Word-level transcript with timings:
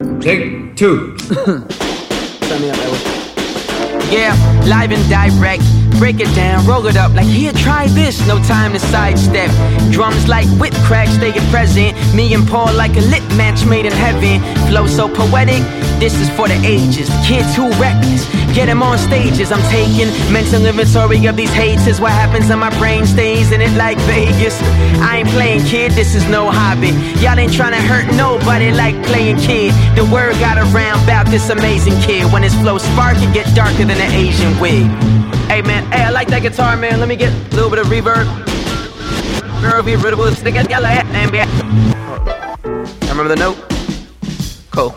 Take 0.00 0.76
two. 0.76 1.14
Turn 1.18 1.60
me 2.62 2.70
up, 2.70 2.78
Edward. 2.78 3.00
Yeah, 4.10 4.32
live 4.66 4.92
and 4.92 5.08
direct. 5.10 5.62
Break 5.98 6.20
it 6.20 6.34
down, 6.34 6.66
roll 6.66 6.86
it 6.86 6.96
up 6.96 7.12
like 7.12 7.26
here, 7.26 7.52
try 7.52 7.86
this. 7.88 8.26
No 8.26 8.42
time 8.44 8.72
to 8.72 8.80
sidestep. 8.80 9.50
Drums 9.92 10.26
like 10.26 10.48
whip 10.58 10.72
cracks, 10.88 11.12
stay 11.12 11.32
present. 11.50 11.94
Me 12.14 12.32
and 12.32 12.48
Paul 12.48 12.72
like 12.72 12.96
a 12.96 13.02
lit 13.12 13.22
match 13.36 13.66
made 13.66 13.84
in 13.84 13.92
heaven. 13.92 14.40
Flow 14.68 14.86
so 14.86 15.06
poetic, 15.06 15.60
this 16.00 16.18
is 16.18 16.30
for 16.30 16.48
the 16.48 16.58
ages. 16.64 17.08
Kids 17.24 17.54
who 17.54 17.70
reckless, 17.76 18.24
get 18.56 18.66
them 18.66 18.82
on 18.82 18.98
stages. 18.98 19.52
I'm 19.52 19.62
taking 19.70 20.08
mental 20.32 20.64
inventory 20.64 21.26
of 21.26 21.36
these 21.36 21.52
hates. 21.52 21.86
Is 21.86 22.00
what 22.00 22.12
happens 22.12 22.48
in 22.48 22.58
my 22.58 22.70
brain 22.78 23.06
stays 23.06 23.52
in 23.52 23.60
it 23.60 23.70
like 23.76 23.98
Vegas. 24.08 24.58
I 25.00 25.18
ain't 25.18 25.28
playing 25.28 25.64
kid, 25.66 25.92
this 25.92 26.14
is 26.14 26.26
no 26.28 26.50
hobby. 26.50 26.88
Y'all 27.20 27.38
ain't 27.38 27.52
trying 27.52 27.72
to 27.72 27.82
hurt 27.82 28.06
nobody 28.16 28.72
like 28.72 28.96
playing 29.04 29.36
kid. 29.36 29.74
The 29.94 30.04
word 30.06 30.32
got 30.40 30.56
around 30.56 31.04
about 31.04 31.26
this 31.26 31.50
amazing 31.50 32.00
kid. 32.00 32.32
When 32.32 32.42
his 32.42 32.54
flow 32.54 32.78
spark, 32.78 33.16
it 33.18 33.32
get 33.34 33.54
darker 33.54 33.84
than 33.84 33.90
an 33.90 34.12
Asian 34.12 34.58
wig. 34.58 34.88
Hey 35.52 35.60
man, 35.62 35.84
hey, 35.92 36.04
I 36.04 36.10
like 36.10 36.28
that 36.28 36.42
guitar, 36.42 36.76
man. 36.76 36.98
Let 36.98 37.08
me 37.08 37.16
get 37.16 37.32
a 37.32 37.54
little 37.54 37.70
bit 37.70 37.78
of 37.78 37.86
reverb. 37.86 38.26
Remember 43.10 43.28
the 43.28 43.36
note? 43.36 43.58
Cool. 44.70 44.94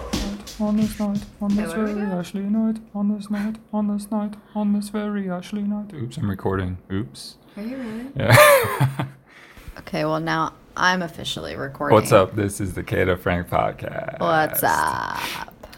On 0.59 0.77
this 0.77 0.99
night, 0.99 1.19
on 1.41 1.55
this 1.55 1.73
very 1.73 2.01
Ashley 2.01 2.41
night, 2.41 2.77
on 2.93 3.15
this 3.15 3.29
night, 3.31 3.55
on 3.73 3.87
this 3.87 4.11
night, 4.11 4.35
on 4.55 4.73
this 4.73 4.89
very 4.89 5.29
Ashley 5.29 5.63
night. 5.63 5.91
Oops, 5.93 6.15
I'm 6.17 6.29
recording. 6.29 6.77
Oops. 6.91 7.37
Are 7.57 7.63
you 7.63 7.77
really? 7.77 8.05
Yeah. 8.15 9.05
Okay, 9.79 10.05
well 10.05 10.19
now 10.19 10.53
I'm 10.77 11.01
officially 11.01 11.55
recording. 11.55 11.95
What's 11.95 12.11
up? 12.11 12.35
This 12.35 12.61
is 12.61 12.75
the 12.75 12.83
Kata 12.83 13.17
Frank 13.17 13.49
podcast. 13.49 14.19
What's 14.19 14.61
up? 14.63 15.19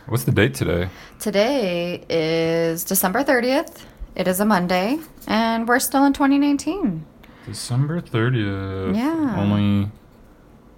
What's 0.08 0.26
the 0.26 0.34
date 0.34 0.54
today? 0.54 0.90
Today 1.18 2.04
is 2.10 2.84
December 2.84 3.24
30th. 3.24 3.84
It 4.16 4.27
is 4.27 4.42
a 4.42 4.46
Monday, 4.46 4.99
and 5.27 5.66
we're 5.68 5.80
still 5.80 6.04
in 6.04 6.12
2019. 6.12 7.05
December 7.46 8.02
30th. 8.02 8.96
Yeah. 8.98 9.36
Only 9.40 9.90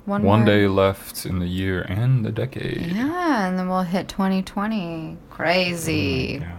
One, 0.08 0.24
one 0.24 0.46
day 0.46 0.68
left 0.70 1.26
in 1.26 1.40
the 1.40 1.48
year 1.48 1.82
and 1.82 2.24
the 2.24 2.32
decade. 2.32 2.94
Yeah, 2.96 3.46
and 3.46 3.60
then 3.60 3.68
we'll 3.68 3.82
hit 3.82 4.08
2020. 4.08 5.18
Crazy. 5.30 6.40
Yeah. 6.42 6.58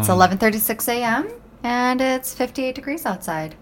It's 0.00 0.08
Um, 0.08 0.18
11:36 0.18 0.88
a.m. 0.88 1.28
and 1.62 2.00
it's 2.00 2.32
58 2.34 2.74
degrees 2.74 3.04
outside. 3.04 3.54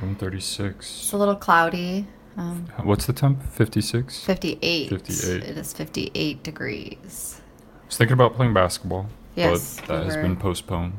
136. 0.00 0.76
It's 1.04 1.12
a 1.12 1.16
little 1.16 1.34
cloudy. 1.34 2.06
Um, 2.36 2.66
What's 2.82 3.06
the 3.06 3.14
temp? 3.14 3.42
56? 3.42 4.22
58. 4.22 4.90
58. 4.90 5.42
It 5.42 5.56
is 5.56 5.72
58 5.72 6.42
degrees. 6.42 7.40
I 7.40 7.86
was 7.86 7.96
thinking 7.96 8.12
about 8.12 8.34
playing 8.34 8.52
basketball, 8.52 9.06
Yes, 9.34 9.78
but 9.80 9.86
that 9.88 9.98
we 10.00 10.04
has 10.04 10.16
been 10.16 10.36
postponed. 10.36 10.92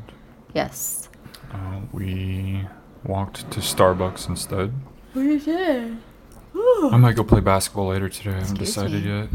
Yes. 0.56 1.08
Uh, 1.54 1.82
we 1.92 2.68
walked 3.06 3.52
to 3.52 3.60
Starbucks 3.60 4.28
instead. 4.28 4.74
We 5.14 5.38
did. 5.38 5.98
I 6.92 6.98
might 6.98 7.16
go 7.16 7.24
play 7.24 7.40
basketball 7.42 7.88
later 7.88 8.10
today. 8.10 8.32
I 8.32 8.34
haven't 8.36 8.62
Excuse 8.62 8.70
decided 8.76 9.04
me. 9.06 9.10
yet. 9.20 9.30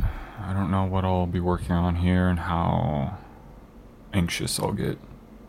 I 0.44 0.52
don't 0.52 0.70
know 0.70 0.84
what 0.84 1.04
I'll 1.04 1.26
be 1.26 1.40
working 1.40 1.72
on 1.72 1.96
here 1.96 2.28
and 2.28 2.38
how 2.38 3.16
anxious 4.12 4.58
I'll 4.58 4.72
get 4.72 4.98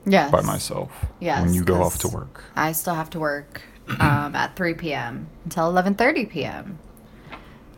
Yes. 0.05 0.31
by 0.31 0.41
myself 0.41 0.91
Yes, 1.19 1.41
when 1.43 1.53
you 1.53 1.63
go 1.63 1.81
off 1.81 1.97
to 1.99 2.07
work. 2.09 2.43
I 2.55 2.73
still 2.73 2.93
have 2.93 3.09
to 3.11 3.19
work 3.19 3.61
um, 3.99 4.35
at 4.35 4.55
3 4.55 4.73
p.m. 4.75 5.27
until 5.45 5.71
11:30 5.71 6.29
p.m. 6.29 6.79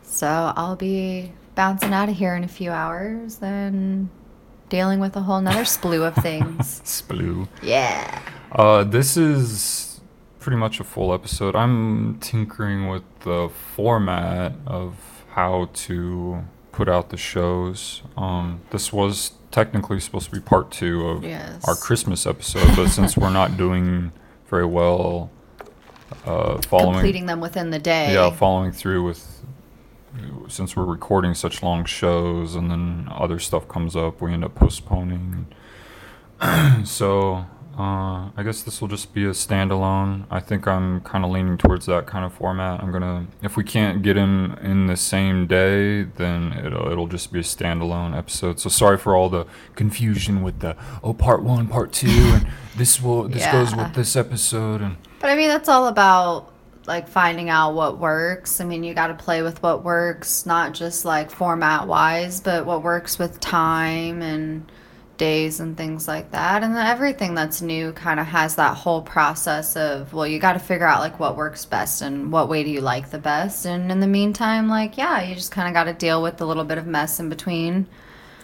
So 0.02 0.52
I'll 0.56 0.76
be 0.76 1.32
bouncing 1.54 1.92
out 1.92 2.08
of 2.08 2.16
here 2.16 2.34
in 2.34 2.44
a 2.44 2.48
few 2.48 2.70
hours, 2.70 3.36
then 3.36 4.10
dealing 4.68 4.98
with 5.00 5.14
a 5.16 5.20
whole 5.20 5.40
nother 5.40 5.64
slew 5.76 6.04
of 6.04 6.14
things. 6.16 6.80
Sploo. 6.84 7.48
Yeah. 7.62 8.20
Uh, 8.52 8.84
this 8.84 9.16
is 9.16 9.95
pretty 10.46 10.56
much 10.56 10.78
a 10.78 10.84
full 10.84 11.12
episode. 11.12 11.56
I'm 11.56 12.20
tinkering 12.20 12.86
with 12.88 13.02
the 13.24 13.48
format 13.74 14.52
of 14.64 14.94
how 15.30 15.68
to 15.72 16.44
put 16.70 16.88
out 16.88 17.10
the 17.10 17.16
shows. 17.16 18.02
Um, 18.16 18.60
this 18.70 18.92
was 18.92 19.32
technically 19.50 19.98
supposed 19.98 20.26
to 20.26 20.30
be 20.30 20.38
part 20.38 20.70
two 20.70 21.04
of 21.08 21.24
Yes. 21.24 21.66
our 21.66 21.74
Christmas 21.74 22.26
episode, 22.28 22.76
but 22.76 22.90
since 22.90 23.16
we're 23.16 23.30
not 23.30 23.56
doing 23.64 24.12
very 24.48 24.64
well, 24.66 25.32
uh, 26.24 26.58
following 26.68 26.92
Completing 26.92 27.26
them 27.26 27.40
within 27.40 27.70
the 27.70 27.80
day. 27.80 28.14
yeah, 28.14 28.30
following 28.30 28.70
through 28.70 29.02
with 29.02 29.42
since 30.46 30.76
we're 30.76 30.84
recording 30.84 31.34
such 31.34 31.60
long 31.60 31.84
shows 31.84 32.54
and 32.54 32.70
then 32.70 33.08
other 33.10 33.40
stuff 33.40 33.66
comes 33.66 33.96
up, 33.96 34.22
we 34.22 34.32
end 34.32 34.44
up 34.44 34.54
postponing. 34.54 35.48
so 36.84 37.46
uh, 37.78 38.30
I 38.34 38.42
guess 38.42 38.62
this 38.62 38.80
will 38.80 38.88
just 38.88 39.12
be 39.12 39.24
a 39.24 39.30
standalone. 39.30 40.24
I 40.30 40.40
think 40.40 40.66
I'm 40.66 41.02
kind 41.02 41.24
of 41.26 41.30
leaning 41.30 41.58
towards 41.58 41.84
that 41.86 42.06
kind 42.06 42.24
of 42.24 42.32
format. 42.32 42.82
I'm 42.82 42.90
gonna 42.90 43.26
if 43.42 43.56
we 43.56 43.64
can't 43.64 44.02
get 44.02 44.16
him 44.16 44.52
in 44.62 44.86
the 44.86 44.96
same 44.96 45.46
day, 45.46 46.04
then 46.04 46.54
it'll 46.64 46.90
it'll 46.90 47.06
just 47.06 47.32
be 47.32 47.40
a 47.40 47.42
standalone 47.42 48.16
episode. 48.16 48.60
So 48.60 48.70
sorry 48.70 48.96
for 48.96 49.14
all 49.14 49.28
the 49.28 49.46
confusion 49.74 50.42
with 50.42 50.60
the 50.60 50.74
oh 51.02 51.12
part 51.12 51.42
one, 51.42 51.68
part 51.68 51.92
two, 51.92 52.08
and 52.08 52.48
this 52.76 53.02
will 53.02 53.28
this 53.28 53.46
goes 53.46 53.74
with 53.74 53.94
this 53.94 54.16
episode 54.16 54.80
and. 54.80 54.96
But 55.20 55.30
I 55.30 55.36
mean, 55.36 55.48
that's 55.48 55.68
all 55.68 55.88
about 55.88 56.52
like 56.86 57.08
finding 57.08 57.50
out 57.50 57.74
what 57.74 57.98
works. 57.98 58.60
I 58.60 58.64
mean, 58.64 58.84
you 58.84 58.94
got 58.94 59.08
to 59.08 59.14
play 59.14 59.42
with 59.42 59.62
what 59.62 59.84
works, 59.84 60.46
not 60.46 60.72
just 60.72 61.04
like 61.04 61.30
format 61.30 61.86
wise, 61.86 62.40
but 62.40 62.64
what 62.64 62.82
works 62.82 63.18
with 63.18 63.40
time 63.40 64.22
and 64.22 64.70
days 65.18 65.60
and 65.60 65.76
things 65.76 66.06
like 66.06 66.30
that. 66.32 66.62
And 66.62 66.74
then 66.76 66.86
everything 66.86 67.34
that's 67.34 67.62
new 67.62 67.92
kind 67.92 68.20
of 68.20 68.26
has 68.26 68.56
that 68.56 68.76
whole 68.76 69.02
process 69.02 69.76
of, 69.76 70.12
well, 70.12 70.26
you 70.26 70.38
got 70.38 70.52
to 70.54 70.58
figure 70.58 70.86
out 70.86 71.00
like 71.00 71.18
what 71.18 71.36
works 71.36 71.64
best 71.64 72.02
and 72.02 72.30
what 72.32 72.48
way 72.48 72.62
do 72.64 72.70
you 72.70 72.80
like 72.80 73.10
the 73.10 73.18
best. 73.18 73.64
And 73.66 73.90
in 73.90 74.00
the 74.00 74.06
meantime, 74.06 74.68
like, 74.68 74.96
yeah, 74.98 75.22
you 75.22 75.34
just 75.34 75.50
kind 75.52 75.68
of 75.68 75.74
got 75.74 75.84
to 75.84 75.92
deal 75.92 76.22
with 76.22 76.36
the 76.36 76.46
little 76.46 76.64
bit 76.64 76.78
of 76.78 76.86
mess 76.86 77.18
in 77.20 77.28
between. 77.28 77.86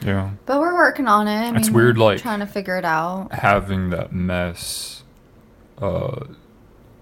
Yeah. 0.04 0.30
But 0.46 0.60
we're 0.60 0.74
working 0.74 1.06
on 1.06 1.28
it. 1.28 1.52
I 1.52 1.56
It's 1.56 1.68
mean, 1.68 1.76
weird, 1.76 1.98
like- 1.98 2.20
trying 2.20 2.40
to 2.40 2.46
figure 2.46 2.76
it 2.76 2.84
out. 2.84 3.32
having 3.32 3.90
that 3.90 4.12
mess 4.12 5.02
uh 5.80 6.26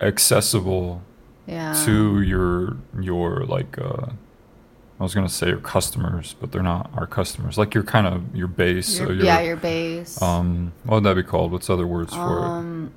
accessible 0.00 1.03
Yeah. 1.47 1.75
to 1.84 2.20
your 2.22 2.76
your 3.00 3.44
like 3.44 3.76
uh 3.78 4.06
I 5.00 5.03
was 5.03 5.15
gonna 5.15 5.28
say 5.31 5.49
your 5.49 5.56
customers, 5.61 6.37
but 6.41 6.53
they're 6.53 6.62
not 6.62 6.91
our 6.94 7.06
customers. 7.06 7.56
Like 7.56 7.72
your 7.75 7.83
kind 7.84 8.06
of 8.06 8.37
your 8.37 8.49
base. 8.49 8.99
Your- 8.99 9.06
so 9.09 9.12
your, 9.15 9.25
yeah, 9.25 9.41
your 9.41 9.56
base. 9.56 10.21
um 10.22 10.72
what 10.84 10.97
would 10.97 11.05
that 11.05 11.15
be 11.16 11.22
called? 11.22 11.50
What's 11.53 11.71
other 11.71 11.87
words 11.87 12.12
for 12.15 12.21
Um, 12.44 12.93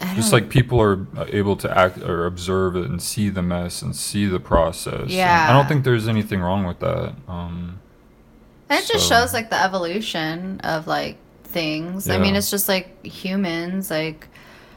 it? 0.00 0.14
Just 0.14 0.32
like 0.32 0.48
people 0.50 0.80
are 0.80 1.06
uh, 1.16 1.24
able 1.28 1.56
to 1.56 1.78
act 1.78 1.98
or 1.98 2.26
observe 2.26 2.76
it 2.76 2.84
and 2.86 3.02
see 3.02 3.28
the 3.30 3.42
mess 3.42 3.80
and 3.82 3.94
see 3.96 4.26
the 4.26 4.40
process. 4.40 5.10
And 5.10 5.20
I 5.50 5.52
don't 5.52 5.66
think 5.68 5.84
there's 5.84 6.08
anything 6.08 6.40
wrong 6.40 6.64
with 6.66 6.80
that. 6.80 7.14
Um 7.28 7.80
And 8.70 8.80
it 8.80 8.86
just 8.86 9.06
shows 9.08 9.32
like 9.34 9.50
the 9.50 9.62
evolution 9.62 10.60
of 10.60 10.86
like 10.86 11.16
things. 11.44 12.08
I 12.08 12.18
mean, 12.18 12.34
it's 12.34 12.50
just 12.50 12.68
like 12.68 13.04
humans. 13.04 13.90
Like, 13.90 14.28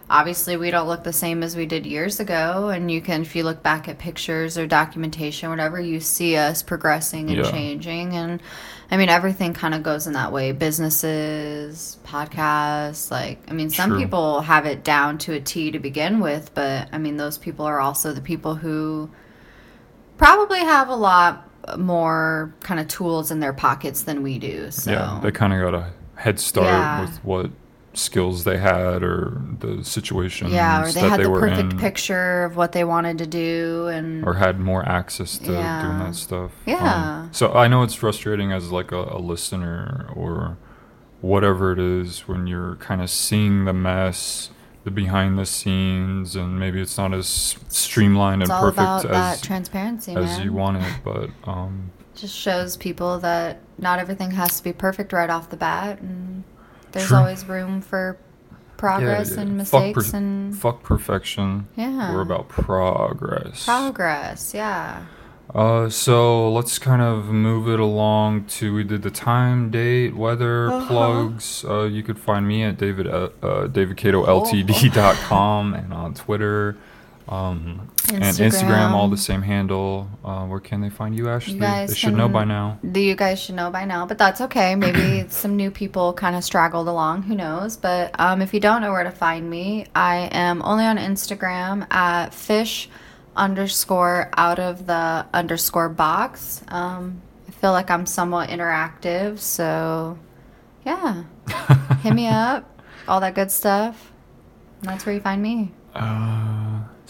obviously, 0.09 0.57
we 0.57 0.71
don't 0.71 0.87
look 0.87 1.03
the 1.03 1.13
same 1.13 1.43
as 1.43 1.55
we 1.55 1.65
did 1.65 1.85
years 1.85 2.19
ago. 2.19 2.69
And 2.69 2.89
you 2.89 3.01
can, 3.01 3.21
if 3.21 3.35
you 3.35 3.43
look 3.43 3.61
back 3.61 3.87
at 3.87 3.99
pictures 3.99 4.57
or 4.57 4.65
documentation, 4.67 5.49
whatever, 5.49 5.79
you 5.79 5.99
see 5.99 6.35
us 6.35 6.63
progressing 6.63 7.29
and 7.29 7.37
Yeah. 7.39 7.51
changing. 7.51 8.13
And 8.13 8.41
I 8.91 8.97
mean, 8.97 9.09
everything 9.09 9.53
kind 9.53 9.75
of 9.75 9.83
goes 9.83 10.07
in 10.07 10.13
that 10.13 10.31
way. 10.31 10.51
Businesses, 10.51 11.97
podcasts. 12.05 13.11
Like, 13.11 13.39
I 13.47 13.53
mean, 13.53 13.69
some 13.69 13.91
True. 13.91 13.99
people 13.99 14.41
have 14.41 14.65
it 14.65 14.83
down 14.83 15.17
to 15.19 15.33
a 15.33 15.39
T 15.39 15.71
to 15.71 15.79
begin 15.79 16.19
with, 16.19 16.53
but 16.55 16.89
I 16.91 16.97
mean, 16.97 17.17
those 17.17 17.37
people 17.37 17.65
are 17.65 17.79
also 17.79 18.13
the 18.13 18.21
people 18.21 18.55
who 18.55 19.09
probably 20.17 20.59
have 20.59 20.89
a 20.89 20.95
lot 20.95 21.45
more 21.77 22.53
kind 22.61 22.79
of 22.79 22.87
tools 22.87 23.29
in 23.31 23.39
their 23.41 23.53
pockets 23.53 24.01
than 24.03 24.23
we 24.23 24.39
do. 24.39 24.71
So 24.71 24.91
Yeah, 24.91 25.19
they 25.21 25.31
kind 25.31 25.53
of 25.53 25.59
got 25.61 25.75
a 25.75 25.91
head 26.15 26.39
start 26.39 26.65
Yeah. 26.65 27.01
with 27.01 27.23
what 27.23 27.51
skills 27.93 28.43
they 28.43 28.57
had 28.57 29.03
or 29.03 29.41
the 29.59 29.83
situations 29.83 30.51
yeah, 30.51 30.83
or 30.83 30.91
they 30.91 31.01
had 31.01 31.19
they 31.19 31.23
the 31.23 31.29
perfect 31.29 31.73
in, 31.73 31.79
picture 31.79 32.43
of 32.43 32.55
what 32.55 32.71
they 32.71 32.83
wanted 32.83 33.17
to 33.17 33.27
do, 33.27 33.87
and 33.87 34.23
or 34.25 34.35
had 34.35 34.59
more 34.59 34.87
access 34.87 35.37
to 35.37 35.45
doing 35.45 35.55
that 35.57 36.15
stuff. 36.15 36.51
Yeah. 36.65 37.21
Um, 37.21 37.33
so 37.33 37.53
I 37.53 37.67
know 37.67 37.83
it's 37.83 37.95
frustrating 37.95 38.51
as 38.51 38.71
like 38.71 38.91
a, 38.91 39.03
a 39.03 39.19
listener 39.19 40.09
or 40.15 40.57
whatever 41.21 41.71
it 41.71 41.79
is 41.79 42.27
when 42.27 42.47
you're 42.47 42.75
kind 42.77 43.01
of 43.01 43.09
seeing 43.09 43.65
the 43.65 43.73
mess, 43.73 44.51
the 44.83 44.91
behind 44.91 45.37
the 45.37 45.45
scenes, 45.45 46.35
and 46.35 46.59
maybe 46.59 46.81
it's 46.81 46.97
not 46.97 47.13
as 47.13 47.57
streamlined 47.67 48.41
it's 48.41 48.51
and 48.51 48.59
perfect 48.59 49.11
that 49.11 49.33
as 49.33 49.41
transparency, 49.41 50.15
as 50.15 50.37
man. 50.37 50.43
you 50.43 50.53
want 50.53 50.77
it. 50.77 50.93
But 51.03 51.29
um, 51.43 51.91
Just 52.15 52.35
shows 52.35 52.77
people 52.77 53.19
that 53.19 53.59
not 53.77 53.99
everything 53.99 54.31
has 54.31 54.57
to 54.57 54.63
be 54.63 54.73
perfect 54.73 55.11
right 55.11 55.29
off 55.29 55.49
the 55.49 55.57
bat, 55.57 55.99
and 55.99 56.43
there's 56.91 57.07
True. 57.07 57.17
always 57.17 57.45
room 57.47 57.81
for 57.81 58.17
progress 58.77 59.33
yeah, 59.35 59.41
and 59.41 59.57
mistakes 59.57 60.11
per- 60.11 60.17
and 60.17 60.57
fuck 60.57 60.83
perfection. 60.83 61.67
Yeah. 61.75 62.13
we're 62.13 62.21
about 62.21 62.49
progress. 62.49 63.65
progress. 63.65 64.53
Yeah. 64.53 65.05
Uh, 65.53 65.89
so 65.89 66.51
let's 66.51 66.77
kind 66.77 67.01
of 67.01 67.25
move 67.25 67.67
it 67.67 67.79
along 67.79 68.45
to 68.45 68.71
we 68.73 68.83
did 68.83 69.01
the 69.01 69.09
time, 69.09 69.71
date, 69.71 70.15
weather 70.15 70.71
Uh-huh. 70.71 70.87
plugs. 70.87 71.65
Uh, 71.67 71.83
you 71.85 72.03
could 72.03 72.19
find 72.19 72.47
me 72.47 72.63
at 72.63 72.77
David 72.77 73.07
uh, 73.07 73.29
uh, 73.41 73.43
Oh. 73.47 73.67
davidcatoltd.com 73.67 75.73
and 75.73 75.91
on 75.93 76.13
Twitter. 76.13 76.77
Um, 77.29 77.91
and 78.11 78.23
Instagram, 78.23 78.89
all 78.89 79.07
the 79.07 79.15
same 79.15 79.43
handle. 79.43 80.09
Uh, 80.25 80.47
where 80.47 80.59
can 80.59 80.81
they 80.81 80.89
find 80.89 81.15
you, 81.15 81.29
Ashley? 81.29 81.59
guys 81.59 81.89
they 81.89 81.95
should 81.95 82.15
know 82.15 82.27
by 82.27 82.43
now. 82.43 82.79
You 82.81 83.15
guys 83.15 83.39
should 83.39 83.53
know 83.53 83.69
by 83.69 83.85
now, 83.85 84.07
but 84.07 84.17
that's 84.17 84.41
okay. 84.41 84.73
Maybe 84.73 85.25
some 85.29 85.55
new 85.55 85.69
people 85.69 86.13
kind 86.13 86.35
of 86.35 86.43
straggled 86.43 86.87
along. 86.87 87.23
Who 87.23 87.35
knows? 87.35 87.77
But 87.77 88.19
um, 88.19 88.41
if 88.41 88.51
you 88.51 88.59
don't 88.59 88.81
know 88.81 88.91
where 88.91 89.03
to 89.03 89.11
find 89.11 89.47
me, 89.47 89.85
I 89.93 90.29
am 90.31 90.63
only 90.63 90.85
on 90.85 90.97
Instagram 90.97 91.91
at 91.93 92.33
fish 92.33 92.89
underscore 93.35 94.31
out 94.35 94.57
of 94.57 94.87
the 94.87 95.27
underscore 95.31 95.89
box. 95.89 96.63
Um, 96.69 97.21
I 97.47 97.51
feel 97.51 97.71
like 97.71 97.91
I'm 97.91 98.07
somewhat 98.07 98.49
interactive, 98.49 99.37
so 99.37 100.17
yeah, 100.83 101.25
hit 102.01 102.15
me 102.15 102.27
up, 102.27 102.81
all 103.07 103.19
that 103.19 103.35
good 103.35 103.51
stuff. 103.51 104.11
And 104.81 104.89
that's 104.89 105.05
where 105.05 105.13
you 105.13 105.21
find 105.21 105.43
me. 105.43 105.71
Uh, 105.93 106.58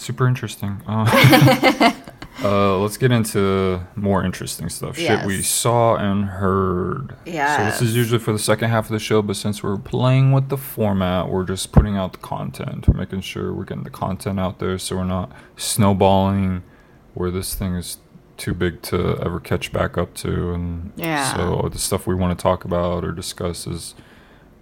super 0.00 0.26
interesting. 0.26 0.82
Uh, 0.86 1.92
uh, 2.42 2.78
let's 2.78 2.96
get 2.96 3.12
into 3.12 3.80
more 3.94 4.24
interesting 4.24 4.68
stuff. 4.68 4.96
Shit 4.96 5.24
we 5.26 5.42
saw 5.42 5.96
and 5.96 6.24
heard. 6.24 7.16
Yeah. 7.26 7.56
So 7.56 7.64
this 7.64 7.90
is 7.90 7.96
usually 7.96 8.18
for 8.18 8.32
the 8.32 8.38
second 8.38 8.70
half 8.70 8.86
of 8.86 8.92
the 8.92 8.98
show, 8.98 9.22
but 9.22 9.36
since 9.36 9.62
we're 9.62 9.76
playing 9.76 10.32
with 10.32 10.48
the 10.48 10.56
format, 10.56 11.28
we're 11.28 11.44
just 11.44 11.72
putting 11.72 11.96
out 11.96 12.12
the 12.12 12.18
content. 12.18 12.88
We're 12.88 12.98
making 12.98 13.20
sure 13.20 13.52
we're 13.52 13.64
getting 13.64 13.84
the 13.84 13.90
content 13.90 14.40
out 14.40 14.58
there, 14.58 14.78
so 14.78 14.96
we're 14.96 15.04
not 15.04 15.30
snowballing 15.56 16.62
where 17.14 17.30
this 17.30 17.54
thing 17.54 17.74
is 17.74 17.98
too 18.36 18.54
big 18.54 18.80
to 18.80 19.18
ever 19.22 19.38
catch 19.38 19.70
back 19.70 19.98
up 19.98 20.14
to, 20.14 20.52
and 20.54 20.92
Yeah. 20.96 21.34
so 21.34 21.68
the 21.70 21.78
stuff 21.78 22.06
we 22.06 22.14
want 22.14 22.38
to 22.38 22.42
talk 22.42 22.64
about 22.64 23.04
or 23.04 23.12
discuss 23.12 23.66
is 23.66 23.94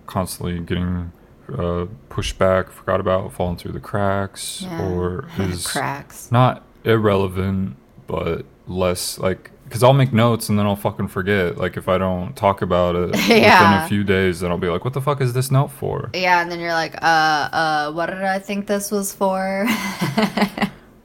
constantly 0.07 0.59
getting 0.59 1.13
uh, 1.57 1.87
pushed 2.09 2.39
back, 2.39 2.71
forgot 2.71 3.01
about, 3.01 3.33
falling 3.33 3.57
through 3.57 3.73
the 3.73 3.81
cracks, 3.81 4.63
Yeah. 4.63 4.83
or 4.89 5.29
is 5.39 5.67
Cracks. 5.67 6.31
not 6.33 6.63
irrelevant, 6.85 7.77
but 8.07 8.45
less 8.67 9.19
like 9.19 9.51
because 9.65 9.83
I'll 9.83 9.93
make 9.93 10.13
notes 10.15 10.49
and 10.49 10.59
then 10.59 10.65
I'll 10.65 10.77
fucking 10.77 11.09
forget. 11.09 11.59
Like 11.59 11.77
if 11.77 11.89
I 11.89 11.99
don't 11.99 12.35
talk 12.35 12.63
about 12.63 12.97
it 12.97 13.11
within 13.13 13.43
Yeah. 13.43 13.85
a 13.85 13.89
few 13.89 14.03
days, 14.03 14.41
then 14.41 14.51
I'll 14.51 14.57
be 14.59 14.69
like, 14.69 14.85
"What 14.85 14.95
the 14.95 15.01
fuck 15.03 15.21
is 15.21 15.33
this 15.35 15.51
note 15.51 15.69
for?" 15.71 16.11
Yeah, 16.15 16.41
and 16.41 16.51
then 16.51 16.59
you're 16.59 16.73
like, 16.73 16.95
uh, 17.03 17.07
uh, 17.53 17.93
what 17.93 18.07
did 18.07 18.23
I 18.25 18.39
think 18.39 18.67
this 18.67 18.91
was 18.91 19.13
for? 19.15 19.67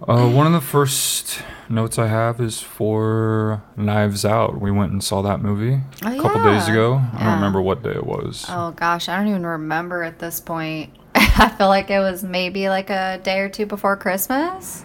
Uh, 0.07 0.29
one 0.29 0.45
of 0.45 0.51
the 0.53 0.59
first 0.61 1.41
notes 1.69 1.97
I 1.97 2.07
have 2.07 2.41
is 2.41 2.59
for 2.61 3.63
Knives 3.77 4.25
Out. 4.25 4.59
We 4.59 4.69
went 4.69 4.91
and 4.91 5.01
saw 5.03 5.21
that 5.21 5.39
movie 5.39 5.79
Oh, 6.03 6.17
a 6.17 6.21
couple 6.21 6.43
days 6.43 6.67
ago. 6.67 6.95
I 6.95 7.17
Yeah. 7.19 7.23
don't 7.25 7.35
remember 7.35 7.61
what 7.61 7.83
day 7.83 7.91
it 7.91 8.05
was. 8.05 8.45
oh 8.49 8.71
gosh, 8.71 9.07
I 9.07 9.15
don't 9.15 9.29
even 9.29 9.45
remember 9.45 10.03
at 10.03 10.19
this 10.19 10.41
point. 10.41 10.91
I 11.15 11.49
feel 11.57 11.67
like 11.67 11.89
it 11.89 11.99
was 11.99 12.21
maybe 12.23 12.67
like 12.69 12.89
a 12.89 13.19
day 13.23 13.39
or 13.39 13.47
two 13.49 13.65
before 13.65 13.95
Christmas. 13.95 14.83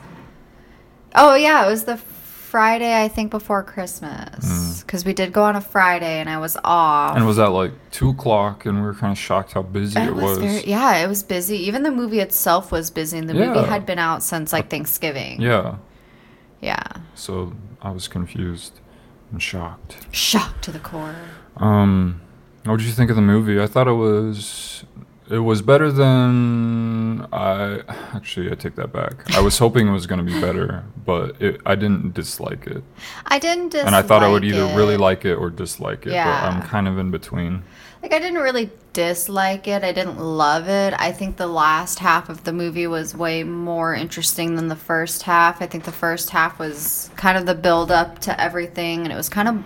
Oh 1.16 1.34
yeah, 1.34 1.66
it 1.66 1.70
was 1.70 1.84
the 1.84 1.96
Friday 2.50 3.02
I 3.04 3.08
think 3.08 3.30
before 3.30 3.62
Christmas 3.62 4.82
because 4.82 5.04
we 5.04 5.12
did 5.12 5.32
go 5.32 5.42
on 5.44 5.54
a 5.56 5.60
Friday 5.60 6.18
and 6.20 6.30
I 6.30 6.38
was 6.38 6.56
off. 6.64 7.12
Mm. 7.12 7.16
And 7.16 7.24
it 7.24 7.26
was 7.26 7.38
at 7.38 7.48
like 7.48 7.72
two 7.90 8.10
o'clock, 8.10 8.64
and 8.66 8.76
we 8.80 8.82
were 8.86 8.94
kind 8.94 9.12
of 9.12 9.18
shocked 9.18 9.52
how 9.52 9.62
busy 9.62 10.00
it, 10.00 10.08
It 10.08 10.14
was. 10.14 10.38
very, 10.38 10.64
yeah, 10.64 10.96
it 11.04 11.08
was 11.08 11.22
busy. 11.22 11.56
Even 11.68 11.82
the 11.82 11.90
movie 11.90 12.20
itself 12.20 12.72
was 12.72 12.90
busy, 12.90 13.18
and 13.18 13.28
the 13.28 13.34
movie 13.34 13.60
had 13.66 13.84
been 13.84 13.98
out 13.98 14.22
since 14.22 14.52
like 14.52 14.70
Thanksgiving. 14.70 15.40
yeah, 15.40 15.76
Yeah. 16.60 16.82
so 17.14 17.52
I 17.82 17.90
was 17.90 18.08
confused 18.08 18.80
and 19.30 19.42
shocked. 19.42 19.98
Shocked 20.10 20.64
to 20.64 20.72
the 20.72 20.78
core. 20.80 21.16
Um, 21.58 22.20
what 22.64 22.78
did 22.78 22.86
you 22.86 22.92
think 22.92 23.10
of 23.10 23.16
the 23.16 23.22
movie? 23.22 23.60
I 23.60 23.66
thought 23.66 23.88
it 23.88 23.92
was 23.92 24.84
it 25.30 25.38
was 25.38 25.62
better 25.62 25.90
than 25.90 27.26
I 27.32 27.82
actually 28.14 28.50
I 28.50 28.54
take 28.54 28.74
that 28.76 28.92
back. 28.92 29.34
I 29.34 29.40
was 29.40 29.58
hoping 29.58 29.88
it 29.88 29.92
was 29.92 30.06
going 30.06 30.24
to 30.24 30.24
be 30.24 30.40
better, 30.40 30.84
but 31.04 31.40
it, 31.40 31.60
I 31.66 31.74
didn't 31.74 32.14
dislike 32.14 32.66
it, 32.66 32.82
I 33.26 33.38
didn't 33.38 33.70
dislike 33.70 33.86
and 33.86 33.96
I 33.96 34.02
thought 34.02 34.22
I 34.22 34.28
would 34.28 34.44
either 34.44 34.64
it. 34.64 34.76
really 34.76 34.96
like 34.96 35.24
it 35.24 35.34
or 35.34 35.50
dislike 35.50 36.06
it. 36.06 36.12
Yeah. 36.12 36.40
But 36.40 36.54
I'm 36.54 36.62
kind 36.62 36.88
of 36.88 36.98
in 36.98 37.10
between. 37.10 37.62
Like 38.02 38.12
I 38.12 38.20
didn't 38.20 38.40
really 38.40 38.70
dislike 38.92 39.66
it. 39.66 39.82
I 39.82 39.92
didn't 39.92 40.18
love 40.18 40.68
it. 40.68 40.94
I 40.98 41.10
think 41.10 41.36
the 41.36 41.48
last 41.48 41.98
half 41.98 42.28
of 42.28 42.44
the 42.44 42.52
movie 42.52 42.86
was 42.86 43.14
way 43.14 43.42
more 43.42 43.94
interesting 43.94 44.54
than 44.54 44.68
the 44.68 44.76
first 44.76 45.24
half. 45.24 45.60
I 45.60 45.66
think 45.66 45.84
the 45.84 45.92
first 45.92 46.30
half 46.30 46.58
was 46.58 47.10
kind 47.16 47.36
of 47.36 47.44
the 47.46 47.54
build 47.56 47.90
up 47.90 48.20
to 48.20 48.40
everything 48.40 49.02
and 49.02 49.12
it 49.12 49.16
was 49.16 49.28
kind 49.28 49.48
of 49.48 49.64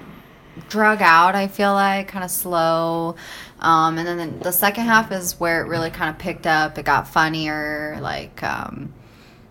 drug 0.68 1.00
out, 1.02 1.34
I 1.34 1.48
feel 1.48 1.72
like, 1.72 2.08
kind 2.08 2.24
of 2.24 2.30
slow. 2.30 3.16
Um, 3.62 3.96
and 3.96 4.06
then 4.06 4.40
the 4.40 4.52
second 4.52 4.84
half 4.84 5.10
is 5.12 5.38
where 5.40 5.62
it 5.62 5.68
really 5.68 5.90
kind 5.90 6.10
of 6.10 6.18
picked 6.18 6.46
up. 6.46 6.76
It 6.78 6.84
got 6.84 7.08
funnier, 7.08 7.96
like 8.02 8.42
um, 8.42 8.92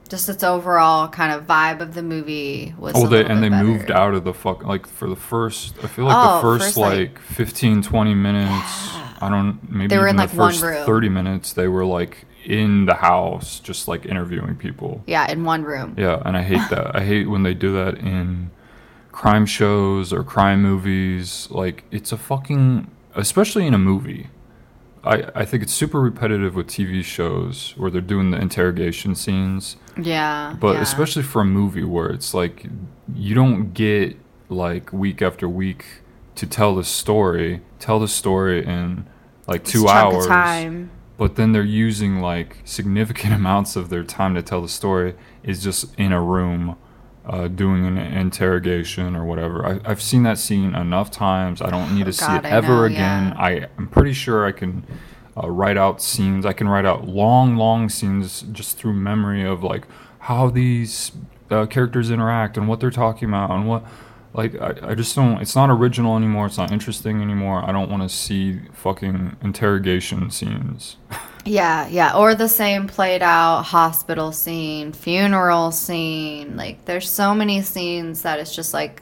just 0.09 0.27
its 0.29 0.43
overall 0.43 1.07
kind 1.07 1.31
of 1.31 1.47
vibe 1.47 1.79
of 1.79 1.93
the 1.93 2.03
movie 2.03 2.75
was. 2.77 2.93
Oh, 2.95 3.07
they 3.07 3.23
and 3.25 3.41
they 3.41 3.49
better. 3.49 3.63
moved 3.63 3.89
out 3.89 4.13
of 4.13 4.23
the 4.25 4.33
fuck 4.33 4.63
like 4.65 4.85
for 4.85 5.07
the 5.09 5.15
first. 5.15 5.75
I 5.83 5.87
feel 5.87 6.05
like 6.05 6.15
Oh, 6.17 6.35
the 6.35 6.41
first, 6.41 6.65
first, 6.65 6.77
like- 6.77 6.97
like 7.13 7.19
15, 7.19 7.81
20 7.81 8.13
minutes. 8.13 8.89
I 9.23 9.29
don't 9.29 9.59
maybe 9.71 9.87
They 9.87 9.97
were 9.97 10.07
in, 10.07 10.15
the 10.17 10.23
like, 10.23 10.33
one 10.33 10.51
first 10.51 10.63
room. 10.63 10.85
thirty 10.85 11.07
minutes. 11.09 11.53
They 11.53 11.67
were 11.67 11.85
like 11.85 12.25
in 12.43 12.85
the 12.87 12.95
house, 12.95 13.59
just 13.59 13.87
like 13.87 14.05
interviewing 14.07 14.55
people. 14.55 15.03
Yeah, 15.05 15.31
in 15.31 15.43
one 15.43 15.63
room. 15.63 15.93
Yeah, 15.97 16.21
and 16.25 16.35
I 16.35 16.41
hate 16.41 16.67
that. 16.71 16.95
I 16.95 17.05
hate 17.05 17.29
when 17.29 17.43
they 17.43 17.53
do 17.53 17.71
that 17.73 17.99
in 17.99 18.49
crime 19.11 19.45
shows 19.45 20.11
or 20.11 20.23
crime 20.23 20.63
movies. 20.63 21.47
Like 21.51 21.83
it's 21.91 22.11
a 22.11 22.17
fucking 22.17 22.89
especially 23.15 23.67
in 23.67 23.73
a 23.73 23.79
movie. 23.79 24.27
I, 25.03 25.23
I 25.33 25.45
think 25.45 25.63
it's 25.63 25.73
super 25.73 25.99
repetitive 25.99 26.55
with 26.55 26.67
TV 26.67 27.03
shows 27.03 27.73
where 27.75 27.89
they're 27.89 28.01
doing 28.01 28.31
the 28.31 28.39
interrogation 28.39 29.15
scenes. 29.15 29.77
Yeah. 29.99 30.55
But 30.59 30.75
yeah. 30.75 30.81
especially 30.81 31.23
for 31.23 31.41
a 31.41 31.45
movie 31.45 31.83
where 31.83 32.09
it's 32.09 32.33
like 32.33 32.67
you 33.13 33.33
don't 33.33 33.73
get 33.73 34.17
like 34.49 34.93
week 34.93 35.21
after 35.21 35.49
week 35.49 35.85
to 36.35 36.45
tell 36.45 36.75
the 36.75 36.83
story, 36.83 37.61
tell 37.79 37.99
the 37.99 38.07
story 38.07 38.63
in 38.63 39.07
like 39.47 39.63
two 39.63 39.87
hours 39.87 40.27
time. 40.27 40.91
but 41.17 41.35
then 41.35 41.51
they're 41.51 41.63
using 41.63 42.21
like 42.21 42.57
significant 42.63 43.33
amounts 43.41 43.75
of 43.75 43.89
their 43.89 44.03
time 44.03 44.35
to 44.35 44.41
tell 44.41 44.61
the 44.61 44.69
story 44.69 45.15
is 45.43 45.63
just 45.63 45.93
in 45.97 46.11
a 46.11 46.21
room 46.21 46.77
uh, 47.25 47.47
doing 47.47 47.85
an 47.85 47.97
interrogation 47.97 49.15
or 49.15 49.25
whatever. 49.25 49.65
I, 49.65 49.79
i've 49.85 50.01
seen 50.01 50.23
that 50.23 50.37
scene 50.37 50.73
enough 50.75 51.11
times. 51.11 51.61
I 51.61 51.69
don't 51.69 51.95
need 51.95 52.05
to 52.05 52.13
see 52.13 52.25
God, 52.25 52.45
it 52.45 52.47
I 52.47 52.51
ever 52.51 52.77
know, 52.79 52.83
again. 52.83 53.27
yeah. 53.27 53.35
I, 53.37 53.67
i'm 53.77 53.87
pretty 53.87 54.13
sure 54.13 54.45
i 54.45 54.51
can 54.51 54.83
uh, 55.41 55.49
write 55.49 55.77
out 55.77 56.01
scenes. 56.01 56.45
I 56.45 56.53
can 56.53 56.67
write 56.67 56.85
out 56.85 57.07
long 57.07 57.55
long 57.55 57.89
scenes 57.89 58.41
just 58.51 58.77
through 58.77 58.93
memory 58.93 59.45
of 59.45 59.63
like 59.63 59.85
how 60.19 60.49
these 60.49 61.11
uh, 61.49 61.65
characters 61.65 62.11
interact 62.11 62.57
and 62.57 62.67
what 62.67 62.79
they're 62.79 62.91
talking 62.91 63.29
about 63.29 63.49
and 63.51 63.67
what 63.67 63.85
like 64.33 64.59
I, 64.59 64.91
I 64.91 64.95
just 64.95 65.15
don't 65.15 65.41
it's 65.41 65.55
not 65.55 65.69
original 65.69 66.15
anymore 66.15 66.45
it's 66.45 66.57
not 66.57 66.71
interesting 66.71 67.21
anymore 67.21 67.63
i 67.67 67.71
don't 67.71 67.89
want 67.89 68.03
to 68.03 68.09
see 68.09 68.59
fucking 68.73 69.37
interrogation 69.41 70.31
scenes 70.31 70.97
Yeah, 71.45 71.87
yeah. 71.87 72.15
Or 72.15 72.35
the 72.35 72.47
same 72.47 72.87
played 72.87 73.23
out 73.23 73.63
hospital 73.63 74.31
scene, 74.31 74.93
funeral 74.93 75.71
scene. 75.71 76.55
Like, 76.55 76.85
there's 76.85 77.09
so 77.09 77.33
many 77.33 77.61
scenes 77.61 78.21
that 78.21 78.39
it's 78.39 78.55
just 78.55 78.73
like 78.73 79.01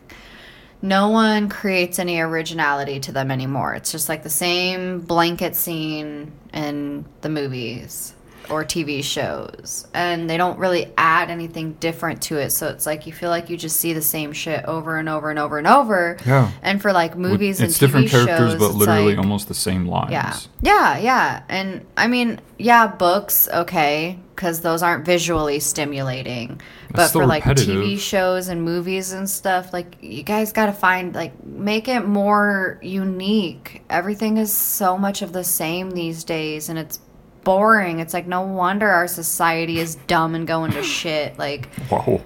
no 0.82 1.10
one 1.10 1.50
creates 1.50 2.00
any 2.00 2.20
originality 2.20 3.00
to 3.02 3.12
them 3.12 3.32
anymore. 3.32 3.74
It's 3.74 3.92
just 3.92 4.08
like 4.08 4.24
the 4.24 4.30
same 4.30 5.02
blanket 5.02 5.56
scene 5.56 6.32
in 6.54 7.06
the 7.22 7.30
movies 7.30 8.14
or 8.50 8.64
TV 8.64 9.04
shows. 9.04 9.88
And 9.94 10.30
they 10.30 10.38
don't 10.38 10.60
really 10.60 10.92
add 10.98 11.30
anything 11.30 11.74
different 11.74 12.22
to 12.24 12.38
it. 12.38 12.52
So 12.52 12.68
it's 12.68 12.86
like 12.86 13.08
you 13.08 13.14
feel 13.14 13.30
like 13.30 13.50
you 13.50 13.58
just 13.58 13.80
see 13.80 13.94
the 13.94 14.02
same 14.02 14.34
shit 14.34 14.66
over 14.66 14.98
and 14.98 15.08
over 15.10 15.30
and 15.30 15.40
over 15.40 15.58
and 15.58 15.68
over. 15.68 16.18
Yeah. 16.26 16.52
And 16.62 16.82
for 16.82 16.92
like 16.92 17.16
movies 17.18 17.62
it's 17.62 17.82
and 17.82 17.92
TV 17.92 18.00
different 18.04 18.10
characters 18.10 18.52
shows, 18.52 18.60
but 18.60 18.76
literally 18.76 19.16
like- 19.16 19.18
almost 19.18 19.48
the 19.48 19.54
same 19.54 19.86
lines 19.86 20.12
yeah. 20.12 20.38
Yeah, 20.62 20.98
yeah. 20.98 21.44
And 21.50 21.86
I 21.96 22.08
mean, 22.08 22.40
yeah, 22.58 22.88
books, 22.88 23.48
okay, 23.54 24.20
because 24.36 24.62
those 24.62 24.84
aren't 24.84 25.06
visually 25.06 25.60
stimulating. 25.60 26.62
but 26.92 27.10
for 27.10 27.26
like. 27.26 27.44
TV 27.44 27.98
shows 28.00 28.48
and 28.50 28.64
movies 28.64 29.12
and 29.12 29.30
stuff, 29.30 29.72
like, 29.74 29.98
you 30.02 30.24
guys 30.24 30.52
got 30.52 30.66
to 30.68 30.74
find, 30.74 31.14
like, 31.16 31.44
make 31.44 31.88
it 31.88 32.02
more 32.06 32.80
unique. 32.82 33.84
Everything 33.90 34.38
is 34.38 34.52
so 34.52 34.98
much 34.98 35.22
of 35.22 35.34
the 35.34 35.44
same 35.44 35.92
these 35.92 36.24
days, 36.24 36.68
and 36.70 36.78
it's 36.80 37.00
boring. 37.44 38.00
It's 38.00 38.14
like, 38.14 38.28
no 38.28 38.42
wonder 38.42 38.90
our 38.90 39.08
society 39.08 39.80
is 39.80 39.96
dumb 40.08 40.36
and 40.36 40.48
going 40.48 40.72
to 40.72 40.84
shit. 40.84 41.38
Like, 41.38 41.74
Whoa. 41.90 42.22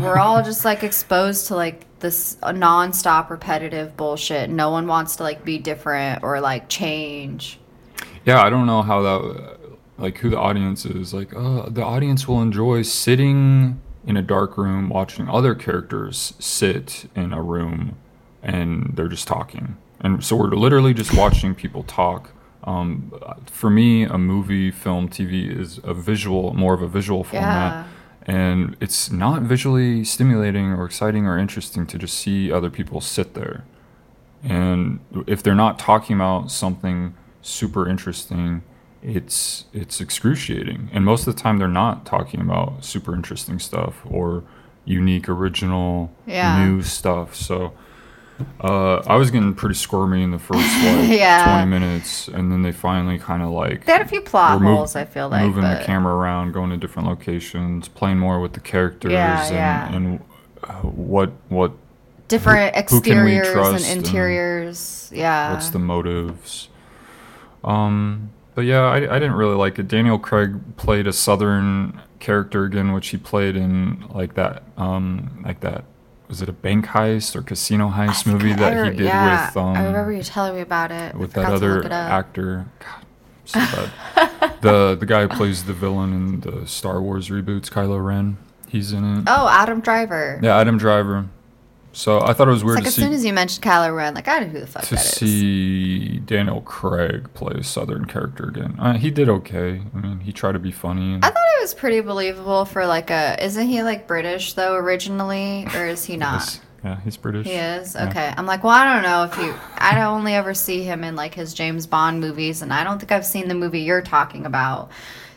we're 0.00 0.18
all 0.18 0.42
just 0.42 0.64
like 0.64 0.82
exposed 0.82 1.48
to 1.48 1.56
like 1.56 1.84
this 2.00 2.36
non-stop 2.42 3.30
repetitive 3.30 3.96
bullshit 3.96 4.50
no 4.50 4.70
one 4.70 4.86
wants 4.86 5.16
to 5.16 5.22
like 5.22 5.44
be 5.46 5.56
different 5.56 6.22
or 6.22 6.40
like 6.40 6.68
change 6.68 7.58
yeah, 8.26 8.42
I 8.42 8.50
don't 8.50 8.66
know 8.66 8.82
how 8.82 9.02
that, 9.02 9.58
like, 9.98 10.18
who 10.18 10.28
the 10.28 10.38
audience 10.38 10.84
is. 10.84 11.14
Like, 11.14 11.32
uh, 11.32 11.68
the 11.70 11.84
audience 11.84 12.26
will 12.26 12.42
enjoy 12.42 12.82
sitting 12.82 13.80
in 14.04 14.16
a 14.16 14.22
dark 14.22 14.58
room 14.58 14.88
watching 14.88 15.28
other 15.28 15.54
characters 15.54 16.34
sit 16.40 17.08
in 17.14 17.32
a 17.32 17.40
room 17.40 17.96
and 18.42 18.92
they're 18.94 19.08
just 19.08 19.28
talking. 19.28 19.76
And 20.00 20.24
so 20.24 20.34
we're 20.34 20.48
literally 20.48 20.92
just 20.92 21.16
watching 21.16 21.54
people 21.54 21.84
talk. 21.84 22.32
Um, 22.66 23.12
for 23.46 23.70
me, 23.70 24.02
a 24.02 24.18
movie, 24.18 24.70
film, 24.70 25.08
TV 25.08 25.48
is 25.56 25.78
a 25.84 25.94
visual, 25.94 26.52
more 26.54 26.74
of 26.74 26.82
a 26.82 26.88
visual 26.88 27.22
format. 27.24 27.86
And 28.28 28.76
it's 28.80 29.12
not 29.12 29.42
visually 29.42 30.02
stimulating 30.04 30.72
or 30.72 30.84
exciting 30.84 31.26
or 31.26 31.38
interesting 31.38 31.86
to 31.86 31.96
just 31.98 32.18
see 32.18 32.50
other 32.50 32.70
people 32.70 33.00
sit 33.00 33.34
there. 33.34 33.64
And 34.42 34.98
if 35.28 35.42
they're 35.42 35.54
not 35.54 35.78
talking 35.78 36.16
about 36.16 36.50
something 36.50 37.14
super 37.40 37.88
interesting, 37.88 38.62
it's 39.02 39.66
it's 39.72 40.00
excruciating. 40.00 40.90
And 40.92 41.04
most 41.04 41.26
of 41.28 41.36
the 41.36 41.40
time 41.40 41.58
they're 41.58 41.68
not 41.68 42.04
talking 42.04 42.40
about 42.40 42.84
super 42.84 43.14
interesting 43.14 43.60
stuff 43.60 43.94
or 44.04 44.42
unique, 44.84 45.28
original, 45.28 46.10
Yeah. 46.26 46.64
new 46.64 46.82
stuff. 46.82 47.34
So 47.34 47.72
uh, 48.62 48.96
I 49.06 49.16
was 49.16 49.30
getting 49.30 49.54
pretty 49.54 49.74
squirmy 49.76 50.22
in 50.22 50.30
the 50.30 50.38
first 50.38 50.58
like 50.84 51.08
Yeah. 51.08 51.64
20 51.64 51.70
minutes, 51.70 52.28
and 52.28 52.52
then 52.52 52.62
they 52.62 52.72
finally 52.72 53.18
kind 53.18 53.42
of 53.42 53.50
like 53.50 53.84
They 53.86 53.92
had 53.92 54.02
a 54.02 54.06
few 54.08 54.20
plot 54.20 54.60
were 54.60 54.66
mov- 54.66 54.76
holes, 54.76 54.96
I 54.96 55.04
feel 55.04 55.28
like. 55.28 55.42
moving 55.46 55.62
but 55.62 55.78
the 55.80 55.84
camera 55.84 56.14
around, 56.14 56.52
going 56.52 56.70
to 56.70 56.76
different 56.76 57.08
locations, 57.08 57.88
playing 57.88 58.18
more 58.18 58.40
with 58.40 58.52
the 58.52 58.60
characters, 58.60 59.12
Yeah, 59.12 59.46
and, 59.46 59.54
yeah. 59.54 59.94
and 59.96 60.20
uh, 60.64 60.72
what 60.88 61.30
what 61.48 61.72
different 62.28 62.74
who 62.74 62.80
exteriors 62.80 63.48
trust 63.52 63.86
and 63.88 63.98
and 63.98 64.06
interiors. 64.06 65.10
yeah. 65.14 65.52
what's 65.52 65.70
the 65.70 65.78
motives. 65.78 66.68
Um, 67.64 68.30
but 68.54 68.62
yeah, 68.64 68.82
I, 68.82 68.96
I 68.96 69.18
didn't 69.18 69.34
really 69.34 69.54
like 69.56 69.78
it. 69.78 69.88
Daniel 69.88 70.18
Craig 70.18 70.76
played 70.76 71.06
a 71.06 71.12
southern 71.12 72.00
character 72.20 72.64
again, 72.64 72.92
which 72.92 73.08
he 73.08 73.16
played 73.16 73.56
in 73.56 74.04
like 74.10 74.34
that, 74.34 74.62
um, 74.76 75.42
like 75.44 75.60
that. 75.60 75.84
Was 76.28 76.42
it 76.42 76.48
a 76.48 76.52
bank 76.52 76.86
heist 76.86 77.36
or 77.36 77.42
casino 77.42 77.90
heist 77.90 78.26
movie 78.26 78.52
I 78.52 78.56
that 78.56 78.92
he 78.92 78.96
did 78.96 79.06
yeah, 79.06 79.46
with? 79.46 79.56
Um, 79.56 79.76
I 79.76 79.84
remember 79.84 80.12
you 80.12 80.22
telling 80.22 80.54
me 80.54 80.60
about 80.60 80.90
it. 80.90 81.14
With 81.14 81.32
that 81.34 81.44
forgot 81.44 81.60
to 81.60 81.66
look 81.66 81.84
other 81.84 81.92
actor. 81.94 82.66
God, 82.80 83.06
so 83.44 83.58
bad. 83.60 84.52
the 84.60 84.96
the 84.98 85.06
guy 85.06 85.22
who 85.22 85.28
plays 85.28 85.64
the 85.64 85.72
villain 85.72 86.12
in 86.12 86.40
the 86.40 86.66
Star 86.66 87.00
Wars 87.00 87.28
reboots, 87.28 87.70
Kylo 87.70 88.04
Ren. 88.04 88.38
He's 88.68 88.92
in 88.92 89.18
it. 89.18 89.24
Oh, 89.28 89.48
Adam 89.48 89.80
Driver. 89.80 90.40
Yeah, 90.42 90.58
Adam 90.58 90.78
Driver. 90.78 91.28
So 91.96 92.20
I 92.20 92.34
thought 92.34 92.46
it 92.46 92.50
was 92.50 92.58
It's 92.60 92.64
weird 92.66 92.74
like 92.76 92.84
to 92.84 92.88
as 92.88 92.94
see 92.94 93.00
soon 93.00 93.14
as 93.14 93.24
you 93.24 93.32
mentioned 93.32 93.64
Kylo 93.64 93.96
Ren, 93.96 94.12
like 94.12 94.28
I 94.28 94.38
don't 94.38 94.48
know 94.52 94.60
who 94.60 94.60
the 94.60 94.66
fuck 94.66 94.82
to 94.84 94.96
that 94.96 95.00
is. 95.04 95.12
see 95.12 96.18
Daniel 96.18 96.60
Craig 96.60 97.32
play 97.32 97.54
a 97.58 97.64
Southern 97.64 98.04
character 98.04 98.44
again. 98.48 98.76
Uh, 98.78 98.98
he 98.98 99.10
did 99.10 99.30
okay. 99.30 99.80
I 99.94 99.98
mean, 99.98 100.20
he 100.20 100.30
tried 100.30 100.52
to 100.52 100.58
be 100.58 100.70
funny. 100.72 101.14
And 101.14 101.24
I 101.24 101.28
thought 101.30 101.42
it 101.58 101.62
was 101.62 101.72
pretty 101.72 102.00
believable 102.02 102.66
for 102.66 102.84
like 102.86 103.10
a. 103.10 103.42
Isn't 103.42 103.66
he 103.66 103.82
like 103.82 104.06
British 104.06 104.52
though 104.52 104.74
originally, 104.74 105.66
or 105.74 105.86
is 105.86 106.04
he 106.04 106.16
not? 106.18 106.40
Yes. 106.40 106.60
yeah, 106.84 107.00
he's 107.00 107.16
British. 107.16 107.46
He 107.46 107.54
is 107.54 107.94
Yeah. 107.94 108.08
okay. 108.10 108.34
I'm 108.36 108.44
like, 108.44 108.62
well, 108.62 108.74
I 108.74 108.92
don't 108.92 109.02
know 109.02 109.24
if 109.24 109.38
you. 109.38 109.54
I 109.78 110.02
only 110.02 110.34
ever 110.34 110.52
see 110.52 110.82
him 110.82 111.02
in 111.02 111.16
like 111.16 111.32
his 111.32 111.54
James 111.54 111.86
Bond 111.86 112.20
movies, 112.20 112.60
and 112.60 112.74
I 112.74 112.84
don't 112.84 112.98
think 112.98 113.10
I've 113.10 113.24
seen 113.24 113.48
the 113.48 113.54
movie 113.54 113.80
you're 113.80 114.02
talking 114.02 114.44
about. 114.44 114.90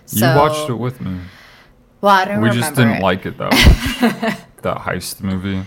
So, 0.07 0.29
You 0.29 0.37
watched 0.37 0.69
it 0.69 0.73
with 0.73 0.99
me. 0.99 1.21
Well, 2.01 2.13
I 2.15 2.25
don't 2.25 2.41
We 2.41 2.49
just 2.49 2.75
didn't 2.75 2.97
it. 2.97 3.01
like 3.01 3.25
it 3.25 3.37
though. 3.37 3.49
that 4.61 4.77
heist 4.79 5.21
movie. 5.21 5.65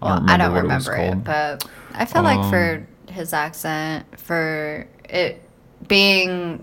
Well, 0.00 0.22
I 0.26 0.36
don't 0.36 0.52
what 0.52 0.62
remember 0.62 0.92
was 0.92 1.12
it, 1.14 1.24
but 1.24 1.64
I 1.94 2.04
feel 2.04 2.22
like 2.22 2.38
Um, 2.40 2.50
for 2.50 2.86
his 3.12 3.32
accent, 3.32 4.04
for 4.18 4.86
it 5.08 5.42
being 5.88 6.62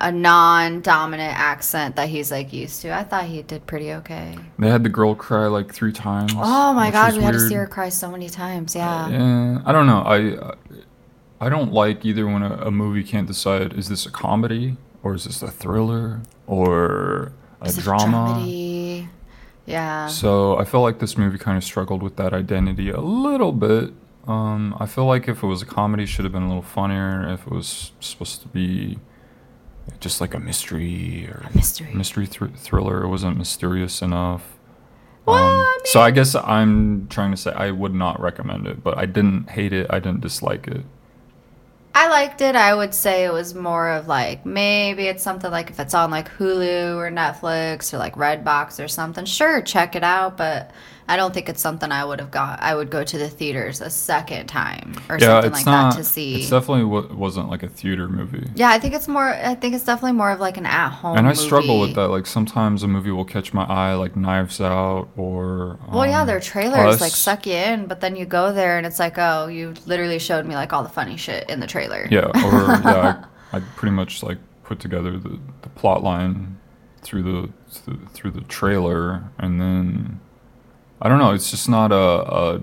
a 0.00 0.12
non-dominant 0.12 1.38
accent 1.38 1.96
that 1.96 2.08
he's 2.08 2.30
like 2.30 2.52
used 2.52 2.80
to, 2.82 2.94
I 2.94 3.02
thought 3.04 3.24
he 3.24 3.42
did 3.42 3.66
pretty 3.66 3.92
okay. 3.94 4.36
They 4.58 4.68
had 4.68 4.82
the 4.84 4.88
girl 4.88 5.14
cry 5.14 5.46
like 5.46 5.72
three 5.74 5.92
times. 5.92 6.32
Oh 6.36 6.72
my 6.72 6.90
god, 6.90 7.16
we 7.16 7.22
had 7.22 7.34
to 7.34 7.40
see 7.40 7.54
her 7.54 7.66
cry 7.66 7.88
so 7.88 8.10
many 8.10 8.28
times. 8.28 8.74
Yeah. 8.74 9.08
Yeah, 9.08 9.62
I 9.64 9.72
don't 9.72 9.86
know. 9.86 10.02
I 10.06 10.54
I 11.40 11.48
don't 11.48 11.72
like 11.72 12.04
either 12.04 12.26
when 12.26 12.42
a, 12.42 12.54
a 12.66 12.70
movie 12.70 13.02
can't 13.02 13.26
decide 13.26 13.72
is 13.72 13.88
this 13.88 14.06
a 14.06 14.10
comedy 14.10 14.76
or 15.02 15.14
is 15.14 15.24
this 15.24 15.42
a 15.42 15.50
thriller 15.50 16.20
or 16.46 17.32
a 17.60 17.68
it 17.68 17.76
drama. 17.76 18.36
dramedy? 18.38 19.08
Yeah. 19.66 20.06
So 20.08 20.56
I 20.58 20.64
feel 20.64 20.80
like 20.82 20.98
this 20.98 21.16
movie 21.16 21.38
kind 21.38 21.56
of 21.56 21.64
struggled 21.64 22.02
with 22.02 22.16
that 22.16 22.32
identity 22.32 22.90
a 22.90 23.00
little 23.00 23.52
bit. 23.52 23.92
Um, 24.26 24.76
I 24.78 24.86
feel 24.86 25.06
like 25.06 25.28
if 25.28 25.42
it 25.42 25.46
was 25.46 25.62
a 25.62 25.66
comedy, 25.66 26.04
it 26.04 26.06
should 26.08 26.24
have 26.24 26.32
been 26.32 26.42
a 26.42 26.48
little 26.48 26.62
funnier. 26.62 27.28
If 27.32 27.46
it 27.46 27.52
was 27.52 27.92
supposed 28.00 28.42
to 28.42 28.48
be 28.48 28.98
just 29.98 30.20
like 30.20 30.34
a 30.34 30.38
mystery 30.40 31.26
or 31.28 31.46
a 31.50 31.56
mystery. 31.56 31.92
mystery 31.94 32.26
thr- 32.26 32.46
thriller, 32.54 33.02
it 33.02 33.08
wasn't 33.08 33.36
mysterious 33.36 34.02
enough. 34.02 34.58
Well, 35.26 35.36
Um, 35.36 35.56
I 35.60 35.78
so 35.84 36.00
I 36.00 36.10
guess 36.10 36.34
I'm 36.34 37.06
trying 37.08 37.30
to 37.30 37.36
say 37.36 37.52
I 37.52 37.70
would 37.70 37.94
not 37.94 38.20
recommend 38.20 38.66
it, 38.66 38.82
but 38.82 38.96
I 38.98 39.06
didn't 39.06 39.50
hate 39.50 39.72
it. 39.72 39.86
I 39.90 39.98
didn't 40.00 40.20
dislike 40.20 40.66
it. 40.68 40.84
I 42.00 42.08
liked 42.08 42.40
it. 42.40 42.56
I 42.56 42.74
would 42.74 42.94
say 42.94 43.26
it 43.26 43.32
was 43.32 43.54
more 43.54 43.90
of 43.90 44.08
like 44.08 44.46
maybe 44.46 45.02
it's 45.02 45.22
something 45.22 45.50
like 45.50 45.68
if 45.68 45.78
it's 45.78 45.92
on 45.92 46.10
like 46.10 46.30
Hulu 46.30 46.96
or 46.96 47.10
Netflix 47.10 47.92
or 47.92 47.98
like 47.98 48.14
Redbox 48.14 48.82
or 48.82 48.88
something. 48.88 49.26
Sure, 49.26 49.60
check 49.60 49.94
it 49.94 50.02
out, 50.02 50.38
but 50.38 50.70
I 51.10 51.16
don't 51.16 51.34
think 51.34 51.48
it's 51.48 51.60
something 51.60 51.90
I 51.90 52.04
would 52.04 52.20
have 52.20 52.30
got. 52.30 52.62
I 52.62 52.72
would 52.72 52.88
go 52.88 53.02
to 53.02 53.18
the 53.18 53.28
theaters 53.28 53.80
a 53.80 53.90
second 53.90 54.46
time 54.46 54.94
or 55.08 55.18
yeah, 55.18 55.40
something 55.40 55.50
it's 55.50 55.58
like 55.58 55.66
not. 55.66 55.90
that 55.94 55.98
to 55.98 56.04
see. 56.04 56.36
It's 56.36 56.50
definitely 56.50 56.84
wa- 56.84 57.12
wasn't 57.12 57.48
like 57.50 57.64
a 57.64 57.68
theater 57.68 58.08
movie. 58.08 58.48
yeah, 58.54 58.70
I 58.70 58.78
think 58.78 58.94
it's 58.94 59.08
more. 59.08 59.28
I 59.28 59.56
think 59.56 59.74
it's 59.74 59.84
definitely 59.84 60.12
more 60.12 60.30
of 60.30 60.38
like 60.38 60.56
an 60.56 60.66
at-home. 60.66 61.18
And 61.18 61.26
I 61.26 61.32
struggle 61.32 61.80
with 61.80 61.96
that. 61.96 62.10
Like 62.10 62.26
sometimes 62.26 62.84
a 62.84 62.88
movie 62.88 63.10
will 63.10 63.24
catch 63.24 63.52
my 63.52 63.64
eye, 63.64 63.94
like 63.94 64.14
Knives 64.14 64.60
Out 64.60 65.08
or. 65.16 65.80
Well, 65.90 66.06
yeah, 66.06 66.20
um, 66.20 66.28
their 66.28 66.38
trailers 66.38 67.00
like 67.00 67.10
suck 67.10 67.44
you 67.44 67.54
in, 67.54 67.86
but 67.86 68.00
then 68.00 68.14
you 68.14 68.24
go 68.24 68.52
there 68.52 68.78
and 68.78 68.86
it's 68.86 69.00
like, 69.00 69.18
oh, 69.18 69.48
you 69.48 69.74
literally 69.86 70.20
showed 70.20 70.46
me 70.46 70.54
like 70.54 70.72
all 70.72 70.84
the 70.84 70.88
funny 70.88 71.16
shit 71.16 71.50
in 71.50 71.58
the 71.58 71.66
trailer. 71.66 72.06
Yeah, 72.08 72.26
or 72.26 72.68
yeah, 72.88 73.24
I, 73.52 73.56
I 73.56 73.60
pretty 73.74 73.96
much 73.96 74.22
like 74.22 74.38
put 74.62 74.78
together 74.78 75.18
the, 75.18 75.40
the 75.62 75.68
plot 75.70 76.04
line 76.04 76.56
through 77.02 77.24
the 77.24 77.48
through 78.14 78.30
the 78.30 78.42
trailer, 78.42 79.24
and 79.38 79.60
then 79.60 80.20
I 81.02 81.08
don't 81.08 81.18
know. 81.18 81.32
It's 81.32 81.50
just 81.50 81.68
not 81.68 81.92
a, 81.92 81.96
a 81.96 82.60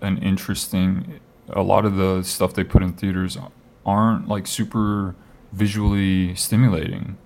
an 0.00 0.18
interesting. 0.18 1.20
A 1.50 1.62
lot 1.62 1.84
of 1.84 1.96
the 1.96 2.22
stuff 2.22 2.54
they 2.54 2.64
put 2.64 2.82
in 2.82 2.92
theaters 2.92 3.36
aren't 3.84 4.28
like 4.28 4.46
super 4.46 5.14
visually 5.52 6.34
stimulating. 6.34 7.18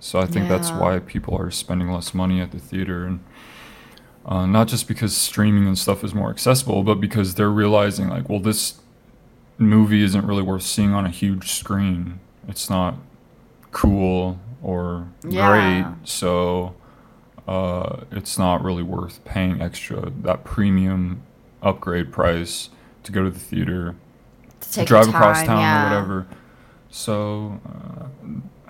So 0.00 0.20
I 0.20 0.26
think 0.26 0.48
that's 0.48 0.74
why 0.74 1.00
people 1.00 1.36
are 1.36 1.50
spending 1.50 1.90
less 1.90 2.14
money 2.14 2.40
at 2.40 2.50
the 2.52 2.58
theater 2.58 3.04
and. 3.04 3.20
Uh, 4.26 4.44
not 4.44 4.68
just 4.68 4.86
because 4.86 5.16
streaming 5.16 5.66
and 5.66 5.78
stuff 5.78 6.04
is 6.04 6.14
more 6.14 6.28
accessible, 6.28 6.82
but 6.82 6.96
because 6.96 7.34
they're 7.36 7.48
realizing 7.48 8.10
like, 8.10 8.28
well, 8.28 8.40
this 8.40 8.74
movie 9.56 10.02
isn't 10.02 10.26
really 10.26 10.42
worth 10.42 10.64
seeing 10.64 10.92
on 10.92 11.06
a 11.06 11.08
huge 11.08 11.50
screen. 11.52 12.20
It's 12.46 12.68
not 12.68 12.96
cool 13.70 14.38
or 14.62 15.08
Yeah. 15.26 15.46
great, 15.48 16.06
so 16.06 16.74
uh, 17.48 18.04
it's 18.12 18.38
not 18.38 18.62
really 18.62 18.82
worth 18.82 19.24
paying 19.24 19.62
extra 19.62 20.12
that 20.22 20.44
premium 20.44 21.22
upgrade 21.62 22.12
price 22.12 22.68
to 23.04 23.10
go 23.10 23.24
to 23.24 23.30
the 23.30 23.38
theater, 23.38 23.94
To 24.72 24.84
drive 24.84 25.06
your 25.06 25.14
across 25.14 25.42
town 25.44 25.58
yeah. 25.60 25.80
or 25.80 25.84
whatever. 25.88 26.26
So 26.90 27.60
uh, 27.66 28.06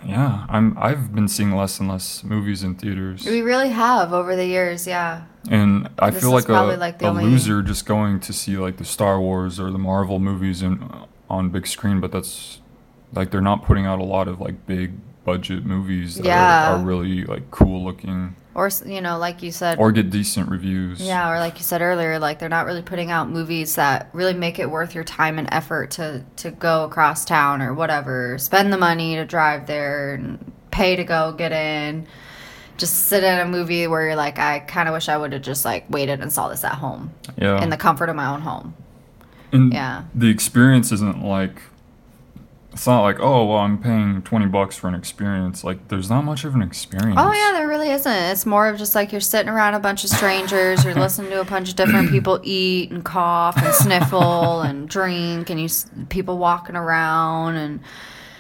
yeah, 0.07 0.47
I'm 0.49 0.79
I've 0.79 1.13
been 1.13 1.27
seeing 1.27 1.55
less 1.57 1.81
and 1.81 1.89
less 1.89 2.23
movies 2.23 2.63
in 2.63 2.77
theaters. 2.77 3.27
We 3.27 3.43
really 3.43 3.71
have 3.71 4.13
over 4.13 4.37
the 4.37 4.47
years, 4.47 4.87
yeah. 4.87 5.25
And 5.51 5.89
I 5.99 6.11
This 6.11 6.23
feel 6.23 6.31
like 6.31 6.49
a, 6.49 6.77
like, 6.77 6.99
the 6.99 7.11
a 7.11 7.13
loser 7.13 7.63
just 7.63 7.85
going 7.85 8.21
to 8.21 8.33
see 8.33 8.57
like 8.59 8.77
the 8.77 8.85
Star 8.85 9.21
Wars 9.21 9.59
or 9.59 9.71
the 9.73 9.79
Marvel 9.79 10.19
movies 10.21 10.63
in, 10.63 10.89
on 11.29 11.51
big 11.51 11.67
screen, 11.67 12.01
but 12.01 12.13
that's 12.13 12.61
like 13.13 13.31
they're 13.33 13.41
not 13.41 13.65
putting 13.65 13.87
out 13.87 13.99
a 13.99 14.05
lot 14.05 14.29
of 14.29 14.41
like 14.41 14.67
big 14.67 14.93
budget 15.25 15.65
movies 15.65 16.17
that 16.17 16.27
Yeah. 16.27 16.73
are, 16.73 16.77
are 16.77 16.85
really 16.85 17.25
like 17.25 17.51
cool 17.51 17.85
looking 17.85 18.37
Or 18.59 18.71
you 18.85 19.01
know, 19.01 19.19
like 19.19 19.45
you 19.45 19.53
said, 19.53 19.79
or 19.79 19.93
get 19.93 20.11
decent 20.11 20.51
reviews. 20.51 21.01
yeah, 21.01 21.31
or 21.31 21.39
like 21.39 21.59
you 21.59 21.63
said 21.63 21.81
earlier, 21.81 22.19
like 22.19 22.41
they're 22.41 22.49
not 22.49 22.67
really 22.67 22.83
putting 22.83 23.09
out 23.09 23.31
movies 23.31 23.77
that 23.77 24.11
really 24.13 24.35
make 24.35 24.59
it 24.59 24.69
worth 24.69 24.97
your 24.97 25.05
time 25.05 25.39
and 25.39 25.49
effort 25.53 25.93
to 25.93 26.25
to 26.39 26.51
go 26.51 26.83
across 26.83 27.25
town 27.25 27.63
or 27.63 27.73
whatever, 27.73 28.37
spend 28.37 28.73
the 28.73 28.77
money 28.77 29.15
to 29.15 29.25
drive 29.25 29.69
there 29.69 30.15
and 30.15 30.53
pay 30.73 30.97
to 30.97 31.05
go 31.05 31.31
get 31.31 31.53
in. 31.53 32.09
Just 32.79 32.95
sit 33.05 33.23
in 33.23 33.39
a 33.39 33.47
movie 33.47 33.87
where 33.87 34.05
you're 34.05 34.17
like, 34.17 34.41
I 34.41 34.59
kind 34.59 34.89
of 34.89 34.93
wish 34.93 35.09
I 35.09 35.17
would 35.17 35.33
have 35.35 35.43
just 35.43 35.65
like 35.65 35.89
waited 35.89 36.21
and 36.21 36.33
saw 36.33 36.49
this 36.49 36.65
at 36.65 36.75
home 36.75 37.15
yeah. 37.37 37.63
in 37.63 37.71
the 37.71 37.77
comfort 37.77 38.09
of 38.09 38.17
my 38.17 38.27
own 38.27 38.41
home. 38.41 38.75
And 39.53 39.73
yeah. 39.73 40.03
The 40.17 40.31
experience 40.31 40.91
isn't 40.91 41.23
like 41.23 41.63
it's 42.79 42.87
not 42.87 43.03
like 43.03 43.19
oh 43.19 43.45
well 43.45 43.59
I'm 43.59 43.77
paying 43.83 44.23
twenty 44.23 44.47
bucks 44.47 44.77
for 44.77 44.87
an 44.87 44.95
experience. 44.95 45.65
Like 45.65 45.89
there's 45.89 46.09
not 46.09 46.23
much 46.23 46.45
of 46.45 46.55
an 46.55 46.63
experience. 46.63 47.17
Oh 47.19 47.33
yeah, 47.33 47.59
there 47.59 47.67
really 47.67 47.91
isn't. 47.91 48.13
It's 48.13 48.47
more 48.47 48.69
of 48.69 48.79
just 48.79 48.95
like 48.95 49.11
you're 49.11 49.21
sitting 49.21 49.49
around 49.49 49.75
a 49.75 49.81
bunch 49.81 50.05
of 50.05 50.11
strangers, 50.11 50.85
you're 50.85 50.95
listening 50.95 51.31
to 51.33 51.41
a 51.41 51.45
bunch 51.45 51.71
of 51.71 51.75
different 51.75 52.11
people 52.13 52.39
eat 52.45 52.93
and 52.93 53.05
cough 53.05 53.57
and 53.57 53.75
sniffle 53.75 54.61
and 54.61 54.89
drink, 54.89 55.51
and 55.51 55.61
you 55.61 55.69
people 56.09 56.39
walking 56.39 56.77
around 56.77 57.57
and 57.57 57.81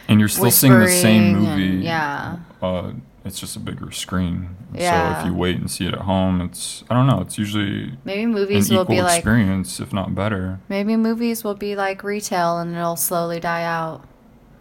and 0.06 0.20
you're 0.20 0.28
still 0.28 0.52
seeing 0.52 0.78
the 0.78 0.86
same 0.88 1.32
whispering 1.32 1.46
and- 1.48 1.60
movie. 1.72 1.84
yeah. 1.84 2.36
uh, 2.62 2.92
it's 3.24 3.40
just 3.40 3.56
a 3.56 3.60
bigger 3.60 3.90
screen. 3.90 4.54
Yeah. 4.72 5.14
So 5.14 5.20
if 5.20 5.26
you 5.26 5.34
wait 5.36 5.56
and 5.56 5.68
see 5.68 5.86
it 5.86 5.94
at 5.94 6.02
home, 6.02 6.40
it's 6.40 6.84
I 6.88 6.94
don't 6.94 7.08
know. 7.08 7.20
It's 7.22 7.36
usually 7.38 7.92
Maybe 8.04 8.24
movies 8.24 8.70
will 8.70 8.84
be 8.84 9.02
like 9.02 9.18
experience, 9.18 9.80
if 9.80 9.92
not 9.92 10.14
better. 10.14 10.60
maybe 10.68 10.94
movies 10.96 11.42
will 11.42 11.56
be 11.56 11.74
like 11.74 12.04
retail 12.04 12.58
and 12.58 12.76
it'll 12.76 12.94
slowly 12.94 13.40
die 13.40 13.64
out. 13.64 14.04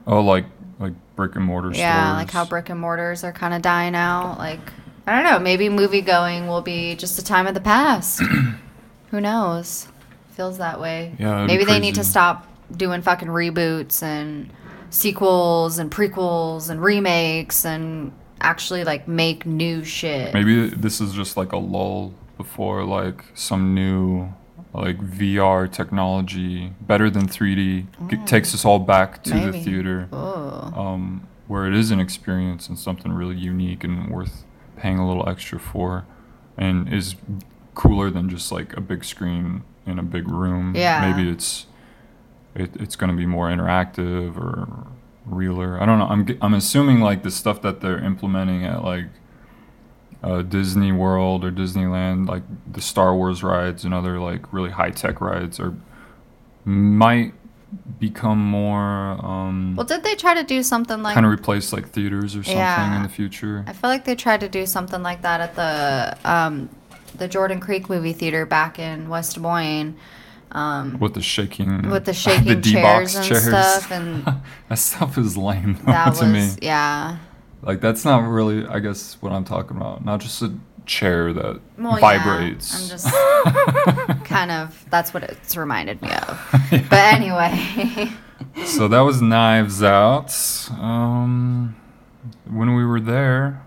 Oh, 0.08 0.22
like 0.22 0.46
like 0.80 0.94
brick 1.16 1.36
and 1.36 1.44
mortar 1.46 1.72
Yeah, 1.74 2.14
stores. 2.14 2.24
like 2.24 2.32
how 2.32 2.46
brick 2.46 2.70
and 2.70 2.80
mortars 2.80 3.24
are 3.24 3.32
kind 3.34 3.54
of 3.54 3.62
dying 3.62 3.94
out. 3.96 4.38
Like 4.40 4.60
I 5.06 5.16
don't 5.16 5.24
know, 5.32 5.40
maybe 5.40 5.70
movie 5.70 6.02
going 6.02 6.48
will 6.48 6.62
be 6.62 6.96
just 6.96 7.20
a 7.20 7.24
time 7.24 7.46
of 7.48 7.54
the 7.54 7.62
past. 7.62 8.22
Who 9.12 9.22
knows? 9.22 9.88
Feels 10.32 10.58
that 10.60 10.80
way. 10.80 11.16
Yeah, 11.20 11.46
maybe 11.46 11.66
they 11.66 11.80
need 11.80 11.96
to 11.96 12.04
stop 12.04 12.48
doing 12.76 13.02
fucking 13.02 13.28
reboots 13.28 14.02
and 14.04 14.50
sequels 14.90 15.80
and 15.80 15.92
prequels 15.92 16.70
and 16.70 16.82
remakes 16.82 17.66
and 17.66 18.12
actually 18.42 18.84
like 18.84 19.08
make 19.08 19.46
new 19.46 19.84
shit. 19.84 20.34
Maybe 20.34 20.70
this 20.70 21.02
is 21.02 21.14
just 21.14 21.38
like 21.38 21.52
a 21.54 21.58
lull 21.58 22.14
before 22.38 22.84
like 22.84 23.24
some 23.34 23.74
new 23.74 24.30
like 24.77 24.98
VR 25.00 25.72
technology 25.72 26.74
better 26.81 27.10
than 27.10 27.27
3D 27.27 27.86
g- 28.10 28.17
takes 28.25 28.53
us 28.53 28.63
all 28.65 28.79
back 28.79 29.24
to 29.24 29.31
the 29.31 29.51
Mm. 29.51 29.63
Theater. 29.63 30.07
Um, 30.12 31.27
where 31.48 31.65
it 31.65 31.74
is 31.74 31.91
an 31.91 32.00
experience 32.00 32.67
and 32.67 32.77
something 32.77 33.12
really 33.13 33.36
unique 33.38 33.84
and 33.84 34.10
worth 34.10 34.43
paying 34.75 35.00
a 35.00 35.07
little 35.07 35.27
extra 35.29 35.57
for, 35.60 36.05
and 36.57 36.91
is 36.93 37.15
cooler 37.74 38.10
than 38.10 38.29
just 38.29 38.51
like 38.51 38.75
a 38.75 38.81
big 38.81 39.03
screen 39.05 39.63
in 39.86 39.98
a 39.98 40.03
big 40.03 40.27
room. 40.27 40.74
Yeah. 40.75 41.10
Maybe 41.10 41.29
it's 41.29 41.65
it, 42.53 42.72
it's 42.75 42.96
going 42.96 43.12
to 43.12 43.15
be 43.15 43.25
more 43.25 43.48
interactive 43.50 44.36
or 44.38 44.67
realer. 45.25 45.81
I 45.81 45.86
don't 45.86 46.00
know. 46.00 46.07
I'm 46.07 46.38
I'm 46.41 46.53
assuming 46.53 47.00
like 47.00 47.24
the 47.24 47.31
stuff 47.31 47.62
that 47.62 47.79
they're 47.81 48.03
implementing 48.03 48.65
at 48.65 48.84
like 48.84 49.05
uh, 50.24 50.42
Disney 50.42 50.92
World 50.92 51.44
or 51.46 51.52
Disneyland, 51.52 52.28
like 52.28 52.44
the 52.72 52.82
Star 52.82 53.16
Wars 53.16 53.44
rides 53.44 53.86
and 53.86 53.94
other 53.94 54.20
like 54.20 54.52
really 54.52 54.72
high 54.72 54.92
tech 54.92 55.22
rides, 55.22 55.60
are 55.60 55.74
might 56.66 57.34
become 58.00 58.40
more. 58.40 59.18
Um, 59.24 59.76
Well, 59.76 59.86
did 59.86 60.04
they 60.04 60.16
try 60.16 60.34
to 60.34 60.44
do 60.44 60.64
something 60.64 61.02
like 61.04 61.14
kind 61.14 61.26
of 61.26 61.32
replace 61.32 61.72
like 61.74 61.90
theaters 61.90 62.36
or 62.36 62.44
something 62.44 62.58
Yeah. 62.58 62.96
in 62.98 63.04
the 63.04 63.10
future. 63.10 63.64
I 63.68 63.74
feel 63.74 63.90
like 63.90 64.06
they 64.06 64.16
tried 64.16 64.40
to 64.42 64.50
do 64.50 64.66
something 64.66 65.04
like 65.04 65.22
that 65.22 65.42
at 65.42 65.56
the 65.56 66.30
um, 66.30 66.70
the 67.18 67.28
Jordan 67.28 67.60
Creek 67.60 67.90
movie 67.90 68.14
theater 68.14 68.46
back 68.46 68.80
in 68.80 69.10
West 69.10 69.36
Des 69.36 69.42
Moines. 69.42 69.96
Um, 70.50 70.98
With 71.00 71.14
the 71.14 71.22
shaking, 71.22 71.90
with 71.90 72.06
the 72.06 72.14
shaking 72.24 72.62
D-box 72.62 73.14
chairs 73.28 73.48
and 73.48 73.56
stuff, 73.56 73.92
and 73.92 74.24
that 74.70 74.78
stuff 74.80 75.18
is 75.18 75.36
lame 75.36 75.74
though, 75.86 75.92
that 75.92 76.16
to 76.16 76.24
was 76.26 76.34
me. 76.34 76.50
yeah. 76.62 77.18
Like 77.62 77.82
that's 77.82 78.06
not 78.06 78.20
really, 78.28 78.66
I 78.66 78.80
guess, 78.80 79.18
what 79.22 79.32
I'm 79.32 79.44
talking 79.44 79.78
about. 79.78 80.06
Not 80.06 80.20
just 80.22 80.42
a 80.42 80.54
chair 80.86 81.34
that 81.34 81.60
Well, 81.78 81.98
vibrates. 82.00 82.74
Yeah, 82.74 82.84
I'm 82.84 82.90
just 82.90 84.26
kind 84.26 84.52
of 84.52 84.86
that's 84.90 85.14
what 85.14 85.24
it's 85.24 85.58
reminded 85.58 86.02
me 86.02 86.12
of. 86.12 86.40
But 86.90 87.14
anyway, 87.14 88.10
so 88.66 88.88
that 88.88 89.02
was 89.02 89.22
Knives 89.22 89.84
Out. 89.84 90.32
Um, 90.72 91.76
when 92.50 92.76
we 92.76 92.86
were 92.86 93.00
there, 93.02 93.64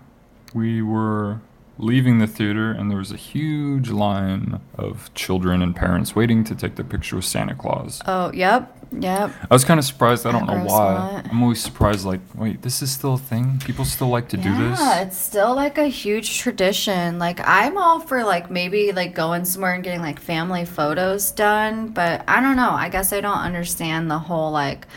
we 0.53 0.81
were 0.81 1.41
leaving 1.81 2.19
the 2.19 2.27
theater, 2.27 2.71
and 2.71 2.89
there 2.89 2.97
was 2.97 3.11
a 3.11 3.17
huge 3.17 3.89
line 3.89 4.61
of 4.75 5.13
children 5.13 5.61
and 5.61 5.75
parents 5.75 6.15
waiting 6.15 6.43
to 6.45 6.55
take 6.55 6.75
their 6.75 6.85
picture 6.85 7.15
with 7.15 7.25
Santa 7.25 7.55
Claus. 7.55 8.01
oh 8.05 8.31
yep, 8.33 8.77
yep. 8.91 9.31
I 9.49 9.53
was 9.53 9.65
kind 9.65 9.79
of 9.79 9.85
surprised. 9.85 10.25
I 10.25 10.31
don't 10.31 10.45
know 10.45 10.63
why. 10.63 11.21
I'm 11.29 11.41
always 11.41 11.61
surprised. 11.61 12.05
Like, 12.05 12.21
wait, 12.35 12.61
this 12.61 12.81
is 12.81 12.91
still 12.91 13.15
a 13.15 13.17
thing. 13.17 13.59
People 13.65 13.83
still 13.85 14.09
like 14.09 14.29
to 14.29 14.37
do 14.37 14.55
this. 14.57 14.79
Yeah, 14.79 15.01
it's 15.01 15.17
still 15.17 15.55
like 15.55 15.77
a 15.77 15.87
huge 15.87 16.37
tradition. 16.39 17.19
Like 17.19 17.39
I'm 17.43 17.77
all 17.77 17.99
for 17.99 18.23
like 18.23 18.49
maybe 18.51 18.91
like 18.91 19.15
going 19.15 19.45
somewhere 19.45 19.73
and 19.73 19.83
getting 19.83 20.01
like 20.01 20.19
family 20.19 20.65
photos 20.65 21.31
done, 21.31 21.89
but 21.89 22.23
I 22.27 22.41
don't 22.41 22.55
know. 22.55 22.71
I 22.71 22.89
guess 22.89 23.11
I 23.11 23.21
don't 23.21 23.39
understand 23.39 24.09
the 24.11 24.19
whole 24.19 24.51
like 24.51 24.87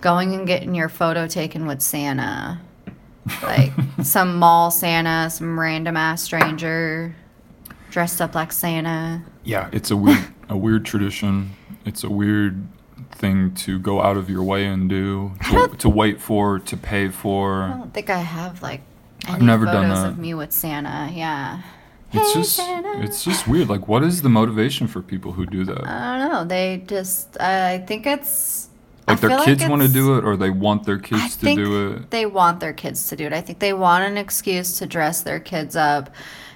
going 0.00 0.32
and 0.34 0.46
getting 0.46 0.74
your 0.74 0.88
photo 0.88 1.26
taken 1.26 1.66
with 1.66 1.82
Santa. 1.82 2.60
Like 3.42 3.72
some 4.02 4.36
mall 4.36 4.70
Santa, 4.70 5.30
some 5.30 5.58
random 5.58 5.96
ass 5.96 6.22
stranger 6.22 7.14
dressed 7.90 8.20
up 8.20 8.34
like 8.34 8.52
Santa. 8.52 9.22
Yeah, 9.44 9.68
it's 9.72 9.90
a 9.90 9.96
weird, 9.96 10.24
a 10.48 10.56
weird 10.56 10.84
tradition. 10.84 11.50
It's 11.84 12.04
a 12.04 12.10
weird 12.10 12.66
thing 13.12 13.54
to 13.54 13.78
go 13.78 14.00
out 14.02 14.16
of 14.16 14.30
your 14.30 14.42
way 14.42 14.66
and 14.66 14.88
do. 14.88 15.32
To, 15.50 15.68
to 15.78 15.88
wait 15.88 16.20
for, 16.20 16.58
to 16.58 16.76
pay 16.76 17.08
for. 17.08 17.62
I 17.64 17.70
don't 17.78 17.92
think 17.94 18.10
I 18.10 18.18
have 18.18 18.62
like 18.62 18.82
any 19.26 19.36
I've 19.36 19.42
never 19.42 19.66
photos 19.66 19.82
done 19.82 19.90
that. 19.90 20.08
of 20.10 20.18
me 20.18 20.34
with 20.34 20.52
Santa. 20.52 21.10
Yeah. 21.12 21.62
It's 22.12 22.32
Hey, 22.34 22.40
just, 22.40 22.56
Santa. 22.56 23.02
it's 23.02 23.22
just 23.24 23.46
weird. 23.46 23.68
Like, 23.68 23.86
what 23.86 24.02
is 24.02 24.22
the 24.22 24.28
motivation 24.28 24.88
for 24.88 25.00
people 25.00 25.32
who 25.32 25.46
do 25.46 25.64
that? 25.64 25.86
I 25.86 26.18
don't 26.18 26.32
know. 26.32 26.44
They 26.44 26.82
just 26.86 27.40
I 27.40 27.78
think 27.86 28.04
it's 28.06 28.68
Like 29.08 29.20
their 29.20 29.44
kids 29.44 29.66
want 29.66 29.82
to 29.82 29.88
do 29.88 30.16
it, 30.16 30.24
or 30.24 30.36
they 30.36 30.50
want 30.50 30.84
their 30.84 30.96
I 30.96 31.00
kids 31.00 31.36
to 31.36 31.40
think 31.42 31.58
do 31.58 31.92
it. 31.92 32.10
They 32.10 32.26
want 32.26 32.60
their 32.60 32.72
kids 32.72 33.08
to 33.08 33.16
do 33.16 33.26
it. 33.26 33.32
I 33.32 33.40
think 33.40 33.58
they 33.58 33.72
want 33.72 34.04
an 34.04 34.16
excuse 34.16 34.78
to 34.78 34.86
dress 34.86 35.22
their 35.22 35.40
kids 35.40 35.76
up 35.76 36.10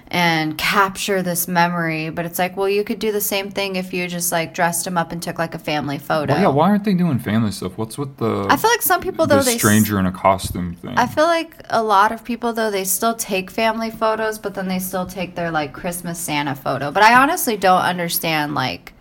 and 0.07 0.57
capture 0.57 1.21
this 1.21 1.47
memory. 1.47 2.09
But 2.09 2.25
it's 2.25 2.37
like, 2.37 2.55
well, 2.55 2.69
you 2.69 2.83
could 2.83 2.99
do 2.99 3.11
the 3.11 3.21
same 3.21 3.49
thing 3.49 3.75
if 3.75 3.93
you 3.93 4.07
just 4.07 4.31
like 4.31 4.53
dressed 4.53 4.85
them 4.85 4.97
up 4.97 5.11
and 5.11 5.21
took 5.21 5.39
like 5.39 5.55
a 5.55 5.59
family 5.59 5.97
photo. 5.97 6.33
Well, 6.33 6.41
yeah, 6.41 6.47
why 6.49 6.69
aren't 6.69 6.83
they 6.83 6.93
doing 6.93 7.19
family 7.19 7.51
stuff? 7.51 7.77
What's 7.77 7.97
with 7.97 8.17
the 8.17 8.47
I 8.49 8.57
feel 8.57 8.69
like 8.69 8.81
some 8.81 9.01
people 9.01 9.25
though 9.25 9.39
the 9.39 9.43
they 9.43 9.57
stranger 9.57 9.99
in 9.99 10.05
a 10.05 10.11
costume 10.11 10.75
thing? 10.75 10.97
I 10.97 11.07
feel 11.07 11.25
like 11.25 11.55
a 11.69 11.83
lot 11.83 12.11
of 12.11 12.23
people 12.23 12.53
though 12.53 12.71
they 12.71 12.83
still 12.83 13.15
take 13.15 13.49
family 13.49 13.91
photos, 13.91 14.37
but 14.39 14.53
then 14.53 14.67
they 14.67 14.79
still 14.79 15.05
take 15.05 15.35
their 15.35 15.51
like 15.51 15.73
Christmas 15.73 16.19
Santa 16.19 16.55
photo. 16.55 16.91
But 16.91 17.03
I 17.03 17.21
honestly 17.21 17.57
don't 17.57 17.81
understand 17.81 18.53
like 18.53 18.93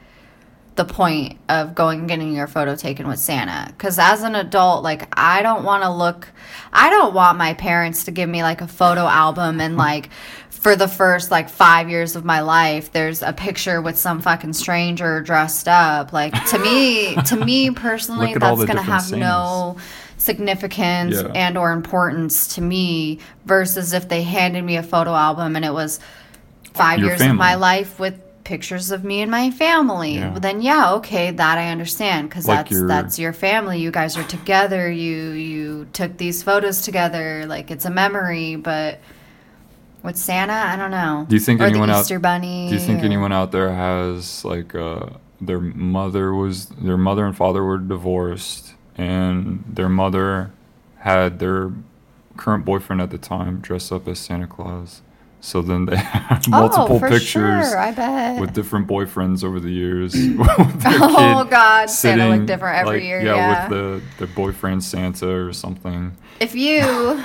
the 0.77 0.85
point 0.85 1.39
of 1.49 1.75
going 1.75 2.01
and 2.01 2.09
getting 2.09 2.35
your 2.35 2.47
photo 2.49 2.75
taken 2.75 3.07
with 3.07 3.19
Santa. 3.21 3.67
Because 3.73 3.99
as 3.99 4.23
an 4.23 4.35
adult, 4.35 4.83
like 4.83 5.09
I 5.17 5.43
don't 5.43 5.65
want 5.65 5.85
to 5.85 5.91
look, 5.91 6.29
I 6.73 6.91
don't 6.91 7.15
want 7.15 7.39
my 7.39 7.55
parents 7.55 8.05
to 8.05 8.11
give 8.11 8.29
me 8.29 8.43
like 8.43 8.61
a 8.61 8.67
photo 8.67 9.03
album 9.03 9.61
and 9.61 9.77
like 9.77 10.11
for 10.51 10.75
the 10.75 10.89
first 10.89 11.31
like 11.31 11.49
five 11.49 11.91
years 11.91 12.17
of 12.17 12.25
my 12.25 12.41
life, 12.41 12.91
there's 12.91 13.23
a 13.23 13.33
picture 13.33 13.81
with 13.83 13.99
some 13.99 14.21
fucking 14.21 14.55
stranger 14.55 15.21
dressed 15.21 15.69
up. 15.69 16.13
Like 16.13 16.33
to 16.47 16.59
me, 16.59 17.15
to 17.27 17.37
me 17.37 17.71
personally, 17.71 18.29
Look 18.29 18.37
at 18.37 18.43
all 18.43 18.57
that's 18.57 18.67
gonna 18.67 18.83
have 18.83 19.13
no 19.13 19.77
significance 20.17 21.17
Yeah. 21.17 21.31
and 21.35 21.59
or 21.59 21.73
importance 21.73 22.55
to 22.55 22.63
me 22.63 23.19
versus 23.45 23.93
if 23.93 24.09
they 24.09 24.23
handed 24.23 24.65
me 24.65 24.77
a 24.77 24.83
photo 24.83 25.15
album 25.15 25.55
and 25.55 25.65
it 25.65 25.73
was 25.73 26.01
five 26.73 26.99
Your 26.99 27.11
years 27.11 27.21
of 27.21 27.37
my 27.37 27.55
life 27.57 28.01
with 28.01 28.19
pictures 28.44 28.90
of 28.90 29.02
me 29.04 29.22
and 29.22 29.30
my 29.30 29.50
family. 29.50 30.16
Yeah. 30.16 30.30
well, 30.30 30.40
then 30.40 30.61
yeah 30.62 30.92
okay 30.94 31.30
that 31.30 31.59
i 31.59 31.70
understand 31.70 32.28
because 32.28 32.46
Like 32.46 32.59
that's 32.59 32.70
your- 32.70 32.88
that's 32.88 33.18
your 33.18 33.33
family. 33.33 33.80
You 33.80 33.90
guys 33.90 34.16
are 34.16 34.24
together. 34.24 34.90
You 34.90 35.30
you 35.30 35.87
took 35.92 36.16
these 36.18 36.42
photos 36.42 36.83
together. 36.83 37.46
Like 37.46 37.70
it's 37.70 37.85
a 37.87 37.90
memory 37.90 38.57
but 38.57 39.00
with 40.02 40.16
santa 40.18 40.52
i 40.52 40.76
don't 40.76 40.90
know. 40.90 41.24
Do 41.28 41.35
you 41.35 41.40
think 41.40 41.61
or 41.61 41.64
anyone 41.64 41.88
the 41.88 41.94
out- 41.94 42.22
bunny 42.22 42.68
Do 42.68 42.74
you 42.74 42.80
think 42.80 43.02
or- 43.02 43.07
anyone 43.07 43.33
out 43.33 43.50
there 43.52 43.72
has 43.72 44.44
like 44.44 44.74
uh, 44.74 45.07
their 45.40 45.61
mother 45.61 46.35
was 46.35 46.66
their 46.66 46.98
mother 46.98 47.24
and 47.26 47.37
father 47.37 47.64
were 47.64 47.78
divorced, 47.78 48.74
and 48.96 49.64
their 49.66 49.88
mother 49.88 50.52
had 50.98 51.38
their 51.38 51.72
current 52.37 52.64
boyfriend 52.64 53.00
at 53.00 53.11
the 53.11 53.18
time 53.18 53.61
dress 53.61 53.90
up 53.92 54.07
as 54.09 54.18
Santa 54.18 54.46
Claus. 54.46 55.02
So 55.44 55.61
then 55.61 55.85
they 55.85 55.96
had 55.98 56.48
multiple 56.48 56.96
oh, 56.96 57.00
pictures 57.00 57.28
sure, 57.68 57.78
i 57.78 57.90
bet 57.90 58.40
with 58.40 58.54
different 58.54 58.87
boyfriends 58.87 59.44
over 59.44 59.61
the 59.61 59.70
years. 59.70 60.14
Oh, 60.87 61.44
God, 61.44 61.90
Santa 61.90 62.24
looked 62.24 62.33
sitting, 62.33 62.46
different 62.46 62.78
every 62.78 63.00
like, 63.00 63.02
year, 63.02 63.20
Yeah, 63.22 63.35
yeah. 63.35 63.68
with 63.68 63.70
the 64.18 64.24
their 64.24 64.35
boyfriend 64.35 64.83
Santa 64.83 65.28
or 65.28 65.52
something. 65.52 66.16
if 66.40 66.54
you 66.54 67.22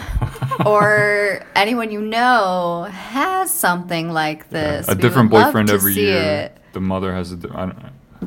or 0.65 1.45
anyone 1.55 1.91
you 1.91 2.01
know 2.01 2.89
has 2.91 3.53
something 3.53 4.11
like 4.11 4.49
this, 4.49 4.89
a 4.89 4.95
we 4.95 5.01
different 5.01 5.31
boyfriend 5.31 5.69
every 5.69 5.93
year. 5.93 6.51
it. 6.51 6.57
The 6.73 6.81
mother 6.81 7.13
has 7.13 7.31
a. 7.31 7.37
don't, 7.37 7.73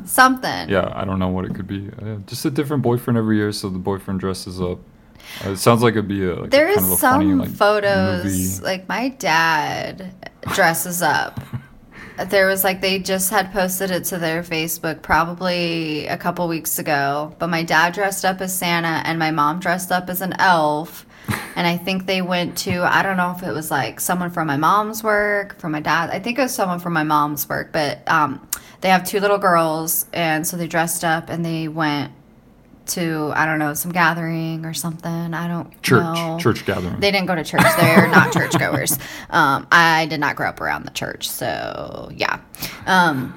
Something. 0.06 0.70
Yeah, 0.70 0.90
I 0.94 1.04
don't 1.04 1.18
know 1.18 1.28
what 1.28 1.44
it 1.44 1.54
could 1.54 1.66
be. 1.66 1.90
Uh, 2.00 2.16
just 2.26 2.46
a 2.46 2.50
different 2.50 2.82
boyfriend 2.82 3.18
every 3.18 3.36
year, 3.36 3.52
so 3.52 3.68
the 3.68 3.78
boyfriend 3.78 4.20
dresses 4.20 4.58
up. 4.58 4.78
Uh, 5.44 5.50
it 5.50 5.56
sounds 5.56 5.82
like 5.82 5.92
it'd 5.92 6.08
be 6.08 6.24
a, 6.24 6.34
like 6.36 6.50
There 6.50 6.68
a 6.68 6.70
is 6.72 6.76
kind 6.78 6.86
of 6.86 6.92
a 6.92 6.96
some 7.00 7.20
funny, 7.20 7.34
like, 7.34 7.50
photos, 7.50 8.24
movie. 8.24 8.64
like 8.64 8.88
my 8.88 9.08
dad 9.10 10.12
dresses 10.54 11.02
up. 11.02 11.40
There 12.28 12.46
was 12.46 12.62
like 12.62 12.82
they 12.82 12.98
just 12.98 13.30
had 13.30 13.52
posted 13.52 13.90
it 13.90 14.04
to 14.04 14.18
their 14.18 14.42
Facebook 14.42 15.00
probably 15.00 16.06
a 16.06 16.16
couple 16.18 16.46
weeks 16.46 16.78
ago. 16.78 17.34
But 17.38 17.48
my 17.48 17.62
dad 17.62 17.94
dressed 17.94 18.26
up 18.26 18.40
as 18.42 18.56
Santa 18.56 19.00
and 19.06 19.18
my 19.18 19.30
mom 19.30 19.60
dressed 19.60 19.90
up 19.90 20.10
as 20.10 20.20
an 20.20 20.34
elf. 20.38 21.06
And 21.56 21.66
I 21.66 21.76
think 21.76 22.06
they 22.06 22.22
went 22.22 22.56
to 22.58 22.82
I 22.82 23.02
don't 23.02 23.16
know 23.18 23.34
if 23.36 23.42
it 23.42 23.52
was 23.52 23.70
like 23.70 24.00
someone 24.00 24.30
from 24.30 24.46
my 24.46 24.56
mom's 24.56 25.02
work, 25.02 25.58
from 25.58 25.72
my 25.72 25.80
dad. 25.80 26.10
I 26.10 26.18
think 26.18 26.38
it 26.38 26.42
was 26.42 26.54
someone 26.54 26.80
from 26.80 26.92
my 26.94 27.02
mom's 27.02 27.46
work, 27.48 27.72
but 27.72 28.00
um, 28.10 28.46
they 28.80 28.88
have 28.88 29.04
two 29.04 29.20
little 29.20 29.38
girls, 29.38 30.06
and 30.14 30.46
so 30.46 30.56
they 30.56 30.66
dressed 30.66 31.04
up 31.04 31.28
and 31.28 31.44
they 31.44 31.68
went 31.68 32.12
to 32.94 33.32
I 33.34 33.46
don't 33.46 33.58
know 33.58 33.74
some 33.74 33.92
gathering 33.92 34.64
or 34.64 34.74
something. 34.74 35.34
I 35.34 35.46
don't 35.48 35.70
Church, 35.82 36.02
know. 36.02 36.38
church 36.40 36.64
gathering. 36.66 37.00
They 37.00 37.10
didn't 37.10 37.26
go 37.26 37.34
to 37.34 37.44
church. 37.44 37.62
They're 37.78 38.08
not 38.08 38.32
churchgoers. 38.36 38.98
Um, 39.30 39.66
I 39.72 40.06
did 40.06 40.20
not 40.20 40.36
grow 40.36 40.48
up 40.48 40.60
around 40.60 40.84
the 40.84 40.90
church, 40.92 41.28
so 41.28 42.10
yeah. 42.14 42.40
Um, 42.86 43.34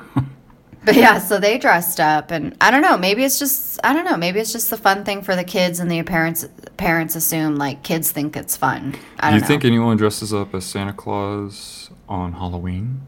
but 0.83 0.95
yeah, 0.95 1.17
so 1.17 1.39
they 1.39 1.57
dressed 1.57 1.99
up, 1.99 2.29
and 2.31 2.55
I 2.61 2.69
don't 2.69 2.81
know. 2.83 2.95
Maybe 2.97 3.23
it's 3.23 3.39
just 3.39 3.79
I 3.83 3.93
don't 3.93 4.05
know. 4.05 4.17
Maybe 4.17 4.39
it's 4.39 4.51
just 4.53 4.69
the 4.69 4.77
fun 4.77 5.03
thing 5.03 5.21
for 5.23 5.35
the 5.35 5.43
kids, 5.43 5.79
and 5.79 5.89
the 5.89 6.03
parents 6.03 6.47
parents 6.77 7.15
assume 7.15 7.55
like 7.55 7.81
kids 7.83 8.11
think 8.11 8.35
it's 8.37 8.55
fun. 8.55 8.95
I 9.19 9.29
Do 9.29 9.35
you 9.35 9.41
know. 9.41 9.47
think 9.47 9.65
anyone 9.65 9.97
dresses 9.97 10.33
up 10.33 10.53
as 10.53 10.63
Santa 10.65 10.93
Claus 10.93 11.89
on 12.07 12.33
Halloween? 12.33 13.01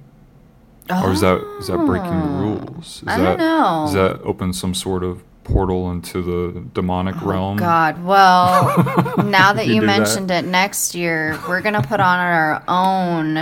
Or 0.90 1.12
is 1.12 1.20
that 1.20 1.40
is 1.60 1.68
that 1.68 1.78
breaking 1.86 2.10
the 2.10 2.28
rules? 2.40 3.02
Is 3.02 3.04
Oh. 3.08 3.12
I 3.12 3.18
that, 3.18 3.24
don't 3.26 3.38
know. 3.40 3.84
Does 3.88 3.94
that 3.94 4.22
open 4.24 4.54
some 4.54 4.74
sort 4.74 5.04
of 5.04 5.22
portal 5.48 5.92
into 5.92 6.22
the 6.22 6.60
demonic 6.74 7.16
realm? 7.22 7.56
Oh, 7.58 7.60
God, 7.60 8.04
well, 8.04 8.66
now 9.26 9.54
that 9.54 9.68
You 9.68 9.76
you 9.76 9.82
do 9.82 9.88
that? 9.88 9.98
mentioned 10.00 10.32
it, 10.32 10.46
next 10.46 10.94
year 10.94 11.40
we're 11.48 11.62
gonna 11.62 11.82
put 11.82 12.00
on 12.00 12.20
our 12.20 12.64
own 12.68 13.34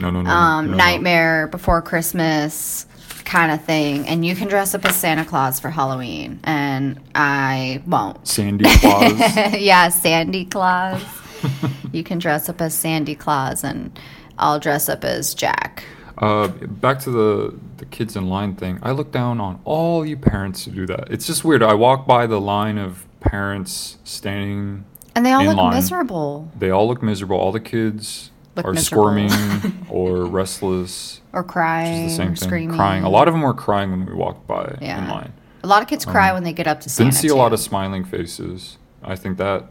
No, 0.00 0.10
no, 0.10 0.22
no. 0.22 0.30
um, 0.30 0.70
no. 0.70 0.76
Nightmare 0.76 1.48
Before 1.48 1.82
Christmas 1.82 2.86
kind 3.24 3.52
of 3.52 3.64
thing, 3.64 4.06
and 4.08 4.24
you 4.24 4.34
can 4.36 4.48
dress 4.48 4.74
up 4.74 4.84
as 4.84 4.94
Santa 4.96 5.24
Claus 5.24 5.58
for 5.60 5.70
Halloween, 5.70 6.40
and 6.44 7.00
I 7.14 7.82
won't. 7.86 8.26
Sandy 8.26 8.64
Claus. 8.78 9.12
yeah, 9.58 9.88
Sandy 9.88 10.44
Claus. 10.44 11.02
you 11.92 12.02
can 12.04 12.18
dress 12.18 12.48
up 12.48 12.60
as 12.60 12.74
Sandy 12.74 13.14
Claus, 13.14 13.64
and 13.64 13.98
I'll 14.38 14.58
dress 14.60 14.88
up 14.88 15.04
as 15.04 15.34
Jack. 15.34 15.84
Uh, 16.18 16.48
back 16.48 16.98
to 17.00 17.10
the 17.10 17.54
the 17.78 17.86
kids 17.86 18.16
in 18.16 18.28
line 18.28 18.54
thing. 18.54 18.78
I 18.82 18.92
look 18.92 19.10
down 19.12 19.40
on 19.40 19.60
all 19.64 20.04
you 20.06 20.16
parents 20.16 20.64
who 20.64 20.70
do 20.72 20.86
that. 20.86 21.10
It's 21.10 21.26
just 21.26 21.44
weird. 21.44 21.62
I 21.62 21.74
walk 21.74 22.06
by 22.06 22.26
the 22.26 22.40
line 22.40 22.78
of 22.78 23.06
parents 23.20 23.98
standing. 24.04 24.84
And 25.14 25.26
they 25.26 25.32
all 25.32 25.44
look 25.44 25.56
line. 25.56 25.74
miserable 25.74 26.50
They 26.58 26.70
all 26.70 26.86
look 26.88 27.02
miserable. 27.02 27.36
All 27.36 27.52
the 27.52 27.60
kids 27.60 28.30
Look 28.56 28.66
are 28.66 28.72
miserable. 28.72 29.28
squirming 29.28 29.86
or 29.90 30.24
restless. 30.26 31.20
or 31.32 31.42
crying 31.44 32.06
the 32.08 32.12
same 32.14 32.32
or 32.32 32.36
thing. 32.36 32.48
screaming. 32.48 32.76
Crying. 32.76 33.04
A 33.04 33.08
lot 33.10 33.28
of 33.28 33.34
them 33.34 33.42
were 33.42 33.54
crying 33.54 33.90
when 33.90 34.06
we 34.06 34.12
walked 34.14 34.46
by 34.46 34.76
in 34.80 35.08
line. 35.08 35.32
A 35.64 35.66
lot 35.66 35.80
of 35.82 35.88
kids 35.88 36.04
cry 36.04 36.32
when 36.32 36.44
they 36.44 36.52
get 36.52 36.66
up 36.66 36.80
to 36.80 36.88
Santa. 36.90 37.10
Didn't 37.10 37.20
see 37.20 37.28
a 37.28 37.36
lot 37.36 37.52
of 37.52 37.60
smiling 37.60 38.04
faces. 38.04 38.78
I 39.02 39.16
think 39.16 39.38
that 39.38 39.66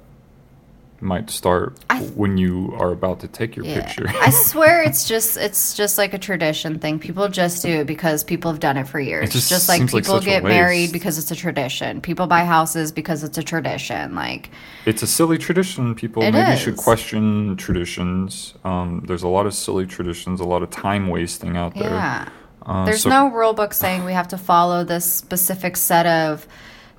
might 1.02 1.30
start 1.30 1.78
th- 1.90 2.12
when 2.12 2.38
you 2.38 2.74
are 2.80 2.92
about 2.92 3.20
to 3.22 3.28
take 3.28 3.56
your 3.56 3.66
Yeah. 3.66 3.82
picture. 3.82 4.08
I 4.10 4.30
swear 4.50 4.82
it's 4.84 5.08
just 5.08 5.38
it's 5.38 5.74
just 5.74 5.98
like 5.98 6.14
a 6.14 6.18
tradition 6.20 6.80
thing. 6.80 7.00
People 7.00 7.28
just 7.28 7.62
do 7.64 7.70
it 7.82 7.88
because 7.88 8.24
people 8.24 8.52
have 8.52 8.60
done 8.60 8.78
it 8.78 8.88
for 8.88 9.00
years. 9.00 9.32
just 9.32 9.50
just 9.50 9.68
like 9.70 9.82
like 9.82 9.90
people 10.04 10.18
a 10.18 10.22
get 10.22 10.44
married 10.44 10.92
because 10.92 11.18
it's 11.18 11.32
a 11.32 11.36
tradition. 11.36 12.02
People 12.02 12.28
buy 12.28 12.46
houses 12.46 12.92
because 12.92 13.24
it's 13.24 13.38
a 13.38 13.44
tradition. 13.44 14.16
Like 14.16 14.50
it's 14.86 15.02
a 15.04 15.08
silly 15.08 15.38
tradition. 15.38 15.96
People 15.96 16.24
It 16.24 16.32
maybe 16.32 16.58
should 16.58 16.78
question 16.78 17.56
traditions. 17.58 18.54
Um, 18.64 19.04
there's 19.08 19.24
a 19.24 19.28
lot 19.28 19.46
of 19.46 19.54
silly 19.54 19.86
traditions, 19.86 20.40
a 20.40 20.44
lot 20.46 20.64
of 20.64 20.70
time 20.70 21.08
wasting 21.08 21.58
out 21.58 21.74
there. 21.76 21.90
yeah. 21.90 22.30
Uh, 22.64 22.86
There's 22.86 23.02
so- 23.02 23.10
no 23.10 23.28
rule 23.32 23.54
book 23.54 23.74
saying 23.74 24.06
we 24.06 24.14
have 24.14 24.28
to 24.28 24.38
follow 24.38 24.84
this 24.84 25.04
specific 25.12 25.76
set 25.76 26.06
of 26.06 26.46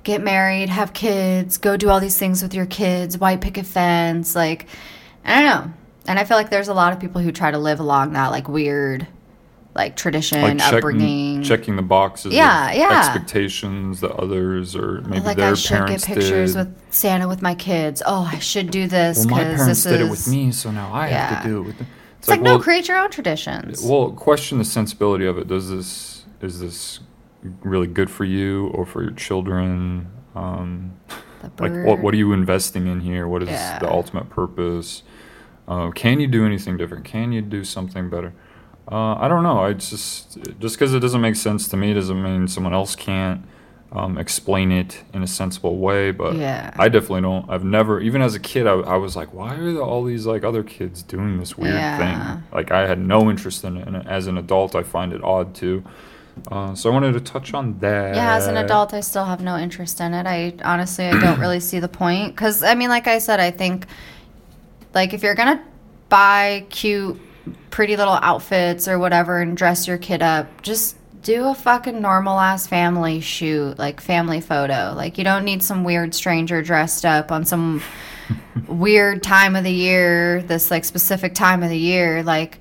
get 0.03 0.21
married, 0.21 0.69
have 0.69 0.93
kids, 0.93 1.57
go 1.57 1.77
do 1.77 1.89
all 1.89 1.99
these 1.99 2.17
things 2.17 2.41
with 2.43 2.53
your 2.53 2.65
kids, 2.65 3.17
white 3.17 3.41
picket 3.41 3.65
fence, 3.65 4.35
like 4.35 4.67
I 5.25 5.41
don't 5.41 5.45
know. 5.45 5.73
And 6.05 6.19
I 6.19 6.25
feel 6.25 6.35
like 6.35 6.49
there's 6.49 6.67
a 6.67 6.73
lot 6.73 6.91
of 6.93 6.99
people 6.99 7.21
who 7.21 7.31
try 7.31 7.51
to 7.51 7.57
live 7.57 7.79
along 7.79 8.13
that 8.13 8.31
like 8.31 8.47
weird 8.47 9.07
like 9.75 9.95
tradition, 9.95 10.41
like 10.41 10.59
upbringing. 10.61 11.41
checking, 11.41 11.43
checking 11.43 11.75
the 11.75 11.81
boxes. 11.81 12.33
Yeah, 12.33 12.69
of 12.69 12.77
yeah. 12.77 12.99
Expectations 12.99 14.01
that 14.01 14.11
others 14.11 14.75
or 14.75 15.01
maybe 15.01 15.21
like 15.21 15.37
their 15.37 15.51
I 15.51 15.55
should 15.55 15.69
get 15.69 15.85
parents 15.87 16.05
pictures 16.05 16.53
did. 16.53 16.67
with 16.67 16.93
Santa 16.93 17.27
with 17.27 17.41
my 17.41 17.55
kids. 17.55 18.03
Oh, 18.05 18.29
I 18.31 18.39
should 18.39 18.69
do 18.69 18.87
this 18.87 19.17
well, 19.17 19.27
because 19.27 19.37
my 19.37 19.43
parents 19.43 19.83
this 19.83 19.83
did 19.83 20.01
is 20.01 20.07
it 20.07 20.11
with 20.11 20.27
me, 20.27 20.51
so 20.51 20.71
now 20.71 20.93
I 20.93 21.07
have 21.07 21.41
to 21.43 21.47
do 21.47 21.59
it 21.59 21.63
with 21.63 21.77
them. 21.77 21.87
It's 22.19 22.29
like, 22.29 22.41
no, 22.41 22.53
well, 22.53 22.61
create 22.61 22.87
your 22.87 22.97
own 22.97 23.11
traditions. 23.11 23.83
Well, 23.83 24.11
question 24.11 24.57
the 24.57 24.65
sensibility 24.65 25.25
of 25.25 25.37
it. 25.37 25.47
Does 25.47 25.69
this 25.69 26.25
is 26.41 26.59
this 26.59 26.99
really 27.61 27.87
good 27.87 28.09
for 28.09 28.25
you 28.25 28.67
or 28.67 28.85
for 28.85 29.01
your 29.01 29.11
children? 29.11 30.07
Um, 30.35 30.93
like, 31.59 31.73
what 31.85 31.99
what 31.99 32.13
are 32.13 32.17
you 32.17 32.33
investing 32.33 32.87
in 32.87 33.01
here? 33.01 33.27
What 33.27 33.43
is 33.43 33.49
Yeah. 33.49 33.79
the 33.79 33.89
ultimate 33.91 34.29
purpose? 34.29 35.03
Uh, 35.67 35.91
can 35.91 36.19
you 36.19 36.27
do 36.27 36.45
anything 36.45 36.77
different? 36.77 37.05
Can 37.05 37.31
you 37.31 37.41
do 37.41 37.63
something 37.63 38.09
better? 38.09 38.33
Uh, 38.91 39.15
I 39.15 39.27
don't 39.27 39.43
know. 39.43 39.59
I 39.59 39.73
just 39.73 40.37
just 40.59 40.75
because 40.75 40.93
it 40.93 40.99
doesn't 40.99 41.21
make 41.21 41.35
sense 41.35 41.67
to 41.69 41.77
me 41.77 41.93
doesn't 41.93 42.21
mean 42.21 42.47
someone 42.47 42.73
else 42.73 42.95
can't 42.95 43.45
um, 43.93 44.17
explain 44.17 44.71
it 44.71 45.03
in 45.13 45.21
a 45.21 45.27
sensible 45.27 45.77
way. 45.77 46.11
But 46.11 46.35
Yeah. 46.35 46.71
I 46.77 46.89
definitely 46.89 47.21
don't. 47.21 47.47
I've 47.49 47.63
never, 47.63 47.99
even 47.99 48.21
as 48.21 48.33
a 48.35 48.39
kid, 48.39 48.65
I, 48.65 48.73
I 48.73 48.95
was 48.97 49.15
like, 49.15 49.33
why 49.33 49.55
are 49.55 49.79
all 49.79 50.03
these 50.03 50.25
like 50.25 50.43
other 50.43 50.63
kids 50.63 51.03
doing 51.03 51.37
this 51.39 51.57
weird 51.57 51.75
Yeah. 51.75 51.97
thing? 51.97 52.43
Like 52.51 52.71
I 52.71 52.87
had 52.87 52.99
no 52.99 53.29
interest 53.29 53.63
in 53.63 53.77
it, 53.77 53.87
and 53.87 53.95
as 54.07 54.27
an 54.27 54.37
adult, 54.37 54.75
I 54.75 54.83
find 54.83 55.13
it 55.13 55.23
odd 55.23 55.53
too. 55.53 55.83
Uh, 56.51 56.75
so 56.75 56.89
I 56.89 56.93
wanted 56.93 57.13
to 57.13 57.19
touch 57.19 57.53
on 57.53 57.77
that. 57.79 58.15
Yeah, 58.15 58.35
as 58.35 58.47
an 58.47 58.57
adult, 58.57 58.93
I 58.93 59.01
still 59.01 59.25
have 59.25 59.41
no 59.41 59.57
interest 59.57 60.01
in 60.01 60.13
it. 60.13 60.25
I 60.25 60.53
honestly, 60.63 61.05
I 61.05 61.19
don't 61.19 61.39
really 61.41 61.59
see 61.59 61.79
the 61.79 61.87
point. 61.87 62.35
Because, 62.35 62.63
I 62.63 62.75
mean, 62.75 62.89
like 62.89 63.07
I 63.07 63.19
said, 63.19 63.39
I 63.39 63.51
think, 63.51 63.85
like, 64.93 65.13
if 65.13 65.23
you're 65.23 65.35
going 65.35 65.57
to 65.57 65.63
buy 66.09 66.65
cute, 66.69 67.19
pretty 67.69 67.97
little 67.97 68.13
outfits 68.13 68.87
or 68.87 68.99
whatever 68.99 69.41
and 69.41 69.55
dress 69.55 69.87
your 69.87 69.97
kid 69.97 70.21
up, 70.21 70.61
just 70.61 70.95
do 71.21 71.47
a 71.47 71.55
fucking 71.55 72.01
normal 72.01 72.39
ass 72.39 72.67
family 72.67 73.21
shoot, 73.21 73.77
like, 73.79 74.01
family 74.01 74.41
photo. 74.41 74.93
Like, 74.95 75.17
you 75.17 75.23
don't 75.23 75.45
need 75.45 75.63
some 75.63 75.83
weird 75.83 76.13
stranger 76.13 76.61
dressed 76.61 77.05
up 77.05 77.31
on 77.31 77.45
some 77.45 77.81
weird 78.67 79.23
time 79.23 79.55
of 79.55 79.63
the 79.63 79.71
year, 79.71 80.41
this, 80.43 80.71
like, 80.71 80.83
specific 80.83 81.35
time 81.35 81.63
of 81.63 81.69
the 81.69 81.77
year. 81.77 82.23
Like, 82.23 82.59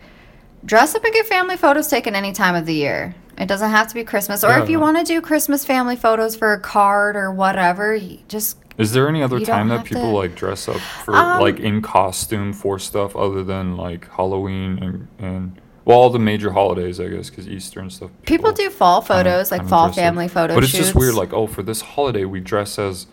dress 0.65 0.95
up 0.95 1.05
and 1.05 1.13
get 1.13 1.27
family 1.27 1.57
photos 1.57 1.89
taken 1.89 2.15
any 2.15 2.33
time 2.33 2.55
of 2.55 2.67
the 2.67 2.75
year. 2.75 3.15
It 3.43 3.49
doesn't 3.49 3.71
have 3.71 3.89
to 3.89 3.95
be 3.95 4.05
Christmas. 4.05 4.45
Or 4.45 4.57
if 4.59 4.71
you 4.71 4.79
want 4.79 4.99
to 4.99 5.05
do 5.05 5.21
Christmas 5.21 5.65
family 5.65 5.97
photos 5.97 6.37
for 6.37 6.53
a 6.53 6.61
card 6.61 7.17
or 7.17 7.33
whatever, 7.33 7.99
just 8.29 8.57
Is 8.79 8.93
there 8.93 9.09
any 9.09 9.21
other 9.23 9.41
time 9.41 9.69
that 9.69 9.85
people 9.85 10.03
to- 10.13 10.17
like 10.17 10.37
dress 10.37 10.69
up 10.69 10.77
for 11.05 11.15
Um, 11.17 11.41
like 11.41 11.59
in 11.59 11.83
costume 11.83 12.53
for 12.53 12.79
stuff 12.79 13.17
other 13.17 13.43
than 13.43 13.77
like 13.77 14.09
Halloween 14.13 14.79
and 14.81 15.09
and 15.19 15.61
well 15.85 15.99
all 15.99 16.11
the 16.11 16.19
major 16.21 16.53
holidays 16.53 17.01
I 17.01 17.09
guess 17.09 17.29
because 17.31 17.49
Easter 17.49 17.81
and 17.81 17.93
stuff. 17.93 18.11
people 18.25 18.53
do 18.53 18.71
fall 18.71 19.01
photos, 19.03 19.51
like 19.51 19.67
fall 19.69 19.87
up. 19.89 19.95
family 19.97 20.29
photo 20.29 20.55
But 20.55 20.63
it's 20.63 20.73
shoots. 20.73 20.85
just 20.87 20.95
weird. 20.95 21.15
Like 21.15 21.33
oh, 21.33 21.49
for 21.49 21.65
this 21.65 21.81
holiday 21.81 22.25
we 22.25 22.39
dress 22.39 22.79
as 22.79 23.09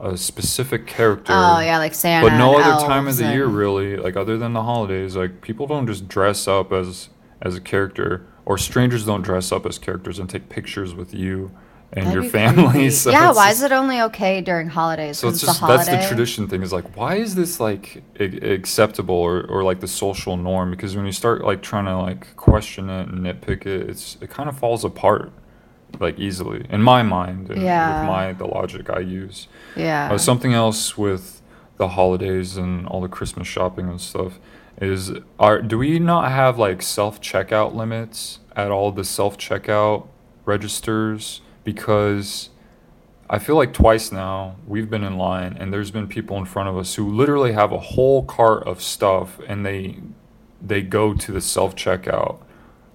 a 0.00 0.16
specific 0.16 0.86
character. 0.86 1.32
oh 1.34 1.60
yeah, 1.60 1.76
like 1.78 1.92
Santa. 1.94 2.28
but 2.30 2.36
no 2.38 2.56
other 2.58 2.86
time 2.86 3.06
of 3.08 3.16
the 3.18 3.30
year 3.32 3.46
really 3.46 3.96
like 3.98 4.16
other 4.16 4.38
than 4.38 4.54
the 4.54 4.62
holidays 4.62 5.16
like 5.16 5.40
people 5.42 5.66
don't 5.66 5.86
just 5.86 6.08
dress 6.08 6.48
up 6.48 6.72
as 6.72 7.10
as 7.42 7.54
a 7.56 7.60
character 7.60 8.26
or 8.46 8.56
strangers 8.56 9.04
don't 9.04 9.22
dress 9.22 9.52
up 9.52 9.66
as 9.66 9.78
characters 9.78 10.18
and 10.18 10.30
take 10.30 10.48
pictures 10.48 10.94
with 10.94 11.12
you 11.12 11.50
and 11.92 12.06
That'd 12.06 12.22
your 12.22 12.30
family 12.30 12.90
so 13.02 13.10
yeah, 13.10 13.32
why 13.32 13.50
just- 13.50 13.58
is 13.58 13.62
it 13.64 13.72
only 13.72 14.00
okay 14.02 14.40
during 14.40 14.68
holidays? 14.68 15.18
so 15.18 15.28
it's 15.28 15.40
just 15.40 15.60
holiday. 15.60 15.84
that's 15.84 16.02
the 16.02 16.08
tradition 16.08 16.48
thing 16.48 16.62
is 16.62 16.72
like 16.72 16.96
why 16.96 17.16
is 17.16 17.34
this 17.34 17.60
like 17.60 18.02
a- 18.18 18.52
acceptable 18.54 19.14
or, 19.14 19.42
or 19.46 19.62
like 19.62 19.80
the 19.80 19.86
social 19.88 20.36
norm 20.36 20.70
because 20.70 20.96
when 20.96 21.06
you 21.06 21.12
start 21.12 21.44
like 21.44 21.62
trying 21.62 21.84
to 21.84 21.96
like 21.96 22.34
question 22.36 22.88
it 22.90 23.08
and 23.08 23.20
nitpick 23.24 23.66
it 23.66 23.88
it's 23.90 24.16
it 24.20 24.30
kind 24.30 24.48
of 24.48 24.58
falls 24.58 24.84
apart 24.84 25.30
like 26.00 26.18
easily 26.18 26.66
in 26.70 26.82
my 26.82 27.02
mind 27.02 27.50
Yeah. 27.56 28.00
with 28.00 28.08
my 28.08 28.32
the 28.32 28.46
logic 28.46 28.90
I 28.90 28.98
use 29.00 29.46
Yeah. 29.76 30.10
uh, 30.12 30.18
something 30.18 30.52
else 30.54 30.98
with 30.98 31.40
the 31.78 31.88
holidays 31.88 32.56
and 32.56 32.86
all 32.88 33.00
the 33.00 33.08
Christmas 33.08 33.46
shopping 33.46 33.88
and 33.88 34.00
stuff 34.00 34.40
is 34.80 35.12
are 35.38 35.62
do 35.62 35.78
we 35.78 35.98
not 35.98 36.30
have 36.30 36.58
like 36.58 36.82
self 36.82 37.20
checkout 37.20 37.74
limits 37.74 38.40
at 38.54 38.70
all? 38.70 38.92
The 38.92 39.04
self 39.04 39.38
checkout 39.38 40.06
registers? 40.44 41.40
Because 41.64 42.50
I 43.28 43.38
feel 43.38 43.56
like 43.56 43.72
twice 43.72 44.12
now 44.12 44.56
we've 44.66 44.88
been 44.88 45.02
in 45.02 45.16
line 45.18 45.56
and 45.58 45.72
there's 45.72 45.90
been 45.90 46.06
people 46.06 46.36
in 46.36 46.44
front 46.44 46.68
of 46.68 46.76
us 46.76 46.94
who 46.94 47.08
literally 47.08 47.52
have 47.52 47.72
a 47.72 47.78
whole 47.78 48.24
cart 48.24 48.64
of 48.64 48.82
stuff 48.82 49.40
and 49.46 49.64
they 49.64 49.96
they 50.62 50.82
go 50.82 51.14
to 51.14 51.32
the 51.32 51.40
self 51.40 51.74
checkout 51.74 52.40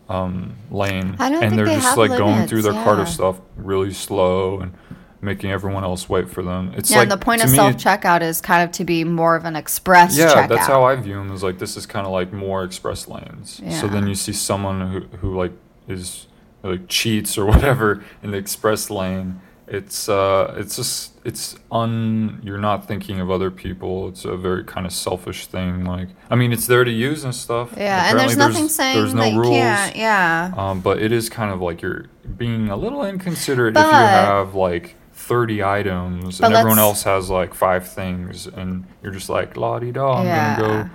um, 0.07 0.55
lane. 0.69 1.15
And 1.19 1.57
they're 1.57 1.65
they 1.65 1.75
just 1.75 1.97
like 1.97 2.11
going 2.17 2.47
through 2.47 2.61
their 2.61 2.73
limits, 2.73 2.85
cart 2.85 2.99
of 2.99 3.09
stuff 3.09 3.41
really 3.57 3.93
slow 3.93 4.59
and 4.59 4.73
making 5.21 5.51
everyone 5.51 5.83
else 5.83 6.09
wait 6.09 6.29
for 6.29 6.41
them. 6.41 6.73
It's 6.75 6.89
yeah, 6.89 6.97
like 6.97 7.03
and 7.03 7.11
the 7.11 7.23
point 7.23 7.43
of 7.43 7.49
self 7.49 7.75
checkout 7.75 8.21
is 8.21 8.41
kind 8.41 8.63
of 8.63 8.71
to 8.73 8.83
be 8.83 9.03
more 9.03 9.35
of 9.35 9.45
an 9.45 9.55
express 9.55 10.17
yeah, 10.17 10.33
checkout. 10.33 10.49
that's 10.49 10.67
how 10.67 10.83
I 10.83 10.95
view 10.95 11.15
them. 11.15 11.31
Is 11.31 11.43
like 11.43 11.59
this 11.59 11.77
is 11.77 11.85
kind 11.85 12.05
of 12.05 12.11
like 12.11 12.33
more 12.33 12.63
express 12.63 13.07
lanes. 13.07 13.61
Yeah. 13.63 13.79
So 13.79 13.87
then 13.87 14.07
you 14.07 14.15
see 14.15 14.33
someone 14.33 14.81
who 14.91 15.17
who 15.17 15.37
like 15.37 15.53
is 15.87 16.27
like 16.63 16.87
cheats 16.87 17.37
or 17.37 17.45
whatever 17.51 18.03
in 18.23 18.31
the 18.31 18.37
express 18.37 18.89
lane. 18.89 19.41
It's 19.67 20.09
uh, 20.09 20.55
it's 20.57 20.75
just 20.75 21.13
it's 21.23 21.55
un. 21.71 22.41
You're 22.43 22.57
not 22.57 22.89
thinking 22.89 23.21
of 23.21 23.31
other 23.31 23.49
people. 23.49 24.09
It's 24.09 24.25
a 24.25 24.35
very 24.35 24.65
kind 24.65 24.85
of 24.85 24.91
selfish 24.91 25.45
thing. 25.45 25.85
Like 25.85 26.09
I 26.29 26.35
mean, 26.35 26.51
it's 26.51 26.67
there 26.67 26.83
to 26.83 26.91
use 26.91 27.23
and 27.23 27.33
stuff. 27.33 27.73
yeah, 27.77 28.09
and 28.09 28.19
there's 28.19 28.33
Apparently 28.33 28.53
nothing 28.63 28.69
saying 28.69 28.97
there's 28.97 29.13
no 29.13 29.21
that 29.21 29.31
you 29.31 29.39
rules. 29.39 29.55
can't. 29.55 29.95
Yeah. 29.95 30.51
Um, 30.57 30.81
but 30.81 31.01
it 31.01 31.13
is 31.13 31.29
kind 31.29 31.53
of 31.53 31.61
like 31.61 31.81
you're 31.81 32.07
being 32.35 32.67
a 32.67 32.75
little 32.75 33.05
inconsiderate 33.05 33.77
if 33.77 33.83
you 33.83 33.91
have 33.91 34.55
like 34.55 34.97
30 35.31 35.63
items 35.63 36.39
But 36.39 36.47
and 36.47 36.55
everyone 36.55 36.77
else 36.79 37.03
has 37.03 37.29
like 37.29 37.53
five 37.53 37.87
things 37.87 38.47
and 38.47 38.85
you're 39.01 39.13
just 39.13 39.29
like 39.29 39.55
la 39.55 39.79
di 39.79 39.91
da 39.91 40.15
i'm 40.19 40.25
Yeah. 40.25 40.55
gonna 40.57 40.83
go 40.83 40.89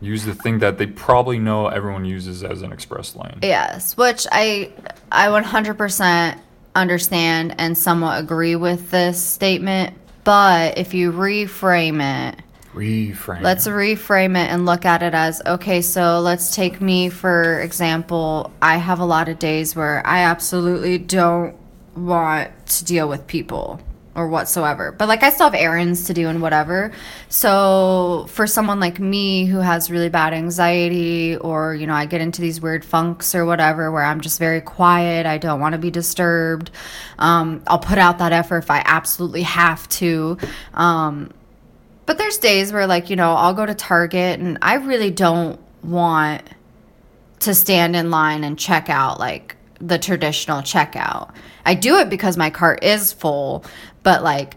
use 0.00 0.24
the 0.24 0.34
thing 0.34 0.58
that 0.58 0.78
they 0.78 0.86
probably 0.86 1.38
know 1.38 1.68
everyone 1.68 2.04
uses 2.04 2.42
as 2.42 2.62
an 2.62 2.72
express 2.72 3.14
lane 3.14 3.38
Yes, 3.42 3.96
which 3.96 4.26
I 4.32 4.72
I 5.12 5.28
100% 5.28 6.38
understand 6.74 7.54
and 7.58 7.78
somewhat 7.78 8.20
agree 8.20 8.56
with 8.56 8.90
this 8.90 9.22
statement, 9.22 9.94
but 10.24 10.76
if 10.76 10.92
you 10.92 11.12
reframe 11.12 12.00
it, 12.02 12.34
reframe 12.74 13.40
let's 13.42 13.66
reframe 13.68 14.34
it 14.36 14.50
and 14.52 14.66
look 14.66 14.84
at 14.84 15.02
it 15.02 15.14
as 15.14 15.40
okay, 15.46 15.80
so 15.80 16.20
let's 16.20 16.54
take 16.54 16.80
me 16.80 17.08
for 17.08 17.60
example. 17.60 18.50
I 18.60 18.76
have 18.78 18.98
a 18.98 19.04
lot 19.06 19.28
of 19.28 19.38
days 19.38 19.76
where 19.76 20.02
I 20.04 20.18
absolutely 20.32 20.98
don't 20.98 21.54
want 21.96 22.50
to 22.66 22.84
deal 22.84 23.08
with 23.08 23.26
people 23.26 23.80
or 24.16 24.28
whatsoever. 24.28 24.92
But 24.92 25.08
like 25.08 25.22
I 25.22 25.30
still 25.30 25.50
have 25.50 25.54
errands 25.54 26.06
to 26.06 26.14
do 26.14 26.28
and 26.28 26.40
whatever. 26.40 26.90
So 27.28 28.26
for 28.30 28.46
someone 28.46 28.80
like 28.80 28.98
me 28.98 29.44
who 29.44 29.58
has 29.58 29.90
really 29.90 30.08
bad 30.08 30.32
anxiety 30.32 31.36
or 31.36 31.74
you 31.74 31.86
know 31.86 31.92
I 31.92 32.06
get 32.06 32.22
into 32.22 32.40
these 32.40 32.60
weird 32.60 32.84
funks 32.84 33.34
or 33.34 33.44
whatever 33.44 33.92
where 33.92 34.02
I'm 34.02 34.22
just 34.22 34.38
very 34.38 34.62
quiet, 34.62 35.26
I 35.26 35.36
don't 35.36 35.60
want 35.60 35.74
to 35.74 35.78
be 35.78 35.90
disturbed. 35.90 36.70
Um, 37.18 37.62
I'll 37.66 37.78
put 37.78 37.98
out 37.98 38.18
that 38.18 38.32
effort 38.32 38.58
if 38.58 38.70
I 38.70 38.82
absolutely 38.86 39.42
have 39.42 39.86
to. 39.90 40.38
Um, 40.72 41.30
but 42.06 42.16
there's 42.16 42.38
days 42.38 42.72
where 42.72 42.86
like 42.86 43.10
you 43.10 43.16
know 43.16 43.34
I'll 43.34 43.54
go 43.54 43.66
to 43.66 43.74
Target 43.74 44.40
and 44.40 44.56
I 44.62 44.76
really 44.76 45.10
don't 45.10 45.60
want 45.82 46.42
to 47.40 47.54
stand 47.54 47.94
in 47.94 48.10
line 48.10 48.44
and 48.44 48.58
check 48.58 48.88
out 48.88 49.20
like 49.20 49.55
the 49.80 49.98
traditional 49.98 50.62
checkout. 50.62 51.34
I 51.64 51.74
do 51.74 51.98
it 51.98 52.08
because 52.08 52.36
my 52.36 52.50
cart 52.50 52.82
is 52.82 53.12
full, 53.12 53.64
but 54.02 54.22
like 54.22 54.56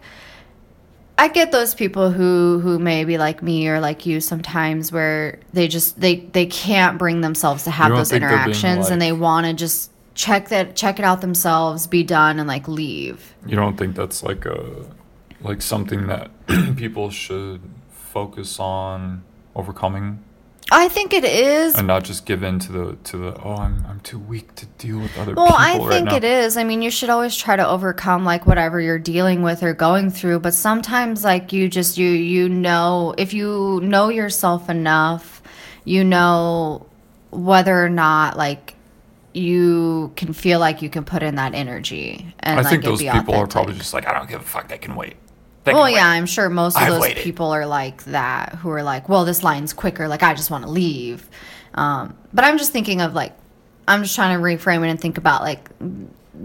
I 1.18 1.28
get 1.28 1.52
those 1.52 1.74
people 1.74 2.10
who 2.10 2.60
who 2.60 2.78
may 2.78 3.04
be 3.04 3.18
like 3.18 3.42
me 3.42 3.68
or 3.68 3.78
like 3.78 4.06
you 4.06 4.20
sometimes 4.20 4.90
where 4.90 5.38
they 5.52 5.68
just 5.68 6.00
they 6.00 6.16
they 6.16 6.46
can't 6.46 6.98
bring 6.98 7.20
themselves 7.20 7.64
to 7.64 7.70
have 7.70 7.92
those 7.92 8.10
interactions 8.10 8.88
and 8.88 9.02
they 9.02 9.12
want 9.12 9.46
to 9.46 9.52
just 9.52 9.90
check 10.14 10.48
that 10.48 10.76
check 10.76 10.98
it 10.98 11.04
out 11.04 11.20
themselves, 11.20 11.86
be 11.86 12.02
done 12.02 12.38
and 12.38 12.48
like 12.48 12.68
leave. 12.68 13.34
you 13.46 13.54
don't 13.54 13.76
think 13.76 13.96
that's 13.96 14.22
like 14.22 14.46
a 14.46 14.86
like 15.42 15.60
something 15.60 16.06
that 16.06 16.30
people 16.76 17.10
should 17.10 17.60
focus 17.90 18.58
on 18.58 19.22
overcoming 19.54 20.22
I 20.72 20.88
think 20.88 21.12
it 21.12 21.24
is. 21.24 21.74
And 21.74 21.86
not 21.86 22.04
just 22.04 22.26
give 22.26 22.42
in 22.42 22.58
to 22.60 22.72
the 22.72 22.96
to 23.04 23.16
the 23.16 23.40
oh 23.42 23.56
i'm, 23.56 23.84
I'm 23.88 24.00
too 24.00 24.18
weak 24.18 24.54
to 24.56 24.66
deal 24.78 25.00
with 25.00 25.16
other 25.18 25.34
Well, 25.34 25.46
people 25.46 25.56
Well, 25.56 25.56
I 25.58 25.78
right 25.78 25.88
think 25.88 26.06
now. 26.06 26.16
it 26.16 26.24
is. 26.24 26.56
I 26.56 26.64
mean, 26.64 26.80
you 26.82 26.90
should 26.90 27.10
always 27.10 27.36
try 27.36 27.56
to 27.56 27.66
overcome 27.66 28.24
like 28.24 28.46
whatever 28.46 28.80
you're 28.80 28.98
dealing 28.98 29.42
with 29.42 29.62
or 29.62 29.74
going 29.74 30.10
through, 30.10 30.40
but 30.40 30.54
sometimes 30.54 31.24
like 31.24 31.52
you 31.52 31.68
just 31.68 31.98
you 31.98 32.08
you 32.08 32.48
know 32.48 33.14
if 33.18 33.34
you 33.34 33.80
know 33.82 34.08
yourself 34.10 34.70
enough, 34.70 35.42
you 35.84 36.04
know 36.04 36.86
whether 37.30 37.84
or 37.84 37.88
not 37.88 38.36
like 38.36 38.74
you 39.32 40.12
can 40.16 40.32
feel 40.32 40.58
like 40.58 40.82
you 40.82 40.90
can 40.90 41.04
put 41.04 41.22
in 41.22 41.36
that 41.36 41.54
energy 41.54 42.34
and 42.40 42.58
i 42.58 42.62
like 42.62 42.70
think 42.70 42.82
those 42.82 43.00
people 43.00 43.32
are 43.34 43.46
probably 43.46 43.74
just 43.74 43.94
like 43.94 44.04
i 44.08 44.12
don't 44.12 44.28
give 44.28 44.40
a 44.40 44.44
fuck 44.44 44.66
they 44.68 44.76
can 44.76 44.96
wait 44.96 45.14
Well, 45.66 45.88
yeah. 45.88 46.06
I'm 46.06 46.26
sure 46.26 46.48
most 46.48 46.76
of 46.76 46.82
I've 46.82 46.92
those 46.92 47.00
waited. 47.02 47.22
people 47.22 47.50
are 47.50 47.66
like 47.66 48.04
that, 48.04 48.54
who 48.56 48.70
are 48.70 48.82
like, 48.82 49.08
well, 49.08 49.24
this 49.24 49.42
line's 49.42 49.72
quicker. 49.72 50.08
Like, 50.08 50.22
I 50.22 50.34
just 50.34 50.50
want 50.50 50.64
to 50.64 50.70
leave. 50.70 51.28
Um, 51.74 52.16
but 52.32 52.44
I'm 52.44 52.58
just 52.58 52.72
thinking 52.72 53.00
of 53.00 53.14
like, 53.14 53.34
I'm 53.86 54.02
just 54.02 54.14
trying 54.14 54.36
to 54.36 54.42
reframe 54.42 54.84
it 54.84 54.90
and 54.90 55.00
think 55.00 55.18
about 55.18 55.42
like 55.42 55.68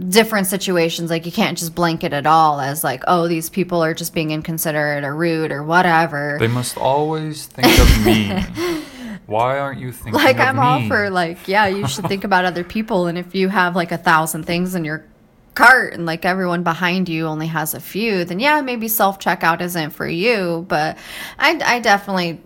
different 0.10 0.47
situations. 0.47 1.10
Like, 1.10 1.25
you 1.25 1.32
can't 1.32 1.58
just 1.58 1.75
blanket 1.75 2.08
it 2.08 2.13
at 2.13 2.28
all 2.28 2.60
as 2.60 2.84
like, 2.84 3.04
oh, 3.08 3.28
these 3.28 3.49
people 3.49 3.84
are 3.84 3.93
just 3.93 4.13
being 4.13 4.32
inconsiderate 4.32 5.04
or 5.04 5.15
rude 5.15 5.51
or 5.51 5.63
whatever. 5.63 6.38
They 6.39 6.47
must 6.47 6.78
always 6.78 7.45
think 7.45 7.67
of 7.80 8.06
me. 8.06 8.41
Why 9.28 9.58
aren't 9.58 9.80
you 9.80 9.91
thinking 9.91 10.13
like, 10.13 10.38
I'm 10.38 10.58
me? 10.58 10.62
all 10.62 10.88
for 10.88 11.10
like, 11.10 11.47
yeah, 11.47 11.65
you 11.65 11.88
should 11.88 12.08
think 12.08 12.23
about 12.23 12.45
other 12.45 12.63
people. 12.63 13.08
And 13.08 13.17
if 13.17 13.34
you 13.34 13.49
have 13.49 13.75
like 13.75 13.91
a 13.91 13.97
thousand 13.97 14.43
things 14.43 14.75
in 14.75 14.86
your 14.86 15.06
cart 15.55 15.93
and 15.93 16.05
like 16.05 16.25
everyone 16.25 16.63
behind 16.63 17.09
you 17.09 17.25
only 17.25 17.47
has 17.47 17.73
a 17.73 17.79
few, 17.79 18.25
then 18.25 18.39
yeah, 18.39 18.61
maybe 18.61 18.87
self 18.87 19.19
checkout 19.19 19.61
isn't 19.61 19.91
for 19.91 20.07
you. 20.07 20.65
But 20.67 20.97
I, 21.39 21.59
I 21.65 21.79
definitely 21.79 22.41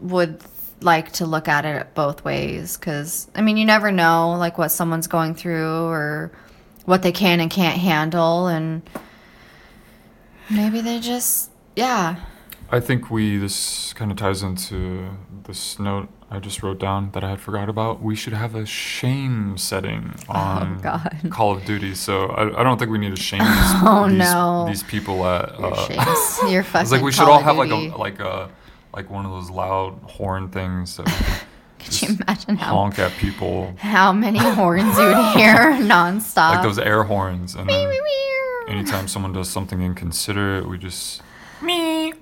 would 0.00 0.40
like 0.80 1.12
to 1.12 1.26
look 1.26 1.48
at 1.48 1.64
it 1.64 1.94
both 1.94 2.24
ways 2.24 2.76
because 2.76 3.28
I 3.34 3.42
mean, 3.42 3.56
you 3.56 3.64
never 3.64 3.90
know 3.90 4.36
like 4.38 4.58
what 4.58 4.68
someone's 4.68 5.06
going 5.06 5.34
through 5.34 5.86
or 5.86 6.30
what 6.84 7.02
they 7.02 7.12
can 7.12 7.40
and 7.40 7.50
can't 7.50 7.78
handle, 7.78 8.46
and 8.46 8.82
maybe 10.50 10.80
they 10.80 11.00
just 11.00 11.50
yeah. 11.74 12.16
I 12.70 12.80
think 12.80 13.10
we 13.10 13.38
this 13.38 13.92
kind 13.92 14.10
of 14.10 14.16
ties 14.16 14.42
into 14.42 15.10
this 15.44 15.78
note 15.78 16.08
I 16.34 16.38
just 16.38 16.62
wrote 16.62 16.78
down 16.78 17.10
that 17.12 17.22
I 17.22 17.28
had 17.30 17.40
forgot 17.40 17.68
about. 17.68 18.00
We 18.02 18.16
should 18.16 18.32
have 18.32 18.54
a 18.54 18.64
shame 18.64 19.58
setting 19.58 20.14
on 20.30 20.80
Oh. 20.84 21.04
Call 21.28 21.52
of 21.56 21.64
Duty. 21.66 21.94
So 21.94 22.26
I, 22.26 22.60
I 22.60 22.62
don't 22.62 22.78
think 22.78 22.90
we 22.90 22.96
need 22.98 23.14
to 23.14 23.20
shame 23.22 23.40
these, 23.40 23.48
Oh, 23.84 24.08
these, 24.08 24.18
no. 24.18 24.64
these 24.66 24.82
people 24.82 25.26
at. 25.26 25.50
Uh. 25.60 25.86
Your 26.48 26.62
fucking. 26.62 26.80
it's 26.80 26.90
like 26.92 27.02
we 27.02 27.12
should 27.12 27.24
Call 27.24 27.34
all 27.34 27.42
have 27.42 27.56
like 27.58 27.70
a 27.70 27.96
like 27.98 28.18
a 28.20 28.48
like 28.94 29.10
one 29.10 29.26
of 29.26 29.30
those 29.32 29.50
loud 29.50 29.98
horn 30.04 30.48
things 30.48 30.96
that 30.96 31.06
Could 31.78 32.00
you 32.02 32.08
imagine 32.26 32.56
how 32.56 32.76
honk 32.76 32.98
at 32.98 33.12
people 33.12 33.74
how 33.78 34.12
many 34.12 34.38
horns 34.38 34.96
you 34.98 35.04
would 35.06 35.36
hear 35.36 35.72
nonstop? 35.82 36.54
like 36.54 36.62
those 36.62 36.78
air 36.78 37.02
horns 37.02 37.54
and 37.54 37.68
then 37.68 37.92
anytime 38.68 39.08
someone 39.08 39.32
does 39.32 39.48
something 39.50 39.82
inconsiderate 39.82 40.68
we 40.68 40.78
just 40.78 41.20
me. 41.62 42.12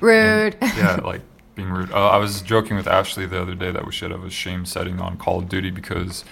Rude. 0.00 0.56
yeah, 0.62 1.00
like 1.04 1.22
being 1.58 1.70
rude. 1.70 1.90
Uh, 1.90 2.08
I 2.08 2.16
was 2.18 2.40
joking 2.40 2.76
with 2.76 2.86
Ashley 2.86 3.26
the 3.26 3.42
other 3.42 3.54
day 3.56 3.72
that 3.72 3.84
we 3.84 3.90
should 3.92 4.12
have 4.12 4.24
a 4.24 4.30
shame 4.30 4.64
setting 4.64 5.00
on 5.00 5.18
Call 5.18 5.40
of 5.40 5.48
Duty 5.48 5.70
because 5.70 6.24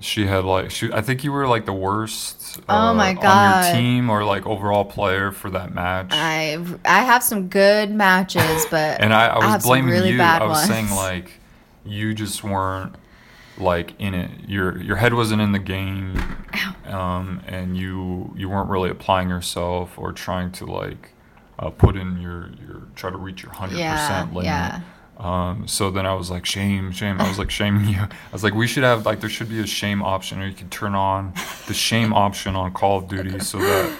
she 0.00 0.26
had 0.26 0.44
like 0.44 0.70
she. 0.70 0.92
I 0.92 1.00
think 1.00 1.24
you 1.24 1.32
were 1.32 1.48
like 1.48 1.64
the 1.64 1.72
worst. 1.72 2.60
Oh 2.68 2.74
uh, 2.74 2.94
my 2.94 3.10
On 3.10 3.14
God. 3.16 3.64
your 3.64 3.74
team 3.74 4.10
or 4.10 4.22
like 4.22 4.46
overall 4.46 4.84
player 4.84 5.32
for 5.32 5.48
that 5.50 5.74
match. 5.74 6.08
I 6.10 6.62
I 6.84 7.02
have 7.04 7.22
some 7.24 7.48
good 7.48 7.90
matches, 7.90 8.66
but 8.70 9.00
and 9.00 9.14
I, 9.14 9.28
I 9.28 9.36
was 9.36 9.44
have 9.46 9.62
blaming 9.62 9.90
really 9.90 10.10
you. 10.12 10.18
bad 10.18 10.42
I 10.42 10.46
was 10.46 10.58
ones. 10.58 10.68
saying 10.68 10.90
like 10.90 11.40
you 11.86 12.12
just 12.14 12.44
weren't 12.44 12.94
like 13.56 13.94
in 13.98 14.12
it. 14.12 14.30
Your 14.46 14.80
your 14.80 14.96
head 14.96 15.14
wasn't 15.14 15.40
in 15.40 15.52
the 15.52 15.58
game, 15.58 16.22
um, 16.84 17.40
and 17.46 17.78
you 17.78 18.34
you 18.36 18.50
weren't 18.50 18.68
really 18.68 18.90
applying 18.90 19.30
yourself 19.30 19.98
or 19.98 20.12
trying 20.12 20.52
to 20.52 20.66
like 20.66 21.12
uh, 21.58 21.70
put 21.70 21.96
in 21.96 22.20
your 22.20 22.50
your 22.66 22.82
try 22.94 23.10
to 23.10 23.16
reach 23.16 23.42
your 23.42 23.52
hundred 23.52 23.78
Yeah, 23.78 23.92
percent 23.96 24.32
limit. 24.34 24.44
yeah. 24.46 24.80
Um, 25.18 25.66
so 25.66 25.90
then 25.90 26.04
I 26.04 26.12
was 26.12 26.30
like, 26.30 26.44
shame, 26.44 26.92
shame. 26.92 27.18
I 27.22 27.26
was 27.26 27.38
like, 27.38 27.50
shaming 27.50 27.88
you. 27.88 28.00
I 28.00 28.08
was 28.32 28.44
like, 28.44 28.54
we 28.54 28.66
should 28.66 28.82
have 28.84 29.06
like 29.06 29.20
there 29.20 29.30
should 29.30 29.48
be 29.48 29.60
a 29.60 29.66
shame 29.66 30.02
option, 30.02 30.40
or 30.42 30.46
you 30.46 30.54
can 30.54 30.68
turn 30.68 30.94
on 30.94 31.32
the 31.66 31.72
shame 31.74 32.12
option 32.12 32.54
on 32.54 32.72
Call 32.74 32.98
of 32.98 33.08
Duty, 33.08 33.38
so 33.38 33.56
that 33.58 33.96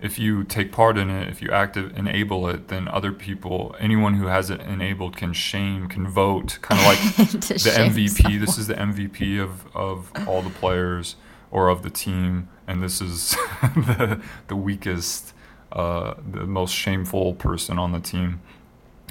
if 0.00 0.20
you 0.20 0.44
take 0.44 0.70
part 0.70 0.96
in 0.98 1.10
it, 1.10 1.28
if 1.28 1.42
you 1.42 1.50
active 1.50 1.96
enable 1.98 2.48
it, 2.48 2.68
then 2.68 2.86
other 2.88 3.10
people, 3.12 3.74
anyone 3.80 4.14
who 4.14 4.26
has 4.26 4.50
it 4.50 4.60
enabled, 4.60 5.16
can 5.16 5.32
shame, 5.32 5.88
can 5.88 6.06
vote, 6.06 6.58
kind 6.62 6.80
of 6.80 6.86
like 6.86 7.16
the 7.32 7.70
MVP. 7.70 8.38
This 8.40 8.56
is 8.56 8.68
the 8.68 8.74
MVP 8.74 9.42
of 9.42 9.66
of 9.74 10.12
all 10.28 10.42
the 10.42 10.50
players 10.50 11.16
or 11.50 11.70
of 11.70 11.82
the 11.82 11.90
team, 11.90 12.48
and 12.68 12.80
this 12.80 13.00
is 13.00 13.30
the 13.62 14.20
the 14.46 14.54
weakest, 14.56 15.34
uh, 15.72 16.14
the 16.30 16.46
most 16.46 16.74
shameful 16.74 17.34
person 17.34 17.78
on 17.78 17.92
the 17.92 18.00
team, 18.00 18.40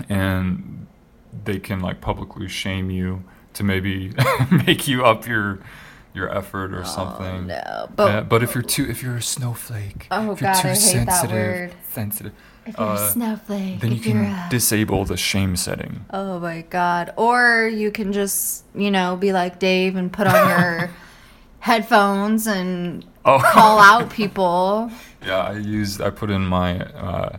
and 0.10 0.88
they 1.46 1.60
can 1.60 1.80
like 1.80 2.02
publicly 2.02 2.48
shame 2.48 2.90
you 2.92 3.24
to 3.54 3.64
maybe 3.64 4.14
make 4.68 4.88
you 4.88 5.06
up 5.06 5.28
your 5.28 5.60
your 6.14 6.30
effort 6.36 6.74
or 6.74 6.84
something. 6.84 7.48
no, 7.48 7.54
Uh, 7.56 7.88
but 7.96 8.30
but 8.30 8.44
if 8.44 8.54
you're 8.54 8.62
too, 8.64 8.86
if 8.90 9.02
you're 9.02 9.16
a 9.18 9.22
snowflake, 9.22 10.08
Oh, 10.12 10.32
if 10.32 10.42
you're 10.42 10.52
God, 10.52 10.62
too 10.62 10.68
I 10.68 10.72
hate 10.72 11.06
that 11.06 11.22
sensitive, 11.22 11.32
word. 11.32 11.74
sensitive, 11.90 12.34
if 12.66 12.78
you're 12.78 12.88
uh, 12.88 12.96
a 13.08 13.12
snowflake, 13.12 13.80
then 13.80 13.92
you 13.94 14.00
can 14.02 14.18
a 14.26 14.48
disable 14.50 15.06
the 15.06 15.16
shame 15.18 15.56
setting. 15.56 16.06
oh 16.12 16.40
my 16.40 16.64
god, 16.70 17.14
or 17.16 17.68
you 17.68 17.92
can 17.92 18.12
just 18.12 18.66
you 18.76 18.92
know 18.92 19.16
be 19.16 19.32
like 19.32 19.58
Dave 19.60 19.96
and 19.96 20.12
put 20.12 20.28
on 20.28 20.50
your 20.50 20.90
headphones 21.60 22.48
and 22.48 23.06
Oh, 23.24 23.38
call 23.40 23.78
out 23.80 24.10
people. 24.10 24.92
yeah, 25.26 25.38
I 25.40 25.54
used, 25.54 26.02
I 26.02 26.10
put 26.10 26.30
in 26.30 26.46
my 26.46 26.80
uh, 26.80 27.38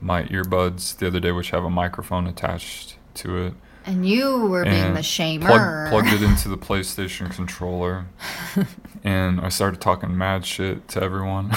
my 0.00 0.24
earbuds 0.24 0.96
the 0.96 1.06
other 1.06 1.20
day, 1.20 1.32
which 1.32 1.50
have 1.50 1.64
a 1.64 1.70
microphone 1.70 2.26
attached 2.26 2.96
to 3.14 3.38
it. 3.38 3.54
And 3.84 4.06
you 4.08 4.46
were 4.46 4.64
being 4.64 4.94
the 4.94 5.00
shamer. 5.00 5.46
plug- 5.46 5.88
plugged 5.90 6.08
it 6.08 6.22
into 6.22 6.48
the 6.48 6.58
PlayStation 6.58 7.30
controller, 7.30 8.06
and 9.04 9.40
I 9.40 9.48
started 9.48 9.80
talking 9.80 10.16
mad 10.16 10.46
shit 10.46 10.86
to 10.88 11.02
everyone. 11.02 11.50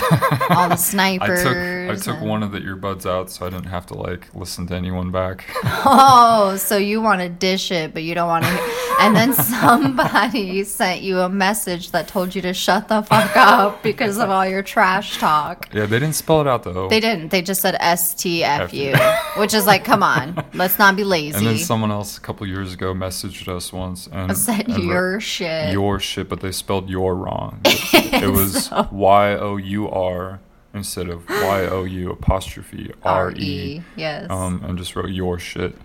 All 0.49 0.69
the 0.69 0.75
snipers. 0.77 1.39
I 1.41 1.43
took 1.43 1.55
ears. 1.55 2.03
took 2.03 2.17
and- 2.17 2.29
one 2.29 2.43
of 2.43 2.51
the 2.51 2.60
earbuds 2.62 3.05
out 3.05 3.29
so 3.29 3.45
I 3.45 3.49
didn't 3.49 3.67
have 3.67 3.86
to 3.88 3.93
like 3.93 4.34
listen 4.34 4.65
to 4.67 4.75
anyone 4.75 5.12
back. 5.12 5.45
Oh, 5.88 6.55
so 6.58 6.77
you 6.77 6.99
want 7.01 7.21
to 7.21 7.29
dish 7.29 7.71
it, 7.71 7.93
but 7.93 8.01
you 8.03 8.15
don't 8.15 8.27
want 8.27 8.43
to. 8.45 8.71
And 8.97 9.13
then 9.13 9.34
somebody 9.34 10.63
sent 10.63 11.01
you 11.01 11.19
a 11.19 11.27
message 11.27 11.91
that 11.91 12.08
told 12.08 12.34
you 12.34 12.41
to 12.43 12.53
shut 12.53 12.88
the 12.88 13.01
fuck 13.03 13.36
up 13.36 13.84
because 13.84 14.17
of 14.17 14.29
all 14.29 14.47
your 14.47 14.63
trash 14.63 15.17
talk. 15.17 15.67
yeah, 15.73 15.86
they 15.86 15.99
didn't 15.99 16.15
spell 16.15 16.39
it 16.39 16.47
out 16.47 16.63
though. 16.63 16.88
They 16.88 17.01
didn't. 17.01 17.29
They 17.29 17.41
just 17.41 17.62
said 17.62 17.75
STFU, 17.75 19.38
which 19.38 19.53
is 19.53 19.65
like, 19.65 19.84
come 19.84 20.01
on, 20.01 20.43
let's 20.53 20.79
not 20.79 20.95
be 20.95 21.03
lazy. 21.03 21.38
and 21.38 21.45
then 21.45 21.58
someone 21.58 21.91
else 21.91 22.17
a 22.17 22.21
couple 22.21 22.47
years 22.47 22.73
ago 22.73 22.93
messaged 22.93 23.47
us 23.49 23.73
once 23.73 24.08
and 24.12 24.36
said 24.36 24.69
and 24.69 24.84
your 24.84 25.19
shit. 25.19 25.73
your 25.73 25.99
shit, 25.99 26.29
but 26.29 26.39
they 26.39 26.53
spelled 26.53 26.89
your 26.89 27.15
wrong. 27.15 27.35
it 27.65 28.32
was 28.32 28.69
Y 28.91 29.34
O 29.36 29.58
U 29.58 29.89
R 29.89 30.39
instead 30.74 31.10
of 31.10 31.28
Y 31.30 31.67
O 31.67 31.84
U 31.84 32.12
apostrophe 32.12 32.91
R 33.04 33.32
E. 33.32 33.82
Yes. 33.95 34.30
Um, 34.30 34.63
and 34.63 34.78
just 34.78 34.95
wrote 34.95 35.10
your 35.10 35.39
shit. 35.39 35.76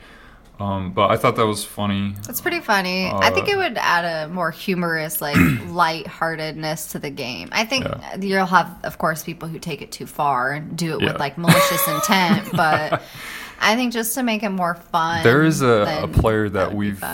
Um, 0.59 0.93
but 0.93 1.11
I 1.11 1.17
thought 1.17 1.37
that 1.37 1.47
was 1.47 1.65
funny. 1.65 2.15
It's 2.29 2.43
pretty 2.43 2.61
funny. 2.61 3.09
I 3.11 3.31
think 3.31 3.49
Uh, 3.49 3.53
it 3.53 3.57
would 3.57 3.79
add 3.79 4.05
a 4.05 4.29
more 4.29 4.51
humorous, 4.51 5.23
like 5.23 5.37
lightheartedness 5.69 6.89
to 6.93 6.99
the 6.99 7.09
game. 7.09 7.49
I 7.53 7.65
think 7.65 7.85
Yeah. 7.87 8.17
you'll 8.21 8.45
have, 8.47 8.69
of 8.85 8.99
course, 8.99 9.23
people 9.25 9.49
who 9.49 9.59
take 9.59 9.81
it 9.81 9.91
too 9.91 10.07
far 10.07 10.53
and 10.53 10.77
do 10.77 10.97
it 10.97 11.01
Yeah. 11.03 11.13
with 11.13 11.21
like 11.21 11.39
malicious 11.39 11.89
intent. 11.89 12.49
But 12.57 13.01
I 13.59 13.75
think 13.77 13.93
just 13.95 14.15
to 14.15 14.23
make 14.23 14.43
it 14.43 14.51
more 14.51 14.75
fun, 14.75 15.23
There 15.23 15.43
is 15.45 15.63
a, 15.63 16.01
a 16.03 16.09
player 16.09 16.49
that 16.51 16.71
be 16.71 16.77
we've 16.77 17.05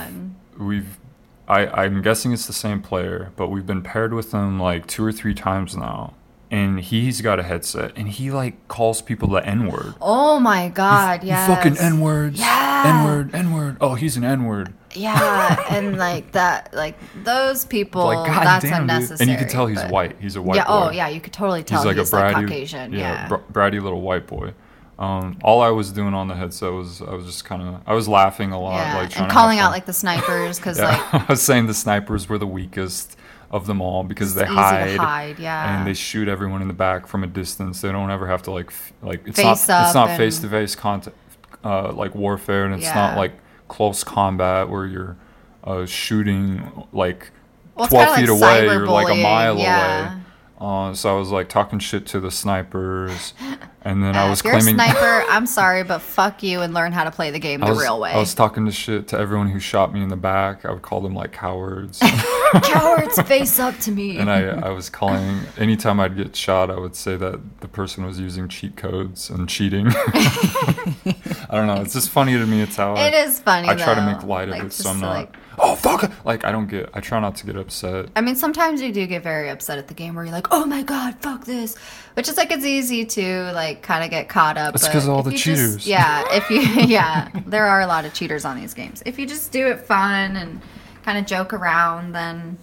we've 0.58 0.98
I, 1.48 1.66
I'm 1.84 2.02
guessing 2.02 2.32
it's 2.32 2.46
the 2.46 2.52
same 2.52 2.82
player, 2.82 3.32
but 3.36 3.48
we've 3.48 3.66
been 3.66 3.82
paired 3.82 4.12
with 4.12 4.32
him 4.32 4.58
like 4.58 4.86
two 4.86 5.04
or 5.04 5.12
three 5.12 5.34
times 5.34 5.76
now. 5.76 6.14
And 6.48 6.78
he's 6.78 7.22
got 7.22 7.40
a 7.40 7.42
headset 7.42 7.92
and 7.96 8.08
he 8.08 8.30
like 8.30 8.68
calls 8.68 9.02
people 9.02 9.26
the 9.28 9.44
N 9.44 9.66
word. 9.66 9.94
Oh 10.00 10.38
my 10.38 10.68
god! 10.68 11.24
Yeah, 11.24 11.44
fucking 11.48 11.76
N 11.76 12.00
words. 12.00 12.38
Yes. 12.38 12.86
N 12.86 13.04
word, 13.04 13.34
N 13.34 13.52
word. 13.52 13.76
Oh, 13.80 13.94
he's 13.96 14.16
an 14.16 14.22
N 14.22 14.44
word. 14.44 14.72
Yeah, 14.94 15.64
and 15.70 15.98
like 15.98 16.30
that, 16.32 16.72
like 16.72 16.96
those 17.24 17.64
people. 17.64 18.04
Like, 18.04 18.28
God 18.28 18.46
that's 18.46 18.62
damn, 18.64 18.82
dude. 18.86 18.90
unnecessary. 18.90 19.18
And 19.28 19.30
you 19.30 19.44
can 19.44 19.52
tell 19.52 19.66
he's 19.66 19.82
but- 19.82 19.90
white. 19.90 20.16
He's 20.20 20.36
a 20.36 20.42
white 20.42 20.54
yeah. 20.54 20.66
Oh, 20.68 20.82
boy. 20.82 20.86
Oh 20.86 20.90
yeah, 20.92 21.08
you 21.08 21.20
could 21.20 21.32
totally 21.32 21.64
tell 21.64 21.80
he's 21.80 21.86
like 21.86 21.96
he's 21.96 22.12
a 22.12 22.16
bratty, 22.16 22.32
like 22.34 22.46
Caucasian. 22.46 22.92
Yeah. 22.92 23.26
br- 23.26 23.34
bratty 23.52 23.82
little 23.82 24.00
white 24.00 24.28
boy. 24.28 24.52
Um, 24.98 25.38
all 25.42 25.60
I 25.60 25.68
was 25.68 25.92
doing 25.92 26.14
on 26.14 26.28
the 26.28 26.34
headset 26.34 26.72
was 26.72 27.02
I 27.02 27.12
was 27.14 27.26
just 27.26 27.44
kind 27.44 27.60
of 27.60 27.82
I 27.86 27.92
was 27.92 28.08
laughing 28.08 28.52
a 28.52 28.60
lot, 28.60 28.76
yeah. 28.78 28.96
like 28.96 29.10
trying 29.10 29.24
and 29.24 29.32
calling 29.32 29.58
out 29.58 29.70
like 29.70 29.84
the 29.84 29.92
snipers 29.92 30.58
because 30.58 30.78
Yeah, 30.78 31.08
like 31.12 31.14
I 31.14 31.26
was 31.28 31.42
saying 31.42 31.66
the 31.66 31.74
snipers 31.74 32.28
were 32.28 32.38
the 32.38 32.46
weakest 32.46 33.18
of 33.50 33.66
them 33.66 33.80
all 33.82 34.04
because 34.04 34.34
they 34.34 34.42
It's 34.42 34.50
to 34.50 34.56
hide, 34.56 34.96
hide, 34.96 35.38
yeah. 35.38 35.78
and 35.78 35.86
they 35.86 35.92
shoot 35.94 36.28
everyone 36.28 36.62
in 36.62 36.68
the 36.68 36.74
back 36.74 37.06
from 37.06 37.22
a 37.22 37.26
distance. 37.26 37.82
They 37.82 37.92
don't 37.92 38.10
ever 38.10 38.26
have 38.26 38.42
to 38.44 38.50
like 38.50 38.68
f- 38.68 38.92
like 39.02 39.26
it's 39.26 39.36
Face 39.36 39.68
not 39.68 39.86
it's 39.86 39.94
not 39.94 40.16
face 40.16 40.38
to 40.40 40.48
face 40.48 40.74
contact 40.74 41.16
uh, 41.62 41.92
like 41.92 42.14
warfare, 42.14 42.64
and 42.64 42.74
it's 42.74 42.94
not 42.94 43.16
like 43.16 43.32
close 43.68 44.02
combat 44.02 44.68
where 44.70 44.86
you're 44.86 45.16
uh, 45.64 45.84
shooting 45.84 46.86
like 46.92 47.30
Well, 47.74 47.88
twelve 47.88 48.16
feet 48.16 48.28
like 48.28 48.40
away. 48.42 48.64
You're 48.64 48.86
like 48.86 49.14
a 49.14 49.22
mile 49.22 49.58
yeah. 49.58 50.14
away. 50.14 50.22
Uh, 50.58 50.94
so 50.94 51.14
I 51.14 51.18
was 51.18 51.30
like 51.30 51.48
talking 51.50 51.78
shit 51.78 52.06
to 52.06 52.20
the 52.20 52.30
snipers, 52.30 53.34
and 53.86 54.02
then 54.02 54.16
I 54.16 54.26
Uh, 54.26 54.30
was 54.30 54.42
you're 54.44 54.52
a 54.54 54.60
claiming 54.60 54.74
sniper, 54.74 55.24
I'm 55.30 55.46
sorry, 55.46 55.82
but 55.84 56.00
fuck 56.00 56.42
you 56.42 56.60
and 56.60 56.74
learn 56.74 56.92
how 56.92 57.04
to 57.04 57.10
play 57.10 57.30
the 57.30 57.38
game 57.38 57.62
I 57.62 57.66
the 57.68 57.72
was, 57.74 57.82
real 57.82 57.98
way. 58.00 58.12
I 58.12 58.18
was 58.18 58.34
talking 58.34 58.66
to 58.66 58.72
shit 58.72 59.08
to 59.08 59.18
everyone 59.18 59.48
who 59.48 59.60
shot 59.60 59.92
me 59.94 60.02
in 60.02 60.08
the 60.08 60.16
back. 60.16 60.64
I 60.64 60.72
would 60.72 60.82
call 60.82 61.00
them 61.00 61.14
like 61.14 61.32
cowards. 61.32 62.00
Cowards 62.62 63.20
face 63.26 63.58
up 63.58 63.76
to 63.80 63.90
me. 63.90 64.18
and 64.18 64.30
I, 64.30 64.44
I 64.44 64.70
was 64.70 64.88
calling 64.88 65.40
anytime 65.58 65.98
I'd 65.98 66.16
get 66.16 66.34
shot 66.36 66.70
I 66.70 66.78
would 66.78 66.94
say 66.94 67.16
that 67.16 67.40
the 67.60 67.66
person 67.68 68.06
was 68.06 68.20
using 68.20 68.46
cheat 68.48 68.76
codes 68.76 69.30
and 69.30 69.48
cheating 69.48 69.88
I 69.88 71.48
don't 71.50 71.66
know 71.66 71.80
it's 71.82 71.92
just 71.92 72.10
funny 72.10 72.32
to 72.34 72.46
me 72.46 72.60
it's 72.62 72.76
how 72.76 72.92
it 72.94 72.98
I, 73.14 73.24
is 73.24 73.40
funny. 73.40 73.68
I 73.68 73.74
try 73.74 73.94
to 73.94 74.06
make 74.06 74.22
light 74.22 74.48
of 74.48 74.54
Like, 74.54 74.62
it 74.64 74.72
so 74.72 74.90
I'm 74.90 75.00
not 75.00 75.14
like- 75.14 75.36
oh 75.58 75.74
fuck 75.76 76.04
it. 76.04 76.10
like 76.24 76.44
I 76.44 76.52
don't 76.52 76.66
get 76.68 76.90
I 76.94 77.00
try 77.00 77.18
not 77.20 77.36
to 77.36 77.46
get 77.46 77.56
upset 77.56 78.08
I 78.16 78.20
mean, 78.20 78.36
sometimes 78.36 78.80
you 78.82 78.92
do 78.92 79.06
get 79.06 79.22
very 79.22 79.48
upset 79.48 79.78
at 79.78 79.88
the 79.88 79.94
game 79.94 80.14
where 80.14 80.24
you're 80.24 80.32
like, 80.34 80.48
"Oh 80.50 80.64
my 80.66 80.82
god, 80.82 81.16
fuck 81.20 81.44
this," 81.44 81.76
which 82.14 82.28
is 82.28 82.36
like 82.36 82.50
it's 82.50 82.64
easy 82.64 83.04
to 83.04 83.52
like 83.52 83.82
kind 83.82 84.04
of 84.04 84.10
get 84.10 84.28
caught 84.28 84.56
up. 84.58 84.74
It's 84.74 84.84
but 84.86 84.92
'cause 84.92 85.04
of 85.06 85.14
all 85.14 85.22
the 85.22 85.30
you 85.32 85.36
just- 85.38 85.44
cheaters. 85.44 85.86
yeah, 85.86 86.24
if 86.30 86.50
you 86.50 86.60
yeah, 86.86 87.28
there 87.46 87.66
are 87.66 87.80
a 87.80 87.86
lot 87.86 88.04
of 88.04 88.12
cheaters 88.14 88.44
on 88.44 88.56
these 88.60 88.74
games. 88.74 89.02
If 89.06 89.18
you 89.18 89.26
just 89.26 89.52
do 89.52 89.66
it 89.68 89.80
fun 89.80 90.36
and 90.36 90.60
kind 91.04 91.18
of 91.18 91.26
joke 91.26 91.52
around, 91.52 92.12
then 92.12 92.58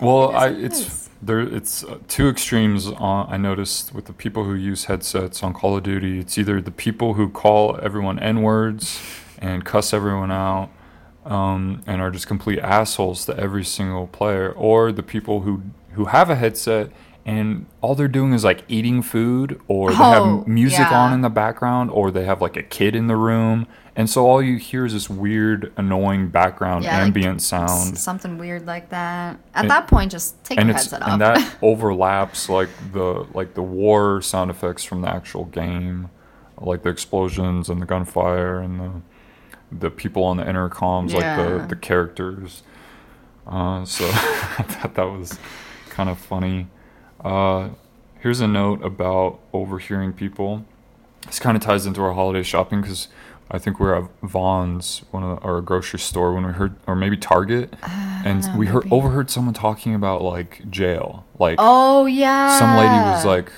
well 0.00 0.30
It 0.30 0.34
I 0.34 0.46
it's 0.48 0.80
is. 0.80 1.10
there 1.20 1.40
it's 1.40 1.82
uh, 1.84 1.98
two 2.08 2.28
extremes 2.28 2.86
on 2.86 3.26
I 3.32 3.36
noticed 3.36 3.92
with 3.94 4.06
the 4.06 4.12
people 4.12 4.44
who 4.44 4.54
use 4.54 4.84
headsets 4.84 5.42
on 5.42 5.52
Call 5.52 5.76
of 5.76 5.82
Duty 5.82 6.20
it's 6.20 6.38
either 6.38 6.60
the 6.60 6.70
people 6.70 7.14
who 7.14 7.28
call 7.28 7.78
everyone 7.82 8.18
n-words 8.20 9.00
and 9.40 9.64
cuss 9.64 9.92
everyone 9.92 10.30
out 10.30 10.70
um, 11.28 11.82
and 11.86 12.00
are 12.00 12.10
just 12.10 12.26
complete 12.26 12.58
assholes 12.58 13.24
to 13.26 13.36
every 13.38 13.64
single 13.64 14.06
player, 14.08 14.50
or 14.52 14.90
the 14.92 15.02
people 15.02 15.42
who 15.42 15.62
who 15.92 16.06
have 16.06 16.30
a 16.30 16.34
headset 16.36 16.90
and 17.26 17.66
all 17.82 17.94
they're 17.94 18.08
doing 18.08 18.32
is 18.32 18.42
like 18.44 18.62
eating 18.68 19.02
food, 19.02 19.60
or 19.68 19.90
they 19.90 19.96
Oh, 19.98 20.38
have 20.38 20.46
music 20.48 20.78
yeah. 20.78 20.98
on 20.98 21.12
in 21.12 21.20
the 21.20 21.28
background, 21.28 21.90
or 21.90 22.10
they 22.10 22.24
have 22.24 22.40
like 22.40 22.56
a 22.56 22.62
kid 22.62 22.96
in 22.96 23.06
the 23.06 23.16
room, 23.16 23.66
and 23.94 24.08
so 24.08 24.26
all 24.26 24.40
you 24.40 24.56
hear 24.56 24.86
is 24.86 24.94
this 24.94 25.10
weird, 25.10 25.70
annoying 25.76 26.28
background 26.28 26.84
yeah, 26.84 26.96
like, 26.98 27.08
ambient 27.08 27.40
s- 27.40 27.46
sound. 27.46 27.98
something 27.98 28.38
weird 28.38 28.66
like 28.66 28.88
that. 28.90 29.36
At 29.54 29.62
And- 29.62 29.70
that 29.70 29.88
point, 29.88 30.10
just 30.12 30.42
take 30.42 30.56
and 30.58 30.68
your 30.68 30.76
headset 30.76 31.02
off. 31.02 31.08
and 31.08 31.20
that 31.20 31.56
overlaps 31.62 32.48
like 32.48 32.70
the 32.92 33.26
like 33.34 33.52
the 33.52 33.62
war 33.62 34.22
sound 34.22 34.50
effects 34.50 34.84
from 34.84 35.02
the 35.02 35.08
actual 35.10 35.44
game, 35.44 36.08
like 36.58 36.82
the 36.82 36.88
explosions 36.88 37.68
and 37.68 37.82
the 37.82 37.86
gunfire 37.86 38.58
and 38.60 38.80
the 38.80 38.90
the 39.70 39.90
people 39.90 40.24
on 40.24 40.36
the 40.36 40.44
intercoms, 40.44 41.12
like 41.12 41.36
the 41.36 41.66
the 41.68 41.76
characters. 41.76 42.62
Uh, 43.46 43.84
so 43.84 44.06
I 44.12 44.64
thought 44.68 44.94
that 44.94 45.04
was 45.04 45.38
kind 45.90 46.08
of 46.08 46.18
funny. 46.18 46.68
Uh, 47.24 47.70
here's 48.20 48.40
a 48.40 48.48
note 48.48 48.84
about 48.84 49.40
overhearing 49.52 50.12
people. 50.12 50.64
This 51.26 51.38
kind 51.38 51.56
of 51.56 51.62
ties 51.62 51.86
into 51.86 52.00
our 52.02 52.12
holiday 52.12 52.42
shopping 52.42 52.80
because 52.80 53.08
I 53.50 53.58
think 53.58 53.80
we 53.80 53.86
were 53.86 53.96
at 53.96 54.10
Vons, 54.22 55.02
one 55.10 55.22
of 55.22 55.40
the, 55.40 55.46
our 55.46 55.60
grocery 55.60 55.98
store, 55.98 56.34
when 56.34 56.46
we 56.46 56.52
heard, 56.52 56.76
or 56.86 56.94
maybe 56.94 57.16
Target, 57.16 57.74
and 57.82 58.46
we 58.58 58.66
heard 58.66 58.84
maybe. 58.84 58.96
overheard 58.96 59.30
someone 59.30 59.54
talking 59.54 59.94
about 59.94 60.22
like 60.22 60.70
jail. 60.70 61.24
Like 61.38 61.56
oh 61.58 62.06
yeah, 62.06 62.58
some 62.58 62.76
lady 62.76 62.88
was 62.88 63.24
like, 63.24 63.50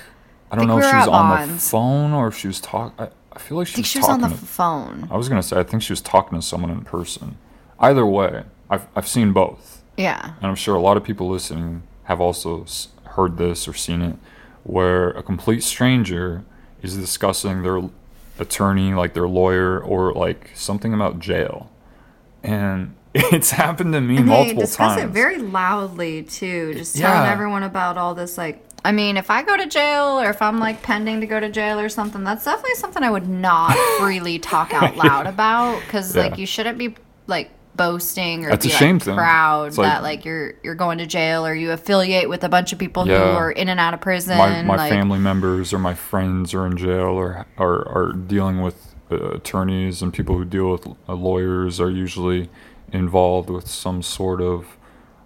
I 0.49 0.55
don't 0.55 0.67
think 0.67 0.79
know 0.79 0.85
if 0.85 0.89
she 0.89 0.95
was 0.95 1.07
on 1.07 1.49
the 1.49 1.57
phone 1.59 2.13
or 2.13 2.27
if 2.29 2.37
she 2.37 2.47
was 2.47 2.61
talking. 2.61 3.07
I 3.33 3.39
feel 3.39 3.57
like 3.57 3.67
I 3.67 3.69
she 3.69 3.75
think 3.75 3.83
was 3.85 3.91
she 3.91 3.99
was 3.99 4.09
on 4.09 4.21
the 4.21 4.27
to- 4.29 4.35
phone. 4.35 5.07
I 5.11 5.17
was 5.17 5.29
gonna 5.29 5.43
say 5.43 5.59
I 5.59 5.63
think 5.63 5.83
she 5.83 5.91
was 5.93 6.01
talking 6.01 6.37
to 6.39 6.45
someone 6.45 6.69
in 6.71 6.81
person. 6.81 7.37
Either 7.79 8.05
way, 8.05 8.43
I've 8.69 8.87
I've 8.95 9.07
seen 9.07 9.31
both, 9.33 9.81
Yeah. 9.97 10.33
and 10.41 10.45
I'm 10.45 10.55
sure 10.55 10.75
a 10.75 10.81
lot 10.81 10.97
of 10.97 11.03
people 11.03 11.29
listening 11.29 11.83
have 12.03 12.19
also 12.21 12.65
heard 13.05 13.37
this 13.37 13.67
or 13.67 13.73
seen 13.73 14.01
it, 14.01 14.15
where 14.63 15.09
a 15.11 15.23
complete 15.23 15.63
stranger 15.63 16.43
is 16.81 16.95
discussing 16.97 17.63
their 17.63 17.81
attorney, 18.39 18.93
like 18.93 19.13
their 19.13 19.27
lawyer, 19.27 19.79
or 19.79 20.11
like 20.13 20.51
something 20.55 20.93
about 20.93 21.19
jail, 21.19 21.69
and 22.43 22.95
it's 23.13 23.51
happened 23.51 23.93
to 23.93 24.01
me 24.01 24.17
And 24.17 24.29
they 24.29 24.53
discuss 24.53 24.95
times. 24.95 25.03
it 25.03 25.07
very 25.13 25.37
loudly 25.37 26.23
too, 26.23 26.73
just 26.75 26.95
Yeah. 26.95 27.11
telling 27.13 27.29
everyone 27.29 27.63
about 27.63 27.97
all 27.97 28.13
this. 28.15 28.37
Like, 28.37 28.63
I 28.83 28.91
mean, 28.91 29.15
if 29.17 29.29
I 29.29 29.43
go 29.43 29.55
to 29.57 29.67
jail 29.67 30.19
or 30.19 30.29
if 30.29 30.41
I'm 30.41 30.59
like 30.59 30.81
pending 30.81 31.21
to 31.21 31.27
go 31.27 31.39
to 31.39 31.49
jail 31.49 31.79
or 31.79 31.87
something, 31.89 32.23
that's 32.23 32.45
definitely 32.45 32.75
something 32.75 33.03
I 33.03 33.11
would 33.11 33.27
not 33.29 33.77
freely 33.99 34.39
talk 34.39 34.73
out 34.73 34.95
loud 34.97 35.27
about 35.27 35.79
because 35.81 36.15
Yeah. 36.15 36.23
like 36.23 36.37
you 36.37 36.45
shouldn't 36.47 36.77
be 36.79 36.95
like 37.27 37.51
boasting 37.75 38.45
or 38.45 38.49
That's 38.49 38.65
a 38.65 38.69
be 38.69 38.73
shame 38.73 38.95
like, 38.97 39.03
thing. 39.03 39.15
proud 39.15 39.77
like- 39.77 39.87
that 39.87 40.03
like 40.03 40.25
you're 40.25 40.55
you're 40.63 40.75
going 40.75 40.97
to 40.97 41.05
jail 41.05 41.45
or 41.45 41.53
you 41.53 41.71
affiliate 41.71 42.27
with 42.27 42.43
a 42.43 42.49
bunch 42.49 42.73
of 42.73 42.79
people 42.79 43.05
who 43.05 43.13
are 43.13 43.51
in 43.51 43.69
and 43.69 43.79
out 43.79 43.93
of 43.93 44.01
prison. 44.01 44.37
my, 44.37 44.61
my 44.63 44.75
like, 44.75 44.91
family 44.91 45.19
members 45.19 45.71
or 45.73 45.79
my 45.79 45.93
friends 45.93 46.53
are 46.53 46.65
in 46.65 46.75
jail 46.75 47.09
or 47.11 47.45
are, 47.57 47.87
are 47.87 48.13
dealing 48.13 48.61
with 48.61 48.95
uh, 49.11 49.31
attorneys 49.33 50.01
and 50.01 50.11
people 50.13 50.37
who 50.37 50.43
deal 50.45 50.71
with 50.71 50.87
uh, 51.07 51.13
lawyers 51.13 51.79
are 51.79 51.89
usually 51.91 52.49
involved 52.91 53.49
with 53.49 53.67
some 53.67 54.01
sort 54.01 54.41
of 54.41 54.65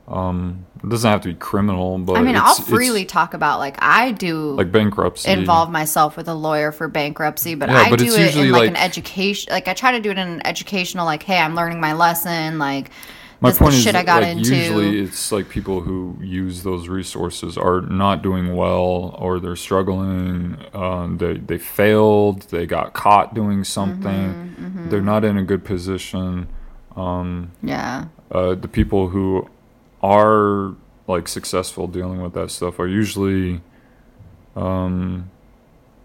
um, 0.08 0.66
it 0.84 0.90
doesn't 0.90 1.10
have 1.10 1.22
to 1.22 1.30
be 1.30 1.34
criminal 1.36 1.98
but 1.98 2.18
I 2.18 2.22
mean, 2.22 2.36
I'll 2.36 2.54
freely 2.54 3.06
talk 3.06 3.34
about 3.34 3.60
like 3.60 3.78
I 3.80 4.12
do 4.12 4.52
like 4.52 4.72
bankruptcy 4.72 5.32
involve 5.32 5.72
myself 5.72 6.16
with 6.16 6.28
a 6.28 6.34
lawyer 6.34 6.72
for 6.72 6.88
bankruptcy, 6.88 7.56
but 7.56 7.70
Yeah, 7.70 7.80
I 7.80 7.90
but 7.90 8.00
do 8.00 8.14
it 8.16 8.36
in 8.36 8.52
like, 8.52 8.70
an 8.70 8.76
education. 8.76 9.52
Like 9.52 9.68
I 9.68 9.74
try 9.74 9.92
to 9.94 10.00
do 10.00 10.12
it 10.12 10.18
in 10.18 10.28
an 10.28 10.46
educational. 10.46 11.06
Like, 11.06 11.24
hey, 11.24 11.40
I'm 11.40 11.56
learning 11.56 11.80
my 11.80 11.94
lesson. 11.94 12.60
Like, 12.60 12.92
my 13.42 13.50
this 13.50 13.58
point 13.58 13.72
the 13.72 13.78
is 13.78 13.84
shit 13.84 13.96
I 13.96 14.04
got 14.04 14.22
like, 14.22 14.32
into. 14.38 14.56
usually 14.56 15.00
it's 15.00 15.32
like 15.32 15.50
people 15.50 15.82
who 15.82 16.18
use 16.22 16.64
those 16.64 16.88
resources 16.88 17.58
are 17.58 17.82
not 17.82 18.22
doing 18.22 18.56
well 18.56 19.16
or 19.20 19.40
they're 19.40 19.56
struggling 19.56 20.58
um, 20.74 21.18
they, 21.18 21.38
they 21.38 21.58
failed 21.58 22.44
they 22.44 22.66
got 22.66 22.94
caught 22.94 23.34
doing 23.34 23.64
something 23.64 24.36
Mm-hmm, 24.36 24.90
they're 24.90 25.02
not 25.02 25.26
in 25.26 25.38
a 25.38 25.44
good 25.44 25.64
position 25.66 26.48
um, 26.96 27.52
yeah, 27.62 28.06
uh, 28.32 28.56
the 28.56 28.68
people 28.68 29.10
who 29.10 29.50
are 30.06 30.76
like 31.08 31.28
successful 31.28 31.88
dealing 31.88 32.22
with 32.22 32.34
that 32.34 32.52
stuff 32.52 32.80
are 32.80 32.88
usually 32.88 33.62
um, 34.56 35.30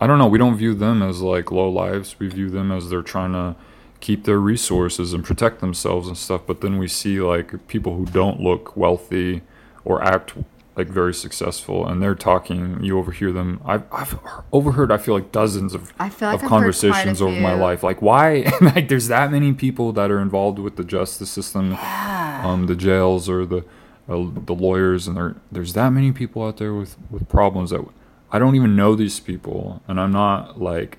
I 0.01 0.07
don't 0.07 0.19
know. 0.19 0.27
We 0.27 0.39
don't 0.39 0.57
view 0.57 0.75
them 0.75 1.03
as 1.03 1.21
like 1.21 1.51
low 1.51 1.69
lives. 1.69 2.19
We 2.19 2.29
view 2.29 2.49
them 2.49 2.73
as 2.73 2.89
they're 2.89 3.03
trying 3.03 3.33
to 3.33 3.55
keep 4.01 4.25
their 4.25 4.39
resources 4.39 5.13
and 5.13 5.23
protect 5.23 5.61
themselves 5.61 6.09
and 6.09 6.17
stuff. 6.17 6.43
But 6.47 6.63
then 6.63 6.79
we 6.79 6.89
see 6.89 7.21
like 7.21 7.69
people 7.69 7.97
who 7.97 8.07
don't 8.07 8.41
look 8.41 8.77
wealthy 8.77 9.43
or 9.85 10.03
act 10.03 10.35
like 10.77 10.89
very 10.89 11.13
successful, 11.13 11.87
and 11.87 12.03
they're 12.03 12.15
talking. 12.15 12.83
You 12.83 12.99
overhear 12.99 13.31
them. 13.31 13.61
I've, 13.65 13.85
I've 13.93 14.19
overheard. 14.53 14.91
I 14.91 14.97
feel 14.97 15.15
like 15.15 15.31
dozens 15.31 15.75
of 15.75 15.93
I 15.99 16.09
feel 16.09 16.29
like 16.29 16.37
of 16.37 16.39
I've 16.39 16.41
heard 16.41 16.49
quite 16.49 16.57
a 16.57 16.61
conversations 16.61 17.23
over 17.23 17.39
my 17.39 17.55
life. 17.55 17.83
Like 17.83 18.01
why? 18.01 18.51
like 18.61 18.89
there's 18.89 19.09
that 19.09 19.31
many 19.31 19.53
people 19.53 19.93
that 19.93 20.11
are 20.11 20.21
involved 20.21 20.59
with 20.59 20.77
the 20.77 20.85
justice 20.85 21.31
system, 21.31 21.75
um, 21.75 22.67
the 22.67 22.77
jails 22.77 23.29
or 23.29 23.45
the 23.45 23.65
uh, 24.11 24.27
the 24.45 24.55
lawyers, 24.55 25.07
and 25.07 25.17
there 25.17 25.37
there's 25.53 25.73
that 25.75 25.91
many 25.91 26.13
people 26.13 26.45
out 26.45 26.57
there 26.57 26.75
with 26.75 26.97
with 27.11 27.29
problems 27.29 27.71
that 27.71 27.85
I 28.33 28.39
don't 28.39 28.57
even 28.57 28.77
know 28.77 28.95
these 28.95 29.21
people, 29.21 29.83
and 29.89 30.01
I'm 30.01 30.13
not 30.13 30.61
like 30.61 30.99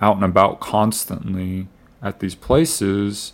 out 0.00 0.16
and 0.16 0.24
about 0.24 0.60
constantly 0.60 1.68
at 2.02 2.20
these 2.20 2.34
places. 2.34 3.32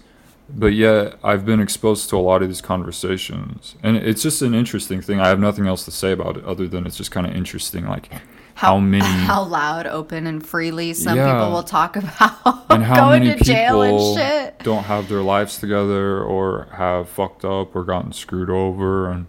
But 0.48 0.74
yet, 0.74 1.18
I've 1.24 1.44
been 1.44 1.58
exposed 1.58 2.08
to 2.10 2.16
a 2.16 2.18
lot 2.18 2.40
of 2.40 2.46
these 2.48 2.60
conversations, 2.60 3.74
and 3.82 3.96
it's 3.96 4.22
just 4.22 4.42
an 4.42 4.54
interesting 4.54 5.00
thing. 5.02 5.18
I 5.18 5.26
have 5.26 5.40
nothing 5.40 5.66
else 5.66 5.84
to 5.86 5.90
say 5.90 6.12
about 6.12 6.36
it 6.36 6.44
other 6.44 6.68
than 6.68 6.86
it's 6.86 6.96
just 6.96 7.10
kind 7.10 7.26
of 7.26 7.34
interesting, 7.34 7.84
like 7.84 8.08
how, 8.56 8.78
many 8.78 9.04
how 9.26 9.42
loud, 9.44 9.86
open, 9.86 10.26
and 10.26 10.44
freely 10.44 10.92
some 10.94 11.16
Yeah. 11.16 11.32
people 11.32 11.52
will 11.52 11.62
talk 11.62 11.94
about 11.96 12.64
and 12.70 12.82
how 12.82 12.96
going 13.10 13.24
many 13.24 13.38
to 13.38 13.44
jail 13.44 13.82
and 13.82 13.92
people 13.92 14.16
shit. 14.16 14.58
don't 14.60 14.84
have 14.84 15.08
their 15.08 15.22
lives 15.22 15.58
together 15.58 16.22
or 16.22 16.66
have 16.72 17.08
fucked 17.08 17.44
up 17.44 17.76
or 17.76 17.84
gotten 17.84 18.12
screwed 18.12 18.50
over 18.50 19.10
and 19.10 19.26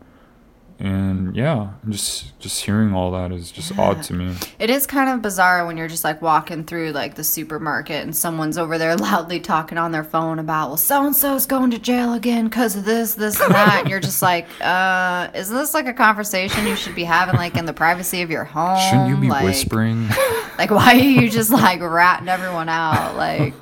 and 0.79 1.35
yeah 1.35 1.71
just 1.89 2.37
just 2.39 2.63
hearing 2.63 2.93
all 2.93 3.09
that 3.11 3.31
is 3.31 3.49
just 3.51 3.75
odd 3.79 4.03
to 4.03 4.13
me 4.13 4.35
It 4.59 4.69
is 4.69 4.85
kind 4.85 5.09
of 5.09 5.23
bizarre 5.23 5.65
when 5.65 5.75
you're 5.75 5.87
just 5.87 6.03
like 6.03 6.21
walking 6.21 6.63
through 6.65 6.91
like 6.91 7.15
the 7.15 7.23
supermarket 7.23 8.03
and 8.03 8.15
someone's 8.15 8.57
over 8.59 8.77
there 8.77 8.95
loudly 9.07 9.39
talking 9.39 9.77
on 9.79 9.91
their 9.91 10.03
phone 10.03 10.37
about, 10.39 10.67
well, 10.67 10.77
so 10.77 11.03
and 11.05 11.15
so's 11.15 11.45
going 11.47 11.71
to 11.71 11.79
jail 11.79 12.13
again 12.13 12.45
because 12.45 12.75
of 12.75 12.85
this, 12.85 13.15
this, 13.15 13.39
and 13.41 13.53
that. 13.53 13.79
and 13.81 13.89
you're 13.89 13.99
just 13.99 14.21
like, 14.21 14.45
uh, 14.61 15.29
is 15.33 15.49
this 15.49 15.73
like 15.73 15.87
a 15.87 15.93
conversation 15.93 16.67
you 16.67 16.75
should 16.75 16.93
be 16.95 17.03
having 17.03 17.35
like 17.35 17.55
in 17.57 17.65
the 17.65 17.73
privacy 17.73 18.21
of 18.21 18.29
your 18.29 18.43
home? 18.43 18.77
shouldn't 18.79 19.09
you 19.09 19.17
be 19.17 19.29
Like- 19.29 19.45
whispering 19.45 20.07
Like, 20.59 20.71
why 20.71 20.93
are 20.93 20.95
you 20.97 21.29
just 21.29 21.49
like 21.51 21.81
ratting 21.81 22.27
everyone 22.29 22.67
out? 22.69 23.15
Like, 23.15 23.53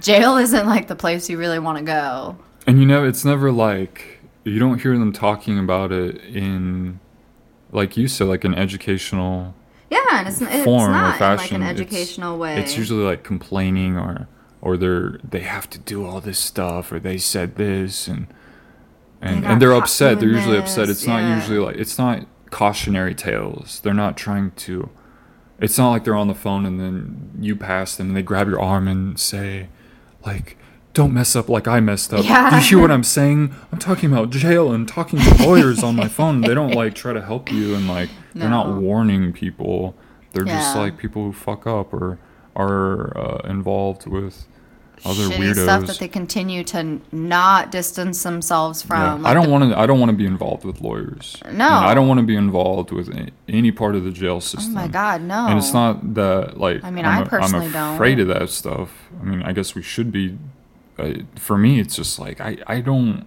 jail 0.00 0.36
isn't 0.36 0.66
like 0.66 0.88
the 0.88 0.96
place 0.96 1.28
you 1.30 1.38
really 1.38 1.58
want 1.58 1.78
to 1.78 1.84
go. 1.84 2.36
and 2.66 2.78
you 2.80 2.86
know 2.86 3.04
it's 3.04 3.24
never 3.24 3.50
like 3.52 4.15
you 4.50 4.58
don't 4.58 4.80
hear 4.80 4.96
them 4.98 5.12
talking 5.12 5.58
about 5.58 5.92
it 5.92 6.16
in 6.24 7.00
like 7.72 7.96
you 7.96 8.08
said 8.08 8.26
like 8.28 8.44
an 8.44 8.54
educational 8.54 9.54
Yeah, 9.90 9.98
and 10.12 10.28
it's, 10.28 10.40
it's 10.40 10.64
form 10.64 10.92
not 10.92 11.02
or 11.02 11.04
in 11.04 11.10
like 11.10 11.18
fashion. 11.18 11.56
An 11.56 11.62
It's- 11.62 11.80
educational 11.80 12.38
way. 12.38 12.58
it's 12.60 12.76
usually 12.76 13.04
like 13.04 13.22
complaining 13.24 13.96
or 13.96 14.28
or 14.62 14.76
they're 14.76 15.18
they 15.28 15.40
have 15.40 15.68
to 15.70 15.78
do 15.78 16.04
all 16.06 16.20
this 16.20 16.38
stuff 16.38 16.90
or 16.92 16.98
they 16.98 17.18
said 17.18 17.56
this 17.56 18.08
and 18.08 18.26
and, 19.20 19.42
got 19.42 19.52
and 19.52 19.62
they're 19.62 19.72
upset. 19.74 20.20
They're 20.20 20.28
usually 20.28 20.58
upset. 20.58 20.88
It's 20.90 21.06
not 21.06 21.22
usually 21.36 21.58
like 21.58 21.76
it's 21.76 21.98
not 21.98 22.26
cautionary 22.50 23.14
tales. 23.14 23.80
They're 23.80 23.94
not 23.94 24.16
trying 24.16 24.50
to 24.52 24.90
it's 25.58 25.78
not 25.78 25.90
like 25.90 26.04
they're 26.04 26.14
on 26.14 26.28
the 26.28 26.34
phone 26.34 26.66
and 26.66 26.78
then 26.78 27.30
you 27.40 27.56
pass 27.56 27.96
them 27.96 28.08
and 28.08 28.16
they 28.16 28.22
grab 28.22 28.46
your 28.48 28.60
arm 28.60 28.86
and 28.88 29.18
say 29.18 29.68
like 30.24 30.56
don't 30.96 31.12
mess 31.14 31.36
up 31.36 31.48
like 31.48 31.68
I 31.68 31.78
messed 31.80 32.12
up. 32.12 32.24
Yeah. 32.24 32.50
Do 32.50 32.56
you 32.56 32.62
hear 32.62 32.78
what 32.80 32.90
I'm 32.90 33.04
saying? 33.04 33.54
I'm 33.70 33.78
talking 33.78 34.10
about 34.12 34.30
jail 34.30 34.72
and 34.72 34.88
talking 34.88 35.20
to 35.20 35.42
lawyers 35.46 35.82
on 35.84 35.94
my 35.94 36.08
phone. 36.08 36.40
They 36.40 36.54
don't 36.54 36.72
like 36.72 36.94
try 36.94 37.12
to 37.12 37.22
help 37.22 37.52
you 37.52 37.74
and 37.76 37.86
like 37.86 38.10
they're 38.34 38.50
not 38.50 38.74
warning 38.80 39.32
people. 39.32 39.94
They're 40.32 40.44
just 40.44 40.76
like 40.76 40.98
people 40.98 41.22
who 41.22 41.32
fuck 41.32 41.66
up 41.66 41.92
or 41.94 42.18
are 42.56 43.16
uh, 43.16 43.48
involved 43.48 44.06
with 44.06 44.46
other 45.04 45.24
Shitty 45.24 45.36
weirdos. 45.36 45.62
stuff 45.64 45.86
that 45.86 45.98
they 45.98 46.08
continue 46.08 46.64
to 46.64 47.00
not 47.12 47.70
distance 47.70 48.22
themselves 48.22 48.82
Yeah. 48.82 49.12
from. 49.16 49.26
I 49.26 49.34
don't 49.34 49.50
want 49.50 49.70
to. 49.70 49.78
I 49.78 49.84
don't 49.86 50.00
want 50.00 50.10
to 50.10 50.16
be 50.16 50.24
involved 50.26 50.64
with 50.64 50.80
lawyers. 50.80 51.36
No. 51.44 51.50
And 51.52 51.62
I 51.64 51.92
don't 51.94 52.08
want 52.08 52.18
to 52.20 52.26
be 52.26 52.34
involved 52.34 52.90
with 52.92 53.10
a- 53.10 53.28
any 53.48 53.70
part 53.72 53.94
of 53.94 54.04
the 54.04 54.10
jail 54.10 54.40
system. 54.40 54.72
Oh 54.76 54.80
my 54.80 54.88
god, 54.88 55.20
no! 55.20 55.46
And 55.48 55.58
it's 55.58 55.74
not 55.74 56.14
that 56.14 56.58
like 56.58 56.82
I 56.82 56.90
mean, 56.90 57.04
I'm 57.04 57.18
I 57.18 57.22
a- 57.22 57.26
personally 57.26 57.66
I'm 57.66 57.72
don't. 57.72 57.94
afraid 57.96 58.18
of 58.20 58.28
that 58.28 58.48
stuff. 58.48 58.90
I 59.20 59.24
mean, 59.24 59.42
I 59.42 59.52
guess 59.52 59.74
we 59.74 59.82
should 59.82 60.10
be. 60.10 60.38
Uh, 60.98 61.14
for 61.36 61.58
me, 61.58 61.80
it's 61.80 61.96
just 61.96 62.18
like 62.18 62.40
I 62.40 62.58
I 62.66 62.80
don't 62.80 63.26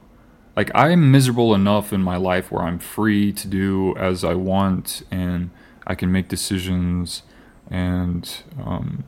like 0.56 0.72
I'm 0.74 1.12
miserable 1.12 1.54
enough 1.54 1.94
in 1.94 2.02
my 2.02 2.18
life 2.18 2.52
where 2.52 2.64
I'm 2.64 2.80
free 2.80 3.32
to 3.34 3.48
do 3.48 3.96
as 3.98 4.24
I 4.24 4.34
want 4.34 5.04
and 5.12 5.52
I 5.88 5.96
can 5.96 6.12
make 6.12 6.28
decisions 6.28 7.24
and 7.70 8.44
um, 8.64 9.04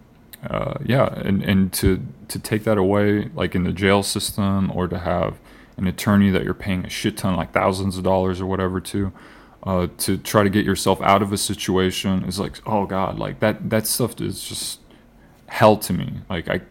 uh, 0.49 0.76
yeah, 0.84 1.14
and 1.18 1.43
and 1.43 1.74
to 1.74 2.01
to 2.28 2.39
take 2.39 2.64
that 2.64 2.78
away, 2.78 3.30
like 3.36 3.55
in 3.55 3.64
the 3.64 3.72
jail 3.72 4.01
system, 4.03 4.72
or 4.72 4.88
to 4.88 4.97
have 4.97 5.39
an 5.78 5.88
attorney 5.88 6.30
that 6.30 6.43
you're 6.43 6.53
paying 6.53 6.86
a 6.86 6.89
shit 6.89 7.18
ton, 7.18 7.36
like 7.36 7.51
thousands 7.51 7.97
of 7.97 8.03
dollars 8.03 8.41
or 8.41 8.45
whatever, 8.45 8.80
to 8.80 9.12
uh, 9.64 9.88
to 9.99 10.18
try 10.18 10.43
to 10.43 10.49
get 10.49 10.66
yourself 10.66 11.01
out 11.01 11.22
of 11.22 11.32
a 11.32 11.38
situation 11.38 12.24
is 12.24 12.39
like, 12.39 12.57
oh 12.66 12.86
god, 12.86 13.20
like 13.20 13.39
that 13.39 13.70
that 13.70 13.86
stuff 13.86 14.20
is 14.20 14.43
just 14.43 14.80
hell 15.47 15.78
to 15.78 15.93
me. 15.93 16.22
Like 16.30 16.49
I. 16.49 16.62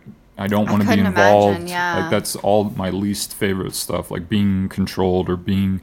I 0.41 0.47
don't 0.47 0.71
want 0.71 0.83
to 0.83 0.89
be 0.89 0.99
involved. 1.01 1.59
imagine, 1.59 1.69
yeah. 1.69 2.01
Like 2.01 2.11
that's 2.11 2.35
all 2.37 2.65
my 2.71 2.89
least 2.91 3.35
favorite 3.35 3.75
stuff. 3.75 4.11
Like 4.11 4.29
being 4.29 4.69
controlled 4.71 5.29
or 5.29 5.37
being 5.37 5.83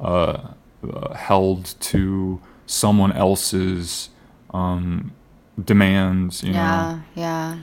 uh, 0.00 0.48
uh, 0.90 1.14
held 1.14 1.74
to 1.80 2.40
someone 2.66 3.12
else's 3.12 4.08
um, 4.54 5.12
demands. 5.62 6.42
You 6.42 6.54
yeah, 6.54 7.00
yeah. 7.14 7.58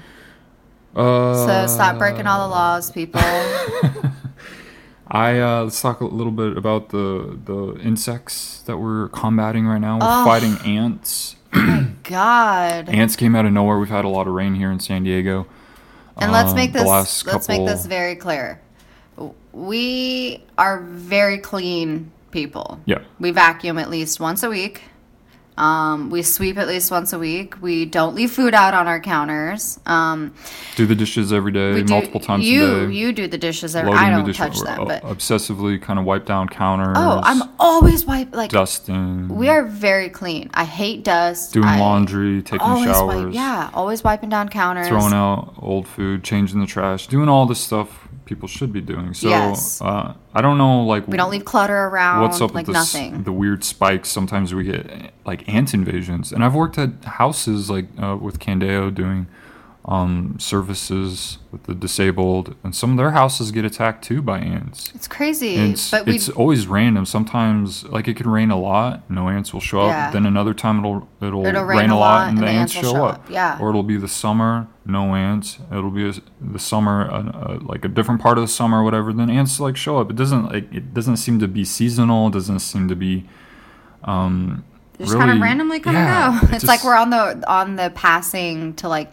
Uh, 0.96 1.46
So 1.46 1.68
stop 1.74 1.98
breaking 1.98 2.28
all 2.28 2.48
the 2.48 2.54
laws, 2.54 2.91
people. 2.91 3.22
I 5.08 5.39
uh, 5.39 5.64
let's 5.64 5.82
talk 5.82 6.02
a 6.02 6.06
little 6.06 6.32
bit 6.32 6.58
about 6.58 6.89
the 6.89 7.38
the 7.46 7.80
insects 7.82 8.62
that 8.66 8.78
we're 8.78 9.10
combating 9.10 9.68
right 9.68 9.80
now. 9.82 9.96
We're 10.00 10.08
Oh. 10.10 10.26
fighting 10.26 10.58
ants. 10.66 11.36
God. 12.04 12.89
Ants 12.89 13.16
came 13.16 13.36
out 13.36 13.46
of 13.46 13.54
nowhere. 13.54 13.78
We've 13.80 13.89
had 13.89 14.06
a 14.06 14.10
lot 14.10 14.28
of 14.28 14.34
rain 14.34 14.56
here 14.56 14.72
in 14.72 14.80
San 14.80 15.04
Diego. 15.04 15.48
And 16.18 16.32
let's 16.32 16.49
Um, 16.51 16.55
make 16.55 16.74
this 16.74 17.26
let's 17.26 17.47
make 17.47 17.66
this 17.66 17.86
very 17.86 18.16
clear. 18.16 18.59
We 19.53 20.43
are 20.57 20.82
very 20.82 21.38
clean 21.38 22.11
people. 22.32 22.80
Yeah. 22.86 22.99
We 23.20 23.32
vacuum 23.32 23.78
at 23.78 23.89
least 23.89 24.20
once 24.20 24.43
a 24.43 24.49
week. 24.49 24.84
Um, 25.58 26.10
we 26.10 26.22
sweep 26.22 26.58
at 26.58 26.68
least 26.68 26.91
once 26.91 27.14
a 27.14 27.20
week. 27.20 27.62
We 27.62 27.86
don't 27.86 28.14
leave 28.14 28.32
food 28.32 28.53
out 28.53 28.74
on 28.74 28.88
our 28.88 28.99
counters. 28.99 29.80
Um, 29.86 30.34
Do 30.76 30.86
the 30.86 30.95
dishes 30.95 31.32
every 31.32 31.51
day, 31.53 31.82
do, 31.82 31.93
multiple 31.93 32.20
times 32.20 32.45
you, 32.45 32.66
a 32.66 32.88
day. 32.88 32.93
You 32.93 33.14
do 33.14 33.28
the 33.28 33.38
dishes. 33.38 33.74
Every, 33.76 33.91
loading 33.91 34.06
I 34.06 34.10
the 34.12 34.16
don't 34.18 34.26
dish- 34.26 34.38
touch 34.38 34.60
them. 34.60 34.82
uh, 34.82 34.86
But 34.86 35.03
obsessively 35.03 35.82
kind 35.82 35.97
of 35.97 36.03
wipe 36.03 36.26
down 36.26 36.49
counters. 36.49 36.95
oh, 36.97 37.22
I'm 37.24 37.49
always 37.60 38.06
wipe 38.06 38.36
like 38.36 38.51
dusting. 38.51 39.30
we 39.30 39.47
are 39.47 39.64
very 39.64 40.10
clean. 40.10 40.49
I 40.53 40.66
hate 40.66 41.03
dust. 41.06 41.53
doing 41.53 41.66
I 41.68 41.80
laundry, 41.80 42.41
taking 42.41 42.60
showers, 42.84 43.26
Wipe, 43.26 43.34
yeah, 43.34 43.70
always 43.74 44.03
wiping 44.03 44.30
down 44.30 44.49
counters. 44.49 44.88
throwing 44.89 45.14
out 45.14 45.53
old 45.60 45.88
food, 45.88 46.24
changing 46.24 46.60
the 46.60 46.68
trash, 46.68 47.08
doing 47.08 47.30
all 47.30 47.45
the 47.45 47.56
stuff 47.56 48.05
people 48.26 48.47
should 48.47 48.73
be 48.73 48.82
doing. 48.82 49.13
So 49.13 49.30
Yes. 49.30 49.82
uh, 49.82 50.13
I 50.34 50.41
don't 50.41 50.57
know, 50.57 50.84
like 50.84 51.07
We 51.07 51.17
don't 51.17 51.32
leave 51.32 51.45
clutter 51.45 51.86
around. 51.86 52.21
what's 52.21 52.41
up 52.41 52.53
like 52.53 52.67
with 52.67 52.76
this, 52.76 52.93
nothing. 52.93 53.23
the 53.23 53.32
weird 53.32 53.63
spikes. 53.63 54.09
Sometimes 54.09 54.53
we 54.53 54.63
get 54.63 55.11
like 55.26 55.47
ant 55.47 55.73
invasions, 55.73 56.32
and 56.32 56.43
I've 56.43 56.55
worked 56.55 56.78
at 56.78 57.03
houses 57.05 57.69
like 57.69 57.86
uh, 58.01 58.17
with 58.19 58.39
Candeo 58.39 58.93
doing 58.93 59.28
um, 59.88 60.36
services 60.39 61.38
with 61.51 61.63
the 61.63 61.75
disabled, 61.75 62.55
and 62.63 62.75
some 62.75 62.91
of 62.91 62.97
their 62.97 63.11
houses 63.11 63.51
get 63.51 63.65
attacked 63.65 64.03
too 64.03 64.19
by 64.19 64.39
ants. 64.39 64.91
It's 64.95 65.07
crazy, 65.07 65.57
And 65.57 65.73
it's 65.73 65.91
but 65.91 66.07
it's 66.07 66.27
always 66.27 66.65
random. 66.65 67.05
Sometimes 67.05 67.83
like 67.86 68.07
it 68.07 68.15
could 68.15 68.25
rain 68.25 68.49
a 68.49 68.59
lot, 68.59 69.07
no 69.11 69.29
ants 69.29 69.53
will 69.53 69.61
show 69.61 69.81
up. 69.81 70.11
Then 70.11 70.25
another 70.25 70.55
time 70.55 70.79
it'll 70.79 71.07
it'll, 71.21 71.45
It'll 71.45 71.63
rain, 71.63 71.91
a 71.91 71.99
lot 71.99 72.29
and 72.29 72.38
the 72.39 72.47
ants 72.47 72.75
will 72.75 72.93
show, 72.93 73.05
up. 73.05 73.15
up, 73.15 73.29
yeah. 73.29 73.59
Or 73.61 73.69
it'll 73.69 73.83
be 73.83 73.97
the 73.97 74.07
summer, 74.07 74.67
no 74.88 75.13
ants. 75.13 75.59
It'll 75.71 75.91
be 75.91 76.09
a, 76.09 76.13
the 76.41 76.59
summer, 76.59 77.07
uh, 77.11 77.29
uh, 77.29 77.59
like 77.61 77.86
a 77.86 77.89
different 77.89 78.21
part 78.21 78.39
of 78.39 78.43
the 78.43 78.47
summer, 78.47 78.79
or 78.79 78.83
whatever. 78.83 79.13
Then 79.13 79.29
ants 79.29 79.59
like 79.59 79.77
show 79.77 79.99
up. 79.99 80.09
It 80.09 80.15
doesn't 80.15 80.45
like 80.45 80.73
it 80.73 80.95
doesn't 80.95 81.17
seem 81.17 81.39
to 81.41 81.47
be 81.47 81.63
seasonal. 81.63 82.29
It 82.29 82.33
doesn't 82.33 82.59
seem 82.59 82.88
to 82.88 82.95
be. 82.95 83.25
Um, 84.03 84.65
just 84.97 85.13
kind 85.13 85.29
of 85.29 85.39
randomly 85.41 85.79
come 85.79 85.93
yeah, 85.93 86.39
and 86.39 86.41
go. 86.47 86.47
it 86.47 86.55
It's 86.55 86.65
like 86.65 86.83
we're 86.83 86.95
on 86.95 87.11
the 87.11 87.43
on 87.47 87.75
the 87.75 87.91
passing 87.93 88.73
to 88.75 88.88
like 88.89 89.11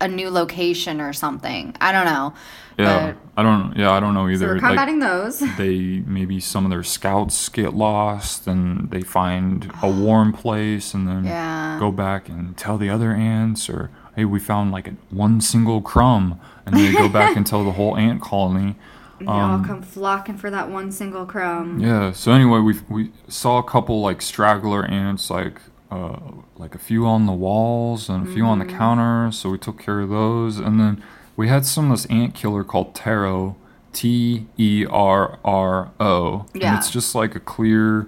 a 0.00 0.08
new 0.08 0.30
location 0.30 1.00
or 1.00 1.12
something. 1.12 1.74
I 1.80 1.92
don't 1.92 2.04
know. 2.06 2.34
Yeah, 2.78 3.14
I 3.36 3.42
don't. 3.42 3.76
Yeah, 3.76 3.90
I 3.90 3.98
don't 3.98 4.14
know 4.14 4.22
But, 4.28 4.28
so 4.38 4.44
either. 4.44 4.46
we're 4.46 4.54
Like, 4.60 4.62
combating 4.76 4.98
those. 5.00 5.40
they 5.58 6.02
maybe 6.06 6.38
some 6.38 6.64
of 6.64 6.70
their 6.70 6.84
scouts 6.84 7.48
get 7.48 7.74
lost 7.74 8.46
and 8.46 8.88
they 8.92 9.00
find 9.02 9.70
a 9.82 9.90
warm 9.90 10.32
place 10.32 10.94
and 10.94 11.08
then 11.08 11.24
Yeah. 11.24 11.76
go 11.80 11.90
back 11.90 12.28
and 12.28 12.56
tell 12.56 12.78
the 12.78 12.88
other 12.88 13.12
ants 13.12 13.68
or 13.68 13.90
hey 14.14 14.24
we 14.24 14.38
found 14.38 14.70
like 14.70 14.86
a, 14.86 14.92
one 15.10 15.40
single 15.40 15.80
crumb 15.82 16.40
and 16.66 16.76
they 16.76 16.92
go 16.92 17.08
back 17.08 17.36
and 17.36 17.44
tell 17.50 17.64
the 17.64 17.72
whole 17.72 17.96
ant 17.96 18.20
colony 18.22 18.76
They 19.18 19.26
all 19.26 19.40
um, 19.54 19.64
come 19.64 19.82
flocking 19.82 20.36
for 20.38 20.48
that 20.50 20.70
one 20.70 20.92
single 20.92 21.26
crumb. 21.26 21.80
yeah 21.80 22.12
so 22.12 22.30
anyway 22.30 22.60
we 22.60 22.74
we 22.88 23.10
saw 23.26 23.58
a 23.58 23.64
couple 23.64 24.00
like 24.00 24.22
straggler 24.22 24.84
ants 24.84 25.30
like 25.30 25.60
uh, 25.90 26.18
like 26.56 26.74
a 26.74 26.78
few 26.78 27.06
on 27.06 27.26
the 27.26 27.32
walls 27.32 28.08
and 28.08 28.28
a 28.28 28.30
few 28.30 28.44
on 28.44 28.58
the 28.58 28.64
counter. 28.64 29.30
So 29.32 29.50
we 29.50 29.58
took 29.58 29.78
care 29.78 30.00
of 30.00 30.08
those, 30.10 30.58
and 30.58 30.78
then 30.78 31.02
we 31.36 31.48
had 31.48 31.64
some 31.64 31.90
of 31.90 31.98
this 31.98 32.06
ant 32.06 32.34
killer 32.34 32.64
called 32.64 32.94
Terro, 32.94 33.56
T 33.92 34.46
E 34.58 34.84
R 34.88 35.38
R 35.44 35.90
O, 36.00 36.46
Yeah. 36.54 36.68
and 36.70 36.78
it's 36.78 36.90
just 36.90 37.14
like 37.14 37.34
a 37.34 37.40
clear, 37.40 38.06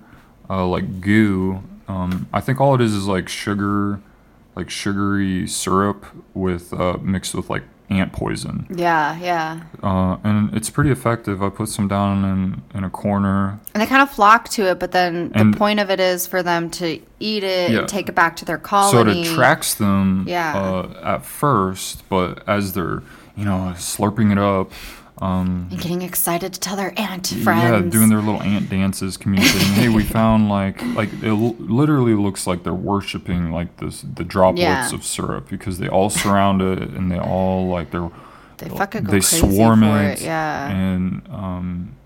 uh, 0.48 0.66
like 0.66 1.00
goo. 1.00 1.62
Um, 1.88 2.28
I 2.32 2.40
think 2.40 2.60
all 2.60 2.74
it 2.74 2.80
is 2.80 2.94
is 2.94 3.06
like 3.06 3.28
sugar, 3.28 4.00
like 4.54 4.70
sugary 4.70 5.46
syrup 5.48 6.06
with 6.34 6.72
uh, 6.72 6.98
mixed 7.02 7.34
with 7.34 7.48
like 7.50 7.64
ant 7.90 8.12
poison 8.12 8.66
Yeah, 8.70 9.18
yeah. 9.18 9.60
uh, 9.82 10.16
and 10.22 10.54
it's 10.54 10.70
pretty 10.70 10.90
effective. 10.90 11.42
I 11.42 11.48
put 11.50 11.68
some 11.68 11.88
down 11.88 12.24
in, 12.24 12.62
in 12.78 12.84
a 12.84 12.90
corner. 12.90 13.58
And 13.74 13.82
they 13.82 13.86
kind 13.86 14.00
of 14.02 14.10
flock 14.10 14.48
to 14.50 14.70
it, 14.70 14.78
but 14.78 14.92
then 14.92 15.32
And- 15.34 15.52
the 15.52 15.58
point 15.58 15.80
of 15.80 15.90
it 15.90 15.98
is 16.00 16.26
for 16.26 16.42
them 16.42 16.70
to 16.70 17.00
eat 17.18 17.42
it 17.44 17.70
Yeah. 17.72 17.80
and 17.80 17.88
take 17.88 18.08
it 18.08 18.14
back 18.14 18.36
to 18.36 18.44
their 18.44 18.58
colony. 18.58 19.24
So 19.24 19.30
it 19.30 19.32
attracts 19.32 19.74
them 19.74 20.24
Yeah. 20.28 20.56
uh, 20.56 20.88
at 21.16 21.24
first, 21.24 22.08
but 22.08 22.42
as 22.46 22.72
they're, 22.74 23.02
you 23.36 23.44
know, 23.44 23.72
slurping 23.76 24.30
it 24.30 24.38
up, 24.38 24.70
um, 25.20 25.68
and 25.70 25.80
getting 25.80 26.02
excited 26.02 26.52
to 26.54 26.60
tell 26.60 26.76
their 26.76 26.92
aunt 26.98 27.26
friends. 27.28 27.84
yeah, 27.84 27.90
doing 27.90 28.08
their 28.08 28.20
little 28.20 28.42
ant 28.42 28.70
dances, 28.70 29.16
communicating. 29.16 29.68
hey, 29.74 29.88
we 29.88 30.02
found 30.18 30.48
like, 30.48 30.82
like 30.94 31.12
it 31.22 31.26
l- 31.28 31.54
literally 31.58 32.14
looks 32.14 32.46
like 32.46 32.62
they're 32.62 32.72
worshiping 32.72 33.52
like 33.52 33.76
this, 33.76 34.00
the 34.02 34.24
droplets 34.24 34.60
Yeah. 34.62 34.94
of 34.94 35.04
syrup 35.04 35.48
because 35.50 35.78
they 35.78 35.88
all 35.88 36.08
surround 36.10 36.62
it 36.62 36.78
and 36.80 37.10
they 37.12 37.18
all 37.18 37.68
like 37.68 37.90
they're 37.90 38.10
they 38.58 38.68
fucking 38.68 39.04
they 39.04 39.20
swarm 39.20 39.82
it, 39.82 40.20
it. 40.20 40.24
Yeah. 40.24 40.68
and 40.70 41.22
um, 41.30 41.96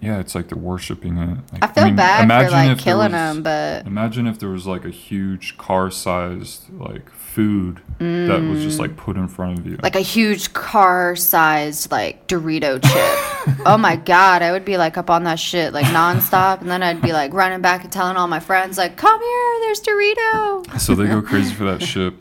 yeah, 0.00 0.18
it's 0.20 0.34
like 0.34 0.48
they're 0.48 0.58
worshiping 0.58 1.16
it. 1.18 1.38
Like, 1.52 1.64
I 1.64 1.66
feel 1.68 1.84
mean, 1.86 1.96
bad 1.96 2.28
for 2.46 2.50
like 2.50 2.78
killing 2.78 3.12
was- 3.12 3.34
them, 3.36 3.42
but 3.42 3.86
Imagine 3.86 4.26
if 4.26 4.38
there 4.38 4.48
was 4.50 4.66
like 4.66 4.84
a 4.84 4.90
huge 4.90 5.56
car-sized 5.58 6.72
like 6.72 7.10
food 7.34 7.80
that 7.98 8.40
was 8.48 8.62
just 8.62 8.78
like 8.78 8.96
put 8.96 9.16
in 9.16 9.26
front 9.26 9.58
of 9.58 9.66
you. 9.66 9.76
Mm. 9.76 9.82
like 9.82 9.96
a 9.96 10.00
huge 10.00 10.52
car-sized 10.52 11.90
like 11.90 12.28
Dorito 12.28 12.80
chip. 12.82 13.58
oh 13.66 13.76
my 13.76 13.96
god, 13.96 14.42
I 14.42 14.52
would 14.52 14.64
be 14.64 14.76
like 14.76 14.96
up 14.96 15.10
on 15.10 15.24
that 15.24 15.40
shit 15.40 15.72
like 15.72 15.86
nonstop, 15.86 16.60
and 16.60 16.70
then 16.70 16.82
I'd 16.82 17.02
be 17.02 17.12
like 17.12 17.32
running 17.32 17.60
back 17.60 17.82
and 17.82 17.92
telling 17.92 18.16
all 18.16 18.28
my 18.28 18.40
friends 18.40 18.78
like, 18.78 18.96
"Come 18.96 19.20
here, 19.20 19.60
there's 19.60 19.80
Dorito." 19.80 20.80
so 20.80 20.94
they 20.94 21.06
go 21.06 21.20
crazy 21.30 21.52
for 21.54 21.64
that 21.64 21.82
ship, 21.82 22.14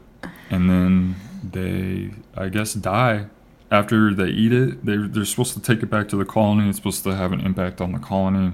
and 0.50 0.70
then 0.70 1.16
they, 1.44 2.12
I 2.36 2.50
guess, 2.50 2.74
die 2.74 3.28
after 3.72 4.14
they 4.14 4.30
eat 4.30 4.52
it. 4.52 4.86
They're 4.86 5.08
they're 5.08 5.26
supposed 5.26 5.54
to 5.54 5.62
take 5.62 5.84
it 5.84 5.90
back 5.90 6.08
to 6.10 6.18
the 6.18 6.26
colony. 6.26 6.70
It's 6.70 6.78
supposed 6.78 7.04
to 7.04 7.16
have 7.16 7.32
an 7.32 7.42
impact 7.42 7.82
on 7.82 7.92
the 7.92 8.00
colony. 8.00 8.54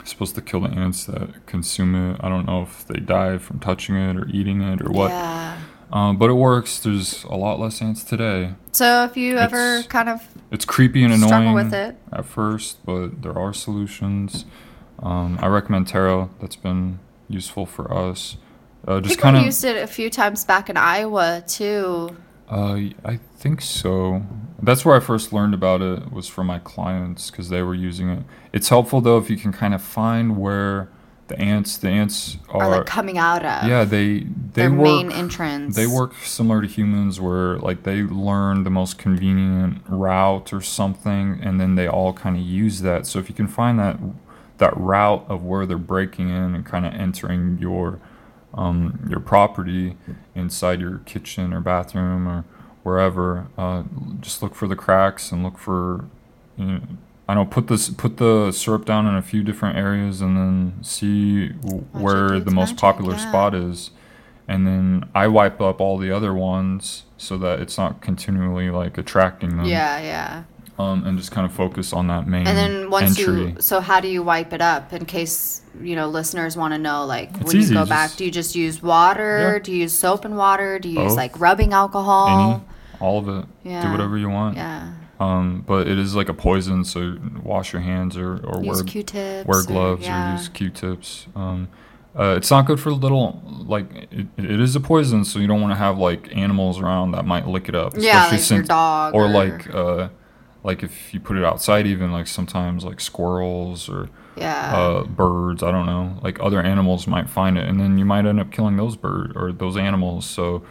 It's 0.00 0.10
supposed 0.10 0.34
to 0.36 0.42
kill 0.42 0.60
the 0.60 0.68
ants 0.68 1.06
that 1.06 1.46
consume 1.46 1.94
it. 1.94 2.20
I 2.20 2.28
don't 2.28 2.46
know 2.46 2.62
if 2.62 2.86
they 2.86 3.00
die 3.00 3.38
from 3.38 3.60
touching 3.60 3.96
it 3.96 4.16
or 4.16 4.26
eating 4.28 4.60
it 4.62 4.80
or 4.82 4.90
what. 4.90 5.10
Yeah. 5.10 5.58
Um, 5.92 6.16
but 6.16 6.30
it 6.30 6.34
works. 6.34 6.78
There's 6.80 7.24
a 7.24 7.36
lot 7.36 7.60
less 7.60 7.80
ants 7.80 8.02
today. 8.02 8.54
So 8.72 9.04
if 9.04 9.16
you 9.16 9.38
ever 9.38 9.76
It's- 9.78 9.86
kind 9.86 10.08
of 10.08 10.20
It's 10.50 10.64
creepy 10.64 11.02
and 11.04 11.12
annoying 11.12 11.54
with 11.54 11.72
it, 11.72 11.96
at 12.12 12.24
first, 12.24 12.84
but 12.84 13.22
there 13.22 13.36
are 13.38 13.52
solutions. 13.52 14.44
Um, 15.02 15.38
I 15.40 15.46
recommend 15.48 15.88
Terro. 15.88 16.30
That's 16.40 16.56
been 16.56 16.98
useful 17.28 17.66
for 17.66 17.92
us. 17.92 18.36
Uh, 18.86 19.00
just 19.00 19.18
kind 19.18 19.36
of. 19.36 19.42
used 19.44 19.64
it 19.64 19.76
a 19.82 19.86
few 19.86 20.08
times 20.10 20.44
back 20.44 20.70
in 20.70 20.76
Iowa 20.76 21.42
too. 21.46 22.16
Uh, 22.48 22.78
I 23.04 23.18
think 23.36 23.60
so. 23.60 24.22
That's 24.62 24.84
where 24.84 24.94
I 24.94 25.00
first 25.00 25.32
learned 25.32 25.54
about 25.54 25.82
it 25.82 26.12
was 26.12 26.28
from 26.28 26.46
my 26.46 26.60
clients 26.60 27.30
because 27.30 27.48
they 27.48 27.62
were 27.62 27.74
using 27.74 28.08
it. 28.08 28.22
It's 28.52 28.68
helpful 28.68 29.00
though 29.00 29.18
if 29.18 29.28
you 29.28 29.36
can 29.36 29.52
kind 29.52 29.74
of 29.74 29.82
find 29.82 30.36
where 30.36 30.88
the 31.28 31.38
ants. 31.38 31.76
The 31.76 31.88
ants 31.88 32.36
Or 32.48 32.62
are. 32.62 32.70
like 32.78 32.86
coming 32.86 33.18
out 33.18 33.44
of 33.44 33.68
yeah, 33.68 33.84
they 33.84 34.20
they 34.20 34.26
their 34.52 34.70
work. 34.70 34.80
main 34.82 35.12
entrance. 35.12 35.74
They 35.76 35.86
work 35.86 36.14
similar 36.22 36.62
to 36.62 36.68
humans 36.68 37.20
where 37.20 37.58
like 37.58 37.82
they 37.82 38.02
learn 38.02 38.64
the 38.64 38.70
most 38.70 38.98
convenient 38.98 39.82
route 39.88 40.52
or 40.52 40.60
something 40.60 41.38
and 41.42 41.60
then 41.60 41.74
they 41.74 41.88
all 41.88 42.12
kind 42.12 42.36
of 42.36 42.42
use 42.42 42.80
that. 42.82 43.06
So 43.06 43.18
if 43.18 43.28
you 43.28 43.34
can 43.34 43.48
find 43.48 43.78
that 43.78 43.98
that 44.58 44.76
route 44.76 45.24
of 45.28 45.44
where 45.44 45.66
they're 45.66 45.76
breaking 45.78 46.30
in 46.30 46.54
and 46.54 46.64
kind 46.64 46.86
of 46.86 46.94
entering 46.94 47.58
your 47.60 48.00
um, 48.54 49.06
your 49.10 49.20
property 49.20 49.96
inside 50.34 50.80
your 50.80 50.98
kitchen 51.00 51.52
or 51.52 51.60
bathroom 51.60 52.26
or 52.26 52.44
wherever, 52.82 53.48
uh, 53.58 53.82
just 54.20 54.42
look 54.42 54.54
for 54.54 54.66
the 54.66 54.76
cracks 54.76 55.30
and 55.32 55.42
look 55.42 55.58
for 55.58 56.06
you 56.56 56.64
know, 56.66 56.80
I 57.28 57.34
know 57.34 57.44
put 57.44 57.66
this 57.68 57.88
put 57.90 58.18
the 58.18 58.52
syrup 58.52 58.84
down 58.84 59.06
in 59.06 59.14
a 59.14 59.22
few 59.22 59.42
different 59.42 59.76
areas 59.76 60.20
and 60.20 60.36
then 60.36 60.74
see 60.82 61.48
w- 61.48 61.82
where 61.92 62.38
the 62.38 62.52
most 62.52 62.76
popular 62.76 63.14
yeah. 63.14 63.28
spot 63.28 63.54
is 63.54 63.90
and 64.48 64.64
then 64.66 65.08
I 65.14 65.26
wipe 65.26 65.60
up 65.60 65.80
all 65.80 65.98
the 65.98 66.12
other 66.12 66.32
ones 66.32 67.02
so 67.16 67.36
that 67.38 67.58
it's 67.60 67.76
not 67.76 68.00
continually 68.00 68.70
like 68.70 68.96
attracting 68.96 69.56
them. 69.56 69.66
Yeah, 69.66 69.98
yeah. 70.00 70.44
Um, 70.78 71.04
and 71.06 71.16
just 71.18 71.32
kind 71.32 71.46
of 71.46 71.52
focus 71.52 71.92
on 71.94 72.06
that 72.08 72.28
main 72.28 72.46
And 72.46 72.56
then 72.56 72.90
once 72.90 73.18
entry. 73.18 73.40
you, 73.52 73.56
so 73.60 73.80
how 73.80 73.98
do 73.98 74.08
you 74.08 74.22
wipe 74.22 74.52
it 74.52 74.60
up? 74.60 74.92
In 74.92 75.04
case 75.06 75.62
you 75.80 75.96
know 75.96 76.06
listeners 76.08 76.56
want 76.56 76.74
to 76.74 76.78
know, 76.78 77.06
like 77.06 77.30
It's 77.40 77.44
when 77.44 77.56
easy, 77.56 77.68
you 77.72 77.80
go 77.80 77.80
just- 77.80 77.88
back, 77.88 78.16
do 78.16 78.24
you 78.24 78.30
just 78.30 78.54
use 78.54 78.80
water? 78.82 79.54
Yeah. 79.54 79.58
Do 79.58 79.72
you 79.72 79.78
use 79.78 79.98
soap 79.98 80.24
and 80.24 80.36
water? 80.36 80.78
Do 80.78 80.88
you 80.88 81.02
use 81.02 81.16
like 81.16 81.40
rubbing 81.40 81.72
alcohol? 81.72 82.28
Any, 82.28 82.62
all 83.00 83.18
of 83.18 83.28
it. 83.28 83.46
Yeah. 83.64 83.82
Do 83.84 83.90
whatever 83.90 84.16
you 84.18 84.28
want. 84.28 84.56
Yeah. 84.56 84.92
Um, 85.18 85.64
but 85.66 85.88
it 85.88 85.98
is 85.98 86.14
like 86.14 86.28
a 86.28 86.34
poison, 86.34 86.84
so 86.84 87.16
wash 87.42 87.72
your 87.72 87.80
hands 87.82 88.16
or, 88.16 88.38
or 88.44 88.62
Use 88.62 88.76
wear 88.76 88.84
Q-tips. 88.84 89.46
wear 89.48 89.62
gloves 89.64 90.02
or, 90.02 90.10
yeah. 90.10 90.36
use 90.36 90.48
Q-tips. 90.48 91.26
Um, 91.34 91.68
uh, 92.18 92.34
it's 92.36 92.50
not 92.50 92.66
good 92.66 92.78
for 92.80 92.90
little 92.92 93.42
like 93.66 93.86
it, 94.10 94.26
it 94.36 94.60
is 94.60 94.74
a 94.76 94.80
poison, 94.80 95.24
so 95.24 95.38
you 95.38 95.46
don't 95.46 95.60
want 95.60 95.72
to 95.72 95.76
have 95.78 95.98
like 95.98 96.34
animals 96.36 96.78
around 96.80 97.12
that 97.12 97.24
might 97.26 97.46
lick 97.46 97.68
it 97.68 97.74
up. 97.74 97.94
Yeah, 97.96 98.28
like 98.30 98.50
your 98.50 98.62
dog 98.62 99.14
or, 99.14 99.24
or- 99.24 99.28
like 99.28 99.74
uh, 99.74 100.08
like 100.62 100.82
if 100.82 101.12
you 101.14 101.20
put 101.20 101.36
it 101.36 101.44
outside, 101.44 101.86
even 101.86 102.12
like 102.12 102.26
sometimes 102.26 102.84
like 102.84 103.00
squirrels 103.00 103.88
or 103.88 104.08
Yeah. 104.36 104.76
uh, 104.76 105.04
birds. 105.04 105.62
I 105.62 105.70
don't 105.70 105.86
know, 105.86 106.18
like 106.22 106.40
other 106.40 106.60
animals 106.60 107.06
might 107.06 107.28
find 107.30 107.56
it, 107.58 107.68
and 107.68 107.78
then 107.80 107.96
you 107.98 108.04
might 108.04 108.26
end 108.26 108.40
up 108.40 108.50
killing 108.50 108.76
those 108.76 108.96
bird 108.96 109.32
or 109.36 109.52
those 109.52 109.76
animals. 109.76 110.24
So 110.26 110.62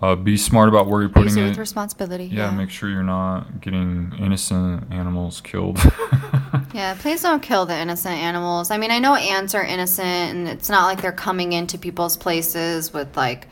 uh, 0.00 0.14
be 0.14 0.36
smart 0.36 0.68
about 0.68 0.86
where 0.86 1.00
you're 1.00 1.10
putting 1.10 1.36
it. 1.36 1.48
with 1.48 1.58
responsibility. 1.58 2.24
yeah, 2.26 2.50
Yeah. 2.50 2.56
make 2.56 2.70
sure 2.70 2.88
you're 2.88 3.02
not 3.02 3.60
getting 3.60 4.12
innocent 4.18 4.92
animals 4.92 5.40
killed. 5.40 5.78
Yeah, 6.74 6.94
please 6.98 7.22
don't 7.22 7.42
kill 7.42 7.66
the 7.66 7.76
innocent 7.76 8.14
animals. 8.16 8.70
I 8.70 8.76
mean, 8.76 8.90
I 8.90 8.98
know 8.98 9.14
ants 9.14 9.54
are 9.54 9.64
innocent, 9.64 10.06
and 10.06 10.48
it's 10.48 10.68
not 10.68 10.84
like 10.84 11.00
they're 11.00 11.12
coming 11.12 11.52
into 11.52 11.78
people's 11.78 12.16
places 12.16 12.92
with 12.92 13.16
like, 13.16 13.48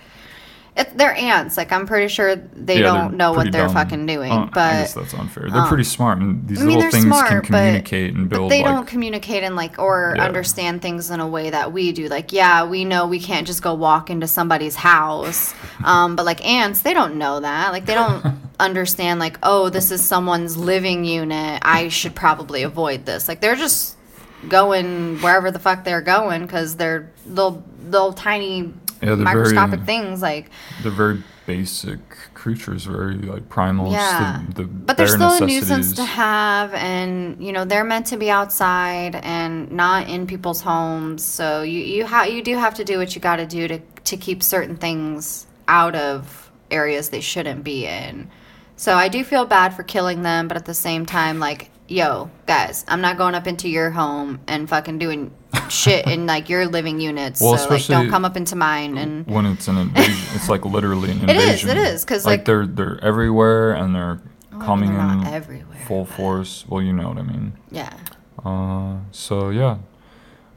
it, 0.77 0.97
they're 0.99 1.15
ants. 1.15 1.57
Like 1.57 1.73
I'm 1.73 1.87
pretty 1.87 2.09
sure 2.09 2.37
they 2.37 2.77
Yeah, 2.81 2.83
don't 2.83 3.17
know 3.17 3.33
what 3.33 3.51
they're 3.51 3.67
dumb. 3.67 3.75
fucking 3.75 4.07
doing. 4.07 4.31
Uh, 4.31 4.51
but 4.53 4.61
I 4.61 4.73
guess 4.83 4.95
that's 4.95 5.15
unfair. 5.15 5.49
They're 5.51 5.63
um, 5.63 5.69
pretty 5.69 5.85
smart, 5.85 6.19
and 6.19 6.47
these 6.47 6.61
I 6.61 6.65
mean, 6.65 6.77
little 6.77 6.91
things 6.91 7.05
smart, 7.05 7.29
can 7.29 7.39
but- 7.41 7.47
communicate 7.47 8.15
and 8.15 8.29
build. 8.29 8.43
But 8.43 8.49
they 8.51 8.63
like, 8.63 8.73
don't 8.75 8.87
communicate 8.87 9.43
and 9.43 9.57
like 9.57 9.79
or 9.79 10.15
Yeah. 10.17 10.25
understand 10.25 10.83
things 10.83 11.11
in 11.11 11.21
a 11.21 11.27
way 11.27 11.51
that 11.51 11.73
we 11.73 11.93
do. 11.93 12.09
Like, 12.09 12.33
yeah, 12.33 12.65
we 12.67 12.85
know 12.85 13.07
we 13.07 13.21
can't 13.21 13.47
just 13.47 13.63
go 13.63 13.75
walk 13.75 14.11
into 14.11 14.27
somebody's 14.27 14.77
house. 14.77 15.55
Um, 15.85 16.17
but 16.17 16.25
like 16.25 16.45
ants, 16.45 16.81
they 16.81 16.95
don't 16.95 17.17
know 17.17 17.39
that. 17.41 17.71
Like 17.71 17.85
they 17.85 17.95
don't 17.95 18.25
understand 18.59 19.21
like, 19.21 19.39
oh, 19.43 19.69
this 19.69 19.91
is 19.91 20.03
someone's 20.03 20.57
living 20.57 21.05
unit. 21.05 21.61
I 21.63 21.89
should 21.89 22.15
probably 22.15 22.63
avoid 22.63 23.05
this. 23.05 23.29
Like 23.29 23.41
they're 23.43 23.57
just 23.57 23.95
going 24.49 25.19
wherever 25.19 25.51
the 25.51 25.59
fuck 25.59 25.85
they're 25.85 26.01
going 26.01 26.43
because 26.43 26.77
they're 26.77 27.13
little 27.27 27.63
little 27.89 28.13
tiny 28.15 28.73
Yeah, 29.03 29.15
microscopic 29.17 29.81
very- 29.81 29.87
things 29.87 30.23
like 30.23 30.51
they're 30.83 30.91
very 30.91 31.23
basic 31.47 31.99
creatures, 32.35 32.85
very 32.85 33.15
like 33.17 33.49
primal. 33.49 33.93
Yeah. 33.93 34.43
The, 34.55 34.63
the 34.63 34.69
But 34.69 34.97
they're 34.97 35.07
still 35.07 35.33
a 35.33 35.47
nuisance 35.47 35.95
to 35.95 36.05
have, 36.05 36.75
and 36.75 37.43
you 37.45 37.53
know 37.53 37.65
they're 37.65 37.85
meant 37.85 38.07
to 38.07 38.17
be 38.17 38.31
outside 38.31 39.15
and 39.17 39.71
not 39.71 40.09
in 40.09 40.27
people's 40.27 40.61
homes. 40.61 41.25
So 41.25 41.63
you 41.63 41.81
you 41.81 42.07
ha- 42.07 42.25
you 42.25 42.43
do 42.43 42.57
have 42.57 42.75
to 42.75 42.85
do 42.85 42.99
what 42.99 43.15
you 43.15 43.21
got 43.21 43.37
to 43.37 43.47
do 43.47 43.69
to 43.69 43.79
to 43.79 44.17
keep 44.17 44.43
certain 44.43 44.77
things 44.77 45.47
out 45.69 45.95
of 45.95 46.51
areas 46.71 47.11
they 47.11 47.21
shouldn't 47.21 47.65
be 47.65 47.87
in. 47.87 48.31
So 48.77 48.95
I 48.95 49.09
do 49.09 49.25
feel 49.25 49.47
bad 49.47 49.75
for 49.75 49.83
killing 49.83 50.23
them, 50.23 50.49
but 50.49 50.57
at 50.57 50.67
the 50.67 50.75
same 50.75 51.07
time, 51.07 51.39
like, 51.39 51.71
yo, 51.89 52.31
guys, 52.47 52.85
I'm 52.89 53.01
not 53.01 53.17
going 53.17 53.35
up 53.35 53.47
into 53.47 53.69
your 53.69 53.91
home 53.91 54.41
and 54.47 54.69
fucking 54.69 54.99
doing 54.99 55.33
shit 55.69 56.07
in 56.07 56.27
like 56.27 56.49
your 56.49 56.67
living 56.67 57.01
units. 57.01 57.41
Well, 57.41 57.57
so 57.59 57.69
like, 57.71 57.87
don't 57.87 58.09
come 58.11 58.25
up 58.25 58.37
into 58.37 58.57
mine 58.57 58.97
and. 58.99 59.27
when 59.27 59.47
it's 59.47 59.69
an 59.69 59.77
invasion, 59.79 60.15
it's 60.35 60.49
like 60.49 60.65
literally 60.65 61.11
an 61.11 61.21
invasion. 61.21 61.37
It 61.37 61.55
is, 61.55 61.65
it 61.65 61.77
is, 61.95 62.05
'cause, 62.05 62.25
like, 62.25 62.39
like- 62.41 62.45
they're 62.47 62.67
they're 62.67 62.99
everywhere 63.05 63.73
and 63.75 63.95
they're 63.95 64.21
coming 64.61 64.93
they're 64.93 65.01
in 65.13 65.27
everywhere, 65.27 65.79
full 65.87 66.05
force. 66.07 66.65
Well, 66.69 66.81
you 66.83 66.93
know 66.93 67.09
what 67.09 67.19
I 67.19 67.23
mean. 67.23 67.53
Yeah. 67.71 67.93
Uh, 68.45 68.97
so 69.13 69.51
yeah, 69.51 69.79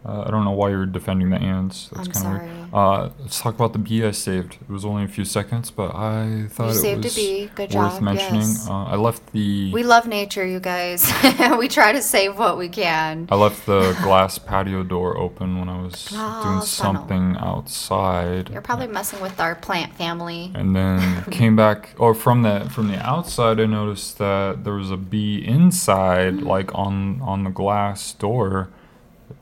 Uh, 0.05 0.23
I 0.25 0.31
don't 0.31 0.45
know 0.45 0.51
why 0.51 0.69
you're 0.69 0.85
defending 0.85 1.29
the 1.29 1.35
ants. 1.37 1.89
That's 1.93 2.07
I'm 2.07 2.13
kind 2.13 2.25
of 2.27 2.31
sorry. 2.41 2.47
weird. 2.53 2.73
Uh, 2.73 3.09
let's 3.19 3.41
talk 3.41 3.55
about 3.55 3.73
the 3.73 3.79
bee 3.79 4.05
I 4.05 4.11
saved. 4.11 4.53
It 4.61 4.69
was 4.69 4.85
only 4.85 5.03
a 5.03 5.07
few 5.09 5.25
seconds, 5.25 5.71
but 5.71 5.93
I 5.93 6.45
thought 6.49 6.65
You 6.65 6.69
it 6.71 6.75
saved 6.75 7.03
a 7.05 7.07
was 7.07 7.15
bee. 7.15 7.49
Good 7.53 7.73
worth 7.73 7.93
job, 7.95 8.01
mentioning. 8.01 8.41
yes. 8.41 8.67
Uh, 8.69 8.85
I 8.85 8.95
left 8.95 9.33
the 9.33 9.73
We 9.73 9.83
love 9.83 10.07
nature, 10.07 10.45
you 10.45 10.59
guys. 10.61 11.11
we 11.59 11.67
try 11.67 11.91
to 11.91 12.01
save 12.01 12.37
what 12.39 12.57
we 12.57 12.69
can. 12.69 13.27
I 13.29 13.35
left 13.35 13.65
the 13.65 13.91
glass 14.01 14.37
patio 14.37 14.83
door 14.83 15.17
open 15.17 15.59
when 15.59 15.67
I 15.67 15.81
was 15.81 16.05
doing 16.09 16.21
Glass 16.21 16.43
panel. 16.43 16.61
something 16.61 17.35
outside. 17.37 18.49
You're 18.49 18.61
probably 18.61 18.87
messing 18.87 19.21
with 19.21 19.39
our 19.39 19.55
plant 19.55 19.93
family. 19.95 20.51
and 20.55 20.75
then 20.75 21.23
came 21.31 21.55
back 21.55 21.89
or 21.97 22.13
from 22.13 22.43
the 22.43 22.69
from 22.71 22.87
the 22.87 22.97
outside 23.05 23.59
I 23.59 23.65
noticed 23.65 24.17
that 24.19 24.63
there 24.63 24.73
was 24.75 24.91
a 24.91 24.97
bee 24.97 25.43
inside 25.45 26.35
Mm. 26.35 26.45
like 26.45 26.73
on 26.75 27.21
on 27.21 27.43
the 27.43 27.49
glass 27.49 28.13
door. 28.13 28.69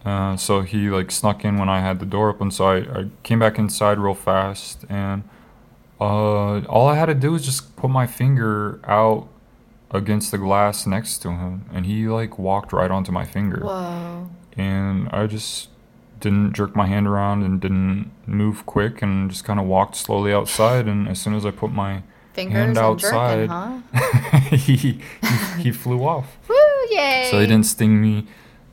Uh, 0.08 0.38
so 0.38 0.62
he 0.62 0.90
like 0.90 1.12
snuck 1.12 1.44
in 1.44 1.58
when 1.58 1.68
I 1.68 1.82
had 1.82 2.00
the 2.00 2.06
door 2.06 2.30
open. 2.30 2.50
So 2.50 2.66
I, 2.66 2.78
I 3.00 3.10
came 3.24 3.40
back 3.40 3.60
inside 3.60 4.00
real 4.00 4.14
fast 4.14 4.86
and 4.88 5.24
uh, 6.00 6.62
all 6.62 6.88
I 6.88 6.96
had 6.96 7.08
to 7.08 7.14
do 7.14 7.34
was 7.34 7.44
just 7.44 7.76
put 7.76 7.90
my 7.90 8.08
finger 8.08 8.80
out 8.86 9.28
against 9.92 10.32
the 10.32 10.38
glass 10.38 10.86
next 10.88 11.18
to 11.20 11.32
him 11.32 11.66
and 11.74 11.86
he 11.86 12.08
like 12.08 12.40
walked 12.40 12.72
right 12.72 12.92
onto 12.92 13.12
my 13.12 13.26
finger 13.26 13.62
Whoa. 13.64 14.30
and 14.58 15.10
I 15.10 15.28
just 15.28 15.70
didn't 16.20 16.54
jerk 16.54 16.76
my 16.76 16.88
hand 16.88 17.08
around 17.08 17.44
and 17.44 17.60
didn't 17.60 18.12
move 18.26 18.66
quick 18.66 19.02
and 19.02 19.30
just 19.30 19.44
kind 19.44 19.60
of 19.60 19.66
walked 19.66 19.96
slowly 19.96 20.34
outside 20.34 20.88
and 20.88 21.08
as 21.08 21.20
soon 21.22 21.36
as 21.36 21.46
I 21.46 21.52
put 21.52 21.72
my 21.72 22.04
Fingers 22.34 22.54
hand 22.54 22.78
outside 22.78 23.50
jerking, 23.50 23.84
huh? 23.94 24.40
he, 24.56 24.76
he 24.76 25.02
he 25.60 25.72
flew 25.72 26.04
off 26.04 26.38
Woo, 26.48 26.56
yay. 26.92 27.28
so 27.32 27.40
he 27.40 27.48
didn't 27.48 27.66
sting 27.66 28.02
me 28.02 28.28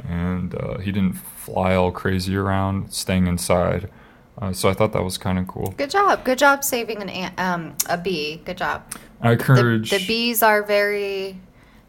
and 0.06 0.54
uh, 0.54 0.78
he 0.78 0.92
didn't 0.92 1.14
fly 1.14 1.74
all 1.74 1.90
crazy 1.90 2.36
around 2.36 2.92
staying 2.92 3.26
inside 3.26 3.90
uh, 4.38 4.52
so 4.52 4.68
I 4.68 4.74
thought 4.74 4.92
that 4.92 5.04
was 5.04 5.16
kind 5.16 5.38
of 5.38 5.46
cool 5.46 5.74
Good 5.76 5.90
job. 5.90 6.24
Good 6.24 6.38
job 6.38 6.64
saving 6.64 7.00
an 7.00 7.08
ant, 7.08 7.38
um, 7.38 7.76
a 7.88 7.96
bee. 7.96 8.42
Good 8.44 8.58
job. 8.58 8.82
I 9.20 9.32
encourage 9.32 9.90
the 9.90 10.04
bees 10.06 10.42
are 10.42 10.62
very. 10.62 11.40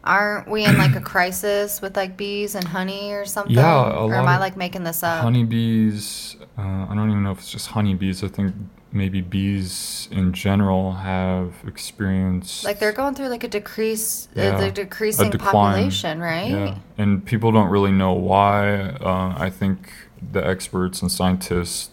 Aren't 0.04 0.48
we 0.48 0.64
in 0.64 0.78
like 0.78 0.94
a 0.94 1.00
crisis 1.12 1.82
with 1.82 1.96
like 1.96 2.16
bees 2.16 2.54
and 2.54 2.64
honey 2.64 3.12
or 3.12 3.24
something? 3.24 3.56
Yeah, 3.56 3.90
a 3.90 4.06
or 4.06 4.14
am 4.14 4.28
I 4.28 4.38
like 4.38 4.56
making 4.56 4.84
this 4.84 5.02
up? 5.02 5.22
honeybees 5.22 6.36
uh, 6.58 6.86
i 6.88 6.94
don't 6.94 7.10
even 7.10 7.22
know 7.22 7.32
if 7.32 7.38
it's 7.38 7.50
just 7.50 7.68
honeybees. 7.68 8.22
I 8.24 8.28
think 8.28 8.54
maybe 8.92 9.20
bees 9.20 10.08
in 10.10 10.32
general 10.32 10.92
have 10.92 11.54
experienced 11.66 12.64
Like 12.64 12.78
they're 12.78 12.92
going 12.92 13.14
through 13.14 13.28
like 13.28 13.44
a 13.44 13.48
decrease, 13.48 14.28
Yeah, 14.34 14.70
decreasing 14.70 15.30
population, 15.32 16.20
right? 16.20 16.48
yeah. 16.48 16.78
And 16.96 17.24
people 17.24 17.52
don't 17.52 17.68
really 17.68 17.92
know 17.92 18.12
why. 18.12 18.78
Uh, 19.00 19.34
i 19.36 19.50
think 19.50 19.90
the 20.32 20.44
experts 20.46 21.02
and 21.02 21.12
scientists 21.12 21.90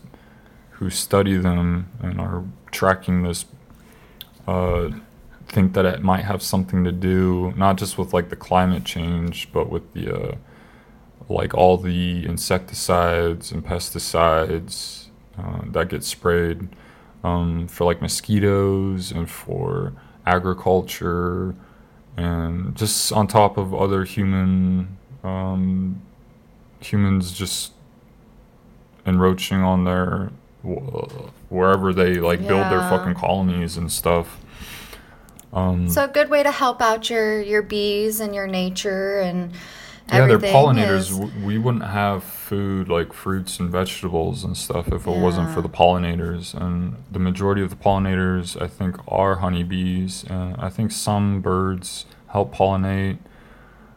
who 0.71 0.89
study 0.89 1.37
them 1.37 1.89
and 2.01 2.19
are 2.19 2.43
tracking 2.71 3.23
this 3.23 3.45
uh, 4.47 4.89
think 5.47 5.73
that 5.73 5.85
it 5.85 6.01
might 6.01 6.23
have 6.23 6.41
something 6.41 6.83
to 6.83 6.91
do 6.91 7.53
not 7.55 7.75
just 7.75 7.97
with 7.97 8.13
like 8.13 8.29
the 8.29 8.35
climate 8.35 8.83
change 8.85 9.51
but 9.51 9.69
with 9.69 9.93
the 9.93 10.05
uh, 10.15 10.35
like 11.29 11.53
all 11.53 11.77
the 11.77 12.25
insecticides 12.25 13.51
and 13.51 13.65
pesticides 13.65 15.07
uh, 15.37 15.61
that 15.71 15.89
get 15.89 16.03
sprayed 16.03 16.67
um, 17.23 17.67
for 17.67 17.85
like 17.85 18.01
mosquitoes 18.01 19.11
and 19.11 19.29
for 19.29 19.93
agriculture 20.25 21.55
and 22.17 22.75
just 22.75 23.11
on 23.11 23.27
top 23.27 23.57
of 23.57 23.73
other 23.73 24.03
human 24.03 24.97
um, 25.23 26.01
humans 26.79 27.31
just 27.31 27.71
encroaching 29.05 29.61
on 29.61 29.83
their 29.85 30.31
wherever 31.49 31.93
they 31.93 32.15
like 32.15 32.39
build 32.39 32.71
their 32.71 32.79
fucking 32.89 33.15
colonies 33.15 33.75
and 33.75 33.91
stuff. 33.91 34.39
Um, 35.51 35.89
So 35.89 36.05
a 36.05 36.07
good 36.07 36.29
way 36.29 36.41
to 36.41 36.51
help 36.51 36.81
out 36.81 37.09
your 37.09 37.41
your 37.41 37.61
bees 37.61 38.19
and 38.19 38.33
your 38.33 38.47
nature 38.47 39.19
and 39.19 39.51
yeah, 40.11 40.27
they're 40.27 40.37
pollinators. 40.39 41.09
is- 41.11 41.19
We 41.43 41.57
wouldn't 41.57 41.85
have 41.85 42.23
food 42.23 42.89
like 42.89 43.13
fruits 43.13 43.59
and 43.59 43.69
vegetables 43.69 44.43
and 44.43 44.55
stuff 44.55 44.87
if 44.89 45.07
it 45.07 45.17
wasn't 45.17 45.51
for 45.53 45.61
the 45.61 45.69
pollinators. 45.69 46.53
And 46.53 46.97
the 47.11 47.19
majority 47.19 47.61
of 47.61 47.69
the 47.69 47.75
pollinators, 47.75 48.61
I 48.61 48.67
think, 48.67 48.97
are 49.07 49.35
honeybees. 49.35 50.25
And 50.29 50.55
I 50.57 50.69
think 50.69 50.91
some 50.91 51.41
birds 51.41 52.05
help 52.27 52.53
pollinate, 52.53 53.17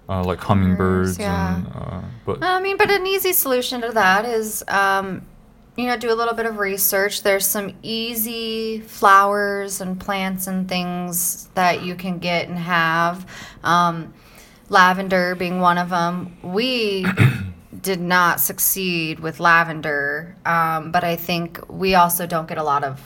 uh, 0.09 0.22
like 0.22 0.38
hummingbirds. 0.40 1.18
yeah. 1.18 1.57
And, 1.57 1.66
uh, 1.74 2.00
but 2.24 2.42
I 2.42 2.61
mean, 2.61 2.76
but 2.76 2.90
an 2.90 3.07
easy 3.07 3.32
solution 3.32 3.80
to 3.82 3.90
that 3.92 4.24
is, 4.24 4.62
um, 4.68 5.22
you 5.76 5.86
know, 5.86 5.96
do 5.98 6.11
a 6.11 6.14
little 6.14 6.32
bit 6.34 6.46
of 6.46 6.59
research. 6.59 7.22
There's 7.22 7.46
some 7.46 7.74
easy 7.82 8.80
flowers 8.80 9.80
and 9.82 10.00
plants 10.00 10.46
and 10.46 10.66
things 10.68 11.48
that 11.54 11.82
you 11.82 11.94
can 11.94 12.18
get 12.18 12.48
and 12.48 12.59
have. 12.59 13.26
Um, 13.62 14.14
lavender 14.69 15.35
being 15.35 15.61
one 15.61 15.79
of 15.79 15.91
them. 15.91 16.37
We 16.43 17.07
did 17.81 18.01
not 18.01 18.41
succeed 18.41 19.21
with 19.21 19.41
lavender, 19.41 20.37
um, 20.45 20.93
but 20.93 21.05
I 21.05 21.17
think 21.17 21.61
we 21.69 21.95
also 21.95 22.27
don't 22.27 22.49
get 22.49 22.59
a 22.59 22.62
lot 22.62 22.85
of 22.85 23.01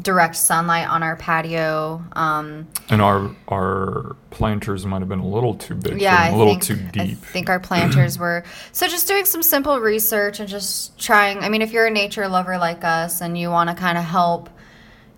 direct 0.00 0.34
sunlight 0.34 0.88
on 0.88 1.02
our 1.02 1.16
patio. 1.16 2.04
Um, 2.12 2.66
and 2.88 3.00
our 3.00 3.30
our 3.48 4.16
planters 4.30 4.84
might 4.86 5.00
have 5.00 5.08
been 5.08 5.20
a 5.20 5.28
little 5.28 5.54
too 5.54 5.74
big, 5.74 6.00
yeah, 6.00 6.26
them, 6.26 6.34
a 6.34 6.38
little 6.38 6.52
think, 6.54 6.64
too 6.64 6.76
deep. 6.76 7.18
I 7.22 7.26
think 7.26 7.48
our 7.48 7.60
planters 7.60 8.18
were 8.18 8.44
so 8.72 8.88
just 8.88 9.06
doing 9.06 9.24
some 9.24 9.42
simple 9.42 9.78
research 9.80 10.40
and 10.40 10.48
just 10.48 10.98
trying. 10.98 11.38
I 11.38 11.48
mean, 11.48 11.62
if 11.62 11.72
you're 11.72 11.86
a 11.86 11.90
nature 11.90 12.26
lover 12.28 12.58
like 12.58 12.84
us 12.84 13.20
and 13.20 13.38
you 13.38 13.50
want 13.50 13.70
to 13.70 13.76
kind 13.76 13.98
of 13.98 14.04
help, 14.04 14.50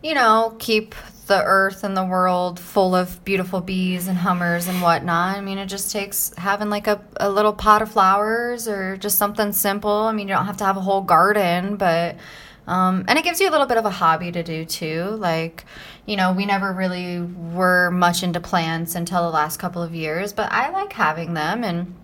you 0.03 0.15
know, 0.15 0.55
keep 0.59 0.95
the 1.27 1.43
earth 1.43 1.85
and 1.85 1.97
the 1.97 2.05
world 2.05 2.61
full 2.61 2.95
of 2.95 3.24
beautiful 3.24 3.61
bees 3.61 4.09
and 4.09 4.16
hummers 4.18 4.68
and 4.68 4.81
whatnot. 4.81 5.37
I 5.37 5.41
mean, 5.41 5.59
it 5.59 5.66
just 5.66 5.91
takes 5.93 6.33
having 6.37 6.70
like 6.70 6.87
a, 6.87 7.01
a 7.16 7.31
little 7.31 7.53
pot 7.53 7.83
of 7.83 7.91
flowers 7.91 8.68
or 8.68 8.97
just 8.97 9.18
something 9.18 9.53
simple. 9.53 9.91
I 9.91 10.12
mean, 10.12 10.29
you 10.29 10.35
don't 10.35 10.47
have 10.47 10.59
to 10.59 10.64
have 10.64 10.77
a 10.77 10.81
whole 10.81 11.03
garden, 11.03 11.77
but 11.77 12.16
um, 12.66 13.05
and 13.07 13.18
it 13.18 13.24
gives 13.24 13.41
you 13.41 13.49
a 13.49 13.53
little 13.53 13.66
bit 13.66 13.77
of 13.77 13.85
a 13.85 13.91
hobby 13.91 14.33
to 14.33 14.43
do 14.43 14.64
too. 14.64 15.05
Like, 15.18 15.64
you 16.05 16.16
know, 16.16 16.33
we 16.33 16.47
never 16.47 16.72
really 16.72 17.20
were 17.20 17.91
much 17.91 18.22
into 18.22 18.41
plants 18.41 18.95
until 18.95 19.22
the 19.22 19.31
last 19.31 19.59
couple 19.59 19.83
of 19.83 19.95
years, 19.95 20.33
but 20.33 20.51
I 20.51 20.70
like 20.70 20.93
having 20.93 21.35
them 21.35 21.62
and 21.62 21.95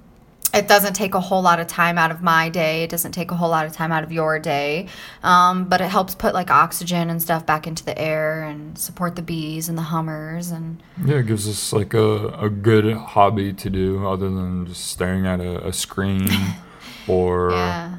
it 0.55 0.69
doesn't 0.69 0.93
take 0.95 1.15
a 1.15 1.21
whole 1.21 1.41
lot 1.43 1.61
of 1.61 1.67
time 1.67 1.97
out 1.97 2.11
of 2.11 2.21
my 2.23 2.49
day. 2.51 2.83
It 2.83 2.91
doesn't 2.91 3.13
take 3.13 3.31
a 3.31 3.35
whole 3.35 3.49
lot 3.49 3.65
of 3.67 3.73
time 3.73 3.91
out 3.91 4.05
of 4.05 4.13
your 4.13 4.39
day. 4.39 4.89
Um, 5.23 5.65
but 5.65 5.81
it 5.81 5.89
helps 5.89 6.15
put 6.15 6.35
like 6.35 6.51
oxygen 6.51 7.09
and 7.09 7.23
stuff 7.23 7.47
back 7.47 7.67
into 7.67 7.85
the 7.85 7.99
air 7.99 8.43
and 8.43 8.77
support 8.77 9.17
the 9.17 9.23
bees 9.23 9.69
and 9.69 9.79
the 9.79 9.83
hummers 9.83 10.51
and 10.51 10.83
Yeah, 11.05 11.17
it 11.17 11.27
gives 11.27 11.49
us 11.49 11.73
like 11.73 11.95
a, 11.95 12.27
a 12.29 12.51
good 12.51 12.95
hobby 12.97 13.53
to 13.55 13.71
do 13.71 14.07
other 14.07 14.29
than 14.29 14.67
just 14.67 14.87
staring 14.89 15.27
at 15.27 15.41
a, 15.41 15.67
a 15.69 15.73
screen 15.73 16.29
or 17.09 17.53
yeah. 17.53 17.97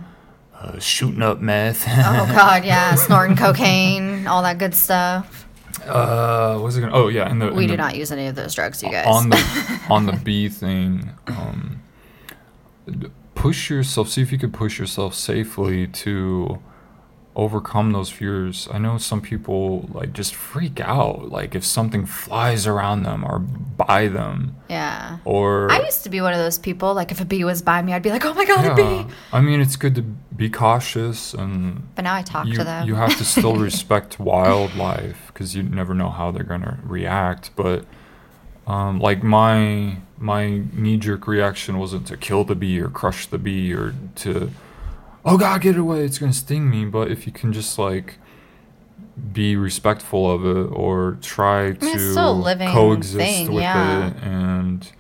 uh, 0.55 0.79
shooting 0.79 1.21
up 1.23 1.39
meth. 1.41 1.85
Oh 1.87 2.25
god, 2.35 2.65
yeah, 2.65 2.95
snorting 2.95 3.35
cocaine, 3.35 4.27
all 4.27 4.43
that 4.43 4.59
good 4.59 4.75
stuff. 4.75 5.47
uh, 5.87 6.57
what's 6.59 6.75
it 6.77 6.81
gonna? 6.81 6.93
Oh 6.93 7.07
yeah, 7.07 7.29
and 7.29 7.41
the 7.41 7.47
We 7.47 7.63
and 7.63 7.67
do 7.67 7.67
the- 7.69 7.77
not 7.77 7.95
use 7.95 8.11
any 8.11 8.27
of 8.27 8.35
those 8.35 8.53
drugs, 8.53 8.83
you 8.83 8.91
guys. 8.91 9.07
on 9.07 9.29
the 9.29 9.81
on 9.89 10.05
the 10.05 10.13
bee 10.13 10.49
thing. 10.49 11.09
Um, 11.27 11.79
push 13.35 13.69
yourself. 13.69 14.09
See 14.09 14.21
if 14.21 14.31
you 14.31 14.37
could 14.37 14.53
push 14.53 14.79
yourself 14.79 15.13
safely 15.13 15.87
to 15.87 16.59
overcome 17.35 17.91
those 17.93 18.09
fears. 18.09 18.67
I 18.71 18.77
know 18.77 18.97
some 18.97 19.21
people 19.21 19.89
like 19.91 20.13
just 20.13 20.35
freak 20.35 20.79
out, 20.79 21.29
like 21.31 21.55
if 21.55 21.65
something 21.65 22.05
flies 22.05 22.67
around 22.67 23.03
them 23.03 23.23
or 23.23 23.39
by 23.39 24.07
them, 24.07 24.55
yeah. 24.69 25.17
or 25.25 25.71
I 25.71 25.81
used 25.83 26.03
to 26.03 26.09
be 26.09 26.21
one 26.21 26.33
of 26.33 26.39
those 26.39 26.59
people. 26.59 26.93
Like 26.93 27.11
if 27.11 27.19
a 27.19 27.25
bee 27.25 27.43
was 27.43 27.61
by 27.61 27.81
me, 27.81 27.93
I'd 27.93 28.03
be 28.03 28.11
like, 28.11 28.25
"Oh 28.25 28.33
my 28.33 28.45
god, 28.45 28.65
a 28.65 28.75
bee!" 28.75 29.11
I 29.31 29.41
mean, 29.41 29.61
it's 29.61 29.75
good 29.75 29.95
to 29.95 30.03
be 30.03 30.49
cautious 30.49 31.33
and 31.33 31.87
But 31.95 32.03
now 32.03 32.15
I 32.15 32.21
talk 32.21 32.47
you, 32.47 32.55
to 32.55 32.63
them. 32.63 32.87
you 32.87 32.95
have 32.95 33.17
to 33.17 33.25
still 33.25 33.55
respect 33.69 34.19
wildlife 34.19 35.27
because 35.27 35.55
you 35.55 35.63
never 35.63 35.93
know 35.93 36.09
how 36.09 36.31
they're 36.31 36.43
gonna 36.43 36.79
react. 36.83 37.51
But 37.55 37.85
um, 38.67 38.99
like 38.99 39.23
my 39.23 39.97
my 40.23 40.61
knee 40.71 40.95
jerk 40.95 41.27
reaction 41.27 41.77
wasn't 41.77 42.07
to 42.07 42.15
kill 42.15 42.45
the 42.45 42.55
bee 42.55 42.79
or 42.79 42.87
crush 42.87 43.27
the 43.27 43.37
bee 43.37 43.73
or 43.73 43.93
to 44.15 44.49
oh 45.25 45.37
god 45.37 45.61
get 45.61 45.75
it 45.75 45.79
away 45.79 46.05
it's 46.05 46.17
gonna 46.17 46.31
sting 46.31 46.69
me. 46.69 46.85
But 46.85 47.11
if 47.11 47.27
you 47.27 47.33
can 47.33 47.51
just 47.51 47.77
like 47.77 48.15
be 49.33 49.57
respectful 49.57 50.31
of 50.31 50.45
it 50.45 50.71
or 50.71 51.17
try 51.21 51.67
mean, 51.67 51.75
to 51.75 51.87
it's 51.87 52.11
still 52.11 52.31
a 52.31 52.33
living 52.33 52.69
coexist 52.69 53.17
thing, 53.17 53.53
with 53.53 53.63
yeah. 53.63 54.07
it 54.07 54.23
and 54.23 54.91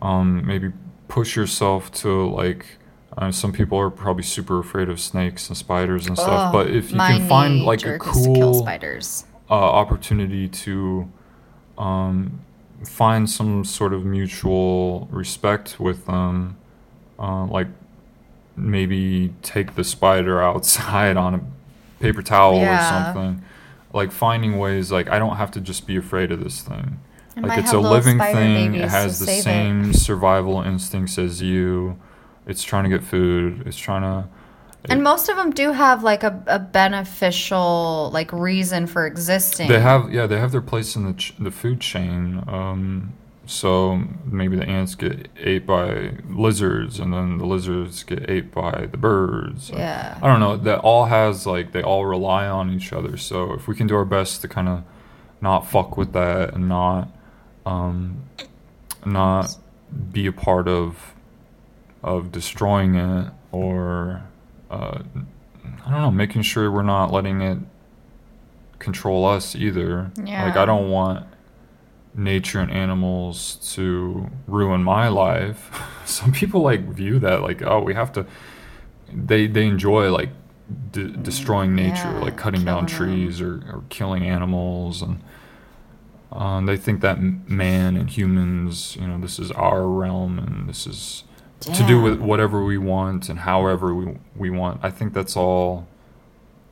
um, 0.00 0.44
maybe 0.46 0.72
push 1.08 1.36
yourself 1.36 1.92
to 1.92 2.26
like 2.30 2.78
uh, 3.18 3.30
some 3.30 3.52
people 3.52 3.78
are 3.78 3.90
probably 3.90 4.24
super 4.24 4.58
afraid 4.58 4.88
of 4.88 4.98
snakes 4.98 5.48
and 5.48 5.56
spiders 5.56 6.06
and 6.08 6.18
stuff 6.18 6.52
but 6.52 6.68
if 6.68 6.90
you 6.90 6.96
can 6.96 7.28
find 7.28 7.62
like 7.62 7.80
a 7.80 7.98
jerk 7.98 8.06
is 8.06 8.12
to 8.12 8.24
kill 8.24 8.34
cool 8.34 8.54
spiders. 8.54 9.24
uh, 9.48 9.54
opportunity 9.54 10.48
to 10.48 11.08
um, 11.78 12.40
find 12.84 13.28
some 13.30 13.64
sort 13.64 13.92
of 13.92 14.04
mutual 14.04 15.08
respect 15.10 15.78
with 15.80 16.06
them 16.06 16.56
uh, 17.18 17.44
like 17.46 17.68
maybe 18.56 19.32
take 19.42 19.74
the 19.74 19.84
spider 19.84 20.42
outside 20.50 21.16
on 21.16 21.34
a 21.34 21.40
paper 22.02 22.22
towel 22.22 22.56
Yeah. 22.58 22.78
or 22.78 23.14
something. 23.14 23.44
Like 23.92 24.10
finding 24.10 24.58
ways 24.58 24.90
like 24.90 25.08
I 25.08 25.18
don't 25.18 25.36
have 25.36 25.50
to 25.52 25.60
just 25.60 25.86
be 25.86 25.96
afraid 25.96 26.32
of 26.32 26.42
this 26.42 26.60
thing. 26.62 27.00
It 27.36 27.44
like 27.44 27.58
it's 27.60 27.72
a 27.72 27.78
living 27.80 28.18
thing. 28.18 28.74
It 28.74 28.88
has 28.88 29.18
the 29.18 29.26
save 29.26 29.38
it. 29.38 29.42
same 29.42 29.92
survival 29.92 30.62
instincts 30.62 31.18
as 31.18 31.40
you. 31.42 31.98
It's 32.46 32.62
trying 32.62 32.84
to 32.84 32.90
get 32.90 33.02
food. 33.02 33.62
It's 33.66 33.76
trying 33.78 34.02
to 34.02 34.28
And 34.90 35.02
most 35.02 35.28
of 35.28 35.36
them 35.36 35.50
do 35.50 35.72
have 35.72 36.02
like 36.02 36.22
a, 36.22 36.42
a 36.46 36.58
beneficial 36.58 38.10
like 38.12 38.32
reason 38.32 38.86
for 38.86 39.06
existing. 39.06 39.68
They 39.68 39.80
have, 39.80 40.12
yeah, 40.12 40.26
they 40.26 40.38
have 40.38 40.52
their 40.52 40.60
place 40.60 40.94
in 40.94 41.04
the 41.04 41.14
ch- 41.14 41.34
the 41.38 41.50
food 41.50 41.80
chain. 41.80 42.44
Um, 42.46 43.14
so 43.46 44.02
maybe 44.24 44.56
the 44.56 44.66
ants 44.66 44.94
get 44.94 45.28
ate 45.38 45.66
by 45.66 46.12
lizards, 46.28 46.98
and 46.98 47.12
then 47.12 47.38
the 47.38 47.46
lizards 47.46 48.02
get 48.02 48.28
ate 48.28 48.52
by 48.52 48.86
the 48.90 48.96
birds. 48.96 49.70
Yeah. 49.70 50.18
I 50.22 50.26
don't 50.26 50.40
know. 50.40 50.56
That 50.56 50.80
all 50.80 51.06
has 51.06 51.46
like 51.46 51.72
they 51.72 51.82
all 51.82 52.06
rely 52.06 52.46
on 52.46 52.70
each 52.70 52.92
other. 52.92 53.16
So 53.16 53.52
if 53.52 53.68
we 53.68 53.74
can 53.74 53.86
do 53.86 53.96
our 53.96 54.04
best 54.04 54.40
to 54.42 54.48
kind 54.48 54.68
of 54.68 54.82
not 55.40 55.66
fuck 55.66 55.96
with 55.96 56.12
that 56.12 56.54
and 56.54 56.68
not, 56.68 57.08
um, 57.66 58.24
not 59.04 59.56
be 60.10 60.26
a 60.26 60.32
part 60.32 60.66
of, 60.68 61.14
of 62.02 62.32
destroying 62.32 62.94
it 62.94 63.30
or, 63.52 64.22
uh, 64.74 65.02
I 65.86 65.90
don't 65.90 66.00
know, 66.02 66.10
making 66.10 66.42
sure 66.42 66.70
we're 66.70 66.82
not 66.82 67.12
letting 67.12 67.40
it 67.42 67.58
control 68.78 69.24
us 69.24 69.54
either. 69.54 70.10
Like 70.46 70.56
I 70.56 70.64
don't 70.64 70.90
want 70.90 71.26
nature 72.14 72.60
and 72.60 72.70
animals 72.70 73.56
to 73.74 74.30
ruin 74.46 74.82
my 74.82 75.08
life. 75.08 75.70
Some 76.04 76.32
people 76.32 76.60
like 76.62 76.82
view 76.88 77.18
that 77.20 77.42
like 77.42 77.62
oh 77.62 77.80
we 77.80 77.94
have 77.94 78.12
to 78.12 78.26
they 79.12 79.46
they 79.46 79.66
enjoy 79.66 80.10
like 80.10 80.30
de- 80.92 81.08
destroying 81.08 81.74
nature 81.74 82.10
Yeah, 82.12 82.20
like 82.20 82.36
cutting 82.36 82.64
down 82.64 82.86
trees 82.86 83.40
or, 83.40 83.54
or 83.72 83.84
killing 83.88 84.24
animals 84.24 85.02
and 85.02 85.20
um, 86.32 86.66
they 86.66 86.76
think 86.76 87.00
that 87.02 87.20
man 87.20 87.96
and 87.96 88.10
humans 88.10 88.96
you 88.96 89.06
know 89.06 89.18
this 89.20 89.38
is 89.38 89.50
our 89.52 89.86
realm 89.86 90.38
and 90.38 90.68
this 90.68 90.86
is 90.86 91.24
to 91.64 91.86
do 91.86 92.00
with 92.00 92.20
whatever 92.20 92.64
we 92.64 92.78
want 92.78 93.28
and 93.28 93.38
however 93.40 93.94
we, 93.94 94.16
we 94.36 94.50
want. 94.50 94.80
I 94.82 94.90
think 94.90 95.12
that's 95.14 95.36
all 95.36 95.86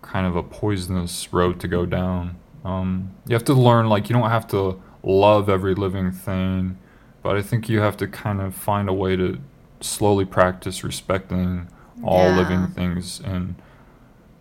kind 0.03 0.27
of 0.27 0.37
a 0.37 0.43
poisonous 0.43 1.33
road 1.33 1.61
to 1.61 1.69
go 1.69 1.87
down. 1.87 2.37
Um, 2.65 3.13
you 3.27 3.35
have 3.35 3.45
to 3.45 3.55
learn, 3.55 3.89
like, 3.89 4.09
you 4.09 4.15
don't 4.15 4.31
have 4.31 4.47
to 4.49 4.81
love 5.03 5.49
every 5.49 5.75
living 5.75 6.13
thing, 6.13 6.79
but 7.23 7.37
I 7.37 7.43
think 7.43 7.69
you 7.69 7.81
have 7.81 7.97
to 7.99 8.07
kind 8.07 8.41
of 8.41 8.55
find 8.55 8.89
a 8.89 8.93
way 8.93 9.17
to 9.17 9.39
slowly 9.81 10.25
practice 10.25 10.85
respecting 10.85 11.69
all 12.05 12.29
Yeah. 12.29 12.37
living 12.37 12.67
things 12.69 13.21
and 13.25 13.55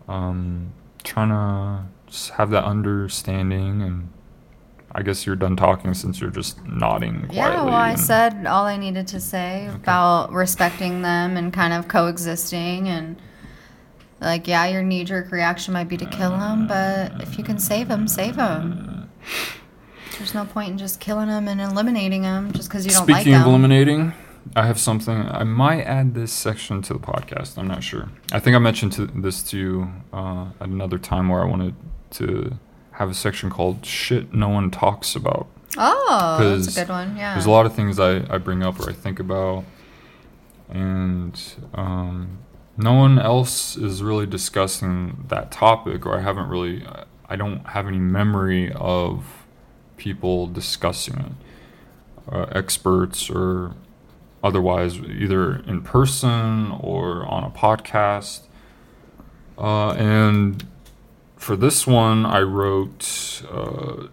um, 0.08 0.72
trying 1.04 1.28
to 1.30 1.88
just 2.10 2.30
have 2.30 2.50
that 2.50 2.64
understanding. 2.64 3.82
And 3.82 4.08
I 4.94 5.02
guess 5.02 5.24
you're 5.24 5.36
done 5.36 5.56
talking 5.56 5.94
since 5.94 6.20
you're 6.20 6.30
just 6.30 6.62
nodding 6.66 7.26
quietly. 7.28 7.36
Yeah, 7.36 7.64
well, 7.64 7.74
I 7.74 7.94
said 7.94 8.46
all 8.46 8.64
I 8.64 8.76
needed 8.76 9.08
to 9.08 9.20
say 9.20 9.66
about 9.74 10.32
respecting 10.32 11.02
them 11.02 11.36
and 11.36 11.52
kind 11.52 11.72
of 11.72 11.88
coexisting 11.88 12.88
and 12.88 13.20
like 14.20 14.46
yeah, 14.46 14.66
your 14.66 14.82
knee 14.82 15.04
jerk 15.04 15.32
reaction 15.32 15.72
might 15.72 15.88
be 15.88 15.96
to 15.96 16.06
kill 16.06 16.30
them, 16.30 16.66
but 16.68 17.20
if 17.22 17.38
you 17.38 17.44
can 17.44 17.58
save 17.58 17.88
them, 17.88 18.06
save 18.06 18.36
them. 18.36 19.10
There's 20.18 20.34
no 20.34 20.44
point 20.44 20.70
in 20.70 20.78
just 20.78 21.00
killing 21.00 21.28
them 21.28 21.48
and 21.48 21.60
eliminating 21.60 22.22
them 22.22 22.52
just 22.52 22.68
because 22.68 22.84
you 22.84 22.92
don't 22.92 23.08
like 23.08 23.22
Speaking 23.22 23.40
of 23.40 23.46
eliminating, 23.46 24.12
I 24.54 24.66
have 24.66 24.78
something. 24.78 25.26
I 25.28 25.44
might 25.44 25.82
add 25.82 26.14
this 26.14 26.32
section 26.32 26.82
to 26.82 26.92
the 26.92 26.98
podcast. 26.98 27.58
I'm 27.58 27.66
not 27.66 27.82
sure. 27.82 28.10
I 28.30 28.38
think 28.38 28.54
I 28.54 28.58
mentioned 28.58 28.92
to, 28.92 29.06
this 29.06 29.42
to 29.44 29.58
you 29.58 29.92
uh, 30.12 30.46
at 30.60 30.68
another 30.68 30.98
time 30.98 31.28
where 31.28 31.42
I 31.42 31.46
wanted 31.46 31.74
to 32.12 32.58
have 32.92 33.10
a 33.10 33.14
section 33.14 33.50
called 33.50 33.84
"Shit 33.84 34.32
No 34.32 34.48
One 34.48 34.70
Talks 34.70 35.14
About." 35.14 35.48
oh, 35.78 36.38
that's 36.40 36.76
a 36.76 36.80
good 36.80 36.90
one. 36.90 37.16
Yeah. 37.16 37.34
There's 37.34 37.46
a 37.46 37.50
lot 37.50 37.66
of 37.66 37.74
things 37.74 37.98
I, 37.98 38.16
I 38.32 38.38
bring 38.38 38.62
up 38.62 38.78
or 38.78 38.90
I 38.90 38.92
think 38.92 39.18
about, 39.18 39.64
and 40.68 41.40
um, 41.74 42.38
no 42.76 42.92
one 42.94 43.18
else 43.18 43.76
is 43.76 44.02
really 44.02 44.26
discussing 44.26 45.24
that 45.28 45.50
topic, 45.50 46.06
or 46.06 46.16
I 46.16 46.20
haven't 46.20 46.48
really. 46.48 46.86
I 47.28 47.36
don't 47.36 47.66
have 47.68 47.86
any 47.86 47.98
memory 47.98 48.72
of 48.74 49.46
people 49.96 50.46
discussing 50.46 51.18
it, 51.18 52.32
uh, 52.34 52.46
experts 52.50 53.30
or 53.30 53.74
otherwise, 54.42 54.98
either 54.98 55.56
in 55.66 55.82
person 55.82 56.72
or 56.72 57.24
on 57.26 57.44
a 57.44 57.50
podcast. 57.50 58.42
Uh, 59.56 59.92
and 59.92 60.66
for 61.42 61.56
this 61.56 61.86
one, 61.86 62.24
I 62.24 62.40
wrote 62.40 63.42
uh, 63.50 64.06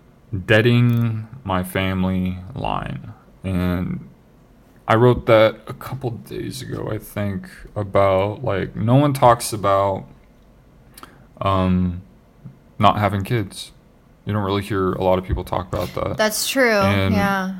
"Deading 0.45 1.27
My 1.43 1.63
Family 1.63 2.39
Line," 2.55 3.13
and 3.43 4.09
I 4.87 4.95
wrote 4.95 5.27
that 5.27 5.59
a 5.67 5.73
couple 5.73 6.09
days 6.09 6.63
ago. 6.63 6.89
I 6.91 6.97
think 6.97 7.47
about 7.75 8.43
like 8.43 8.75
no 8.75 8.95
one 8.95 9.13
talks 9.13 9.53
about 9.53 10.05
um, 11.41 12.01
not 12.79 12.97
having 12.97 13.23
kids. 13.23 13.71
You 14.25 14.33
don't 14.33 14.43
really 14.43 14.63
hear 14.63 14.93
a 14.93 15.03
lot 15.03 15.19
of 15.19 15.25
people 15.25 15.43
talk 15.43 15.67
about 15.67 15.93
that. 15.95 16.17
That's 16.17 16.49
true. 16.49 16.71
And- 16.81 17.13
yeah. 17.13 17.55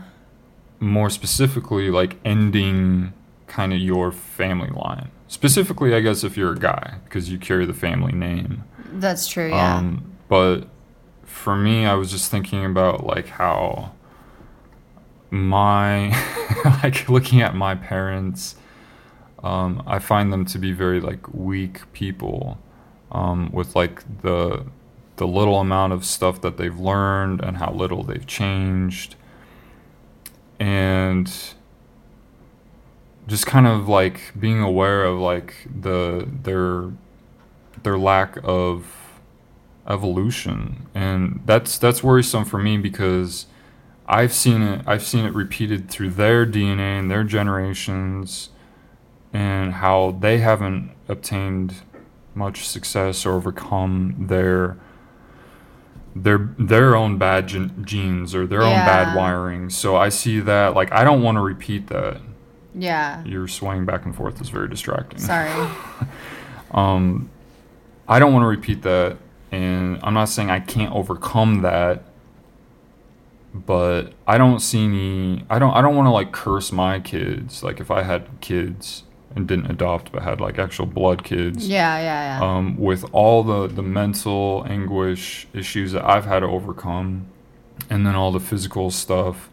More 0.82 1.10
specifically, 1.10 1.92
like 1.92 2.16
ending 2.24 3.12
kind 3.48 3.74
of 3.74 3.80
your 3.80 4.14
family 4.14 4.70
line. 4.70 5.12
Specifically, 5.28 5.94
I 5.94 6.00
guess 6.00 6.24
if 6.24 6.38
you're 6.38 6.54
a 6.54 6.58
guy 6.58 7.00
because 7.04 7.30
you 7.30 7.38
carry 7.38 7.66
the 7.66 7.74
family 7.74 8.14
name. 8.14 8.64
That's 8.94 9.28
true. 9.28 9.50
Yeah. 9.50 9.78
Um, 9.78 10.18
but 10.28 10.68
for 11.24 11.56
me, 11.56 11.86
I 11.86 11.94
was 11.96 12.12
just 12.12 12.32
thinking 12.32 12.66
about 12.66 13.06
like 13.06 13.28
how 13.28 13.92
my 15.32 16.10
like 16.84 17.08
looking 17.10 17.42
at 17.42 17.56
my 17.56 17.76
parents. 17.76 18.56
Um, 19.44 19.84
I 19.88 20.00
find 20.00 20.34
them 20.34 20.44
to 20.46 20.58
be 20.60 20.74
very 20.74 21.00
like 21.00 21.34
weak 21.34 21.92
people, 21.94 22.60
um, 23.12 23.50
with 23.54 23.76
like 23.76 24.22
the 24.22 24.66
the 25.16 25.28
little 25.28 25.60
amount 25.60 25.94
of 25.94 26.06
stuff 26.06 26.42
that 26.42 26.58
they've 26.58 26.78
learned 26.80 27.42
and 27.42 27.58
how 27.58 27.72
little 27.72 28.04
they've 28.04 28.28
changed, 28.28 29.16
and 30.60 31.32
just 33.28 33.46
kind 33.46 33.68
of 33.68 33.88
like 33.88 34.34
being 34.38 34.60
aware 34.62 35.06
of 35.06 35.20
like 35.20 35.54
the 35.74 36.28
their 36.44 36.92
their 37.84 37.98
lack 37.98 38.38
of 38.44 38.96
evolution. 39.88 40.88
And 40.94 41.42
that's 41.46 41.78
that's 41.78 42.04
worrisome 42.04 42.46
for 42.46 42.60
me 42.60 42.78
because 42.78 43.48
I've 44.08 44.34
seen 44.34 44.62
it 44.62 44.82
I've 44.88 45.04
seen 45.04 45.26
it 45.26 45.34
repeated 45.34 45.90
through 45.90 46.12
their 46.12 46.46
DNA 46.46 47.00
and 47.00 47.10
their 47.10 47.24
generations 47.24 48.50
and 49.34 49.74
how 49.74 50.18
they 50.20 50.40
haven't 50.40 50.92
obtained 51.08 51.76
much 52.36 52.68
success 52.68 53.26
or 53.26 53.34
overcome 53.34 54.16
their 54.28 54.78
their 56.16 56.50
their 56.58 56.96
own 56.96 57.18
bad 57.18 57.48
gen- 57.48 57.84
genes 57.86 58.34
or 58.34 58.46
their 58.48 58.62
own 58.62 58.74
bad 58.74 59.16
wiring. 59.16 59.70
So 59.70 59.96
I 59.96 60.10
see 60.10 60.40
that 60.40 60.76
like 60.76 60.92
I 60.92 61.04
don't 61.04 61.22
want 61.22 61.36
to 61.36 61.42
repeat 61.42 61.88
that. 61.88 62.22
Yeah. 62.76 63.26
your 63.26 63.48
swaying 63.48 63.86
back 63.86 64.06
and 64.06 64.16
forth. 64.16 64.40
Is 64.40 64.50
very 64.50 64.70
distracting. 64.70 65.20
Sorry. 65.20 65.50
um, 66.72 67.30
I 68.10 68.18
don't 68.18 68.34
want 68.34 68.44
to 68.44 68.48
repeat 68.48 68.82
that, 68.82 69.18
and 69.52 70.00
I'm 70.02 70.16
not 70.16 70.26
saying 70.26 70.50
I 70.50 70.60
can't 70.60 70.94
overcome 70.94 71.62
that, 71.62 72.04
but 73.54 74.14
I 74.28 74.40
don't 74.40 74.60
see 74.60 74.84
any. 74.84 75.46
I 75.50 75.60
don't. 75.60 75.74
I 75.74 75.82
don't 75.82 75.96
want 75.96 76.08
to 76.08 76.12
like 76.12 76.32
curse 76.32 76.72
my 76.72 77.00
kids. 77.00 77.64
Like 77.64 77.80
if 77.80 77.92
I 77.92 78.02
had 78.02 78.28
kids 78.42 79.04
and 79.36 79.48
didn't 79.48 79.70
adopt, 79.70 80.12
but 80.12 80.24
had 80.24 80.42
like 80.42 80.58
actual 80.58 80.88
blood 80.88 81.24
kids. 81.24 81.70
Yeah, 81.70 82.00
yeah, 82.00 82.40
yeah. 82.40 82.58
Um, 82.58 82.78
with 82.78 83.06
all 83.12 83.44
the 83.44 83.68
the 83.68 83.84
mental 83.84 84.66
anguish 84.68 85.48
issues 85.54 85.92
that 85.92 86.04
I've 86.04 86.26
had 86.26 86.40
to 86.40 86.48
overcome, 86.48 87.28
and 87.92 88.08
then 88.08 88.16
all 88.16 88.32
the 88.32 88.40
physical 88.40 88.90
stuff 88.90 89.50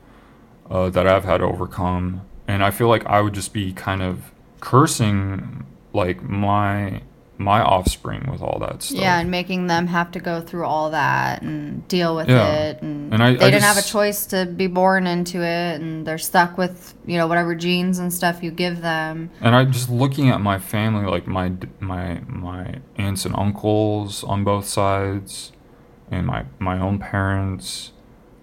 uh, 0.70 0.88
that 0.90 1.06
I've 1.06 1.24
had 1.24 1.38
to 1.38 1.44
overcome, 1.44 2.22
and 2.48 2.64
I 2.64 2.70
feel 2.70 2.88
like 2.88 3.04
I 3.04 3.20
would 3.20 3.34
just 3.34 3.52
be 3.52 3.74
kind 3.74 4.02
of 4.02 4.32
cursing 4.60 5.66
like 5.92 6.22
my 6.22 7.02
my 7.38 7.60
offspring 7.60 8.26
with 8.30 8.40
all 8.40 8.58
that 8.60 8.82
stuff. 8.82 8.98
Yeah, 8.98 9.18
and 9.20 9.30
making 9.30 9.66
them 9.66 9.86
have 9.88 10.10
to 10.12 10.20
go 10.20 10.40
through 10.40 10.64
all 10.64 10.90
that 10.90 11.42
and 11.42 11.86
deal 11.86 12.16
with 12.16 12.28
Yeah. 12.28 12.46
it, 12.46 12.82
and, 12.82 13.12
And 13.12 13.22
I- 13.22 13.34
they 13.34 13.46
I 13.46 13.50
didn't 13.50 13.62
have 13.64 13.76
a 13.76 13.82
choice 13.82 14.24
to 14.26 14.46
be 14.46 14.66
born 14.68 15.06
into 15.06 15.42
it, 15.42 15.80
and 15.80 16.06
they're 16.06 16.16
stuck 16.18 16.56
with 16.56 16.94
you 17.04 17.18
know 17.18 17.26
whatever 17.26 17.54
genes 17.54 17.98
and 17.98 18.12
stuff 18.12 18.42
you 18.42 18.50
give 18.50 18.80
them. 18.80 19.30
And 19.42 19.54
I 19.54 19.64
just 19.66 19.90
looking 19.90 20.30
at 20.30 20.40
my 20.40 20.58
family, 20.58 21.04
like 21.04 21.26
my 21.26 21.52
my 21.78 22.20
my 22.26 22.76
aunts 22.96 23.26
and 23.26 23.34
uncles 23.36 24.24
on 24.24 24.42
both 24.42 24.66
sides, 24.66 25.52
and 26.10 26.26
my 26.26 26.44
my 26.58 26.78
own 26.80 26.98
parents, 26.98 27.92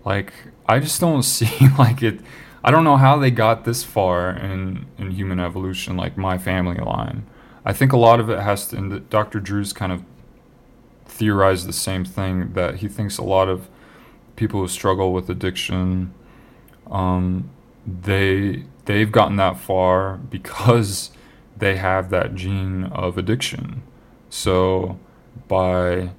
like 0.05 0.33
I 0.69 0.79
just 0.79 1.01
don't 1.01 1.23
see 1.37 1.67
like 1.79 2.03
it. 2.03 2.19
I 2.63 2.71
don't 2.71 2.83
know 2.85 2.95
how 2.97 3.17
they 3.17 3.31
got 3.31 3.65
this 3.65 3.83
far 3.83 4.29
in 4.29 4.85
in 4.99 5.11
human 5.11 5.39
evolution, 5.39 5.97
like 5.97 6.15
my 6.17 6.37
family 6.37 6.77
line. 6.77 7.25
I 7.65 7.73
think 7.73 7.93
a 7.93 7.97
lot 7.97 8.19
of 8.19 8.29
it 8.29 8.39
has 8.39 8.67
to, 8.67 8.77
and 8.77 9.09
Dr. 9.09 9.39
Drew's 9.39 9.73
kind 9.73 9.91
of 9.91 10.03
theorized 11.05 11.67
the 11.67 11.73
same 11.73 12.03
thing 12.03 12.53
that 12.53 12.77
he 12.77 12.87
thinks 12.87 13.17
a 13.17 13.23
lot 13.23 13.47
of 13.47 13.69
people 14.35 14.59
who 14.61 14.67
struggle 14.67 15.13
with 15.13 15.29
addiction, 15.29 16.13
um, 16.89 17.49
they 17.85 18.65
they've 18.85 19.11
gotten 19.11 19.37
that 19.37 19.57
far 19.57 20.17
because 20.17 21.11
they 21.55 21.77
have 21.77 22.09
that 22.09 22.35
gene 22.35 22.85
of 22.85 23.17
addiction. 23.17 23.83
So 24.29 24.99
by 25.47 26.09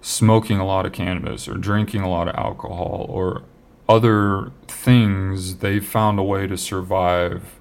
smoking 0.00 0.58
a 0.58 0.66
lot 0.66 0.86
of 0.86 0.92
cannabis 0.92 1.48
or 1.48 1.54
drinking 1.54 2.02
a 2.02 2.08
lot 2.08 2.28
of 2.28 2.34
alcohol 2.36 3.06
or 3.08 3.42
other 3.88 4.52
things, 4.66 5.56
they've 5.56 5.84
found 5.84 6.18
a 6.18 6.22
way 6.22 6.46
to 6.46 6.56
survive 6.56 7.59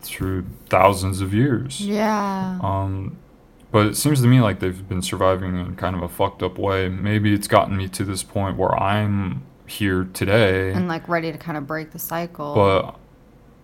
through 0.00 0.44
thousands 0.68 1.20
of 1.20 1.32
years. 1.34 1.80
Yeah. 1.80 2.58
Um, 2.62 3.18
but 3.70 3.86
it 3.86 3.96
seems 3.96 4.20
to 4.22 4.26
me 4.26 4.40
like 4.40 4.60
they've 4.60 4.88
been 4.88 5.02
surviving 5.02 5.58
in 5.58 5.76
kind 5.76 5.94
of 5.94 6.02
a 6.02 6.08
fucked 6.08 6.42
up 6.42 6.58
way. 6.58 6.88
Maybe 6.88 7.34
it's 7.34 7.48
gotten 7.48 7.76
me 7.76 7.88
to 7.88 8.04
this 8.04 8.22
point 8.22 8.56
where 8.56 8.74
I'm 8.80 9.42
here 9.66 10.08
today, 10.14 10.72
and 10.72 10.88
like 10.88 11.06
ready 11.08 11.30
to 11.30 11.36
kind 11.38 11.58
of 11.58 11.66
break 11.66 11.90
the 11.90 11.98
cycle. 11.98 12.54
but 12.54 12.96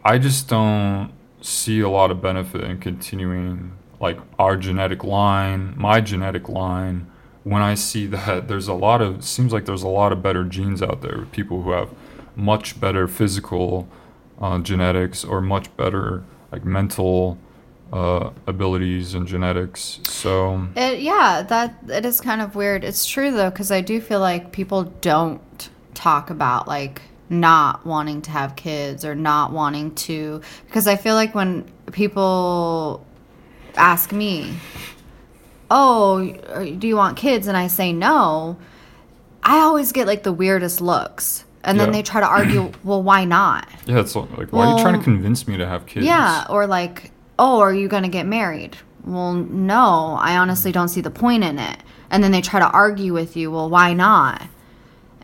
I 0.05 0.19
just 0.19 0.49
don't 0.49 1.13
see 1.41 1.81
a 1.81 1.89
lot 1.89 2.11
of 2.11 2.21
benefit 2.21 2.63
in 2.65 2.79
continuing 2.79 3.73
like 4.01 4.19
our 4.39 4.57
genetic 4.57 5.03
line, 5.05 5.75
my 5.77 6.01
genetic 6.01 6.49
line. 6.49 7.11
When 7.45 7.63
I 7.63 7.75
see 7.75 8.07
that 8.07 8.49
there's 8.49 8.69
a 8.69 8.75
lot 8.75 9.01
of 9.01 9.25
seems 9.25 9.53
like 9.53 9.65
there's 9.65 9.83
a 9.83 9.89
lot 9.89 10.13
of 10.13 10.23
better 10.23 10.45
genes 10.45 10.83
out 10.83 11.01
there, 11.01 11.27
people 11.33 11.63
who 11.63 11.71
have 11.71 11.91
much 12.37 12.79
better 12.81 13.07
physical 13.09 13.89
uh, 14.41 14.59
genetics 14.59 15.25
or 15.25 15.41
much 15.41 15.75
better 15.77 16.25
like 16.53 16.65
mental 16.65 17.39
uh, 17.93 18.31
abilities 18.47 19.15
and 19.15 19.27
genetics. 19.27 20.01
So 20.05 20.69
It, 20.77 21.01
yeah, 21.01 21.43
that 21.43 21.77
it 21.89 22.05
is 22.05 22.21
kind 22.21 22.41
of 22.41 22.55
weird. 22.55 22.85
It's 22.85 23.07
true 23.07 23.31
though, 23.31 23.51
because 23.51 23.71
I 23.71 23.81
do 23.81 24.01
feel 24.01 24.21
like 24.21 24.53
people 24.53 24.85
don't 25.01 25.69
talk 25.95 26.31
about 26.31 26.67
like 26.67 27.03
not 27.29 27.87
wanting 27.87 28.23
to 28.23 28.31
have 28.31 28.57
kids 28.57 29.05
or 29.05 29.15
not 29.15 29.53
wanting 29.53 29.95
to. 29.95 30.41
Because 30.67 30.87
I 30.87 30.97
feel 30.97 31.15
like 31.15 31.35
when 31.35 31.65
people 31.93 33.05
ask 33.77 34.13
me, 34.13 34.55
"Oh, 35.71 36.25
do 36.79 36.87
you 36.87 36.97
want 36.97 37.17
kids?" 37.17 37.47
and 37.47 37.57
I 37.57 37.69
say 37.69 37.93
no, 37.93 38.57
I 39.43 39.59
always 39.59 39.93
get 39.93 40.07
like 40.07 40.23
the 40.23 40.33
weirdest 40.33 40.81
looks, 40.81 41.45
and 41.65 41.79
then 41.81 41.89
Yeah. 41.89 41.93
they 41.93 42.03
try 42.03 42.21
to 42.21 42.27
argue, 42.27 42.71
"Well, 42.85 43.03
why 43.03 43.25
not?" 43.25 43.67
yeah, 43.87 44.01
it's 44.01 44.15
like 44.17 44.51
why 44.51 44.67
are 44.67 44.77
you 44.77 44.83
trying 44.83 44.99
to 44.99 45.05
convince 45.05 45.47
me 45.49 45.57
to 45.57 45.67
have 45.67 45.87
kids? 45.87 46.07
Yeah, 46.07 46.45
or 46.49 46.67
like, 46.67 47.11
oh, 47.39 47.61
are 47.61 47.73
you 47.75 47.89
going 47.89 48.03
to 48.05 48.09
get 48.09 48.27
married? 48.27 48.77
Well, 49.05 49.35
no, 49.35 50.17
I 50.21 50.37
honestly 50.37 50.73
don't 50.73 50.89
see 50.89 51.01
the 51.03 51.11
point 51.11 51.45
in 51.45 51.59
it. 51.59 51.79
And 52.11 52.23
then 52.23 52.31
they 52.33 52.41
try 52.41 52.61
to 52.61 52.69
argue 52.71 53.13
with 53.13 53.37
you, 53.37 53.51
well, 53.51 53.69
why 53.69 53.93
not? 53.93 54.43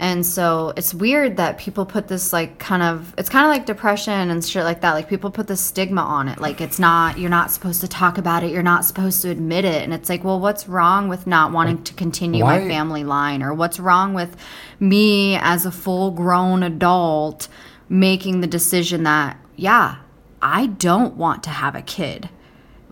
And 0.01 0.25
so 0.25 0.73
it's 0.79 0.95
weird 0.95 1.37
that 1.37 1.59
people 1.59 1.85
put 1.85 2.09
this 2.09 2.33
like 2.33 2.59
kind 2.59 2.83
of 2.83 3.15
it's 3.19 3.29
kind 3.29 3.45
of 3.45 3.51
like 3.51 3.67
depression 3.67 4.31
and 4.31 4.43
shit 4.43 4.65
like 4.65 4.81
that. 4.81 4.95
Like 4.95 5.11
people 5.11 5.31
put 5.31 5.47
this 5.47 5.61
stigma 5.61 6.01
on 6.01 6.27
it. 6.27 6.41
Like 6.41 6.63
it's 6.63 6.79
not 6.79 7.19
you're 7.19 7.29
not 7.29 7.51
supposed 7.51 7.83
to 7.83 7.89
talk 7.89 8.17
about 8.17 8.43
it. 8.43 8.51
You're 8.51 8.63
not 8.63 8.87
supposed 8.87 9.21
to 9.23 9.29
admit 9.29 9.67
it. 9.67 9.83
And 9.83 9.93
it's 9.93 10.09
like, 10.09 10.25
well, 10.25 10.41
what's 10.41 10.67
wrong 10.67 11.09
with 11.09 11.27
not 11.27 11.53
wanting 11.53 11.85
to 11.85 11.93
continue 11.93 12.43
my 12.43 12.67
family 12.67 13.05
line 13.05 13.43
or 13.43 13.53
what's 13.53 13.79
wrong 13.79 14.15
with 14.15 14.39
me 14.81 15.37
as 15.37 15.67
a 15.67 15.71
full-grown 15.71 16.63
adult 16.63 17.49
making 17.91 18.41
the 18.41 18.47
decision 18.47 19.03
that 19.03 19.37
yeah, 19.55 19.97
I 20.41 20.69
don't 20.69 21.19
want 21.19 21.43
to 21.43 21.51
have 21.51 21.75
a 21.75 21.83
kid. 21.83 22.31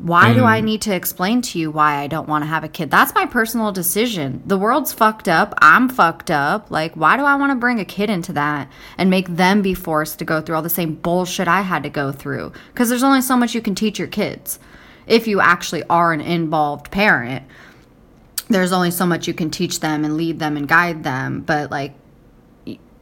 Why 0.00 0.32
do 0.32 0.44
I 0.44 0.60
need 0.60 0.82
to 0.82 0.94
explain 0.94 1.42
to 1.42 1.58
you 1.58 1.70
why 1.70 1.96
I 1.96 2.06
don't 2.06 2.28
want 2.28 2.42
to 2.42 2.48
have 2.48 2.62
a 2.62 2.68
kid? 2.68 2.90
That's 2.90 3.14
my 3.14 3.26
personal 3.26 3.72
decision. 3.72 4.42
The 4.46 4.56
world's 4.56 4.92
fucked 4.92 5.28
up. 5.28 5.54
I'm 5.58 5.88
fucked 5.88 6.30
up. 6.30 6.70
Like, 6.70 6.94
why 6.94 7.16
do 7.16 7.24
I 7.24 7.34
want 7.34 7.50
to 7.50 7.56
bring 7.56 7.80
a 7.80 7.84
kid 7.84 8.08
into 8.08 8.32
that 8.34 8.70
and 8.96 9.10
make 9.10 9.28
them 9.28 9.60
be 9.60 9.74
forced 9.74 10.20
to 10.20 10.24
go 10.24 10.40
through 10.40 10.56
all 10.56 10.62
the 10.62 10.68
same 10.68 10.94
bullshit 10.94 11.48
I 11.48 11.62
had 11.62 11.82
to 11.82 11.90
go 11.90 12.12
through? 12.12 12.52
Because 12.72 12.88
there's 12.88 13.02
only 13.02 13.20
so 13.20 13.36
much 13.36 13.54
you 13.54 13.60
can 13.60 13.74
teach 13.74 13.98
your 13.98 14.08
kids. 14.08 14.60
If 15.06 15.26
you 15.26 15.40
actually 15.40 15.82
are 15.84 16.12
an 16.12 16.20
involved 16.20 16.90
parent, 16.90 17.44
there's 18.48 18.72
only 18.72 18.92
so 18.92 19.04
much 19.04 19.26
you 19.26 19.34
can 19.34 19.50
teach 19.50 19.80
them 19.80 20.04
and 20.04 20.16
lead 20.16 20.38
them 20.38 20.56
and 20.56 20.68
guide 20.68 21.02
them. 21.02 21.40
But, 21.40 21.70
like, 21.70 21.94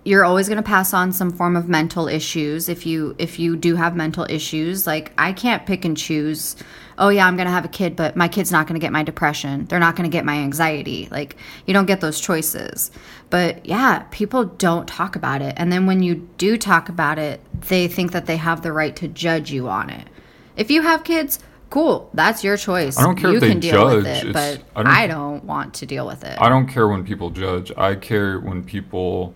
you're 0.07 0.25
always 0.25 0.49
going 0.49 0.57
to 0.57 0.63
pass 0.63 0.95
on 0.95 1.13
some 1.13 1.33
form 1.33 1.57
of 1.57 1.69
mental 1.69 2.07
issues 2.07 2.69
if 2.69 2.87
you 2.87 3.17
if 3.19 3.41
you 3.41 3.57
do 3.57 3.75
have 3.75 3.97
mental 3.97 4.25
issues 4.31 4.87
like 4.87 5.11
i 5.19 5.33
can't 5.33 5.67
pick 5.67 5.85
and 5.85 5.97
choose 5.97 6.55
oh 6.99 7.09
yeah 7.09 7.27
i'm 7.27 7.37
going 7.37 7.47
to 7.47 7.53
have 7.53 7.65
a 7.65 7.69
kid 7.69 7.95
but 7.97 8.17
my 8.17 8.29
kid's 8.29 8.51
not 8.53 8.67
going 8.67 8.79
to 8.79 8.85
get 8.85 8.93
my 8.93 9.03
depression. 9.03 9.67
They're 9.67 9.79
not 9.81 9.97
going 9.97 10.09
to 10.11 10.13
get 10.17 10.25
my 10.25 10.37
anxiety. 10.37 11.09
Like 11.11 11.37
you 11.67 11.75
don't 11.75 11.87
get 11.87 12.01
those 12.01 12.21
choices. 12.21 12.91
But 13.31 13.65
yeah 13.67 14.05
people 14.11 14.45
don't 14.45 14.87
talk 14.89 15.17
about 15.17 15.43
it. 15.43 15.55
And 15.57 15.71
then 15.73 15.87
when 15.87 16.03
you 16.03 16.29
do 16.39 16.57
talk 16.57 16.89
about 16.89 17.19
it 17.19 17.41
they 17.69 17.89
think 17.89 18.13
that 18.13 18.27
they 18.27 18.37
have 18.37 18.63
the 18.63 18.73
right 18.73 18.95
to 18.97 19.09
judge 19.09 19.51
you 19.51 19.69
on 19.69 19.91
it. 19.91 20.09
If 20.57 20.71
you 20.71 20.83
have 20.83 21.05
kids 21.05 21.39
cool 21.71 22.09
that's 22.15 22.45
your 22.45 22.57
choice. 22.57 22.97
I 22.97 23.03
don't 23.03 23.17
care 23.17 23.31
you 23.31 23.37
if 23.37 23.41
they 23.43 23.49
can 23.51 23.61
deal 23.61 23.85
with 23.87 24.05
judge, 24.05 24.25
it 24.25 24.29
it's- 24.31 24.59
but 24.73 24.79
I 24.79 24.83
don't- 24.83 24.93
I 24.93 25.07
don't 25.07 25.45
want 25.45 25.75
to 25.75 25.87
deal 25.87 26.07
with 26.07 26.25
it. 26.25 26.39
I 26.41 26.49
don't 26.49 26.67
care 26.69 26.87
when 26.89 27.05
people 27.05 27.31
judge. 27.31 27.73
I 27.77 27.95
care 27.97 28.39
when 28.39 28.63
people 28.63 29.35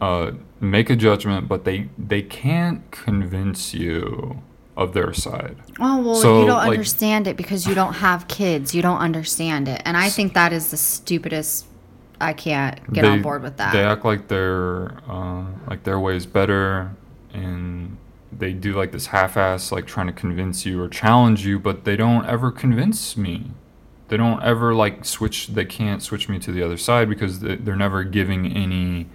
uh, 0.00 0.32
make 0.60 0.90
a 0.90 0.96
judgment, 0.96 1.46
but 1.46 1.64
they 1.64 1.88
they 1.96 2.22
can't 2.22 2.90
convince 2.90 3.72
you 3.72 4.42
of 4.76 4.94
their 4.94 5.12
side. 5.12 5.56
Oh 5.80 5.98
well, 6.02 6.14
So, 6.16 6.40
you 6.40 6.46
don't 6.46 6.56
like- 6.56 6.70
understand 6.70 7.26
it 7.26 7.36
because 7.36 7.66
you 7.66 7.74
don't 7.74 7.94
have 7.94 8.26
kids. 8.28 8.74
You 8.74 8.82
don't 8.82 8.98
understand 8.98 9.68
it, 9.68 9.82
and 9.84 9.96
I 9.96 10.08
think 10.08 10.34
that 10.34 10.52
is 10.52 10.70
the 10.70 10.76
stupidest. 10.76 11.66
I 12.20 12.32
can't 12.34 12.92
get 12.92 13.04
on 13.04 13.20
board 13.20 13.42
with 13.42 13.56
that. 13.56 13.72
They 13.72 13.82
act 13.82 14.04
like 14.04 14.28
their 14.28 14.92
uh, 15.08 15.44
like 15.68 15.82
their 15.84 15.98
way 15.98 16.16
is 16.16 16.24
better, 16.24 16.92
and 17.34 17.96
they 18.30 18.52
do 18.52 18.74
like 18.74 18.92
this 18.92 19.06
half-ass 19.06 19.72
like 19.72 19.86
trying 19.86 20.06
to 20.06 20.12
convince 20.12 20.64
you 20.64 20.80
or 20.80 20.88
challenge 20.88 21.44
you, 21.44 21.58
but 21.58 21.84
they 21.84 21.96
don't 21.96 22.24
ever 22.26 22.50
convince 22.52 23.16
me. 23.16 23.50
They 24.08 24.16
don't 24.16 24.42
ever 24.42 24.74
like 24.74 25.04
switch. 25.04 25.48
They 25.48 25.64
can't 25.64 26.02
switch 26.02 26.28
me 26.28 26.38
to 26.40 26.52
the 26.52 26.62
other 26.62 26.76
side 26.76 27.08
because 27.08 27.40
they're 27.40 27.76
never 27.76 28.04
giving 28.04 28.46
any. 28.56 29.08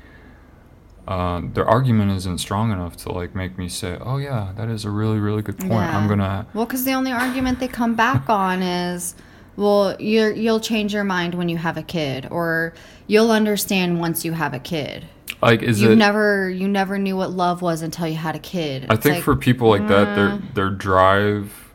Uh, 1.07 1.41
their 1.53 1.65
argument 1.65 2.11
isn't 2.11 2.39
strong 2.39 2.71
enough 2.71 2.97
to 2.97 3.11
like 3.11 3.33
make 3.33 3.57
me 3.57 3.69
say, 3.69 3.97
"Oh 4.01 4.17
yeah, 4.17 4.51
that 4.57 4.67
is 4.67 4.83
a 4.83 4.89
really 4.91 5.19
really 5.19 5.41
good 5.41 5.57
point. 5.57 5.73
I'm 5.93 6.07
gonna." 6.09 6.45
Well, 6.53 6.65
because 6.65 6.83
the 6.83 6.93
only 6.93 7.11
argument 7.11 7.59
they 7.59 7.69
come 7.69 7.95
back 7.95 8.29
on 8.45 8.61
is, 8.61 9.15
well, 9.55 9.95
you're 9.99 10.31
you'll 10.31 10.59
change 10.59 10.93
your 10.93 11.05
mind 11.05 11.33
when 11.35 11.47
you 11.47 11.57
have 11.57 11.77
a 11.77 11.83
kid, 11.83 12.27
or 12.29 12.73
you'll 13.07 13.31
understand 13.31 13.99
once 14.01 14.25
you 14.25 14.33
have 14.33 14.53
a 14.53 14.59
kid. 14.59 15.05
Like, 15.41 15.61
is 15.61 15.81
You 15.81 15.91
it? 15.91 15.95
never 15.97 16.49
you 16.49 16.67
never 16.67 16.97
knew 16.97 17.15
what 17.15 17.31
love 17.31 17.61
was 17.61 17.81
until 17.81 18.07
you 18.07 18.15
had 18.15 18.35
a 18.35 18.39
kid. 18.39 18.87
I 18.89 18.95
think 18.95 19.15
like, 19.15 19.23
for 19.23 19.35
people 19.35 19.69
like 19.69 19.87
that, 19.87 20.15
their 20.15 20.29
mm. 20.29 20.53
their 20.55 20.69
drive, 20.69 21.71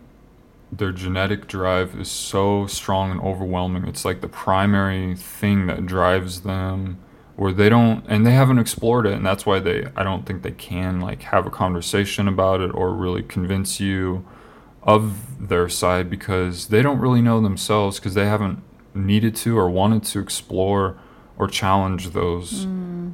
their 0.70 0.92
genetic 0.92 1.46
drive 1.46 1.94
is 1.98 2.10
so 2.10 2.66
strong 2.66 3.10
and 3.12 3.20
overwhelming. 3.20 3.86
It's 3.86 4.04
like 4.04 4.20
the 4.20 4.28
primary 4.28 5.14
thing 5.14 5.66
that 5.66 5.86
drives 5.86 6.40
them, 6.42 6.98
where 7.36 7.52
they 7.52 7.68
don't 7.68 8.04
and 8.08 8.26
they 8.26 8.32
haven't 8.32 8.58
explored 8.58 9.06
it, 9.06 9.14
and 9.14 9.24
that's 9.24 9.46
why 9.46 9.58
they. 9.58 9.86
I 9.96 10.02
don't 10.02 10.26
think 10.26 10.42
they 10.42 10.52
can 10.52 11.00
like 11.00 11.22
have 11.22 11.46
a 11.46 11.50
conversation 11.50 12.28
about 12.28 12.60
it 12.60 12.70
or 12.74 12.92
really 12.92 13.22
convince 13.22 13.80
you 13.80 14.26
of 14.82 15.48
their 15.48 15.68
side 15.68 16.10
because 16.10 16.68
they 16.68 16.82
don't 16.82 16.98
really 16.98 17.22
know 17.22 17.40
themselves 17.40 17.98
because 17.98 18.14
they 18.14 18.26
haven't 18.26 18.62
needed 18.94 19.34
to 19.36 19.58
or 19.58 19.70
wanted 19.70 20.04
to 20.04 20.20
explore 20.20 20.98
or 21.38 21.48
challenge 21.48 22.10
those 22.10 22.66
mm. 22.66 23.12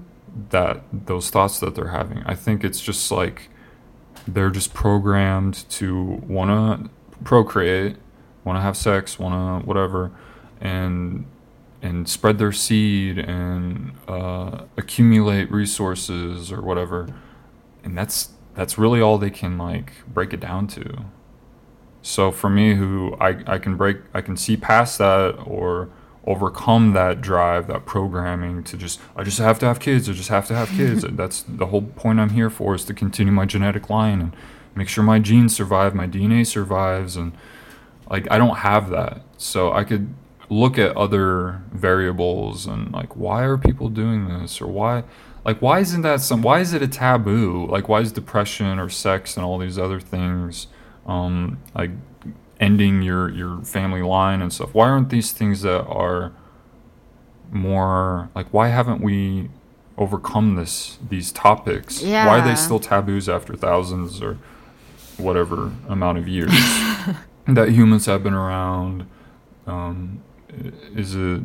that 0.50 0.82
those 0.92 1.30
thoughts 1.30 1.60
that 1.60 1.74
they're 1.74 1.88
having. 1.88 2.22
I 2.24 2.34
think 2.34 2.64
it's 2.64 2.80
just 2.80 3.10
like 3.10 3.48
they're 4.26 4.50
just 4.50 4.74
programmed 4.74 5.68
to 5.70 6.22
want 6.26 6.50
to 6.50 6.90
procreate, 7.24 7.96
want 8.44 8.56
to 8.56 8.60
have 8.60 8.76
sex, 8.76 9.18
want 9.18 9.62
to 9.62 9.66
whatever, 9.66 10.10
and 10.60 11.26
and 11.80 12.08
spread 12.08 12.38
their 12.38 12.52
seed 12.52 13.18
and 13.18 13.92
uh, 14.08 14.64
accumulate 14.76 15.50
resources 15.50 16.50
or 16.50 16.60
whatever, 16.60 17.08
and 17.84 17.96
that's 17.96 18.30
that's 18.54 18.76
really 18.76 19.00
all 19.00 19.18
they 19.18 19.30
can 19.30 19.56
like 19.56 19.92
break 20.12 20.32
it 20.32 20.40
down 20.40 20.66
to. 20.66 21.04
So 22.02 22.30
for 22.30 22.48
me, 22.48 22.74
who 22.74 23.16
I, 23.20 23.42
I 23.46 23.58
can 23.58 23.76
break, 23.76 23.98
I 24.14 24.20
can 24.20 24.36
see 24.36 24.56
past 24.56 24.98
that 24.98 25.32
or 25.44 25.90
overcome 26.24 26.92
that 26.92 27.20
drive, 27.20 27.66
that 27.68 27.86
programming 27.86 28.62
to 28.64 28.76
just, 28.76 29.00
I 29.16 29.24
just 29.24 29.38
have 29.38 29.58
to 29.60 29.66
have 29.66 29.78
kids, 29.80 30.08
I 30.08 30.12
just 30.12 30.28
have 30.28 30.46
to 30.48 30.54
have 30.54 30.68
kids. 30.70 31.02
That's 31.10 31.42
the 31.42 31.66
whole 31.66 31.82
point 31.82 32.20
I'm 32.20 32.30
here 32.30 32.50
for 32.50 32.74
is 32.74 32.84
to 32.84 32.94
continue 32.94 33.32
my 33.32 33.46
genetic 33.46 33.88
line 33.90 34.20
and 34.20 34.36
make 34.74 34.88
sure 34.88 35.04
my 35.04 35.18
genes 35.18 35.54
survive, 35.54 35.94
my 35.94 36.06
DNA 36.06 36.46
survives. 36.46 37.16
And 37.16 37.32
like, 38.10 38.26
I 38.30 38.38
don't 38.38 38.58
have 38.58 38.90
that. 38.90 39.22
So 39.36 39.72
I 39.72 39.84
could 39.84 40.14
look 40.50 40.78
at 40.78 40.96
other 40.96 41.62
variables 41.72 42.66
and 42.66 42.92
like, 42.92 43.16
why 43.16 43.44
are 43.44 43.58
people 43.58 43.88
doing 43.88 44.28
this 44.28 44.60
or 44.60 44.66
why, 44.66 45.04
like, 45.44 45.60
why 45.60 45.80
isn't 45.80 46.02
that 46.02 46.20
some, 46.20 46.42
why 46.42 46.60
is 46.60 46.72
it 46.72 46.82
a 46.82 46.88
taboo? 46.88 47.66
Like, 47.66 47.88
why 47.88 48.00
is 48.00 48.12
depression 48.12 48.78
or 48.78 48.88
sex 48.88 49.36
and 49.36 49.44
all 49.44 49.58
these 49.58 49.78
other 49.78 50.00
things, 50.00 50.68
um, 51.06 51.58
like 51.74 51.90
ending 52.60 53.02
your 53.02 53.28
your 53.30 53.62
family 53.62 54.02
line 54.02 54.42
and 54.42 54.52
stuff. 54.52 54.74
Why 54.74 54.88
aren't 54.88 55.10
these 55.10 55.32
things 55.32 55.62
that 55.62 55.84
are 55.86 56.32
more 57.50 58.30
like 58.34 58.46
why 58.52 58.68
haven't 58.68 59.00
we 59.00 59.48
overcome 59.96 60.56
this 60.56 60.98
these 61.08 61.32
topics? 61.32 62.02
Why 62.26 62.38
are 62.38 62.46
they 62.46 62.54
still 62.54 62.80
taboos 62.80 63.28
after 63.28 63.54
thousands 63.56 64.22
or 64.22 64.38
whatever 65.16 65.72
amount 65.88 66.18
of 66.18 66.28
years 66.28 66.52
that 67.46 67.70
humans 67.70 68.06
have 68.06 68.22
been 68.22 68.34
around? 68.34 69.06
Um, 69.66 70.22
is 70.94 71.14
it 71.14 71.42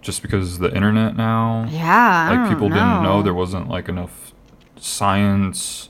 just 0.00 0.22
because 0.22 0.58
the 0.58 0.74
internet 0.74 1.16
now? 1.16 1.66
Yeah, 1.70 2.30
like 2.30 2.50
people 2.50 2.68
didn't 2.68 3.02
know 3.02 3.02
know. 3.02 3.22
there 3.22 3.34
wasn't 3.34 3.68
like 3.68 3.88
enough 3.88 4.32
science 4.76 5.88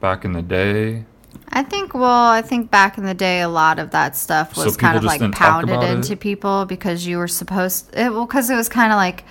back 0.00 0.24
in 0.24 0.32
the 0.32 0.42
day. 0.42 1.04
I 1.48 1.62
think 1.62 1.94
well, 1.94 2.26
I 2.30 2.42
think 2.42 2.70
back 2.70 2.98
in 2.98 3.04
the 3.04 3.14
day, 3.14 3.40
a 3.40 3.48
lot 3.48 3.78
of 3.78 3.90
that 3.90 4.16
stuff 4.16 4.56
was 4.56 4.76
people 4.76 4.88
kind 4.88 4.96
of 4.98 5.04
like 5.04 5.32
pounded 5.32 5.76
about 5.76 5.84
it? 5.84 5.94
into 5.94 6.16
people 6.16 6.64
because 6.64 7.06
you 7.06 7.18
were 7.18 7.28
supposed. 7.28 7.94
It, 7.94 8.12
well, 8.12 8.26
because 8.26 8.50
it 8.50 8.56
was 8.56 8.68
kind 8.68 8.92
of 8.92 8.96
like, 8.96 9.24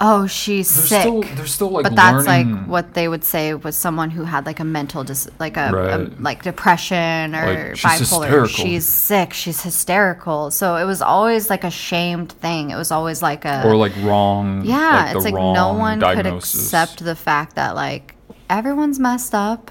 oh, 0.00 0.26
she's 0.26 0.72
They're 0.74 0.86
sick. 0.86 1.00
still 1.00 1.22
they're 1.36 1.46
still 1.46 1.70
like 1.70 1.82
but 1.84 1.96
that's 1.96 2.26
learning. 2.26 2.56
like 2.60 2.66
what 2.68 2.94
they 2.94 3.08
would 3.08 3.24
say 3.24 3.54
was 3.54 3.76
someone 3.76 4.10
who 4.10 4.24
had 4.24 4.46
like 4.46 4.60
a 4.60 4.64
mental 4.64 5.02
dis- 5.04 5.28
like 5.38 5.56
a, 5.56 5.70
a- 6.16 6.22
like 6.22 6.42
depression 6.42 7.34
or 7.34 7.46
Like, 7.70 7.76
she's 7.76 7.90
bipolar 7.90 8.22
hysterical. 8.24 8.48
she's 8.48 8.86
sick 8.86 9.32
she's 9.32 9.62
hysterical 9.62 10.50
so 10.50 10.76
it 10.76 10.84
was 10.84 11.02
always 11.02 11.50
like 11.50 11.64
a 11.64 11.70
shamed 11.70 12.30
thing 12.32 12.70
it 12.70 12.76
was 12.76 12.90
always 12.90 13.22
like 13.22 13.44
a 13.44 13.66
or 13.66 13.76
like 13.76 13.92
wrong. 14.02 14.64
yeah 14.64 15.06
like 15.06 15.16
it's 15.16 15.24
like 15.24 15.34
no 15.34 15.72
one 15.74 16.00
could 16.00 16.26
accept 16.26 17.02
the 17.04 17.16
fact 17.16 17.56
that 17.56 17.74
like 17.74 18.14
everyone's 18.48 18.98
messed 18.98 19.34
up 19.34 19.70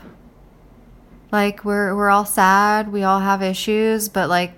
like 1.31 1.63
we're 1.65 1.95
we're 1.95 2.09
all 2.09 2.25
sad 2.25 2.91
we 2.91 3.03
all 3.03 3.19
have 3.19 3.41
issues 3.41 4.09
but 4.09 4.29
like 4.29 4.53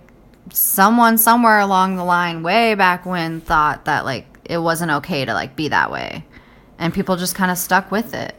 someone 0.51 1.17
somewhere 1.17 1.59
along 1.59 1.95
the 1.95 2.03
line 2.03 2.41
way 2.43 2.73
back 2.75 3.05
when 3.05 3.39
thought 3.41 3.85
that 3.85 4.05
like 4.05 4.25
it 4.49 4.57
wasn't 4.57 4.91
okay 4.91 5.23
to 5.23 5.33
like 5.33 5.55
be 5.55 5.69
that 5.69 5.91
way. 5.91 6.25
And 6.77 6.93
people 6.93 7.15
just 7.15 7.35
kind 7.35 7.51
of 7.51 7.57
stuck 7.57 7.91
with 7.91 8.13
it. 8.13 8.35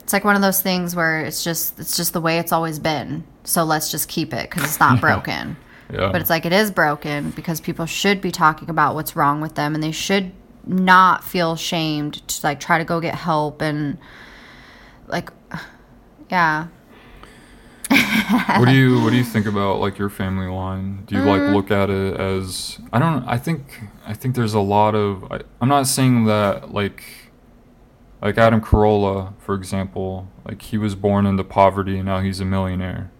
It's 0.00 0.12
like 0.12 0.24
one 0.24 0.36
of 0.36 0.42
those 0.42 0.62
things 0.62 0.96
where 0.96 1.20
it's 1.20 1.44
just 1.44 1.78
it's 1.78 1.96
just 1.96 2.14
the 2.14 2.20
way 2.20 2.38
it's 2.38 2.52
always 2.52 2.78
been. 2.78 3.24
So 3.44 3.64
let's 3.64 3.90
just 3.90 4.08
keep 4.08 4.32
it 4.32 4.48
because 4.48 4.64
it's 4.64 4.80
not 4.80 5.00
broken. 5.02 5.56
Yeah. 5.92 6.12
but 6.12 6.20
it's 6.20 6.30
like 6.30 6.46
it 6.46 6.52
is 6.52 6.70
broken 6.70 7.30
because 7.30 7.60
people 7.60 7.84
should 7.84 8.20
be 8.20 8.30
talking 8.30 8.70
about 8.70 8.94
what's 8.94 9.16
wrong 9.16 9.40
with 9.40 9.56
them 9.56 9.74
and 9.74 9.82
they 9.82 9.90
should 9.90 10.30
not 10.64 11.24
feel 11.24 11.56
shamed 11.56 12.26
to 12.28 12.46
like 12.46 12.60
try 12.60 12.78
to 12.78 12.84
go 12.84 13.00
get 13.00 13.16
help 13.16 13.60
and 13.60 13.98
like 15.08 15.30
yeah 16.30 16.68
what 18.58 18.66
do 18.68 18.72
you 18.72 19.02
what 19.02 19.10
do 19.10 19.16
you 19.16 19.24
think 19.24 19.46
about 19.46 19.80
like 19.80 19.98
your 19.98 20.08
family 20.10 20.46
line? 20.46 21.04
Do 21.06 21.16
you 21.16 21.22
Mm. 21.22 21.26
like 21.26 21.54
look 21.54 21.70
at 21.70 21.90
it 21.90 22.18
as 22.20 22.78
I 22.92 22.98
don't 22.98 23.24
I 23.26 23.36
think 23.36 23.80
I 24.06 24.14
think 24.14 24.34
there's 24.36 24.54
a 24.54 24.60
lot 24.60 24.94
of 24.94 25.30
I, 25.32 25.40
I'm 25.60 25.68
not 25.68 25.86
saying 25.86 26.26
that 26.26 26.72
like 26.72 27.02
like 28.22 28.38
Adam 28.38 28.60
Carolla 28.60 29.32
for 29.40 29.54
example 29.54 30.28
like 30.46 30.62
he 30.62 30.78
was 30.78 30.94
born 30.94 31.26
into 31.26 31.42
poverty 31.44 31.96
and 31.96 32.04
now 32.06 32.20
he's 32.20 32.38
a 32.40 32.44
millionaire. 32.44 33.10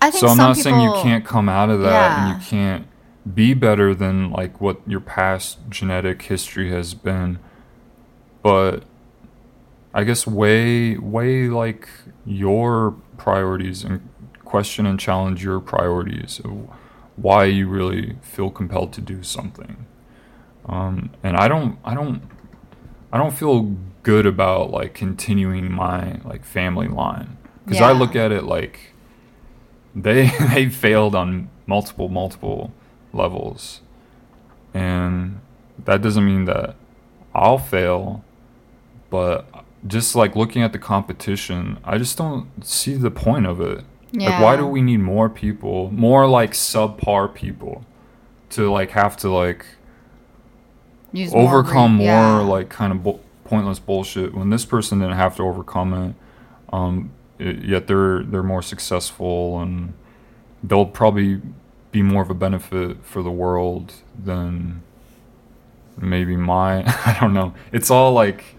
i 0.00 0.10
think 0.10 0.20
So 0.20 0.28
I'm 0.28 0.36
not 0.36 0.56
saying 0.56 0.80
you 0.80 0.92
can't 1.02 1.24
come 1.24 1.48
out 1.48 1.70
of 1.70 1.80
that 1.82 2.18
and 2.18 2.28
you 2.40 2.46
can't 2.46 2.86
be 3.34 3.54
better 3.54 3.94
than 3.94 4.30
like 4.30 4.60
what 4.60 4.80
your 4.86 5.00
past 5.00 5.58
genetic 5.70 6.22
history 6.22 6.70
has 6.70 6.94
been. 6.94 7.38
But 8.42 8.84
I 9.94 10.02
guess 10.02 10.26
weigh 10.26 10.98
weigh 10.98 11.48
like 11.48 11.88
your 12.26 12.96
priorities 13.16 13.84
and 13.84 14.06
question 14.44 14.86
and 14.86 14.98
challenge 14.98 15.44
your 15.44 15.60
priorities 15.60 16.40
of 16.44 16.68
why 17.16 17.44
you 17.44 17.68
really 17.68 18.16
feel 18.20 18.50
compelled 18.50 18.92
to 18.94 19.00
do 19.00 19.22
something. 19.22 19.86
Um, 20.66 21.10
and 21.22 21.36
I 21.36 21.46
don't 21.46 21.78
I 21.84 21.94
don't 21.94 22.22
I 23.12 23.18
don't 23.18 23.32
feel 23.34 23.76
good 24.02 24.26
about 24.26 24.72
like 24.72 24.94
continuing 24.94 25.70
my 25.70 26.20
like 26.24 26.44
family 26.44 26.88
line. 26.88 27.38
Because 27.64 27.80
I 27.80 27.92
look 27.92 28.16
at 28.16 28.32
it 28.32 28.44
like 28.44 28.92
they 29.94 30.26
they 30.52 30.68
failed 30.68 31.14
on 31.14 31.48
multiple 31.66 32.08
multiple 32.08 32.72
levels. 33.12 33.80
And 34.74 35.40
that 35.84 36.02
doesn't 36.02 36.26
mean 36.26 36.46
that 36.46 36.74
I'll 37.32 37.58
fail 37.58 38.24
but 39.14 39.63
just 39.86 40.14
like 40.14 40.34
looking 40.34 40.62
at 40.62 40.72
the 40.72 40.78
competition 40.78 41.78
I 41.84 41.98
just 41.98 42.16
don't 42.16 42.64
see 42.64 42.94
the 42.94 43.10
point 43.10 43.46
of 43.46 43.60
it. 43.60 43.84
Like 44.12 44.40
why 44.40 44.56
do 44.56 44.66
we 44.66 44.80
need 44.80 44.98
more 45.00 45.28
people 45.28 45.90
more 45.90 46.28
like 46.28 46.52
subpar 46.52 47.34
people 47.34 47.84
to 48.50 48.70
like 48.70 48.90
have 48.90 49.16
to 49.18 49.30
like 49.30 49.66
use 51.12 51.34
overcome 51.34 51.96
more 51.96 52.06
yeah. 52.06 52.38
like 52.38 52.68
kind 52.68 52.92
of 52.92 53.02
bu- 53.02 53.18
pointless 53.44 53.80
bullshit 53.80 54.34
when 54.34 54.50
this 54.50 54.64
person 54.64 55.00
didn't 55.00 55.16
have 55.16 55.36
to 55.36 55.42
overcome 55.42 55.92
it 55.92 56.14
um 56.72 57.10
it, 57.38 57.64
yet 57.64 57.88
they're 57.88 58.22
they're 58.22 58.44
more 58.44 58.62
successful 58.62 59.60
and 59.60 59.92
they'll 60.62 60.86
probably 60.86 61.40
be 61.90 62.02
more 62.02 62.22
of 62.22 62.30
a 62.30 62.34
benefit 62.34 62.96
for 63.04 63.22
the 63.22 63.30
world 63.30 63.94
than 64.18 64.82
maybe 65.96 66.36
my 66.36 66.82
I 67.06 67.16
don't 67.20 67.34
know. 67.34 67.54
It's 67.72 67.90
all 67.90 68.12
like 68.12 68.53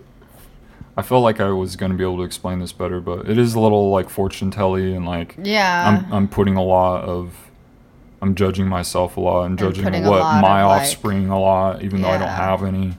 I 0.97 1.01
felt 1.01 1.23
like 1.23 1.39
I 1.39 1.49
was 1.49 1.75
going 1.75 1.91
to 1.91 1.97
be 1.97 2.03
able 2.03 2.17
to 2.17 2.23
explain 2.23 2.59
this 2.59 2.71
better 2.71 2.99
but 3.01 3.29
it 3.29 3.37
is 3.37 3.53
a 3.55 3.59
little 3.59 3.89
like 3.89 4.09
fortune 4.09 4.51
telly 4.51 4.95
and 4.95 5.05
like 5.05 5.35
yeah 5.41 6.05
I'm 6.05 6.13
I'm 6.13 6.27
putting 6.27 6.55
a 6.55 6.63
lot 6.63 7.03
of 7.03 7.33
I'm 8.21 8.33
judging 8.33 8.67
myself 8.67 9.17
a 9.17 9.21
lot 9.21 9.43
and 9.43 9.59
judging 9.59 9.83
what 9.83 10.41
my 10.41 10.61
of, 10.63 10.69
like- 10.69 10.81
offspring 10.81 11.29
a 11.29 11.39
lot, 11.39 11.83
even 11.83 12.01
though 12.01 12.09
I 12.09 12.17
don't 12.17 12.27
have 12.29 12.63
any. 12.63 12.93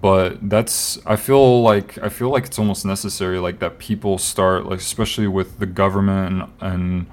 But 0.00 0.48
that's 0.48 0.98
I 1.06 1.16
feel 1.16 1.62
like 1.62 1.98
I 1.98 2.08
feel 2.08 2.30
like 2.30 2.44
it's 2.46 2.58
almost 2.58 2.84
necessary, 2.86 3.38
like 3.38 3.58
that 3.60 3.78
people 3.78 4.16
start 4.18 4.66
like 4.66 4.80
especially 4.80 5.26
with 5.26 5.58
the 5.58 5.66
government 5.66 6.50
and, 6.60 6.72
and 6.72 7.06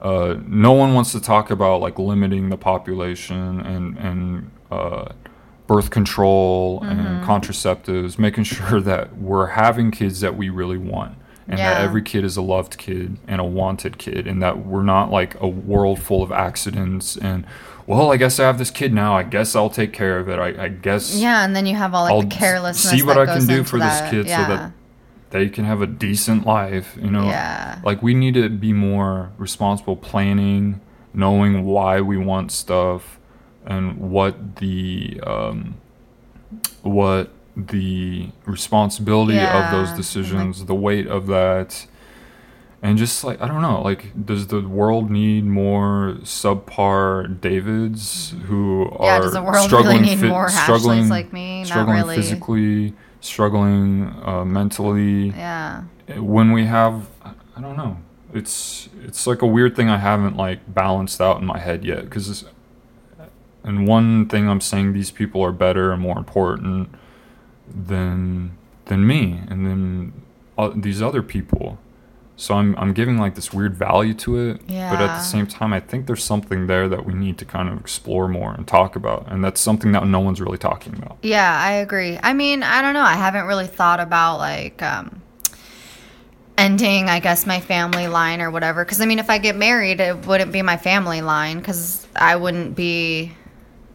uh, 0.00 0.36
no 0.46 0.72
one 0.72 0.94
wants 0.94 1.12
to 1.12 1.20
talk 1.20 1.50
about 1.50 1.80
like 1.80 1.98
limiting 1.98 2.48
the 2.48 2.56
population 2.56 3.60
and 3.60 3.96
and 3.98 4.50
uh, 4.70 5.12
birth 5.66 5.90
control 5.90 6.80
Mm-hmm. 6.80 7.00
and 7.06 7.24
contraceptives, 7.24 8.18
making 8.18 8.44
sure 8.56 8.80
that 8.80 9.16
we're 9.18 9.48
having 9.48 9.90
kids 9.90 10.20
that 10.20 10.36
we 10.36 10.48
really 10.48 10.78
want, 10.78 11.16
and 11.48 11.58
that 11.58 11.80
every 11.82 12.02
kid 12.02 12.24
is 12.24 12.36
a 12.36 12.42
loved 12.42 12.78
kid 12.78 13.18
and 13.28 13.40
a 13.40 13.44
wanted 13.44 13.98
kid, 13.98 14.26
and 14.26 14.42
that 14.42 14.64
we're 14.66 14.82
not 14.82 15.10
like 15.10 15.38
a 15.40 15.48
world 15.48 16.00
full 16.00 16.22
of 16.22 16.32
accidents 16.32 17.16
and. 17.16 17.44
Well, 17.84 18.12
I 18.12 18.16
guess 18.16 18.38
I 18.38 18.44
have 18.44 18.58
this 18.58 18.70
kid 18.70 18.92
now. 18.92 19.16
I 19.16 19.24
guess 19.24 19.56
I'll 19.56 19.68
take 19.68 19.92
care 19.92 20.20
of 20.20 20.28
it. 20.28 20.38
I, 20.38 20.66
I 20.66 20.68
guess 20.68 21.16
yeah 21.16 21.44
and 21.44 21.54
then 21.54 21.66
you 21.66 21.74
have 21.74 21.94
all 21.94 22.04
like 22.04 22.12
I'll 22.12 22.22
the 22.22 22.28
carelessness 22.28 22.92
see 22.92 23.02
what 23.04 23.18
I 23.18 23.26
can 23.26 23.44
do 23.44 23.64
for 23.64 23.76
this 23.80 23.98
that. 24.00 24.08
kid 24.10 24.28
so 24.28 24.36
that 24.36 24.72
they 25.30 25.48
can 25.48 25.64
have 25.64 25.82
a 25.82 25.86
decent 25.88 26.46
life. 26.46 26.96
You 27.02 27.10
know, 27.10 27.24
Yeah. 27.24 27.80
like 27.84 28.00
we 28.00 28.14
need 28.14 28.34
to 28.34 28.48
be 28.48 28.72
more 28.72 29.32
responsible 29.36 29.96
planning, 29.96 30.80
knowing 31.12 31.64
why 31.64 32.00
we 32.00 32.16
want 32.16 32.52
stuff, 32.52 33.18
and 33.64 33.98
what 34.10 34.56
the 34.56 35.20
um, 35.26 35.74
what 36.82 37.30
the 37.56 38.28
responsibility 38.46 39.46
of 39.46 39.70
those 39.70 39.90
Yeah, 39.90 39.96
decisions, 39.96 40.64
the 40.64 40.74
weight 40.74 41.06
of 41.06 41.26
that. 41.28 41.86
And 42.84 42.98
just 42.98 43.22
like 43.22 43.40
I 43.40 43.46
don't 43.46 43.62
know, 43.62 43.80
like 43.82 44.10
does 44.26 44.48
the 44.48 44.60
world 44.60 45.08
need 45.10 45.44
more 45.44 46.16
subpar 46.22 47.40
Davids 47.40 48.34
who 48.46 48.90
Yeah, 49.00 49.18
are 49.18 49.22
does 49.22 49.32
the 49.34 49.42
world 49.42 49.70
really 49.70 50.06
struggling, 50.06 50.28
more 50.28 50.46
Ashleys 50.46 50.62
struggling 50.64 51.08
like 51.08 51.32
me? 51.32 51.60
Not 51.60 51.66
struggling 51.68 51.96
really. 51.98 52.16
physically, 52.16 52.94
struggling 53.20 54.12
uh, 54.24 54.44
mentally? 54.44 55.28
yeah 55.28 55.84
when 56.16 56.50
we 56.52 56.66
have 56.66 57.06
i 57.56 57.60
don't 57.60 57.76
know 57.76 57.96
it's 58.34 58.88
it's 59.04 59.26
like 59.26 59.40
a 59.40 59.46
weird 59.46 59.74
thing 59.76 59.88
i 59.88 59.96
haven't 59.96 60.36
like 60.36 60.58
balanced 60.74 61.20
out 61.20 61.40
in 61.40 61.46
my 61.46 61.58
head 61.58 61.84
yet 61.84 62.04
because 62.04 62.44
and 63.64 63.86
one 63.86 64.28
thing 64.28 64.48
i'm 64.48 64.60
saying 64.60 64.92
these 64.92 65.10
people 65.10 65.42
are 65.42 65.52
better 65.52 65.92
and 65.92 66.00
more 66.02 66.18
important 66.18 66.88
than 67.72 68.56
than 68.86 69.06
me 69.06 69.40
and 69.48 69.66
then 69.66 70.12
uh, 70.58 70.70
these 70.74 71.00
other 71.00 71.22
people 71.22 71.78
so 72.34 72.54
I'm, 72.54 72.74
I'm 72.76 72.92
giving 72.92 73.18
like 73.18 73.34
this 73.36 73.52
weird 73.52 73.76
value 73.76 74.14
to 74.14 74.38
it 74.38 74.60
but 74.90 75.00
at 75.00 75.14
the 75.14 75.20
same 75.22 75.46
time 75.46 75.72
i 75.72 75.80
think 75.80 76.06
there's 76.06 76.24
something 76.24 76.66
there 76.66 76.88
that 76.88 77.04
we 77.04 77.14
need 77.14 77.38
to 77.38 77.44
kind 77.44 77.68
of 77.68 77.78
explore 77.78 78.26
more 78.26 78.52
and 78.52 78.66
talk 78.66 78.96
about 78.96 79.30
and 79.30 79.44
that's 79.44 79.60
something 79.60 79.92
that 79.92 80.06
no 80.06 80.18
one's 80.20 80.40
really 80.40 80.58
talking 80.58 80.94
about 80.94 81.18
Yeah, 81.22 81.60
I 81.60 81.72
agree. 81.72 82.18
I 82.22 82.32
mean, 82.32 82.62
I 82.62 82.82
don't 82.82 82.94
know. 82.94 83.02
I 83.02 83.14
haven't 83.14 83.46
really 83.46 83.66
thought 83.68 84.00
about 84.00 84.38
like 84.38 84.82
um 84.82 85.22
ending, 86.58 87.08
I 87.08 87.20
guess, 87.20 87.46
my 87.46 87.60
family 87.60 88.08
line 88.08 88.40
or 88.40 88.50
whatever. 88.50 88.84
Because 88.84 89.00
I 89.00 89.06
mean, 89.06 89.18
if 89.18 89.30
I 89.30 89.38
get 89.38 89.56
married, 89.56 90.00
it 90.00 90.26
wouldn't 90.26 90.52
be 90.52 90.62
my 90.62 90.76
family 90.76 91.22
line 91.22 91.58
because 91.58 92.06
I 92.16 92.36
wouldn't 92.36 92.74
be. 92.74 93.32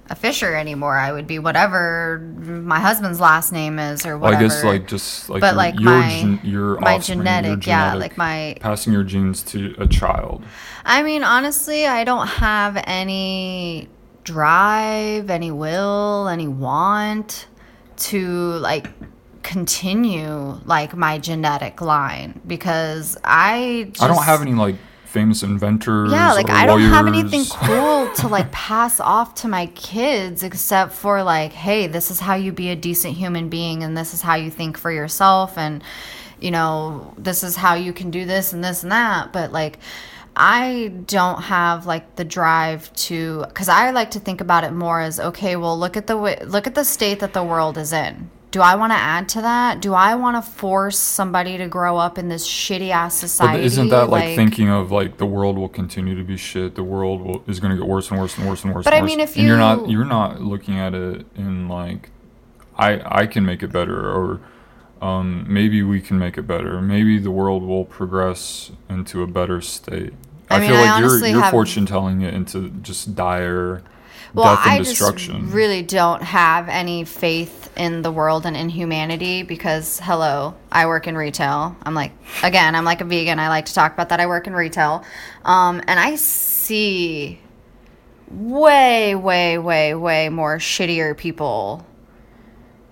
A 0.09 0.15
Fisher 0.15 0.55
anymore. 0.55 0.97
I 0.97 1.11
would 1.11 1.27
be 1.27 1.39
whatever 1.39 2.19
my 2.39 2.79
husband's 2.79 3.19
last 3.19 3.51
name 3.51 3.77
is 3.79 4.05
or 4.05 4.17
whatever. 4.17 4.43
I 4.43 4.47
guess 4.47 4.63
like 4.63 4.87
just 4.87 5.29
like 5.29 5.41
But, 5.41 5.47
your, 5.49 5.55
like, 5.55 5.79
your, 5.79 5.91
my- 5.91 6.19
gen- 6.21 6.39
your 6.43 6.79
my 6.79 6.95
offspring, 6.95 7.17
your 7.19 7.25
genetic, 7.25 7.67
yeah, 7.67 7.93
like 7.93 8.17
my- 8.17 8.57
passing 8.59 8.93
your 8.93 9.03
genes 9.03 9.43
to 9.43 9.75
a 9.77 9.87
child. 9.87 10.43
I 10.85 11.03
mean, 11.03 11.23
honestly, 11.23 11.85
I 11.85 12.03
don't 12.03 12.27
have 12.27 12.81
any 12.85 13.89
drive, 14.23 15.29
any 15.29 15.51
will, 15.51 16.27
any 16.27 16.47
want 16.47 17.47
to 17.97 18.27
like 18.59 18.87
continue 19.43 20.59
like 20.65 20.95
my 20.95 21.17
genetic 21.17 21.79
line 21.81 22.39
because 22.45 23.17
I 23.23 23.87
just, 23.91 24.03
I 24.03 24.07
don't 24.07 24.23
have 24.23 24.41
any 24.41 24.53
like 24.53 24.75
famous 25.17 25.43
inventors. 25.43 26.11
yeah, 26.11 26.33
like 26.33 26.49
I 26.49 26.65
don't 26.65 26.81
have 26.81 27.07
anything 27.07 27.43
cool 27.51 28.11
to 28.15 28.27
like 28.27 28.51
pass 28.51 28.99
off 28.99 29.35
to 29.35 29.47
my 29.47 29.67
kids 29.67 30.43
except 30.43 30.93
for 30.93 31.23
like, 31.23 31.53
hey, 31.53 31.87
this 31.87 32.11
is 32.11 32.19
how 32.19 32.35
you 32.35 32.51
be 32.51 32.69
a 32.69 32.75
decent 32.75 33.15
human 33.15 33.49
being 33.49 33.83
and 33.83 33.97
this 33.97 34.13
is 34.13 34.21
how 34.21 34.35
you 34.35 34.51
think 34.51 34.77
for 34.77 34.91
yourself 34.91 35.57
and 35.57 35.83
you 36.39 36.51
know, 36.51 37.13
this 37.17 37.43
is 37.43 37.55
how 37.55 37.73
you 37.73 37.93
can 37.93 38.11
do 38.11 38.25
this 38.25 38.53
and 38.53 38.63
this 38.63 38.83
and 38.83 38.91
that, 38.91 39.33
but 39.33 39.51
like 39.51 39.79
I 40.35 40.93
don't 41.07 41.41
have 41.41 41.87
like 41.87 42.15
the 42.15 42.23
drive 42.23 42.93
to 43.07 43.45
cuz 43.55 43.69
I 43.69 43.89
like 43.89 44.11
to 44.11 44.19
think 44.19 44.39
about 44.39 44.63
it 44.63 44.71
more 44.71 45.01
as 45.01 45.19
okay, 45.19 45.55
well, 45.55 45.77
look 45.77 45.97
at 45.97 46.05
the 46.05 46.15
way, 46.15 46.37
look 46.45 46.67
at 46.67 46.75
the 46.75 46.85
state 46.85 47.19
that 47.21 47.33
the 47.33 47.43
world 47.43 47.77
is 47.77 47.91
in. 47.91 48.29
Do 48.49 48.61
I 48.61 48.75
want 48.75 48.91
to 48.93 48.97
add 48.97 49.27
to 49.29 49.41
that? 49.41 49.81
Do 49.81 49.93
I 49.93 50.15
want 50.15 50.37
to 50.43 50.51
force 50.51 50.97
somebody 50.97 51.57
to 51.57 51.67
grow 51.67 51.97
up 51.97 52.17
in 52.17 52.29
this 52.29 52.47
shitty 52.47 52.91
ass 52.91 53.15
But 53.21 53.27
society? 53.27 53.63
isn't 53.65 53.89
that 53.89 54.09
like, 54.09 54.35
thinking 54.35 54.69
of 54.69 54.89
like 54.91 55.17
the 55.17 55.25
world 55.25 55.57
will 55.57 55.67
continue 55.69 56.15
to 56.15 56.23
be 56.23 56.37
shit? 56.37 56.75
The 56.75 56.83
world 56.83 57.21
will, 57.21 57.43
is 57.45 57.59
going 57.59 57.71
to 57.71 57.77
get 57.77 57.87
worse 57.87 58.09
and 58.09 58.19
worse 58.19 58.37
and 58.37 58.47
worse 58.47 58.63
and 58.63 58.73
worse. 58.73 58.85
But 58.85 58.93
and 58.93 58.99
I 58.99 59.01
worse. 59.03 59.09
mean, 59.11 59.19
if 59.19 59.35
and 59.35 59.45
you're 59.45 59.57
not 59.57 59.87
you- 59.87 59.97
you're 59.97 60.05
not 60.05 60.41
looking 60.41 60.79
at 60.79 60.93
it 60.93 61.25
in 61.35 61.67
like, 61.67 62.09
I 62.77 63.01
I 63.23 63.25
can 63.27 63.45
make 63.45 63.63
it 63.63 63.71
better, 63.71 64.09
or 64.09 64.39
um, 65.01 65.45
maybe 65.47 65.83
we 65.83 65.99
can 65.99 66.17
make 66.17 66.37
it 66.37 66.43
better. 66.47 66.81
Maybe 66.81 67.19
the 67.19 67.31
world 67.31 67.63
will 67.63 67.85
progress 67.85 68.71
into 68.89 69.23
a 69.23 69.27
better 69.27 69.59
state. 69.61 70.13
I 70.49 70.55
I, 70.55 70.59
mean, 70.59 70.69
feel 70.69 70.77
I 70.79 70.91
like 70.91 70.99
you're 71.01 71.27
you're 71.27 71.51
fortune 71.51 71.85
telling 71.85 72.21
it 72.21 72.33
into 72.33 72.69
just 72.81 73.13
dire 73.13 73.83
well, 74.33 74.55
death 74.55 74.65
and 74.65 74.73
I 74.73 74.77
destruction. 74.79 75.41
just 75.41 75.53
really 75.53 75.81
don't 75.83 76.21
have 76.21 76.69
any 76.69 77.03
faith 77.03 77.71
in 77.77 78.01
the 78.01 78.11
world 78.11 78.45
and 78.45 78.57
in 78.57 78.69
humanity 78.69 79.43
because, 79.43 79.99
hello, 80.03 80.55
I 80.71 80.87
work 80.87 81.07
in 81.07 81.15
retail. 81.15 81.75
I'm 81.83 81.93
like, 81.93 82.11
again, 82.43 82.75
I'm 82.75 82.85
like 82.85 83.01
a 83.01 83.05
vegan. 83.05 83.39
I 83.39 83.49
like 83.49 83.65
to 83.65 83.73
talk 83.73 83.93
about 83.93 84.09
that. 84.09 84.19
I 84.19 84.27
work 84.27 84.47
in 84.47 84.53
retail. 84.53 85.03
Um, 85.45 85.81
and 85.87 85.99
I 85.99 86.15
see 86.15 87.39
way, 88.29 89.15
way, 89.15 89.57
way, 89.57 89.93
way 89.93 90.29
more 90.29 90.57
shittier 90.57 91.15
people 91.15 91.85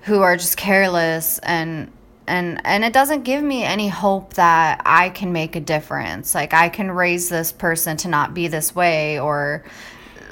who 0.02 0.22
are 0.22 0.38
just 0.38 0.56
careless 0.56 1.40
and 1.40 1.92
and 2.28 2.60
and 2.66 2.84
it 2.84 2.94
doesn't 2.94 3.24
give 3.24 3.44
me 3.44 3.64
any 3.64 3.88
hope 3.88 4.34
that 4.34 4.82
I 4.86 5.10
can 5.10 5.32
make 5.32 5.56
a 5.56 5.60
difference. 5.60 6.34
Like 6.34 6.54
I 6.54 6.70
can 6.70 6.92
raise 6.92 7.30
this 7.30 7.52
person 7.52 7.98
to 7.98 8.08
not 8.08 8.34
be 8.34 8.48
this 8.48 8.74
way 8.74 9.20
or 9.20 9.64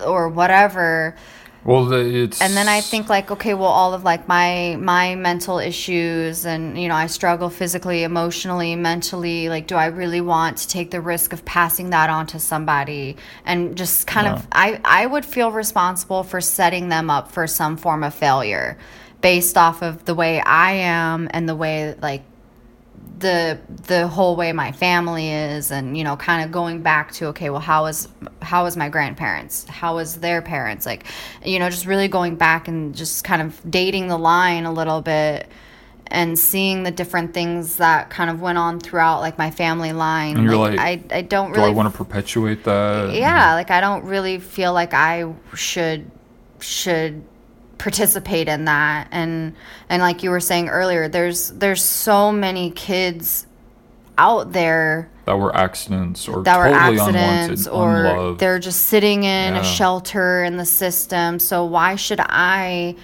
or 0.06 0.30
whatever. 0.30 1.16
well, 1.64 1.86
the, 1.86 2.24
it's 2.24 2.42
And 2.42 2.56
then 2.56 2.68
I 2.68 2.82
think 2.82 3.10
like 3.10 3.32
okay, 3.32 3.54
well 3.54 3.70
all 3.70 3.94
of 3.94 4.04
like 4.04 4.28
my 4.28 4.78
my 4.80 5.16
mental 5.16 5.60
issues 5.60 6.46
and 6.46 6.80
you 6.82 6.88
know, 6.88 6.96
I 6.96 7.08
struggle 7.08 7.50
physically, 7.50 8.04
emotionally, 8.04 8.76
mentally, 8.76 9.50
like 9.50 9.68
do 9.68 9.76
I 9.76 9.88
really 9.88 10.22
want 10.22 10.58
to 10.58 10.68
take 10.68 10.92
the 10.92 11.02
risk 11.02 11.34
of 11.34 11.46
passing 11.46 11.92
that 11.92 12.10
on 12.10 12.28
to 12.28 12.40
somebody 12.40 13.18
and 13.46 13.76
just 13.78 14.08
kind 14.08 14.28
of 14.28 14.48
I 14.52 14.80
I 14.84 15.06
would 15.06 15.26
feel 15.26 15.52
responsible 15.52 16.24
for 16.24 16.42
setting 16.42 16.90
them 16.90 17.10
up 17.10 17.32
for 17.32 17.48
some 17.48 17.78
form 17.78 18.04
of 18.04 18.14
failure 18.14 18.78
based 19.22 19.58
off 19.58 19.82
of 19.82 20.04
the 20.06 20.14
way 20.14 20.42
I 20.42 20.74
am 20.74 21.30
and 21.32 21.48
the 21.48 21.56
way 21.56 21.96
like 22.02 22.24
the 23.20 23.60
the 23.88 24.08
whole 24.08 24.36
way 24.36 24.52
my 24.52 24.72
family 24.72 25.32
is 25.32 25.72
and 25.72 25.98
you 25.98 26.04
know 26.04 26.18
kind 26.18 26.44
of 26.44 26.52
going 26.52 26.82
back 26.82 27.12
to 27.14 27.28
okay 27.28 27.50
well 27.50 27.60
how 27.60 27.86
is 27.86 28.08
how 28.42 28.66
is 28.66 28.76
my 28.76 28.90
grandparents? 28.90 29.66
How 29.66 29.98
is 30.00 30.16
their 30.16 30.42
parents? 30.42 30.86
Like 30.86 31.06
you 31.46 31.60
know 31.60 31.70
just 31.70 31.86
really 31.86 32.08
going 32.08 32.36
back 32.36 32.68
and 32.68 32.96
just 32.96 33.24
kind 33.24 33.42
of 33.42 33.60
dating 33.70 34.08
the 34.08 34.18
line 34.18 34.66
a 34.66 34.74
little 34.74 35.02
bit 35.02 35.48
and 36.08 36.38
seeing 36.38 36.84
the 36.84 36.92
different 36.92 37.34
things 37.34 37.78
that 37.78 38.10
kind 38.10 38.30
of 38.30 38.42
went 38.42 38.58
on 38.58 38.80
throughout 38.80 39.22
like 39.22 39.38
my 39.38 39.50
family 39.50 39.94
line. 39.94 40.38
And 40.38 40.46
you're 40.46 40.58
like, 40.58 40.78
I, 40.80 41.02
I 41.10 41.22
don't 41.22 41.54
do 41.54 41.60
really 41.60 41.72
I 41.72 41.74
want 41.74 41.92
to 41.92 41.98
perpetuate 41.98 42.64
that? 42.66 43.14
yeah 43.14 43.54
like 43.54 43.72
i 43.72 43.82
don't 43.82 44.04
really 44.06 44.40
feel 44.40 44.74
like 44.74 44.94
i 44.94 45.34
should 45.56 46.10
should 46.60 47.24
participate 47.78 48.48
in 48.48 48.66
that 48.66 49.08
and 49.12 49.54
and 49.90 50.02
like 50.02 50.24
you 50.24 50.30
were 50.30 50.40
saying 50.40 50.70
earlier 50.70 51.08
there's 51.08 51.50
there's 51.52 51.84
so 51.84 52.32
many 52.32 52.72
kids 52.72 53.46
out 54.18 54.54
there 54.54 55.10
that 55.26 55.36
were 55.38 55.54
accidents 55.56 56.28
or 56.28 56.44
that 56.44 56.58
were 56.58 56.66
totally 56.72 56.98
accidents 57.00 57.66
unwanted, 57.66 57.68
or 57.68 58.06
unloved. 58.06 58.40
they're 58.40 58.60
just 58.60 58.82
sitting 58.86 59.24
in 59.24 59.56
Yeah. 59.56 59.62
a 59.62 59.64
shelter 59.64 60.44
in 60.44 60.58
the 60.58 60.66
system 60.66 61.40
so 61.40 61.66
why 61.66 61.96
should 61.96 62.20
i 62.22 62.96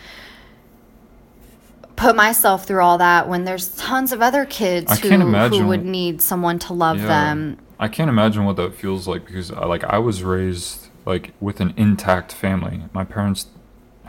put 1.96 2.16
myself 2.16 2.66
through 2.66 2.82
all 2.82 2.98
that 3.00 3.28
when 3.28 3.44
there's 3.44 3.76
tons 3.76 4.12
of 4.12 4.22
other 4.22 4.46
kids 4.46 4.92
I 4.92 4.96
who, 4.96 5.10
who 5.58 5.68
would 5.68 5.84
need 5.84 6.22
someone 6.22 6.60
to 6.60 6.74
love 6.74 7.00
Yeah. 7.00 7.08
them 7.08 7.58
I 7.82 7.88
can't 7.88 8.10
imagine 8.10 8.44
what 8.46 8.58
that 8.58 8.76
feels 8.76 9.08
like 9.08 9.26
because 9.26 9.52
I, 9.52 9.66
like 9.66 9.84
I 9.86 10.00
was 10.00 10.22
raised 10.22 10.88
like 11.06 11.32
with 11.40 11.62
an 11.62 11.74
intact 11.78 12.34
family. 12.34 12.82
My 12.94 13.06
parents 13.06 13.48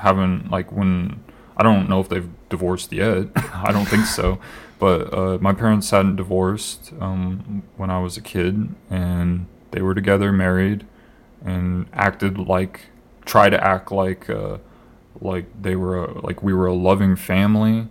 haven't 0.00 0.50
like 0.50 0.72
when 0.72 1.22
I 1.56 1.62
don't 1.62 1.88
know 1.88 2.00
if 2.00 2.08
they've 2.08 2.28
divorced 2.48 2.92
yet. 2.92 3.28
I 3.36 3.70
don't 3.72 3.86
think 3.86 4.06
so. 4.06 4.38
But 4.78 5.12
uh, 5.12 5.38
my 5.40 5.52
parents 5.52 5.90
hadn't 5.90 6.16
divorced 6.16 6.92
um, 7.00 7.62
when 7.76 7.90
I 7.90 8.00
was 8.00 8.16
a 8.16 8.22
kid, 8.22 8.74
and 8.88 9.46
they 9.72 9.82
were 9.82 9.94
together, 9.94 10.32
married, 10.32 10.86
and 11.44 11.86
acted 11.92 12.38
like, 12.38 12.86
try 13.26 13.50
to 13.50 13.62
act 13.62 13.92
like, 13.92 14.30
uh, 14.30 14.56
like 15.20 15.44
they 15.60 15.76
were 15.76 16.04
a, 16.04 16.20
like 16.22 16.42
we 16.42 16.54
were 16.54 16.66
a 16.66 16.72
loving 16.72 17.14
family. 17.14 17.88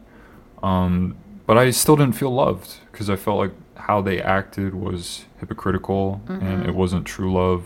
Um, 0.64 1.16
but 1.46 1.60
I 1.60 1.70
still 1.70 1.96
didn't 1.96 2.16
feel 2.16 2.32
loved 2.32 2.78
because 2.92 3.08
I 3.08 3.16
felt 3.16 3.38
like 3.38 3.54
how 3.76 4.02
they 4.02 4.20
acted 4.20 4.74
was 4.74 5.26
hypocritical 5.40 6.22
and 6.28 6.66
it 6.66 6.76
wasn't 6.76 7.06
true 7.06 7.32
love. 7.32 7.66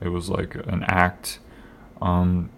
It 0.00 0.08
was 0.08 0.28
like 0.28 0.54
an 0.54 0.84
act. 0.86 1.38
Um, 2.02 2.50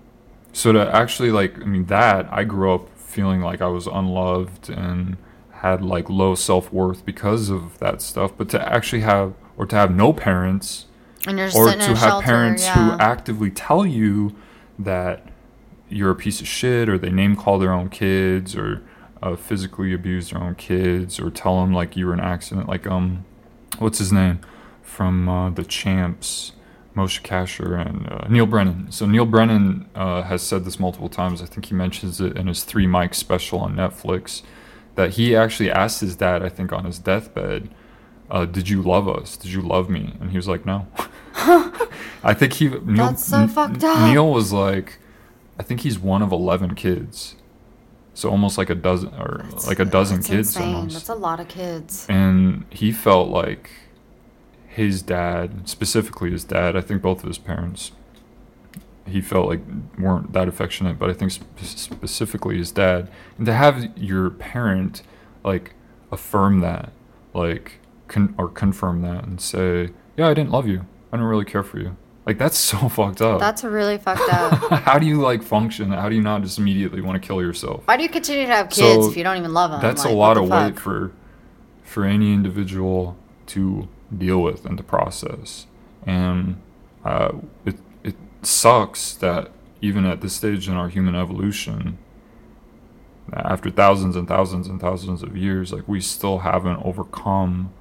so 0.57 0.73
to 0.73 0.97
actually 0.97 1.31
like, 1.31 1.61
I 1.61 1.67
mean, 1.67 1.85
that 1.87 2.33
I 2.33 2.45
grew 2.45 2.73
up 2.73 2.89
feeling 2.99 3.43
like 3.43 3.61
I 3.61 3.67
was 3.67 3.87
unloved 3.87 4.71
and 4.71 5.19
had 5.51 5.83
like 5.83 6.09
low 6.09 6.35
self 6.35 6.73
worth 6.73 7.05
because 7.05 7.51
of 7.51 7.79
that 7.79 8.01
stuff. 8.01 8.33
But 8.35 8.49
to 8.51 8.73
actually 8.73 9.03
have, 9.03 9.35
or 9.59 9.67
to 9.67 9.77
have 9.77 9.95
no 9.95 10.15
parents, 10.15 10.87
or 11.27 11.35
to 11.35 11.77
have 11.77 11.99
shelter 11.99 12.25
parents 12.25 12.63
yeah. 12.65 12.73
who 12.75 12.99
actively 12.99 13.51
tell 13.51 13.85
you 13.85 14.35
that 14.79 15.29
you're 15.91 16.11
a 16.11 16.17
piece 16.17 16.41
of 16.41 16.49
shit 16.49 16.89
or 16.89 16.97
they 16.97 17.11
name 17.11 17.37
call 17.37 17.59
their 17.59 17.73
own 17.73 17.91
kids 17.91 18.57
or 18.57 18.83
uh, 19.23 19.37
physically 19.37 19.93
abuse 19.93 20.31
their 20.31 20.43
own 20.43 20.55
kids 20.55 21.21
or 21.21 21.31
tell 21.31 21.61
them 21.61 21.75
like 21.75 21.99
you 21.99 22.07
were 22.07 22.15
an 22.15 22.21
accident 22.21 22.69
like 22.69 22.87
um 22.87 23.25
what's 23.79 23.99
his 23.99 24.13
name 24.13 24.41
from 24.83 25.29
uh, 25.29 25.51
the 25.51 25.65
champs 25.65 26.53
Moshe 26.97 27.21
Kasher 27.23 27.79
and 27.87 28.09
uh, 28.11 28.27
Neal 28.29 28.47
Brennan. 28.47 28.91
So 28.91 29.07
Neal 29.07 29.27
Brennan 29.27 29.89
uh, 29.95 30.23
has 30.23 30.43
said 30.43 30.65
this 30.65 30.81
multiple 30.81 31.09
times. 31.11 31.43
I 31.43 31.47
think 31.47 31.67
he 31.67 31.75
mentions 31.75 32.21
it 32.21 32.37
in 32.37 32.47
his 32.47 32.65
Three 32.65 32.87
Mic 32.87 33.15
special 33.15 33.61
on 33.61 33.77
Netflix. 33.77 34.43
That 34.95 35.11
he 35.11 35.37
actually 35.37 35.71
asked 35.71 36.01
his 36.01 36.17
dad, 36.17 36.43
I 36.43 36.49
think, 36.49 36.73
on 36.73 36.87
his 36.87 36.99
deathbed, 36.99 37.69
uh, 38.31 38.47
"Did 38.47 38.71
you 38.71 38.81
love 38.83 39.07
us? 39.09 39.37
Did 39.37 39.53
you 39.53 39.61
love 39.61 39.91
me?" 39.91 40.15
And 40.21 40.31
he 40.31 40.39
was 40.39 40.49
like, 40.49 40.65
"No." 40.65 40.87
I 42.25 42.33
think 42.35 42.55
he 42.55 42.69
Neal, 42.69 42.81
That's 43.09 43.25
so 43.25 43.47
fucked 43.47 43.85
up. 43.85 44.09
Neal 44.11 44.31
was 44.33 44.53
like, 44.55 44.99
I 45.59 45.63
think 45.63 45.83
he's 45.83 45.99
one 45.99 46.23
of 46.23 46.33
eleven 46.33 46.75
kids, 46.75 47.37
so 48.15 48.31
almost 48.31 48.57
like 48.57 48.71
a 48.71 48.75
dozen 48.75 49.11
or 49.15 49.45
like 49.67 49.79
a 49.81 49.85
dozen 49.85 50.17
That's 50.17 50.29
kids 50.29 50.57
insane. 50.57 50.75
almost 50.75 50.95
That's 50.95 51.09
a 51.11 51.15
lot 51.15 51.41
of 51.41 51.49
kids. 51.49 52.07
and 52.09 52.65
he 52.71 52.91
felt 52.91 53.29
like 53.29 53.69
his 54.77 55.01
dad, 55.01 55.67
specifically 55.67 56.31
his 56.31 56.45
dad, 56.45 56.77
I 56.77 56.83
think 56.83 57.01
both 57.01 57.23
of 57.23 57.29
his 57.29 57.39
parents, 57.39 57.93
he 59.07 59.23
felt 59.23 59.49
like 59.49 59.61
weren't 59.99 60.35
that 60.35 60.49
affectionate, 60.49 60.99
but 60.99 61.09
I 61.09 61.15
think 61.15 61.31
spe- 61.31 61.45
specifically 61.63 62.59
his 62.59 62.73
dad, 62.73 63.09
and 63.39 63.47
to 63.47 63.55
have 63.55 63.97
your 63.97 64.29
parent 64.29 65.03
like 65.43 65.73
affirm 66.13 66.61
that, 66.61 66.93
like 67.33 67.81
con- 68.07 68.35
or 68.37 68.49
confirm 68.51 69.01
that, 69.01 69.25
and 69.25 69.41
say, 69.41 69.93
"Yeah, 70.15 70.29
I 70.29 70.35
didn't 70.35 70.51
love 70.51 70.69
you. 70.69 70.85
I 71.11 71.17
didn't 71.17 71.27
really 71.31 71.47
care 71.47 71.63
for 71.63 71.79
you." 71.79 71.97
Like 72.27 72.37
that's 72.37 72.59
so 72.73 72.91
fucked 72.91 73.23
up. 73.23 73.41
That's 73.41 73.65
really 73.65 73.97
fucked 73.97 74.31
up. 74.31 74.53
How 74.83 74.99
do 74.99 75.07
you 75.07 75.23
like 75.23 75.43
function? 75.43 75.91
How 75.91 76.11
do 76.11 76.17
you 76.17 76.23
not 76.23 76.43
just 76.43 76.59
immediately 76.59 77.01
want 77.01 77.23
to 77.23 77.27
kill 77.27 77.41
yourself? 77.41 77.87
Why 77.89 77.97
do 77.97 78.03
you 78.03 78.11
continue 78.11 78.45
to 78.45 78.53
have 78.53 78.67
kids 78.69 79.05
So, 79.07 79.11
if 79.11 79.17
you 79.17 79.25
don't 79.25 79.39
even 79.39 79.55
love 79.55 79.71
them? 79.71 79.81
That's 79.81 80.05
Like, 80.05 80.13
a 80.13 80.17
lot 80.17 80.37
of 80.37 80.47
weight 80.51 80.79
for 80.79 81.13
for 81.83 82.05
any 82.05 82.35
individual 82.35 83.17
to 83.47 83.89
deal 84.19 84.43
with 84.43 84.67
in 84.67 84.77
the 84.77 84.83
process. 84.83 85.67
And 86.05 86.61
uh, 87.05 87.33
it 87.65 87.77
it 88.03 88.17
sucks 88.43 89.15
that 89.15 89.51
even 89.81 90.05
at 90.05 90.21
this 90.21 90.35
stage 90.35 90.69
in 90.69 90.75
our 90.75 90.89
human 90.89 91.15
evolution, 91.15 91.99
after 93.33 93.71
thousands 93.71 94.17
and 94.17 94.29
thousands 94.29 94.69
and 94.69 94.81
thousands 94.81 95.23
of 95.23 95.37
years, 95.37 95.73
like 95.73 95.87
we 95.89 96.01
still 96.01 96.39
haven't 96.39 96.85
overcome 96.85 97.73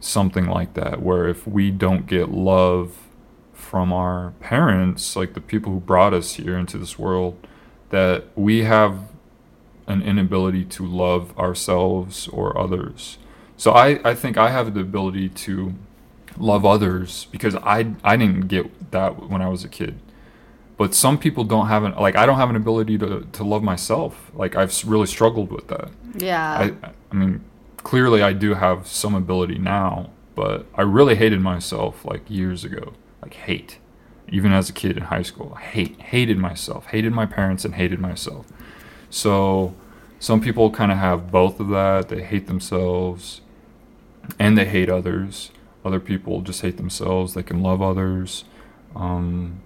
something 0.00 0.46
like 0.46 0.74
that. 0.74 1.02
Where 1.02 1.28
if 1.28 1.46
we 1.46 1.70
don't 1.70 2.06
get 2.06 2.30
love 2.30 3.08
from 3.52 3.92
our 3.92 4.32
parents, 4.40 5.16
like 5.16 5.34
the 5.34 5.40
people 5.40 5.72
who 5.72 5.80
brought 5.80 6.14
us 6.14 6.34
here 6.34 6.58
into 6.58 6.78
this 6.78 6.98
world, 6.98 7.46
that 7.90 8.26
we 8.34 8.64
have 8.64 9.10
an 9.86 10.02
inability 10.02 10.64
to 10.64 10.86
love 10.86 11.36
ourselves 11.38 12.28
or 12.28 12.56
others. 12.58 13.18
So 13.62 13.70
I, 13.70 14.00
I 14.02 14.16
think 14.16 14.36
I 14.36 14.50
have 14.50 14.74
the 14.74 14.80
ability 14.80 15.28
to 15.28 15.72
love 16.36 16.66
others 16.66 17.28
because 17.30 17.54
I 17.54 17.94
I 18.02 18.16
didn't 18.16 18.48
get 18.48 18.90
that 18.90 19.30
when 19.30 19.40
I 19.40 19.46
was 19.46 19.62
a 19.62 19.68
kid. 19.68 20.00
But 20.76 20.96
some 20.96 21.16
people 21.16 21.44
don't 21.44 21.68
have 21.68 21.84
an 21.84 21.94
like 21.94 22.16
I 22.16 22.26
don't 22.26 22.38
have 22.38 22.50
an 22.50 22.56
ability 22.56 22.98
to 22.98 23.20
to 23.20 23.44
love 23.44 23.62
myself. 23.62 24.32
Like 24.34 24.56
I've 24.56 24.74
really 24.84 25.06
struggled 25.06 25.52
with 25.52 25.68
that. 25.68 25.90
Yeah. 26.16 26.50
I 26.58 26.74
I 27.12 27.14
mean 27.14 27.44
clearly 27.76 28.20
I 28.20 28.32
do 28.32 28.54
have 28.54 28.88
some 28.88 29.14
ability 29.14 29.58
now, 29.58 30.10
but 30.34 30.66
I 30.74 30.82
really 30.82 31.14
hated 31.14 31.40
myself 31.40 32.04
like 32.04 32.28
years 32.28 32.64
ago. 32.64 32.94
Like 33.22 33.34
hate. 33.34 33.78
Even 34.26 34.52
as 34.52 34.70
a 34.70 34.72
kid 34.72 34.96
in 34.96 35.04
high 35.04 35.22
school, 35.22 35.52
I 35.56 35.60
hate 35.60 36.00
hated 36.00 36.36
myself, 36.36 36.86
hated 36.86 37.12
my 37.12 37.26
parents 37.26 37.64
and 37.64 37.76
hated 37.76 38.00
myself. 38.00 38.44
So 39.08 39.76
some 40.18 40.40
people 40.40 40.68
kind 40.72 40.90
of 40.90 40.98
have 40.98 41.30
both 41.30 41.60
of 41.60 41.68
that. 41.68 42.08
They 42.08 42.24
hate 42.24 42.48
themselves 42.48 43.41
and 44.38 44.56
they 44.56 44.64
hate 44.64 44.88
others. 44.88 45.50
Other 45.84 46.00
people 46.00 46.42
just 46.42 46.62
hate 46.62 46.76
themselves. 46.76 47.34
They 47.34 47.42
can 47.42 47.62
love 47.62 47.82
others. 47.82 48.44
Um, 48.94 49.60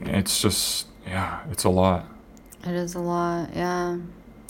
it's 0.00 0.40
just, 0.40 0.86
yeah, 1.06 1.42
it's 1.50 1.64
a 1.64 1.70
lot 1.70 2.06
it 2.66 2.74
is 2.74 2.94
a 2.94 3.00
lot. 3.00 3.50
Yeah. 3.54 3.98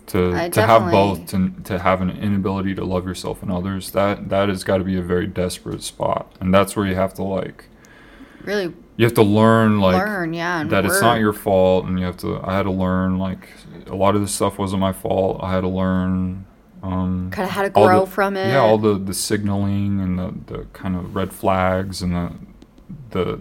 to 0.09 0.35
I 0.35 0.49
to 0.51 0.67
have 0.67 0.91
both 0.91 1.27
to, 1.29 1.53
to 1.65 1.79
have 1.79 2.01
an 2.01 2.11
inability 2.11 2.75
to 2.77 2.85
love 2.85 3.07
yourself 3.07 3.43
and 3.43 3.53
others. 3.53 3.91
That 3.91 4.29
that 4.31 4.49
has 4.49 4.65
got 4.65 4.79
to 4.79 4.85
be 4.85 4.97
a 4.97 5.03
very 5.03 5.27
desperate 5.27 5.83
spot, 5.83 6.33
and 6.41 6.53
that's 6.53 6.75
where 6.75 6.87
you 6.87 6.95
have 6.95 7.15
to 7.15 7.23
like 7.23 7.67
Really 8.43 8.73
you 8.97 9.05
have 9.05 9.15
to 9.15 9.23
learn 9.23 9.81
like 9.81 9.97
learn. 9.97 10.33
Yeah. 10.33 10.65
That 10.65 10.87
it's 10.87 11.01
not 11.01 11.19
your 11.21 11.33
fault 11.33 11.85
and 11.85 11.99
you 11.99 12.07
have 12.07 12.17
to 12.19 12.41
i 12.45 12.57
had 12.57 12.63
to 12.63 12.71
learn 12.71 13.19
like 13.19 13.49
a 13.89 13.95
lot 13.95 14.15
of 14.15 14.21
this 14.21 14.33
stuff 14.33 14.57
wasn't 14.57 14.81
my 14.81 14.93
fault 14.93 15.41
i 15.43 15.51
had 15.51 15.63
to 15.63 15.69
learn 15.69 16.46
um 16.87 17.31
Kind 17.31 17.47
of 17.49 17.53
how 17.53 17.63
to 17.63 17.71
grow 17.71 18.01
the- 18.05 18.11
from 18.11 18.37
it. 18.37 18.49
yeah 18.49 18.59
all 18.59 18.79
the 18.79 18.95
the 18.99 19.15
signaling 19.15 20.01
and 20.01 20.19
the 20.19 20.29
the 20.53 20.65
kind 20.73 20.95
of 20.97 21.15
red 21.17 21.33
flags 21.33 22.03
and 22.03 22.13
the 22.15 22.33
the 23.11 23.39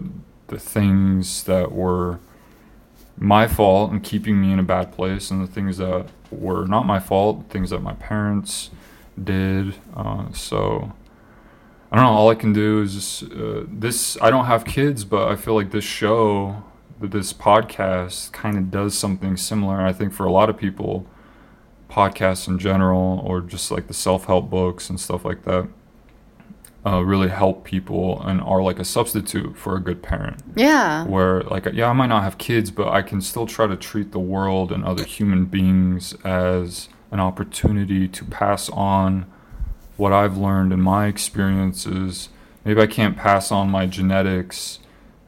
the 0.48 0.58
things 0.58 1.44
that 1.44 1.72
were 1.72 2.18
my 3.18 3.46
fault 3.48 3.90
and 3.92 4.02
keeping 4.02 4.40
me 4.40 4.52
in 4.52 4.58
a 4.58 4.62
bad 4.62 4.92
place 4.92 5.30
and 5.30 5.42
the 5.46 5.50
things 5.50 5.78
that 5.78 6.06
were 6.30 6.66
not 6.66 6.84
my 6.86 7.00
fault 7.00 7.44
things 7.48 7.70
that 7.70 7.80
my 7.82 7.94
parents 7.94 8.70
did 9.22 9.74
uh, 9.96 10.30
so 10.32 10.92
I 11.90 11.96
don't 11.96 12.04
know. 12.06 12.10
All 12.18 12.28
I 12.30 12.34
can 12.34 12.52
do 12.52 12.82
is 12.82 12.94
just, 12.94 13.22
uh, 13.32 13.62
this. 13.68 14.18
I 14.20 14.28
don't 14.30 14.46
have 14.46 14.64
kids, 14.64 15.04
but 15.04 15.28
I 15.28 15.36
feel 15.36 15.54
like 15.54 15.70
this 15.70 15.84
show, 15.84 16.64
this 17.00 17.32
podcast, 17.32 18.32
kind 18.32 18.58
of 18.58 18.72
does 18.72 18.98
something 18.98 19.36
similar. 19.36 19.80
I 19.80 19.92
think 19.92 20.12
for 20.12 20.26
a 20.26 20.32
lot 20.32 20.50
of 20.50 20.56
people, 20.58 21.06
podcasts 21.88 22.48
in 22.48 22.58
general, 22.58 23.22
or 23.24 23.40
just 23.40 23.70
like 23.70 23.86
the 23.86 23.94
self-help 23.94 24.50
books 24.50 24.90
and 24.90 24.98
stuff 25.00 25.24
like 25.24 25.44
that, 25.44 25.68
uh, 26.86 27.02
really 27.02 27.28
help 27.28 27.64
people 27.64 28.22
and 28.22 28.40
are 28.40 28.62
like 28.62 28.78
a 28.78 28.84
substitute 28.84 29.56
for 29.56 29.76
a 29.76 29.80
good 29.80 30.02
parent. 30.02 30.40
yeah. 30.54 31.04
Where 31.04 31.42
like, 31.42 31.66
yeah, 31.72 31.88
I 31.90 31.92
might 31.92 32.06
not 32.06 32.22
have 32.22 32.38
kids, 32.38 32.70
but 32.70 32.88
I 32.88 33.02
can 33.02 33.20
still 33.20 33.46
try 33.46 33.66
to 33.66 33.76
treat 33.76 34.12
the 34.12 34.20
world 34.20 34.70
and 34.70 34.84
other 34.84 35.04
human 35.04 35.46
beings 35.46 36.14
as 36.24 36.88
an 37.10 37.20
opportunity 37.20 38.06
to 38.08 38.24
pass 38.24 38.68
on 38.70 39.26
what 39.96 40.12
I've 40.12 40.36
learned 40.36 40.72
in 40.72 40.80
my 40.80 41.06
experiences. 41.06 42.28
Maybe 42.64 42.80
I 42.80 42.86
can't 42.86 43.16
pass 43.16 43.50
on 43.50 43.70
my 43.70 43.86
genetics 43.86 44.78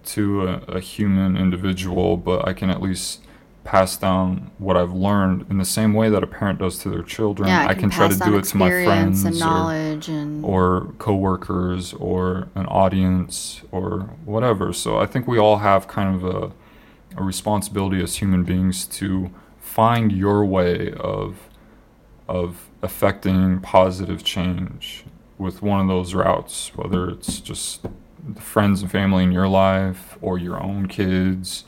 to 0.07 0.47
a, 0.47 0.53
a 0.69 0.81
human 0.81 1.37
individual, 1.37 2.17
but 2.17 2.47
I 2.47 2.53
can 2.53 2.71
at 2.71 2.81
least 2.81 3.21
pass 3.69 3.99
down 3.99 4.51
what 4.57 4.79
I've 4.79 4.95
learned 4.95 5.45
in 5.51 5.59
the 5.59 5.65
same 5.67 5.93
way 5.93 6.09
that 6.09 6.23
a 6.23 6.27
parent 6.27 6.59
does 6.59 6.79
to 6.79 6.89
their 6.89 7.03
children. 7.03 7.51
Yeah. 7.51 7.67
I 7.69 7.75
can 7.75 7.91
try 7.91 8.09
to 8.09 8.17
do 8.17 8.39
it 8.39 8.45
to 8.45 8.57
my 8.57 8.71
friends 8.71 9.25
and 9.25 9.37
or, 9.37 9.39
knowledge 9.39 10.09
and 10.09 10.43
or 10.43 10.95
coworkers 10.99 11.93
or 11.93 12.49
an 12.55 12.65
audience 12.65 13.61
or 13.71 14.09
whatever. 14.25 14.73
So 14.73 14.99
I 14.99 15.05
think 15.05 15.29
we 15.29 15.39
all 15.39 15.59
have 15.59 15.87
kind 15.87 16.17
of 16.17 16.25
a, 16.25 16.53
a 17.19 17.23
responsibility 17.23 18.03
as 18.03 18.17
human 18.17 18.43
beings 18.43 18.87
to 18.87 19.31
find 19.61 20.13
your 20.13 20.47
way 20.47 20.95
of 20.95 21.51
of 22.27 22.71
affecting 22.81 23.61
positive 23.61 24.25
change 24.25 25.05
with 25.37 25.61
one 25.61 25.79
of 25.79 25.89
those 25.89 26.15
routes, 26.15 26.75
whether 26.75 27.11
it's 27.11 27.39
just 27.39 27.87
the 28.27 28.41
friends 28.41 28.81
and 28.81 28.91
family 28.91 29.25
in 29.25 29.31
your 29.31 29.49
life 29.49 30.17
or 30.23 30.39
your 30.39 30.59
own 30.59 30.89
kids. 30.89 31.65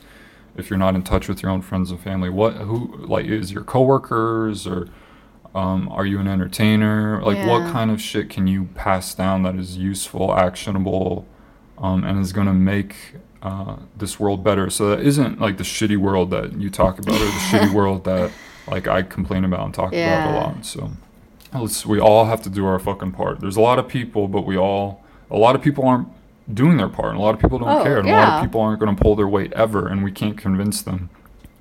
If 0.61 0.71
you're 0.71 0.79
not 0.79 0.95
in 0.95 1.03
touch 1.03 1.29
with 1.29 1.43
your 1.43 1.51
own 1.51 1.63
friends 1.63 1.91
and 1.91 1.99
family, 1.99 2.31
what 2.31 2.55
who 2.55 2.95
like 2.99 3.27
is 3.27 3.51
your 3.51 3.65
coworkers 3.65 4.67
or 4.67 4.89
um, 5.55 5.89
are 5.89 6.07
you 6.07 6.21
an 6.21 6.29
entertainer? 6.29 7.21
Like, 7.23 7.39
what 7.49 7.73
kind 7.73 7.91
of 7.91 8.01
shit 8.01 8.31
can 8.31 8.47
you 8.47 8.67
pass 8.75 9.15
down 9.15 9.43
that 9.43 9.57
is 9.57 9.77
useful, 9.77 10.33
actionable, 10.37 11.27
um, 11.79 12.05
and 12.05 12.21
is 12.21 12.33
going 12.33 12.47
to 12.47 12.53
make 12.53 12.95
uh, 13.43 13.77
this 13.97 14.21
world 14.21 14.45
better? 14.45 14.71
So 14.71 14.91
that 14.91 15.01
isn't 15.01 15.41
like 15.41 15.57
the 15.57 15.65
shitty 15.65 15.97
world 15.97 16.31
that 16.31 16.53
you 16.53 16.71
talk 16.71 17.01
about, 17.01 17.17
or 17.17 17.25
the 17.25 17.31
shitty 17.51 17.73
world 17.75 18.05
that 18.05 18.31
like 18.69 18.87
I 18.87 19.03
complain 19.03 19.45
about 19.45 19.65
and 19.65 19.75
talk 19.75 19.93
about 19.93 20.31
a 20.31 20.37
lot. 20.37 20.65
So 20.65 20.93
let's, 21.53 21.85
we 21.85 21.99
all 21.99 22.27
have 22.27 22.43
to 22.43 22.51
do 22.51 22.65
our 22.67 22.79
fucking 22.79 23.13
part. 23.13 23.41
There's 23.41 23.57
a 23.57 23.61
lot 23.61 23.81
of 23.81 23.89
people, 23.89 24.29
but 24.29 24.43
we 24.43 24.57
all 24.57 25.03
a 25.31 25.39
lot 25.39 25.57
of 25.57 25.63
people 25.63 25.87
aren't 25.87 26.09
doing 26.53 26.77
their 26.77 26.89
part, 26.89 27.11
and 27.11 27.19
a 27.19 27.23
lot 27.23 27.35
of 27.35 27.41
people 27.41 27.59
don't 27.59 27.69
Oh, 27.69 27.83
care, 27.83 27.99
and 27.99 28.09
a 28.09 28.13
lot 28.13 28.29
of 28.39 28.43
people 28.43 28.61
aren't 28.61 28.81
going 28.81 28.95
to 28.95 29.01
pull 29.01 29.15
their 29.17 29.29
weight 29.29 29.53
ever, 29.55 29.87
and 29.87 30.03
we 30.03 30.11
can't 30.13 30.37
convince 30.37 30.83
them. 30.83 31.11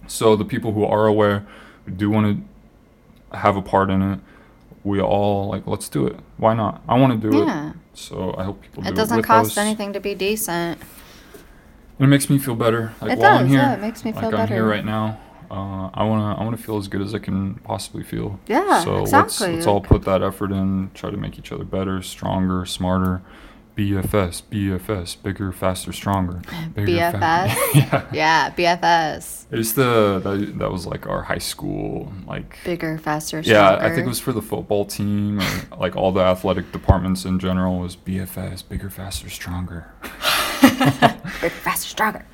So 0.08 0.36
the 0.36 0.46
people 0.46 0.74
who 0.74 0.84
are 0.86 1.06
aware, 1.06 1.46
who 1.86 1.92
do 1.92 2.10
want 2.10 2.44
to 3.32 3.38
have 3.38 3.56
a 3.56 3.62
part 3.62 3.90
in 3.90 4.02
it, 4.02 4.20
we 4.84 5.00
all 5.02 5.48
like 5.50 5.68
let's 5.68 5.90
do 5.90 6.08
it. 6.08 6.16
Why 6.38 6.54
not? 6.54 6.82
I 6.88 6.98
want 6.98 7.22
to 7.22 7.30
do 7.32 7.38
Yeah. 7.40 7.70
it. 7.72 7.76
So 7.94 8.34
I 8.38 8.44
hope 8.46 8.62
people 8.62 8.82
do 8.82 8.88
It 8.90 8.94
it 8.94 8.96
doesn't 8.96 9.18
with 9.18 9.26
cost 9.26 9.52
us. 9.52 9.58
anything 9.58 9.94
to 9.94 10.00
be 10.00 10.16
decent. 10.16 10.80
And 12.00 12.06
it 12.06 12.08
makes 12.08 12.30
me 12.30 12.38
feel 12.40 12.56
better. 12.56 12.94
Like 13.02 13.12
It 13.12 13.20
while 13.20 13.34
I'm 13.38 13.42
does, 13.44 13.50
here, 13.52 13.60
yeah, 13.60 13.74
it 13.74 13.82
makes 13.82 14.06
me 14.06 14.14
like 14.14 14.22
feel 14.22 14.30
I'm 14.36 14.48
here 14.48 14.58
better. 14.64 14.66
right 14.66 14.86
now. 14.86 15.20
Uh, 15.52 15.90
I 15.94 16.04
wanna 16.04 16.36
I 16.36 16.44
wanna 16.44 16.58
feel 16.58 16.78
as 16.78 16.88
good 16.88 17.02
as 17.02 17.14
I 17.14 17.20
can 17.20 17.56
possibly 17.56 18.04
feel. 18.04 18.40
Yeah, 18.48 18.84
So 18.84 19.04
let's 19.04 19.42
let's 19.42 19.68
all 19.68 19.82
put 19.82 20.04
that 20.04 20.24
effort 20.24 20.52
in. 20.52 20.92
Try 20.94 21.12
to 21.12 21.18
make 21.18 21.38
each 21.38 21.52
other 21.52 21.66
better, 21.66 22.02
stronger, 22.02 22.66
smarter. 22.66 23.22
BFS, 23.80 24.42
BFS, 24.52 25.24
bigger, 25.24 25.54
faster, 25.54 25.94
stronger. 25.94 26.42
Bigger, 26.74 27.12
fa- 27.12 27.18
BFS? 27.48 27.74
yeah. 27.76 28.06
Yeah, 28.12 28.50
BFS. 28.52 29.46
It's 29.52 29.72
the 29.72 30.20
that, 30.22 30.60
that 30.60 30.70
was 30.70 30.86
like 30.86 31.08
our 31.08 31.22
high 31.24 31.38
school 31.38 32.12
like 32.28 32.58
Bigger, 32.66 32.98
faster, 32.98 33.42
stronger. 33.42 33.58
yeah. 33.58 33.78
I 33.80 33.88
think 33.96 34.06
it 34.06 34.10
was 34.10 34.20
for 34.20 34.34
the 34.34 34.42
football 34.42 34.84
team 34.84 35.40
or 35.40 35.78
like 35.80 35.96
all 35.96 36.12
the 36.12 36.20
athletic 36.20 36.74
departments 36.74 37.24
in 37.24 37.40
general 37.40 37.80
was 37.80 37.96
BFS, 37.96 38.68
bigger, 38.68 38.90
faster, 38.90 39.30
stronger. 39.30 39.94
Bigger, 40.62 41.50
faster, 41.50 41.88
stronger. 41.88 42.26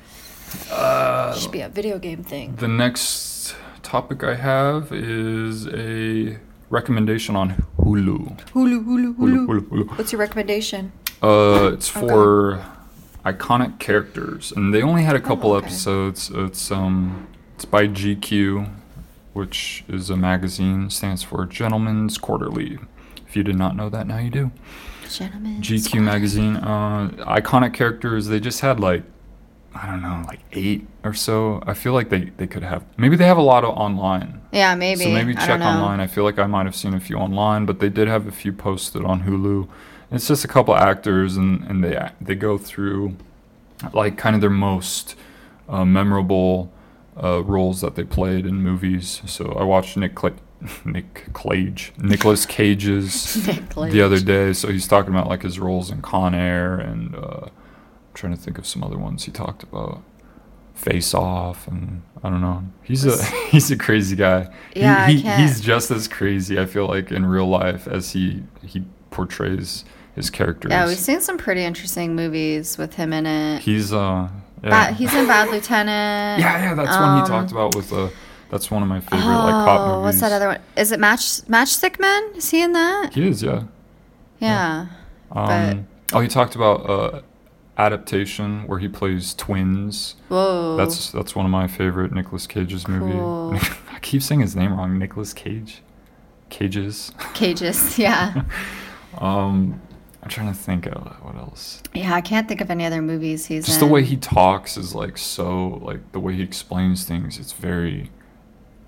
Uh, 0.72 1.32
Should 1.38 1.52
be 1.52 1.60
a 1.60 1.68
video 1.68 2.00
game 2.00 2.24
thing. 2.24 2.56
The 2.56 2.66
next 2.66 3.54
topic 3.84 4.24
I 4.24 4.34
have 4.34 4.90
is 4.92 5.68
a 5.68 6.38
recommendation 6.70 7.36
on 7.36 7.64
Hulu. 7.78 8.36
Hulu, 8.50 8.84
Hulu, 8.84 8.84
Hulu, 8.84 9.14
Hulu. 9.16 9.46
Hulu, 9.46 9.60
Hulu. 9.68 9.96
What's 9.98 10.10
your 10.10 10.18
recommendation? 10.18 10.90
Uh, 11.22 11.70
it's 11.72 11.88
for 11.88 12.64
iconic 13.24 13.78
characters, 13.78 14.52
and 14.52 14.72
they 14.74 14.82
only 14.82 15.02
had 15.02 15.16
a 15.16 15.20
couple 15.20 15.52
Oh, 15.52 15.56
okay. 15.56 15.66
episodes. 15.66 16.30
It's 16.34 16.70
um, 16.70 17.26
it's 17.54 17.64
by 17.64 17.88
GQ, 17.88 18.70
which 19.32 19.84
is 19.88 20.10
a 20.10 20.16
magazine, 20.16 20.90
stands 20.90 21.22
for 21.22 21.46
Gentleman's 21.46 22.18
Quarterly. 22.18 22.78
If 23.26 23.34
you 23.36 23.42
did 23.42 23.56
not 23.56 23.74
know 23.76 23.88
that, 23.88 24.06
now 24.06 24.18
you 24.18 24.30
do. 24.30 24.50
Gentlemen. 25.08 25.60
GQ 25.62 26.02
magazine. 26.02 26.56
Uh, 26.56 27.08
iconic 27.26 27.72
characters. 27.74 28.26
They 28.26 28.40
just 28.40 28.60
had 28.60 28.78
like, 28.80 29.02
I 29.74 29.86
don't 29.86 30.02
know, 30.02 30.22
like 30.26 30.40
eight 30.52 30.86
or 31.04 31.14
so. 31.14 31.62
I 31.66 31.74
feel 31.74 31.92
like 31.92 32.08
they 32.10 32.24
they 32.36 32.46
could 32.46 32.62
have. 32.62 32.84
Maybe 32.98 33.16
they 33.16 33.26
have 33.26 33.38
a 33.38 33.42
lot 33.42 33.64
of 33.64 33.70
online. 33.76 34.40
Yeah, 34.52 34.74
maybe. 34.74 35.04
So 35.04 35.10
maybe 35.10 35.36
I 35.36 35.46
check 35.46 35.60
know. 35.60 35.66
online. 35.66 36.00
I 36.00 36.06
feel 36.06 36.24
like 36.24 36.38
I 36.38 36.46
might 36.46 36.66
have 36.66 36.76
seen 36.76 36.92
a 36.94 37.00
few 37.00 37.16
online, 37.16 37.66
but 37.66 37.80
they 37.80 37.88
did 37.88 38.06
have 38.08 38.26
a 38.26 38.32
few 38.32 38.52
posted 38.52 39.04
on 39.04 39.22
Hulu. 39.22 39.68
It's 40.10 40.28
just 40.28 40.44
a 40.44 40.48
couple 40.48 40.74
actors, 40.76 41.36
and 41.36 41.62
and 41.64 41.82
they 41.82 42.10
they 42.20 42.34
go 42.34 42.58
through 42.58 43.16
like 43.92 44.16
kind 44.16 44.34
of 44.34 44.40
their 44.40 44.50
most 44.50 45.16
uh, 45.68 45.84
memorable 45.84 46.72
uh, 47.22 47.42
roles 47.42 47.80
that 47.80 47.94
they 47.94 48.04
played 48.04 48.46
in 48.46 48.56
movies. 48.56 49.22
So 49.26 49.52
I 49.52 49.64
watched 49.64 49.96
Nick 49.96 50.14
Cla- 50.14 50.32
Nick 50.84 51.26
Cage, 51.34 51.92
Nicolas 51.98 52.46
Cage's 52.46 53.46
Nick 53.48 53.68
the 53.74 54.02
other 54.02 54.20
day. 54.20 54.52
So 54.52 54.68
he's 54.68 54.86
talking 54.86 55.10
about 55.10 55.28
like 55.28 55.42
his 55.42 55.58
roles 55.58 55.90
in 55.90 56.02
Con 56.02 56.34
Air, 56.34 56.76
and 56.76 57.14
uh, 57.14 57.46
I'm 57.46 57.50
trying 58.14 58.34
to 58.34 58.40
think 58.40 58.58
of 58.58 58.66
some 58.66 58.82
other 58.82 58.98
ones 58.98 59.24
he 59.24 59.32
talked 59.32 59.62
about. 59.62 60.02
Face 60.74 61.14
Off, 61.14 61.66
and 61.68 62.02
I 62.22 62.28
don't 62.28 62.42
know. 62.42 62.62
He's 62.82 63.06
a 63.06 63.24
he's 63.50 63.70
a 63.70 63.78
crazy 63.78 64.14
guy. 64.14 64.52
Yeah, 64.74 65.04
I 65.06 65.12
he, 65.12 65.20
he's 65.22 65.62
just 65.62 65.90
as 65.90 66.06
crazy. 66.06 66.60
I 66.60 66.66
feel 66.66 66.86
like 66.86 67.10
in 67.10 67.24
real 67.24 67.48
life 67.48 67.88
as 67.88 68.12
he 68.12 68.42
he 68.62 68.84
portrays 69.10 69.86
his 70.16 70.30
characters. 70.30 70.70
Yeah, 70.70 70.86
we've 70.86 70.98
seen 70.98 71.20
some 71.20 71.38
pretty 71.38 71.62
interesting 71.62 72.16
movies 72.16 72.76
with 72.76 72.94
him 72.94 73.12
in 73.12 73.26
it. 73.26 73.60
he's 73.62 73.92
uh 73.92 74.28
yeah. 74.64 74.70
Bad, 74.70 74.94
he's 74.94 75.14
in 75.14 75.26
Bad 75.26 75.50
Lieutenant. 75.50 76.40
yeah 76.40 76.58
yeah 76.62 76.74
that's 76.74 76.96
one 76.96 77.08
Um, 77.10 77.22
he 77.22 77.28
talked 77.28 77.52
about 77.52 77.76
with 77.76 77.92
uh 77.92 78.08
that's 78.50 78.70
one 78.70 78.82
of 78.82 78.88
my 78.88 79.00
favorite 79.00 79.20
like 79.26 79.52
cop 79.66 79.80
movies. 79.80 79.92
Oh, 79.96 80.00
what's 80.02 80.20
that 80.20 80.32
other 80.32 80.48
one? 80.48 80.60
Is 80.76 80.92
it 80.92 80.98
Match 81.00 81.42
Matchstick 81.46 82.00
Men? 82.00 82.30
Is 82.34 82.50
he 82.50 82.62
in 82.62 82.72
that? 82.72 83.12
He 83.14 83.26
is 83.28 83.42
yeah. 83.42 83.64
Yeah. 84.40 84.86
Um, 85.32 85.86
oh, 86.12 86.20
he 86.20 86.28
talked 86.28 86.54
about 86.54 86.88
uh, 86.88 87.22
adaptation 87.78 88.66
where 88.66 88.78
he 88.78 88.88
plays 88.88 89.34
twins. 89.34 90.16
Whoa. 90.28 90.76
That's 90.76 91.10
that's 91.10 91.34
one 91.34 91.44
of 91.44 91.50
my 91.50 91.66
favorite 91.66 92.12
Nicolas 92.12 92.46
Cage's 92.46 92.86
movie. 92.88 93.12
Cool. 93.12 93.54
I 93.92 93.98
keep 94.00 94.22
saying 94.22 94.40
his 94.40 94.54
name 94.56 94.76
wrong. 94.76 94.98
Nicolas 94.98 95.32
Cage. 95.32 95.82
Cages. 96.48 97.12
Cages. 97.34 97.98
Yeah. 97.98 98.44
Um, 99.18 99.80
I'm 100.26 100.30
trying 100.30 100.48
to 100.52 100.58
think 100.58 100.86
of 100.86 101.04
what 101.22 101.36
else. 101.36 101.80
yeah, 101.94 102.12
I 102.12 102.20
can't 102.20 102.48
think 102.48 102.60
of 102.60 102.68
any 102.68 102.84
other 102.84 103.00
movies 103.00 103.46
he's 103.46 103.64
Just 103.64 103.80
in. 103.80 103.86
the 103.86 103.92
way 103.92 104.02
he 104.02 104.16
talks 104.16 104.76
is 104.76 104.92
like 104.92 105.16
so 105.16 105.80
like 105.80 106.10
the 106.10 106.18
way 106.18 106.34
he 106.34 106.42
explains 106.42 107.04
things. 107.04 107.38
It's 107.38 107.52
very. 107.52 108.10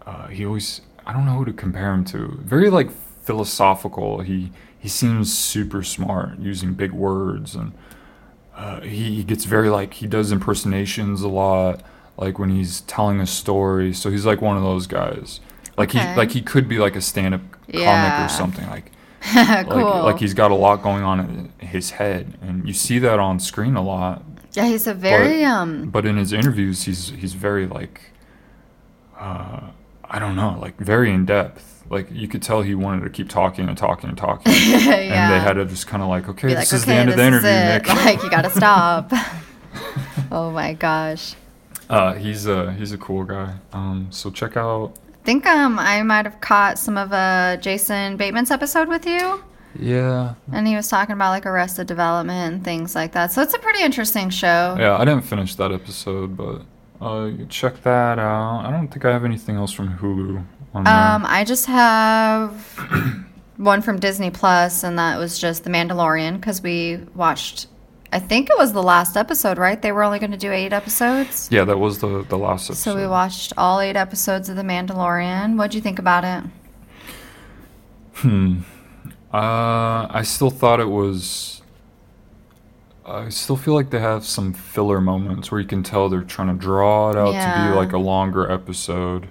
Uh, 0.04 0.26
he 0.26 0.44
always 0.44 0.80
I 1.06 1.12
don't 1.12 1.24
know 1.26 1.34
who 1.34 1.44
to 1.44 1.52
compare 1.52 1.92
him 1.94 2.04
to. 2.06 2.38
Very 2.42 2.70
like 2.70 2.90
philosophical. 3.22 4.20
He 4.22 4.50
he 4.76 4.88
seems 4.88 5.32
super 5.36 5.84
smart 5.84 6.40
using 6.40 6.74
big 6.74 6.90
words 6.92 7.54
and 7.54 7.72
uh, 8.56 8.80
he, 8.80 9.14
he 9.14 9.22
gets 9.22 9.44
very 9.44 9.70
like 9.70 9.94
he 9.94 10.08
does 10.08 10.32
impersonations 10.32 11.22
a 11.22 11.28
lot. 11.28 11.84
Like 12.16 12.40
when 12.40 12.50
he's 12.50 12.80
telling 12.80 13.20
a 13.20 13.26
story, 13.28 13.92
so 13.92 14.10
he's 14.10 14.26
like 14.26 14.40
one 14.40 14.56
of 14.56 14.64
those 14.64 14.88
guys. 14.88 15.38
Like 15.76 15.90
Okay. 15.90 16.04
he 16.04 16.16
like 16.16 16.32
he 16.32 16.42
could 16.42 16.68
be 16.68 16.78
like 16.78 16.96
a 16.96 17.00
stand-up 17.00 17.42
comic 17.52 17.74
Yeah. 17.74 18.26
or 18.26 18.28
something. 18.28 18.68
Like 18.68 18.90
cool. 19.22 19.84
like 19.84 20.04
like 20.04 20.18
he's 20.18 20.34
got 20.34 20.50
a 20.50 20.54
lot 20.54 20.82
going 20.82 21.02
on 21.02 21.20
in 21.20 21.66
his 21.66 21.90
head, 21.90 22.38
and 22.40 22.66
you 22.66 22.72
see 22.74 22.98
that 23.00 23.18
on 23.18 23.40
screen 23.40 23.76
a 23.76 23.82
lot. 23.82 24.22
yeah, 24.52 24.66
he's 24.66 24.86
a 24.86 24.94
very 24.94 25.42
but, 25.42 25.50
um. 25.50 25.90
But 25.90 26.06
in 26.06 26.16
his 26.16 26.32
interviews, 26.32 26.84
he's 26.84 27.10
he's 27.10 27.34
very 27.34 27.66
like, 27.66 28.12
uh, 29.18 29.70
I 30.04 30.18
don't 30.18 30.36
know, 30.36 30.58
like 30.60 30.76
very 30.78 31.12
in 31.12 31.24
depth. 31.26 31.84
Like 31.90 32.08
you 32.12 32.28
could 32.28 32.42
tell 32.42 32.62
he 32.62 32.74
wanted 32.74 33.04
to 33.04 33.10
keep 33.10 33.28
talking 33.30 33.68
and 33.68 33.76
talking 33.76 34.08
and 34.08 34.18
talking, 34.18 34.52
yeah. 34.56 34.76
and 34.78 35.32
they 35.32 35.40
had 35.40 35.54
to 35.54 35.64
just 35.64 35.86
kind 35.86 36.02
of 36.02 36.08
like, 36.08 36.28
okay, 36.28 36.48
be 36.48 36.54
this 36.54 36.72
like, 36.72 36.78
is 36.80 36.84
the 36.84 36.92
end 36.92 37.10
of 37.10 37.16
the 37.16 37.24
interview. 37.24 37.50
Nick. 37.50 37.86
Like 37.88 38.22
you 38.22 38.30
gotta 38.30 38.50
stop. 38.50 39.10
oh 40.30 40.50
my 40.50 40.74
gosh. 40.74 41.34
uh, 41.88 42.14
he's 42.14 42.46
a 42.46 42.72
he's 42.74 42.92
a 42.92 42.98
cool 42.98 43.24
guy. 43.24 43.54
Um, 43.72 44.08
so 44.10 44.30
check 44.30 44.56
out. 44.56 44.94
I 45.28 45.30
think 45.30 45.44
um 45.46 45.78
I 45.78 46.02
might 46.04 46.24
have 46.24 46.40
caught 46.40 46.78
some 46.78 46.96
of 46.96 47.12
uh 47.12 47.58
Jason 47.58 48.16
Bateman's 48.16 48.50
episode 48.50 48.88
with 48.88 49.04
you. 49.04 49.44
Yeah, 49.78 50.36
And 50.50 50.66
he 50.66 50.74
was 50.74 50.88
talking 50.88 51.12
about 51.12 51.32
like 51.32 51.44
Arrested 51.44 51.86
Development 51.86 52.54
and 52.54 52.64
things 52.64 52.94
like 52.94 53.12
that. 53.12 53.30
So 53.30 53.42
it's 53.42 53.52
a 53.52 53.58
pretty 53.58 53.82
interesting 53.82 54.30
show. 54.30 54.74
yeah. 54.78 54.96
I 54.96 55.04
didn't 55.04 55.24
finish 55.24 55.54
that 55.56 55.70
episode, 55.70 56.34
but 56.34 56.62
uh, 57.02 57.32
check 57.50 57.82
that 57.82 58.18
out. 58.18 58.64
I 58.64 58.70
don't 58.70 58.88
think 58.88 59.04
I 59.04 59.12
have 59.12 59.26
anything 59.26 59.56
else 59.56 59.70
from 59.70 59.98
Hulu 59.98 60.42
on 60.72 60.84
there. 60.84 60.94
Um, 60.94 61.26
I 61.26 61.44
just 61.44 61.66
have 61.66 62.54
one 63.58 63.82
from 63.82 64.00
Disney 64.00 64.30
Plus, 64.30 64.82
and 64.82 64.98
that 64.98 65.18
was 65.18 65.38
just 65.38 65.62
The 65.62 65.70
Mandalorian 65.70 66.36
because 66.36 66.62
we 66.62 67.00
watched. 67.14 67.66
I 68.10 68.18
think 68.18 68.48
it 68.50 68.56
was 68.56 68.72
the 68.72 68.82
last 68.82 69.16
episode, 69.16 69.58
right? 69.58 69.80
They 69.80 69.92
were 69.92 70.02
only 70.02 70.18
going 70.18 70.30
to 70.30 70.38
do 70.38 70.50
eight 70.50 70.72
episodes. 70.72 71.48
yeah, 71.50 71.64
that 71.64 71.78
was 71.78 71.98
the 71.98 72.24
the 72.28 72.38
last 72.38 72.70
episode. 72.70 72.92
So 72.92 72.96
we 72.96 73.06
watched 73.06 73.52
all 73.58 73.80
eight 73.80 73.96
episodes 73.96 74.48
of 74.48 74.56
The 74.56 74.62
Mandalorian. 74.62 75.56
What'd 75.56 75.74
you 75.74 75.80
think 75.80 75.98
about 75.98 76.24
it? 76.24 76.44
Hmm. 78.14 78.60
Uh, 79.32 80.06
I 80.10 80.22
still 80.24 80.50
thought 80.50 80.80
it 80.80 80.88
was. 80.88 81.60
I 83.04 83.28
still 83.30 83.56
feel 83.56 83.74
like 83.74 83.90
they 83.90 84.00
have 84.00 84.24
some 84.24 84.52
filler 84.52 85.00
moments 85.00 85.50
where 85.50 85.60
you 85.60 85.66
can 85.66 85.82
tell 85.82 86.08
they're 86.08 86.22
trying 86.22 86.48
to 86.48 86.54
draw 86.54 87.10
it 87.10 87.16
out 87.16 87.32
to 87.32 87.70
be 87.70 87.74
like 87.76 87.92
a 87.92 87.98
longer 87.98 88.50
episode. 88.50 89.28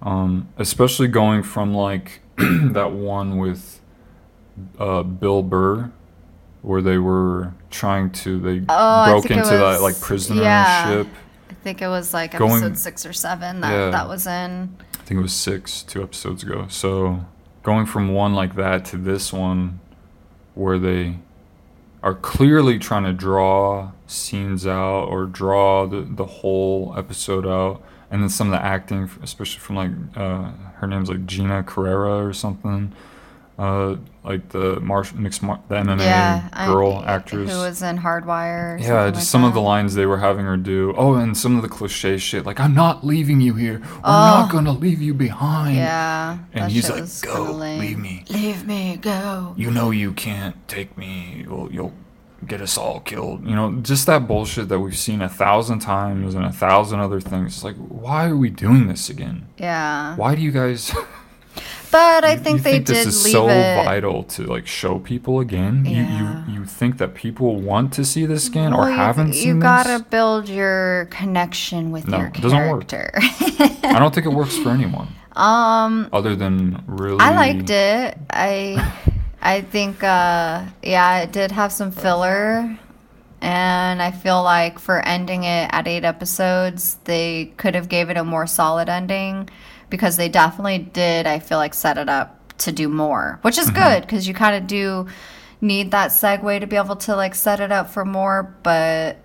Um, 0.00 0.48
especially 0.56 1.08
going 1.08 1.42
from 1.42 1.74
like 1.74 2.20
that 2.36 2.92
one 2.92 3.36
with 3.38 3.80
uh, 4.78 5.02
Bill 5.02 5.42
Burr, 5.42 5.90
where 6.62 6.82
they 6.82 6.98
were 6.98 7.52
trying 7.70 8.10
to 8.10 8.38
they 8.40 8.62
Oh, 8.68 9.06
broke 9.10 9.30
into 9.30 9.48
that 9.56 9.80
like 9.82 10.00
prisoner 10.00 10.42
yeah. 10.42 10.88
ship. 10.90 11.06
I 11.50 11.54
think 11.54 11.82
it 11.82 11.88
was 11.88 12.12
like 12.14 12.36
Going- 12.36 12.52
episode 12.52 12.78
six 12.78 13.04
or 13.06 13.12
seven 13.12 13.60
that 13.60 13.72
Yeah. 13.72 13.90
that 13.90 14.08
was 14.08 14.26
in. 14.26 14.76
I 14.94 15.02
think 15.04 15.18
it 15.18 15.22
was 15.22 15.32
six, 15.32 15.82
two 15.82 16.02
episodes 16.02 16.42
ago. 16.42 16.66
So 16.68 17.24
going 17.62 17.86
from 17.86 18.12
one 18.12 18.34
like 18.34 18.54
that 18.56 18.84
to 18.86 18.96
this 18.96 19.32
one, 19.32 19.80
where 20.54 20.78
they 20.78 21.16
are 22.02 22.14
clearly 22.14 22.78
trying 22.78 23.04
to 23.04 23.12
draw 23.12 23.90
scenes 24.06 24.66
out 24.66 25.04
or 25.04 25.26
draw 25.26 25.86
the, 25.86 26.00
the 26.02 26.24
whole 26.26 26.94
episode 26.96 27.46
out, 27.46 27.82
and 28.10 28.22
then 28.22 28.28
some 28.28 28.52
of 28.52 28.52
the 28.52 28.64
acting, 28.64 29.10
especially 29.22 29.60
from 29.60 29.76
like 29.76 29.90
uh, 30.16 30.50
her 30.76 30.86
name's 30.86 31.08
like 31.08 31.26
Gina 31.26 31.62
Carrera 31.62 32.24
or 32.24 32.32
something, 32.32 32.92
uh, 33.58 33.96
like 34.22 34.50
the 34.50 34.78
marsh 34.80 35.12
mixed 35.14 35.42
mar- 35.42 35.60
the 35.68 35.74
MMA 35.74 36.00
yeah, 36.00 36.48
I- 36.52 36.66
girl 36.66 37.02
actress. 37.04 37.50
who 37.50 37.58
was 37.58 37.82
in 37.82 37.96
Haywire. 37.96 38.78
Yeah, 38.80 39.06
just 39.10 39.14
like 39.16 39.24
some 39.24 39.42
of 39.44 39.52
the 39.54 39.60
lines 39.60 39.94
they 39.94 40.06
were 40.06 40.18
having 40.18 40.44
her 40.44 40.56
do. 40.56 40.94
Oh, 40.96 41.14
and 41.14 41.36
some 41.36 41.56
of 41.56 41.62
the 41.62 41.68
cliche 41.68 42.18
shit, 42.18 42.46
like 42.46 42.60
"I'm 42.60 42.74
not 42.74 43.04
leaving 43.04 43.40
you 43.40 43.54
here. 43.54 43.80
I'm 43.84 44.00
Oh. 44.04 44.40
not 44.42 44.52
gonna 44.52 44.72
leave 44.72 45.02
you 45.02 45.12
behind." 45.12 45.76
Yeah, 45.76 46.38
and 46.52 46.70
he's 46.70 46.88
like, 46.88 47.04
"Go, 47.22 47.50
leave 47.52 47.98
me. 47.98 48.24
Leave 48.30 48.66
me, 48.66 48.96
go. 48.96 49.54
You 49.56 49.70
know 49.72 49.90
you 49.90 50.12
can't 50.12 50.56
take 50.68 50.96
me. 50.96 51.42
You'll, 51.44 51.72
you'll 51.72 51.92
get 52.46 52.60
us 52.60 52.78
all 52.78 53.00
killed." 53.00 53.44
You 53.44 53.56
know, 53.56 53.72
just 53.82 54.06
that 54.06 54.28
bullshit 54.28 54.68
that 54.68 54.78
we've 54.78 54.96
seen 54.96 55.20
a 55.20 55.28
thousand 55.28 55.80
times 55.80 56.36
and 56.36 56.44
a 56.44 56.52
thousand 56.52 57.00
other 57.00 57.20
things. 57.20 57.54
It's 57.56 57.64
like, 57.64 57.76
why 57.76 58.28
are 58.28 58.36
we 58.36 58.50
doing 58.50 58.86
this 58.86 59.10
again? 59.10 59.48
Yeah, 59.58 60.14
Why 60.14 60.36
do 60.36 60.42
you 60.42 60.52
guys? 60.52 60.94
but 61.90 62.24
I 62.24 62.36
think 62.36 62.58
you 62.58 62.62
they 62.64 62.72
think 62.72 62.86
did 62.86 62.96
this 62.96 63.06
is 63.24 63.32
so 63.32 63.48
it. 63.48 63.84
vital 63.84 64.22
to 64.24 64.42
like 64.44 64.66
show 64.66 64.98
people 64.98 65.40
again. 65.40 65.84
Yeah. 65.84 66.46
You 66.48 66.54
you 66.54 66.60
you 66.60 66.64
think 66.66 66.98
that 66.98 67.14
people 67.14 67.56
want 67.56 67.92
to 67.94 68.04
see 68.04 68.26
this 68.26 68.48
again 68.48 68.72
or 68.72 68.80
Well, 68.80 68.90
you- 68.90 68.96
haven't 68.96 69.32
seen 69.34 69.42
you, 69.46 69.52
seen 69.54 69.60
gotta 69.60 69.98
this? 69.98 70.02
build 70.02 70.48
your 70.48 71.06
connection 71.10 71.90
with 71.90 72.08
No, 72.08 72.18
your 72.18 72.26
it 72.28 72.34
doesn't 72.40 72.68
work. 72.70 72.84
I 72.92 73.98
don't 73.98 74.14
think 74.14 74.26
it 74.26 74.32
works 74.32 74.56
for 74.58 74.70
anyone 74.70 75.08
um, 75.36 76.08
other 76.12 76.34
than 76.36 76.82
really. 76.86 77.20
I 77.20 77.34
liked 77.34 77.70
it. 77.70 78.18
I 78.30 78.92
I 79.40 79.60
think 79.62 80.02
uh 80.02 80.64
yeah, 80.82 81.20
it 81.20 81.32
did 81.32 81.52
have 81.52 81.72
some 81.72 81.90
filler. 81.92 82.78
And 83.40 84.02
I 84.02 84.10
feel 84.10 84.42
like 84.42 84.80
for 84.80 84.98
ending 84.98 85.44
it 85.44 85.70
at 85.72 85.86
eight 85.86 86.02
episodes, 86.04 86.96
they 87.04 87.52
could 87.56 87.76
have 87.76 87.88
gave 87.88 88.10
it 88.10 88.16
a 88.16 88.24
more 88.24 88.48
solid 88.48 88.88
ending 88.88 89.48
because 89.90 90.16
they 90.16 90.28
definitely 90.28 90.78
did. 90.78 91.26
I 91.26 91.38
feel 91.38 91.58
like 91.58 91.74
set 91.74 91.98
it 91.98 92.08
up 92.08 92.34
to 92.58 92.72
do 92.72 92.88
more, 92.88 93.38
which 93.42 93.58
is 93.58 93.70
mm-hmm. 93.70 93.82
good 93.82 94.02
because 94.02 94.26
you 94.26 94.34
kind 94.34 94.56
of 94.56 94.66
do 94.66 95.06
need 95.60 95.90
that 95.90 96.10
segue 96.10 96.60
to 96.60 96.66
be 96.66 96.76
able 96.76 96.96
to 96.96 97.16
like 97.16 97.34
set 97.34 97.60
it 97.60 97.72
up 97.72 97.90
for 97.90 98.04
more. 98.04 98.54
But 98.62 99.18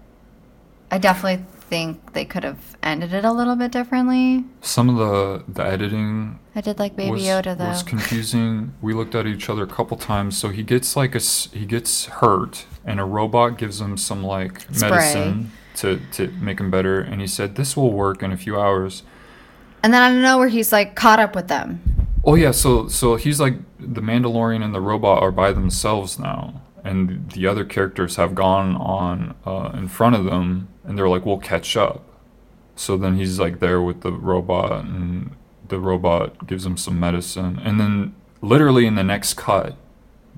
I 0.92 0.98
definitely 0.98 1.46
think 1.74 2.14
they 2.14 2.26
could 2.26 2.44
have 2.44 2.78
ended 2.84 3.14
it 3.14 3.26
a 3.26 3.32
little 3.32 3.56
bit 3.56 3.72
differently. 3.72 4.46
Some 4.62 4.90
of 4.90 4.98
the 4.98 5.44
the 5.48 5.64
editing 5.64 6.40
I 6.56 6.62
did 6.62 6.78
like 6.78 6.96
Baby 6.96 7.12
was, 7.12 7.24
Yoda 7.24 7.58
though. 7.58 7.70
was 7.70 7.82
confusing. 7.82 8.74
We 8.82 8.94
looked 8.94 9.16
at 9.16 9.26
each 9.26 9.50
other 9.50 9.64
a 9.64 9.68
couple 9.68 9.98
times. 9.98 10.38
So 10.38 10.50
he 10.50 10.62
gets 10.62 10.96
like 10.96 11.16
a 11.16 11.20
he 11.20 11.66
gets 11.66 12.06
hurt, 12.06 12.66
and 12.86 13.00
a 13.00 13.06
robot 13.06 13.58
gives 13.58 13.82
him 13.82 13.98
some 13.98 14.24
like 14.24 14.62
Spray. 14.72 14.90
medicine 14.90 15.52
to 15.78 16.00
to 16.12 16.28
make 16.40 16.60
him 16.60 16.70
better. 16.70 17.00
And 17.00 17.22
he 17.22 17.28
said 17.28 17.56
this 17.56 17.76
will 17.76 17.92
work 17.92 18.22
in 18.22 18.32
a 18.32 18.38
few 18.38 18.60
hours. 18.60 19.04
And 19.84 19.94
then 19.94 20.02
I 20.02 20.10
don't 20.10 20.22
know 20.22 20.38
where 20.38 20.48
he's 20.48 20.72
like 20.72 20.96
caught 20.96 21.20
up 21.20 21.36
with 21.36 21.48
them. 21.50 21.82
Oh 22.26 22.36
yeah, 22.36 22.52
so 22.52 22.88
so 22.88 23.16
he's 23.16 23.40
like 23.40 23.56
the 23.80 24.02
Mandalorian 24.02 24.64
and 24.64 24.74
the 24.74 24.80
robot 24.82 25.22
are 25.22 25.32
by 25.32 25.52
themselves 25.52 26.18
now, 26.18 26.62
and 26.84 27.30
the 27.32 27.46
other 27.48 27.66
characters 27.66 28.16
have 28.16 28.34
gone 28.34 28.78
on 28.78 29.36
uh, 29.46 29.72
in 29.78 29.90
front 29.90 30.16
of 30.16 30.24
them, 30.24 30.70
and 30.86 30.98
they're 30.98 31.10
like, 31.10 31.26
"We'll 31.26 31.38
catch 31.40 31.76
up." 31.76 32.02
So 32.76 32.96
then 32.98 33.18
he's 33.18 33.40
like 33.40 33.60
there 33.60 33.82
with 33.82 34.02
the 34.02 34.14
robot, 34.14 34.86
and 34.86 35.32
the 35.68 35.80
robot 35.80 36.48
gives 36.48 36.66
him 36.66 36.78
some 36.78 36.98
medicine, 37.00 37.60
and 37.62 37.78
then 37.80 38.16
literally 38.42 38.86
in 38.86 38.96
the 38.96 39.04
next 39.04 39.34
cut, 39.34 39.76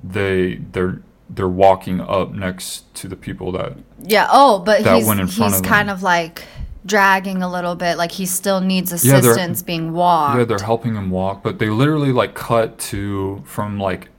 they 0.04 0.56
they're 0.56 1.02
they're 1.30 1.48
walking 1.48 2.02
up 2.02 2.32
next 2.34 2.92
to 2.96 3.08
the 3.08 3.16
people 3.16 3.52
that 3.52 3.74
Yeah. 4.04 4.28
Oh, 4.32 4.58
but 4.60 4.84
That 4.84 4.98
he's 4.98 5.06
one 5.06 5.20
in 5.20 5.28
front 5.28 5.52
he's 5.54 5.60
of 5.60 5.64
them. 5.64 5.72
kind 5.72 5.90
of 5.92 6.02
like 6.04 6.44
dragging 6.86 7.42
a 7.42 7.52
little 7.52 7.76
bit. 7.76 7.98
Like 7.98 8.12
he 8.12 8.26
still 8.26 8.62
needs 8.62 8.92
Yeah, 9.04 9.18
assistance 9.18 9.62
being 9.62 9.94
walked. 9.94 10.38
Yeah, 10.38 10.46
they're 10.46 10.66
helping 10.66 10.96
him 10.96 11.10
walk, 11.10 11.44
but 11.44 11.60
they 11.60 11.70
literally 11.70 12.12
like 12.12 12.36
cut 12.36 12.78
to 12.80 13.44
from 13.46 13.80
like 13.80 14.10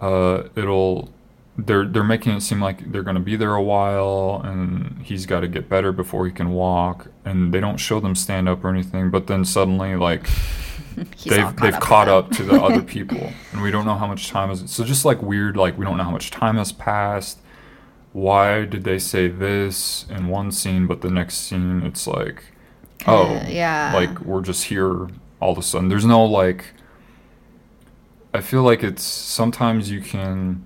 uh 0.00 0.44
it'll 0.54 1.10
they're 1.58 1.86
they're 1.86 2.04
making 2.04 2.32
it 2.32 2.40
seem 2.42 2.60
like 2.60 2.90
they're 2.92 3.02
going 3.02 3.16
to 3.16 3.20
be 3.20 3.36
there 3.36 3.54
a 3.54 3.62
while 3.62 4.42
and 4.44 5.02
he's 5.02 5.24
got 5.24 5.40
to 5.40 5.48
get 5.48 5.68
better 5.68 5.90
before 5.90 6.26
he 6.26 6.32
can 6.32 6.50
walk 6.50 7.08
and 7.24 7.52
they 7.52 7.60
don't 7.60 7.78
show 7.78 7.98
them 7.98 8.14
stand 8.14 8.48
up 8.48 8.62
or 8.62 8.68
anything 8.68 9.10
but 9.10 9.26
then 9.26 9.44
suddenly 9.44 9.96
like 9.96 10.26
He's 11.16 11.32
they've 11.32 11.56
they've 11.56 11.74
up 11.74 11.80
caught 11.80 12.08
up 12.08 12.30
to 12.32 12.42
the 12.42 12.60
other 12.60 12.82
people 12.96 13.32
and 13.52 13.62
we 13.62 13.70
don't 13.70 13.86
know 13.86 13.94
how 13.94 14.06
much 14.06 14.28
time 14.28 14.50
is 14.50 14.70
so 14.70 14.84
just 14.84 15.04
like 15.04 15.22
weird 15.22 15.56
like 15.56 15.78
we 15.78 15.84
don't 15.84 15.96
know 15.96 16.04
how 16.04 16.10
much 16.10 16.30
time 16.30 16.56
has 16.56 16.72
passed 16.72 17.38
why 18.16 18.64
did 18.64 18.82
they 18.84 18.98
say 18.98 19.28
this 19.28 20.06
in 20.08 20.28
one 20.28 20.50
scene 20.50 20.86
but 20.86 21.02
the 21.02 21.10
next 21.10 21.36
scene 21.36 21.82
it's 21.82 22.06
like 22.06 22.44
oh 23.06 23.30
yeah. 23.46 23.92
like 23.94 24.18
we're 24.22 24.40
just 24.40 24.64
here 24.64 25.06
all 25.38 25.52
of 25.52 25.58
a 25.58 25.62
sudden 25.62 25.90
there's 25.90 26.06
no 26.06 26.24
like 26.24 26.72
i 28.32 28.40
feel 28.40 28.62
like 28.62 28.82
it's 28.82 29.02
sometimes 29.02 29.90
you 29.90 30.00
can 30.00 30.64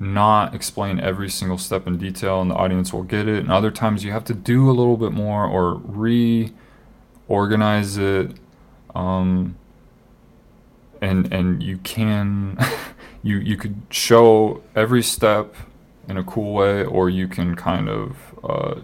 not 0.00 0.54
explain 0.54 0.98
every 0.98 1.28
single 1.28 1.58
step 1.58 1.86
in 1.86 1.98
detail 1.98 2.40
and 2.40 2.50
the 2.50 2.54
audience 2.54 2.90
will 2.90 3.02
get 3.02 3.28
it 3.28 3.40
and 3.40 3.52
other 3.52 3.70
times 3.70 4.02
you 4.02 4.10
have 4.10 4.24
to 4.24 4.32
do 4.32 4.70
a 4.70 4.72
little 4.72 4.96
bit 4.96 5.12
more 5.12 5.44
or 5.44 5.74
reorganize 7.28 7.98
it 7.98 8.30
um 8.94 9.54
and 11.02 11.30
and 11.30 11.62
you 11.62 11.76
can 11.76 12.58
you 13.22 13.36
you 13.36 13.58
could 13.58 13.82
show 13.90 14.62
every 14.74 15.02
step 15.02 15.54
in 16.08 16.16
a 16.16 16.24
cool 16.24 16.52
way 16.54 16.84
or 16.84 17.10
you 17.10 17.26
can 17.28 17.54
kind 17.54 17.88
of 17.88 18.16
uh 18.44 18.74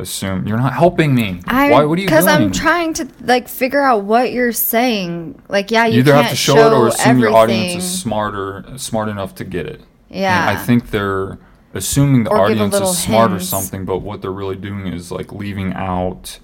assume 0.00 0.46
you're 0.46 0.58
not 0.58 0.72
helping 0.74 1.12
me 1.14 1.40
I, 1.46 1.70
why 1.70 1.84
what 1.84 1.98
are 1.98 2.02
you 2.02 2.06
doing 2.06 2.06
Because 2.06 2.26
I'm 2.28 2.52
trying 2.52 2.94
to 2.94 3.08
like 3.22 3.48
figure 3.48 3.82
out 3.82 4.04
what 4.04 4.30
you're 4.30 4.52
saying. 4.52 5.42
Like, 5.48 5.72
yeah, 5.72 5.86
you, 5.86 5.94
you 5.94 5.98
either 6.00 6.14
have 6.14 6.30
to 6.30 6.36
show, 6.36 6.54
it 6.56 6.72
or 6.72 6.86
assume 6.88 7.00
everything. 7.10 7.20
your 7.32 7.36
audience 7.36 7.82
is 7.84 8.00
smarter 8.00 8.64
smart 8.76 9.08
enough 9.08 9.34
to 9.36 9.44
get 9.44 9.66
it 9.66 9.80
Yeah. 10.08 10.48
and 10.48 10.56
i 10.58 10.62
think 10.62 10.90
they're 10.90 11.38
assuming 11.74 12.24
the 12.24 12.30
Or 12.30 12.42
audience 12.46 12.74
is 12.76 12.98
smart 12.98 13.32
or 13.32 13.40
something 13.40 13.84
but 13.84 13.98
what 13.98 14.22
they're 14.22 14.30
really 14.32 14.56
doing 14.56 14.86
is 14.86 15.10
like 15.10 15.32
leaving 15.32 15.72
out 15.74 16.38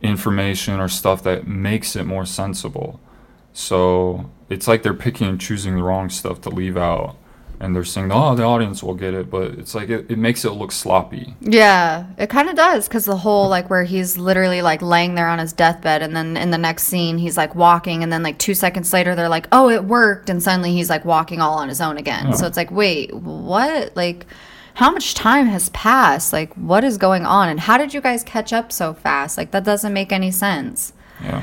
information 0.00 0.78
or 0.80 0.88
stuff 0.88 1.22
that 1.24 1.46
makes 1.46 1.94
it 1.96 2.04
more 2.04 2.24
sensible 2.24 3.00
so 3.52 4.30
it's 4.48 4.66
like 4.68 4.82
they're 4.82 4.94
picking 4.94 5.26
and 5.28 5.40
choosing 5.40 5.76
the 5.76 5.82
wrong 5.82 6.08
stuff 6.08 6.40
to 6.42 6.50
leave 6.50 6.76
out 6.76 7.16
and 7.62 7.74
they're 7.74 7.84
saying 7.84 8.10
oh 8.12 8.34
the 8.34 8.42
audience 8.42 8.82
will 8.82 8.94
get 8.94 9.14
it 9.14 9.30
but 9.30 9.52
it's 9.52 9.74
like 9.74 9.88
it, 9.88 10.10
it 10.10 10.18
makes 10.18 10.44
it 10.44 10.50
look 10.50 10.72
sloppy 10.72 11.34
Yeah, 11.40 12.06
it 12.18 12.28
kind 12.28 12.48
of 12.50 12.56
does 12.56 12.88
because 12.88 13.04
the 13.04 13.16
whole 13.16 13.48
like 13.48 13.70
where 13.70 13.84
he's 13.84 14.18
literally 14.18 14.60
like 14.60 14.82
laying 14.82 15.14
there 15.14 15.28
on 15.28 15.38
his 15.38 15.52
deathbed, 15.52 16.02
and 16.02 16.14
then 16.14 16.36
in 16.36 16.50
the 16.50 16.58
next 16.58 16.84
scene 16.84 17.18
he's 17.18 17.36
like 17.36 17.54
walking, 17.54 18.02
and 18.02 18.12
then 18.12 18.22
like 18.22 18.38
two 18.38 18.54
seconds 18.54 18.92
later 18.92 19.14
they're 19.14 19.28
like, 19.28 19.46
"Oh, 19.52 19.70
it 19.70 19.84
worked," 19.84 20.28
and 20.28 20.42
suddenly 20.42 20.72
he's 20.72 20.90
like 20.90 21.04
walking 21.04 21.40
all 21.40 21.54
on 21.58 21.68
his 21.68 21.80
own 21.80 21.96
again. 21.98 22.34
So 22.34 22.46
it's 22.46 22.56
like, 22.56 22.70
wait, 22.70 23.14
what? 23.14 23.94
Like, 23.96 24.26
how 24.74 24.90
much 24.90 25.14
time 25.14 25.46
has 25.46 25.68
passed? 25.70 26.32
Like, 26.32 26.52
what 26.54 26.82
is 26.84 26.98
going 26.98 27.24
on? 27.24 27.48
And 27.48 27.60
how 27.60 27.78
did 27.78 27.94
you 27.94 28.00
guys 28.00 28.22
catch 28.24 28.52
up 28.52 28.72
so 28.72 28.92
fast? 28.94 29.38
Like, 29.38 29.52
that 29.52 29.64
doesn't 29.64 29.92
make 29.92 30.12
any 30.12 30.30
sense. 30.32 30.92
yeah 31.22 31.42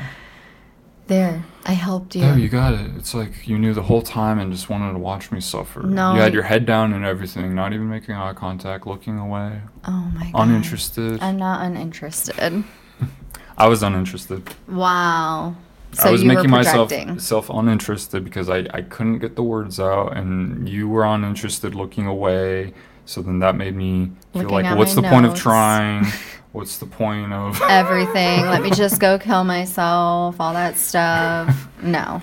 There, 1.10 1.44
I 1.66 1.72
helped 1.72 2.14
you. 2.14 2.22
Oh, 2.22 2.36
you 2.36 2.48
got 2.48 2.72
it. 2.72 2.88
It's 2.96 3.14
like 3.14 3.48
you 3.48 3.58
knew 3.58 3.74
the 3.74 3.82
whole 3.82 4.00
time 4.00 4.38
and 4.38 4.52
just 4.52 4.70
wanted 4.70 4.92
to 4.92 4.98
watch 5.00 5.32
me 5.32 5.40
suffer. 5.40 5.82
No, 5.82 6.14
You 6.14 6.20
had 6.20 6.32
your 6.32 6.44
head 6.44 6.66
down 6.66 6.92
and 6.92 7.04
everything, 7.04 7.52
not 7.52 7.72
even 7.72 7.90
making 7.90 8.14
eye 8.14 8.32
contact, 8.32 8.86
looking 8.86 9.18
away, 9.18 9.60
oh 9.86 10.08
my 10.14 10.30
god, 10.30 10.42
uninterested. 10.42 11.20
I'm 11.20 11.36
not 11.36 11.66
uninterested. 11.66 12.62
I 13.58 13.66
was 13.66 13.82
uninterested. 13.82 14.54
Wow. 14.68 15.56
So 15.94 16.10
I 16.10 16.12
was 16.12 16.22
making 16.22 16.48
myself 16.48 16.92
self 17.18 17.50
uninterested 17.50 18.22
because 18.22 18.48
I, 18.48 18.68
I 18.72 18.82
couldn't 18.82 19.18
get 19.18 19.34
the 19.34 19.42
words 19.42 19.80
out 19.80 20.16
and 20.16 20.68
you 20.68 20.88
were 20.88 21.04
uninterested 21.04 21.74
looking 21.74 22.06
away. 22.06 22.72
So 23.04 23.20
then 23.20 23.40
that 23.40 23.56
made 23.56 23.74
me 23.74 24.12
feel 24.32 24.42
Looking 24.42 24.64
like 24.64 24.78
what's 24.78 24.94
the 24.94 25.02
point 25.02 25.26
of 25.26 25.34
trying? 25.34 26.06
What's 26.52 26.78
the 26.78 26.86
point 26.86 27.32
of 27.32 27.60
everything. 27.68 28.42
Let 28.46 28.62
me 28.62 28.70
just 28.70 29.00
go 29.00 29.18
kill 29.18 29.44
myself, 29.44 30.40
all 30.40 30.52
that 30.52 30.76
stuff. 30.76 31.68
No. 31.82 32.20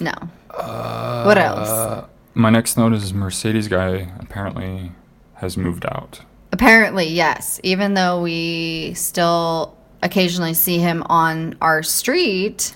No. 0.00 0.12
what 0.48 1.38
else? 1.38 1.68
Uh, 1.68 2.06
my 2.34 2.50
next 2.50 2.76
note 2.76 2.92
is 2.92 3.14
Mercedes 3.14 3.68
guy 3.68 4.12
apparently 4.18 4.92
has 5.34 5.56
moved 5.56 5.86
out. 5.86 6.20
Apparently, 6.52 7.06
yes. 7.06 7.60
Even 7.62 7.94
though 7.94 8.22
we 8.22 8.92
still 8.94 9.76
occasionally 10.02 10.54
see 10.54 10.78
him 10.78 11.02
on 11.06 11.56
our 11.60 11.82
street, 11.82 12.74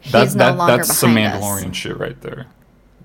he's 0.00 0.12
That, 0.12 0.34
no 0.34 0.44
that, 0.46 0.56
longer 0.56 0.76
that's 0.78 0.96
some 0.96 1.14
behind 1.14 1.34
us. 1.34 1.42
Mandalorian 1.42 1.74
shit 1.74 1.98
right 1.98 2.20
there. 2.20 2.46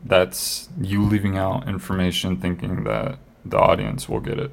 That's 0.06 0.70
you 0.80 1.04
leaving 1.04 1.38
out 1.38 1.68
information 1.68 2.38
thinking 2.40 2.84
that 2.84 3.18
the 3.44 3.58
audience 3.58 4.08
will 4.08 4.20
get 4.20 4.40
it. 4.40 4.52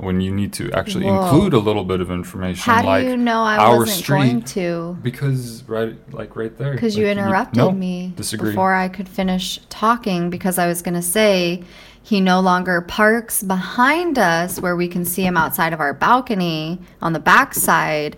When 0.00 0.20
you 0.22 0.32
need 0.32 0.54
to 0.54 0.72
actually 0.72 1.04
Whoa. 1.04 1.22
include 1.22 1.52
a 1.52 1.58
little 1.58 1.84
bit 1.84 2.00
of 2.00 2.10
information 2.10 2.72
How 2.72 2.82
like 2.82 3.04
do 3.04 3.10
you 3.10 3.16
know 3.18 3.42
I 3.42 3.56
our 3.58 3.78
wasn't 3.80 3.98
street 3.98 4.16
going 4.16 4.42
to? 4.42 4.98
because 5.02 5.62
right 5.64 5.94
like 6.12 6.36
right 6.36 6.56
there. 6.56 6.72
Because 6.72 6.96
you 6.96 7.06
like, 7.06 7.18
interrupted 7.18 7.58
no, 7.58 7.70
me 7.70 8.12
Disagree. 8.16 8.50
before 8.50 8.74
I 8.74 8.88
could 8.88 9.08
finish 9.08 9.60
talking 9.68 10.30
because 10.30 10.58
I 10.58 10.66
was 10.66 10.80
going 10.80 10.94
to 10.94 11.02
say 11.02 11.64
he 12.02 12.20
no 12.20 12.40
longer 12.40 12.80
parks 12.80 13.42
behind 13.42 14.18
us 14.18 14.58
where 14.58 14.74
we 14.74 14.88
can 14.88 15.04
see 15.04 15.22
him 15.24 15.36
outside 15.36 15.72
of 15.72 15.80
our 15.80 15.92
balcony 15.92 16.80
on 17.02 17.12
the 17.12 17.20
back 17.20 17.52
side 17.54 18.16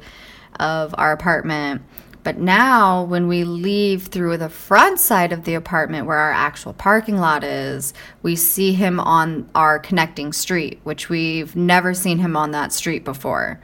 of 0.60 0.94
our 0.98 1.12
apartment. 1.12 1.82
But 2.24 2.38
now, 2.38 3.02
when 3.02 3.26
we 3.26 3.42
leave 3.42 4.06
through 4.06 4.36
the 4.36 4.48
front 4.48 5.00
side 5.00 5.32
of 5.32 5.44
the 5.44 5.54
apartment 5.54 6.06
where 6.06 6.18
our 6.18 6.30
actual 6.32 6.72
parking 6.72 7.18
lot 7.18 7.42
is, 7.42 7.92
we 8.22 8.36
see 8.36 8.72
him 8.72 9.00
on 9.00 9.50
our 9.56 9.80
connecting 9.80 10.32
street, 10.32 10.80
which 10.84 11.08
we've 11.08 11.56
never 11.56 11.94
seen 11.94 12.18
him 12.18 12.36
on 12.36 12.52
that 12.52 12.72
street 12.72 13.04
before. 13.04 13.60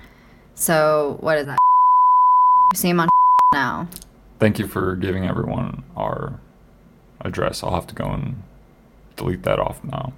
So, 0.56 1.18
what 1.20 1.38
is 1.38 1.46
that? 1.46 1.58
We 2.72 2.78
see 2.78 2.88
him 2.88 3.00
on 3.00 3.08
now. 3.52 3.88
Thank 4.40 4.58
you 4.58 4.66
for 4.66 4.96
giving 4.96 5.24
everyone 5.24 5.84
our 5.96 6.40
address. 7.20 7.62
I'll 7.62 7.74
have 7.74 7.86
to 7.88 7.94
go 7.94 8.06
and 8.06 8.42
delete 9.16 9.44
that 9.44 9.60
off 9.60 9.82
now. 9.84 10.12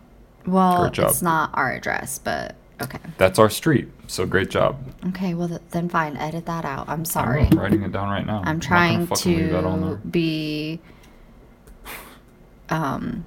Well, 0.47 0.87
it's 0.87 1.23
not 1.23 1.51
our 1.55 1.73
address, 1.73 2.19
but 2.19 2.57
okay. 2.83 2.99
That's 3.19 3.39
our 3.39 3.51
street. 3.51 3.89
So 4.07 4.27
great 4.27 4.51
job. 4.51 4.79
Okay, 5.09 5.35
well 5.35 5.49
th- 5.49 5.61
then 5.71 5.89
fine, 5.89 6.17
edit 6.17 6.47
that 6.47 6.65
out. 6.65 6.89
I'm 6.89 7.05
sorry. 7.05 7.43
am 7.43 7.59
writing 7.59 7.83
it 7.83 7.93
down 7.93 8.09
right 8.09 8.27
now. 8.27 8.43
I'm 8.45 8.61
trying 8.61 9.07
fucking 9.07 9.37
leave 9.37 9.51
that 9.53 9.65
on 9.65 9.81
to 9.83 9.97
be 10.09 10.81
um 12.69 13.25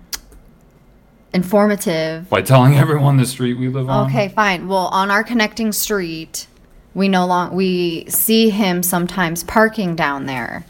informative. 1.33 2.29
By 2.29 2.41
telling 2.41 2.75
everyone 2.75 3.17
the 3.17 3.25
street 3.25 3.55
we 3.55 3.67
live 3.69 3.89
on. 3.89 4.09
Okay, 4.09 4.29
fine. 4.29 4.67
Well, 4.67 4.87
on 4.87 5.09
our 5.11 5.23
connecting 5.23 5.71
street, 5.71 6.47
we 6.93 7.09
no 7.09 7.25
long 7.25 7.55
we 7.55 8.05
see 8.09 8.49
him 8.49 8.83
sometimes 8.83 9.43
parking 9.43 9.95
down 9.95 10.25
there. 10.25 10.65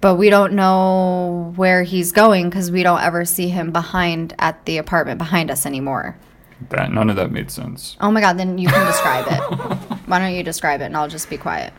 But 0.00 0.16
we 0.16 0.28
don't 0.28 0.52
know 0.52 1.54
where 1.56 1.82
he's 1.82 2.12
going 2.12 2.50
cuz 2.50 2.70
we 2.70 2.82
don't 2.82 3.00
ever 3.00 3.24
see 3.24 3.48
him 3.48 3.70
behind 3.70 4.34
at 4.38 4.64
the 4.66 4.78
apartment 4.78 5.18
behind 5.18 5.50
us 5.50 5.64
anymore. 5.64 6.16
That 6.70 6.92
none 6.92 7.10
of 7.10 7.16
that 7.16 7.30
made 7.30 7.50
sense. 7.50 7.96
Oh 8.00 8.10
my 8.10 8.20
god, 8.20 8.38
then 8.38 8.58
you 8.58 8.68
can 8.68 8.86
describe 8.86 9.26
it. 9.28 9.40
Why 10.06 10.18
don't 10.18 10.34
you 10.34 10.42
describe 10.42 10.80
it 10.80 10.84
and 10.84 10.96
I'll 10.96 11.08
just 11.08 11.28
be 11.28 11.36
quiet. 11.36 11.72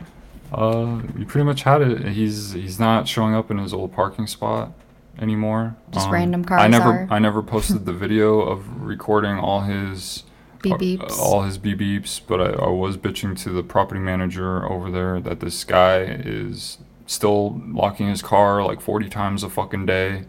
Uh, 0.53 1.01
you 1.17 1.25
pretty 1.25 1.45
much 1.45 1.63
had 1.63 1.81
it. 1.81 2.05
He's 2.09 2.51
he's 2.51 2.79
not 2.79 3.07
showing 3.07 3.33
up 3.33 3.49
in 3.51 3.57
his 3.57 3.73
old 3.73 3.93
parking 3.93 4.27
spot 4.27 4.71
anymore. 5.19 5.75
Just 5.91 6.09
random 6.09 6.43
cars. 6.45 6.61
I 6.61 6.67
never 6.67 6.89
are. 6.89 7.07
I 7.09 7.19
never 7.19 7.41
posted 7.41 7.85
the 7.85 7.93
video 7.93 8.41
of 8.41 8.81
recording 8.81 9.37
all 9.37 9.61
his 9.61 10.23
Beep 10.61 10.73
uh, 10.73 10.77
beeps. 10.77 11.17
all 11.17 11.43
his 11.43 11.57
beep 11.57 11.79
beeps, 11.79 12.21
but 12.25 12.41
I, 12.41 12.65
I 12.65 12.69
was 12.69 12.97
bitching 12.97 13.39
to 13.43 13.49
the 13.49 13.63
property 13.63 13.99
manager 13.99 14.69
over 14.71 14.89
there 14.91 15.19
that 15.21 15.39
this 15.39 15.63
guy 15.63 15.99
is 16.03 16.77
still 17.07 17.61
locking 17.67 18.09
his 18.09 18.21
car 18.21 18.63
like 18.63 18.81
40 18.81 19.09
times 19.09 19.43
a 19.43 19.49
fucking 19.49 19.85
day. 19.85 20.23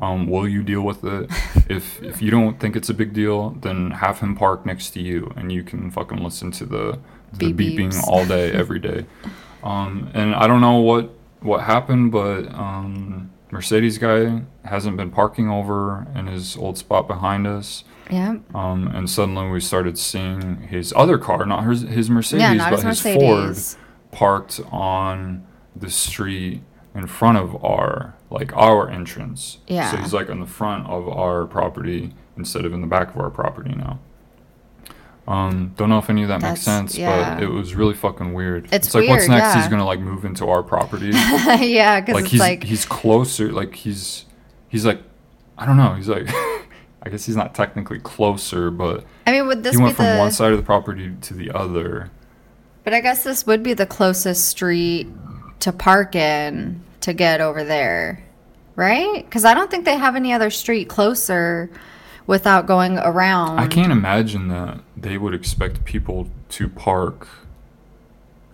Um, 0.00 0.26
will 0.28 0.46
you 0.46 0.62
deal 0.62 0.82
with 0.82 1.04
it? 1.04 1.30
if 1.70 2.02
if 2.02 2.20
you 2.20 2.30
don't 2.30 2.60
think 2.60 2.76
it's 2.76 2.88
a 2.90 2.94
big 2.94 3.12
deal, 3.12 3.50
then 3.50 3.92
have 3.92 4.20
him 4.20 4.36
park 4.36 4.66
next 4.66 4.90
to 4.90 5.00
you, 5.00 5.32
and 5.36 5.50
you 5.50 5.62
can 5.62 5.90
fucking 5.90 6.22
listen 6.22 6.50
to 6.52 6.66
the 6.66 6.98
the 7.32 7.52
Beep 7.52 7.78
beeping 7.78 7.92
beeps. 7.92 8.06
all 8.06 8.26
day, 8.26 8.52
every 8.62 8.78
day. 8.78 9.06
Um, 9.62 10.10
and 10.14 10.34
I 10.34 10.46
don't 10.46 10.60
know 10.60 10.78
what 10.78 11.10
what 11.40 11.62
happened, 11.62 12.12
but 12.12 12.52
um, 12.54 13.30
Mercedes 13.50 13.98
guy 13.98 14.42
hasn't 14.64 14.96
been 14.96 15.10
parking 15.10 15.48
over 15.48 16.06
in 16.14 16.26
his 16.26 16.56
old 16.56 16.76
spot 16.78 17.06
behind 17.06 17.46
us. 17.46 17.84
Yeah. 18.10 18.36
Um, 18.54 18.88
and 18.88 19.08
suddenly 19.10 19.48
we 19.48 19.60
started 19.60 19.98
seeing 19.98 20.62
his 20.62 20.92
other 20.96 21.18
car, 21.18 21.44
not 21.46 21.64
his, 21.64 21.82
his 21.82 22.10
Mercedes, 22.10 22.42
Yeah, 22.42 22.54
not 22.54 22.70
but 22.70 22.82
his 22.82 23.02
his 23.02 23.16
Ford, 23.16 23.56
parked 24.12 24.60
on 24.70 25.44
the 25.74 25.90
street 25.90 26.62
in 26.94 27.06
front 27.06 27.38
of 27.38 27.64
our 27.64 28.14
like 28.30 28.56
our 28.56 28.88
entrance. 28.88 29.58
Yeah. 29.66 29.90
So 29.90 29.96
he's 29.98 30.12
like 30.12 30.30
on 30.30 30.40
the 30.40 30.46
front 30.46 30.86
of 30.86 31.08
our 31.08 31.46
property 31.46 32.14
instead 32.36 32.64
of 32.64 32.72
in 32.72 32.80
the 32.80 32.86
back 32.86 33.14
of 33.14 33.20
our 33.20 33.30
property 33.30 33.74
now. 33.74 34.00
Um, 35.28 35.74
don't 35.76 35.88
know 35.88 35.98
if 35.98 36.08
any 36.08 36.22
of 36.22 36.28
that 36.28 36.40
makes 36.40 36.62
sense, 36.62 36.96
yeah. 36.96 37.34
but 37.34 37.42
it 37.42 37.48
was 37.48 37.74
really 37.74 37.94
fucking 37.94 38.32
weird. 38.32 38.68
It's 38.70 38.94
like 38.94 39.08
what's 39.08 39.26
weird, 39.26 39.42
next? 39.42 39.56
He's 39.56 39.68
gonna 39.68 39.84
like 39.84 39.98
move 39.98 40.24
into 40.24 40.46
our 40.46 40.62
property. 40.62 41.06
yeah, 41.12 42.00
because 42.00 42.14
like 42.14 42.26
he's 42.26 42.40
like 42.40 42.62
he's 42.62 42.84
closer. 42.84 43.50
Like 43.50 43.74
he's 43.74 44.24
he's 44.68 44.86
like 44.86 45.02
I 45.58 45.66
don't 45.66 45.76
know. 45.76 45.94
He's 45.94 46.08
like 46.08 46.28
I 47.02 47.08
guess 47.08 47.26
he's 47.26 47.34
not 47.34 47.54
technically 47.56 47.98
closer, 47.98 48.70
but 48.70 49.04
I 49.26 49.32
mean, 49.32 49.48
would 49.48 49.64
this 49.64 49.76
he 49.76 49.82
went 49.82 49.96
from 49.96 50.06
the? 50.06 50.18
one 50.18 50.30
side 50.30 50.52
of 50.52 50.58
the 50.58 50.64
property 50.64 51.12
to 51.22 51.34
the 51.34 51.50
other. 51.50 52.10
But 52.84 52.94
I 52.94 53.00
guess 53.00 53.24
this 53.24 53.46
would 53.48 53.64
be 53.64 53.74
the 53.74 53.86
closest 53.86 54.46
street 54.46 55.08
to 55.58 55.72
park 55.72 56.14
in 56.14 56.82
to 57.06 57.14
get 57.14 57.40
over 57.40 57.62
there, 57.62 58.20
right? 58.74 59.24
Because 59.24 59.44
I 59.44 59.54
don't 59.54 59.70
think 59.70 59.84
they 59.84 59.96
have 59.96 60.16
any 60.16 60.32
other 60.32 60.50
street 60.50 60.88
closer 60.88 61.70
without 62.26 62.66
going 62.66 62.98
around. 62.98 63.58
I 63.60 63.68
can't 63.68 63.92
imagine 63.92 64.48
that 64.48 64.80
they 64.96 65.16
would 65.16 65.32
expect 65.32 65.84
people 65.84 66.28
to 66.50 66.68
park 66.68 67.28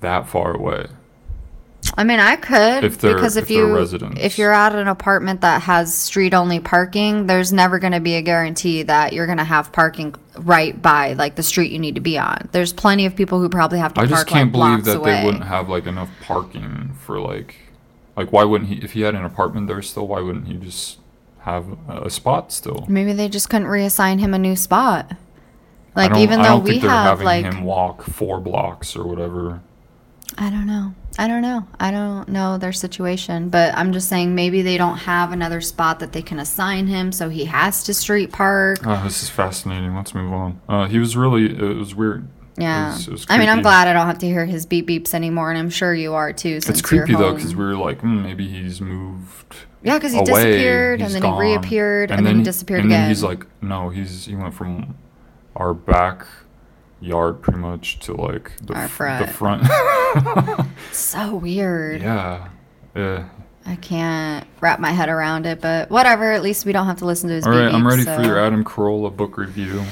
that 0.01 0.29
far 0.29 0.55
away. 0.55 0.89
I 1.97 2.05
mean, 2.05 2.21
I 2.21 2.37
could 2.37 2.85
If 2.85 2.99
they're- 2.99 3.15
because 3.15 3.37
if, 3.39 3.45
if 3.45 3.51
you 3.51 3.75
residents. 3.75 4.21
if 4.23 4.39
you're 4.39 4.53
at 4.53 4.75
an 4.75 4.87
apartment 4.87 5.41
that 5.41 5.63
has 5.63 5.93
street 5.95 6.35
only 6.35 6.61
parking, 6.61 7.27
there's 7.27 7.53
never 7.53 7.79
going 7.79 7.93
to 7.95 8.01
be 8.01 8.15
a 8.17 8.23
guarantee 8.23 8.83
that 8.85 9.15
you're 9.15 9.27
going 9.27 9.39
to 9.39 9.45
have 9.45 9.73
parking 9.73 10.15
right 10.39 10.81
by 10.81 11.15
like 11.15 11.35
the 11.37 11.43
street 11.43 11.73
you 11.73 11.79
need 11.79 11.95
to 11.95 12.01
be 12.03 12.19
on. 12.19 12.49
There's 12.53 12.73
plenty 12.73 13.07
of 13.07 13.17
people 13.17 13.41
who 13.41 13.49
probably 13.49 13.79
have 13.79 13.95
to 13.95 14.03
I 14.03 14.07
just 14.07 14.27
can't 14.27 14.53
like 14.55 14.71
believe 14.71 14.85
that 14.85 14.99
away. 14.99 15.21
they 15.21 15.25
wouldn't 15.25 15.45
have 15.45 15.69
like 15.71 15.87
enough 15.87 16.11
parking 16.23 16.93
for 17.01 17.19
like 17.19 17.57
like 18.23 18.33
why 18.33 18.45
wouldn't 18.45 18.71
he 18.71 18.77
if 18.77 18.93
he 18.93 19.01
had 19.03 19.15
an 19.15 19.25
apartment 19.25 19.67
there 19.67 19.83
still 19.83 20.07
why 20.07 20.21
wouldn't 20.21 20.47
he 20.47 20.55
just 20.55 20.99
have 21.41 21.67
a 21.89 22.09
spot 22.09 22.53
still? 22.53 22.87
Maybe 22.89 23.13
they 23.13 23.29
just 23.29 23.51
couldn't 23.51 23.67
reassign 23.67 24.21
him 24.21 24.33
a 24.33 24.39
new 24.39 24.55
spot. 24.55 25.13
Like 25.97 26.17
even 26.17 26.41
though 26.41 26.59
we 26.59 26.79
have 26.79 27.19
having 27.19 27.25
like 27.25 27.45
him 27.45 27.65
walk 27.65 28.03
four 28.03 28.41
blocks 28.41 28.97
or 28.97 29.05
whatever. 29.07 29.61
I 30.39 30.49
don't 30.49 30.67
know. 30.67 30.95
I 31.19 31.29
don't 31.29 31.43
know. 31.43 31.67
I 31.79 31.91
don't 31.91 32.29
know 32.29 32.57
their 32.57 32.73
situation, 32.73 33.51
but 33.51 33.77
I'm 33.77 33.93
just 33.93 34.09
saying 34.09 34.35
maybe 34.35 34.63
they 34.63 34.79
don't 34.79 34.97
have 34.97 35.33
another 35.33 35.61
spot 35.61 35.99
that 35.99 36.13
they 36.13 36.23
can 36.23 36.39
assign 36.39 36.87
him, 36.87 37.13
so 37.13 37.29
he 37.29 37.45
has 37.45 37.85
to 37.85 37.93
street 37.93 38.33
park. 38.33 38.79
Oh, 38.87 39.03
this 39.05 39.23
is 39.23 39.29
fascinating. 39.29 39.95
Let's 39.95 40.15
move 40.15 40.33
on. 40.33 40.61
Uh, 40.69 40.87
he 40.87 40.99
was 40.99 41.17
really 41.17 41.47
it 41.47 41.77
was 41.77 41.95
weird. 41.95 42.29
Yeah. 42.59 42.91
It 42.91 42.93
was- 42.95 43.09
it 43.09 43.13
was 43.13 43.27
I 43.29 43.39
mean, 43.39 43.49
I'm 43.49 43.63
glad 43.63 43.89
I 43.89 43.93
don't 43.93 44.07
have 44.07 44.19
to 44.19 44.27
hear 44.27 44.45
his 44.45 44.67
beep 44.67 44.87
beeps 44.89 45.15
anymore, 45.15 45.51
and 45.51 45.59
I'm 45.59 45.71
sure 45.71 45.95
you 45.95 46.15
are 46.15 46.33
too. 46.33 46.61
It's 46.67 46.83
creepy 46.83 47.15
though 47.15 47.35
because 47.35 47.57
we 47.57 47.65
were 47.65 47.77
like, 47.77 48.01
hmm, 48.01 48.23
maybe 48.23 48.47
he's 48.49 48.81
moved. 48.81 49.55
Yeah, 49.83 49.99
'cause 49.99 50.13
he 50.13 50.19
away, 50.19 50.27
disappeared, 50.27 51.01
and 51.01 51.11
he's 51.11 51.21
then 51.21 51.33
he 51.33 51.39
reappeared, 51.41 52.11
and 52.13 52.25
then 52.27 52.37
he 52.39 52.43
disappeared 52.45 52.83
and 52.83 52.91
then 52.91 53.01
again. 53.01 53.09
he's 53.09 53.23
like, 53.25 53.47
no, 53.61 53.89
he's 53.89 54.27
he 54.27 54.37
went 54.37 54.55
from 54.55 54.95
our 55.57 55.75
back 55.75 56.25
yard 57.01 57.43
pretty 57.43 57.59
much 57.59 57.99
to 58.01 58.15
like 58.15 58.53
the 58.65 58.75
Our 58.75 58.85
f- 58.85 59.27
the 59.27 59.27
front. 59.33 59.67
front. 59.67 60.69
so 60.93 61.35
weird. 61.37 62.01
yeah, 62.01 62.49
yeah. 62.95 63.25
I 63.67 63.75
can't 63.77 64.47
wrap 64.61 64.79
my 64.79 64.91
head 64.91 65.09
around 65.09 65.47
it, 65.47 65.61
but 65.61 65.91
whatever. 65.91 66.31
At 66.33 66.43
least 66.43 66.65
we 66.65 66.73
don't 66.73 66.87
have 66.87 66.99
to 66.99 67.05
listen 67.05 67.29
to 67.31 67.35
his. 67.37 67.45
All 67.47 67.53
right, 67.53 67.67
beep 67.67 67.75
I'm 67.75 67.87
ready 67.87 68.03
so- 68.05 68.15
for 68.17 68.23
your 68.23 68.39
Adam 68.39 68.63
Carolla 68.65 69.17
book 69.17 69.37
review. 69.37 69.83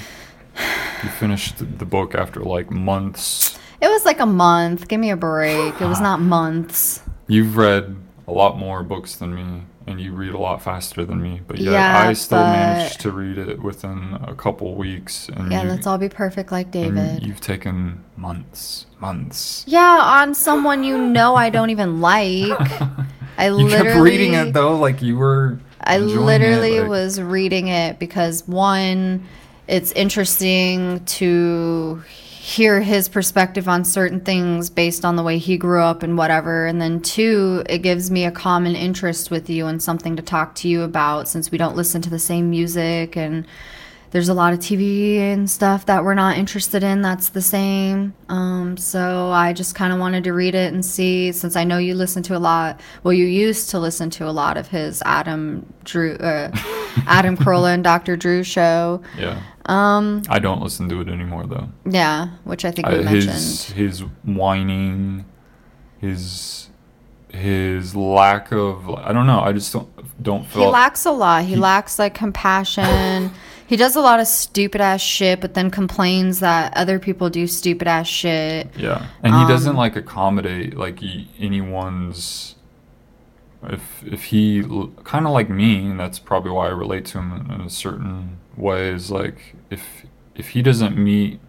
You 1.03 1.09
finished 1.09 1.59
the- 1.79 1.85
book 1.87 2.15
after 2.15 2.41
like 2.41 2.71
months. 2.71 3.59
It 3.81 3.89
was 3.89 4.05
like 4.05 4.21
a 4.21 4.27
month. 4.27 4.89
Give 4.89 5.01
me 5.01 5.11
a 5.11 5.17
break. 5.17 5.81
It 5.81 5.87
was 5.87 6.01
not 6.09 6.21
months. 6.21 7.03
You've 7.27 7.57
read 7.57 7.97
a 8.29 8.33
lot 8.33 8.59
more 8.59 8.83
books 8.83 9.17
than 9.17 9.35
me, 9.35 9.63
and 9.87 10.01
you 10.01 10.13
read 10.13 10.35
a 10.35 10.39
lot 10.39 10.63
faster 10.63 11.05
than 11.05 11.23
me. 11.23 11.41
But 11.47 11.59
yet, 11.59 11.73
Yeah, 11.73 11.99
I 12.09 12.13
still 12.13 12.39
but- 12.39 12.53
managed 12.53 13.01
to 13.01 13.11
read 13.13 13.39
it 13.39 13.63
within 13.63 14.19
a 14.27 14.35
couple 14.35 14.75
weeks. 14.75 15.29
And 15.31 15.51
Yeah, 15.51 15.63
you, 15.63 15.69
let's 15.71 15.87
all 15.87 15.97
be 15.99 16.09
perfect 16.09 16.53
like 16.53 16.71
David. 16.71 17.23
you've 17.23 17.41
taken 17.41 18.05
months, 18.17 18.87
months. 19.01 19.65
Yeah, 19.67 20.01
on 20.03 20.35
someone 20.35 20.85
you 20.85 20.99
know 20.99 21.35
I 21.35 21.49
don't 21.51 21.71
even 21.71 22.01
like. 22.01 22.51
I 23.39 23.47
You 23.47 23.53
literally 23.55 23.85
kept 23.93 24.01
reading 24.01 24.35
it 24.35 24.53
though, 24.53 24.77
like 24.77 25.01
you 25.01 25.17
were. 25.17 25.59
I 25.83 25.97
enjoying 25.97 26.19
it, 26.19 26.25
literally 26.27 26.81
like- 26.81 26.89
was 26.91 27.19
reading 27.21 27.69
it 27.69 27.99
because 27.99 28.47
one, 28.47 29.25
it's 29.71 29.93
interesting 29.93 31.05
to 31.05 32.03
hear 32.09 32.81
his 32.81 33.09
perspective 33.09 33.69
on 33.69 33.85
certain 33.85 34.21
things 34.21 34.69
based 34.69 35.05
on 35.05 35.15
the 35.15 35.23
way 35.23 35.39
he 35.39 35.57
grew 35.57 35.81
up 35.81 36.03
and 36.03 36.19
whatever. 36.19 36.67
And 36.67 36.81
then 36.81 37.01
two, 37.01 37.63
it 37.69 37.79
gives 37.79 38.11
me 38.11 38.25
a 38.25 38.33
common 38.33 38.75
interest 38.75 39.31
with 39.31 39.49
you 39.49 39.67
and 39.67 39.81
something 39.81 40.17
to 40.17 40.23
talk 40.23 40.57
to 40.57 40.69
you 40.69 40.83
about 40.83 41.29
since 41.29 41.53
we 41.53 41.59
don't 41.59 41.77
listen 41.77 42.03
to 42.03 42.11
the 42.11 42.19
same 42.19 42.51
music 42.51 43.17
and 43.17 43.47
there's 44.11 44.29
a 44.29 44.35
lot 44.35 44.53
of 44.53 44.59
TV 44.59 45.19
and 45.19 45.49
stuff 45.49 45.87
that 45.87 46.03
we're 46.03 46.15
not 46.15 46.37
interested 46.37 46.83
in 46.83 47.01
that's 47.01 47.29
the 47.29 47.43
same. 47.43 48.13
Um, 48.29 48.77
so 48.77 49.31
I 49.31 49.53
just 49.53 49.77
kind 49.77 49.93
of 49.93 50.01
wanted 50.01 50.25
to 50.25 50.33
read 50.33 50.57
it 50.57 50.73
and 50.73 50.85
see, 50.85 51.31
since 51.31 51.55
I 51.55 51.63
know 51.63 51.79
you 51.79 51.95
listen 51.95 52.25
to 52.25 52.37
a 52.37 52.39
lot. 52.39 52.81
Well, 53.05 53.13
you 53.13 53.27
used 53.27 53.71
to 53.71 53.79
listen 53.79 54.11
to 54.11 54.29
a 54.29 54.33
lot 54.33 54.57
of 54.57 54.67
his 54.67 55.01
Adam 55.07 55.73
Drew, 55.85 56.15
uh, 56.15 56.51
Adam 57.07 57.37
Carolla 57.37 57.75
and 57.75 57.85
Dr. 57.85 58.17
Drew 58.17 58.43
show. 58.43 59.03
Yeah. 59.19 59.43
Um. 59.67 60.23
I 60.29 60.39
don't 60.39 60.61
listen 60.63 60.89
to 60.89 61.01
it 61.01 61.09
anymore 61.09 61.47
though. 61.47 61.69
Yeah, 61.85 62.29
which 62.45 62.65
I 62.65 62.71
think 62.71 62.89
we 62.89 62.95
I, 62.95 63.03
mentioned. 63.03 63.33
his 63.33 63.71
his 63.71 64.01
whining, 64.25 65.25
his 65.99 66.69
his 67.29 67.95
lack 67.95 68.51
of 68.53 68.89
I 68.91 69.13
don't 69.13 69.27
know. 69.27 69.41
I 69.41 69.53
just 69.53 69.73
don't 69.73 69.89
don't 70.23 70.47
feel. 70.47 70.63
He 70.65 70.69
lacks 70.69 71.05
a 71.07 71.13
lot. 71.13 71.45
He, 71.45 71.57
lacks 71.57 71.99
like 71.99 72.15
compassion. 72.15 73.31
he 73.67 73.77
does 73.77 73.95
a 73.97 74.01
lot 74.01 74.19
of 74.19 74.27
stupid 74.27 74.81
ass 74.81 75.01
shit, 75.01 75.41
but 75.41 75.55
then 75.55 75.71
complains 75.71 76.41
that 76.41 76.77
other 76.77 76.99
people 76.99 77.31
do 77.31 77.47
stupid 77.47 77.87
ass 77.87 78.07
shit. 78.09 78.69
Yeah, 78.77 79.07
and 79.23 79.35
he 79.35 79.41
Um, 79.43 79.49
doesn't 79.49 79.77
like 79.77 79.95
accommodate 79.97 80.77
like 80.77 80.99
anyone's. 81.39 82.57
If 83.65 84.03
if 84.07 84.25
he 84.25 84.63
kind 85.05 85.27
of 85.27 85.33
like 85.33 85.51
me, 85.51 85.87
and 85.87 86.01
that's 86.01 86.19
probably 86.19 86.51
why 86.51 86.67
I 86.69 86.71
relate 86.71 87.05
to 87.07 87.19
him 87.19 87.47
in, 87.51 87.61
a 87.61 87.69
certain 87.71 88.39
way. 88.57 88.89
Is 88.91 89.11
like 89.11 89.55
if 89.71 90.07
if 90.35 90.49
he 90.51 90.63
doesn't 90.63 90.97
meet, 90.97 91.41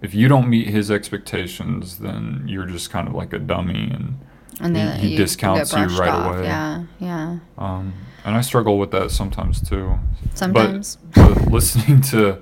if 0.00 0.14
you 0.14 0.28
don't 0.28 0.48
meet 0.48 0.68
his 0.68 0.90
expectations, 0.90 1.98
then 1.98 2.44
you're 2.46 2.66
just 2.66 2.90
kind 2.90 3.08
of 3.08 3.14
like 3.14 3.32
a 3.32 3.38
dummy, 3.40 3.90
and 3.90 4.18
And 4.60 4.76
He- 4.76 4.82
then 4.82 5.00
he 5.00 5.08
you 5.12 5.16
discounts 5.16 5.72
you 5.72 5.86
right 5.98 6.08
off. 6.10 6.36
away. 6.36 6.44
Yeah, 6.44 6.84
yeah. 7.00 7.38
um, 7.58 7.92
and 8.24 8.36
I 8.36 8.40
struggle 8.42 8.78
with 8.78 8.92
that 8.92 9.10
sometimes 9.10 9.60
too. 9.68 9.98
Sometimes. 10.34 10.98
But, 11.14 11.34
but 11.34 11.50
listening 11.50 12.02
to 12.12 12.38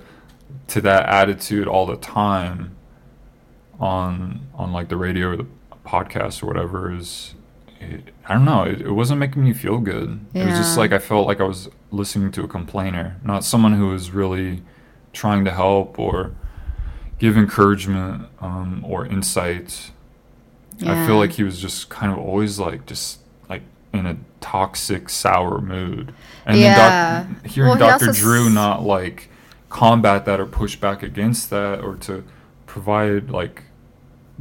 to 0.69 0.81
that 0.83 1.07
attitude 1.09 1.67
all 1.67 1.87
the 1.87 1.97
time 1.97 2.77
on 3.79 4.47
on 4.55 4.73
like 4.73 4.89
the 4.89 4.97
radio 4.97 5.29
or 5.31 5.37
the 5.37 5.47
podcast 5.87 6.43
or 6.43 6.47
whatever 6.47 6.95
is 6.95 7.35
it, 7.81 8.13
I 8.29 8.35
don't 8.35 8.45
know. 8.45 8.63
It, 8.65 8.83
it 8.83 8.91
wasn't 8.93 9.21
making 9.21 9.43
me 9.45 9.53
feel 9.53 9.79
good. 9.79 10.21
It 10.35 10.45
was 10.47 10.57
just 10.59 10.77
like 10.79 10.93
I 10.93 10.99
felt 10.99 11.27
like 11.27 11.41
I 11.41 11.45
was 11.45 11.69
listening 11.91 12.31
to 12.33 12.45
a 12.45 12.49
complainer, 12.49 13.17
not 13.25 13.43
someone 13.45 13.73
who 13.73 13.89
was 13.89 14.11
really 14.11 14.63
trying 15.13 15.45
to 15.47 15.51
help 15.51 15.99
or 15.99 16.33
give 17.19 17.37
encouragement 17.37 18.27
um, 18.41 18.85
or 18.87 19.07
insight. 19.07 19.91
I 20.87 21.07
feel 21.07 21.17
like 21.19 21.33
he 21.33 21.43
was 21.43 21.61
just 21.61 21.91
kind 21.91 22.11
of 22.13 22.19
always 22.19 22.59
like 22.59 22.87
just 22.87 23.19
like 23.51 23.63
in 23.93 24.07
a 24.07 24.17
toxic, 24.41 25.09
sour 25.11 25.61
mood. 25.61 26.15
And 26.47 26.57
Yeah. 26.59 27.23
then 27.25 27.33
doc- 27.43 27.47
hearing 27.51 27.69
Well, 27.79 27.99
Dr. 27.99 28.13
Drew 28.13 28.47
s- 28.47 28.53
not 28.53 28.83
like 28.83 29.29
combat 29.69 30.25
that 30.25 30.41
or 30.41 30.47
push 30.47 30.77
back 30.77 31.03
against 31.03 31.51
that 31.51 31.81
or 31.83 31.97
to 31.97 32.25
provide 32.67 33.31
like 33.31 33.65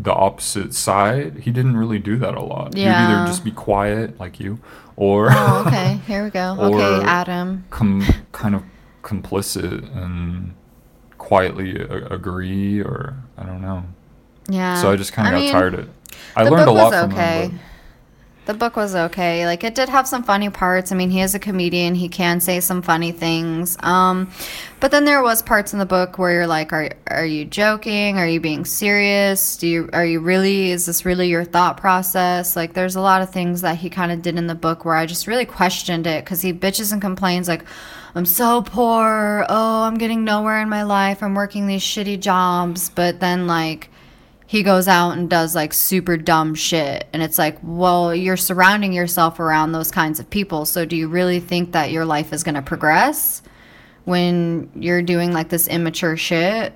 the 0.01 0.13
opposite 0.13 0.73
side, 0.73 1.39
he 1.39 1.51
didn't 1.51 1.75
really 1.75 1.99
do 1.99 2.17
that 2.17 2.33
a 2.33 2.41
lot. 2.41 2.75
Yeah. 2.75 3.07
He'd 3.07 3.13
either 3.13 3.27
just 3.27 3.43
be 3.43 3.51
quiet 3.51 4.17
like 4.19 4.39
you 4.39 4.59
or 4.95 5.27
Oh, 5.29 5.63
okay. 5.67 5.99
Here 6.07 6.23
we 6.23 6.29
go. 6.29 6.55
Okay, 6.59 7.05
Adam. 7.05 7.65
com- 7.69 8.05
kind 8.31 8.55
of 8.55 8.63
complicit 9.03 9.93
and 9.95 10.53
quietly 11.17 11.75
a- 11.81 12.07
agree 12.07 12.79
or 12.79 13.17
I 13.37 13.43
don't 13.43 13.61
know. 13.61 13.83
Yeah. 14.47 14.81
So 14.81 14.89
I 14.91 14.95
just 14.95 15.11
kind 15.11 15.27
of 15.27 15.33
got 15.33 15.39
mean, 15.41 15.51
tired 15.51 15.73
of 15.73 15.79
it. 15.81 15.89
I 16.35 16.43
learned 16.43 16.69
a 16.69 16.71
lot 16.71 16.91
was 16.91 17.01
from 17.01 17.11
okay. 17.13 17.47
him. 17.49 17.59
The 18.49 18.55
book 18.55 18.75
was 18.75 18.95
okay. 18.95 19.45
Like 19.45 19.63
it 19.63 19.75
did 19.75 19.89
have 19.89 20.07
some 20.07 20.23
funny 20.23 20.49
parts. 20.49 20.91
I 20.91 20.95
mean, 20.95 21.11
he 21.11 21.21
is 21.21 21.35
a 21.35 21.39
comedian. 21.39 21.93
He 21.93 22.09
can 22.09 22.39
say 22.39 22.61
some 22.61 22.81
funny 22.81 23.11
things. 23.11 23.77
Um, 23.81 24.31
but 24.79 24.89
then 24.89 25.05
there 25.05 25.21
was 25.21 25.43
parts 25.43 25.71
in 25.71 25.77
the 25.77 25.85
book 25.85 26.17
where 26.17 26.31
you're 26.31 26.47
like, 26.47 26.73
are 26.73 26.89
are 27.05 27.27
you 27.27 27.45
joking? 27.45 28.17
Are 28.17 28.27
you 28.27 28.39
being 28.39 28.65
serious? 28.65 29.55
Do 29.55 29.67
you 29.67 29.87
are 29.93 30.03
you 30.03 30.19
really? 30.19 30.71
Is 30.71 30.87
this 30.87 31.05
really 31.05 31.27
your 31.27 31.43
thought 31.43 31.77
process? 31.77 32.55
Like, 32.55 32.73
there's 32.73 32.95
a 32.95 33.01
lot 33.01 33.21
of 33.21 33.29
things 33.29 33.61
that 33.61 33.77
he 33.77 33.87
kind 33.87 34.11
of 34.11 34.23
did 34.23 34.35
in 34.35 34.47
the 34.47 34.55
book 34.55 34.83
where 34.83 34.95
I 34.95 35.05
just 35.05 35.27
really 35.27 35.45
questioned 35.45 36.07
it 36.07 36.25
because 36.25 36.41
he 36.41 36.51
bitches 36.51 36.91
and 36.91 36.99
complains 36.99 37.47
like. 37.47 37.63
I'm 38.15 38.25
so 38.25 38.63
poor. 38.63 39.45
Oh, 39.47 39.83
I'm 39.83 39.99
getting 39.99 40.23
nowhere 40.23 40.59
in 40.63 40.69
my 40.69 40.81
life. 40.81 41.21
I'm 41.21 41.35
working 41.35 41.67
these 41.67 41.83
shitty 41.83 42.19
jobs. 42.19 42.89
But 42.89 43.19
then, 43.19 43.45
like, 43.45 43.91
he 44.49 44.63
goes 44.63 44.87
out 44.87 45.11
and 45.11 45.29
does 45.29 45.53
like 45.53 45.75
super 45.75 46.17
dumb 46.17 46.55
shit. 46.55 47.05
And 47.13 47.21
it's 47.21 47.37
like 47.37 47.59
well 47.61 48.15
you're 48.15 48.35
surrounding 48.35 48.93
yourself 48.93 49.39
around 49.39 49.73
those 49.73 49.91
kinds 49.91 50.19
of 50.19 50.27
people. 50.27 50.65
So 50.65 50.85
do 50.85 50.95
you 50.95 51.07
really 51.07 51.39
think 51.39 51.73
that 51.73 51.91
your 51.91 52.03
life 52.03 52.33
is 52.33 52.43
going 52.43 52.55
to 52.55 52.63
progress 52.63 53.43
when 54.05 54.71
you're 54.73 55.03
doing 55.03 55.33
like 55.33 55.49
this 55.49 55.67
immature 55.67 56.17
shit? 56.17 56.75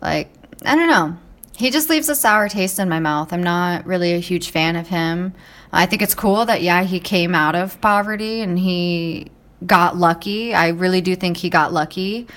Like 0.00 0.32
i 0.64 0.74
don't 0.74 0.88
know. 0.88 1.18
He 1.58 1.70
just 1.70 1.90
leaves 1.90 2.08
a 2.08 2.14
sour 2.14 2.48
taste 2.48 2.78
in 2.78 2.88
my 2.88 3.00
mouth. 3.00 3.34
I'm 3.34 3.42
not 3.42 3.84
really 3.84 4.14
a 4.14 4.18
huge 4.18 4.50
fan 4.50 4.74
of 4.74 4.88
him. 4.88 5.34
I 5.70 5.84
think 5.84 6.00
it's 6.00 6.14
cool 6.14 6.46
that 6.46 6.62
yeah 6.62 6.84
he 6.84 7.00
came 7.00 7.34
out 7.34 7.54
of 7.54 7.78
poverty 7.82 8.40
and 8.40 8.58
he 8.58 9.30
got 9.66 9.98
lucky. 9.98 10.54
I 10.54 10.68
really 10.68 11.02
do 11.02 11.14
think 11.14 11.36
he 11.36 11.50
got 11.50 11.70
lucky. 11.70 12.28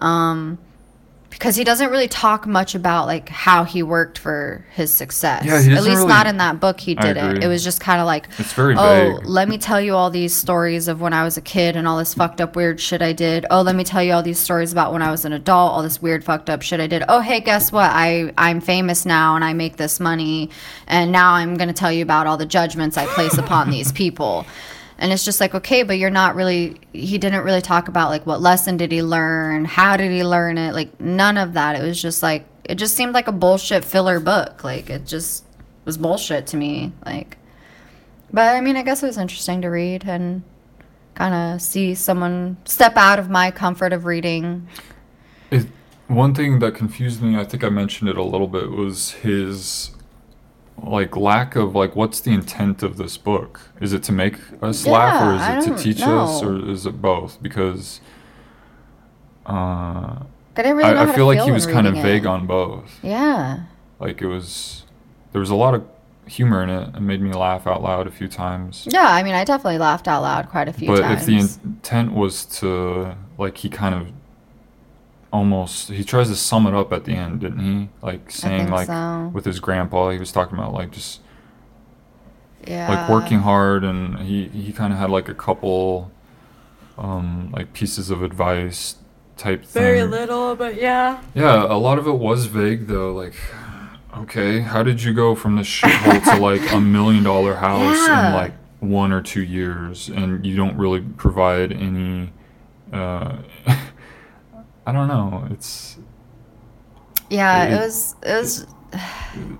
Um, 0.00 0.58
because 1.32 1.56
he 1.56 1.64
doesn't 1.64 1.90
really 1.90 2.08
talk 2.08 2.46
much 2.46 2.74
about 2.74 3.06
like 3.06 3.28
how 3.28 3.64
he 3.64 3.82
worked 3.82 4.18
for 4.18 4.64
his 4.74 4.92
success. 4.92 5.44
Yeah, 5.44 5.60
he 5.60 5.72
At 5.72 5.82
least 5.82 5.96
really- 5.96 6.06
not 6.08 6.26
in 6.26 6.36
that 6.36 6.60
book 6.60 6.78
he 6.78 6.94
did 6.94 7.16
it. 7.16 7.42
It 7.42 7.48
was 7.48 7.64
just 7.64 7.80
kind 7.80 8.00
of 8.00 8.06
like 8.06 8.28
It's 8.38 8.52
very 8.52 8.76
oh, 8.76 9.16
vague. 9.16 9.26
let 9.26 9.48
me 9.48 9.58
tell 9.58 9.80
you 9.80 9.94
all 9.94 10.10
these 10.10 10.34
stories 10.34 10.88
of 10.88 11.00
when 11.00 11.12
I 11.12 11.24
was 11.24 11.36
a 11.36 11.40
kid 11.40 11.74
and 11.74 11.88
all 11.88 11.96
this 11.98 12.14
fucked 12.14 12.40
up 12.40 12.54
weird 12.54 12.78
shit 12.80 13.00
I 13.02 13.12
did. 13.12 13.46
Oh, 13.50 13.62
let 13.62 13.74
me 13.74 13.82
tell 13.82 14.02
you 14.02 14.12
all 14.12 14.22
these 14.22 14.38
stories 14.38 14.72
about 14.72 14.92
when 14.92 15.02
I 15.02 15.10
was 15.10 15.24
an 15.24 15.32
adult, 15.32 15.72
all 15.72 15.82
this 15.82 16.00
weird 16.00 16.22
fucked 16.22 16.50
up 16.50 16.62
shit 16.62 16.78
I 16.80 16.86
did. 16.86 17.02
Oh, 17.08 17.20
hey, 17.20 17.40
guess 17.40 17.72
what? 17.72 17.90
I 17.92 18.32
I'm 18.38 18.60
famous 18.60 19.04
now 19.06 19.34
and 19.34 19.44
I 19.44 19.52
make 19.54 19.76
this 19.78 19.98
money 19.98 20.50
and 20.86 21.10
now 21.10 21.32
I'm 21.32 21.56
going 21.56 21.68
to 21.68 21.74
tell 21.74 21.90
you 21.90 22.02
about 22.02 22.26
all 22.26 22.36
the 22.36 22.46
judgments 22.46 22.96
I 22.96 23.06
place 23.06 23.38
upon 23.38 23.70
these 23.70 23.90
people. 23.90 24.46
And 25.02 25.12
it's 25.12 25.24
just 25.24 25.40
like, 25.40 25.52
okay, 25.52 25.82
but 25.82 25.98
you're 25.98 26.10
not 26.10 26.36
really 26.36 26.80
he 26.92 27.18
didn't 27.18 27.42
really 27.42 27.60
talk 27.60 27.88
about 27.88 28.08
like 28.08 28.24
what 28.24 28.40
lesson 28.40 28.76
did 28.76 28.92
he 28.92 29.02
learn? 29.02 29.64
How 29.64 29.96
did 29.96 30.12
he 30.12 30.22
learn 30.22 30.58
it? 30.58 30.74
Like 30.74 31.00
none 31.00 31.36
of 31.36 31.54
that. 31.54 31.74
It 31.74 31.82
was 31.82 32.00
just 32.00 32.22
like 32.22 32.46
it 32.62 32.76
just 32.76 32.94
seemed 32.94 33.12
like 33.12 33.26
a 33.26 33.32
bullshit 33.32 33.84
filler 33.84 34.20
book. 34.20 34.62
Like 34.62 34.88
it 34.88 35.04
just 35.04 35.44
was 35.84 35.98
bullshit 35.98 36.46
to 36.48 36.56
me. 36.56 36.92
Like 37.04 37.36
but 38.32 38.54
I 38.54 38.60
mean, 38.60 38.76
I 38.76 38.82
guess 38.82 39.02
it 39.02 39.06
was 39.06 39.18
interesting 39.18 39.60
to 39.62 39.68
read 39.68 40.04
and 40.06 40.44
kind 41.14 41.34
of 41.34 41.60
see 41.60 41.96
someone 41.96 42.56
step 42.64 42.96
out 42.96 43.18
of 43.18 43.28
my 43.28 43.50
comfort 43.50 43.92
of 43.92 44.04
reading. 44.04 44.68
It, 45.50 45.66
one 46.06 46.32
thing 46.32 46.60
that 46.60 46.76
confused 46.76 47.20
me, 47.20 47.36
I 47.36 47.44
think 47.44 47.64
I 47.64 47.68
mentioned 47.68 48.08
it 48.08 48.16
a 48.16 48.22
little 48.22 48.46
bit, 48.46 48.70
was 48.70 49.10
his 49.10 49.90
like 50.82 51.16
lack 51.16 51.56
of 51.56 51.74
like 51.74 51.94
what's 51.96 52.20
the 52.20 52.32
intent 52.32 52.82
of 52.82 52.96
this 52.96 53.16
book? 53.16 53.60
Is 53.80 53.92
it 53.92 54.02
to 54.04 54.12
make 54.12 54.36
us 54.62 54.86
laugh 54.86 55.22
or 55.22 55.34
Yeah, 55.34 55.58
is 55.58 55.66
it 55.66 55.76
to 55.76 55.82
teach 55.82 56.02
us 56.02 56.42
or 56.42 56.68
is 56.68 56.86
it 56.86 57.00
both? 57.00 57.42
Because 57.42 58.00
uh, 59.46 59.50
I 59.50 60.24
really 60.56 60.84
I, 60.84 61.04
I 61.04 61.12
feel 61.14 61.26
like 61.26 61.40
he 61.40 61.50
was 61.50 61.66
kind 61.66 61.86
of 61.86 61.94
vague 61.94 62.24
it. 62.24 62.28
on 62.28 62.46
both. 62.46 62.98
Yeah. 63.02 63.64
Like 63.98 64.20
it 64.22 64.26
was 64.26 64.84
there 65.32 65.40
was 65.40 65.50
a 65.50 65.54
lot 65.54 65.74
of 65.74 65.84
humor 66.26 66.62
in 66.62 66.70
it 66.70 66.94
and 66.94 67.06
made 67.06 67.20
me 67.20 67.32
laugh 67.32 67.66
out 67.66 67.82
loud 67.82 68.06
a 68.06 68.10
few 68.10 68.28
times. 68.28 68.86
Yeah, 68.90 69.06
I 69.08 69.22
mean, 69.22 69.34
I 69.34 69.44
definitely 69.44 69.78
laughed 69.78 70.08
out 70.08 70.22
loud 70.22 70.48
quite 70.48 70.68
a 70.68 70.72
few 70.72 70.88
times. 70.88 71.00
but 71.00 71.06
times. 71.06 71.20
if 71.20 71.26
the 71.26 71.68
intent 71.68 72.12
was 72.12 72.44
to 72.60 73.14
like 73.38 73.58
he 73.58 73.68
kind 73.68 73.94
of 73.94 74.08
almost 75.32 75.88
he 75.88 76.04
tries 76.04 76.28
to 76.28 76.36
sum 76.36 76.66
it 76.66 76.74
up 76.74 76.92
at 76.92 77.04
the 77.04 77.12
end 77.12 77.40
didn't 77.40 77.60
he 77.60 77.88
like 78.02 78.30
saying 78.30 78.66
think 78.66 78.70
like 78.70 78.86
so. 78.86 79.30
with 79.32 79.44
his 79.44 79.60
grandpa 79.60 80.10
he 80.10 80.18
was 80.18 80.30
talking 80.30 80.58
about 80.58 80.72
like 80.72 80.90
just 80.90 81.20
yeah. 82.66 82.88
like 82.88 83.08
working 83.08 83.40
hard 83.40 83.82
and 83.82 84.18
he 84.20 84.48
he 84.48 84.72
kind 84.72 84.92
of 84.92 84.98
had 84.98 85.10
like 85.10 85.28
a 85.28 85.34
couple 85.34 86.10
um 86.98 87.50
like 87.52 87.72
pieces 87.72 88.10
of 88.10 88.22
advice 88.22 88.96
type 89.36 89.64
thing 89.64 89.82
Very 89.82 90.04
little, 90.04 90.54
but 90.54 90.80
yeah. 90.80 91.20
yeah 91.34 91.64
a 91.64 91.78
lot 91.78 91.98
of 91.98 92.06
it 92.06 92.12
was 92.12 92.46
vague 92.46 92.86
though 92.86 93.12
like 93.12 93.34
okay 94.16 94.60
how 94.60 94.82
did 94.82 95.02
you 95.02 95.14
go 95.14 95.34
from 95.34 95.56
this 95.56 95.66
shithole 95.66 96.22
to 96.24 96.40
like 96.40 96.70
a 96.72 96.80
million 96.80 97.24
dollar 97.24 97.54
house 97.66 97.96
Yeah. 97.96 98.28
in 98.28 98.34
like 98.34 98.52
one 98.80 99.12
or 99.12 99.22
two 99.22 99.42
years 99.42 100.08
and 100.08 100.44
you 100.44 100.56
don't 100.56 100.76
really 100.76 101.00
provide 101.00 101.72
any 101.72 102.32
uh 102.92 103.38
i 104.86 104.92
don't 104.92 105.08
know. 105.08 105.46
It's 105.50 105.96
Yeah, 107.30 107.64
It- 107.64 107.72
it 107.72 107.80
was, 107.80 108.16
it 108.22 108.34
was, 108.34 108.66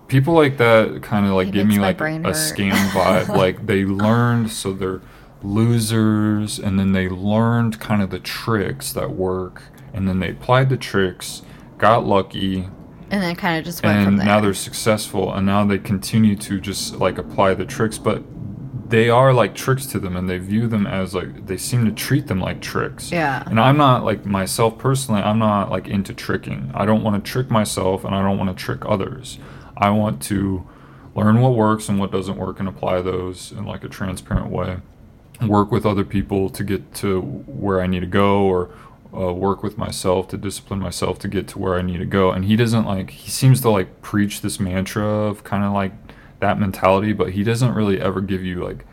people 0.08 0.34
like 0.34 0.58
that 0.58 1.00
kind 1.02 1.24
of 1.26 1.32
like 1.32 1.52
give 1.52 1.66
me 1.66 1.78
like 1.78 2.00
a 2.00 2.04
hurt. 2.04 2.34
scam 2.34 2.72
vibe. 2.90 3.28
Like 3.28 3.66
they 3.66 3.84
learned 3.84 4.50
so 4.50 4.72
they're 4.72 5.00
losers 5.42 6.58
and 6.58 6.78
then 6.78 6.92
they 6.92 7.08
learned 7.08 7.80
kind 7.80 8.02
of 8.02 8.10
the 8.10 8.18
tricks 8.20 8.92
that 8.92 9.10
work 9.12 9.62
and 9.92 10.06
then 10.08 10.20
they 10.20 10.30
applied 10.30 10.68
the 10.68 10.76
tricks 10.76 11.42
got 11.78 12.04
lucky 12.06 12.68
and 13.10 13.22
then 13.22 13.34
kind 13.34 13.58
of 13.58 13.64
just 13.64 13.82
went 13.82 14.06
and 14.06 14.18
now 14.18 14.40
they're 14.40 14.54
successful 14.54 15.32
and 15.34 15.44
now 15.46 15.64
they 15.64 15.78
continue 15.78 16.36
to 16.36 16.60
just 16.60 16.96
like 16.96 17.18
apply 17.18 17.54
the 17.54 17.64
tricks 17.64 17.98
but 17.98 18.22
they 18.93 19.09
are 19.10 19.32
like 19.35 19.55
tricks 19.55 19.86
to 19.86 19.98
them 19.98 20.16
and 20.16 20.28
they 20.31 20.39
view 20.39 20.66
them 20.69 20.86
as 20.86 21.14
like 21.14 21.47
they 21.47 21.56
seem 21.56 21.85
to 21.85 21.90
treat 21.93 22.27
them 22.28 22.40
like 22.40 22.60
tricks 22.60 23.10
Yeah. 23.10 23.43
and 23.47 23.59
i'm 23.59 23.77
not 23.77 24.05
like 24.05 24.24
myself 24.24 24.78
personally 24.78 25.23
i'm 25.23 25.39
not 25.39 25.70
like 25.70 25.89
into 25.89 26.12
tricking 26.14 26.70
i 26.74 26.85
don't 26.86 27.02
want 27.02 27.14
to 27.24 27.31
trick 27.31 27.51
myself 27.51 28.05
and 28.05 28.14
i 28.14 28.23
don't 28.23 28.39
want 28.39 28.56
to 28.56 28.64
trick 28.64 28.82
others 28.86 29.39
i 29.77 29.90
want 29.90 30.23
to 30.23 30.66
learn 31.14 31.40
what 31.40 31.55
works 31.55 31.89
and 31.89 31.98
what 31.98 32.10
doesn't 32.12 32.36
work 32.36 32.60
and 32.60 32.69
apply 32.69 33.02
those 33.02 33.52
in 33.52 33.64
like 33.66 33.82
a 33.85 33.89
transparent 33.89 34.51
way 34.51 34.77
work 35.47 35.73
with 35.73 35.85
other 35.85 36.05
people 36.05 36.48
to 36.48 36.62
get 36.62 36.94
to 36.94 37.20
where 37.20 37.81
I 37.81 37.86
need 37.89 38.01
to 38.01 38.06
go 38.06 38.43
or 38.44 38.70
uh, 39.12 39.32
work 39.32 39.62
with 39.62 39.77
myself 39.77 40.28
to 40.28 40.36
discipline 40.36 40.78
myself 40.78 41.19
to 41.20 41.28
get 41.28 41.48
to 41.48 41.59
where 41.59 41.74
I 41.74 41.82
need 41.82 41.98
to 41.98 42.06
go. 42.06 42.31
And 42.31 42.44
he 42.44 42.55
doesn't 42.55 42.85
like, 42.86 43.10
he 43.10 43.28
seems 43.31 43.60
to 43.62 43.70
like 43.70 44.02
preach 44.02 44.40
this 44.43 44.60
mantra 44.60 45.05
of 45.05 45.43
kind 45.43 45.64
of 45.64 45.73
like 45.73 45.93
that 46.43 46.59
mentality, 46.60 47.12
but 47.14 47.31
he 47.31 47.43
doesn't 47.43 47.73
really 47.74 47.98
ever 48.01 48.20
give 48.20 48.44
you 48.44 48.62
like 48.62 48.85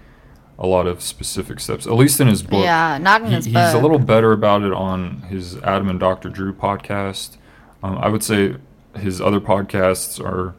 a 0.57 0.65
lot 0.67 0.87
of 0.87 1.01
specific 1.01 1.59
steps, 1.59 1.85
at 1.85 1.93
least 1.93 2.19
in 2.21 2.27
his 2.27 2.41
book. 2.43 2.63
Yeah, 2.63 2.97
not 2.97 3.21
in 3.21 3.27
He- 3.27 3.33
his 3.35 3.45
He's 3.45 3.55
a 3.73 3.79
little 3.79 3.99
better 3.99 4.31
about 4.31 4.61
it 4.63 4.71
on 4.73 5.21
his 5.23 5.57
Adam 5.57 5.89
and 5.89 5.99
Dr. 5.99 6.29
Drew 6.29 6.53
podcast. 6.53 7.37
Um, 7.83 7.97
I 7.97 8.07
would 8.09 8.23
say 8.23 8.55
his 8.95 9.19
other 9.21 9.39
podcasts 9.39 10.19
are 10.23 10.53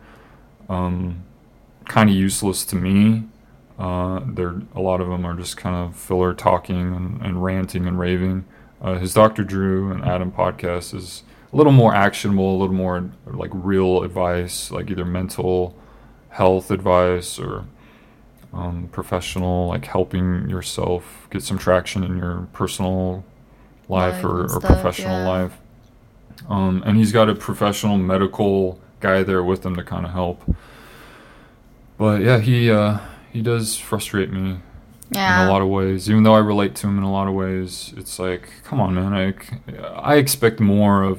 um, 0.69 1.23
kind 1.87 2.09
of 2.11 2.17
useless 2.17 2.65
to 2.67 2.77
me. 2.77 3.25
Uh, 3.79 4.21
they're 4.27 4.61
a 4.75 4.81
lot 4.81 5.01
of 5.01 5.09
them 5.09 5.25
are 5.25 5.35
just 5.35 5.57
kind 5.57 5.75
of 5.75 5.97
filler 5.97 6.35
talking 6.35 6.95
and, 6.95 7.23
and 7.23 7.43
ranting 7.43 7.87
and 7.87 7.99
raving. 7.99 8.45
Uh, 8.83 8.99
his 8.99 9.13
Dr. 9.15 9.43
Drew 9.45 9.91
and 9.93 10.05
Adam 10.05 10.33
podcast 10.33 10.95
is 10.95 11.23
a 11.53 11.57
little 11.57 11.73
more 11.73 11.95
actionable, 11.95 12.57
a 12.57 12.59
little 12.59 12.75
more 12.75 13.11
like 13.27 13.51
real 13.53 14.03
advice, 14.03 14.71
like 14.71 14.91
either 14.91 15.05
mental 15.05 15.75
health 16.31 16.71
advice 16.71 17.39
or 17.39 17.65
um, 18.53 18.89
professional, 18.91 19.69
like 19.69 19.85
helping 19.85 20.49
yourself 20.49 21.29
get 21.31 21.43
some 21.43 21.59
traction 21.59 22.03
in 22.03 22.17
your 22.17 22.49
personal 22.53 23.25
life 23.89 24.15
Life 24.15 24.25
or, 24.25 24.43
and 24.43 24.51
or 24.53 24.61
professional 24.61 25.19
yeah. 25.19 25.29
life. 25.29 25.59
Um, 26.49 26.83
and 26.87 26.97
he's 26.97 27.11
got 27.11 27.29
a 27.29 27.35
professional 27.35 27.99
medical 27.99 28.81
guy 29.01 29.25
there 29.25 29.43
with 29.43 29.67
him 29.67 29.75
to 29.75 29.83
kind 29.83 30.07
of 30.07 30.13
help. 30.13 30.43
But 31.99 32.23
yeah, 32.23 32.39
he 32.39 32.71
uh, 32.71 32.99
he 33.33 33.43
does 33.43 33.77
frustrate 33.77 34.31
me 34.31 34.61
yeah. 35.11 35.43
in 35.43 35.49
a 35.49 35.53
lot 35.53 35.61
of 35.61 35.69
ways. 35.69 36.09
Even 36.09 36.23
though 36.23 36.35
I 36.35 36.39
relate 36.39 36.77
to 36.77 36.87
him 36.87 36.99
in 36.99 37.03
a 37.03 37.11
lot 37.11 37.27
of 37.27 37.35
ways, 37.35 37.93
it's 37.97 38.21
like, 38.21 38.49
come 38.63 38.81
on, 38.81 38.95
man. 38.95 39.13
I, 39.13 39.35
I 39.97 40.15
expect 40.17 40.61
more 40.61 41.03
of 41.03 41.19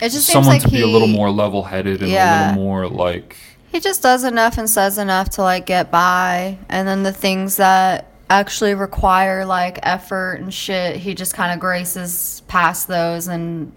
it 0.00 0.08
just 0.08 0.26
seems 0.26 0.32
someone 0.32 0.56
like 0.56 0.62
to 0.62 0.70
be 0.70 0.80
a 0.80 0.86
little 0.86 1.08
more 1.08 1.30
level-headed 1.30 2.02
and 2.02 2.10
a 2.10 2.48
little 2.48 2.64
more 2.64 2.88
like 2.88 3.36
He 3.72 3.80
just 3.80 4.02
does 4.02 4.22
enough 4.22 4.58
and 4.58 4.68
says 4.68 4.98
enough 4.98 5.30
to 5.30 5.42
like 5.42 5.64
get 5.64 5.90
by, 5.90 6.58
and 6.68 6.86
then 6.86 7.02
the 7.02 7.12
things 7.12 7.56
that 7.56 8.06
actually 8.28 8.74
require 8.74 9.44
like 9.44 9.78
effort 9.82 10.34
and 10.34 10.52
shit, 10.52 10.96
he 10.96 11.14
just 11.14 11.34
kind 11.34 11.52
of 11.52 11.60
graces 11.60 12.42
past 12.48 12.86
those 12.86 13.28
and 13.28 13.72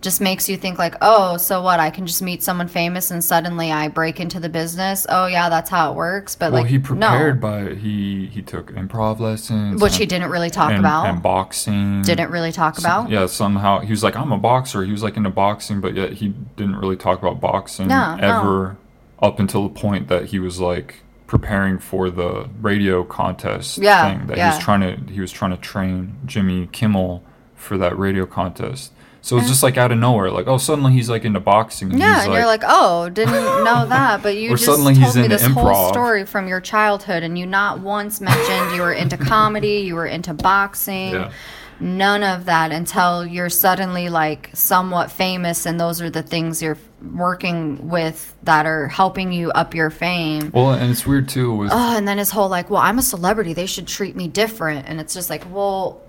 just 0.00 0.20
makes 0.20 0.48
you 0.48 0.56
think 0.56 0.78
like, 0.78 0.94
oh, 1.02 1.36
so 1.36 1.62
what? 1.62 1.78
I 1.78 1.90
can 1.90 2.06
just 2.06 2.22
meet 2.22 2.42
someone 2.42 2.68
famous 2.68 3.10
and 3.10 3.22
suddenly 3.22 3.70
I 3.70 3.88
break 3.88 4.18
into 4.18 4.40
the 4.40 4.48
business. 4.48 5.06
Oh 5.08 5.26
yeah, 5.26 5.48
that's 5.48 5.68
how 5.68 5.92
it 5.92 5.96
works. 5.96 6.34
But 6.34 6.52
well, 6.52 6.62
like, 6.62 6.70
he 6.70 6.78
prepared 6.78 7.42
no, 7.42 7.48
by 7.48 7.74
he 7.74 8.26
he 8.26 8.42
took 8.42 8.72
improv 8.72 9.20
lessons, 9.20 9.80
which 9.80 9.92
and- 9.92 10.00
he 10.00 10.06
didn't 10.06 10.30
really 10.30 10.50
talk 10.50 10.70
and, 10.70 10.80
about. 10.80 11.06
and 11.06 11.22
boxing. 11.22 12.02
didn't 12.02 12.30
really 12.30 12.52
talk 12.52 12.78
about. 12.78 13.10
Yeah, 13.10 13.26
somehow 13.26 13.80
he 13.80 13.90
was 13.90 14.02
like, 14.02 14.16
I'm 14.16 14.32
a 14.32 14.38
boxer. 14.38 14.82
He 14.84 14.92
was 14.92 15.02
like 15.02 15.16
into 15.16 15.30
boxing, 15.30 15.80
but 15.80 15.94
yet 15.94 16.14
he 16.14 16.28
didn't 16.56 16.76
really 16.76 16.96
talk 16.96 17.18
about 17.18 17.40
boxing 17.40 17.88
No, 17.88 18.16
no. 18.16 18.76
Up 19.22 19.38
until 19.38 19.62
the 19.68 19.74
point 19.74 20.08
that 20.08 20.26
he 20.26 20.38
was 20.38 20.60
like 20.60 21.02
preparing 21.26 21.78
for 21.78 22.10
the 22.10 22.48
radio 22.60 23.04
contest 23.04 23.78
Yeah, 23.78 24.02
thing 24.18 24.26
that 24.26 24.38
he 24.38 24.44
was 24.44 24.58
trying 24.58 24.80
to 25.06 25.12
he 25.12 25.20
was 25.20 25.30
trying 25.30 25.52
to 25.52 25.56
train 25.56 26.16
Jimmy 26.26 26.68
Kimmel 26.72 27.22
for 27.54 27.78
that 27.78 27.96
radio 27.98 28.26
contest. 28.26 28.92
So 29.22 29.36
it's 29.36 29.46
just 29.48 29.62
like 29.62 29.76
out 29.76 29.92
of 29.92 29.98
nowhere, 29.98 30.30
like 30.30 30.46
oh 30.46 30.56
suddenly 30.56 30.92
he's 30.92 31.10
like 31.10 31.24
into 31.26 31.40
boxing. 31.40 31.90
And 31.90 32.00
Yeah, 32.00 32.24
and 32.24 32.32
you're 32.32 32.46
like, 32.46 32.62
oh, 32.66 33.10
didn't 33.10 33.34
know 33.64 33.84
that, 33.86 34.22
but 34.22 34.34
you 34.34 34.50
just 34.50 34.64
suddenly 34.64 34.94
told 34.94 35.06
he's 35.06 35.16
me 35.16 35.28
this 35.28 35.44
whole 35.44 35.88
story 35.90 36.24
from 36.24 36.48
your 36.48 36.60
childhood, 36.60 37.22
and 37.22 37.38
you 37.38 37.44
not 37.44 37.80
once 37.80 38.20
mentioned 38.22 38.74
you 38.74 38.80
were 38.80 38.94
into 38.94 39.18
comedy, 39.18 39.80
you 39.84 39.94
were 39.94 40.06
into 40.06 40.32
boxing, 40.32 41.12
Yeah. 41.12 41.32
none 41.78 42.22
of 42.22 42.46
that 42.46 42.72
until 42.72 43.26
you're 43.26 43.50
suddenly 43.50 44.08
like 44.08 44.48
somewhat 44.54 45.10
famous, 45.10 45.66
and 45.66 45.78
those 45.78 46.00
are 46.00 46.08
the 46.08 46.22
things 46.22 46.62
you're 46.62 46.78
working 47.02 47.88
with 47.88 48.34
that 48.42 48.66
are 48.66 48.88
helping 48.88 49.32
you 49.32 49.50
up 49.52 49.74
your 49.74 49.90
fame. 49.90 50.50
well, 50.52 50.72
and 50.72 50.90
it's 50.90 51.06
weird 51.06 51.28
too 51.28 51.54
with 51.54 51.70
Oh, 51.72 51.96
and 51.96 52.06
then 52.06 52.18
his 52.18 52.30
whole 52.30 52.48
like, 52.48 52.70
well, 52.70 52.82
I'm 52.82 52.98
a 52.98 53.02
celebrity, 53.02 53.52
they 53.52 53.66
should 53.66 53.86
treat 53.86 54.16
me 54.16 54.28
different, 54.28 54.88
and 54.88 55.00
it's 55.00 55.14
just 55.14 55.30
like, 55.30 55.44
well, 55.52 56.02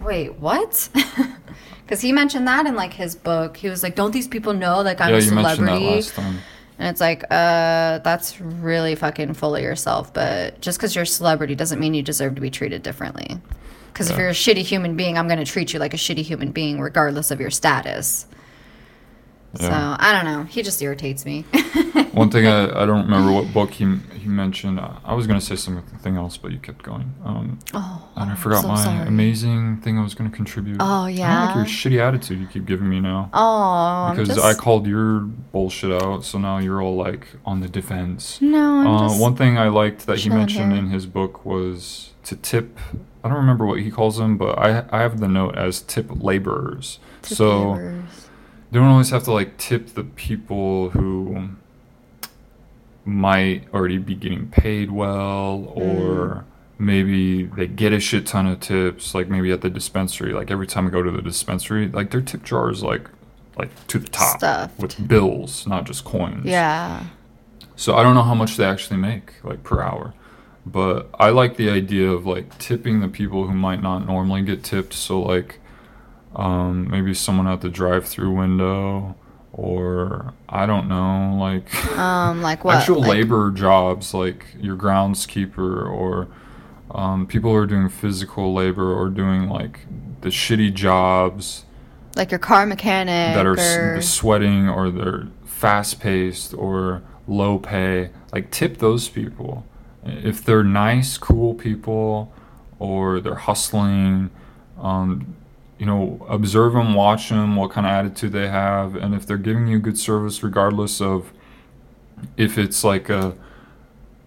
wait, 0.00 0.34
what? 0.38 0.88
Because 1.92 2.00
he 2.00 2.12
mentioned 2.12 2.48
that 2.48 2.64
in 2.64 2.74
like 2.74 2.94
his 2.94 3.14
book. 3.14 3.54
He 3.54 3.68
was 3.68 3.82
like, 3.82 3.94
"Don't 3.94 4.12
these 4.12 4.26
people 4.26 4.54
know 4.54 4.80
like 4.80 4.98
I'm 4.98 5.10
yeah, 5.10 5.16
a 5.16 5.20
you 5.20 5.32
mentioned 5.32 5.68
that 5.68 5.76
celebrity?" 5.76 5.94
last 5.96 6.14
time. 6.14 6.38
And 6.78 6.88
it's 6.88 7.02
like, 7.02 7.22
uh, 7.24 7.98
that's 7.98 8.40
really 8.40 8.94
fucking 8.94 9.34
full 9.34 9.54
of 9.54 9.62
yourself. 9.62 10.12
But 10.14 10.58
just 10.62 10.78
because 10.78 10.94
you're 10.94 11.02
a 11.02 11.06
celebrity 11.06 11.54
doesn't 11.54 11.78
mean 11.78 11.92
you 11.92 12.02
deserve 12.02 12.34
to 12.36 12.40
be 12.40 12.50
treated 12.50 12.82
differently. 12.82 13.38
Because 13.92 14.10
if 14.10 14.16
you're 14.16 14.30
a 14.30 14.32
shitty 14.32 14.62
human 14.62 14.96
being, 14.96 15.18
I'm 15.18 15.28
going 15.28 15.38
to 15.38 15.44
treat 15.44 15.74
you 15.74 15.78
like 15.78 15.92
a 15.92 15.98
shitty 15.98 16.22
human 16.22 16.50
being, 16.50 16.80
regardless 16.80 17.30
of 17.30 17.42
your 17.42 17.50
status. 17.50 18.26
So 19.54 19.68
I 19.70 20.12
don't 20.12 20.24
know. 20.24 20.44
He 20.44 20.62
just 20.62 20.80
irritates 20.80 21.24
me. 21.26 21.42
One 22.12 22.30
thing 22.30 22.46
I, 22.46 22.82
I 22.82 22.86
don't 22.86 23.04
remember 23.04 23.32
what 23.32 23.52
book 23.52 23.70
he 23.70 23.84
he 24.18 24.28
mentioned. 24.28 24.78
I, 24.80 24.96
I 25.04 25.14
was 25.14 25.26
gonna 25.26 25.40
say 25.40 25.56
something 25.56 26.16
else, 26.16 26.36
but 26.36 26.52
you 26.52 26.58
kept 26.58 26.82
going. 26.82 27.14
Um, 27.24 27.58
oh, 27.74 28.08
and 28.16 28.30
I 28.30 28.34
forgot 28.34 28.62
so 28.62 28.68
my 28.68 28.82
sorry. 28.82 29.06
amazing 29.08 29.78
thing 29.82 29.98
I 29.98 30.02
was 30.02 30.14
gonna 30.14 30.30
contribute. 30.30 30.76
Oh, 30.80 30.84
I 30.84 30.88
don't 30.88 31.04
like 31.04 31.16
yeah? 31.18 31.56
your 31.56 31.64
shitty 31.64 31.98
attitude 32.00 32.40
you 32.40 32.46
keep 32.46 32.64
giving 32.66 32.88
me 32.88 33.00
now. 33.00 33.30
Oh, 33.34 34.10
because 34.10 34.28
just, 34.28 34.40
I 34.40 34.54
called 34.54 34.86
your 34.86 35.20
bullshit 35.20 36.02
out, 36.02 36.24
so 36.24 36.38
now 36.38 36.58
you're 36.58 36.80
all 36.82 36.96
like 36.96 37.26
on 37.44 37.60
the 37.60 37.68
defense. 37.68 38.40
No, 38.40 38.58
I'm 38.80 38.86
Uh, 38.86 39.08
just. 39.08 39.20
one 39.20 39.36
thing 39.36 39.58
I 39.58 39.68
liked 39.68 40.06
that 40.06 40.18
he 40.18 40.28
mentioned 40.30 40.72
in 40.72 40.88
his 40.90 41.06
book 41.06 41.44
was 41.44 42.10
to 42.24 42.36
tip. 42.36 42.78
I 43.24 43.28
don't 43.28 43.38
remember 43.38 43.64
what 43.66 43.80
he 43.80 43.90
calls 43.90 44.16
them, 44.18 44.36
but 44.36 44.58
I 44.58 44.84
I 44.90 45.00
have 45.02 45.20
the 45.20 45.28
note 45.28 45.56
as 45.56 45.80
tip 45.80 46.06
laborers. 46.10 46.98
tip 47.22 47.36
so 47.38 47.74
neighbors. 47.74 48.21
They 48.72 48.78
don't 48.78 48.88
always 48.88 49.10
have 49.10 49.22
to 49.24 49.32
like 49.32 49.58
tip 49.58 49.88
the 49.88 50.02
people 50.02 50.90
who 50.90 51.50
might 53.04 53.64
already 53.72 53.98
be 53.98 54.14
getting 54.14 54.48
paid 54.48 54.90
well 54.90 55.72
or 55.74 55.84
mm. 55.84 56.44
maybe 56.78 57.44
they 57.44 57.66
get 57.66 57.92
a 57.92 58.00
shit 58.00 58.26
ton 58.26 58.46
of 58.46 58.58
tips 58.60 59.14
like 59.14 59.28
maybe 59.28 59.52
at 59.52 59.60
the 59.60 59.70
dispensary 59.70 60.32
like 60.32 60.50
every 60.50 60.66
time 60.66 60.86
i 60.86 60.90
go 60.90 61.02
to 61.02 61.10
the 61.10 61.20
dispensary 61.22 61.88
like 61.88 62.10
their 62.10 62.20
tip 62.20 62.42
jar 62.44 62.70
is 62.70 62.82
like 62.82 63.08
like 63.58 63.86
to 63.86 63.98
the 63.98 64.08
top 64.08 64.38
Stuffed. 64.38 64.78
with 64.80 65.08
bills 65.08 65.66
not 65.66 65.84
just 65.84 66.04
coins 66.04 66.46
Yeah. 66.46 67.04
so 67.76 67.94
I 67.96 68.02
don't 68.02 68.14
know 68.14 68.22
how 68.22 68.34
much 68.34 68.56
they 68.56 68.64
actually 68.64 68.98
make, 68.98 69.34
like 69.44 69.62
per 69.62 69.82
hour. 69.82 70.14
But 70.64 71.10
I 71.18 71.30
like 71.30 71.56
the 71.56 71.68
idea 71.68 72.10
of 72.10 72.24
like 72.24 72.56
tipping 72.58 73.00
the 73.00 73.08
people 73.08 73.46
who 73.48 73.54
might 73.54 73.82
not 73.82 74.06
normally 74.06 74.42
get 74.42 74.62
tipped. 74.62 74.94
So 74.94 75.20
like 75.20 75.58
um, 76.36 76.90
maybe 76.90 77.14
someone 77.14 77.46
at 77.46 77.60
the 77.60 77.68
drive-through 77.68 78.30
window, 78.32 79.14
or 79.52 80.32
I 80.48 80.66
don't 80.66 80.88
know, 80.88 81.36
like 81.38 81.72
Um, 81.98 82.42
like 82.42 82.64
what? 82.64 82.76
actual 82.76 83.00
like, 83.00 83.10
labor 83.10 83.50
jobs, 83.50 84.14
like 84.14 84.46
your 84.60 84.76
groundskeeper, 84.76 85.86
or 85.88 86.28
um, 86.90 87.26
people 87.26 87.50
who 87.50 87.56
are 87.56 87.66
doing 87.66 87.88
physical 87.88 88.52
labor 88.54 88.92
or 88.92 89.08
doing 89.08 89.48
like 89.48 89.80
the 90.20 90.28
shitty 90.28 90.72
jobs 90.74 91.64
Like 92.16 92.30
your 92.30 92.38
car 92.38 92.66
mechanic. 92.66 93.34
that 93.34 93.46
are 93.46 93.52
or, 93.54 93.96
s- 93.96 94.08
sweating 94.08 94.68
or 94.68 94.90
they're 94.90 95.28
fast 95.44 96.00
paced 96.00 96.52
or 96.54 97.02
low 97.28 97.56
pay 97.58 98.10
like 98.32 98.50
tip 98.50 98.78
those 98.78 99.08
people 99.08 99.64
if 100.04 100.44
they're 100.44 100.64
nice 100.64 101.16
cool 101.16 101.54
people 101.54 102.32
or 102.80 103.20
they're 103.20 103.36
hustling 103.36 104.28
um, 104.80 105.34
you 105.82 105.86
know 105.90 106.24
observe 106.28 106.74
them 106.74 106.94
watch 106.94 107.28
them 107.30 107.56
what 107.56 107.72
kind 107.72 107.84
of 107.88 107.90
attitude 107.90 108.30
they 108.30 108.46
have 108.46 108.94
and 108.94 109.16
if 109.16 109.26
they're 109.26 109.36
giving 109.48 109.66
you 109.66 109.80
good 109.80 109.98
service 109.98 110.40
regardless 110.44 111.00
of 111.00 111.32
if 112.36 112.56
it's 112.56 112.84
like 112.84 113.08
a 113.08 113.34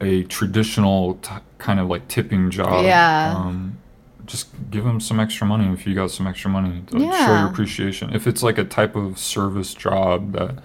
a 0.01 0.23
traditional 0.23 1.13
t- 1.21 1.31
kind 1.57 1.79
of 1.79 1.87
like 1.87 2.05
tipping 2.09 2.51
job 2.51 2.83
Yeah. 2.83 3.33
um, 3.37 3.77
just 4.25 4.47
give 4.69 4.83
them 4.83 4.99
some 4.99 5.17
extra 5.25 5.47
money 5.47 5.71
if 5.71 5.87
you 5.87 5.95
got 5.95 6.11
some 6.11 6.27
extra 6.27 6.51
money 6.51 6.83
to 6.87 6.99
show 6.99 7.05
Yeah. 7.05 7.39
your 7.43 7.49
appreciation 7.51 8.13
if 8.13 8.27
it's 8.27 8.43
like 8.43 8.57
a 8.57 8.65
type 8.65 8.97
of 8.97 9.17
service 9.17 9.73
job 9.73 10.33
that 10.33 10.55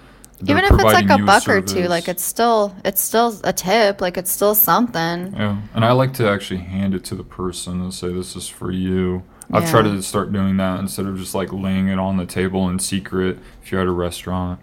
even 0.42 0.64
if 0.64 0.72
it's 0.72 0.82
like 0.82 1.10
a 1.10 1.18
buck 1.18 1.46
or 1.48 1.60
two, 1.60 1.86
like 1.86 2.08
it's 2.08 2.24
still 2.24 2.74
it's 2.82 3.02
still 3.02 3.38
a 3.44 3.52
tip. 3.52 4.00
Like 4.00 4.16
it's 4.16 4.32
still 4.32 4.54
something. 4.54 5.34
Yeah, 5.36 5.60
and 5.74 5.84
I 5.84 5.92
like 5.92 6.14
to 6.14 6.26
actually 6.26 6.60
hand 6.60 6.94
it 6.94 7.04
to 7.10 7.14
the 7.14 7.22
person 7.40 7.82
and 7.82 7.92
say, 7.92 8.08
"This 8.10 8.34
is 8.34 8.48
for 8.48 8.70
you." 8.72 9.22
I've 9.52 9.70
tried 9.70 9.82
to 9.82 10.02
start 10.02 10.32
doing 10.32 10.56
that 10.58 10.80
instead 10.80 11.06
of 11.06 11.16
just 11.18 11.34
like 11.34 11.52
laying 11.52 11.88
it 11.88 11.98
on 11.98 12.16
the 12.16 12.26
table 12.26 12.68
in 12.68 12.78
secret. 12.78 13.38
If 13.62 13.72
you're 13.72 13.80
at 13.80 13.86
a 13.86 13.92
restaurant, 13.92 14.60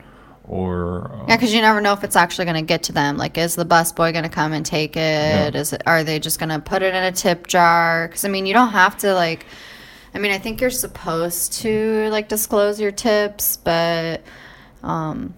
or 0.48 1.12
uh, 1.12 1.26
Yeah, 1.28 1.36
because 1.36 1.54
you 1.54 1.62
never 1.62 1.82
know 1.82 1.94
if 1.94 2.04
it's 2.04 2.16
actually 2.16 2.46
going 2.46 2.56
to 2.56 2.62
get 2.62 2.84
to 2.84 2.94
them. 2.94 3.18
Like, 3.18 3.38
is 3.38 3.56
the 3.56 3.66
busboy 3.66 4.14
going 4.14 4.24
to 4.24 4.30
come 4.30 4.54
and 4.54 4.66
take 4.66 4.96
it? 4.96 5.54
Yeah. 5.54 5.60
Is 5.60 5.74
it? 5.74 5.84
Are 5.86 6.04
they 6.04 6.20
just 6.20 6.40
going 6.40 6.50
to 6.50 6.60
put 6.60 6.82
it 6.82 6.94
in 6.94 7.04
a 7.04 7.12
tip 7.12 7.48
jar? 7.48 8.08
Because 8.08 8.24
I 8.26 8.30
mean, 8.30 8.46
you 8.46 8.54
don't 8.54 8.70
have 8.70 8.98
to 9.00 9.14
like. 9.14 9.46
I 10.14 10.20
mean, 10.20 10.32
I 10.32 10.40
think 10.40 10.62
you're 10.62 10.70
supposed 10.70 11.54
to 11.62 12.10
like 12.10 12.30
disclose 12.30 12.80
your 12.80 12.92
tips, 12.92 13.58
but 13.58 14.22
um, 14.84 15.34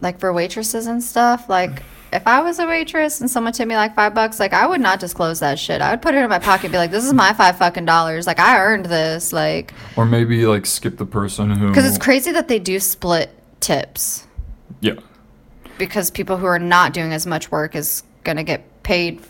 like 0.00 0.18
for 0.18 0.32
waitresses 0.32 0.86
and 0.86 1.02
stuff, 1.02 1.48
like. 1.48 1.82
If 2.12 2.26
I 2.26 2.40
was 2.40 2.58
a 2.58 2.66
waitress 2.66 3.20
and 3.20 3.30
someone 3.30 3.52
tipped 3.52 3.68
me 3.68 3.76
like 3.76 3.94
five 3.94 4.14
bucks, 4.14 4.38
like 4.38 4.52
I 4.52 4.66
would 4.66 4.80
not 4.80 5.00
disclose 5.00 5.40
that 5.40 5.58
shit. 5.58 5.80
I 5.80 5.90
would 5.90 6.02
put 6.02 6.14
it 6.14 6.22
in 6.22 6.30
my 6.30 6.38
pocket, 6.38 6.66
and 6.66 6.72
be 6.72 6.78
like, 6.78 6.90
"This 6.92 7.04
is 7.04 7.12
my 7.12 7.32
five 7.32 7.58
fucking 7.58 7.84
dollars. 7.84 8.26
Like 8.26 8.38
I 8.38 8.58
earned 8.58 8.86
this." 8.86 9.32
Like, 9.32 9.74
or 9.96 10.06
maybe 10.06 10.46
like 10.46 10.66
skip 10.66 10.98
the 10.98 11.06
person 11.06 11.50
who 11.50 11.68
because 11.68 11.84
it's 11.86 11.98
crazy 11.98 12.32
that 12.32 12.48
they 12.48 12.58
do 12.58 12.78
split 12.78 13.30
tips 13.60 14.26
Yeah, 14.80 14.94
because 15.78 16.10
people 16.10 16.36
who 16.36 16.46
are 16.46 16.58
not 16.58 16.92
doing 16.92 17.12
as 17.12 17.26
much 17.26 17.50
work 17.50 17.74
is 17.74 18.04
going 18.22 18.36
to 18.36 18.44
get 18.44 18.82
paid 18.82 19.20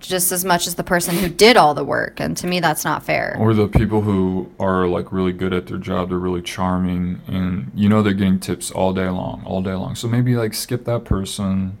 just 0.00 0.32
as 0.32 0.44
much 0.44 0.66
as 0.66 0.74
the 0.74 0.84
person 0.84 1.16
who 1.16 1.28
did 1.28 1.56
all 1.56 1.72
the 1.72 1.84
work 1.84 2.20
and 2.20 2.36
to 2.36 2.46
me 2.46 2.60
that's 2.60 2.84
not 2.84 3.02
fair 3.02 3.34
or 3.38 3.54
the 3.54 3.66
people 3.66 4.02
who 4.02 4.50
are 4.60 4.86
like 4.86 5.10
really 5.12 5.32
good 5.32 5.52
at 5.54 5.66
their 5.66 5.78
job. 5.78 6.08
They're 6.10 6.18
really 6.18 6.42
charming, 6.42 7.20
and 7.26 7.70
you 7.74 7.88
know 7.88 8.02
they're 8.02 8.12
getting 8.12 8.40
tips 8.40 8.70
all 8.70 8.92
day 8.92 9.08
long, 9.08 9.42
all 9.46 9.62
day 9.62 9.74
long. 9.74 9.94
So 9.94 10.08
maybe 10.08 10.34
like 10.34 10.52
skip 10.54 10.84
that 10.86 11.04
person. 11.04 11.78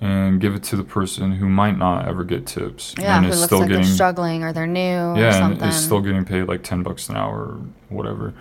And 0.00 0.40
give 0.40 0.54
it 0.54 0.62
to 0.64 0.76
the 0.76 0.84
person 0.84 1.32
who 1.32 1.48
might 1.48 1.76
not 1.76 2.06
ever 2.06 2.22
get 2.22 2.46
tips, 2.46 2.94
yeah 3.00 3.16
and 3.16 3.26
who 3.26 3.32
is 3.32 3.40
looks 3.40 3.48
still 3.48 3.58
like 3.60 3.68
getting 3.68 3.82
they're 3.84 3.92
struggling 3.94 4.44
or 4.44 4.52
they're 4.52 4.64
new 4.66 4.80
or 4.96 5.18
yeah, 5.18 5.44
and 5.50 5.60
is 5.60 5.74
still 5.74 6.00
getting 6.00 6.24
paid 6.24 6.44
like 6.44 6.62
ten 6.62 6.84
bucks 6.84 7.08
an 7.08 7.16
hour 7.16 7.38
or 7.38 7.60
whatever. 7.88 8.32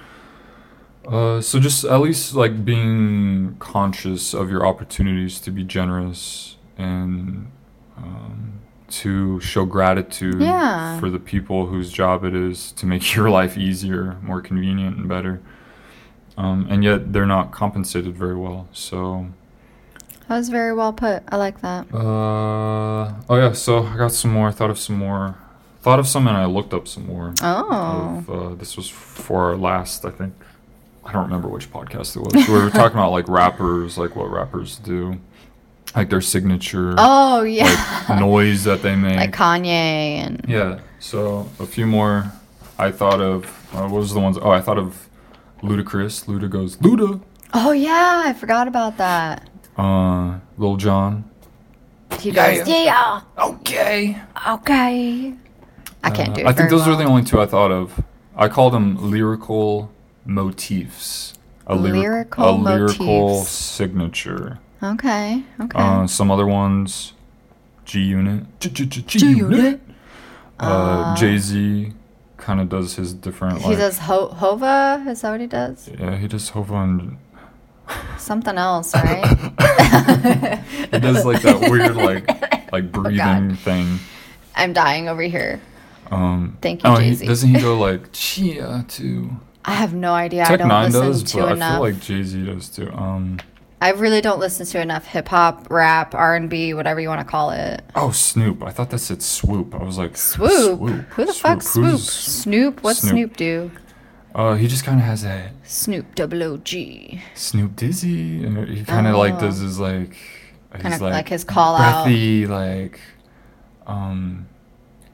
Uh, 1.08 1.42
so 1.42 1.60
just 1.60 1.84
at 1.86 2.00
least 2.02 2.36
like 2.36 2.64
being 2.66 3.56
conscious 3.60 4.34
of 4.36 4.52
your 4.52 4.68
opportunities 4.68 5.40
to 5.40 5.50
be 5.52 5.64
generous 5.64 6.58
and 6.78 7.50
um, 7.98 8.60
to 8.90 9.40
show 9.40 9.66
gratitude 9.66 10.40
Yeah. 10.42 11.00
for 11.00 11.10
the 11.10 11.18
people 11.20 11.68
whose 11.68 11.92
job 11.92 12.24
it 12.24 12.36
is 12.36 12.72
to 12.74 12.86
make 12.86 13.16
your 13.16 13.30
life 13.30 13.58
easier, 13.58 14.18
more 14.22 14.42
convenient, 14.42 14.98
and 14.98 15.08
better. 15.08 15.42
Um, 16.38 16.68
and 16.70 16.84
yet 16.84 17.14
they're 17.14 17.26
not 17.26 17.52
compensated 17.52 18.16
very 18.16 18.36
well. 18.36 18.68
So 18.74 19.28
that 20.28 20.36
was 20.38 20.50
very 20.50 20.74
well 20.74 20.94
put 20.94 21.24
i 21.30 21.36
like 21.38 21.62
that 21.62 21.86
uh, 21.94 23.14
oh 23.30 23.36
yeah, 23.36 23.54
so 23.54 23.84
I 23.84 23.98
got 23.98 24.12
some 24.12 24.32
more. 24.32 24.48
I 24.50 24.52
thought 24.52 24.70
of 24.70 24.80
some 24.80 24.98
more. 24.98 25.36
Thought 25.82 26.00
of 26.00 26.08
some 26.08 26.28
and 26.28 26.36
I 26.36 26.46
looked 26.46 26.74
up 26.74 26.88
some 26.88 27.06
more. 27.08 27.34
oh 27.42 28.24
Of, 28.28 28.30
uh, 28.30 28.56
this 28.56 28.76
was 28.76 28.90
for 28.90 29.46
our 29.50 29.56
last, 29.58 30.04
I 30.06 30.10
think. 30.10 30.34
I 31.06 31.14
don't 31.14 31.24
remember 31.24 31.48
which 31.48 31.72
podcast 31.72 32.18
it 32.18 32.22
was. 32.22 32.48
we 32.48 32.54
were 32.54 32.70
talking 32.70 32.98
about 32.98 33.12
like 33.12 33.28
rappers, 33.30 33.98
like 33.98 34.16
what 34.16 34.30
rappers 34.30 34.78
do, 34.78 35.20
like 35.96 36.10
their 36.10 36.20
signature 36.22 36.94
oh 36.98 37.44
yeah 37.44 38.04
like 38.10 38.20
noise 38.20 38.66
that 38.66 38.82
they 38.82 38.96
make. 38.96 39.16
like 39.18 39.32
kanye 39.32 39.64
and 40.26 40.44
yeah. 40.48 40.80
So 41.00 41.48
a 41.60 41.66
few 41.66 41.86
more. 41.88 42.32
I 42.78 42.92
thought 42.92 43.22
of 43.22 43.46
uh, 43.74 43.88
what 43.88 44.00
was 44.02 44.14
the 44.14 44.20
ones? 44.20 44.38
Oh, 44.42 44.50
I 44.52 44.60
thought 44.62 44.78
of 44.78 45.08
Ludacris. 45.64 46.26
Luda 46.26 46.50
goes 46.50 46.78
Luda. 46.78 47.22
oh 47.54 47.72
yeah 47.72 48.24
i 48.26 48.34
forgot 48.34 48.68
about 48.68 48.98
that 48.98 49.50
Uh, 49.78 50.40
Lil 50.58 50.76
Jon. 50.78 51.24
he 52.20 52.32
goes 52.32 52.68
yeah, 52.68 53.22
Okay. 53.38 54.18
okay 54.50 55.34
i 56.04 56.10
can't 56.10 56.34
do 56.36 56.42
it 56.42 56.46
Uh, 56.46 56.50
I 56.50 56.54
think 56.54 56.70
very 56.70 56.70
those 56.72 56.88
are 56.88 56.96
the 56.96 57.04
only 57.04 57.24
two 57.24 57.40
I 57.42 57.46
thought 57.46 57.72
of. 57.72 58.02
I 58.36 58.48
called 58.48 58.74
them 58.74 58.88
lyrical 59.12 59.92
motifs. 60.26 61.34
A 61.68 61.76
lyric- 61.76 62.02
Lyrical 62.02 62.50
a 62.50 62.52
lyrical 62.56 63.06
motifs. 63.30 63.50
signature. 63.52 64.60
okay 64.82 65.44
okay 65.60 65.80
Uh, 65.80 66.08
some 66.08 66.32
other 66.32 66.46
ones, 66.48 67.14
G 67.86 68.00
Unit. 68.02 68.46
G 68.60 69.28
Unit. 69.36 69.80
Uh, 70.60 71.16
Jay 71.16 71.38
Z 71.38 71.94
kind 72.38 72.60
of 72.62 72.70
does 72.70 72.96
his 72.96 73.14
different. 73.14 73.60
he 73.62 73.70
like, 73.70 73.78
does 73.78 73.98
Ho- 74.00 74.30
hova 74.30 75.04
is 75.08 75.22
that 75.22 75.32
what 75.32 75.42
he 75.42 75.48
does 75.48 75.90
Yeah, 76.00 76.16
he 76.18 76.28
does 76.28 76.50
Hova 76.50 76.76
and 76.76 77.18
something 78.18 78.58
else 78.58 78.94
right 79.04 79.24
it 80.94 81.00
does 81.02 81.26
like 81.26 81.42
that 81.42 81.60
weird 81.70 81.96
like 81.96 82.28
like 82.72 82.84
Oh, 82.96 83.02
breathing 83.02 83.56
thing. 83.56 84.00
i'm 84.56 84.74
dying 84.74 85.08
over 85.10 85.22
here 85.22 85.62
Um, 86.12 86.58
Thank 86.62 86.84
you, 86.84 86.90
oh, 86.90 86.98
Jay-Z. 87.00 87.26
Doesn't 87.26 87.50
he 87.56 87.60
go 87.62 87.78
like 87.88 88.10
Chia 88.14 88.86
too? 88.88 89.32
I 89.66 89.72
have 89.74 89.94
no 89.94 90.14
idea. 90.14 90.46
I 90.48 90.56
don't 90.56 90.70
Nine 90.70 90.92
listen 90.94 91.02
does, 91.08 91.24
to 91.34 91.38
but 91.40 91.62
I 91.62 91.72
feel 91.74 91.80
like 91.82 92.00
Jay 92.00 92.24
Z 92.24 92.46
does 92.46 92.70
too. 92.70 92.90
Um, 92.94 93.40
I 93.82 93.92
really 93.92 94.22
don't 94.22 94.40
listen 94.40 94.66
to 94.68 94.80
enough 94.82 95.06
hip 95.06 95.28
hop, 95.28 95.68
rap, 95.70 96.16
R 96.16 96.38
and 96.38 96.50
B, 96.50 96.74
whatever 96.74 97.02
you 97.02 97.10
want 97.10 97.20
to 97.20 97.28
call 97.30 97.52
it. 97.52 97.84
oh 97.96 98.12
Snoop. 98.12 98.64
I 98.64 98.70
thought 98.72 98.90
that 98.92 99.00
said 99.00 99.22
Swoop. 99.22 99.76
I 99.76 99.84
was 99.84 99.98
like 99.98 100.16
Swoop. 100.16 100.80
Who 100.80 101.26
the 101.26 101.34
fuck 101.34 101.62
Swoop? 101.62 101.86
Who's- 101.92 102.10
Snoop. 102.10 102.82
What's 102.84 103.00
Snoop? 103.02 103.12
Snoop, 103.12 103.38
do? 103.38 103.72
Uh, 104.38 104.54
he 104.54 104.68
just 104.68 104.84
kind 104.86 105.00
of 105.00 105.06
has 105.06 105.24
that 105.24 105.52
Snoop 105.64 106.14
Double 106.16 106.44
O 106.44 106.58
G. 106.58 107.22
Snoop 107.34 107.76
Dizzy, 107.76 108.46
and 108.46 108.70
he 108.70 108.84
kind 108.86 109.08
of 109.08 109.16
like 109.16 109.34
Oh. 109.34 109.40
does 109.42 109.60
his 109.60 109.80
like, 109.80 110.16
Kind 110.78 110.94
of 110.94 111.02
like 111.02 111.28
his 111.28 111.44
call 111.44 111.76
out. 111.76 112.04
breathy 112.06 112.46
like, 112.46 113.00
um, 113.88 114.48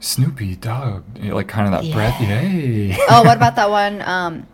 Snoopy 0.00 0.56
Dog, 0.56 1.04
like 1.22 1.48
kind 1.48 1.72
of 1.74 1.82
that 1.82 1.90
breath. 1.92 2.20
Yay. 2.20 2.94
oh, 3.08 3.22
what 3.24 3.38
about 3.38 3.56
that 3.60 3.70
one? 3.70 4.02
Um, 4.02 4.46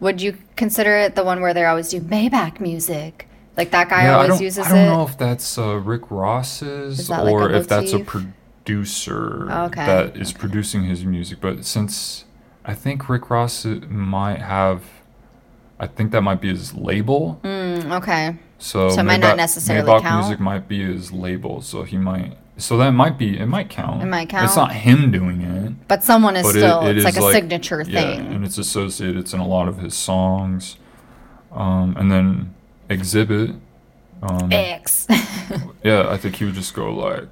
would 0.00 0.20
you 0.20 0.36
consider 0.54 0.96
it 0.98 1.14
the 1.14 1.24
one 1.24 1.40
where 1.40 1.54
they 1.54 1.64
always 1.64 1.88
do 1.88 2.00
Maybach 2.00 2.60
music? 2.60 3.26
Like 3.56 3.70
that 3.70 3.88
guy 3.88 4.02
Yeah, 4.04 4.18
I 4.18 4.28
always 4.28 4.56
don't, 4.56 4.66
I 4.66 4.68
don't 4.68 4.78
it. 4.78 4.86
know 4.86 5.02
if 5.04 5.16
that's 5.16 5.56
uh, 5.58 5.76
Rick 5.76 6.10
Ross's 6.10 7.08
like 7.08 7.26
or 7.32 7.50
if 7.50 7.68
that's 7.68 7.92
a 7.94 8.00
producer 8.00 9.50
Okay, 9.50 9.86
that 9.86 10.16
is 10.16 10.32
producing 10.32 10.84
his 10.84 11.04
music. 11.04 11.40
But 11.40 11.64
since 11.64 12.24
I 12.64 12.74
think 12.74 13.08
Rick 13.08 13.30
Ross 13.30 13.64
might 13.64 14.40
have, 14.40 14.82
I 15.78 15.86
think 15.86 16.12
that 16.12 16.20
might 16.22 16.40
be 16.40 16.48
his 16.48 16.74
label. 16.74 17.40
Mm, 17.42 17.90
okay. 18.00 18.36
So, 18.58 18.90
So 18.90 19.00
it 19.00 19.04
might 19.04 19.20
not 19.20 19.34
Maybach- 19.34 19.36
necessarily 19.38 19.88
Maybach 19.90 20.02
count? 20.02 20.24
music 20.26 20.40
might 20.40 20.68
be 20.68 20.84
his 20.84 21.12
label, 21.12 21.62
so 21.62 21.82
he 21.82 21.96
might. 21.96 22.36
So 22.58 22.76
that 22.76 22.90
might 22.90 23.16
be. 23.16 23.38
It 23.38 23.46
might 23.46 23.70
count. 23.70 24.02
It 24.02 24.06
might 24.06 24.28
count. 24.28 24.44
It's 24.44 24.56
not 24.56 24.72
him 24.72 25.10
doing 25.10 25.40
it. 25.40 25.88
But 25.88 26.04
someone 26.04 26.36
is 26.36 26.42
But 26.42 26.50
still, 26.50 26.82
it, 26.82 26.90
it 26.90 26.96
it's 26.98 27.08
is 27.08 27.16
like 27.16 27.30
a 27.30 27.32
signature 27.32 27.82
yeah, 27.88 28.00
thing. 28.16 28.26
and 28.34 28.44
it's 28.44 28.58
associated. 28.58 29.16
It's 29.16 29.32
in 29.32 29.40
a 29.40 29.46
lot 29.46 29.66
of 29.66 29.78
his 29.78 29.94
songs, 29.94 30.76
um, 31.52 31.96
and 31.96 32.12
then 32.12 32.54
Xzibit. 32.90 33.58
Um, 34.22 34.52
X. 34.52 35.06
yeah, 35.82 36.06
I 36.10 36.18
think 36.18 36.36
he 36.36 36.44
would 36.44 36.52
just 36.52 36.74
go 36.74 36.92
like 36.94 37.30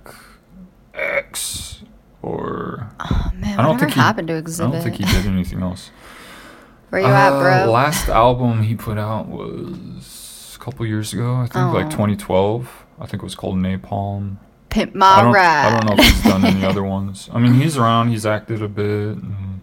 X 0.95 1.83
or 2.23 2.89
oh, 3.01 3.31
man, 3.35 3.59
I 3.59 3.63
don't 3.63 3.79
think 3.79 3.93
he- 3.93 4.01
happened 4.01 4.29
to 4.29 4.37
I 4.37 4.41
don't 4.41 4.83
think 4.83 4.97
he 4.97 5.05
did 5.05 5.27
anything 5.27 5.63
else. 5.63 5.91
Where 6.91 7.01
you 7.03 7.07
at, 7.07 7.33
Uh, 7.33 7.41
bro? 7.65 7.73
Last 7.73 8.09
album 8.09 8.63
he 8.63 8.75
put 8.75 8.97
out 8.99 9.29
was 9.29 10.57
a 10.61 10.65
couple 10.65 10.87
years 10.87 11.13
ago. 11.13 11.35
I 11.37 11.43
think 11.47 11.75
like 11.75 11.87
Oh. 11.87 11.91
2012. 11.91 12.85
I 13.01 13.07
think 13.07 13.23
it 13.23 13.27
was 13.27 13.35
called 13.35 13.57
Napalm. 13.57 14.39
Pimp 14.71 14.93
I 14.95 14.99
my 14.99 15.23
don't, 15.23 15.33
ride. 15.33 15.67
I 15.67 15.71
don't 15.81 15.87
know 15.97 16.03
if 16.03 16.09
he's 16.11 16.23
done 16.25 16.45
any 16.45 16.65
other 16.71 16.83
ones. 16.83 17.29
I 17.33 17.39
mean, 17.39 17.55
he's 17.55 17.77
around. 17.77 18.09
He's 18.09 18.27
acted 18.27 18.63
a 18.63 18.69
bit. 18.69 19.17
And 19.17 19.61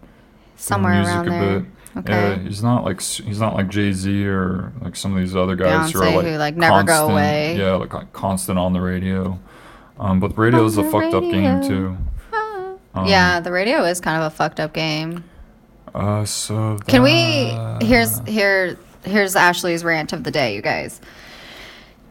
Somewhere 0.56 0.94
music 0.96 1.16
around 1.16 1.28
a 1.28 1.30
there. 1.32 1.60
bit. 1.60 1.70
Okay. 1.98 2.12
Yeah, 2.14 2.36
he's 2.40 2.62
not 2.64 2.84
like 2.84 3.02
he's 3.02 3.40
not 3.40 3.54
like 3.56 3.70
Jay 3.70 3.92
Z 3.94 4.26
or 4.28 4.74
like 4.82 4.96
some 4.96 5.14
of 5.14 5.20
these 5.20 5.36
other 5.36 5.56
guys 5.56 5.92
who 5.92 6.02
are 6.02 6.12
like, 6.12 6.26
who, 6.26 6.36
like, 6.38 6.56
never 6.58 6.84
go 6.84 7.08
away. 7.10 7.56
Yeah, 7.58 7.74
like, 7.76 7.94
like 7.94 8.12
constant 8.14 8.60
on 8.60 8.74
the 8.74 8.82
radio. 8.82 9.40
Um, 9.98 10.20
but 10.20 10.38
radio 10.38 10.66
is 10.66 10.78
a 10.78 10.84
the 10.84 10.92
fucked 10.92 11.14
up 11.14 11.24
game 11.24 11.62
too. 11.64 11.98
Um, 12.96 13.08
yeah, 13.08 13.40
the 13.42 13.52
radio 13.52 13.84
is 13.84 14.00
kind 14.00 14.22
of 14.22 14.32
a 14.32 14.36
fucked 14.36 14.60
up 14.60 14.74
game. 14.74 15.24
Uh, 15.94 16.26
so 16.26 16.78
Can 16.88 17.04
we? 17.04 17.54
Here's 17.86 18.20
here 18.28 18.78
here's 19.04 19.36
Ashley's 19.36 19.84
rant 19.84 20.14
of 20.14 20.24
the 20.24 20.32
day, 20.32 20.56
you 20.56 20.62
guys. 20.62 21.00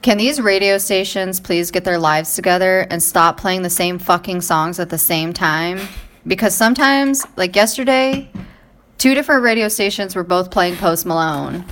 Can 0.03 0.19
these 0.19 0.41
radio 0.41 0.77
stations 0.77 1.41
please 1.41 1.71
get 1.71 1.85
their 1.85 1.99
lives 1.99 2.35
together 2.35 2.87
and 2.91 3.03
stop 3.03 3.39
playing 3.39 3.63
the 3.63 3.71
same 3.71 3.99
fucking 3.99 4.43
songs 4.43 4.79
at 4.79 4.91
the 4.91 4.99
same 4.99 5.33
time? 5.33 5.81
Because 6.27 6.55
sometimes, 6.55 7.25
like 7.37 7.57
yesterday, 7.57 8.31
two 8.99 9.15
different 9.15 9.43
radio 9.43 9.69
stations 9.69 10.15
were 10.15 10.25
both 10.25 10.51
playing 10.51 10.77
Post 10.77 11.07
Malone, 11.07 11.65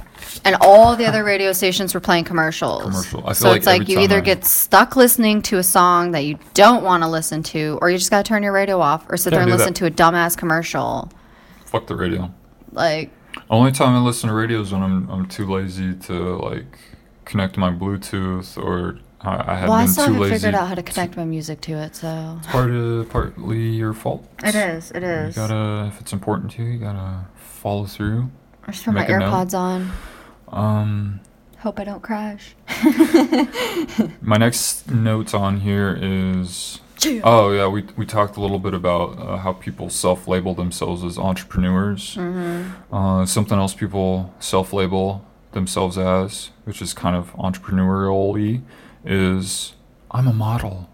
and 0.44 0.56
all 0.60 0.96
the 0.96 1.04
other 1.06 1.24
radio 1.24 1.52
stations 1.52 1.94
were 1.94 2.00
playing 2.00 2.24
commercials. 2.24 2.82
Commercial. 2.82 3.20
I 3.20 3.24
feel 3.28 3.34
so 3.34 3.48
like 3.50 3.56
it's 3.58 3.66
like 3.66 3.88
you 3.88 3.98
either 4.00 4.18
I- 4.18 4.20
get 4.20 4.44
stuck 4.44 4.96
listening 4.96 5.42
to 5.42 5.58
a 5.58 5.62
song 5.62 6.12
that 6.12 6.24
you 6.24 6.38
don't 6.54 6.82
want 6.82 7.02
to 7.02 7.08
listen 7.08 7.42
to, 7.44 7.78
or 7.80 7.90
you 7.90 7.98
just 7.98 8.10
gotta 8.10 8.22
turn 8.24 8.42
your 8.42 8.52
radio 8.52 8.80
off, 8.80 9.04
or 9.10 9.16
sit 9.16 9.32
Yeah, 9.32 9.38
there 9.38 9.42
and 9.42 9.48
do 9.52 9.52
that. 9.56 9.58
listen 9.58 9.74
to 9.74 9.86
a 9.86 9.90
dumbass 9.90 10.36
commercial. 10.36 11.10
fuck 11.66 11.86
the 11.86 11.96
radio. 11.96 12.30
Like, 12.72 13.10
Only 13.50 13.72
time 13.72 13.94
I 13.94 13.98
listen 14.00 14.28
to 14.28 14.34
radio 14.34 14.60
is 14.60 14.72
when 14.72 14.82
I'm 14.82 15.08
I'm 15.10 15.26
too 15.26 15.46
lazy 15.50 15.94
to 15.94 16.36
like 16.38 16.78
connect 17.24 17.56
my 17.56 17.70
Bluetooth 17.70 18.56
or 18.62 18.98
I, 19.24 19.52
I 19.52 19.54
have 19.56 19.68
well, 19.68 19.78
I 19.78 19.84
been 19.84 19.92
still 19.92 20.06
too 20.06 20.12
haven't 20.14 20.22
lazy. 20.30 20.34
figured 20.34 20.54
out 20.56 20.66
how 20.68 20.74
to 20.74 20.82
connect 20.82 21.16
my 21.16 21.24
music 21.24 21.60
to 21.62 21.72
it, 21.74 21.94
so. 21.94 22.38
Part 22.48 22.70
of 22.72 23.08
partly 23.08 23.68
your 23.68 23.92
fault. 23.94 24.26
It 24.44 24.54
is. 24.56 24.90
It 24.90 25.02
is. 25.04 25.36
You 25.36 25.42
gotta 25.42 25.86
if 25.94 26.00
it's 26.00 26.12
important 26.12 26.50
to 26.52 26.62
you, 26.62 26.70
you 26.72 26.78
gotta 26.78 27.26
follow 27.36 27.86
through. 27.86 28.30
I 28.66 28.72
just 28.72 28.84
put 28.84 28.94
my 28.94 29.00
make 29.02 29.10
note. 29.10 29.22
AirPods 29.22 29.54
on. 29.58 29.90
Um, 30.52 31.20
Hope 31.58 31.78
I 31.78 31.84
don't 31.84 32.02
crash. 32.02 32.54
my 34.20 34.36
next 34.36 34.90
notes 34.90 35.32
on 35.34 35.60
here 35.60 35.96
is 36.00 36.80
oh 37.24 37.50
yeah 37.52 37.66
we 37.68 37.82
we 37.96 38.04
talked 38.06 38.36
a 38.36 38.40
little 38.40 38.58
bit 38.58 38.74
about 38.74 39.18
uh, 39.18 39.36
how 39.38 39.52
people 39.52 39.88
self-label 39.90 40.54
themselves 40.54 41.04
as 41.04 41.18
entrepreneurs. 41.18 42.16
Mm-hmm. 42.16 42.94
Uh, 42.94 43.26
something 43.26 43.58
else 43.58 43.74
people 43.74 44.34
self-label 44.40 45.24
themselves 45.52 45.96
as, 45.98 46.50
which 46.64 46.80
is 46.82 46.92
kind 46.94 47.14
of 47.14 47.32
entrepreneurial-y, 47.34 48.60
is 49.04 49.74
I'm 50.10 50.26
a 50.26 50.32
model. 50.32 50.88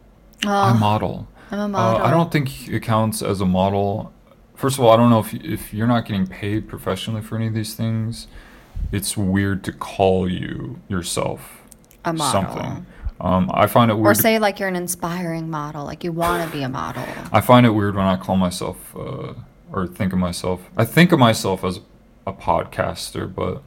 I 0.46 0.72
Oh, 0.72 0.78
model. 0.78 1.28
I'm 1.50 1.60
a 1.60 1.64
Uh, 1.64 1.68
model. 1.68 2.02
I 2.06 2.10
don't 2.10 2.30
think 2.30 2.68
it 2.68 2.80
counts 2.82 3.22
as 3.22 3.40
a 3.40 3.46
model. 3.46 4.12
First 4.54 4.78
of 4.78 4.84
all, 4.84 4.90
I 4.90 4.96
don't 4.96 5.10
know 5.10 5.20
if 5.20 5.32
if 5.34 5.72
you're 5.72 5.86
not 5.86 6.04
getting 6.04 6.26
paid 6.26 6.68
professionally 6.68 7.22
for 7.22 7.36
any 7.36 7.46
of 7.46 7.54
these 7.54 7.74
things, 7.74 8.26
it's 8.92 9.16
weird 9.16 9.64
to 9.64 9.72
call 9.72 10.28
you 10.30 10.80
yourself 10.88 11.62
a 12.04 12.12
model. 12.12 12.42
something. 12.54 12.86
Um, 13.20 13.50
I 13.52 13.66
find 13.66 13.90
it 13.90 13.94
weird. 13.94 14.06
Or 14.06 14.14
to- 14.14 14.22
say 14.22 14.38
like 14.38 14.58
you're 14.60 14.68
an 14.68 14.76
inspiring 14.76 15.50
model, 15.50 15.84
like 15.84 16.04
you 16.04 16.12
want 16.12 16.48
to 16.48 16.56
be 16.56 16.62
a 16.62 16.68
model. 16.68 17.04
I 17.32 17.40
find 17.40 17.66
it 17.66 17.70
weird 17.70 17.96
when 17.96 18.06
I 18.06 18.16
call 18.16 18.36
myself 18.36 18.94
uh, 18.96 19.34
or 19.72 19.86
think 19.86 20.12
of 20.12 20.18
myself. 20.18 20.60
I 20.76 20.84
think 20.84 21.12
of 21.12 21.18
myself 21.18 21.64
as 21.64 21.80
a 22.26 22.32
podcaster, 22.32 23.32
but 23.32 23.62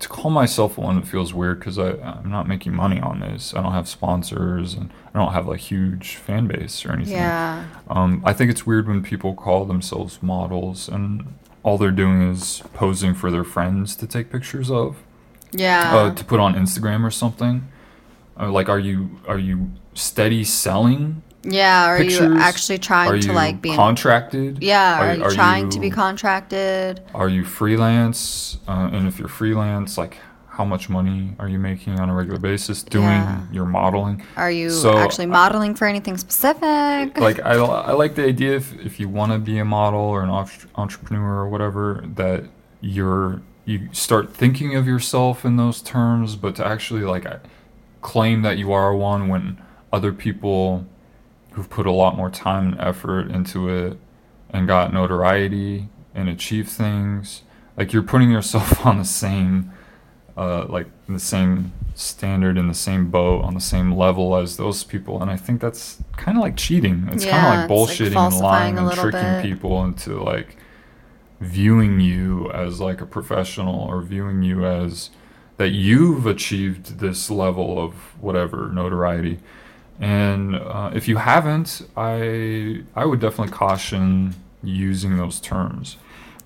to 0.00 0.08
call 0.08 0.30
myself 0.30 0.76
one 0.76 0.98
it 0.98 1.06
feels 1.06 1.32
weird 1.32 1.60
because 1.60 1.78
I'm 1.78 2.30
not 2.30 2.48
making 2.48 2.74
money 2.74 3.00
on 3.00 3.20
this. 3.20 3.54
I 3.54 3.62
don't 3.62 3.72
have 3.72 3.88
sponsors 3.88 4.74
and 4.74 4.90
I 5.14 5.18
don't 5.18 5.32
have 5.32 5.46
like 5.46 5.60
huge 5.60 6.16
fan 6.16 6.46
base 6.46 6.84
or 6.84 6.92
anything. 6.92 7.14
Yeah. 7.14 7.64
Um, 7.88 8.22
I 8.24 8.32
think 8.32 8.50
it's 8.50 8.66
weird 8.66 8.88
when 8.88 9.02
people 9.02 9.34
call 9.34 9.64
themselves 9.64 10.22
models 10.22 10.88
and 10.88 11.34
all 11.64 11.76
they're 11.78 11.90
doing 11.90 12.22
is 12.30 12.62
posing 12.74 13.14
for 13.14 13.30
their 13.32 13.42
friends 13.42 13.96
to 13.96 14.06
take 14.06 14.30
pictures 14.30 14.70
of, 14.70 14.96
Yeah. 15.50 15.96
uh, 15.96 16.14
to 16.14 16.24
put 16.24 16.38
on 16.38 16.54
Instagram 16.54 17.04
or 17.04 17.10
something. 17.10 17.66
Uh, 18.38 18.50
like, 18.52 18.68
are 18.68 18.78
you 18.78 19.18
are 19.26 19.38
you 19.38 19.70
steady 19.94 20.44
selling? 20.44 21.22
yeah. 21.42 21.86
Are 21.86 22.02
you 22.02 22.36
actually 22.38 22.78
trying 22.78 23.10
are 23.10 23.18
to 23.20 23.28
you 23.28 23.32
like 23.34 23.60
be? 23.60 23.74
contracted? 23.74 24.62
yeah. 24.62 25.00
Are, 25.00 25.14
you 25.14 25.30
trying 25.34 25.68
to 25.70 25.80
be 25.80 25.90
contracted? 25.90 27.00
Are 27.14 27.28
you 27.28 27.44
freelance? 27.44 28.58
Uh, 28.68 28.88
and 28.92 29.06
if 29.06 29.18
you're 29.18 29.28
freelance, 29.28 29.96
like 29.98 30.18
how 30.54 30.64
much 30.64 30.88
money 30.88 31.34
are 31.40 31.48
you 31.48 31.58
making 31.58 31.98
on 31.98 32.08
a 32.08 32.14
regular 32.14 32.38
basis 32.38 32.82
doing 32.84 33.06
Yeah. 33.06 33.40
your 33.50 33.64
modeling? 33.66 34.22
Are 34.36 34.50
you 34.50 34.70
So, 34.70 34.96
actually 34.96 35.26
modeling 35.26 35.74
for 35.74 35.86
anything 35.88 36.16
specific? 36.16 37.18
like 37.28 37.40
I, 37.44 37.54
I 37.54 37.92
like 37.92 38.14
the 38.14 38.24
idea 38.24 38.54
if, 38.56 38.72
if 38.78 39.00
you 39.00 39.08
want 39.08 39.32
to 39.32 39.38
be 39.38 39.58
a 39.58 39.64
model 39.64 40.00
or 40.00 40.22
an 40.22 40.30
entre- 40.30 40.68
entrepreneur 40.76 41.40
or 41.40 41.48
whatever 41.48 42.04
that 42.14 42.44
you're 42.80 43.42
you 43.64 43.88
start 43.92 44.32
thinking 44.32 44.76
of 44.76 44.86
yourself 44.86 45.44
in 45.44 45.56
those 45.56 45.80
terms 45.80 46.36
but 46.36 46.54
to 46.54 46.64
actually 46.66 47.00
like 47.00 47.24
uh, 47.26 47.38
claim 48.02 48.42
that 48.42 48.58
you 48.58 48.72
are 48.72 48.94
one 48.94 49.26
when 49.28 49.58
other 49.92 50.12
people 50.12 50.84
who've 51.52 51.70
put 51.70 51.86
a 51.86 51.90
lot 51.90 52.14
more 52.16 52.28
time 52.30 52.66
and 52.72 52.80
effort 52.80 53.30
into 53.30 53.68
it 53.68 53.96
and 54.50 54.68
got 54.68 54.92
notoriety 54.92 55.88
and 56.14 56.28
achieved 56.28 56.68
things 56.68 57.42
like 57.76 57.92
you're 57.92 58.02
putting 58.02 58.30
yourself 58.30 58.84
on 58.90 58.98
the 58.98 59.04
same 59.04 59.72
uh, 60.36 60.66
like 60.66 60.86
in 61.08 61.14
the 61.14 61.20
same 61.20 61.72
standard 61.94 62.58
in 62.58 62.66
the 62.66 62.74
same 62.74 63.08
boat 63.08 63.44
on 63.44 63.54
the 63.54 63.60
same 63.60 63.92
level 63.92 64.34
as 64.36 64.56
those 64.56 64.82
people 64.82 65.22
and 65.22 65.30
i 65.30 65.36
think 65.36 65.60
that's 65.60 66.02
kind 66.16 66.36
of 66.36 66.42
like 66.42 66.56
cheating 66.56 67.08
it's 67.12 67.24
kind 67.24 67.46
of 67.46 67.70
like 67.70 67.70
it's, 67.70 68.00
like, 68.00 68.10
bullshitting 68.10 68.26
and 68.26 68.42
lying 68.42 68.78
and 68.78 68.90
tricking 68.92 69.20
bit. 69.20 69.42
people 69.42 69.84
into 69.84 70.20
like 70.20 70.56
viewing 71.40 72.00
you 72.00 72.50
as 72.50 72.80
like 72.80 73.00
a 73.00 73.06
professional 73.06 73.80
or 73.82 74.02
viewing 74.02 74.42
you 74.42 74.66
as 74.66 75.10
that 75.56 75.68
you've 75.68 76.26
achieved 76.26 76.98
this 76.98 77.30
level 77.30 77.78
of 77.78 77.92
whatever 78.20 78.70
notoriety 78.72 79.38
and 80.00 80.56
uh, 80.56 80.90
if 80.92 81.06
you 81.06 81.18
haven't 81.18 81.82
i 81.96 82.82
i 82.96 83.04
would 83.04 83.20
definitely 83.20 83.52
caution 83.52 84.34
using 84.64 85.16
those 85.16 85.38
terms 85.38 85.96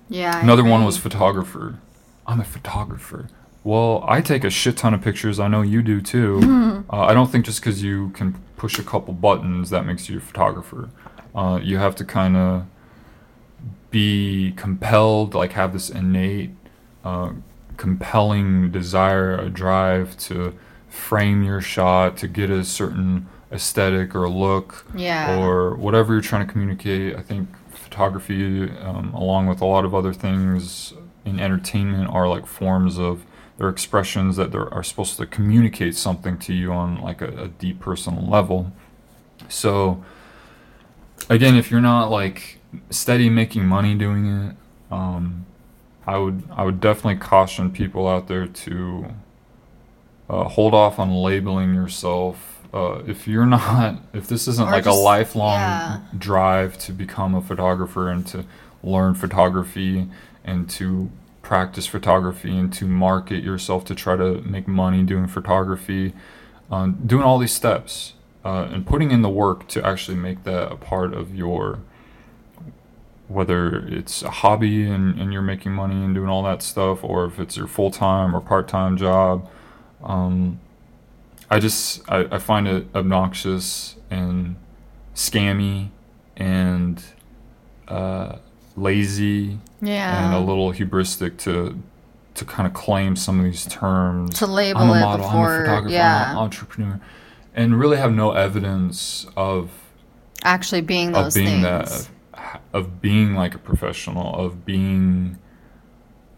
yeah. 0.09 0.41
Another 0.41 0.63
one 0.63 0.83
was 0.83 0.97
photographer. 0.97 1.79
I'm 2.25 2.41
a 2.41 2.43
photographer. 2.43 3.29
Well, 3.63 4.03
I 4.07 4.21
take 4.21 4.43
a 4.43 4.49
shit 4.49 4.77
ton 4.77 4.93
of 4.93 5.01
pictures. 5.01 5.39
I 5.39 5.47
know 5.47 5.61
you 5.61 5.81
do 5.81 6.01
too. 6.01 6.85
uh, 6.91 7.01
I 7.01 7.13
don't 7.13 7.29
think 7.31 7.45
just 7.45 7.59
because 7.61 7.83
you 7.83 8.09
can 8.11 8.33
push 8.57 8.79
a 8.79 8.83
couple 8.83 9.13
buttons 9.13 9.69
that 9.69 9.85
makes 9.85 10.09
you 10.09 10.17
a 10.17 10.21
photographer. 10.21 10.89
Uh, 11.35 11.59
you 11.61 11.77
have 11.77 11.95
to 11.95 12.05
kind 12.05 12.35
of 12.37 12.65
be 13.91 14.53
compelled, 14.55 15.33
like 15.33 15.53
have 15.53 15.73
this 15.73 15.89
innate, 15.89 16.51
uh, 17.03 17.31
compelling 17.77 18.71
desire, 18.71 19.35
a 19.37 19.49
drive 19.49 20.17
to 20.17 20.53
frame 20.89 21.43
your 21.43 21.61
shot, 21.61 22.17
to 22.17 22.27
get 22.27 22.49
a 22.49 22.63
certain 22.63 23.27
aesthetic 23.51 24.15
or 24.15 24.29
look 24.29 24.85
Yeah. 24.93 25.39
or 25.39 25.75
whatever 25.75 26.13
you're 26.13 26.21
trying 26.21 26.45
to 26.45 26.51
communicate. 26.51 27.15
I 27.15 27.21
think 27.21 27.49
photography, 27.71 28.69
um, 28.79 29.13
along 29.13 29.47
with 29.47 29.61
a 29.61 29.65
lot 29.65 29.85
of 29.85 29.95
other 29.95 30.13
things 30.13 30.93
in 31.25 31.39
entertainment, 31.39 32.09
are 32.11 32.27
like 32.27 32.45
forms 32.45 32.99
of 32.99 33.25
their 33.59 33.69
expressions 33.69 34.37
that 34.37 34.51
they're, 34.51 34.73
are 34.73 34.83
supposed 34.83 35.17
to 35.17 35.25
communicate 35.27 35.95
something 35.95 36.37
to 36.39 36.53
you 36.53 36.71
on 36.73 36.99
like 37.01 37.21
a, 37.21 37.27
a 37.43 37.47
deep 37.49 37.79
personal 37.79 38.25
level. 38.27 38.71
So 39.49 40.03
again, 41.29 41.55
if 41.55 41.69
you're 41.69 41.81
not 41.81 42.09
like 42.09 42.59
steady 42.89 43.29
making 43.29 43.65
money 43.65 43.95
doing 43.95 44.25
it, 44.25 44.55
um, 44.91 45.45
I 46.07 46.17
would 46.17 46.43
I 46.51 46.63
would 46.63 46.79
definitely 46.81 47.17
caution 47.17 47.69
people 47.71 48.07
out 48.07 48.27
there 48.27 48.47
to 48.47 49.05
uh, 50.29 50.43
hold 50.45 50.73
off 50.73 50.97
on 50.97 51.13
labeling 51.13 51.73
yourself. 51.75 52.55
Uh, 52.73 53.01
if 53.07 53.27
you're 53.27 53.45
not, 53.59 53.97
if 54.13 54.27
this 54.27 54.47
isn't 54.47 54.67
Or 54.67 54.71
like 54.71 54.85
just- 54.85 54.97
a 54.97 54.99
lifelong 55.01 55.59
yeah. 55.59 55.99
drive 56.17 56.77
to 56.79 56.91
become 56.93 57.35
a 57.35 57.41
photographer 57.41 58.09
and 58.09 58.25
to 58.27 58.45
learn 58.83 59.13
photography 59.15 60.07
and 60.45 60.69
to 60.69 61.09
practice 61.49 61.87
photography 61.87 62.55
and 62.55 62.71
to 62.71 62.85
market 62.85 63.43
yourself 63.43 63.83
to 63.83 63.95
try 63.95 64.15
to 64.15 64.39
make 64.43 64.67
money 64.67 65.01
doing 65.01 65.25
photography, 65.25 66.13
um, 66.69 66.95
doing 67.03 67.23
all 67.23 67.39
these 67.39 67.51
steps 67.51 68.13
uh, 68.45 68.67
and 68.71 68.85
putting 68.85 69.09
in 69.09 69.23
the 69.23 69.29
work 69.29 69.67
to 69.67 69.83
actually 69.83 70.15
make 70.15 70.43
that 70.43 70.71
a 70.71 70.75
part 70.75 71.11
of 71.11 71.33
your 71.33 71.79
whether 73.27 73.77
it's 73.87 74.21
a 74.21 74.29
hobby 74.29 74.87
and, 74.87 75.19
and 75.19 75.33
you're 75.33 75.41
making 75.41 75.71
money 75.71 76.03
and 76.03 76.13
doing 76.13 76.29
all 76.29 76.43
that 76.43 76.61
stuff 76.61 77.03
or 77.03 77.25
if 77.25 77.39
it's 77.39 77.57
your 77.57 77.67
full-time 77.67 78.35
or 78.35 78.41
part-time 78.41 78.95
job 78.95 79.49
um, 80.03 80.59
i 81.49 81.57
just 81.57 82.07
I, 82.07 82.27
I 82.29 82.37
find 82.37 82.67
it 82.67 82.85
obnoxious 82.93 83.95
and 84.11 84.55
scammy 85.15 85.89
and 86.37 87.03
uh, 87.87 88.37
lazy 88.81 89.57
Yeah. 89.81 90.25
and 90.25 90.35
a 90.35 90.39
little 90.39 90.71
hubristic 90.73 91.37
to 91.39 91.77
to 92.35 92.45
kind 92.45 92.65
of 92.65 92.73
claim 92.73 93.15
some 93.17 93.37
of 93.39 93.43
these 93.45 93.65
terms. 93.65 94.35
To 94.39 94.47
label 94.47 94.79
I'm 94.81 94.89
a 94.89 94.93
it 94.93 94.99
model, 95.01 95.25
I'm 95.25 95.35
a 95.45 95.59
photographer, 95.59 95.89
yeah. 95.93 96.25
I'm 96.27 96.31
an 96.31 96.37
entrepreneur, 96.37 96.99
and 97.53 97.77
really 97.79 97.97
have 97.97 98.13
no 98.13 98.31
evidence 98.31 99.25
of 99.35 99.71
Actually 100.43 100.81
being 100.81 101.09
of 101.15 101.25
those 101.25 101.33
being 101.35 101.61
things. 101.63 102.07
that 102.07 102.61
of 102.73 103.01
being 103.01 103.35
like 103.35 103.55
a 103.55 103.57
professional, 103.57 104.33
of 104.35 104.65
being 104.65 105.37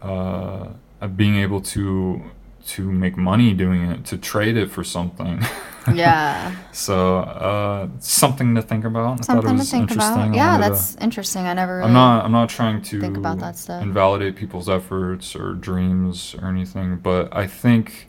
uh, 0.00 0.68
of 1.00 1.16
being 1.16 1.36
able 1.36 1.60
to 1.60 2.22
to 2.66 2.90
make 2.90 3.16
money 3.16 3.52
doing 3.54 3.82
it, 3.90 4.04
to 4.06 4.16
trade 4.16 4.56
it 4.56 4.70
for 4.70 4.82
something. 4.84 5.44
Yeah. 5.92 6.54
so 6.72 7.18
uh, 7.18 7.88
something 7.98 8.54
to 8.54 8.62
think 8.62 8.84
about. 8.84 9.02
I 9.02 9.06
thought 9.06 9.20
it 9.20 9.24
Something 9.24 9.58
to 9.58 9.64
think 9.64 9.90
interesting. 9.90 10.12
about. 10.14 10.34
Yeah, 10.34 10.52
wanted 10.52 10.64
to- 10.64 10.70
that's 10.70 10.96
interesting. 10.96 11.46
I 11.46 11.54
never 11.54 11.76
really. 11.78 11.88
I'm 11.88 11.92
not. 11.94 12.24
I'm 12.24 12.32
not 12.32 12.48
trying 12.48 12.82
to 12.82 13.00
think 13.00 13.16
about 13.16 13.38
that 13.38 13.56
stuff. 13.56 13.82
invalidate 13.82 14.36
people's 14.36 14.68
efforts 14.68 15.34
or 15.34 15.54
dreams 15.54 16.34
or 16.40 16.48
anything, 16.48 16.96
but 16.98 17.34
I 17.34 17.46
think 17.46 18.08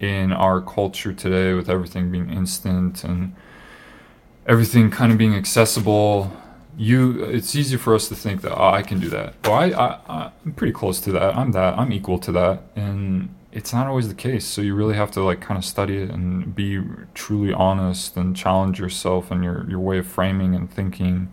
in 0.00 0.32
our 0.32 0.60
culture 0.60 1.12
today, 1.12 1.52
with 1.54 1.68
everything 1.68 2.10
being 2.10 2.30
instant 2.30 3.04
and 3.04 3.34
everything 4.46 4.90
kind 4.90 5.12
of 5.12 5.18
being 5.18 5.34
accessible, 5.34 6.32
you 6.76 7.22
it's 7.24 7.54
easy 7.56 7.76
for 7.76 7.94
us 7.94 8.08
to 8.08 8.14
think 8.14 8.42
that 8.42 8.52
oh, 8.56 8.70
I 8.70 8.82
can 8.82 9.00
do 9.00 9.08
that. 9.10 9.34
Well, 9.44 9.54
I, 9.54 9.66
I 9.70 10.30
I'm 10.44 10.52
pretty 10.52 10.72
close 10.72 11.00
to 11.00 11.12
that. 11.12 11.36
I'm 11.36 11.52
that. 11.52 11.76
I'm 11.78 11.92
equal 11.92 12.18
to 12.20 12.32
that, 12.32 12.62
and 12.76 13.34
it's 13.52 13.72
not 13.72 13.86
always 13.86 14.08
the 14.08 14.14
case. 14.14 14.44
So 14.44 14.60
you 14.60 14.74
really 14.74 14.94
have 14.94 15.10
to 15.12 15.22
like 15.22 15.40
kind 15.40 15.56
of 15.56 15.64
study 15.64 15.98
it 15.98 16.10
and 16.10 16.54
be 16.54 16.82
truly 17.14 17.52
honest 17.52 18.16
and 18.16 18.36
challenge 18.36 18.78
yourself 18.78 19.30
and 19.30 19.42
your 19.42 19.68
your 19.68 19.80
way 19.80 19.98
of 19.98 20.06
framing 20.06 20.54
and 20.54 20.70
thinking 20.70 21.32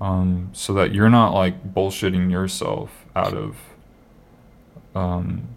um, 0.00 0.50
so 0.52 0.72
that 0.74 0.94
you're 0.94 1.10
not 1.10 1.32
like 1.34 1.74
bullshitting 1.74 2.30
yourself 2.30 3.06
out 3.14 3.34
of 3.34 3.56
um, 4.94 5.56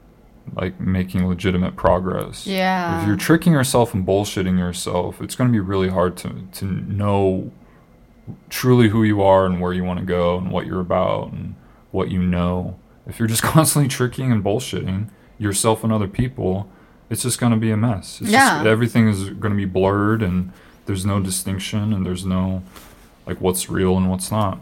like 0.53 0.79
making 0.79 1.27
legitimate 1.27 1.75
progress. 1.75 2.45
Yeah. 2.45 3.01
If 3.01 3.07
you're 3.07 3.17
tricking 3.17 3.53
yourself 3.53 3.93
and 3.93 4.05
bullshitting 4.05 4.57
yourself, 4.57 5.21
it's 5.21 5.35
going 5.35 5.49
to 5.49 5.51
be 5.51 5.61
really 5.61 5.89
hard 5.89 6.17
to 6.17 6.47
to 6.53 6.65
know 6.65 7.51
truly 8.49 8.89
who 8.89 9.03
you 9.03 9.21
are 9.21 9.45
and 9.45 9.61
where 9.61 9.71
you 9.71 9.83
want 9.83 9.99
to 9.99 10.05
go 10.05 10.37
and 10.37 10.51
what 10.51 10.65
you're 10.65 10.81
about 10.81 11.31
and 11.31 11.55
what 11.91 12.11
you 12.11 12.21
know. 12.21 12.77
If 13.07 13.17
you're 13.17 13.29
just 13.29 13.43
constantly 13.55 13.87
tricking 13.87 14.31
and 14.31 14.43
bullshitting 14.43 15.09
yourself 15.37 15.83
and 15.83 15.91
other 15.91 16.07
people, 16.07 16.69
it's 17.09 17.23
just 17.23 17.39
going 17.39 17.51
to 17.51 17.57
be 17.57 17.71
a 17.71 17.77
mess. 17.77 18.21
It's 18.21 18.29
Yeah. 18.29 18.57
Just, 18.57 18.67
everything 18.67 19.07
is 19.07 19.29
going 19.29 19.51
to 19.51 19.57
be 19.57 19.65
blurred 19.65 20.21
and 20.21 20.51
there's 20.85 21.05
no 21.05 21.19
distinction 21.19 21.93
and 21.93 22.05
there's 22.05 22.25
no 22.25 22.63
like 23.25 23.41
what's 23.41 23.69
real 23.69 23.97
and 23.97 24.09
what's 24.09 24.31
not. 24.31 24.59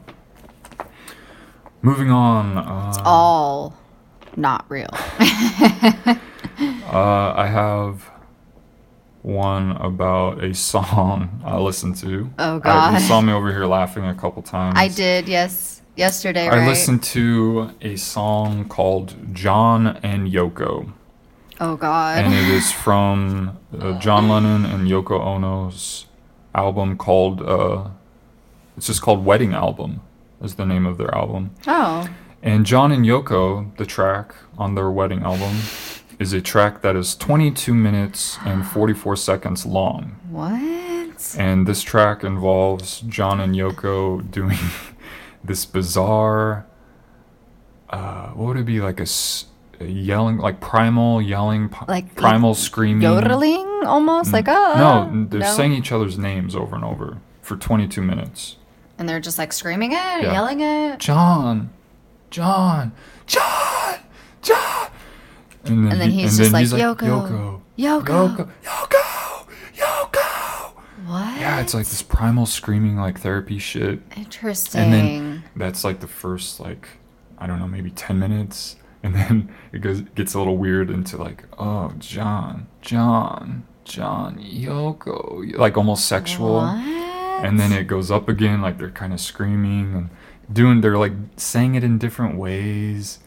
Moving 1.82 2.10
on. 2.12 2.58
Uh, 2.58 2.90
it's 2.90 3.00
all 3.04 3.76
not 4.38 4.66
real. 4.70 4.88
uh, 4.92 6.16
I 7.36 7.48
have 7.48 8.10
one 9.22 9.72
about 9.72 10.44
a 10.44 10.54
song 10.54 11.42
I 11.46 11.58
listened 11.58 11.98
to. 11.98 12.30
Oh, 12.40 12.56
I, 12.58 12.60
God. 12.60 12.94
you 12.94 13.00
saw 13.08 13.22
me 13.22 13.34
over 13.34 13.52
here 13.52 13.66
laughing 13.66 14.06
a 14.06 14.16
couple 14.16 14.42
times. 14.42 14.76
I 14.78 14.88
did, 14.88 15.28
yes. 15.28 15.73
Yesterday, 15.96 16.48
I 16.48 16.58
right? 16.60 16.68
listened 16.68 17.04
to 17.04 17.72
a 17.82 17.96
song 17.98 18.68
called 18.68 19.16
John 19.34 19.88
and 20.02 20.28
Yoko. 20.32 20.92
Oh 21.60 21.76
God. 21.78 22.18
and 22.18 22.34
it 22.34 22.48
is 22.50 22.72
from 22.72 23.58
uh, 23.80 23.98
John 24.00 24.28
Lennon 24.28 24.66
and 24.66 24.88
Yoko 24.88 25.20
Ono's 25.22 26.08
album 26.56 26.98
called 26.98 27.42
uh, 27.44 27.90
it's 28.76 28.88
just 28.88 29.02
called 29.04 29.24
Wedding 29.24 29.54
Album 29.54 30.02
is 30.42 30.56
the 30.56 30.66
name 30.66 30.86
of 30.86 30.98
their 30.98 31.14
album. 31.14 31.52
oh. 31.68 32.08
And 32.42 32.66
John 32.66 32.92
and 32.92 33.06
Yoko, 33.06 33.74
the 33.78 33.86
track 33.86 34.36
on 34.58 34.76
their 34.76 34.90
wedding 34.92 35.22
album, 35.22 35.56
is 36.20 36.34
a 36.34 36.42
track 36.42 36.82
that 36.82 36.94
is 36.94 37.16
22 37.16 37.74
minutes 37.74 38.38
and 38.44 38.68
44 38.68 39.16
seconds 39.16 39.66
long. 39.66 40.18
What? 40.30 41.36
And 41.40 41.66
this 41.66 41.82
track 41.84 42.22
involves 42.26 43.00
John 43.02 43.40
and 43.40 43.56
Yoko 43.56 44.30
doing 44.30 44.58
this 45.44 45.66
bizarre, 45.66 46.66
uh, 47.90 48.30
what 48.30 48.48
would 48.48 48.58
it 48.58 48.66
be 48.66 48.80
like 48.82 49.00
a, 49.00 49.04
s- 49.04 49.46
a 49.80 49.86
yelling, 49.86 50.38
like 50.38 50.60
primal 50.60 51.22
yelling, 51.22 51.70
p- 51.70 51.78
Like- 51.88 52.16
primal 52.16 52.56
screaming, 52.56 53.02
Yodeling 53.04 53.68
almost 53.86 54.32
like 54.34 54.48
oh 54.48 54.74
Mm. 54.76 55.12
no, 55.14 55.26
they're 55.30 55.40
no. 55.42 55.54
saying 55.56 55.74
each 55.74 55.92
other's 55.92 56.18
names 56.18 56.56
over 56.56 56.76
and 56.76 56.86
over 56.86 57.18
for 57.42 57.56
22 57.58 58.02
minutes. 58.02 58.58
and 58.98 59.10
they're 59.10 59.20
just 59.20 59.38
like 59.40 59.52
screaming 59.52 59.92
it, 59.92 59.96
Yeah. 59.96 60.32
yelling 60.32 60.62
it, 60.62 61.00
John, 61.00 61.72
John, 62.30 62.92
John, 63.26 63.96
John. 64.42 64.88
And 65.66 65.86
then, 65.86 65.92
and 65.94 66.02
then 66.02 66.12
he- 66.12 66.22
he's 66.22 66.32
and 66.40 66.52
just 66.52 66.52
then 66.52 66.52
like, 66.52 66.62
he's 66.62 66.74
Yoko, 66.74 67.62
Yoko, 67.78 68.04
Yoko, 68.06 68.06
Yoko, 68.06 68.50
Yoko, 68.64 69.48
Yoko. 69.76 70.72
What? 71.08 71.40
Yeah, 71.40 71.60
it's 71.60 71.74
like 71.74 71.86
this 71.88 72.02
primal 72.02 72.46
screaming, 72.46 72.98
like 72.98 73.20
therapy 73.20 73.58
shit. 73.60 74.02
interesting. 74.16 74.82
And 74.82 74.94
then 74.94 75.33
that's 75.56 75.84
like 75.84 76.00
the 76.00 76.08
first, 76.08 76.60
like, 76.60 76.88
I 77.38 77.48
don't 77.48 77.60
know, 77.60 77.68
maybe 77.68 77.92
10 77.92 78.20
minutes. 78.20 78.76
And 79.02 79.14
then 79.16 79.54
it 79.74 79.80
goes 79.80 80.02
gets 80.02 80.34
a 80.34 80.38
little 80.38 80.56
weird 80.58 80.90
into 80.90 81.18
like, 81.18 81.44
oh, 81.58 81.94
John, 82.00 82.68
John, 82.82 83.66
John, 83.84 84.38
Yoko, 84.38 85.58
like 85.58 85.78
almost 85.78 86.06
sexual. 86.08 86.56
what? 86.56 86.78
And 87.44 87.60
then 87.60 87.74
it 87.74 87.86
goes 87.88 88.10
up 88.10 88.30
again, 88.30 88.62
like 88.62 88.78
they're 88.78 88.90
kind 88.90 89.12
of 89.12 89.20
screaming 89.20 89.94
and 89.94 90.10
doing, 90.52 90.80
they're 90.80 90.98
like 90.98 91.12
saying 91.36 91.76
it 91.76 91.84
in 91.84 91.98
different 91.98 92.38
ways. 92.38 93.20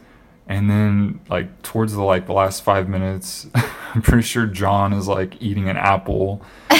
And 0.47 0.69
then 0.69 1.19
like 1.29 1.61
towards 1.61 1.93
the 1.93 2.01
like 2.01 2.25
the 2.25 2.33
last 2.33 2.63
five 2.63 2.89
minutes, 2.89 3.47
I'm 3.93 4.01
pretty 4.01 4.23
sure 4.23 4.47
John 4.47 4.93
is 4.93 5.07
like 5.07 5.39
eating 5.41 5.69
an 5.69 5.77
apple. 5.77 6.41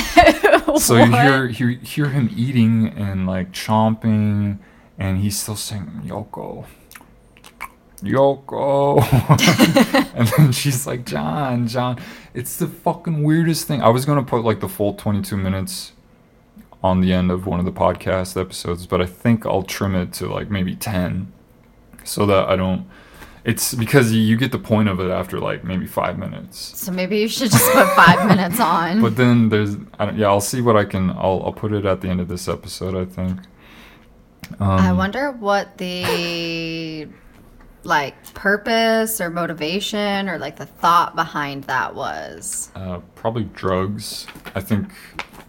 So 0.80 0.96
you 0.98 1.12
hear 1.12 1.46
you 1.46 1.80
hear 1.80 2.10
him 2.10 2.30
eating 2.36 2.90
and 2.90 3.26
like 3.26 3.52
chomping, 3.52 4.60
and 4.98 5.20
he's 5.20 5.40
still 5.40 5.56
saying 5.56 6.02
Yoko, 6.06 6.66
Yoko, 8.02 9.02
and 10.16 10.28
then 10.38 10.52
she's 10.52 10.86
like 10.86 11.06
John, 11.06 11.68
John. 11.68 12.00
It's 12.34 12.58
the 12.58 12.68
fucking 12.68 13.24
weirdest 13.24 13.68
thing. 13.68 13.82
I 13.82 13.90
was 13.90 14.06
gonna 14.06 14.24
put 14.24 14.44
like 14.44 14.60
the 14.60 14.70
full 14.70 14.94
22 14.94 15.38
minutes 15.38 15.94
on 16.84 17.02
the 17.02 17.12
end 17.12 17.32
of 17.32 17.48
one 17.48 17.60
of 17.60 17.66
the 17.66 17.72
podcast 17.72 18.40
episodes, 18.40 18.86
but 18.86 19.02
I 19.02 19.06
think 19.06 19.46
I'll 19.46 19.64
trim 19.64 19.96
it 19.96 20.14
to 20.14 20.28
like 20.28 20.50
maybe 20.50 20.76
10, 20.76 21.32
so 22.04 22.26
that 22.26 22.48
I 22.48 22.56
don't. 22.56 22.88
It's 23.44 23.74
because 23.74 24.12
you 24.12 24.36
get 24.36 24.52
the 24.52 24.60
point 24.60 24.90
of 24.90 25.00
it 25.00 25.10
after 25.10 25.40
like 25.40 25.64
maybe 25.64 25.88
five 25.88 26.20
minutes. 26.20 26.78
So 26.78 26.92
maybe 26.92 27.18
you 27.18 27.30
should 27.30 27.50
just 27.50 27.72
put 27.72 27.88
five 27.96 28.28
minutes 28.36 28.60
on. 28.60 29.02
But 29.02 29.16
then 29.16 29.48
there's, 29.48 29.78
I 29.98 30.06
don't, 30.06 30.18
yeah, 30.18 30.28
I'll 30.28 30.42
see 30.42 30.60
what 30.60 30.76
I 30.76 30.84
can. 30.84 31.12
I'll, 31.12 31.42
I'll 31.46 31.54
put 31.54 31.72
it 31.72 31.86
at 31.86 32.02
the 32.02 32.10
end 32.10 32.20
of 32.20 32.28
this 32.28 32.50
episode. 32.50 32.94
I 32.94 33.06
think. 33.06 33.40
Um, 34.60 34.70
I 34.70 34.94
wonder 34.94 35.32
what 35.32 35.78
the 35.78 37.08
like 37.84 38.34
purpose 38.34 39.22
or 39.22 39.30
motivation 39.30 40.28
or 40.28 40.38
like 40.38 40.58
the 40.58 40.66
thought 40.66 41.16
behind 41.16 41.64
that 41.66 41.96
was. 41.96 42.70
Uh, 42.76 43.00
probably 43.16 43.46
drugs. 43.46 44.28
I 44.56 44.62
think 44.62 44.90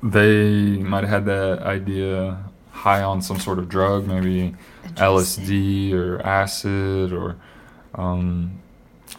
they 0.02 0.78
might 0.78 1.00
have 1.04 1.10
had 1.10 1.24
that 1.26 1.60
idea 1.60 2.38
high 2.70 3.02
on 3.02 3.20
some 3.22 3.40
sort 3.40 3.58
of 3.58 3.68
drug, 3.68 4.06
maybe 4.06 4.54
LSD 4.94 5.92
or 5.92 6.20
acid 6.22 7.12
or 7.12 7.36
um, 7.94 8.60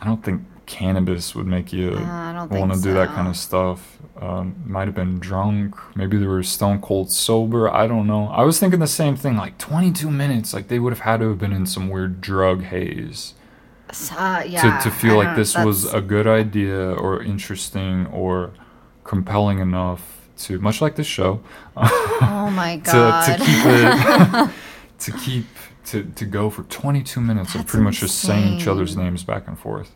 I 0.01 0.05
don't 0.05 0.23
think 0.23 0.43
cannabis 0.65 1.35
would 1.35 1.47
make 1.47 1.73
you 1.73 1.91
Uh, 1.91 2.47
want 2.49 2.71
to 2.71 2.77
think 2.77 2.83
do 2.83 2.93
that 2.93 3.09
kind 3.09 3.27
of 3.27 3.35
stuff. 3.35 3.97
Um, 4.19 4.61
might 4.65 4.85
have 4.87 4.95
been 4.95 5.17
drunk. 5.19 5.75
Maybe 5.95 6.17
they 6.17 6.25
were 6.25 6.43
stone 6.43 6.81
cold 6.81 7.09
sober. 7.09 7.69
I 7.73 7.87
don't 7.87 8.05
know. 8.05 8.27
I 8.27 8.43
was 8.43 8.59
thinking 8.59 8.81
the 8.81 8.87
same 8.87 9.15
thing. 9.15 9.37
Like 9.37 9.57
22 9.57 10.11
minutes. 10.11 10.53
Like 10.53 10.67
they 10.67 10.77
would 10.77 10.91
have 10.91 10.99
had 11.01 11.21
to 11.21 11.29
have 11.29 11.39
been 11.39 11.53
in 11.53 11.65
some 11.65 11.89
weird 11.89 12.19
drug 12.19 12.63
haze 12.63 13.33
Uh, 14.17 14.43
yeah. 14.45 14.77
to, 14.79 14.89
to 14.89 14.95
feel 14.95 15.15
like 15.15 15.37
this 15.37 15.55
was 15.57 15.91
a 15.93 16.01
good 16.01 16.27
idea 16.27 16.91
or 16.91 17.23
interesting 17.23 18.07
or 18.07 18.51
compelling 19.05 19.59
enough 19.59 20.27
to, 20.39 20.59
much 20.59 20.81
like 20.81 20.95
this 20.95 21.07
show, 21.07 21.41
Oh 21.77 22.51
my 22.53 22.77
god. 22.77 23.25
to 23.25 23.43
keep 23.45 23.65
it, 23.65 24.49
to 24.99 25.11
keep, 25.13 25.45
to, 25.85 26.03
to 26.15 26.25
go 26.25 26.49
for 26.49 26.63
22 26.63 27.19
minutes 27.21 27.55
of 27.55 27.61
That's 27.61 27.71
pretty 27.71 27.83
much 27.85 27.99
just 28.01 28.19
saying 28.19 28.59
each 28.59 28.67
other's 28.67 28.95
names 28.97 29.23
back 29.23 29.47
and 29.47 29.57
forth. 29.57 29.91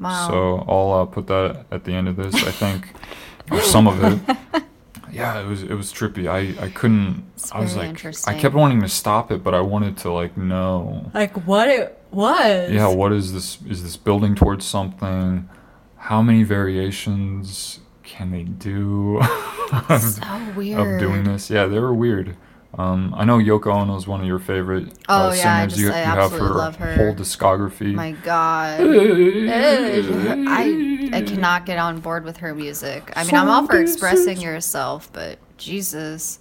wow. 0.00 0.28
So 0.28 0.64
I'll 0.68 1.02
uh, 1.02 1.04
put 1.06 1.26
that 1.28 1.66
at 1.70 1.84
the 1.84 1.92
end 1.94 2.08
of 2.08 2.16
this, 2.16 2.34
I 2.34 2.50
think, 2.50 2.88
or 3.50 3.60
some 3.60 3.86
of 3.86 4.02
it. 4.02 4.36
Yeah, 5.10 5.40
it 5.40 5.46
was 5.46 5.62
it 5.62 5.74
was 5.74 5.92
trippy. 5.92 6.28
I, 6.28 6.64
I 6.64 6.68
couldn't. 6.70 7.24
It's 7.34 7.50
I 7.50 7.60
was 7.60 7.74
very 7.74 7.88
like, 7.88 8.28
I 8.28 8.34
kept 8.34 8.54
wanting 8.54 8.80
to 8.82 8.88
stop 8.88 9.32
it, 9.32 9.42
but 9.42 9.54
I 9.54 9.60
wanted 9.60 9.96
to 9.98 10.12
like 10.12 10.36
know. 10.36 11.10
Like 11.14 11.46
what 11.46 11.68
it 11.68 12.00
was. 12.10 12.70
Yeah, 12.70 12.88
what 12.88 13.12
is 13.12 13.32
this? 13.32 13.58
Is 13.68 13.82
this 13.82 13.96
building 13.96 14.34
towards 14.34 14.64
something? 14.64 15.48
How 15.96 16.22
many 16.22 16.42
variations 16.42 17.80
can 18.02 18.30
they 18.30 18.44
do 18.44 19.20
of, 19.72 20.02
so 20.02 20.52
weird. 20.54 20.80
of 20.80 21.00
doing 21.00 21.24
this? 21.24 21.50
Yeah, 21.50 21.66
they 21.66 21.78
were 21.78 21.94
weird. 21.94 22.36
Um, 22.76 23.14
I 23.16 23.24
know 23.24 23.38
Yoko 23.38 23.68
Ono 23.74 23.96
is 23.96 24.06
one 24.06 24.20
of 24.20 24.26
your 24.26 24.38
favorite 24.38 24.88
uh, 25.08 25.30
Oh, 25.30 25.34
yeah, 25.34 25.56
I 25.56 25.68
singers. 25.68 25.72
just- 25.72 25.80
you, 25.80 25.90
I 25.90 25.98
you 26.00 26.04
have 26.04 26.18
absolutely 26.18 26.48
her, 26.48 26.54
love 26.54 26.76
her. 26.76 26.94
whole 26.96 27.14
discography. 27.14 27.94
My 27.94 28.12
god. 28.12 28.80
I 28.82 31.10
I 31.12 31.22
cannot 31.22 31.64
get 31.64 31.78
on 31.78 32.00
board 32.00 32.24
with 32.24 32.36
her 32.38 32.54
music. 32.54 33.10
I 33.16 33.24
mean, 33.24 33.34
I'm 33.34 33.48
all 33.48 33.66
for 33.66 33.80
expressing 33.80 34.40
yourself, 34.40 35.10
but 35.12 35.38
Jesus. 35.56 36.40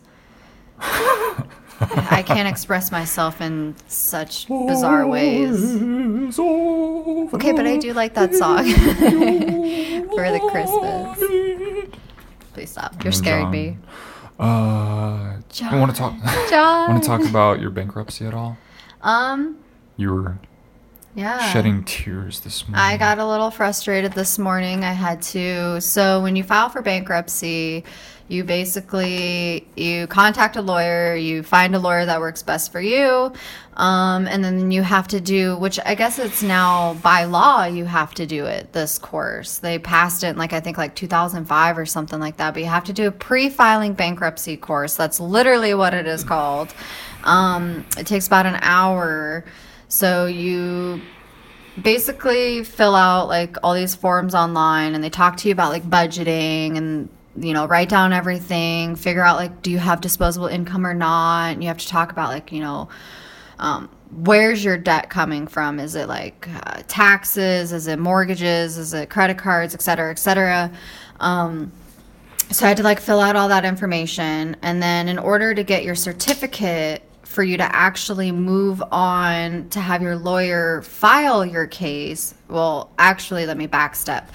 I 0.80 2.24
can't 2.26 2.48
express 2.48 2.92
myself 2.92 3.42
in 3.42 3.76
such 3.88 4.48
bizarre 4.68 5.08
ways. 5.08 5.76
Okay, 5.80 7.52
but 7.54 7.66
I 7.66 7.78
do 7.78 7.94
like 7.94 8.14
that 8.16 8.34
song 8.36 8.66
for 10.16 10.32
the 10.32 10.40
Christmas. 10.52 11.90
Please 12.54 12.72
stop. 12.72 13.02
You're 13.04 13.14
scaring 13.14 13.50
me. 13.52 13.78
Uh, 14.40 15.38
I 15.64 15.80
want 15.80 15.92
to 15.92 15.98
talk. 15.98 16.14
John. 16.50 16.90
want 16.92 17.04
to 17.04 17.08
talk 17.08 17.26
about 17.28 17.60
your 17.60 17.70
bankruptcy 17.72 18.26
at 18.26 18.34
all? 18.34 18.58
Um, 19.02 19.58
You 19.96 20.14
were 20.14 20.38
yeah. 21.16 21.52
shedding 21.52 21.84
tears 21.84 22.42
this 22.42 22.68
morning. 22.68 22.80
I 22.80 22.98
got 22.98 23.18
a 23.18 23.26
little 23.28 23.50
frustrated 23.50 24.14
this 24.14 24.38
morning. 24.38 24.84
I 24.84 24.94
had 24.94 25.22
to. 25.24 25.82
So 25.82 26.22
when 26.22 26.36
you 26.36 26.44
file 26.44 26.70
for 26.70 26.82
bankruptcy, 26.84 27.84
you 28.30 28.44
basically 28.44 29.68
you 29.76 30.08
contact 30.08 30.56
a 30.56 30.62
lawyer, 30.62 31.16
you 31.16 31.44
find 31.44 31.76
a 31.76 31.80
lawyer 31.80 32.06
that 32.06 32.20
works 32.20 32.44
best 32.44 32.72
for 32.72 32.82
you, 32.82 33.32
um, 33.78 34.28
and 34.28 34.44
then 34.44 34.72
you 34.72 34.82
have 34.82 35.08
to 35.10 35.22
do, 35.22 35.56
which 35.58 35.80
I 35.86 35.96
guess 35.96 36.20
it's 36.20 36.44
now 36.44 36.96
by 36.96 37.26
law 37.26 37.66
you 37.66 37.86
have 37.86 38.14
to 38.16 38.26
do 38.26 38.46
it. 38.46 38.74
This 38.74 38.98
course 38.98 39.60
they 39.60 39.80
passed 39.80 40.24
it 40.24 40.30
in 40.30 40.38
like 40.38 40.52
I 40.52 40.60
think 40.60 40.78
like 40.78 40.96
2005 40.96 41.78
or 41.78 41.86
something 41.86 42.20
like 42.20 42.38
that. 42.38 42.54
But 42.54 42.64
you 42.64 42.70
have 42.70 42.86
to 42.86 42.94
do 42.94 43.08
a 43.08 43.12
pre-filing 43.12 43.94
bankruptcy 43.94 44.58
course. 44.58 44.96
That's 44.96 45.20
literally 45.20 45.74
what 45.74 45.94
it 45.94 46.08
is 46.08 46.24
called. 46.24 46.74
Um, 47.24 47.86
it 47.98 48.08
takes 48.08 48.28
about 48.28 48.46
an 48.46 48.60
hour. 48.62 49.46
So 49.90 50.26
you 50.26 51.02
basically 51.82 52.64
fill 52.64 52.96
out 52.96 53.28
like 53.28 53.58
all 53.64 53.74
these 53.74 53.96
forms 53.96 54.34
online 54.34 54.96
and 54.96 55.04
they 55.04 55.10
talk 55.10 55.38
to 55.38 55.48
you 55.48 55.52
about 55.52 55.72
like 55.72 55.84
budgeting 55.84 56.78
and 56.78 57.10
you 57.38 57.54
know 57.54 57.66
write 57.66 57.90
down 57.90 58.14
everything 58.14 58.96
figure 58.96 59.24
out 59.24 59.38
like 59.38 59.62
do 59.62 59.72
you 59.72 59.78
have 59.78 60.02
disposable 60.02 60.48
income 60.48 60.86
or 60.86 60.94
not? 60.94 61.54
And 61.54 61.64
you 61.64 61.68
have 61.68 61.78
to 61.78 61.88
talk 61.88 62.12
about 62.12 62.30
like 62.30 62.52
you 62.52 62.62
know 62.62 62.90
um, 63.60 63.90
where's 64.12 64.64
your 64.64 64.78
debt 64.78 65.10
coming 65.10 65.48
from? 65.48 65.80
Is 65.80 65.96
it 65.96 66.08
like 66.08 66.48
uh, 66.64 66.84
taxes? 66.88 67.74
Is 67.74 67.88
it 67.88 68.00
mortgages? 68.00 68.78
Is 68.78 68.94
it 68.94 69.10
credit 69.10 69.38
cards? 69.38 69.74
Et 69.74 69.82
cetera 69.82 70.12
et 70.12 70.20
cetera. 70.20 70.72
Um, 71.20 71.72
so 72.52 72.66
I 72.66 72.70
had 72.70 72.78
to 72.78 72.84
like 72.84 73.00
fill 73.00 73.20
out 73.20 73.36
all 73.36 73.50
that 73.50 73.66
information. 73.66 74.56
And 74.62 74.82
then 74.82 75.08
in 75.08 75.20
order 75.20 75.54
to 75.54 75.64
get 75.64 75.84
your 75.84 75.96
certificate 75.96 77.04
for 77.24 77.44
you 77.44 77.58
to 77.58 77.76
actually 77.76 78.32
move 78.32 78.82
on 78.92 79.68
to 79.70 79.82
have 79.82 80.02
your 80.02 80.16
lawyer 80.16 80.82
file 80.82 81.46
your 81.46 81.68
case, 81.68 82.34
well, 82.48 82.92
actually, 82.98 83.46
let 83.46 83.58
me 83.58 83.68
backstep. 83.68 84.28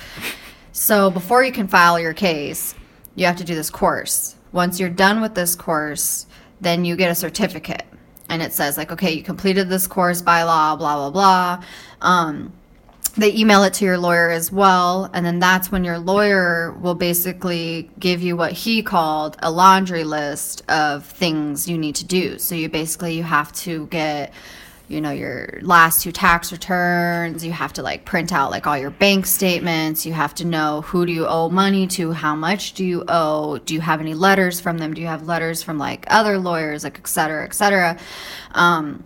So 0.73 1.11
before 1.11 1.43
you 1.43 1.53
can 1.53 1.69
file 1.69 1.99
your 1.99 2.13
case, 2.13 2.75
you 3.15 3.27
have 3.27 3.37
to 3.37 3.45
do 3.45 3.55
this 3.55 3.71
course. 3.71 4.37
Once 4.53 4.79
you're 4.79 4.91
done 4.91 5.21
with 5.21 5.35
this 5.35 5.55
course, 5.55 6.27
then 6.61 6.85
you 6.85 6.97
get 6.97 7.11
a 7.11 7.15
certificate. 7.15 7.85
And 8.29 8.43
it 8.43 8.53
says, 8.53 8.77
like, 8.77 8.93
okay, 8.93 9.13
you 9.13 9.23
completed 9.23 9.69
this 9.69 9.87
course 9.87 10.23
by 10.23 10.43
law, 10.45 10.77
blah, 10.77 10.97
blah, 10.97 11.11
blah. 11.11 11.65
Um, 12.01 12.53
they 13.17 13.35
email 13.35 13.63
it 13.63 13.75
to 13.75 13.85
your 13.85 13.99
lawyer 13.99 14.31
as 14.31 14.51
well 14.51 15.11
and 15.13 15.25
then 15.25 15.39
that's 15.39 15.71
when 15.71 15.85
your 15.85 15.99
lawyer 15.99 16.73
will 16.81 16.95
basically 16.95 17.91
give 17.99 18.23
you 18.23 18.37
what 18.37 18.53
he 18.53 18.83
called 18.83 19.37
a 19.41 19.51
laundry 19.51 20.05
list 20.05 20.63
of 20.71 21.05
things 21.05 21.69
you 21.69 21.77
need 21.77 21.95
to 21.95 22.05
do 22.05 22.39
so 22.39 22.55
you 22.55 22.69
basically 22.69 23.15
you 23.15 23.23
have 23.23 23.53
to 23.53 23.87
get 23.89 24.33
you 24.89 25.01
know 25.01 25.11
your 25.11 25.59
last 25.63 26.03
two 26.03 26.13
tax 26.13 26.53
returns 26.53 27.45
you 27.45 27.53
have 27.53 27.73
to 27.73 27.83
like 27.83 28.05
print 28.05 28.33
out 28.33 28.51
like 28.51 28.67
all 28.67 28.77
your 28.77 28.91
bank 28.91 29.27
statements 29.27 30.05
you 30.05 30.13
have 30.13 30.35
to 30.35 30.45
know 30.45 30.83
who 30.83 31.07
do 31.07 31.13
you 31.13 31.27
owe 31.27 31.49
money 31.49 31.87
to 31.87 32.13
how 32.13 32.35
much 32.35 32.75
do 32.75 32.85
you 32.85 33.05
owe 33.09 33.59
do 33.59 33.75
you 33.75 33.81
have 33.81 34.01
any 34.01 34.15
letters 34.15 34.61
from 34.61 34.79
them 34.79 34.93
do 34.93 35.01
you 35.01 35.07
have 35.07 35.27
letters 35.27 35.63
from 35.63 35.79
like 35.79 36.05
other 36.09 36.39
lawyers 36.39 36.85
like 36.85 36.99
et 36.99 37.07
cetera 37.07 37.45
et 37.45 37.55
cetera. 37.55 37.99
Um, 38.53 39.05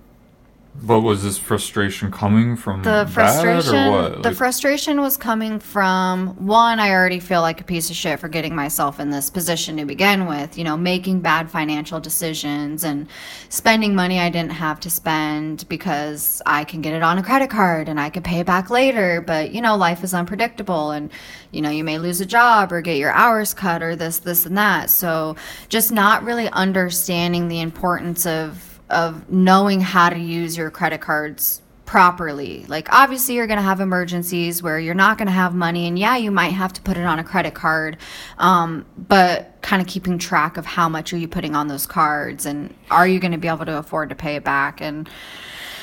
But 0.83 1.01
was 1.01 1.23
this 1.23 1.39
frustration 1.39 2.11
coming 2.11 2.57
from 2.57 2.83
the 2.83 3.09
frustration 3.11 3.75
or 3.75 3.91
what? 3.91 4.23
the 4.23 4.29
Like, 4.29 4.37
frustration 4.37 5.01
was 5.01 5.17
coming 5.17 5.59
from 5.59 6.29
one 6.47 6.79
i 6.79 6.91
already 6.91 7.19
feel 7.19 7.41
like 7.41 7.61
a 7.61 7.65
piece 7.65 7.91
of 7.91 7.97
shit 7.97 8.21
for 8.21 8.29
getting 8.29 8.55
myself 8.55 9.01
in 9.01 9.11
this 9.11 9.31
position 9.31 9.77
to 9.79 9.85
begin 9.85 10.27
with 10.27 10.57
you 10.57 10.65
know 10.65 10.77
making 10.77 11.21
bad 11.21 11.51
financial 11.51 11.99
decisions 11.99 12.85
and 12.85 13.09
spending 13.49 13.95
money 13.95 14.21
i 14.21 14.29
didn't 14.29 14.53
have 14.53 14.79
to 14.81 14.91
spend 14.91 15.69
because 15.69 16.41
i 16.47 16.63
can 16.65 16.83
get 16.83 16.93
it 16.93 17.03
on 17.03 17.19
a 17.19 17.23
credit 17.23 17.51
card 17.51 17.89
and 17.89 17.99
i 17.99 18.11
can 18.11 18.23
pay 18.23 18.41
it 18.41 18.47
back 18.47 18.71
later 18.71 19.21
but 19.21 19.53
you 19.53 19.61
know 19.61 19.77
life 19.77 20.05
is 20.05 20.15
unpredictable 20.15 20.91
and 20.91 21.11
you 21.51 21.61
know 21.61 21.71
you 21.71 21.83
may 21.85 21.99
lose 21.99 22.21
a 22.21 22.27
job 22.27 22.73
or 22.73 22.81
get 22.81 22.97
your 22.97 23.13
hours 23.13 23.55
cut 23.55 23.83
or 23.83 23.97
this 23.97 24.21
this 24.21 24.47
and 24.47 24.57
that 24.57 24.91
so 24.91 25.35
just 25.69 25.91
not 25.91 26.23
really 26.23 26.49
understanding 26.51 27.49
the 27.49 27.61
importance 27.61 28.27
of 28.27 28.76
of 28.91 29.31
knowing 29.31 29.81
how 29.81 30.09
to 30.11 30.19
use 30.19 30.57
your 30.57 30.71
credit 30.71 31.01
cards 31.01 31.63
properly. 31.87 32.67
Like 32.67 32.93
obviously 32.93 33.37
you're 33.37 33.47
going 33.47 33.59
to 33.59 33.63
have 33.63 33.81
emergencies 33.81 34.63
where 34.63 34.79
you're 34.79 34.95
not 34.95 35.19
going 35.19 35.27
to 35.27 35.33
have 35.33 35.55
money 35.55 35.87
and 35.87 35.99
yeah, 35.99 36.17
you 36.17 36.31
might 36.31 36.49
have 36.49 36.73
to 36.75 36.83
put 36.83 36.97
it 36.97 37.05
on 37.05 37.19
a 37.19 37.25
credit 37.25 37.55
card. 37.55 37.97
Um, 38.39 38.85
but 38.99 39.55
kind 39.63 39.81
of 39.81 39.89
keeping 39.89 40.19
track 40.19 40.57
of 40.57 40.67
how 40.67 40.89
much 40.89 41.13
are 41.13 41.17
you 41.17 41.29
putting 41.29 41.55
on 41.55 41.69
those 41.69 41.87
cards 41.87 42.45
and 42.45 42.75
are 42.91 43.07
you 43.07 43.21
going 43.21 43.33
to 43.33 43.39
be 43.39 43.49
able 43.49 43.65
to 43.65 43.79
afford 43.79 44.09
to 44.11 44.15
pay 44.15 44.37
it 44.37 44.45
back 44.45 44.81
and 44.81 45.09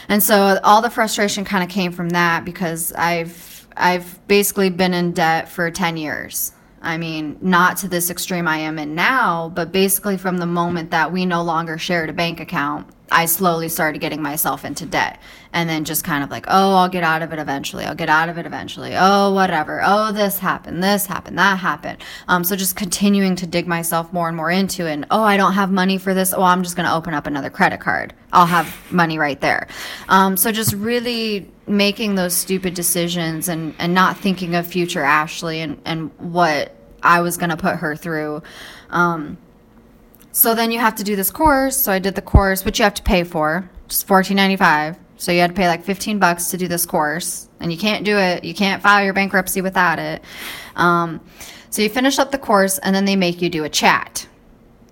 and 0.10 0.22
so 0.22 0.60
all 0.64 0.82
the 0.82 0.90
frustration 0.90 1.46
kind 1.46 1.64
of 1.64 1.70
came 1.70 1.94
from 1.94 2.10
that 2.10 2.44
because 2.44 2.92
I've 2.94 3.68
I've 3.76 4.28
basically 4.28 4.70
been 4.70 4.94
in 4.94 5.14
debt 5.14 5.50
for 5.50 5.72
10 5.72 5.98
years. 5.98 6.52
I 6.84 6.98
mean, 6.98 7.38
not 7.42 7.78
to 7.78 7.88
this 7.88 8.10
extreme 8.10 8.48
I 8.48 8.58
am 8.58 8.78
in 8.78 8.94
now, 8.94 9.52
but 9.56 9.72
basically 9.72 10.18
from 10.18 10.38
the 10.38 10.46
moment 10.46 10.92
that 10.92 11.14
we 11.14 11.26
no 11.26 11.42
longer 11.42 11.78
shared 11.78 12.10
a 12.10 12.14
bank 12.14 12.42
account, 12.42 12.88
I 13.12 13.26
slowly 13.26 13.70
started 13.70 14.00
getting 14.00 14.22
myself 14.22 14.66
into 14.66 14.86
debt. 14.86 15.20
And 15.56 15.70
then 15.70 15.86
just 15.86 16.04
kind 16.04 16.24
of 16.24 16.32
like, 16.32 16.46
oh, 16.48 16.76
I'll 16.76 16.90
get 16.90 17.04
out 17.04 17.22
of 17.22 17.32
it 17.32 17.38
eventually. 17.38 17.86
I'll 17.86 17.94
get 17.94 18.10
out 18.10 18.28
of 18.28 18.40
it 18.40 18.48
eventually. 18.48 18.94
Oh, 18.96 19.32
whatever. 19.34 19.84
Oh, 19.86 20.12
this 20.12 20.40
happened. 20.40 20.82
This 20.82 21.06
happened. 21.06 21.38
That 21.38 21.60
happened. 21.60 22.00
Um, 22.28 22.44
so 22.44 22.56
just 22.56 22.76
continuing 22.76 23.36
to 23.36 23.46
dig 23.46 23.68
myself 23.68 24.12
more 24.12 24.28
and 24.28 24.36
more 24.36 24.50
into 24.50 24.88
it. 24.88 24.94
And, 24.94 25.06
oh, 25.12 25.22
I 25.22 25.38
don't 25.38 25.54
have 25.54 25.72
money 25.72 26.00
for 26.00 26.16
this. 26.16 26.34
Oh, 26.34 26.42
I'm 26.42 26.64
just 26.64 26.76
going 26.76 26.88
to 26.88 26.96
open 26.96 27.14
up 27.14 27.28
another 27.28 27.52
credit 27.52 27.82
card. 27.82 28.16
I'll 28.32 28.48
have 28.48 28.76
money 28.92 29.20
right 29.20 29.40
there. 29.42 29.68
Um, 30.10 30.38
so 30.38 30.52
just 30.52 30.74
really 30.74 31.52
making 31.68 32.16
those 32.16 32.34
stupid 32.34 32.74
decisions 32.74 33.48
and, 33.48 33.76
and 33.78 33.94
not 33.94 34.18
thinking 34.18 34.56
of 34.56 34.66
future 34.66 35.04
Ashley 35.04 35.62
and, 35.62 35.80
and 35.86 36.10
what 36.18 36.76
I 37.04 37.22
was 37.22 37.38
going 37.38 37.52
to 37.52 37.58
put 37.58 37.76
her 37.76 37.96
through. 37.96 38.42
Um, 38.90 39.38
so 40.34 40.54
then 40.54 40.72
you 40.72 40.80
have 40.80 40.96
to 40.96 41.04
do 41.06 41.16
this 41.16 41.32
course. 41.32 41.78
So 41.78 41.94
I 41.94 42.00
did 42.00 42.16
the 42.16 42.22
course, 42.22 42.66
which 42.66 42.80
you 42.80 42.84
have 42.84 42.96
to 42.96 43.04
pay 43.04 43.24
for, 43.24 43.70
just 43.88 44.06
fourteen 44.06 44.36
ninety 44.36 44.58
five. 44.58 44.98
So 45.16 45.32
you 45.32 45.40
had 45.40 45.52
to 45.52 45.56
pay 45.56 45.70
like 45.70 45.86
fifteen 45.86 46.20
bucks 46.20 46.52
to 46.52 46.58
do 46.58 46.68
this 46.68 46.86
course, 46.86 47.48
and 47.62 47.72
you 47.72 47.78
can't 47.78 48.04
do 48.04 48.18
it. 48.18 48.44
You 48.44 48.54
can't 48.54 48.84
file 48.84 49.06
your 49.06 49.14
bankruptcy 49.14 49.62
without 49.62 49.98
it. 49.98 50.22
Um, 50.76 51.22
so 51.70 51.82
you 51.82 51.90
finish 51.90 52.20
up 52.20 52.32
the 52.32 52.38
course, 52.38 52.78
and 52.80 52.94
then 52.94 53.06
they 53.06 53.16
make 53.16 53.42
you 53.42 53.50
do 53.50 53.64
a 53.64 53.70
chat, 53.70 54.28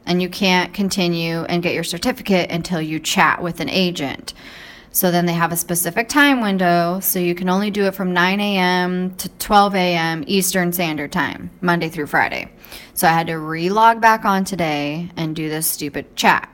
and 0.05 0.21
you 0.21 0.29
can't 0.29 0.73
continue 0.73 1.43
and 1.43 1.61
get 1.61 1.73
your 1.73 1.83
certificate 1.83 2.49
until 2.49 2.81
you 2.81 2.99
chat 2.99 3.43
with 3.43 3.59
an 3.59 3.69
agent. 3.69 4.33
So 4.93 5.09
then 5.09 5.25
they 5.25 5.33
have 5.33 5.53
a 5.53 5.57
specific 5.57 6.09
time 6.09 6.41
window, 6.41 6.99
so 6.99 7.17
you 7.17 7.33
can 7.33 7.47
only 7.47 7.71
do 7.71 7.85
it 7.85 7.95
from 7.95 8.11
9 8.11 8.39
a.m. 8.41 9.15
to 9.15 9.29
12 9.29 9.75
a.m. 9.75 10.23
Eastern 10.27 10.73
Standard 10.73 11.13
Time, 11.13 11.49
Monday 11.61 11.87
through 11.87 12.07
Friday. 12.07 12.51
So 12.93 13.07
I 13.07 13.11
had 13.11 13.27
to 13.27 13.37
re-log 13.37 14.01
back 14.01 14.25
on 14.25 14.43
today 14.43 15.09
and 15.15 15.33
do 15.33 15.47
this 15.47 15.65
stupid 15.65 16.15
chat. 16.17 16.53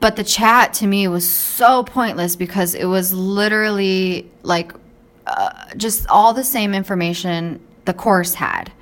But 0.00 0.16
the 0.16 0.24
chat 0.24 0.74
to 0.74 0.86
me 0.88 1.06
was 1.06 1.28
so 1.28 1.84
pointless 1.84 2.34
because 2.34 2.74
it 2.74 2.86
was 2.86 3.12
literally 3.12 4.28
like 4.42 4.72
uh, 5.28 5.52
just 5.76 6.08
all 6.08 6.34
the 6.34 6.42
same 6.42 6.74
information 6.74 7.60
the 7.84 7.94
course 7.94 8.34
had. 8.34 8.72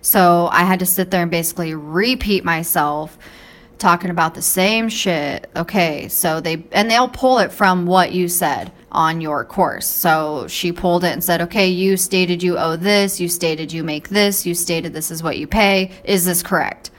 So 0.00 0.48
I 0.50 0.62
had 0.62 0.78
to 0.78 0.86
sit 0.86 1.10
there 1.10 1.20
and 1.20 1.30
basically 1.30 1.74
repeat 1.74 2.44
myself 2.44 3.18
talking 3.80 4.10
about 4.10 4.34
the 4.34 4.42
same 4.42 4.88
shit. 4.88 5.50
Okay, 5.56 6.08
so 6.08 6.40
they 6.40 6.64
and 6.72 6.90
they'll 6.90 7.08
pull 7.08 7.38
it 7.38 7.50
from 7.50 7.86
what 7.86 8.12
you 8.12 8.28
said 8.28 8.72
on 8.92 9.20
your 9.20 9.44
course. 9.44 9.86
So 9.86 10.46
she 10.48 10.70
pulled 10.72 11.04
it 11.04 11.12
and 11.12 11.24
said, 11.24 11.40
"Okay, 11.42 11.68
you 11.68 11.96
stated 11.96 12.42
you 12.42 12.58
owe 12.58 12.76
this, 12.76 13.18
you 13.20 13.28
stated 13.28 13.72
you 13.72 13.82
make 13.82 14.08
this, 14.08 14.46
you 14.46 14.54
stated 14.54 14.92
this 14.92 15.10
is 15.10 15.22
what 15.22 15.38
you 15.38 15.46
pay. 15.46 15.90
Is 16.04 16.24
this 16.24 16.42
correct?" 16.42 16.90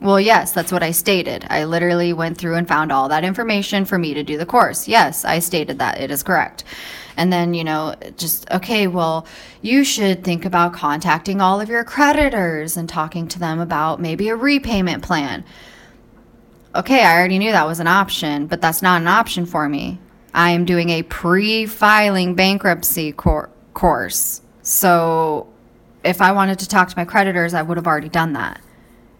Well, 0.00 0.18
yes, 0.18 0.50
that's 0.50 0.72
what 0.72 0.82
I 0.82 0.90
stated. 0.90 1.46
I 1.48 1.62
literally 1.62 2.12
went 2.12 2.36
through 2.36 2.56
and 2.56 2.66
found 2.66 2.90
all 2.90 3.08
that 3.08 3.22
information 3.22 3.84
for 3.84 3.98
me 3.98 4.14
to 4.14 4.24
do 4.24 4.36
the 4.36 4.44
course. 4.44 4.88
Yes, 4.88 5.24
I 5.24 5.38
stated 5.38 5.78
that. 5.78 6.00
It 6.00 6.10
is 6.10 6.24
correct. 6.24 6.64
And 7.16 7.32
then, 7.32 7.54
you 7.54 7.62
know, 7.62 7.94
just, 8.16 8.50
okay, 8.50 8.88
well, 8.88 9.26
you 9.60 9.84
should 9.84 10.24
think 10.24 10.44
about 10.44 10.72
contacting 10.72 11.40
all 11.40 11.60
of 11.60 11.68
your 11.68 11.84
creditors 11.84 12.76
and 12.76 12.88
talking 12.88 13.28
to 13.28 13.38
them 13.38 13.60
about 13.60 14.00
maybe 14.00 14.28
a 14.28 14.34
repayment 14.34 15.04
plan. 15.04 15.44
Okay, 16.74 17.04
I 17.04 17.18
already 17.18 17.38
knew 17.38 17.52
that 17.52 17.66
was 17.66 17.80
an 17.80 17.86
option, 17.86 18.46
but 18.46 18.60
that's 18.60 18.80
not 18.80 19.00
an 19.00 19.08
option 19.08 19.44
for 19.44 19.68
me. 19.68 19.98
I 20.34 20.50
am 20.50 20.64
doing 20.64 20.90
a 20.90 21.02
pre 21.02 21.66
filing 21.66 22.34
bankruptcy 22.34 23.12
cor- 23.12 23.50
course. 23.74 24.40
So 24.62 25.48
if 26.04 26.20
I 26.20 26.32
wanted 26.32 26.58
to 26.60 26.68
talk 26.68 26.88
to 26.88 26.96
my 26.96 27.04
creditors, 27.04 27.54
I 27.54 27.62
would 27.62 27.76
have 27.76 27.86
already 27.86 28.08
done 28.08 28.32
that 28.34 28.60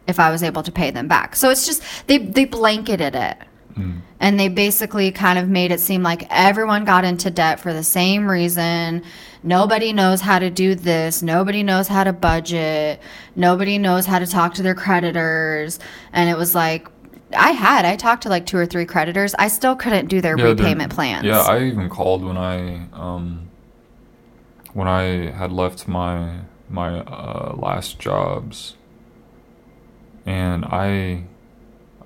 if 0.07 0.19
I 0.19 0.31
was 0.31 0.43
able 0.43 0.63
to 0.63 0.73
pay 0.73 0.91
them 0.91 1.09
back. 1.09 1.37
So 1.37 1.51
it's 1.51 1.67
just 1.67 1.83
they 2.07 2.19
they 2.19 2.45
blanketed 2.45 3.15
it. 3.15 3.37
Hmm. 3.75 3.99
And 4.21 4.39
they 4.39 4.49
basically 4.49 5.11
kind 5.11 5.39
of 5.39 5.49
made 5.49 5.73
it 5.73 5.81
seem 5.81 6.03
like 6.03 6.27
everyone 6.31 6.85
got 6.85 7.05
into 7.05 7.31
debt 7.31 7.59
for 7.59 7.73
the 7.73 7.83
same 7.83 8.31
reason. 8.31 9.03
Nobody 9.43 9.93
knows 9.93 10.21
how 10.21 10.39
to 10.39 10.49
do 10.49 10.77
this. 10.77 11.23
Nobody 11.23 11.65
knows 11.65 11.89
how 11.89 12.05
to 12.05 12.13
budget. 12.13 13.01
Nobody 13.35 13.79
knows 13.79 14.07
how 14.07 14.21
to 14.21 14.27
talk 14.27 14.55
to 14.55 14.63
their 14.63 14.77
creditors. 14.77 15.81
And 16.13 16.31
it 16.31 16.37
was 16.39 16.55
like 16.55 16.87
I 17.35 17.51
had 17.51 17.85
I 17.85 17.97
talked 17.97 18.23
to 18.25 18.29
like 18.29 18.47
two 18.47 18.57
or 18.59 18.67
three 18.67 18.87
creditors. 18.87 19.35
I 19.39 19.49
still 19.49 19.77
couldn't 19.77 20.07
do 20.07 20.21
their 20.21 20.39
Yeah, 20.39 20.45
repayment 20.47 20.93
plans. 20.93 21.25
Yeah, 21.25 21.41
I 21.41 21.65
even 21.65 21.89
called 21.89 22.25
when 22.25 22.37
I 22.37 22.87
um 22.93 23.49
when 24.73 24.89
I 24.89 25.31
had 25.31 25.53
left 25.53 25.87
my 25.89 26.41
my 26.71 27.01
uh, 27.01 27.55
last 27.57 27.99
jobs, 27.99 28.77
and 30.27 30.65
I 30.65 31.25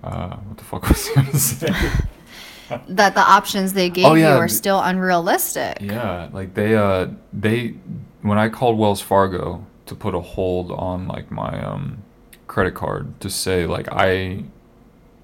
uh, 0.03 0.37
what 0.37 0.59
the 0.59 0.65
fuck 0.65 0.89
was 0.89 1.09
I 1.11 1.15
gonna 1.23 1.39
say? 1.39 1.69
that 2.89 3.15
the 3.15 3.21
options 3.21 3.73
they 3.75 3.89
gave 3.91 4.07
Oh, 4.07 4.15
yeah. 4.15 4.35
you 4.35 4.39
are 4.41 4.49
still 4.49 4.81
unrealistic. 4.81 5.79
yeah, 5.81 6.29
like 6.33 6.55
they 6.55 6.75
uh 6.77 7.09
they 7.33 7.75
when 8.23 8.39
I 8.39 8.49
called 8.49 8.79
Wells 8.79 9.01
Fargo 9.01 9.65
to 9.87 9.95
put 9.95 10.15
a 10.15 10.21
hold 10.21 10.73
on 10.73 11.07
like 11.07 11.31
my 11.31 11.63
um 11.65 12.03
credit 12.49 12.75
card 12.75 13.21
to 13.21 13.31
say 13.31 13.67
like 13.67 13.89
I 13.93 14.45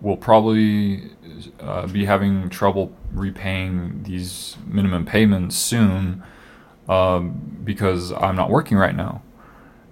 will 0.03 0.17
probably 0.19 1.11
uh, 1.61 1.87
be 1.87 2.05
having 2.05 2.51
trouble 2.51 2.93
repaying 3.15 4.03
these 4.03 4.57
minimum 4.67 5.07
payments 5.07 5.57
soon 5.57 6.23
um, 6.89 7.61
because 7.65 8.13
I'm 8.13 8.37
not 8.37 8.51
working 8.51 8.77
right 8.77 8.95
now. 8.95 9.23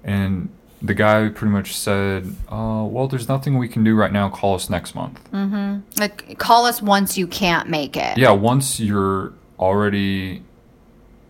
And 0.04 0.50
the 0.82 0.94
guy 0.94 1.28
pretty 1.28 1.52
much 1.52 1.76
said, 1.76 2.34
uh, 2.50 2.84
"Well, 2.90 3.06
there's 3.06 3.28
nothing 3.28 3.56
we 3.58 3.68
can 3.68 3.84
do 3.84 3.94
right 3.94 4.12
now. 4.12 4.28
Call 4.30 4.54
us 4.54 4.68
next 4.70 4.94
month." 4.94 5.20
Like 5.98 6.38
call 6.38 6.66
us 6.66 6.82
once 6.82 7.16
you 7.16 7.26
can't 7.26 7.68
make 7.68 7.96
it. 7.96 8.18
Yeah, 8.18 8.32
once 8.32 8.80
you're 8.80 9.32
already 9.58 10.42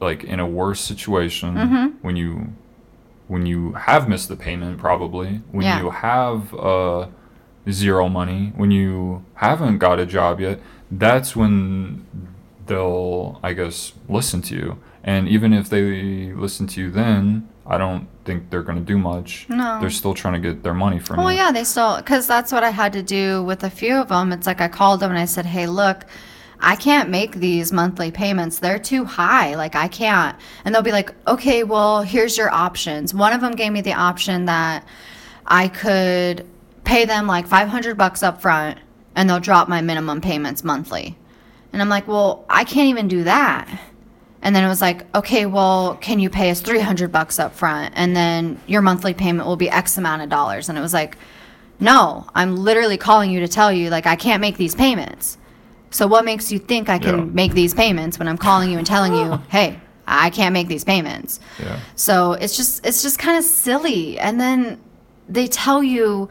like 0.00 0.24
in 0.24 0.40
a 0.40 0.46
worse 0.46 0.80
situation 0.80 1.54
Mm-hmm. 1.56 1.86
when 2.00 2.16
you 2.16 2.52
when 3.28 3.44
you 3.44 3.72
have 3.74 4.08
missed 4.08 4.28
the 4.28 4.36
payment 4.36 4.78
probably 4.78 5.40
when 5.52 5.64
Yeah. 5.66 5.80
you 5.82 5.90
have 5.90 6.54
uh 6.54 7.06
zero 7.72 8.08
money 8.08 8.52
when 8.56 8.70
you 8.70 9.24
haven't 9.34 9.78
got 9.78 9.98
a 9.98 10.06
job 10.06 10.40
yet 10.40 10.58
that's 10.90 11.34
when 11.36 12.04
they'll 12.66 13.38
i 13.42 13.52
guess 13.52 13.92
listen 14.08 14.40
to 14.42 14.54
you 14.54 14.78
and 15.04 15.28
even 15.28 15.52
if 15.52 15.68
they 15.68 16.32
listen 16.34 16.66
to 16.66 16.80
you 16.80 16.90
then 16.90 17.48
i 17.66 17.76
don't 17.78 18.06
think 18.24 18.50
they're 18.50 18.62
going 18.62 18.78
to 18.78 18.84
do 18.84 18.98
much 18.98 19.46
No. 19.48 19.78
they're 19.80 19.90
still 19.90 20.14
trying 20.14 20.34
to 20.34 20.40
get 20.40 20.62
their 20.62 20.74
money 20.74 20.98
from 20.98 21.16
Well, 21.18 21.32
you 21.32 21.38
yeah, 21.38 21.52
they 21.52 21.64
still 21.64 21.96
because 21.96 22.26
that's 22.26 22.52
what 22.52 22.62
I 22.64 22.70
had 22.70 22.92
to 22.92 23.02
do 23.02 23.42
with 23.42 23.64
a 23.64 23.70
few 23.70 23.96
of 23.96 24.08
them. 24.08 24.30
It's 24.32 24.46
like 24.46 24.60
I 24.60 24.68
called 24.68 25.00
them 25.00 25.10
and 25.10 25.18
I 25.18 25.24
said, 25.24 25.46
"Hey, 25.46 25.66
look, 25.66 26.04
I 26.60 26.76
can't 26.76 27.08
make 27.08 27.32
these 27.36 27.72
monthly 27.72 28.10
payments. 28.10 28.58
They're 28.58 28.78
too 28.78 29.04
high. 29.04 29.54
Like 29.56 29.74
I 29.74 29.88
can't." 29.88 30.36
And 30.64 30.72
they'll 30.74 30.82
be 30.82 30.92
like, 30.92 31.10
"Okay, 31.26 31.64
well, 31.64 32.02
here's 32.02 32.36
your 32.36 32.50
options." 32.52 33.14
One 33.14 33.32
of 33.32 33.40
them 33.40 33.52
gave 33.52 33.72
me 33.72 33.80
the 33.80 33.94
option 33.94 34.44
that 34.44 34.84
I 35.46 35.68
could 35.68 36.46
pay 36.84 37.04
them 37.04 37.26
like 37.26 37.46
500 37.46 37.96
bucks 37.96 38.22
up 38.22 38.40
front 38.40 38.78
and 39.14 39.28
they'll 39.28 39.40
drop 39.40 39.68
my 39.68 39.80
minimum 39.80 40.20
payments 40.20 40.64
monthly. 40.64 41.16
And 41.72 41.80
I'm 41.80 41.88
like, 41.88 42.08
"Well, 42.08 42.44
I 42.48 42.64
can't 42.64 42.88
even 42.88 43.08
do 43.08 43.24
that." 43.24 43.68
And 44.42 44.56
then 44.56 44.64
it 44.64 44.68
was 44.68 44.80
like, 44.80 45.04
okay, 45.14 45.44
well, 45.44 45.96
can 46.00 46.18
you 46.18 46.30
pay 46.30 46.50
us 46.50 46.62
300 46.62 47.12
bucks 47.12 47.38
up 47.38 47.54
front? 47.54 47.92
And 47.94 48.16
then 48.16 48.58
your 48.66 48.80
monthly 48.80 49.12
payment 49.12 49.46
will 49.46 49.56
be 49.56 49.68
X 49.68 49.98
amount 49.98 50.22
of 50.22 50.30
dollars. 50.30 50.70
And 50.70 50.78
it 50.78 50.80
was 50.80 50.94
like, 50.94 51.18
no, 51.78 52.26
I'm 52.34 52.56
literally 52.56 52.96
calling 52.96 53.30
you 53.30 53.40
to 53.40 53.48
tell 53.48 53.70
you, 53.70 53.90
like, 53.90 54.06
I 54.06 54.16
can't 54.16 54.40
make 54.40 54.56
these 54.56 54.74
payments. 54.74 55.36
So 55.90 56.06
what 56.06 56.24
makes 56.24 56.50
you 56.50 56.58
think 56.58 56.88
I 56.88 56.98
can 56.98 57.18
Yeah. 57.18 57.24
make 57.24 57.52
these 57.52 57.74
payments 57.74 58.18
when 58.18 58.28
I'm 58.28 58.38
calling 58.38 58.70
you 58.70 58.78
and 58.78 58.86
telling 58.86 59.12
you, 59.14 59.38
hey, 59.50 59.78
I 60.06 60.30
can't 60.30 60.54
make 60.54 60.68
these 60.68 60.84
payments? 60.84 61.38
yeah 61.62 61.78
So 61.94 62.32
it's 62.32 62.56
just 62.56 62.86
it's 62.86 63.02
just 63.02 63.18
kind 63.18 63.36
of 63.36 63.44
silly. 63.44 64.18
And 64.18 64.40
then 64.40 64.80
they 65.28 65.48
tell 65.48 65.82
you 65.82 66.30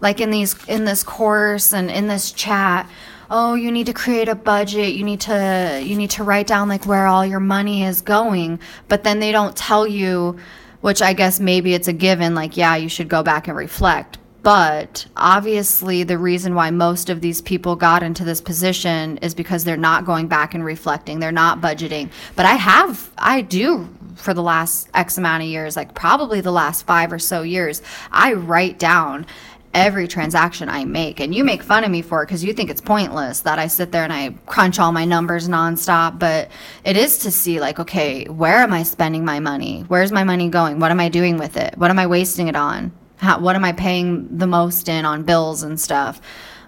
like 0.00 0.20
in 0.20 0.30
these 0.30 0.56
in 0.66 0.84
this 0.84 1.02
course 1.02 1.72
and 1.72 1.90
in 1.90 2.08
this 2.08 2.32
chat, 2.32 2.88
oh, 3.30 3.54
you 3.54 3.72
need 3.72 3.86
to 3.86 3.92
create 3.92 4.28
a 4.28 4.34
budget. 4.34 4.94
You 4.94 5.04
need 5.04 5.20
to 5.22 5.80
you 5.84 5.96
need 5.96 6.10
to 6.10 6.24
write 6.24 6.46
down 6.46 6.68
like 6.68 6.86
where 6.86 7.06
all 7.06 7.24
your 7.24 7.40
money 7.40 7.84
is 7.84 8.00
going, 8.00 8.60
but 8.88 9.04
then 9.04 9.20
they 9.20 9.32
don't 9.32 9.56
tell 9.56 9.86
you 9.86 10.38
which 10.80 11.02
I 11.02 11.14
guess 11.14 11.40
maybe 11.40 11.74
it's 11.74 11.88
a 11.88 11.92
given 11.92 12.34
like 12.34 12.56
yeah, 12.56 12.76
you 12.76 12.88
should 12.88 13.08
go 13.08 13.22
back 13.22 13.48
and 13.48 13.56
reflect. 13.56 14.18
But 14.46 15.06
obviously, 15.16 16.04
the 16.04 16.18
reason 16.18 16.54
why 16.54 16.70
most 16.70 17.10
of 17.10 17.20
these 17.20 17.40
people 17.40 17.74
got 17.74 18.04
into 18.04 18.22
this 18.22 18.40
position 18.40 19.16
is 19.16 19.34
because 19.34 19.64
they're 19.64 19.76
not 19.76 20.04
going 20.04 20.28
back 20.28 20.54
and 20.54 20.64
reflecting. 20.64 21.18
They're 21.18 21.32
not 21.32 21.60
budgeting. 21.60 22.10
But 22.36 22.46
I 22.46 22.52
have, 22.52 23.10
I 23.18 23.40
do 23.40 23.88
for 24.14 24.34
the 24.34 24.44
last 24.44 24.88
X 24.94 25.18
amount 25.18 25.42
of 25.42 25.48
years, 25.48 25.74
like 25.74 25.94
probably 25.94 26.40
the 26.40 26.52
last 26.52 26.86
five 26.86 27.12
or 27.12 27.18
so 27.18 27.42
years, 27.42 27.82
I 28.12 28.34
write 28.34 28.78
down 28.78 29.26
every 29.74 30.08
transaction 30.08 30.68
I 30.68 30.84
make. 30.84 31.20
And 31.20 31.34
you 31.34 31.44
make 31.44 31.62
fun 31.62 31.84
of 31.84 31.90
me 31.90 32.02
for 32.02 32.22
it 32.22 32.26
because 32.26 32.42
you 32.42 32.52
think 32.52 32.70
it's 32.70 32.80
pointless 32.80 33.40
that 33.40 33.58
I 33.58 33.66
sit 33.66 33.92
there 33.92 34.04
and 34.04 34.12
I 34.12 34.30
crunch 34.46 34.78
all 34.78 34.92
my 34.92 35.04
numbers 35.04 35.48
nonstop. 35.48 36.18
But 36.18 36.48
it 36.84 36.96
is 36.96 37.18
to 37.18 37.30
see, 37.30 37.60
like, 37.60 37.78
okay, 37.78 38.24
where 38.24 38.56
am 38.56 38.72
I 38.72 38.82
spending 38.82 39.24
my 39.24 39.40
money? 39.40 39.84
Where's 39.88 40.12
my 40.12 40.24
money 40.24 40.48
going? 40.48 40.78
What 40.78 40.90
am 40.90 41.00
I 41.00 41.08
doing 41.08 41.38
with 41.38 41.56
it? 41.56 41.76
What 41.76 41.90
am 41.90 41.98
I 41.98 42.06
wasting 42.06 42.48
it 42.48 42.56
on? 42.56 42.92
How, 43.16 43.38
what 43.40 43.56
am 43.56 43.64
I 43.64 43.72
paying 43.72 44.38
the 44.38 44.46
most 44.46 44.88
in 44.88 45.04
on 45.04 45.22
bills 45.22 45.62
and 45.62 45.80
stuff? 45.80 46.20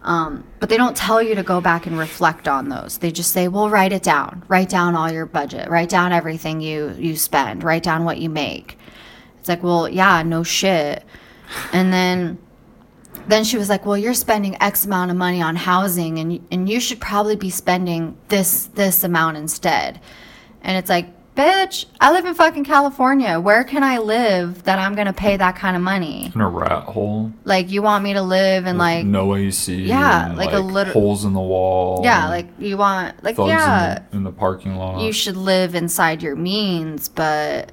Um, 0.02 0.46
but 0.60 0.68
they 0.68 0.76
don't 0.76 0.96
tell 0.96 1.22
you 1.22 1.34
to 1.34 1.42
go 1.42 1.60
back 1.60 1.86
and 1.86 1.98
reflect 1.98 2.48
on 2.48 2.68
those. 2.68 2.98
They 2.98 3.10
just 3.10 3.32
say, 3.32 3.48
"Well, 3.48 3.68
write 3.68 3.92
it 3.92 4.02
down. 4.02 4.44
Write 4.48 4.68
down 4.68 4.94
all 4.94 5.10
your 5.10 5.26
budget. 5.26 5.68
Write 5.68 5.88
down 5.88 6.12
everything 6.12 6.60
you 6.60 6.94
you 6.98 7.16
spend. 7.16 7.64
Write 7.64 7.82
down 7.82 8.04
what 8.04 8.18
you 8.18 8.30
make." 8.30 8.78
It's 9.38 9.48
like, 9.48 9.62
"Well, 9.62 9.88
yeah, 9.88 10.22
no 10.22 10.42
shit." 10.42 11.04
And 11.72 11.92
then 11.92 12.38
then 13.28 13.44
she 13.44 13.56
was 13.56 13.68
like, 13.68 13.86
"Well, 13.86 13.96
you're 13.96 14.14
spending 14.14 14.56
X 14.60 14.84
amount 14.84 15.10
of 15.10 15.16
money 15.16 15.40
on 15.40 15.56
housing, 15.56 16.18
and 16.18 16.40
and 16.50 16.68
you 16.68 16.80
should 16.80 17.00
probably 17.00 17.36
be 17.36 17.50
spending 17.50 18.16
this 18.28 18.66
this 18.74 19.04
amount 19.04 19.36
instead." 19.36 20.00
And 20.62 20.76
it's 20.76 20.90
like, 20.90 21.06
"Bitch, 21.36 21.84
I 22.00 22.10
live 22.10 22.24
in 22.24 22.34
fucking 22.34 22.64
California. 22.64 23.38
Where 23.38 23.64
can 23.64 23.82
I 23.84 23.98
live 23.98 24.64
that 24.64 24.78
I'm 24.78 24.94
gonna 24.94 25.12
pay 25.12 25.36
that 25.36 25.56
kind 25.56 25.76
of 25.76 25.82
money? 25.82 26.32
in 26.34 26.40
a 26.40 26.48
rat 26.48 26.84
hole 26.84 27.32
Like, 27.44 27.70
you 27.70 27.82
want 27.82 28.02
me 28.02 28.14
to 28.14 28.22
live 28.22 28.66
in 28.66 28.78
like, 28.78 29.04
no 29.04 29.34
AC 29.36 29.74
Yeah, 29.74 30.26
and, 30.30 30.36
like 30.36 30.52
a 30.52 30.58
little 30.58 30.92
holes 30.92 31.24
in 31.24 31.34
the 31.34 31.40
wall 31.40 32.00
yeah, 32.02 32.28
like 32.28 32.48
you 32.58 32.76
want 32.76 33.22
like 33.22 33.36
yeah." 33.36 33.96
in, 33.96 34.04
the, 34.10 34.16
in 34.16 34.22
the 34.24 34.32
parking 34.32 34.76
lot 34.76 35.00
you 35.00 35.12
should 35.12 35.36
live 35.36 35.74
inside 35.74 36.22
your 36.22 36.34
means, 36.34 37.08
but 37.08 37.72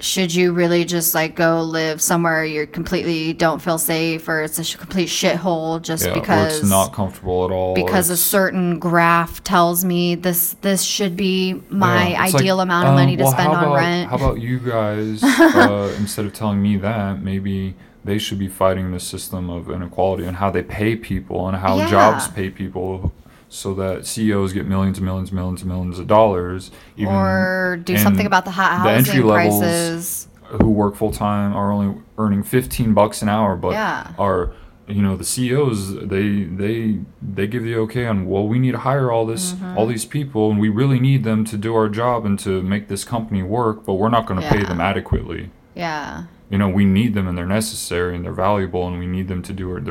should 0.00 0.34
you 0.34 0.52
really 0.52 0.84
just 0.84 1.14
like 1.14 1.36
go 1.36 1.62
live 1.62 2.02
somewhere 2.02 2.44
you 2.44 2.66
completely 2.66 3.32
don't 3.32 3.62
feel 3.62 3.78
safe 3.78 4.28
or 4.28 4.42
it's 4.42 4.58
a 4.58 4.76
complete 4.76 5.08
shithole 5.08 5.80
just 5.80 6.04
Yeah, 6.04 6.14
because 6.14 6.58
it's 6.60 6.68
not 6.68 6.92
comfortable 6.92 7.44
at 7.44 7.52
all. 7.52 7.74
because 7.74 8.10
a 8.10 8.16
certain 8.16 8.78
graph 8.80 9.42
tells 9.44 9.84
me 9.84 10.14
this 10.16 10.54
this 10.62 10.82
should 10.82 11.16
be 11.16 11.54
my 11.70 12.08
Yeah, 12.08 12.24
it's 12.24 12.34
like, 12.34 12.40
ideal 12.42 12.60
amount 12.60 12.86
of 12.86 12.90
um, 12.90 12.96
money 12.96 13.16
to 13.16 13.22
well, 13.22 13.32
spend 13.32 13.48
on 13.54 13.64
about, 13.64 13.74
rent. 13.76 14.10
How 14.10 14.16
about 14.16 14.40
you 14.40 14.58
guys, 14.58 15.22
uh, 15.40 15.94
instead 15.96 16.24
of 16.26 16.32
telling 16.32 16.60
me 16.60 16.76
that, 16.78 17.22
maybe 17.22 17.74
they 18.04 18.18
should 18.18 18.38
be 18.38 18.48
fighting 18.48 18.90
the 18.90 19.00
system 19.00 19.48
of 19.48 19.70
inequality 19.70 20.24
and 20.24 20.36
how 20.36 20.50
they 20.50 20.62
pay 20.62 20.96
people 20.96 21.46
and 21.48 21.56
how 21.58 21.76
Yeah. 21.78 21.86
jobs 21.86 22.28
pay 22.28 22.50
people 22.50 23.12
so 23.48 23.74
that 23.74 24.06
CEOs 24.06 24.52
get 24.52 24.66
millions 24.66 24.98
and 24.98 25.04
millions 25.06 25.30
and 25.30 25.36
millions 25.38 25.60
and 25.62 25.68
millions 25.70 25.98
of 25.98 26.06
dollars. 26.06 26.70
Even, 26.96 27.12
or 27.14 27.80
do 27.84 27.96
something 27.96 28.26
about 28.26 28.44
the 28.44 28.50
hot 28.52 28.82
the 28.84 28.90
entry 28.90 29.14
housing 29.14 29.26
levels 29.26 29.58
prices. 29.60 30.28
who 30.60 30.70
work 30.70 30.96
full 30.96 31.12
time 31.12 31.54
are 31.54 31.70
only 31.72 32.00
earning 32.18 32.42
15 32.42 32.94
bucks 32.94 33.22
an 33.22 33.28
hour, 33.28 33.56
but 33.56 33.72
Yeah. 33.72 34.12
are 34.18 34.52
you 34.86 35.00
know 35.00 35.16
the 35.16 35.24
CEOs 35.24 35.94
they 36.08 36.42
they 36.44 36.98
they 37.22 37.46
give 37.46 37.62
the 37.64 37.74
okay 37.74 38.04
on 38.06 38.26
well 38.26 38.46
we 38.46 38.58
need 38.58 38.72
to 38.72 38.78
hire 38.80 39.10
all 39.10 39.24
this 39.24 39.52
Mm-hmm. 39.54 39.78
all 39.78 39.86
these 39.86 40.04
people 40.04 40.50
and 40.50 40.60
we 40.60 40.68
really 40.68 41.00
need 41.00 41.24
them 41.24 41.42
to 41.46 41.56
do 41.56 41.74
our 41.74 41.88
job 41.88 42.26
and 42.26 42.38
to 42.40 42.60
make 42.62 42.88
this 42.88 43.02
company 43.02 43.42
work, 43.42 43.86
but 43.86 43.94
we're 43.94 44.10
not 44.10 44.26
going 44.26 44.40
to 44.42 44.46
pay 44.46 44.62
them 44.62 44.80
adequately. 44.82 45.48
Yeah. 45.74 46.24
You 46.50 46.58
know 46.58 46.68
we 46.68 46.84
need 46.84 47.14
them 47.14 47.26
and 47.26 47.36
they're 47.38 47.46
necessary 47.46 48.14
and 48.14 48.24
they're 48.24 48.32
valuable 48.32 48.86
and 48.86 48.98
we 48.98 49.06
need 49.06 49.28
them 49.28 49.40
to 49.42 49.52
do 49.54 49.74
it. 49.76 49.84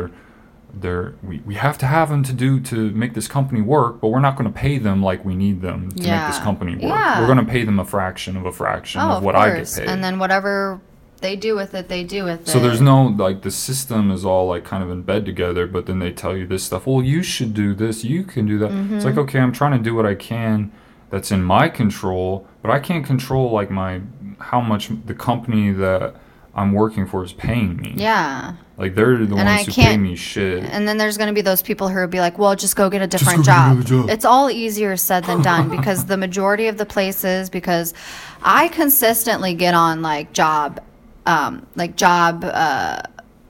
They're 0.73 1.13
we, 1.21 1.39
we 1.45 1.55
have 1.55 1.77
to 1.79 1.85
have 1.85 2.09
them 2.09 2.23
to 2.23 2.33
do 2.33 2.59
to 2.61 2.89
make 2.91 3.13
this 3.13 3.27
company 3.27 3.61
work, 3.61 4.01
but 4.01 4.07
we're 4.07 4.19
not 4.19 4.35
going 4.37 4.51
to 4.51 4.57
pay 4.59 4.77
them 4.79 5.03
like 5.03 5.23
we 5.23 5.35
need 5.35 5.61
them 5.61 5.89
to 5.91 5.95
make 6.01 6.27
this 6.27 6.39
company 6.39 6.73
work. 6.73 6.81
Yeah. 6.83 7.19
We're 7.21 7.27
going 7.27 7.45
to 7.45 7.51
pay 7.51 7.63
them 7.63 7.79
a 7.79 7.85
fraction 7.85 8.35
of 8.37 8.45
a 8.45 8.51
fraction 8.51 9.01
Oh, 9.01 9.05
of 9.11 9.17
of 9.17 9.23
what 9.23 9.35
course. 9.35 9.77
I 9.77 9.81
get 9.81 9.87
paid. 9.87 9.93
And 9.93 10.03
then 10.03 10.17
whatever 10.19 10.81
they 11.21 11.35
do 11.35 11.55
with 11.55 11.73
it, 11.75 11.87
they 11.89 12.03
do 12.03 12.23
with 12.25 12.41
it. 12.41 12.47
So 12.47 12.59
there's 12.59 12.81
no 12.81 13.03
like 13.05 13.43
the 13.43 13.51
system 13.51 14.09
is 14.11 14.25
all 14.25 14.47
like 14.47 14.65
kind 14.65 14.83
of 14.83 14.89
in 14.89 15.03
bed 15.03 15.25
together, 15.25 15.67
but 15.67 15.85
then 15.85 15.99
they 15.99 16.11
tell 16.11 16.35
you 16.35 16.47
this 16.47 16.63
stuff. 16.63 16.87
Well, 16.87 17.03
you 17.03 17.21
should 17.23 17.53
do 17.53 17.73
this. 17.75 18.03
You 18.03 18.23
can 18.23 18.45
do 18.47 18.57
that. 18.59 18.65
It's 18.71 18.73
Mm-hmm. 18.75 18.99
like 18.99 19.17
okay, 19.17 19.39
I'm 19.39 19.53
trying 19.53 19.77
to 19.77 19.83
do 19.83 19.93
what 19.95 20.05
I 20.05 20.15
can 20.15 20.71
that's 21.11 21.31
in 21.31 21.43
my 21.43 21.69
control, 21.69 22.47
but 22.63 22.71
I 22.71 22.79
can't 22.79 23.05
control 23.05 23.51
like 23.51 23.69
my 23.69 24.01
how 24.39 24.59
much 24.59 24.89
the 25.05 25.13
company 25.13 25.71
that 25.71 26.15
I'm 26.55 26.73
working 26.73 27.05
for 27.07 27.23
is 27.23 27.31
paying 27.33 27.77
me. 27.77 27.93
Yeah. 27.95 28.55
Like 28.77 28.95
they're 28.95 29.17
the 29.17 29.35
And 29.35 29.47
I 29.47 29.57
ones 29.57 29.65
who 29.67 29.71
pay 29.73 29.81
can't- 29.83 30.01
me 30.01 30.15
shit. 30.15 30.63
And 30.63 30.87
then 30.87 30.97
there's 30.97 31.17
going 31.17 31.27
to 31.27 31.33
be 31.33 31.41
those 31.41 31.61
people 31.61 31.89
who 31.89 31.99
will 31.99 32.07
be 32.07 32.19
like, 32.19 32.39
well, 32.39 32.55
just 32.55 32.75
go 32.75 32.89
get 32.89 33.01
a 33.03 33.07
different 33.07 33.45
job. 33.45 33.85
job. 33.85 34.09
It's 34.09 34.25
all 34.25 34.49
easier 34.49 34.97
said 34.97 35.25
than 35.25 35.41
done 35.43 35.69
because 35.77 36.05
the 36.05 36.17
majority 36.17 36.67
of 36.67 36.77
the 36.77 36.85
places, 36.85 37.49
because 37.51 37.93
I 38.41 38.69
consistently 38.69 39.53
get 39.53 39.75
on 39.75 40.01
like 40.01 40.33
job, 40.33 40.81
um, 41.27 41.67
like 41.75 41.95
job, 41.95 42.43
uh, 42.43 43.03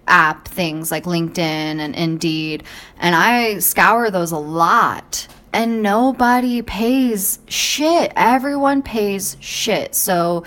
app 0.06 0.50
things 0.50 0.92
like 0.92 1.06
LinkedIn 1.06 1.38
and 1.40 1.96
Indeed, 1.96 2.64
and 3.00 3.16
I 3.16 3.60
scour 3.60 4.12
those 4.12 4.34
a 4.34 4.38
lot. 4.38 5.28
And 5.54 5.82
nobody 5.84 6.64
pays 6.64 7.38
shit. 7.48 8.12
Everyone 8.16 8.82
pays 8.82 9.38
shit. 9.40 9.94
So 9.96 10.44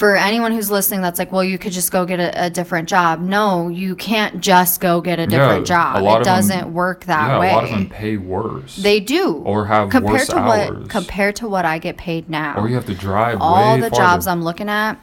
for 0.00 0.16
anyone 0.16 0.50
who's 0.50 0.70
listening 0.70 1.02
that's 1.02 1.18
like, 1.18 1.30
well, 1.30 1.44
you 1.44 1.58
could 1.58 1.72
just 1.72 1.92
go 1.92 2.06
get 2.06 2.18
a, 2.18 2.46
a 2.46 2.48
different 2.48 2.88
job. 2.88 3.20
No, 3.20 3.68
you 3.68 3.94
can't 3.94 4.40
just 4.40 4.80
go 4.80 5.02
get 5.02 5.18
a 5.18 5.26
different 5.26 5.68
Yeah, 5.68 5.92
a 5.92 5.94
job. 5.98 6.02
lot 6.02 6.22
It 6.22 6.24
doesn't 6.24 6.72
work 6.72 7.04
that 7.04 7.28
yeah, 7.28 7.38
way. 7.38 7.50
a 7.50 7.54
lot 7.54 7.64
of 7.64 7.70
them 7.70 7.90
pay 7.90 8.16
worse. 8.16 8.76
they 8.76 8.98
do. 8.98 9.34
Or 9.44 9.66
have 9.66 9.90
compared 9.90 10.12
worse 10.20 10.28
to 10.28 10.38
hours. 10.38 10.78
what 10.78 10.88
compared 10.88 11.36
to 11.36 11.48
what 11.48 11.66
I 11.66 11.78
get 11.78 11.98
paid 11.98 12.30
now. 12.30 12.54
or 12.56 12.66
you 12.66 12.76
have 12.76 12.86
to 12.86 12.94
drive 12.94 13.36
all 13.42 13.76
the 13.76 13.82
farther. 13.90 13.96
jobs 13.96 14.26
I'm 14.26 14.42
looking 14.42 14.70
at, 14.70 14.94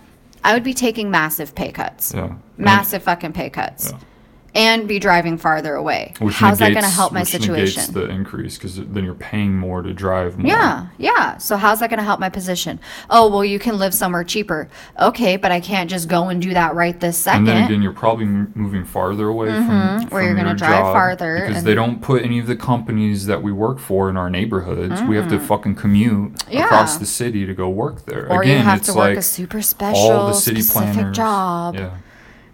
I 0.44 0.56
would 0.56 0.64
be 0.64 0.74
taking 0.74 1.12
massive 1.12 1.54
pay 1.54 1.72
cuts. 1.72 2.16
yeah. 2.16 2.34
Massive 2.58 3.04
fucking 3.04 3.34
pay 3.34 3.52
cuts. 3.52 3.92
Yeah. 3.92 4.00
And 4.58 4.88
be 4.88 4.98
driving 5.00 5.38
farther 5.38 5.76
away. 5.76 6.14
Which 6.20 6.36
How's 6.36 6.58
that 6.60 6.72
going 6.72 6.84
to 6.84 6.90
help 6.90 7.14
my 7.14 7.22
situation? 7.24 7.82
Negates 7.82 7.88
the 7.94 8.10
increase 8.10 8.58
because 8.58 8.76
then 8.78 9.04
you're 9.06 9.14
paying 9.14 9.56
more 9.56 9.84
to 9.84 9.94
drive 9.94 10.38
more. 10.38 10.48
Yeah, 10.48 10.88
yeah. 10.98 11.38
So 11.38 11.58
how's 11.58 11.80
that 11.82 11.90
going 11.92 12.00
to 12.00 12.04
help 12.04 12.20
my 12.20 12.30
position? 12.30 12.80
Oh, 13.10 13.30
well, 13.30 13.46
you 13.46 13.60
can 13.60 13.78
live 13.78 13.94
somewhere 13.94 14.24
cheaper. 14.24 14.68
Okay, 15.00 15.38
but 15.38 15.52
I 15.52 15.60
can't 15.60 15.90
just 15.90 16.10
go 16.10 16.30
and 16.30 16.42
do 16.42 16.54
that 16.56 16.74
right 16.74 17.00
this 17.00 17.18
second. 17.18 17.48
And 17.48 17.48
then 17.48 17.64
again, 17.66 17.82
you're 17.84 17.94
probably 17.94 18.26
moving 18.26 18.84
farther 18.84 19.28
away 19.28 19.50
from, 19.50 19.68
Mm-hmm. 19.70 20.08
where 20.10 20.24
from 20.24 20.26
you're 20.26 20.36
gonna 20.36 20.56
drive 20.56 20.82
farther 20.92 21.40
because 21.42 21.58
and- 21.58 21.68
they 21.68 21.76
don't 21.76 22.02
put 22.02 22.24
any 22.24 22.40
of 22.40 22.48
the 22.48 22.56
companies 22.56 23.28
that 23.28 23.44
we 23.44 23.52
work 23.52 23.78
for 23.80 24.10
in 24.10 24.18
our 24.18 24.30
neighborhoods. 24.30 25.02
We 25.04 25.16
have 25.18 25.30
to 25.30 25.40
fucking 25.40 25.76
commute 25.76 26.34
Mm-hmm. 26.34 26.52
Yeah. 26.52 26.66
across 26.66 26.98
the 26.98 27.06
city 27.06 27.46
to 27.46 27.54
go 27.54 27.70
work 27.70 28.06
there. 28.06 28.28
or 28.32 28.42
again, 28.42 28.58
you 28.58 28.64
have 28.64 28.80
it's 28.80 28.88
to 28.88 28.94
work 28.94 29.10
like 29.10 29.18
a 29.18 29.22
super 29.22 29.62
special, 29.62 30.02
all 30.12 30.28
the 30.30 30.34
city 30.34 30.62
specific 30.62 30.94
planners. 30.96 31.16
job 31.18 31.76
Yeah, 31.76 31.92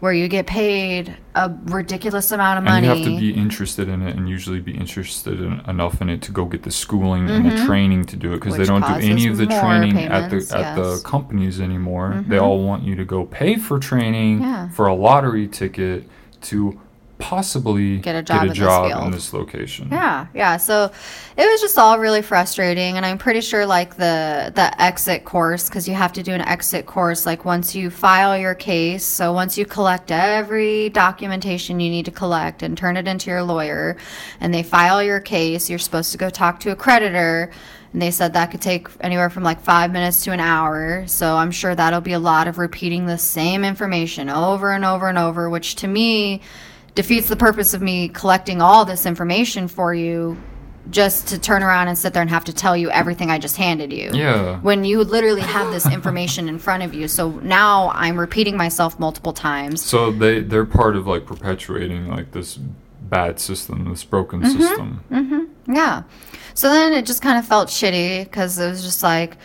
where 0.04 0.12
you 0.12 0.28
get 0.28 0.46
paid 0.46 1.16
a 1.34 1.50
ridiculous 1.68 2.30
amount 2.34 2.58
of 2.58 2.66
money. 2.66 2.86
and 2.86 3.00
you 3.00 3.06
have 3.10 3.16
to 3.16 3.20
be 3.22 3.34
interested 3.34 3.88
in 3.88 4.02
it 4.02 4.18
and 4.18 4.28
usually 4.28 4.60
be 4.60 4.76
interested 4.76 5.40
in, 5.40 5.62
enough 5.62 6.02
in 6.02 6.10
it 6.10 6.22
to 6.22 6.30
go 6.34 6.44
get 6.44 6.64
the 6.64 6.72
schooling 6.72 7.30
and 7.30 7.50
the 7.50 7.66
training 7.66 8.04
to 8.04 8.18
do 8.18 8.34
it 8.34 8.42
because 8.42 8.58
they 8.58 8.66
Mm-hmm. 8.66 8.82
Don't 8.82 9.00
do 9.02 9.08
any 9.08 9.28
of 9.28 9.38
the 9.38 9.46
training 9.46 9.98
at 9.98 10.30
the 10.30 10.36
at 10.58 10.76
the 10.76 10.82
yes. 10.82 11.00
Mm-hmm. 11.00 11.08
companies 11.08 11.62
anymore. 11.62 12.22
They 12.28 12.38
all 12.38 12.62
want 12.62 12.84
you 12.84 12.96
to 12.96 13.06
go 13.06 13.24
pay 13.24 13.56
for 13.56 13.80
training 13.80 14.42
Yeah. 14.42 14.68
for 14.72 14.88
a 14.88 14.94
lottery 14.94 15.48
ticket 15.48 16.04
to 16.42 16.82
possibly 17.24 17.98
Get 18.00 18.16
a 18.16 18.22
job 18.22 18.44
in 18.44 18.50
this 18.50 18.58
field. 18.58 19.06
in 19.06 19.12
this 19.12 19.34
location. 19.34 19.88
Yeah, 19.90 20.28
yeah. 20.34 20.58
So 20.58 20.92
it 21.38 21.50
was 21.50 21.62
just 21.62 21.78
all 21.78 21.98
really 21.98 22.22
frustrating, 22.22 22.98
and 22.98 23.06
I'm 23.06 23.18
pretty 23.18 23.40
sure 23.40 23.66
like 23.66 23.96
the 23.96 24.52
the 24.54 24.82
exit 24.82 25.24
course 25.24 25.70
because 25.70 25.88
you 25.88 25.94
have 25.94 26.12
to 26.14 26.24
do 26.24 26.34
an 26.34 26.42
exit 26.42 26.86
course 26.86 27.26
like 27.26 27.46
once 27.46 27.74
you 27.74 27.90
file 27.90 28.38
your 28.38 28.56
case. 28.56 29.06
So 29.06 29.32
once 29.32 29.58
you 29.58 29.66
collect 29.66 30.12
every 30.12 30.90
documentation 30.90 31.80
you 31.80 31.90
need 31.90 32.06
to 32.06 32.12
collect 32.12 32.62
and 32.62 32.78
turn 32.78 32.98
it 32.98 33.08
into 33.08 33.30
your 33.30 33.42
lawyer, 33.44 33.96
and 34.42 34.54
they 34.54 34.62
file 34.64 35.02
your 35.02 35.22
case, 35.22 35.70
you're 35.70 35.80
supposed 35.80 36.12
to 36.12 36.18
go 36.18 36.30
talk 36.30 36.60
to 36.62 36.72
a 36.72 36.76
creditor. 36.76 37.52
And 37.94 38.02
they 38.02 38.12
said 38.12 38.34
that 38.34 38.50
could 38.50 38.62
take 38.62 38.88
anywhere 39.02 39.30
from 39.30 39.44
like 39.44 39.62
five 39.62 39.92
minutes 39.92 40.24
to 40.24 40.32
an 40.32 40.40
hour. 40.40 41.06
So 41.08 41.38
I'm 41.38 41.52
sure 41.52 41.76
that'll 41.76 42.02
be 42.02 42.14
a 42.14 42.20
lot 42.20 42.48
of 42.48 42.58
repeating 42.58 43.06
the 43.06 43.20
same 43.20 43.64
information 43.64 44.30
over 44.30 44.72
and 44.72 44.84
over 44.84 45.08
and 45.08 45.18
over, 45.18 45.48
which 45.48 45.76
to 45.76 45.88
me 45.88 46.42
defeats 46.96 47.28
the 47.28 47.36
purpose 47.36 47.74
of 47.74 47.82
me 47.82 48.08
collecting 48.10 48.62
all 48.62 48.86
this 48.86 49.06
information 49.06 49.68
for 49.68 49.94
you 49.94 50.38
just 50.90 51.30
to 51.30 51.40
turn 51.40 51.64
around 51.64 51.88
and 51.88 51.98
sit 51.98 52.14
there 52.14 52.22
and 52.22 52.30
have 52.30 52.44
to 52.44 52.54
tell 52.54 52.76
you 52.76 52.92
everything 52.92 53.32
I 53.32 53.40
just 53.40 53.56
handed 53.56 53.94
you. 53.94 54.12
Yeah. 54.14 54.60
When 54.60 54.84
you 54.84 55.04
literally 55.04 55.42
have 55.42 55.72
this 55.72 55.90
information 55.90 56.50
in 56.50 56.60
front 56.60 56.84
of 56.84 56.94
you. 56.94 57.08
So 57.08 57.32
now 57.42 57.90
I'm 57.94 58.20
repeating 58.20 58.58
myself 58.58 59.00
multiple 59.00 59.32
times. 59.32 59.82
So 59.82 60.12
they 60.12 60.42
they're 60.42 60.66
part 60.66 60.96
of 60.98 61.08
like 61.08 61.26
perpetuating 61.26 62.10
like 62.10 62.32
this 62.32 62.58
bad 62.58 63.40
system, 63.40 63.90
this 63.90 64.04
broken 64.04 64.42
Mm-hmm. 64.42 64.62
system. 64.62 65.50
Yeah. 65.68 66.04
So 66.54 66.70
then 66.70 66.92
it 66.94 67.06
just 67.06 67.22
kind 67.22 67.40
of 67.40 67.46
felt 67.48 67.70
shitty 67.70 68.26
because 68.26 68.60
it 68.60 68.70
was 68.70 68.84
just 68.84 69.02
like, 69.02 69.38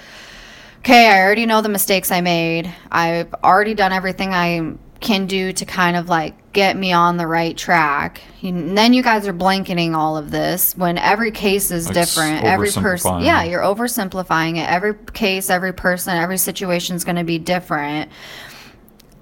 okay, 0.80 1.06
I 1.08 1.20
already 1.22 1.46
know 1.46 1.62
the 1.62 1.68
mistakes 1.68 2.10
I 2.10 2.20
made. 2.20 2.72
I've 2.90 3.32
already 3.44 3.74
done 3.74 3.92
everything 3.92 4.34
I 4.34 4.74
can 5.00 5.26
do 5.26 5.52
to 5.52 5.64
kind 5.64 5.96
of 5.96 6.08
like 6.08 6.34
get 6.58 6.76
me 6.76 6.92
on 6.92 7.16
the 7.16 7.26
right 7.26 7.56
track. 7.56 8.20
And 8.42 8.76
then 8.76 8.92
you 8.92 9.02
guys 9.02 9.26
are 9.28 9.32
blanketing 9.32 9.94
all 9.94 10.16
of 10.16 10.30
this 10.30 10.76
when 10.76 10.98
every 10.98 11.30
case 11.30 11.70
is 11.70 11.86
Like 11.88 11.96
s- 11.96 12.14
different. 12.14 12.44
Every 12.44 12.70
person, 12.70 13.20
yeah, 13.20 13.44
you're 13.44 13.62
oversimplifying 13.62 14.56
it. 14.56 14.68
Every 14.68 14.94
case, 15.12 15.50
every 15.50 15.72
person, 15.72 16.16
every 16.16 16.38
situation 16.38 16.96
is 16.96 17.04
going 17.04 17.16
to 17.16 17.24
be 17.24 17.38
different 17.38 18.10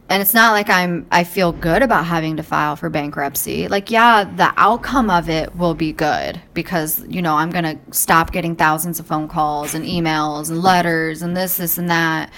and 0.08 0.22
it's 0.22 0.34
not 0.34 0.52
like 0.52 0.70
I'm 0.70 1.06
I 1.10 1.24
feel 1.24 1.52
good 1.52 1.82
about 1.82 2.04
having 2.06 2.36
to 2.36 2.42
file 2.42 2.76
for 2.76 2.88
bankruptcy. 2.88 3.66
Like 3.68 3.90
yeah, 3.90 4.24
the 4.24 4.52
outcome 4.56 5.10
of 5.10 5.28
it 5.28 5.56
will 5.56 5.74
be 5.74 5.92
good 5.92 6.40
because 6.54 7.04
you 7.08 7.22
know, 7.22 7.34
I'm 7.34 7.50
going 7.50 7.64
to 7.64 7.78
stop 7.90 8.32
getting 8.32 8.54
thousands 8.54 9.00
of 9.00 9.06
phone 9.06 9.28
calls 9.28 9.74
and 9.74 9.84
emails 9.84 10.48
and 10.48 10.62
letters 10.62 11.22
and 11.22 11.36
this 11.36 11.56
this 11.56 11.76
and 11.78 11.90
that. 11.90 12.30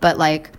But 0.00 0.18
like 0.18 0.50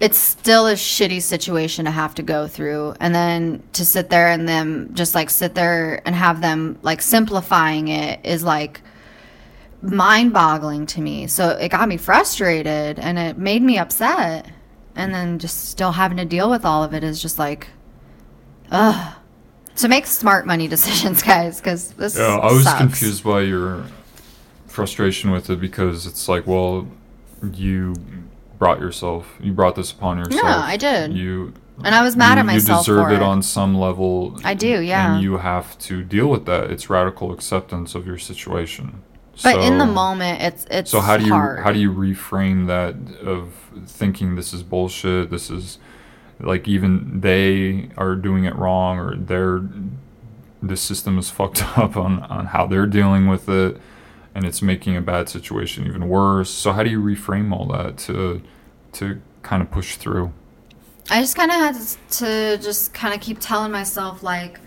it's 0.00 0.18
still 0.18 0.66
a 0.66 0.74
shitty 0.74 1.22
situation 1.22 1.84
to 1.84 1.90
have 1.90 2.14
to 2.16 2.22
go 2.22 2.46
through 2.48 2.94
and 3.00 3.14
then 3.14 3.62
to 3.74 3.84
sit 3.84 4.10
there 4.10 4.28
and 4.28 4.48
them 4.48 4.90
just 4.94 5.14
like 5.14 5.30
sit 5.30 5.54
there 5.54 6.02
and 6.06 6.14
have 6.14 6.40
them 6.40 6.78
like 6.82 7.00
simplifying 7.00 7.88
it 7.88 8.18
is 8.24 8.42
like 8.42 8.80
mind 9.82 10.32
boggling 10.32 10.86
to 10.86 11.00
me. 11.00 11.26
So 11.26 11.50
it 11.50 11.68
got 11.70 11.88
me 11.88 11.96
frustrated 11.96 12.98
and 12.98 13.18
it 13.18 13.38
made 13.38 13.62
me 13.62 13.78
upset. 13.78 14.50
And 14.96 15.12
then 15.14 15.38
just 15.38 15.70
still 15.70 15.92
having 15.92 16.16
to 16.18 16.24
deal 16.24 16.48
with 16.50 16.64
all 16.64 16.82
of 16.84 16.94
it 16.94 17.02
is 17.04 17.20
just 17.20 17.38
like, 17.38 17.68
ugh. 18.70 19.14
So 19.74 19.88
make 19.88 20.06
smart 20.06 20.46
money 20.46 20.68
decisions, 20.76 21.22
guys, 21.22 21.60
because 21.60 21.90
this 21.92 22.16
Yeah, 22.16 22.38
I 22.38 22.52
was 22.52 22.64
sucks. 22.64 22.78
confused 22.78 23.24
by 23.24 23.40
your 23.42 23.84
frustration 24.66 25.30
with 25.30 25.50
it 25.50 25.60
because 25.60 26.06
it's 26.06 26.28
like, 26.28 26.46
well, 26.46 26.86
you 27.52 27.94
brought 28.64 28.80
yourself, 28.80 29.36
you 29.40 29.52
brought 29.52 29.74
this 29.76 29.92
upon 29.92 30.16
yourself. 30.16 30.42
No, 30.42 30.48
I 30.48 30.78
did. 30.78 31.12
You 31.12 31.52
And 31.84 31.94
I 31.94 32.02
was 32.02 32.16
mad 32.16 32.36
you, 32.36 32.40
at 32.40 32.46
myself 32.46 32.86
You 32.88 32.94
deserve 32.94 33.12
it 33.12 33.16
it. 33.16 33.22
on 33.22 33.42
some 33.42 33.74
level. 33.74 34.38
I 34.42 34.54
do, 34.54 34.80
yeah. 34.80 35.14
And 35.16 35.22
you 35.22 35.36
have 35.36 35.76
to 35.80 36.02
deal 36.02 36.28
with 36.28 36.46
that. 36.46 36.70
It's 36.70 36.88
radical 36.88 37.30
acceptance 37.30 37.94
of 37.94 38.06
your 38.06 38.16
situation. 38.16 39.02
But 39.42 39.56
in 39.60 39.76
the 39.76 39.86
moment, 39.86 40.40
it's 40.40 40.64
it's 40.70 40.90
so 40.90 41.00
how 41.00 41.16
do 41.18 41.26
you 41.26 41.32
hard. 41.32 41.62
how 41.64 41.72
do 41.72 41.78
you 41.78 41.92
reframe 41.92 42.68
that 42.68 42.94
of 43.20 43.52
thinking 43.84 44.36
this 44.36 44.54
is 44.54 44.62
bullshit? 44.62 45.28
This 45.28 45.50
is 45.50 45.78
like 46.40 46.66
even 46.68 47.20
they 47.20 47.90
are 47.98 48.14
doing 48.14 48.44
it 48.44 48.54
wrong, 48.56 48.98
or 48.98 49.14
they're 49.16 49.62
the 50.62 50.76
system 50.76 51.18
is 51.18 51.28
fucked 51.38 51.62
up 51.76 51.96
on 51.96 52.22
on 52.36 52.46
how 52.46 52.66
they're 52.66 52.86
dealing 52.86 53.26
with 53.26 53.48
it, 53.48 53.76
and 54.34 54.44
it's 54.44 54.62
making 54.62 54.96
a 54.96 55.02
bad 55.02 55.28
situation 55.28 55.86
even 55.86 56.08
worse. 56.08 56.50
So 56.50 56.72
how 56.72 56.84
do 56.84 56.90
you 56.90 57.02
reframe 57.02 57.52
all 57.52 57.66
that 57.76 57.98
to 58.06 58.40
to 58.94 59.20
kind 59.42 59.62
of 59.62 59.70
push 59.70 59.96
through? 59.96 60.32
I 61.10 61.20
just 61.20 61.36
kind 61.36 61.50
of 61.50 61.56
had 61.56 61.76
to 62.12 62.58
just 62.62 62.94
kind 62.94 63.14
of 63.14 63.20
keep 63.20 63.38
telling 63.38 63.70
myself 63.70 64.22
like, 64.22 64.58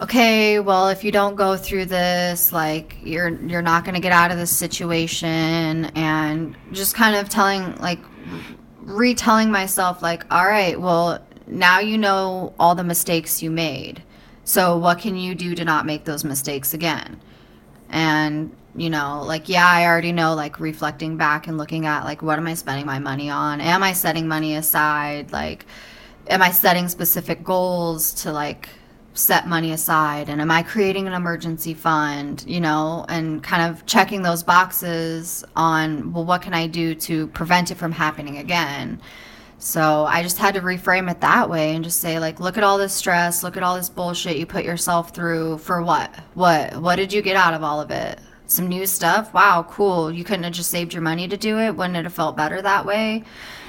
okay, 0.00 0.58
well, 0.58 0.88
if 0.88 1.04
you 1.04 1.12
don't 1.12 1.36
go 1.36 1.56
through 1.56 1.86
this, 1.86 2.52
like 2.52 2.96
you're 3.02 3.28
you're 3.28 3.62
not 3.62 3.84
going 3.84 3.94
to 3.94 4.00
get 4.00 4.12
out 4.12 4.30
of 4.30 4.38
this 4.38 4.54
situation, 4.54 5.86
and 5.94 6.56
just 6.72 6.94
kind 6.94 7.14
of 7.16 7.28
telling 7.28 7.76
like 7.76 8.00
retelling 8.80 9.50
myself 9.50 10.02
like, 10.02 10.24
all 10.32 10.46
right, 10.46 10.80
well, 10.80 11.24
now 11.46 11.78
you 11.78 11.96
know 11.98 12.52
all 12.58 12.74
the 12.74 12.84
mistakes 12.84 13.42
you 13.42 13.50
made. 13.50 14.02
So 14.44 14.76
what 14.76 14.98
can 14.98 15.16
you 15.16 15.34
do 15.34 15.54
to 15.54 15.64
not 15.64 15.86
make 15.86 16.04
those 16.04 16.24
mistakes 16.24 16.74
again? 16.74 17.20
and 17.88 18.54
you 18.76 18.90
know 18.90 19.22
like 19.24 19.48
yeah 19.48 19.66
i 19.66 19.86
already 19.86 20.12
know 20.12 20.34
like 20.34 20.60
reflecting 20.60 21.16
back 21.16 21.46
and 21.46 21.56
looking 21.58 21.86
at 21.86 22.04
like 22.04 22.22
what 22.22 22.38
am 22.38 22.46
i 22.46 22.54
spending 22.54 22.86
my 22.86 22.98
money 22.98 23.30
on? 23.30 23.60
Am 23.60 23.82
i 23.82 23.92
setting 23.92 24.28
money 24.28 24.54
aside? 24.54 25.32
Like 25.32 25.66
am 26.28 26.42
i 26.42 26.50
setting 26.50 26.88
specific 26.88 27.42
goals 27.42 28.12
to 28.22 28.32
like 28.32 28.68
set 29.14 29.48
money 29.48 29.72
aside? 29.72 30.28
And 30.28 30.40
am 30.40 30.50
i 30.50 30.62
creating 30.62 31.06
an 31.06 31.14
emergency 31.14 31.74
fund 31.74 32.44
you 32.46 32.60
know? 32.60 33.06
And 33.08 33.42
kind 33.42 33.70
of 33.70 33.86
checking 33.86 34.22
those 34.22 34.42
boxes 34.42 35.44
on 35.56 36.12
well 36.12 36.24
what 36.24 36.42
can 36.42 36.54
i 36.54 36.66
do 36.66 36.94
to 36.94 37.26
prevent 37.28 37.70
it 37.70 37.76
from 37.76 37.92
happening 37.92 38.38
again? 38.38 39.00
So 39.58 40.04
I 40.04 40.22
just 40.22 40.38
had 40.38 40.54
to 40.54 40.60
reframe 40.60 41.10
it 41.10 41.22
that 41.22 41.48
way 41.48 41.74
and 41.74 41.82
just 41.82 42.00
say 42.00 42.18
like 42.18 42.40
look 42.40 42.58
at 42.58 42.64
all 42.64 42.76
this 42.78 42.92
stress, 42.92 43.42
look 43.42 43.56
at 43.56 43.62
all 43.62 43.76
this 43.76 43.88
bullshit 43.88 44.36
you 44.36 44.44
put 44.46 44.64
yourself 44.64 45.14
through 45.14 45.58
for 45.58 45.82
what? 45.82 46.14
What? 46.34 46.76
What 46.76 46.96
did 46.96 47.12
you 47.12 47.22
get 47.22 47.36
out 47.36 47.54
of 47.54 47.62
all 47.62 47.80
of 47.80 47.90
it? 47.90 48.20
Some 48.46 48.68
new 48.68 48.86
stuff? 48.86 49.34
Wow, 49.34 49.66
cool. 49.68 50.12
You 50.12 50.22
couldn't 50.24 50.44
have 50.44 50.52
just 50.52 50.70
saved 50.70 50.92
your 50.94 51.02
money 51.02 51.26
to 51.28 51.36
do 51.36 51.58
it? 51.58 51.74
Wouldn't 51.76 51.96
it 51.96 52.04
have 52.04 52.12
felt 52.14 52.36
better 52.36 52.62
that 52.62 52.86
way? 52.86 53.24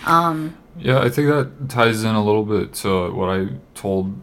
Um 0.05 0.55
Yeah, 0.79 0.99
I 0.99 1.09
think 1.09 1.27
that 1.29 1.69
ties 1.69 2.03
in 2.03 2.15
a 2.15 2.23
little 2.23 2.45
bit 2.45 2.73
to 2.75 3.11
what 3.11 3.29
I 3.29 3.47
told 3.73 4.13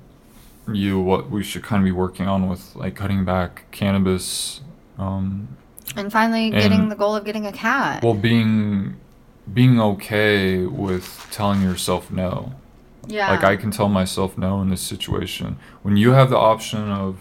you 0.72 0.98
what 1.00 1.30
we 1.30 1.42
should 1.42 1.62
kind 1.62 1.80
of 1.80 1.84
be 1.84 1.92
working 1.92 2.26
on 2.26 2.48
with 2.48 2.74
like 2.74 2.94
cutting 2.94 3.24
back 3.24 3.64
cannabis 3.70 4.62
um, 4.98 5.46
and 5.94 6.10
finally 6.10 6.48
getting 6.50 6.80
And- 6.80 6.90
the 6.90 6.96
goal 6.96 7.14
of 7.14 7.24
getting 7.26 7.44
a 7.46 7.52
cat. 7.52 8.02
well 8.02 8.14
being 8.14 8.96
being 9.52 9.78
okay 9.78 10.64
with 10.64 11.28
telling 11.30 11.60
yourself 11.60 12.10
no 12.10 12.54
yeah. 13.06 13.30
like 13.30 13.44
i 13.44 13.56
can 13.56 13.70
tell 13.70 13.90
myself 13.90 14.38
no 14.38 14.62
in 14.62 14.70
this 14.70 14.80
situation 14.80 15.58
when 15.82 15.98
you 15.98 16.12
have 16.12 16.30
the 16.30 16.38
option 16.38 16.88
of 16.90 17.18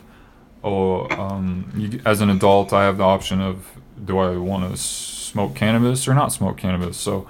oh 0.64 1.08
um, 1.10 1.72
you, 1.76 2.02
as 2.06 2.22
an 2.22 2.30
adult 2.30 2.74
i 2.74 2.84
have 2.84 2.98
the 2.98 3.04
option 3.04 3.42
of 3.42 3.68
do 4.04 4.18
i 4.18 4.36
want 4.36 4.70
to 4.70 4.78
smoke 4.78 5.56
cannabis 5.56 6.08
or 6.08 6.14
not 6.14 6.32
smoke 6.32 6.58
cannabis? 6.58 6.96
So 6.96 7.28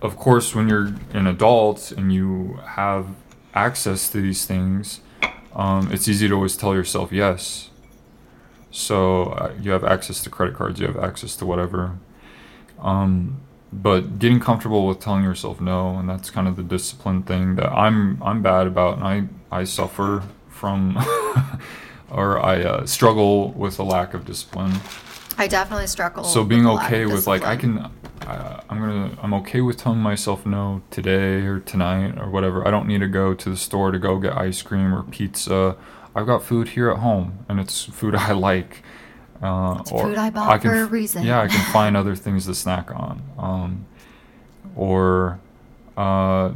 of 0.00 0.16
course 0.16 0.54
when 0.54 0.68
you're 0.68 0.94
an 1.12 1.26
adult 1.26 1.90
and 1.90 2.12
you 2.12 2.60
have 2.64 3.06
access 3.54 4.08
to 4.10 4.20
these 4.20 4.46
things 4.46 5.00
um, 5.56 5.90
it's 5.90 6.06
easy 6.06 6.28
to 6.28 6.34
always 6.34 6.56
tell 6.56 6.72
yourself 6.72 7.10
yes. 7.10 7.70
So 8.70 9.24
uh, 9.24 9.54
you 9.60 9.72
have 9.72 9.82
access 9.82 10.22
to 10.22 10.30
credit 10.30 10.54
cards 10.54 10.78
you 10.78 10.86
have 10.86 10.96
access 10.96 11.34
to 11.36 11.46
whatever. 11.46 11.98
Um, 12.78 13.40
but 13.72 14.20
getting 14.20 14.38
comfortable 14.38 14.86
with 14.86 15.00
telling 15.00 15.24
yourself 15.24 15.60
no 15.60 15.96
and 15.96 16.08
that's 16.08 16.30
kind 16.30 16.46
of 16.48 16.56
the 16.56 16.62
discipline 16.62 17.22
thing 17.22 17.56
that 17.56 17.70
i'm 17.70 18.22
i'm 18.22 18.40
bad 18.40 18.66
about 18.66 18.96
and 18.96 19.06
i 19.06 19.24
i 19.60 19.62
suffer 19.62 20.22
from 20.48 20.96
or 22.10 22.38
i 22.44 22.62
uh, 22.62 22.86
struggle 22.86 23.50
with 23.52 23.78
a 23.78 23.82
lack 23.82 24.14
of 24.14 24.24
discipline. 24.24 24.72
I 25.36 25.46
definitely 25.46 25.86
struggle. 25.86 26.24
so 26.24 26.42
being 26.44 26.66
of 26.66 26.78
okay 26.80 27.06
with 27.06 27.26
like 27.26 27.44
i 27.44 27.56
can 27.56 27.78
uh, 28.26 28.60
i'm 28.68 28.78
gonna 28.80 29.10
i'm 29.22 29.32
okay 29.34 29.60
with 29.60 29.76
telling 29.76 30.00
myself 30.00 30.44
no 30.44 30.82
today 30.90 31.42
or 31.46 31.60
tonight 31.60 32.18
or 32.18 32.28
whatever. 32.28 32.66
I 32.66 32.70
don't 32.70 32.86
need 32.88 32.98
to 33.00 33.08
go 33.08 33.34
to 33.34 33.50
the 33.50 33.56
store 33.56 33.90
to 33.92 33.98
go 33.98 34.18
get 34.18 34.36
ice 34.36 34.60
cream 34.62 34.92
or 34.94 35.02
pizza. 35.04 35.76
I've 36.16 36.26
got 36.26 36.42
food 36.42 36.68
here 36.70 36.90
at 36.90 36.98
home 36.98 37.44
and 37.48 37.60
it's 37.60 37.84
food 37.84 38.14
i 38.28 38.32
like 38.32 38.82
uh, 39.40 39.76
It's 39.80 39.90
food 39.92 40.16
I 40.18 40.30
bought 40.30 40.60
can 40.62 40.70
for 40.70 40.76
a 40.82 40.86
reason. 40.86 41.24
yeah 41.24 41.40
i 41.40 41.46
can 41.46 41.72
find 41.72 41.96
other 41.96 42.16
things 42.16 42.46
to 42.46 42.54
snack 42.54 42.90
on. 42.90 43.22
Um, 43.38 43.86
or 44.74 45.38
uh, 45.96 46.50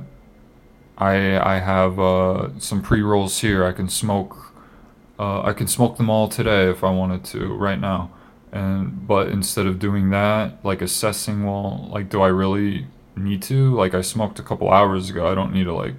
i 0.99 1.39
i 1.55 1.59
have 1.59 1.99
uh, 2.01 2.49
some 2.59 2.83
pre-rolls 2.83 3.39
here. 3.41 3.65
I 3.65 3.73
can 3.73 3.89
smoke 3.89 4.52
uh, 5.23 5.43
I 5.43 5.53
can 5.53 5.69
smoke 5.69 5.99
them 5.99 6.11
all 6.11 6.27
today 6.29 6.69
if 6.69 6.83
I 6.83 6.91
wanted 6.91 7.25
to 7.27 7.55
right 7.55 7.79
now. 7.79 8.11
And 8.51 9.07
but 9.07 9.29
instead 9.29 9.67
of 9.67 9.79
doing 9.79 10.11
that, 10.11 10.65
like 10.65 10.83
assessing, 10.83 11.45
well, 11.45 11.89
like 11.93 12.09
do 12.09 12.21
I 12.21 12.29
really 12.29 12.87
need 13.15 13.41
to? 13.45 13.73
Like 13.75 13.95
I 13.95 14.01
smoked 14.01 14.41
a 14.41 14.43
couple 14.43 14.69
hours 14.71 15.11
ago. 15.11 15.31
I 15.31 15.35
don't 15.37 15.53
need 15.53 15.65
to 15.65 15.75
like 15.75 15.95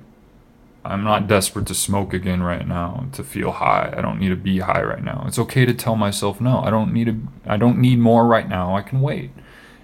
I'm 0.83 1.05
not 1.05 1.27
desperate 1.27 1.67
to 1.67 1.73
smoke 1.73 2.13
again 2.13 2.43
right 2.43 2.67
now 2.67 3.05
to 3.13 3.23
feel 3.23 3.51
high. 3.51 3.93
I 3.97 4.01
don't 4.01 4.19
need 4.19 4.29
to 4.29 4.35
be 4.35 4.59
high 4.59 4.83
right 4.83 5.03
now. 5.03 5.23
It's 5.25 5.39
okay 5.39 5.63
to 5.65 5.73
tell 5.73 5.95
myself 5.95 6.41
no. 6.41 6.59
I 6.59 6.69
don't 6.69 6.91
need 6.93 7.05
to 7.05 7.17
I 7.45 7.55
don't 7.55 7.79
need 7.79 7.99
more 7.99 8.27
right 8.27 8.49
now. 8.49 8.75
I 8.75 8.81
can 8.81 8.99
wait. 8.99 9.31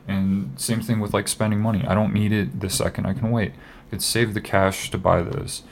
And 0.06 0.60
same 0.60 0.82
thing 0.82 0.99
with 0.99 1.14
like 1.14 1.30
spending 1.30 1.61
money. 1.61 1.86
I 1.88 1.95
don't 1.95 2.14
need 2.14 2.34
it 2.34 2.60
this 2.60 2.76
second. 2.76 3.06
I 3.06 3.14
can 3.14 3.32
wait. 3.32 3.53
I 3.88 3.90
could 3.91 4.02
save 4.02 4.34
the 4.34 4.41
cash 4.41 4.91
to 4.91 4.98
buy 4.98 5.22
this. 5.22 5.64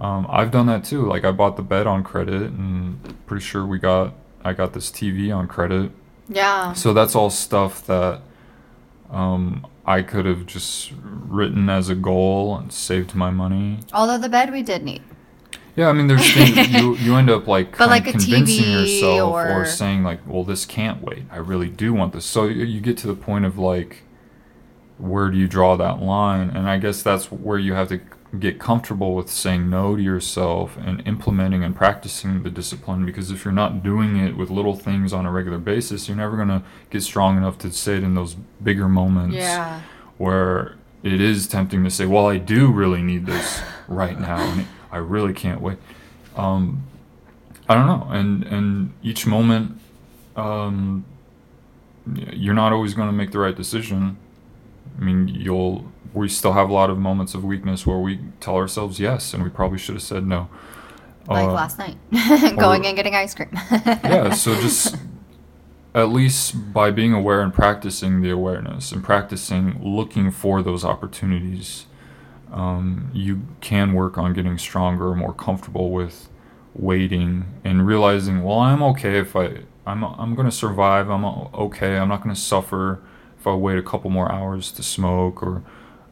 Um, 0.00 0.26
I've 0.30 0.50
done 0.50 0.66
that 0.66 0.84
too. 0.84 1.06
Like 1.06 1.24
I 1.24 1.32
bought 1.32 1.56
the 1.56 1.62
bed 1.62 1.86
on 1.86 2.04
credit, 2.04 2.42
and 2.42 3.26
pretty 3.26 3.44
sure 3.44 3.66
we 3.66 3.78
got 3.78 4.14
I 4.44 4.52
got 4.52 4.72
this 4.72 4.90
TV 4.90 5.34
on 5.34 5.48
credit. 5.48 5.90
Yeah. 6.28 6.72
So 6.74 6.92
that's 6.92 7.14
all 7.14 7.30
stuff 7.30 7.84
that 7.86 8.20
um, 9.10 9.66
I 9.84 10.02
could 10.02 10.26
have 10.26 10.46
just 10.46 10.92
written 11.02 11.68
as 11.68 11.88
a 11.88 11.94
goal 11.94 12.56
and 12.56 12.72
saved 12.72 13.14
my 13.14 13.30
money. 13.30 13.80
Although 13.92 14.18
the 14.18 14.28
bed 14.28 14.52
we 14.52 14.62
did 14.62 14.84
need. 14.84 15.02
Yeah, 15.74 15.88
I 15.88 15.92
mean, 15.92 16.08
there's 16.08 16.34
things 16.34 16.68
you 16.70 16.96
you 16.98 17.14
end 17.14 17.30
up 17.30 17.46
like 17.46 17.78
like 17.78 18.04
convincing 18.04 18.64
TV 18.64 19.00
yourself 19.00 19.32
or... 19.32 19.62
or- 19.62 19.64
saying 19.64 20.02
like, 20.02 20.20
well, 20.26 20.44
this 20.44 20.66
can't 20.66 21.02
wait. 21.02 21.24
I 21.30 21.36
really 21.36 21.68
do 21.68 21.92
want 21.92 22.12
this. 22.12 22.24
So 22.24 22.46
you 22.46 22.80
get 22.80 22.96
to 22.98 23.06
the 23.06 23.14
point 23.14 23.44
of 23.44 23.58
like, 23.58 24.02
where 24.98 25.30
do 25.30 25.38
you 25.38 25.46
draw 25.46 25.76
that 25.76 26.02
line? 26.02 26.50
And 26.50 26.68
I 26.68 26.78
guess 26.78 27.02
that's 27.02 27.30
where 27.30 27.58
you 27.58 27.74
have 27.74 27.88
to 27.88 28.00
get 28.38 28.58
comfortable 28.58 29.14
with 29.14 29.30
saying 29.30 29.70
no 29.70 29.96
to 29.96 30.02
yourself 30.02 30.76
and 30.76 31.06
implementing 31.06 31.64
and 31.64 31.74
practicing 31.74 32.42
the 32.42 32.50
discipline. 32.50 33.06
Because 33.06 33.30
if 33.30 33.44
you're 33.44 33.52
not 33.52 33.82
doing 33.82 34.16
it 34.18 34.36
with 34.36 34.50
little 34.50 34.74
things 34.76 35.12
on 35.14 35.24
a 35.24 35.30
regular 35.32 35.58
basis, 35.58 36.08
you're 36.08 36.16
never 36.16 36.36
gonna 36.36 36.62
get 36.90 37.02
strong 37.02 37.36
enough 37.38 37.56
to 37.58 37.72
say 37.72 37.96
it 37.96 38.02
in 38.04 38.14
those 38.14 38.34
bigger 38.62 38.88
moments 38.88 39.36
Yeah. 39.36 39.80
where 40.18 40.74
it 41.02 41.20
is 41.20 41.46
tempting 41.46 41.84
to 41.84 41.90
say, 41.90 42.04
"Well, 42.06 42.26
I 42.26 42.36
do 42.38 42.70
really 42.70 43.02
need 43.02 43.24
this 43.24 43.62
right 43.88 44.18
now, 44.20 44.36
and 44.36 44.66
I 44.92 44.98
really 44.98 45.32
can't 45.32 45.60
wait." 45.60 45.78
Um, 46.36 46.82
I 47.68 47.74
don't 47.74 47.86
know, 47.86 48.08
and 48.10 48.44
and 48.44 48.92
each 49.02 49.26
moment, 49.26 49.78
um, 50.36 51.04
you're 52.32 52.54
not 52.54 52.72
always 52.72 52.94
going 52.94 53.08
to 53.08 53.12
make 53.12 53.30
the 53.32 53.38
right 53.38 53.56
decision. 53.56 54.16
I 55.00 55.04
mean, 55.04 55.28
you'll. 55.28 55.84
We 56.14 56.28
still 56.28 56.52
have 56.54 56.70
a 56.70 56.72
lot 56.72 56.90
of 56.90 56.98
moments 56.98 57.34
of 57.34 57.44
weakness 57.44 57.86
where 57.86 57.98
we 57.98 58.18
tell 58.40 58.56
ourselves 58.56 58.98
yes, 58.98 59.34
and 59.34 59.42
we 59.42 59.50
probably 59.50 59.78
should 59.78 59.94
have 59.94 60.02
said 60.02 60.26
no. 60.26 60.48
Like 61.28 61.48
Uh, 61.48 61.52
last 61.52 61.78
night. 61.78 61.96
Going 62.58 62.84
or- 62.84 62.88
and 62.88 62.96
getting 62.96 63.14
ice 63.14 63.34
cream. 63.34 63.50
yeah 63.84 64.30
so 64.30 64.54
just 64.54 64.96
at 65.94 66.08
least 66.10 66.72
by 66.72 66.90
being 66.90 67.12
aware 67.12 67.40
and 67.42 67.52
practicing 67.52 68.22
the 68.22 68.30
awareness 68.30 68.92
and 68.92 69.02
practicing 69.04 69.78
looking 69.82 70.30
for 70.30 70.62
those 70.62 70.84
opportunities 70.84 71.86
um, 72.52 73.10
you 73.12 73.42
can 73.60 73.92
work 73.92 74.16
on 74.16 74.32
getting 74.32 74.56
stronger 74.58 75.14
more 75.14 75.32
comfortable 75.34 75.90
with 75.90 76.28
waiting 76.74 77.44
and 77.64 77.86
realizing 77.86 78.42
well 78.44 78.58
i'm 78.60 78.82
okay 78.82 79.18
if 79.18 79.34
i 79.34 79.58
i'm, 79.86 80.04
I'm 80.04 80.34
going 80.34 80.46
to 80.48 80.52
survive 80.56 81.10
i'm 81.10 81.24
okay 81.24 81.96
i'm 81.98 82.08
not 82.08 82.22
going 82.22 82.34
to 82.34 82.40
suffer 82.40 83.00
if 83.38 83.46
i 83.46 83.54
wait 83.54 83.78
a 83.78 83.82
couple 83.82 84.10
more 84.10 84.30
hours 84.30 84.70
to 84.72 84.82
smoke 84.82 85.42
or 85.42 85.62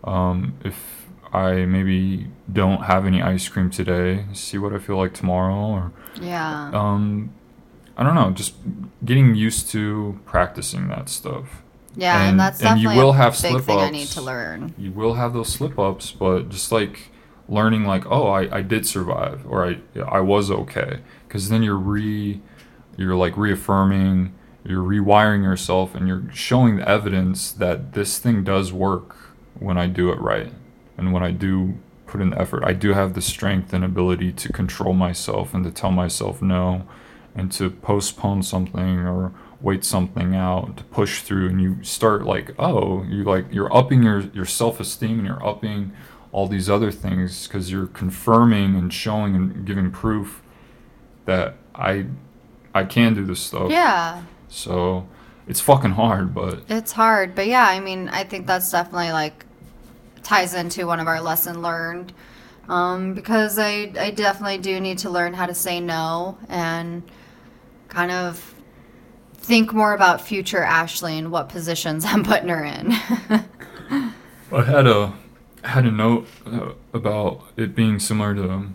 um, 0.06 0.54
if 0.64 1.06
i 1.32 1.64
maybe 1.64 2.28
don't 2.52 2.84
have 2.84 3.04
any 3.04 3.20
ice 3.20 3.48
cream 3.48 3.68
today 3.70 4.24
see 4.32 4.58
what 4.58 4.72
i 4.72 4.78
feel 4.78 4.96
like 4.96 5.12
tomorrow 5.12 5.54
or 5.54 5.92
yeah. 6.20 6.70
um 6.72 7.32
i 7.96 8.02
don't 8.02 8.14
know 8.14 8.30
just 8.30 8.54
getting 9.04 9.34
used 9.34 9.68
to 9.68 10.18
practicing 10.24 10.88
that 10.88 11.08
stuff 11.08 11.62
yeah, 11.98 12.20
and, 12.20 12.30
and- 12.32 12.40
that's 12.40 12.62
and 12.62 12.80
you 12.80 12.90
will 12.90 13.12
have 13.12 13.40
big 13.40 13.62
thing 13.62 13.78
I 13.78 13.90
need 13.90 14.08
to 14.08 14.20
learn. 14.20 14.74
you 14.76 14.92
will 14.92 15.14
have 15.14 15.32
those 15.32 15.48
slip 15.48 15.78
ups 15.78 16.12
but 16.12 16.50
just 16.50 16.70
like 16.70 17.10
learning 17.48 17.84
like 17.84 18.04
oh 18.06 18.28
i, 18.28 18.58
I 18.58 18.62
did 18.62 18.86
survive 18.86 19.46
or 19.48 19.66
i 19.66 19.78
i 20.06 20.20
was 20.20 20.50
okay 20.50 21.00
because 21.26 21.48
then 21.48 21.62
you're 21.62 21.76
re 21.76 22.40
you're 22.96 23.14
like 23.14 23.36
reaffirming 23.36 24.34
you're 24.64 24.82
rewiring 24.82 25.42
yourself 25.42 25.94
and 25.94 26.08
you're 26.08 26.24
showing 26.32 26.76
the 26.76 26.88
evidence 26.88 27.52
that 27.52 27.92
this 27.92 28.18
thing 28.18 28.42
does 28.42 28.72
work 28.72 29.16
when 29.60 29.78
I 29.78 29.86
do 29.86 30.10
it 30.10 30.20
right 30.20 30.52
and 30.96 31.12
when 31.12 31.22
I 31.22 31.30
do 31.30 31.74
put 32.06 32.20
in 32.20 32.30
the 32.30 32.40
effort. 32.40 32.62
I 32.64 32.72
do 32.72 32.92
have 32.92 33.14
the 33.14 33.20
strength 33.20 33.72
and 33.72 33.84
ability 33.84 34.32
to 34.32 34.52
control 34.52 34.92
myself 34.92 35.54
and 35.54 35.64
to 35.64 35.70
tell 35.70 35.90
myself 35.90 36.40
no 36.40 36.86
and 37.34 37.50
to 37.52 37.70
postpone 37.70 38.42
something 38.42 39.00
or 39.00 39.32
wait 39.60 39.84
something 39.84 40.34
out 40.34 40.76
to 40.76 40.84
push 40.84 41.22
through 41.22 41.48
and 41.48 41.60
you 41.62 41.82
start 41.82 42.24
like 42.24 42.54
oh 42.58 43.02
you 43.04 43.24
like 43.24 43.46
you're 43.50 43.74
upping 43.74 44.02
your 44.02 44.20
your 44.34 44.44
self-esteem 44.44 45.18
and 45.18 45.26
you're 45.26 45.46
upping 45.46 45.90
all 46.30 46.46
these 46.46 46.68
other 46.68 46.92
things 46.92 47.46
because 47.46 47.70
you're 47.70 47.86
confirming 47.86 48.76
and 48.76 48.92
showing 48.92 49.34
and 49.34 49.66
giving 49.66 49.90
proof 49.90 50.42
that 51.24 51.54
I 51.74 52.06
I 52.74 52.84
can 52.84 53.14
do 53.14 53.24
this 53.24 53.40
stuff. 53.40 53.70
Yeah. 53.70 54.22
So 54.48 55.08
it's 55.48 55.60
fucking 55.60 55.92
hard, 55.92 56.34
but 56.34 56.60
It's 56.68 56.92
hard, 56.92 57.34
but 57.34 57.46
yeah, 57.46 57.66
I 57.66 57.80
mean, 57.80 58.10
I 58.10 58.24
think 58.24 58.46
that's 58.46 58.70
definitely 58.70 59.12
like 59.12 59.45
ties 60.26 60.54
into 60.54 60.86
one 60.86 60.98
of 61.00 61.06
our 61.06 61.20
lesson 61.20 61.62
learned. 61.62 62.12
Um, 62.68 63.14
because 63.14 63.60
I, 63.60 63.92
I 63.98 64.10
definitely 64.10 64.58
do 64.58 64.80
need 64.80 64.98
to 64.98 65.10
learn 65.10 65.34
how 65.34 65.46
to 65.46 65.54
say 65.54 65.78
no 65.78 66.36
and 66.48 67.04
kind 67.88 68.10
of 68.10 68.54
think 69.34 69.72
more 69.72 69.94
about 69.94 70.20
future 70.20 70.64
Ashley 70.64 71.16
and 71.16 71.30
what 71.30 71.48
positions 71.48 72.04
I'm 72.06 72.24
putting 72.24 72.48
her 72.48 72.64
in. 72.64 72.92
I 74.52 74.62
had 74.64 74.86
a 74.86 75.14
had 75.62 75.84
a 75.84 75.90
note 75.90 76.28
uh, 76.44 76.72
about 76.92 77.42
it 77.56 77.74
being 77.74 77.98
similar 77.98 78.34
to 78.34 78.68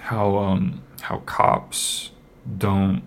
how 0.00 0.36
um 0.36 0.82
how 1.02 1.18
cops 1.18 2.10
don't 2.58 3.02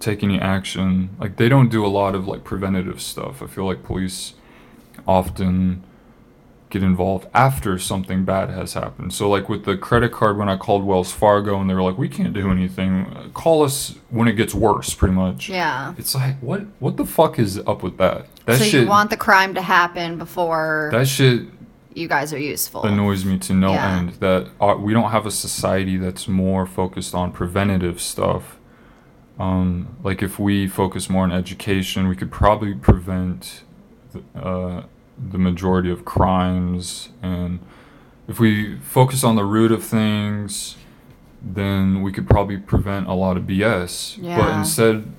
take 0.00 0.22
any 0.22 0.40
action 0.40 1.10
like 1.18 1.36
they 1.36 1.46
don't 1.46 1.68
do 1.68 1.84
a 1.84 1.88
lot 1.88 2.14
of 2.14 2.26
like 2.26 2.42
preventative 2.42 3.02
stuff 3.02 3.42
i 3.42 3.46
feel 3.46 3.66
like 3.66 3.82
police 3.82 4.32
often 5.06 5.84
get 6.70 6.82
involved 6.82 7.26
after 7.32 7.78
something 7.78 8.24
bad 8.24 8.50
has 8.50 8.74
happened 8.74 9.12
so 9.12 9.28
like 9.28 9.48
with 9.48 9.64
the 9.64 9.76
credit 9.76 10.12
card 10.12 10.36
when 10.36 10.48
i 10.48 10.56
called 10.56 10.84
wells 10.84 11.10
fargo 11.12 11.60
and 11.60 11.68
they 11.70 11.74
were 11.74 11.82
like 11.82 11.96
we 11.98 12.08
can't 12.08 12.32
do 12.34 12.50
anything 12.50 13.30
call 13.34 13.62
us 13.62 13.94
when 14.10 14.28
it 14.28 14.34
gets 14.34 14.54
worse 14.54 14.92
pretty 14.94 15.14
much 15.14 15.48
yeah. 15.48 15.94
it's 15.96 16.14
like 16.14 16.36
what 16.40 16.62
what 16.78 16.96
the 16.96 17.04
fuck 17.04 17.38
is 17.38 17.58
up 17.60 17.82
with 17.82 17.96
that 17.98 18.26
that 18.46 18.58
So 18.58 18.64
shit 18.64 18.82
you 18.82 18.88
want 18.88 19.10
the 19.10 19.16
crime 19.16 19.54
to 19.54 19.62
happen 19.62 20.18
before 20.18 20.90
that 20.92 21.08
shit 21.08 21.46
you 21.94 22.06
guys 22.06 22.32
are 22.32 22.38
useful. 22.38 22.84
annoys 22.84 23.24
me 23.24 23.38
to 23.38 23.52
no 23.52 23.72
Yeah. 23.72 23.96
end 23.98 24.10
that 24.20 24.48
uh, 24.60 24.76
we 24.78 24.92
don't 24.92 25.10
have 25.10 25.26
a 25.26 25.32
society 25.32 25.96
that's 25.96 26.28
more 26.28 26.64
focused 26.64 27.12
on 27.12 27.32
preventative 27.32 28.00
stuff. 28.00 28.56
Um, 29.38 29.96
like 30.04 30.22
if 30.22 30.38
we 30.38 30.68
focus 30.68 31.10
more 31.10 31.24
on 31.24 31.32
education, 31.32 32.06
we 32.06 32.14
could 32.14 32.30
probably 32.30 32.74
prevent 32.74 33.62
the, 34.12 34.22
uh, 34.40 34.82
the 35.30 35.38
majority 35.38 35.90
of 35.90 36.04
crimes. 36.04 37.08
And 37.22 37.60
if 38.26 38.38
we 38.38 38.78
focus 38.78 39.24
on 39.24 39.36
the 39.36 39.44
root 39.44 39.72
of 39.72 39.84
things, 39.84 40.76
then 41.42 42.02
we 42.02 42.12
could 42.12 42.28
probably 42.28 42.56
prevent 42.56 43.06
a 43.06 43.14
lot 43.14 43.36
of 43.36 43.44
BS. 43.44 44.18
Yeah. 44.20 44.38
But 44.38 44.58
instead, 44.58 45.12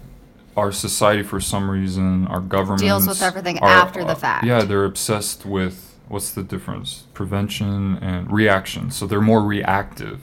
our 0.58 0.72
society, 0.72 1.24
for 1.24 1.40
some 1.40 1.70
reason, 1.70 2.28
our 2.28 2.42
government 2.42 2.82
Deals 2.82 3.08
with 3.08 3.22
everything 3.22 3.60
after 3.60 4.04
the 4.04 4.16
fact. 4.16 4.46
Yeah, 4.46 4.64
they're 4.64 4.86
obsessed 4.86 5.46
with 5.46 5.98
what's 6.08 6.32
the 6.32 6.44
difference? 6.44 7.06
Prevention 7.14 7.98
and 7.98 8.32
reaction. 8.32 8.92
So 8.92 9.08
they're 9.08 9.22
more 9.22 9.42
reactive. 9.42 10.20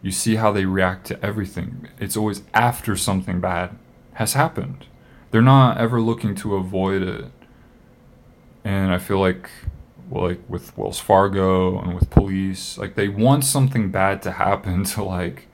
You 0.00 0.10
see 0.10 0.34
how 0.34 0.50
they 0.50 0.64
react 0.64 1.06
to 1.06 1.24
everything. 1.24 1.88
It's 2.00 2.16
always 2.16 2.42
after 2.52 2.96
something 2.96 3.40
bad 3.40 3.76
has 4.14 4.32
happened. 4.32 4.86
They're 5.30 5.40
not 5.40 5.78
ever 5.78 6.00
looking 6.00 6.34
to 6.36 6.56
avoid 6.56 7.02
it. 7.02 7.26
And 8.64 8.92
I 8.92 8.98
feel 8.98 9.18
like 9.18 9.50
like 10.10 10.40
with 10.48 10.76
Wells 10.76 10.98
Fargo 10.98 11.80
and 11.80 11.94
with 11.94 12.10
police, 12.10 12.76
like 12.76 12.94
they 12.96 13.08
want 13.08 13.44
something 13.44 13.90
bad 13.90 14.22
to 14.22 14.32
happen 14.32 14.84
to 14.94 15.02
like 15.02 15.48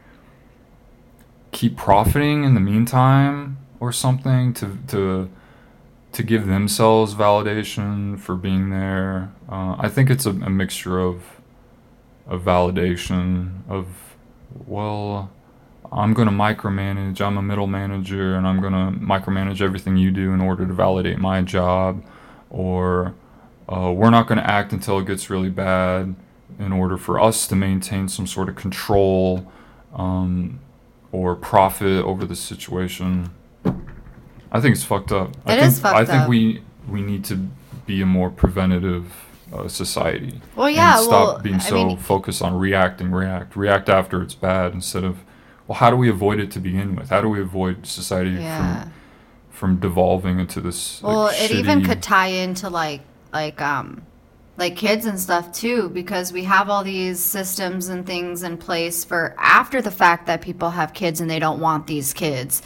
keep 1.53 1.77
profiting 1.77 2.45
in 2.45 2.55
the 2.55 2.61
meantime 2.61 3.59
or 3.81 3.93
something 3.93 4.53
to 4.55 4.79
to 4.89 5.31
to 6.13 6.23
give 6.23 6.47
themselves 6.47 7.15
validation 7.15 8.19
for 8.19 8.35
being 8.35 8.71
there. 8.71 9.33
Uh, 9.49 9.77
I 9.79 9.89
think 9.89 10.11
it's 10.11 10.27
a, 10.27 10.31
a 10.31 10.51
mixture 10.51 10.99
of 10.99 11.23
of 12.27 12.43
validation 12.43 13.63
of 13.69 13.87
well, 14.67 15.31
I'm 15.93 16.15
going 16.15 16.29
to 16.29 16.35
micromanage. 16.35 17.21
I'm 17.21 17.39
a 17.39 17.43
middle 17.43 17.67
manager, 17.67 18.35
and 18.35 18.47
I'm 18.47 18.61
going 18.61 18.73
to 18.73 18.99
micromanage 19.01 19.61
everything 19.61 19.97
you 19.97 20.11
do 20.11 20.33
in 20.33 20.41
order 20.41 20.67
to 20.67 20.73
validate 20.73 21.19
my 21.19 21.43
job, 21.43 22.05
or 22.51 23.15
uh, 23.69 23.93
we're 23.95 24.11
not 24.11 24.27
going 24.27 24.39
to 24.39 24.47
act 24.51 24.73
until 24.73 24.99
it 24.99 25.07
gets 25.07 25.29
really 25.31 25.51
bad 25.51 26.15
in 26.59 26.73
order 26.73 26.97
for 26.97 27.21
us 27.21 27.47
to 27.49 27.55
maintain 27.57 28.09
some 28.09 28.27
sort 28.27 28.49
of 28.49 28.57
control 28.57 29.51
um, 29.95 30.59
or 31.13 31.35
profit 31.37 32.05
over 32.05 32.25
the 32.25 32.37
situation. 32.37 33.31
I 34.51 34.61
think 34.61 34.75
it's 34.75 34.85
fucked 34.85 35.13
up. 35.13 35.37
I 35.45 35.57
think, 35.57 35.69
is 35.69 35.79
fucked 35.81 35.97
I 35.97 36.05
think 36.05 36.23
up. 36.23 36.29
we 36.29 36.63
we 36.89 37.03
need 37.03 37.25
to 37.27 37.37
be 37.87 38.01
a 38.01 38.07
more 38.07 38.31
preventative 38.31 39.13
uh, 39.53 39.69
society. 39.69 40.41
Well, 40.57 40.71
yeah, 40.71 40.97
And 40.97 41.05
stop 41.05 41.11
well, 41.35 41.39
being 41.43 41.57
I 41.57 41.59
so 41.59 41.87
mean- 41.87 41.97
focused 41.99 42.41
on 42.43 42.59
reacting, 42.59 43.11
react, 43.11 43.57
react 43.57 43.89
after 43.91 44.23
it's 44.23 44.35
bad 44.35 44.73
instead 44.73 45.05
of, 45.05 45.19
well, 45.67 45.79
how 45.79 45.91
do 45.91 45.97
we 45.97 46.09
avoid 46.09 46.41
it 46.41 46.51
to 46.53 46.61
begin 46.61 46.97
with? 46.97 47.11
How 47.11 47.21
do 47.21 47.29
we 47.29 47.41
avoid 47.41 47.87
society 47.87 48.31
Yeah. 48.31 48.83
from 48.85 48.93
from 49.59 49.77
devolving 49.81 50.39
into 50.39 50.61
this? 50.61 51.03
like, 51.03 51.13
Well, 51.13 51.27
it 51.29 51.51
even 51.51 51.85
could 51.85 52.03
tie 52.03 52.29
into 52.29 52.71
like 52.71 53.03
like 53.33 53.61
um 53.61 54.07
like 54.57 54.77
kids 54.77 55.05
and 55.07 55.19
stuff 55.19 55.53
too 55.53 55.89
because 55.91 56.33
we 56.33 56.45
have 56.45 56.71
all 56.71 56.85
these 56.85 57.23
systems 57.23 57.89
and 57.89 58.07
things 58.07 58.43
in 58.43 58.57
place 58.57 59.05
for 59.05 59.35
after 59.39 59.83
the 59.83 59.91
fact 59.91 60.27
that 60.27 60.41
people 60.41 60.71
have 60.71 60.95
kids 60.95 61.21
and 61.21 61.29
they 61.29 61.39
don't 61.39 61.61
want 61.61 61.87
these 61.87 62.13
kids. 62.15 62.63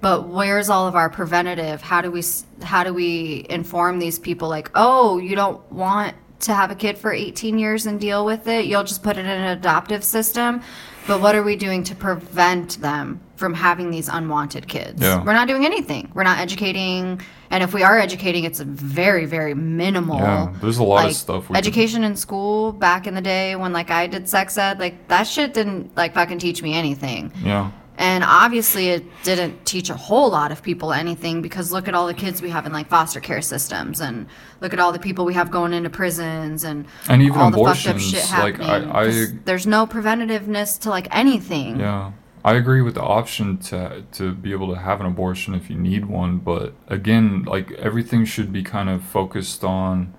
But 0.00 0.28
where's 0.28 0.68
all 0.68 0.88
of 0.88 0.96
our 0.96 1.08
preventative? 1.08 1.80
How 1.80 2.00
do 2.00 2.10
we 2.10 2.22
how 2.62 2.82
do 2.82 2.92
we 2.92 3.46
inform 3.48 4.00
these 4.00 4.18
people 4.18 4.48
like, 4.48 4.70
"Oh, 4.74 5.18
you 5.18 5.36
don't 5.36 5.60
want 5.70 6.16
to 6.40 6.54
have 6.54 6.72
a 6.72 6.74
kid 6.74 6.98
for 6.98 7.12
18 7.12 7.56
years 7.58 7.86
and 7.86 8.00
deal 8.00 8.24
with 8.24 8.48
it. 8.48 8.64
You'll 8.64 8.82
just 8.82 9.04
put 9.04 9.16
it 9.16 9.20
in 9.20 9.26
an 9.26 9.56
adoptive 9.58 10.02
system." 10.02 10.60
But 11.06 11.20
what 11.20 11.34
are 11.34 11.42
we 11.42 11.56
doing 11.56 11.82
to 11.84 11.94
prevent 11.94 12.80
them 12.80 13.20
from 13.36 13.54
having 13.54 13.90
these 13.90 14.08
unwanted 14.08 14.68
kids? 14.68 15.02
Yeah. 15.02 15.22
We're 15.24 15.32
not 15.32 15.48
doing 15.48 15.64
anything. 15.64 16.10
We're 16.14 16.22
not 16.22 16.38
educating, 16.38 17.20
and 17.50 17.62
if 17.62 17.74
we 17.74 17.82
are 17.82 17.98
educating, 17.98 18.44
it's 18.44 18.60
a 18.60 18.64
very, 18.64 19.26
very 19.26 19.54
minimal. 19.54 20.18
Yeah, 20.18 20.54
there's 20.60 20.78
a 20.78 20.84
lot 20.84 21.06
of 21.06 21.14
stuff 21.14 21.50
education 21.50 22.04
in 22.04 22.16
school 22.16 22.72
back 22.72 23.06
in 23.06 23.14
the 23.14 23.20
day 23.20 23.56
when 23.56 23.72
like 23.72 23.90
I 23.90 24.06
did 24.06 24.28
sex 24.28 24.56
ed, 24.56 24.78
like 24.78 25.08
that 25.08 25.24
shit 25.24 25.52
didn't 25.54 25.96
like 25.96 26.14
fucking 26.14 26.38
teach 26.38 26.62
me 26.62 26.74
anything. 26.74 27.32
Yeah. 27.42 27.72
And 27.98 28.24
obviously, 28.24 28.88
it 28.88 29.04
didn't 29.22 29.66
teach 29.66 29.90
a 29.90 29.94
whole 29.94 30.30
lot 30.30 30.50
of 30.50 30.62
people 30.62 30.92
anything 30.92 31.42
because 31.42 31.70
look 31.72 31.88
at 31.88 31.94
all 31.94 32.06
the 32.06 32.14
kids 32.14 32.40
we 32.40 32.48
have 32.50 32.64
in 32.66 32.72
like 32.72 32.88
foster 32.88 33.20
care 33.20 33.42
systems, 33.42 34.00
and 34.00 34.26
look 34.60 34.72
at 34.72 34.80
all 34.80 34.92
the 34.92 34.98
people 34.98 35.24
we 35.26 35.34
have 35.34 35.50
going 35.50 35.72
into 35.74 35.90
prisons, 35.90 36.64
and 36.64 36.86
And 37.08 37.20
even 37.22 37.38
all 37.38 37.50
the 37.50 37.58
fucked 37.58 37.86
up 37.86 37.96
abortions, 37.96 38.10
shit 38.10 38.30
like, 38.38 38.60
I- 38.60 38.64
happening. 38.80 38.90
I- 38.90 39.38
there's 39.44 39.66
no 39.66 39.86
preventativeness 39.86 40.80
to 40.80 40.88
like 40.90 41.06
anything. 41.14 41.78
Yeah, 41.80 42.12
I 42.44 42.54
agree 42.54 42.80
with 42.80 42.94
the 42.94 43.02
option 43.02 43.58
to 43.58 44.02
to 44.12 44.32
be 44.32 44.52
able 44.52 44.72
to 44.74 44.80
have 44.80 45.00
an 45.00 45.06
abortion 45.06 45.54
if 45.54 45.68
you 45.68 45.76
need 45.76 46.06
one, 46.06 46.38
but 46.38 46.72
again, 46.88 47.42
like 47.44 47.72
everything 47.72 48.24
should 48.24 48.52
be 48.52 48.62
kind 48.62 48.88
of 48.88 49.02
focused 49.04 49.62
on 49.64 50.14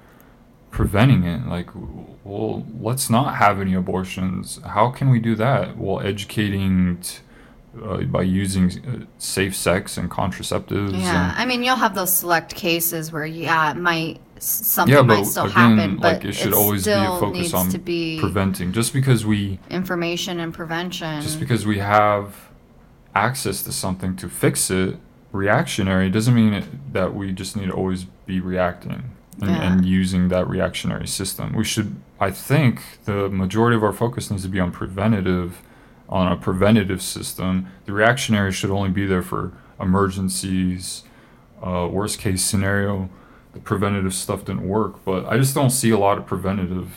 preventing 0.69 1.23
it. 1.23 1.47
Like, 1.47 1.69
well, 2.23 2.65
let's 2.79 3.09
not 3.09 3.35
have 3.35 3.59
any 3.59 3.73
abortions. 3.73 4.59
How 4.65 4.89
can 4.89 5.09
we 5.09 5.19
do 5.19 5.35
that? 5.35 5.77
Well, 5.77 5.99
educating 6.01 6.97
t- 7.01 7.17
uh, 7.81 8.01
by 8.03 8.21
using 8.21 8.69
uh, 8.87 9.05
safe 9.17 9.55
sex 9.55 9.97
and 9.97 10.09
contraceptives. 10.09 10.93
Yeah, 10.93 11.31
and, 11.31 11.41
I 11.41 11.45
mean, 11.45 11.63
you'll 11.63 11.75
have 11.75 11.95
those 11.95 12.13
select 12.13 12.53
cases 12.55 13.11
where, 13.11 13.25
yeah, 13.25 13.71
it 13.71 13.77
might 13.77 14.19
something 14.39 14.93
yeah, 14.93 15.01
might 15.01 15.23
still 15.23 15.45
again, 15.45 15.77
happen, 15.77 15.97
but 15.97 16.15
like 16.15 16.25
it 16.25 16.33
should 16.33 16.53
always 16.53 16.85
be 16.85 16.91
a 16.91 17.05
focus 17.19 17.53
on 17.53 17.69
to 17.69 17.77
be 17.77 18.19
preventing. 18.19 18.73
Just 18.73 18.93
because 18.93 19.25
we 19.25 19.59
information 19.69 20.39
and 20.39 20.53
prevention. 20.53 21.21
just 21.21 21.39
because 21.39 21.65
we 21.65 21.79
have 21.79 22.49
access 23.15 23.61
to 23.63 23.71
something 23.71 24.15
to 24.17 24.27
fix 24.27 24.69
it 24.69 24.97
reactionary 25.31 26.09
doesn't 26.09 26.35
mean 26.35 26.53
it, 26.53 26.93
that 26.93 27.13
we 27.13 27.31
just 27.31 27.55
need 27.55 27.67
to 27.67 27.73
always 27.73 28.05
be 28.25 28.39
reacting 28.39 29.11
and, 29.41 29.49
Yeah. 29.49 29.71
and 29.71 29.85
using 29.85 30.29
that 30.29 30.47
reactionary 30.47 31.07
system 31.07 31.53
we 31.53 31.63
should 31.63 31.95
i 32.19 32.29
think 32.29 32.81
the 33.05 33.29
majority 33.29 33.75
of 33.75 33.83
our 33.83 33.93
focus 33.93 34.29
needs 34.29 34.43
to 34.43 34.49
be 34.49 34.59
on 34.59 34.71
preventative 34.71 35.61
on 36.13 36.31
a 36.31 36.35
preventative 36.37 37.01
system 37.01 37.51
the 37.85 37.91
reactionary 37.91 38.51
should 38.51 38.69
only 38.69 38.89
be 38.89 39.05
there 39.05 39.23
for 39.23 39.51
emergencies 39.79 41.03
uh, 41.65 41.87
worst 41.91 42.19
case 42.19 42.43
scenario 42.45 43.09
the 43.53 43.59
preventative 43.59 44.13
stuff 44.13 44.45
didn't 44.45 44.67
work 44.67 45.03
but 45.05 45.25
i 45.25 45.37
just 45.37 45.55
don't 45.55 45.71
see 45.71 45.89
a 45.89 45.97
lot 45.97 46.17
of 46.17 46.25
preventative 46.25 46.89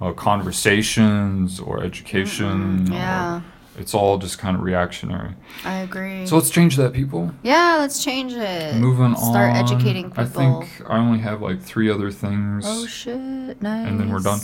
uh, 0.00 0.12
conversations 0.12 1.58
or 1.60 1.82
education 1.82 2.88
or- 2.90 2.94
yeah. 2.94 3.40
it's 3.76 3.94
all 3.94 4.16
just 4.18 4.38
kind 4.38 4.56
of 4.56 4.62
reactionary. 4.62 5.34
I 5.64 5.78
agree. 5.78 6.24
So 6.26 6.36
let's 6.36 6.50
change 6.50 6.76
that, 6.76 6.92
people. 6.92 7.32
yeah, 7.42 7.76
let's 7.80 8.02
change 8.04 8.32
it. 8.32 8.76
Moving 8.76 9.16
Start 9.16 9.26
on. 9.26 9.32
Start 9.32 9.56
educating 9.56 10.10
people. 10.10 10.22
I 10.22 10.26
think 10.26 10.88
I 10.88 10.98
only 10.98 11.18
have 11.18 11.42
like 11.42 11.60
three 11.60 11.90
other 11.90 12.10
things, 12.12 12.64
Oh 12.66 12.86
shit! 12.86 13.60
Nice. 13.60 13.88
and 13.88 13.98
then 13.98 14.08
we're 14.10 14.20
done. 14.20 14.38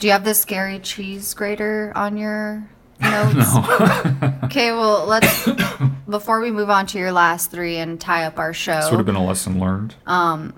Do 0.00 0.06
you 0.06 0.12
have 0.12 0.24
the 0.24 0.34
scary 0.34 0.78
cheese 0.80 1.32
grater 1.32 1.92
on 1.94 2.16
your 2.18 2.68
notes? 3.00 3.54
no, 3.54 4.34
Okay, 4.44 4.70
well, 4.72 5.06
let's 5.06 5.48
before 6.08 6.40
we 6.40 6.50
move 6.50 6.70
on 6.70 6.86
to 6.86 6.98
your 6.98 7.12
last 7.12 7.50
three 7.50 7.76
and 7.78 8.00
tie 8.00 8.24
up 8.24 8.38
our 8.38 8.52
show. 8.52 8.76
this 8.76 8.90
would 8.90 8.98
have 8.98 9.06
been 9.06 9.14
a 9.16 9.24
lesson 9.24 9.58
learned. 9.58 9.94
Um, 10.06 10.54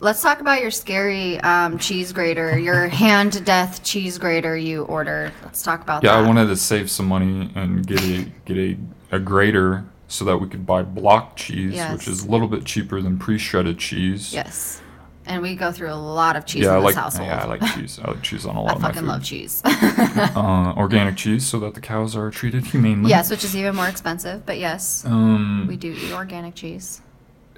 let's 0.00 0.20
talk 0.22 0.40
about 0.40 0.60
your 0.62 0.70
scary 0.70 1.38
um, 1.40 1.78
cheese 1.78 2.12
grater, 2.12 2.58
your 2.58 2.88
hand 3.02 3.44
death 3.44 3.84
cheese 3.84 4.18
grater 4.18 4.56
you 4.56 4.82
ordered. 4.84 5.32
Let's 5.44 5.62
talk 5.62 5.82
about 5.82 6.02
Yeah, 6.02 6.12
that. 6.16 6.24
I 6.24 6.26
wanted 6.26 6.46
to 6.46 6.56
save 6.56 6.90
some 6.90 7.06
money 7.06 7.50
and 7.54 7.86
get 7.86 8.02
a 8.02 8.24
get 8.44 8.56
a, 8.56 8.78
a 9.16 9.18
grater 9.20 9.84
so 10.08 10.24
that 10.24 10.36
we 10.38 10.48
could 10.48 10.64
buy 10.66 10.82
block 10.82 11.36
cheese, 11.36 11.74
Yes. 11.74 11.92
which 11.92 12.08
is 12.08 12.24
a 12.24 12.30
little 12.30 12.46
bit 12.48 12.64
cheaper 12.64 13.00
than 13.02 13.18
pre-shredded 13.18 13.76
cheese. 13.78 14.32
Yes, 14.32 14.80
and 15.26 15.42
we 15.42 15.54
go 15.56 15.72
through 15.72 15.92
a 15.92 15.94
lot 15.94 16.36
of 16.36 16.46
cheese 16.46 16.62
Yeah, 16.64 16.72
I 16.74 16.78
in 16.78 16.84
this 16.84 16.94
like 16.94 17.02
household. 17.02 17.28
yeah, 17.28 17.42
I 17.42 17.46
like 17.46 17.64
cheese. 17.74 17.98
I 18.02 18.10
like 18.10 18.22
cheese 18.22 18.46
on 18.46 18.56
a 18.56 18.62
lot 18.62 18.72
I 18.72 18.74
of 18.76 18.80
my 18.82 18.88
fucking 18.88 19.02
food. 19.02 19.08
love 19.08 19.24
cheese. 19.24 19.62
Uh, 19.66 20.72
organic 20.76 21.16
cheese, 21.22 21.46
so 21.46 21.58
that 21.60 21.74
the 21.74 21.80
cows 21.80 22.16
are 22.16 22.30
treated 22.30 22.64
humanely. 22.66 23.10
yes, 23.10 23.30
which 23.30 23.44
is 23.44 23.54
even 23.56 23.74
more 23.76 23.88
expensive, 23.88 24.44
but 24.46 24.58
yes, 24.58 25.04
Um. 25.04 25.66
we 25.68 25.76
do 25.76 25.92
eat 25.92 26.12
organic 26.12 26.54
cheese. 26.54 27.02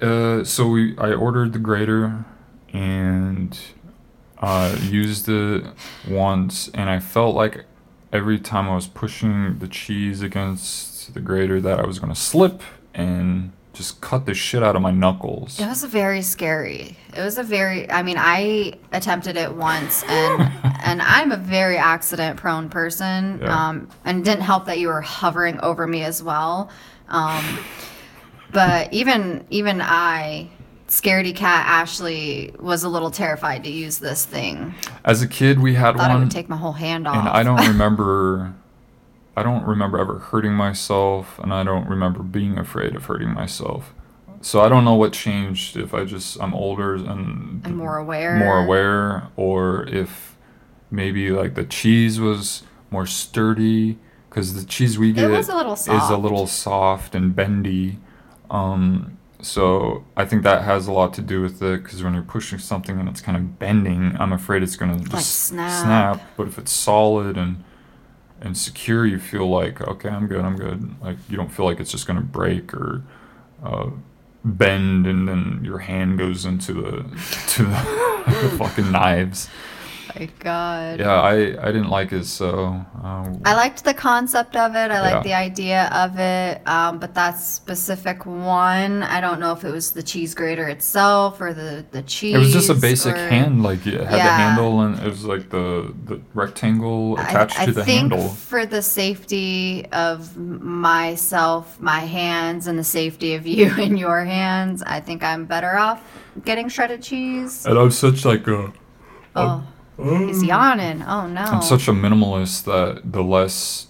Uh. 0.01 0.43
So 0.43 0.67
we 0.67 0.97
I 0.97 1.13
ordered 1.13 1.53
the 1.53 1.59
grater, 1.59 2.25
and 2.73 3.57
uh, 4.39 4.75
used 4.83 5.27
it 5.29 5.63
once, 6.07 6.69
and 6.73 6.89
I 6.89 6.99
felt 6.99 7.35
like 7.35 7.65
every 8.13 8.39
time 8.39 8.69
I 8.69 8.75
was 8.75 8.87
pushing 8.87 9.59
the 9.59 9.67
cheese 9.67 10.21
against 10.21 11.13
the 11.13 11.19
grater 11.19 11.59
that 11.61 11.79
I 11.79 11.85
was 11.85 11.99
gonna 11.99 12.15
slip 12.15 12.61
and 12.93 13.51
just 13.79 14.01
cut 14.01 14.25
the 14.25 14.33
shit 14.33 14.61
out 14.61 14.75
of 14.75 14.81
my 14.81 14.91
knuckles. 14.91 15.57
It 15.57 15.65
was 15.65 15.85
very 15.85 16.21
scary. 16.21 16.97
It 17.15 17.21
was 17.21 17.37
a 17.37 17.43
very 17.43 17.89
I 17.89 18.03
mean, 18.03 18.17
I 18.19 18.73
attempted 18.91 19.37
it 19.37 19.55
once 19.55 20.03
and 20.03 20.41
and 20.83 21.01
I'm 21.01 21.31
a 21.31 21.37
very 21.37 21.77
accident 21.77 22.35
prone 22.35 22.67
person. 22.67 23.39
Yeah. 23.41 23.69
Um 23.69 23.87
and 24.03 24.19
it 24.19 24.25
didn't 24.25 24.43
help 24.43 24.65
that 24.65 24.79
you 24.79 24.89
were 24.89 24.99
hovering 24.99 25.61
over 25.61 25.87
me 25.87 26.03
as 26.03 26.21
well. 26.21 26.69
Um 27.07 27.59
but 28.51 28.91
even 28.91 29.45
even 29.49 29.79
I 29.81 30.49
scaredy 30.89 31.33
cat 31.33 31.65
Ashley 31.65 32.53
was 32.59 32.83
a 32.83 32.89
little 32.89 33.11
terrified 33.11 33.63
to 33.63 33.69
use 33.69 33.99
this 33.99 34.25
thing. 34.25 34.75
As 35.05 35.21
a 35.21 35.27
kid, 35.27 35.59
we 35.61 35.73
had 35.75 35.95
Thought 35.95 36.09
it 36.09 36.13
one. 36.15 36.23
would 36.23 36.31
take 36.31 36.49
my 36.49 36.57
whole 36.57 36.73
hand 36.73 37.07
off. 37.07 37.15
and 37.15 37.29
I 37.29 37.43
don't 37.43 37.65
remember 37.73 38.53
I 39.39 39.43
don't 39.43 39.65
remember 39.65 39.97
ever 39.99 40.19
hurting 40.19 40.53
myself 40.53 41.39
and 41.39 41.53
I 41.53 41.63
don't 41.63 41.87
remember 41.87 42.21
being 42.23 42.57
afraid 42.57 42.95
of 42.97 43.05
hurting 43.05 43.33
myself. 43.33 43.93
So 44.41 44.61
I 44.61 44.67
don't 44.69 44.85
know 44.85 44.95
what 44.95 45.11
changed 45.13 45.77
if 45.77 45.93
I 45.93 46.03
just 46.03 46.29
I'm 46.41 46.53
older 46.53 46.95
and 46.95 47.61
And 47.65 47.75
more 47.77 47.97
aware. 47.97 48.35
more 48.35 48.57
aware 48.65 49.27
or 49.37 49.87
if 49.87 50.35
maybe 50.91 51.31
like 51.31 51.53
the 51.55 51.63
cheese 51.65 52.19
was 52.19 52.63
more 52.91 53.05
sturdy 53.05 53.97
cuz 54.29 54.53
the 54.59 54.65
cheese 54.65 54.97
we 54.99 55.11
get 55.13 55.25
a 55.31 55.33
is 55.97 56.09
a 56.09 56.17
little 56.17 56.47
soft 56.47 57.15
and 57.15 57.35
bendy. 57.35 57.99
Um 58.49 59.17
so 59.41 60.03
I 60.17 60.25
think 60.25 60.43
that 60.43 60.63
has 60.63 60.87
a 60.87 60.91
lot 60.91 61.13
to 61.13 61.21
do 61.21 61.41
with 61.41 61.61
it 61.63 61.83
because 61.83 62.03
when 62.03 62.13
you're 62.13 62.23
pushing 62.37 62.59
something 62.59 62.99
and 62.99 63.07
it's 63.07 63.21
kind 63.21 63.37
of 63.37 63.57
bending, 63.57 64.17
I'm 64.19 64.33
afraid 64.33 64.63
it's 64.63 64.75
gonna 64.75 64.99
just 64.99 65.31
snap. 65.47 65.83
snap. 65.85 66.21
But 66.35 66.47
if 66.47 66.57
it's 66.57 66.73
solid 66.73 67.37
and 67.37 67.63
and 68.41 68.57
secure, 68.57 69.05
you 69.05 69.19
feel 69.19 69.49
like 69.49 69.81
okay, 69.81 70.09
I'm 70.09 70.27
good, 70.27 70.43
I'm 70.43 70.57
good. 70.57 71.01
Like 71.01 71.17
you 71.29 71.37
don't 71.37 71.49
feel 71.49 71.65
like 71.65 71.79
it's 71.79 71.91
just 71.91 72.07
gonna 72.07 72.21
break 72.21 72.73
or 72.73 73.03
uh, 73.63 73.89
bend, 74.43 75.07
and 75.07 75.27
then 75.27 75.61
your 75.63 75.79
hand 75.79 76.17
goes 76.17 76.45
into 76.45 76.73
the 76.73 76.91
to 77.49 77.63
the, 77.63 78.31
the 78.41 78.49
fucking 78.57 78.91
knives. 78.91 79.49
My 80.15 80.29
God. 80.39 80.99
Yeah, 80.99 81.21
I 81.21 81.33
I 81.61 81.71
didn't 81.71 81.89
like 81.89 82.11
it, 82.11 82.25
so 82.25 82.49
uh, 83.03 83.25
I 83.45 83.53
liked 83.53 83.83
the 83.83 83.93
concept 83.93 84.55
of 84.55 84.75
it. 84.75 84.89
I 84.91 85.01
liked 85.01 85.25
Yeah. 85.25 85.29
the 85.31 85.33
idea 85.33 85.89
of 85.93 86.17
it. 86.19 86.67
Um, 86.67 86.97
but 86.99 87.13
that 87.13 87.39
specific 87.39 88.25
one, 88.25 89.03
I 89.03 89.21
don't 89.21 89.39
know 89.39 89.51
if 89.53 89.63
it 89.63 89.71
was 89.71 89.91
the 89.91 90.01
cheese 90.03 90.33
grater 90.33 90.67
itself 90.67 91.39
or 91.41 91.53
the, 91.53 91.85
the 91.91 92.01
cheese. 92.01 92.35
it 92.35 92.39
was 92.39 92.53
just 92.53 92.69
a 92.69 92.73
basic 92.75 93.15
or- 93.15 93.29
hand, 93.29 93.61
like 93.61 93.85
it 93.85 94.01
had 94.01 94.13
the 94.13 94.31
handle 94.43 94.81
and 94.81 94.97
it 94.99 95.05
was 95.05 95.25
like 95.25 95.49
the 95.49 95.93
the 96.05 96.19
rectangle 96.33 97.17
attached 97.19 97.59
I, 97.59 97.65
to 97.65 97.71
the 97.71 97.83
think 97.85 98.11
handle. 98.11 98.29
for 98.29 98.65
the 98.65 98.81
safety 98.81 99.85
of 99.91 100.35
myself, 100.37 101.79
my 101.79 101.99
hands, 101.99 102.67
and 102.67 102.79
the 102.79 102.83
safety 102.83 103.35
of 103.35 103.45
you 103.45 103.67
and 103.77 103.97
your 103.99 104.23
hands, 104.25 104.81
I 104.83 104.99
think 105.01 105.23
I'm 105.23 105.45
better 105.45 105.77
off 105.77 106.01
getting 106.45 106.67
shredded 106.69 107.03
cheese. 107.03 107.65
And 107.65 107.77
I'm 107.77 107.91
such 107.91 108.25
like 108.25 108.47
a 108.47 108.71
Oh, 109.35 109.63
he's 110.01 110.43
yawning. 110.43 110.99
Mm. 110.99 111.07
Oh 111.07 111.27
no. 111.27 111.41
I'm 111.41 111.61
such 111.61 111.87
a 111.87 111.91
minimalist 111.91 112.63
that 112.65 113.01
the 113.11 113.23
less 113.23 113.87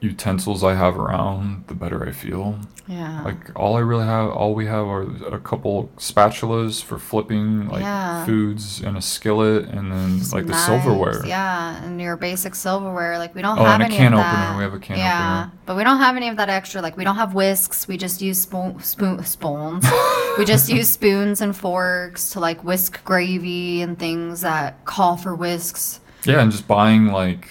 utensils 0.00 0.62
I 0.62 0.74
have 0.74 0.96
around, 0.96 1.64
the 1.66 1.74
better 1.74 2.06
I 2.06 2.12
feel. 2.12 2.58
yeah. 2.86 3.22
Like 3.24 3.36
all 3.56 3.76
I 3.76 3.80
really 3.80 4.06
have, 4.06 4.30
all 4.30 4.54
we 4.54 4.66
have 4.66 4.86
are 4.86 5.02
a 5.34 5.40
couple 5.40 5.90
spatulas 5.96 6.82
for 6.82 6.98
flipping 6.98 7.68
like 7.68 7.82
Yeah. 7.82 8.24
foods 8.24 8.80
and 8.80 8.96
a 8.96 9.02
skillet, 9.02 9.64
and 9.68 9.90
then 9.92 10.20
like 10.32 10.46
the 10.46 10.54
silverware. 10.54 11.26
Yeah, 11.26 11.82
and 11.84 12.00
your 12.00 12.16
basic 12.16 12.54
silverware. 12.54 13.18
Like 13.18 13.34
we 13.34 13.42
don't 13.42 13.58
Oh, 13.58 13.64
have 13.64 13.74
and 13.80 13.82
a 13.82 13.86
any 13.86 13.96
can 13.96 14.14
of 14.14 14.20
opener. 14.20 14.32
that. 14.32 14.56
We 14.56 14.62
have 14.62 14.74
a 14.74 14.78
can 14.78 14.94
opener. 14.94 15.04
yeah, 15.04 15.40
opener. 15.42 15.52
but 15.66 15.76
we 15.76 15.84
don't 15.84 15.98
have 15.98 16.16
any 16.16 16.28
of 16.28 16.36
that 16.36 16.48
extra. 16.48 16.80
Like 16.80 16.96
we 16.96 17.04
don't 17.04 17.16
have 17.16 17.34
whisks. 17.34 17.88
We 17.88 17.96
just 17.96 18.22
use 18.22 18.38
spoon, 18.40 18.80
spoon 18.80 19.24
spoons. 19.24 19.84
we 20.38 20.44
just 20.44 20.68
use 20.70 20.88
spoons 20.88 21.40
and 21.40 21.56
forks 21.56 22.30
to 22.30 22.40
like 22.40 22.62
whisk 22.62 23.02
gravy 23.04 23.82
and 23.82 23.98
things 23.98 24.42
that 24.42 24.84
call 24.84 25.16
for 25.16 25.34
whisks. 25.34 26.00
Yeah, 26.24 26.40
and 26.40 26.50
just 26.50 26.66
buying 26.68 27.08
like 27.08 27.48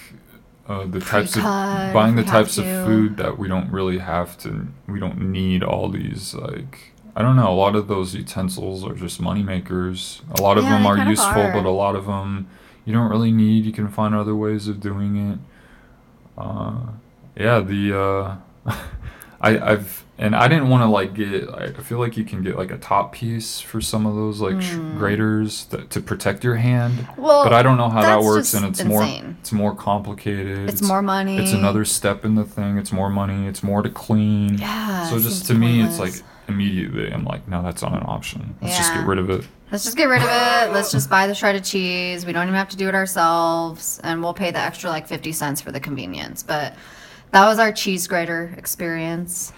uh, 0.68 0.84
the 0.86 1.00
types 1.00 1.36
of 1.36 1.42
buying 1.42 2.14
the 2.16 2.24
types 2.24 2.58
of 2.58 2.64
food 2.64 3.16
that 3.16 3.38
we 3.38 3.48
don't 3.48 3.70
really 3.70 3.98
have 3.98 4.36
to. 4.38 4.68
We 4.86 5.00
don't 5.00 5.18
need 5.32 5.62
all 5.62 5.88
these 5.88 6.34
like. 6.34 6.92
I 7.16 7.22
don't 7.22 7.34
know. 7.36 7.50
A 7.50 7.54
lot 7.54 7.74
of 7.74 7.88
those 7.88 8.14
utensils 8.14 8.84
are 8.84 8.94
just 8.94 9.20
money 9.20 9.42
makers. 9.42 10.22
A 10.38 10.42
lot 10.42 10.56
of 10.58 10.64
Yeah, 10.64 10.70
them 10.78 10.86
are 10.86 10.98
useful, 10.98 11.42
are. 11.42 11.52
but 11.52 11.64
a 11.64 11.70
lot 11.70 11.96
of 11.96 12.06
them 12.06 12.48
you 12.84 12.92
don't 12.92 13.10
really 13.10 13.32
need. 13.32 13.64
You 13.64 13.72
can 13.72 13.88
find 13.88 14.14
other 14.14 14.36
ways 14.36 14.68
of 14.68 14.78
doing 14.80 15.16
it. 15.32 15.38
Uh, 16.36 16.76
yeah, 17.36 17.60
the 17.60 17.98
uh, 17.98 18.36
I, 19.40 19.58
I've 19.58 20.04
and 20.18 20.34
I 20.34 20.48
didn't 20.48 20.68
want 20.68 20.82
to 20.82 20.88
like 20.88 21.14
get. 21.14 21.48
I 21.48 21.64
I 21.66 21.82
feel 21.82 21.98
like 21.98 22.16
you 22.16 22.24
can 22.24 22.42
get 22.42 22.56
like 22.56 22.70
a 22.70 22.78
top 22.78 23.12
piece 23.12 23.60
for 23.60 23.80
some 23.80 24.04
of 24.04 24.14
those 24.16 24.40
like 24.40 24.60
sh- 24.60 24.74
graters 24.96 25.66
that, 25.66 25.90
to 25.90 26.00
protect 26.00 26.42
your 26.42 26.56
hand. 26.56 26.94
Hmm. 26.94 27.22
Well, 27.22 27.44
but 27.44 27.52
I 27.52 27.62
don't 27.62 27.76
know 27.76 27.88
how 27.88 28.02
that 28.02 28.22
works, 28.22 28.52
and 28.54 28.66
it's 28.66 28.80
insane. 28.80 29.24
more 29.24 29.36
it's 29.40 29.52
more 29.52 29.74
complicated. 29.74 30.68
It's 30.68 30.82
more 30.82 31.02
money. 31.02 31.38
It's 31.38 31.52
another 31.52 31.84
step 31.84 32.24
in 32.24 32.34
the 32.34 32.44
thing. 32.44 32.78
It's 32.78 32.92
more 32.92 33.08
money. 33.08 33.46
It's 33.46 33.62
more 33.62 33.82
to 33.82 33.90
clean. 33.90 34.58
Yeah, 34.58 35.08
So 35.08 35.18
just 35.18 35.46
to 35.46 35.54
me, 35.54 35.82
it's 35.82 35.98
like 35.98 36.14
immediately 36.48 37.12
I'm 37.12 37.24
like, 37.24 37.46
no, 37.46 37.62
that's 37.62 37.82
not 37.82 37.92
an 37.92 38.04
option. 38.06 38.56
Let's 38.60 38.76
just 38.76 38.92
get 38.92 39.06
rid 39.06 39.18
of 39.18 39.30
it. 39.30 39.46
Let's 39.70 39.84
just 39.84 39.96
get 39.96 40.06
rid 40.06 40.22
of 40.22 40.28
it. 40.28 40.72
Let's 40.72 40.90
just 40.90 41.10
buy 41.10 41.26
the 41.26 41.34
shredded 41.34 41.62
cheese. 41.62 42.24
We 42.24 42.32
don't 42.32 42.44
even 42.44 42.54
have 42.54 42.70
to 42.70 42.76
do 42.76 42.88
it 42.88 42.94
ourselves, 42.94 44.00
and 44.02 44.22
we'll 44.22 44.34
pay 44.34 44.50
the 44.50 44.58
extra 44.58 44.90
like 44.90 45.06
fifty 45.06 45.30
cents 45.30 45.60
for 45.60 45.70
the 45.70 45.78
convenience. 45.80 46.42
But 46.42 46.74
that 47.30 47.46
was 47.46 47.58
our 47.58 47.70
cheese 47.70 48.06
grater 48.08 48.52
experience. 48.56 49.52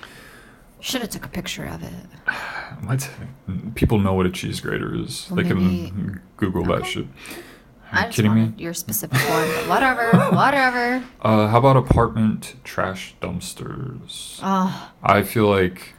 Should 0.80 1.02
have 1.02 1.10
took 1.10 1.26
a 1.26 1.28
picture 1.28 1.64
of 1.66 1.82
it. 1.82 1.92
What? 2.84 3.08
People 3.74 3.98
know 3.98 4.14
what 4.14 4.26
a 4.26 4.30
cheese 4.30 4.60
grater 4.60 4.94
is. 4.94 5.28
Well, 5.30 5.36
they 5.36 5.42
maybe- 5.52 5.88
can 5.90 6.20
Google 6.36 6.64
that 6.64 6.86
shit. 6.86 7.06
Are 7.92 7.98
you 7.98 8.04
just 8.06 8.16
kidding 8.16 8.34
me? 8.34 8.54
your 8.56 8.72
specific 8.72 9.18
one, 9.28 9.48
but 9.48 9.68
whatever, 9.68 10.12
whatever. 10.36 11.04
Uh, 11.20 11.48
how 11.48 11.58
about 11.58 11.76
apartment 11.76 12.54
trash 12.62 13.16
dumpsters? 13.20 14.38
Oh, 14.42 14.90
I 15.02 15.22
feel 15.24 15.48
like 15.48 15.94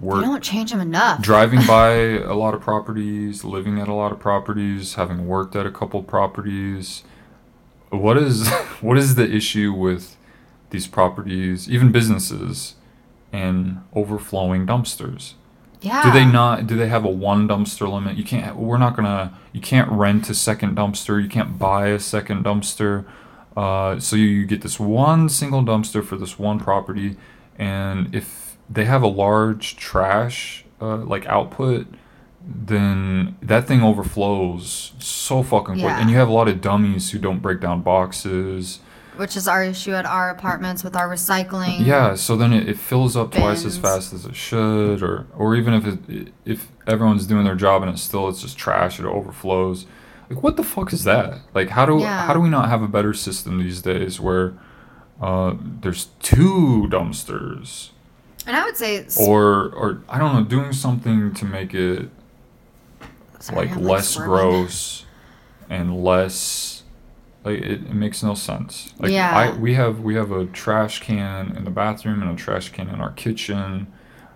you 0.00 0.06
we're 0.06 0.20
don't 0.20 0.44
change 0.44 0.70
them 0.70 0.80
enough. 0.80 1.20
driving 1.20 1.58
by 1.66 1.90
a 1.90 2.34
lot 2.34 2.54
of 2.54 2.60
properties, 2.60 3.42
living 3.42 3.80
at 3.80 3.88
a 3.88 3.94
lot 3.94 4.12
of 4.12 4.20
properties, 4.20 4.94
having 4.94 5.26
worked 5.26 5.56
at 5.56 5.66
a 5.66 5.72
couple 5.72 6.02
properties. 6.04 7.02
What 7.90 8.16
is 8.16 8.48
what 8.80 8.96
is 8.96 9.16
the 9.16 9.28
issue 9.28 9.72
with 9.72 10.16
these 10.70 10.86
properties, 10.86 11.68
even 11.68 11.90
businesses, 11.90 12.76
and 13.32 13.82
overflowing 13.94 14.66
dumpsters? 14.66 15.34
yeah. 15.80 16.02
Do 16.02 16.12
they 16.12 16.24
not? 16.24 16.66
Do 16.66 16.76
they 16.76 16.88
have 16.88 17.04
a 17.04 17.10
one 17.10 17.48
dumpster 17.48 17.90
limit? 17.90 18.16
You 18.16 18.24
can't. 18.24 18.56
We're 18.56 18.78
not 18.78 18.96
gonna. 18.96 19.36
You 19.52 19.60
can't 19.60 19.90
rent 19.90 20.28
a 20.28 20.34
second 20.34 20.76
dumpster. 20.76 21.22
You 21.22 21.28
can't 21.28 21.58
buy 21.58 21.88
a 21.88 22.00
second 22.00 22.44
dumpster. 22.44 23.04
Uh, 23.56 23.98
so 23.98 24.16
you, 24.16 24.26
you 24.26 24.46
get 24.46 24.62
this 24.62 24.78
one 24.78 25.28
single 25.28 25.62
dumpster 25.62 26.04
for 26.04 26.16
this 26.16 26.38
one 26.38 26.58
property, 26.58 27.16
and 27.58 28.14
if 28.14 28.56
they 28.70 28.84
have 28.84 29.02
a 29.02 29.08
large 29.08 29.76
trash 29.76 30.64
uh, 30.80 30.98
like 30.98 31.26
output, 31.26 31.86
then 32.40 33.36
that 33.42 33.66
thing 33.66 33.82
overflows 33.82 34.92
so 34.98 35.42
fucking 35.42 35.74
quick. 35.74 35.84
Yeah. 35.84 36.00
And 36.00 36.10
you 36.10 36.16
have 36.16 36.28
a 36.28 36.32
lot 36.32 36.48
of 36.48 36.60
dummies 36.60 37.10
who 37.10 37.18
don't 37.18 37.40
break 37.40 37.60
down 37.60 37.82
boxes. 37.82 38.80
Which 39.18 39.36
is 39.36 39.46
our 39.48 39.62
issue 39.64 39.92
at 39.92 40.06
our 40.06 40.30
apartments 40.30 40.82
with 40.84 40.96
our 40.96 41.08
recycling. 41.08 41.84
Yeah, 41.84 42.14
so 42.14 42.36
then 42.36 42.52
it, 42.52 42.68
it 42.68 42.78
fills 42.78 43.16
up 43.16 43.32
twice 43.32 43.64
as 43.64 43.76
fast 43.76 44.12
as 44.12 44.24
it 44.24 44.34
should, 44.36 45.02
or 45.02 45.26
or 45.36 45.54
even 45.56 45.74
if 45.74 45.86
it 46.08 46.32
if 46.44 46.68
everyone's 46.86 47.26
doing 47.26 47.44
their 47.44 47.54
job 47.56 47.82
and 47.82 47.90
it's 47.90 48.02
still 48.02 48.28
it's 48.28 48.40
just 48.42 48.56
trash, 48.56 48.98
it 48.98 49.04
overflows. 49.06 49.86
Like 50.30 50.42
what 50.42 50.56
the 50.56 50.62
fuck 50.64 50.92
is 50.92 51.04
that? 51.04 51.38
Like 51.54 51.70
how 51.70 51.84
do 51.86 51.98
Yeah. 51.98 52.26
how 52.26 52.34
do 52.34 52.40
we 52.40 52.48
not 52.48 52.68
have 52.68 52.82
a 52.82 52.88
better 52.88 53.12
system 53.14 53.58
these 53.58 53.80
days 53.82 54.20
where 54.20 54.54
uh, 55.20 55.54
there's 55.80 56.06
two 56.20 56.86
dumpsters 56.90 57.90
And 58.46 58.56
I 58.56 58.64
would 58.64 58.76
say 58.76 59.06
or 59.18 59.70
or 59.74 60.02
I 60.08 60.18
don't 60.18 60.32
know 60.34 60.44
doing 60.44 60.72
something 60.72 61.34
to 61.34 61.44
make 61.44 61.74
it 61.74 62.08
sorry, 63.40 63.66
like 63.66 63.76
I'm, 63.76 63.82
less 63.84 64.16
gross 64.16 65.04
and 65.70 66.02
less 66.04 66.77
like 67.48 67.62
it, 67.62 67.80
it 67.82 67.94
makes 67.94 68.22
no 68.22 68.34
sense. 68.34 68.92
Like 68.98 69.12
Yeah. 69.12 69.36
I, 69.36 69.56
we 69.56 69.74
have 69.74 70.00
we 70.00 70.14
have 70.14 70.30
a 70.30 70.46
trash 70.46 71.00
can 71.00 71.56
in 71.56 71.64
the 71.64 71.70
bathroom 71.70 72.22
and 72.22 72.30
a 72.30 72.36
trash 72.36 72.70
can 72.70 72.88
in 72.88 73.00
our 73.00 73.12
kitchen. 73.12 73.86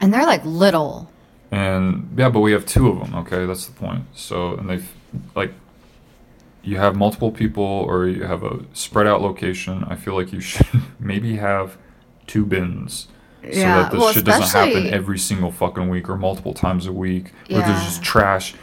And 0.00 0.12
they're 0.12 0.26
like 0.26 0.44
little. 0.44 1.08
and 1.50 2.12
yeah 2.16 2.30
but 2.30 2.40
we 2.40 2.52
have 2.52 2.64
two 2.66 2.88
of 2.88 2.98
them 3.00 3.14
okay? 3.22 3.46
That's 3.46 3.66
the 3.66 3.72
point. 3.72 4.04
So 4.14 4.54
and 4.56 4.68
they've 4.68 4.90
like 5.34 5.52
you 6.62 6.76
have 6.76 6.94
multiple 6.94 7.32
people 7.32 7.64
or 7.64 8.06
you 8.06 8.22
have 8.24 8.42
a 8.44 8.60
spread 8.72 9.06
out 9.06 9.20
location. 9.20 9.84
I 9.88 9.96
feel 9.96 10.14
like 10.14 10.32
you 10.32 10.40
should 10.50 10.66
maybe 10.98 11.36
have 11.36 11.76
two 12.26 12.44
bins 12.46 13.08
so 13.42 13.48
Yeah, 13.58 13.82
that 13.82 13.92
this 13.92 14.00
well, 14.00 14.12
shit 14.12 14.24
doesn't 14.24 14.56
happen 14.58 14.86
every 14.86 15.18
single 15.18 15.50
fucking 15.50 15.88
week 15.88 16.08
or 16.08 16.16
multiple 16.16 16.54
times 16.54 16.86
a 16.86 16.92
week 16.92 17.32
where 17.48 17.60
there's 17.66 17.84
just 17.84 18.02
trash 18.02 18.54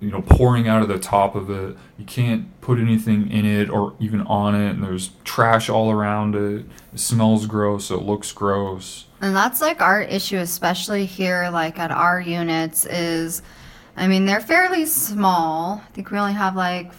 you 0.00 0.10
know 0.10 0.22
pouring 0.22 0.68
out 0.68 0.82
of 0.82 0.88
the 0.88 0.98
top 0.98 1.34
of 1.34 1.48
it 1.50 1.76
you 1.98 2.04
can't 2.04 2.60
put 2.60 2.78
anything 2.78 3.30
in 3.30 3.44
it 3.46 3.70
or 3.70 3.94
even 4.00 4.20
on 4.22 4.54
it 4.54 4.70
and 4.70 4.82
there's 4.82 5.10
trash 5.24 5.68
all 5.70 5.90
around 5.90 6.34
it 6.34 6.64
it 6.92 6.98
smells 7.00 7.46
gross 7.46 7.90
it 7.90 8.02
looks 8.02 8.32
gross 8.32 9.06
And 9.20 9.34
that's 9.34 9.60
like 9.62 9.80
our 9.80 10.02
issue, 10.02 10.36
especially 10.36 11.06
here, 11.06 11.48
like 11.50 11.78
at 11.78 11.90
our 11.90 12.20
units, 12.20 12.84
is 12.84 13.40
I 13.96 14.06
mean, 14.06 14.26
they're 14.26 14.40
fairly 14.40 14.84
small. 14.84 15.80
I 15.82 15.90
think 15.92 16.10
we 16.10 16.18
only 16.18 16.34
have 16.34 16.56
like 16.56 16.92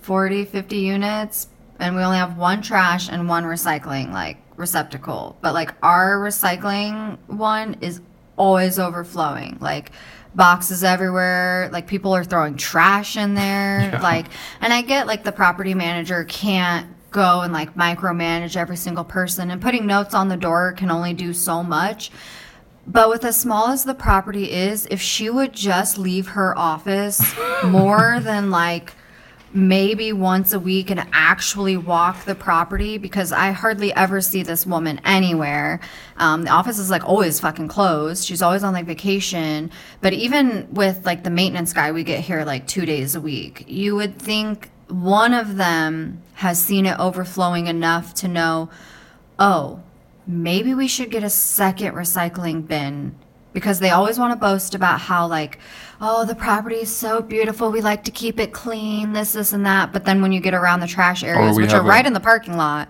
40, 0.00 0.44
50 0.46 0.76
units, 0.76 1.48
and 1.78 1.94
we 1.96 2.02
only 2.02 2.16
have 2.16 2.38
one 2.38 2.62
trash 2.62 3.10
and 3.10 3.28
one 3.28 3.44
recycling, 3.44 4.10
like 4.12 4.38
receptacle. 4.56 5.36
But 5.42 5.52
like 5.52 5.74
our 5.82 6.16
recycling 6.18 7.18
one 7.26 7.76
is 7.82 8.00
always 8.36 8.78
overflowing. 8.78 9.58
Like, 9.60 9.90
boxes 10.36 10.84
everywhere. 10.84 11.68
Like 11.72 11.86
people 11.86 12.14
are 12.14 12.24
throwing 12.24 12.56
trash 12.56 13.16
in 13.16 13.34
there. 13.34 13.80
Yeah. 13.96 14.02
like 14.02 14.26
and 14.60 14.72
i 14.72 14.82
get 14.82 15.06
like 15.06 15.22
the 15.24 15.32
property 15.32 15.74
manager 15.74 16.24
can't 16.24 16.86
go 17.10 17.40
and 17.42 17.52
like 17.52 17.74
micromanage 17.74 18.56
every 18.56 18.76
single 18.76 19.04
person 19.04 19.50
and 19.50 19.60
putting 19.62 19.86
notes 19.86 20.12
on 20.14 20.28
the 20.28 20.36
door 20.36 20.72
can 20.72 20.90
only 20.90 21.14
do 21.14 21.32
so 21.32 21.62
much. 21.62 22.10
But 22.86 23.08
with 23.08 23.24
as 23.24 23.38
small 23.40 23.68
as 23.68 23.84
the 23.84 23.94
property 23.94 24.50
is 24.52 24.86
if 24.90 25.00
she 25.00 25.30
would 25.30 25.52
just 25.52 25.98
leave 25.98 26.28
her 26.28 26.56
office 26.58 27.20
more 27.64 28.20
than 28.20 28.50
like 28.50 28.92
maybe 29.56 30.12
once 30.12 30.52
a 30.52 30.60
week 30.60 30.90
and 30.90 31.04
actually 31.12 31.76
walk 31.76 32.24
the 32.24 32.34
property 32.34 32.98
because 32.98 33.32
I 33.32 33.52
hardly 33.52 33.92
ever 33.94 34.20
see 34.20 34.42
this 34.42 34.66
woman 34.66 35.00
anywhere. 35.02 35.80
Um, 36.18 36.42
the 36.42 36.50
office 36.50 36.78
is 36.78 36.90
like 36.90 37.04
always 37.08 37.40
fucking 37.40 37.68
closed. 37.68 38.26
She's 38.26 38.42
always 38.42 38.62
on 38.62 38.74
like 38.74 38.84
vacation. 38.84 39.70
But 40.02 40.12
even 40.12 40.68
with 40.72 41.06
like 41.06 41.24
the 41.24 41.30
maintenance 41.30 41.72
guy, 41.72 41.90
we 41.90 42.04
get 42.04 42.20
here 42.20 42.44
like 42.44 42.66
two 42.66 42.84
days 42.84 43.14
a 43.14 43.20
week. 43.20 43.64
You 43.66 43.96
would 43.96 44.18
think 44.18 44.70
one 44.88 45.32
of 45.32 45.56
them 45.56 46.22
has 46.34 46.62
seen 46.62 46.84
it 46.84 46.98
overflowing 46.98 47.66
enough 47.66 48.12
to 48.14 48.28
know, 48.28 48.68
oh, 49.38 49.82
maybe 50.26 50.74
we 50.74 50.86
should 50.86 51.10
get 51.10 51.24
a 51.24 51.30
second 51.30 51.94
recycling 51.94 52.66
bin 52.68 53.16
because 53.56 53.78
they 53.80 53.88
always 53.88 54.18
want 54.18 54.30
to 54.34 54.36
boast 54.38 54.74
about 54.74 55.00
how 55.00 55.26
like 55.26 55.58
oh 56.02 56.26
the 56.26 56.34
property 56.34 56.76
is 56.76 56.94
so 56.94 57.22
beautiful 57.22 57.70
we 57.72 57.80
like 57.80 58.04
to 58.04 58.10
keep 58.10 58.38
it 58.38 58.52
clean 58.52 59.14
this 59.14 59.32
this 59.32 59.54
and 59.54 59.64
that. 59.64 59.94
But 59.94 60.04
then 60.04 60.20
when 60.20 60.30
you 60.30 60.40
get 60.40 60.52
around 60.52 60.80
the 60.80 60.86
trash 60.86 61.24
areas 61.24 61.56
which 61.56 61.72
are 61.72 61.82
right 61.82 62.04
in 62.06 62.12
the 62.12 62.20
parking 62.20 62.58
lot 62.58 62.88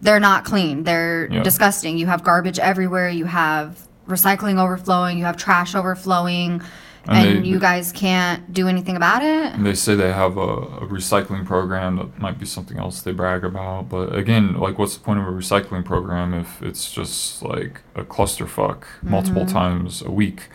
they're 0.00 0.20
not 0.20 0.44
clean 0.44 0.84
they're 0.84 1.26
Yeah. 1.32 1.42
disgusting. 1.42 1.98
You 1.98 2.06
have 2.06 2.22
garbage 2.22 2.60
everywhere 2.60 3.08
you 3.08 3.24
have 3.24 3.76
recycling 4.06 4.62
overflowing 4.62 5.18
you 5.18 5.24
have 5.24 5.36
trash 5.36 5.74
overflowing 5.74 6.62
And 7.08 7.28
and, 7.28 7.44
they- 7.44 7.48
you 7.48 7.58
guys 7.58 7.90
can't 7.90 8.52
do 8.52 8.68
anything 8.68 8.94
about 8.96 9.22
it 9.22 9.54
And 9.54 9.64
they 9.64 9.74
say 9.74 9.94
they 9.94 10.12
have 10.12 10.36
a, 10.36 10.40
a 10.40 10.86
recycling 10.86 11.46
program 11.46 11.96
that 11.96 12.18
might 12.18 12.38
be 12.38 12.44
something 12.46 12.78
else 12.78 13.00
they 13.00 13.12
brag 13.12 13.44
about. 13.44 13.88
But 13.88 14.14
again, 14.14 14.58
like, 14.60 14.78
what's 14.78 14.94
the 14.96 15.00
point 15.02 15.18
of 15.20 15.26
a 15.26 15.30
recycling 15.30 15.84
program 15.84 16.34
if 16.34 16.60
it's 16.62 16.92
just 16.92 17.42
like 17.42 17.80
a 17.94 18.04
clusterfuck 18.04 18.84
multiple 19.02 19.42
Mm-hmm. 19.44 19.52
times 19.52 20.02
a 20.02 20.10
week? 20.10 20.48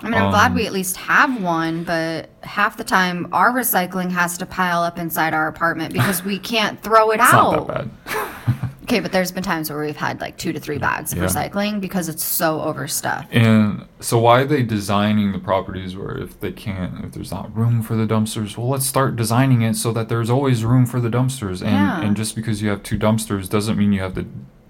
I 0.00 0.04
mean, 0.04 0.14
I'm 0.14 0.30
glad 0.30 0.52
Um, 0.52 0.54
we 0.54 0.64
at 0.64 0.72
least 0.72 0.96
have 0.96 1.42
one, 1.42 1.82
but 1.82 2.30
half 2.44 2.76
the 2.76 2.84
time 2.84 3.26
our 3.32 3.50
recycling 3.50 4.12
has 4.12 4.38
to 4.38 4.46
pile 4.46 4.82
up 4.84 4.96
inside 4.96 5.34
our 5.34 5.48
apartment 5.48 5.92
because 5.92 6.24
we 6.24 6.38
can't 6.38 6.80
throw 6.80 7.10
it 7.10 7.18
out. 7.18 7.52
not 7.52 7.66
that 7.66 8.04
bad. 8.04 8.70
Okay, 8.88 9.00
but 9.00 9.12
there's 9.12 9.30
been 9.30 9.42
times 9.42 9.68
where 9.68 9.78
we've 9.84 9.98
had 9.98 10.18
like 10.22 10.38
two 10.38 10.50
to 10.54 10.58
three 10.58 10.78
bags 10.78 11.12
of 11.12 11.18
Yeah. 11.18 11.24
recycling 11.26 11.78
because 11.78 12.08
it's 12.08 12.24
so 12.24 12.62
overstuffed. 12.62 13.28
And 13.30 13.84
so, 14.00 14.18
why 14.18 14.40
are 14.40 14.44
they 14.46 14.62
designing 14.62 15.32
the 15.32 15.38
properties 15.38 15.94
where 15.94 16.16
if 16.16 16.40
they 16.40 16.52
can't, 16.52 17.04
if 17.04 17.12
there's 17.12 17.30
not 17.30 17.54
room 17.54 17.82
for 17.82 17.96
the 17.96 18.06
dumpsters, 18.06 18.56
well, 18.56 18.70
let's 18.70 18.86
start 18.86 19.14
designing 19.14 19.60
it 19.60 19.76
so 19.76 19.92
that 19.92 20.08
there's 20.08 20.30
always 20.30 20.64
room 20.64 20.86
for 20.86 21.00
the 21.00 21.10
dumpsters. 21.10 21.60
And 21.60 21.70
Yeah. 21.72 22.00
and 22.00 22.16
just 22.16 22.34
because 22.34 22.62
you 22.62 22.70
have 22.70 22.82
two 22.82 22.98
dumpsters 22.98 23.50
doesn't 23.50 23.76
mean 23.76 23.92
you 23.92 24.00
have 24.00 24.14
to 24.14 24.24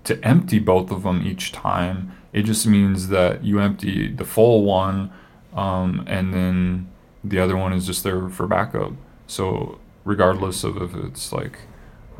to 0.05 0.25
empty 0.27 0.59
both 0.59 0.91
of 0.91 1.05
them 1.05 1.23
each 1.25 1.53
time. 1.53 2.11
It 2.33 2.43
just 2.43 2.67
means 2.67 3.09
that 3.09 3.45
you 3.45 3.61
empty 3.61 4.09
the 4.09 4.25
full 4.25 4.65
one, 4.65 5.11
um, 5.55 6.03
and 6.09 6.35
then 6.35 6.89
the 7.23 7.39
other 7.39 7.57
one 7.57 7.73
is 7.73 7.87
just 7.87 8.03
there 8.03 8.29
for 8.29 8.49
backup. 8.49 8.93
So 9.29 9.79
regardless 10.05 10.65
of 10.65 10.77
if 10.83 10.95
it's 10.97 11.33
like 11.33 11.59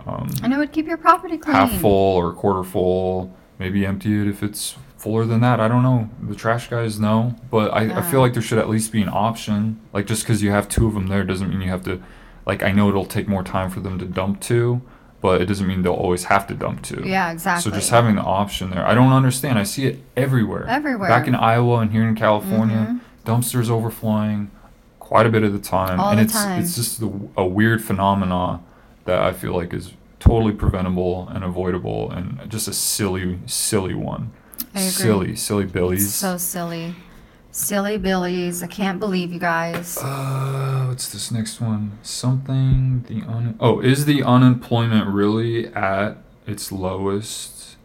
um, 0.07 0.29
And 0.43 0.53
it 0.53 0.57
would 0.59 0.73
keep 0.73 0.87
your 0.87 0.97
property 0.99 1.37
clean. 1.39 1.55
half 1.57 1.81
full 1.81 2.17
or 2.17 2.33
quarter 2.33 2.63
full. 2.65 3.35
Maybe 3.59 3.85
empty 3.85 4.21
it 4.21 4.29
if 4.29 4.43
it's 4.43 4.77
fuller 4.97 5.25
than 5.25 5.41
that. 5.41 5.59
I 5.61 5.67
don't 5.69 5.83
know. 5.83 6.09
The 6.23 6.35
trash 6.37 6.69
guys 6.69 7.01
know, 7.01 7.35
but 7.51 7.73
I, 7.73 7.99
I 7.99 8.03
feel 8.03 8.21
like 8.21 8.33
there 8.33 8.43
should 8.43 8.59
at 8.59 8.69
least 8.69 8.93
be 8.93 9.03
an 9.03 9.09
option. 9.09 9.81
Like 9.93 10.07
just 10.07 10.23
because 10.23 10.43
you 10.43 10.51
have 10.53 10.69
two 10.69 10.87
of 10.87 10.95
them 10.95 11.09
there 11.09 11.25
doesn't 11.25 11.49
mean 11.51 11.61
you 11.61 11.69
have 11.71 11.83
to. 11.85 12.01
Like 12.47 12.63
I 12.63 12.71
know 12.73 12.89
it'll 12.89 13.05
take 13.05 13.27
more 13.29 13.43
time 13.43 13.69
for 13.71 13.81
them 13.81 13.99
to 13.99 14.05
dump 14.05 14.41
two, 14.41 14.81
but 15.21 15.43
it 15.43 15.47
doesn't 15.47 15.67
mean 15.67 15.83
they'll 15.83 15.93
always 15.93 16.25
have 16.25 16.47
to 16.47 16.55
dump 16.55 16.83
two. 16.83 17.03
Yeah, 17.05 17.33
exactly. 17.33 17.69
So 17.71 17.77
just 17.77 17.91
having 17.91 18.15
the 18.15 18.23
option 18.23 18.71
there, 18.71 18.87
I 18.87 18.95
don't 18.95 19.13
understand. 19.13 19.59
I 19.59 19.65
see 19.65 19.87
it 19.87 20.01
everywhere. 20.17 20.65
Everywhere. 20.69 21.09
Back 21.09 21.27
in 21.27 21.35
Iowa 21.35 21.79
and 21.81 21.91
here 21.91 22.07
in 22.09 22.15
California, 22.15 23.01
dumpsters 23.25 23.69
overflowing 23.69 24.51
quite 25.01 25.27
a 25.27 25.31
bit 25.31 25.43
of 25.43 25.53
the 25.53 25.59
time, 25.59 25.99
All 25.99 26.11
and 26.11 26.19
the 26.21 26.23
it's 26.23 26.33
time. 26.33 26.63
it's 26.63 26.77
just 26.77 27.03
a 27.37 27.45
weird 27.47 27.83
phenomena 27.83 28.61
that 29.09 29.23
I 29.23 29.33
feel 29.33 29.55
like 29.55 29.73
is 29.73 29.95
totally 30.21 30.53
preventable 30.53 31.29
and 31.31 31.43
avoidable, 31.43 32.11
and 32.11 32.39
just 32.51 32.69
a 32.69 32.75
silly, 32.75 33.39
silly 33.47 33.95
one. 33.95 34.33
I 34.75 34.81
agree. 34.81 34.91
Silly, 34.91 35.37
silly 35.37 35.65
billies. 35.65 36.13
So 36.15 36.37
silly. 36.37 36.95
Silly 37.51 37.97
Billies. 37.97 38.63
I 38.63 38.67
can't 38.67 39.01
believe 39.01 39.33
you 39.33 39.41
guys. 39.41 39.97
Uh, 39.97 40.85
what's 40.89 41.11
this 41.11 41.33
next 41.33 41.61
one? 41.61 41.99
Something 42.03 43.05
the 43.09 43.23
un. 43.27 43.57
Oh, 43.59 43.81
is 43.81 44.05
the 44.05 44.23
unemployment 44.23 45.09
really 45.09 45.67
at 45.69 46.19
its 46.47 46.71
lowest 46.71 47.77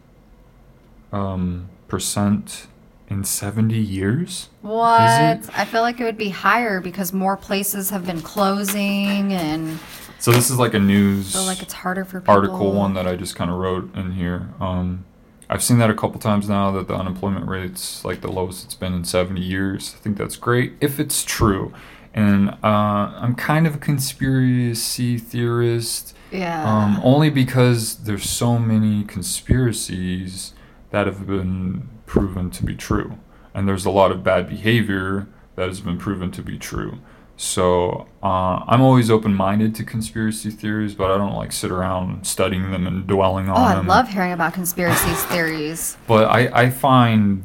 um 1.10 1.70
percent 1.88 2.66
in 3.08 3.24
seventy 3.24 3.78
years? 3.78 4.50
What? 4.60 5.50
I 5.56 5.64
feel 5.64 5.80
like 5.80 5.98
it 5.98 6.04
would 6.04 6.18
be 6.18 6.28
higher 6.28 6.80
because 6.80 7.12
more 7.14 7.36
places 7.36 7.88
have 7.90 8.04
been 8.06 8.20
closing 8.20 9.32
and 9.32 9.80
So 10.24 10.32
this 10.32 10.48
is 10.48 10.58
like 10.58 10.72
a 10.72 10.78
news 10.78 11.36
I 11.36 11.38
feel 11.40 11.46
like 11.46 11.60
it's 11.60 11.74
harder 11.74 12.02
for 12.02 12.18
people. 12.18 12.32
article 12.32 12.72
one 12.72 12.94
that 12.94 13.06
I 13.06 13.14
just 13.14 13.36
kind 13.36 13.50
of 13.50 13.58
wrote 13.58 13.94
in 13.94 14.12
here. 14.12 14.48
Um, 14.58 15.04
I've 15.50 15.62
seen 15.62 15.76
that 15.80 15.90
a 15.90 15.94
couple 15.94 16.18
times 16.18 16.48
now 16.48 16.70
that 16.70 16.88
the 16.88 16.94
unemployment 16.94 17.46
rate's 17.46 18.02
like 18.06 18.22
the 18.22 18.32
lowest 18.32 18.64
it's 18.64 18.74
been 18.74 18.94
in 18.94 19.04
70 19.04 19.38
years. 19.38 19.94
I 19.94 20.00
think 20.00 20.16
that's 20.16 20.36
great 20.36 20.76
if 20.80 20.98
it's 20.98 21.24
true. 21.24 21.74
And 22.14 22.48
uh, 22.64 23.12
I'm 23.20 23.34
kind 23.34 23.66
of 23.66 23.74
a 23.74 23.78
conspiracy 23.78 25.18
theorist. 25.18 26.16
Yeah. 26.32 26.64
Um, 26.64 27.02
only 27.04 27.28
because 27.28 27.96
there's 28.04 28.26
so 28.26 28.58
many 28.58 29.04
conspiracies 29.04 30.54
that 30.90 31.06
have 31.06 31.26
been 31.26 31.86
proven 32.06 32.48
to 32.52 32.64
be 32.64 32.74
true, 32.74 33.18
and 33.52 33.68
there's 33.68 33.84
a 33.84 33.90
lot 33.90 34.10
of 34.10 34.24
bad 34.24 34.48
behavior 34.48 35.28
that 35.56 35.68
has 35.68 35.82
been 35.82 35.98
proven 35.98 36.30
to 36.30 36.40
be 36.40 36.56
true. 36.56 37.00
So 37.36 38.06
uh, 38.22 38.64
I'm 38.66 38.80
always 38.80 39.10
open-minded 39.10 39.74
to 39.76 39.84
conspiracy 39.84 40.50
theories, 40.50 40.94
but 40.94 41.10
I 41.10 41.18
don't 41.18 41.34
like 41.34 41.52
sit 41.52 41.70
around 41.70 42.26
studying 42.26 42.70
them 42.70 42.86
and 42.86 43.06
dwelling 43.06 43.48
oh, 43.48 43.54
on 43.54 43.72
I 43.72 43.74
them. 43.74 43.90
I 43.90 43.96
love 43.96 44.08
hearing 44.08 44.32
about 44.32 44.54
conspiracy 44.54 45.10
theories. 45.32 45.96
But 46.06 46.26
I, 46.30 46.64
I 46.64 46.70
find 46.70 47.42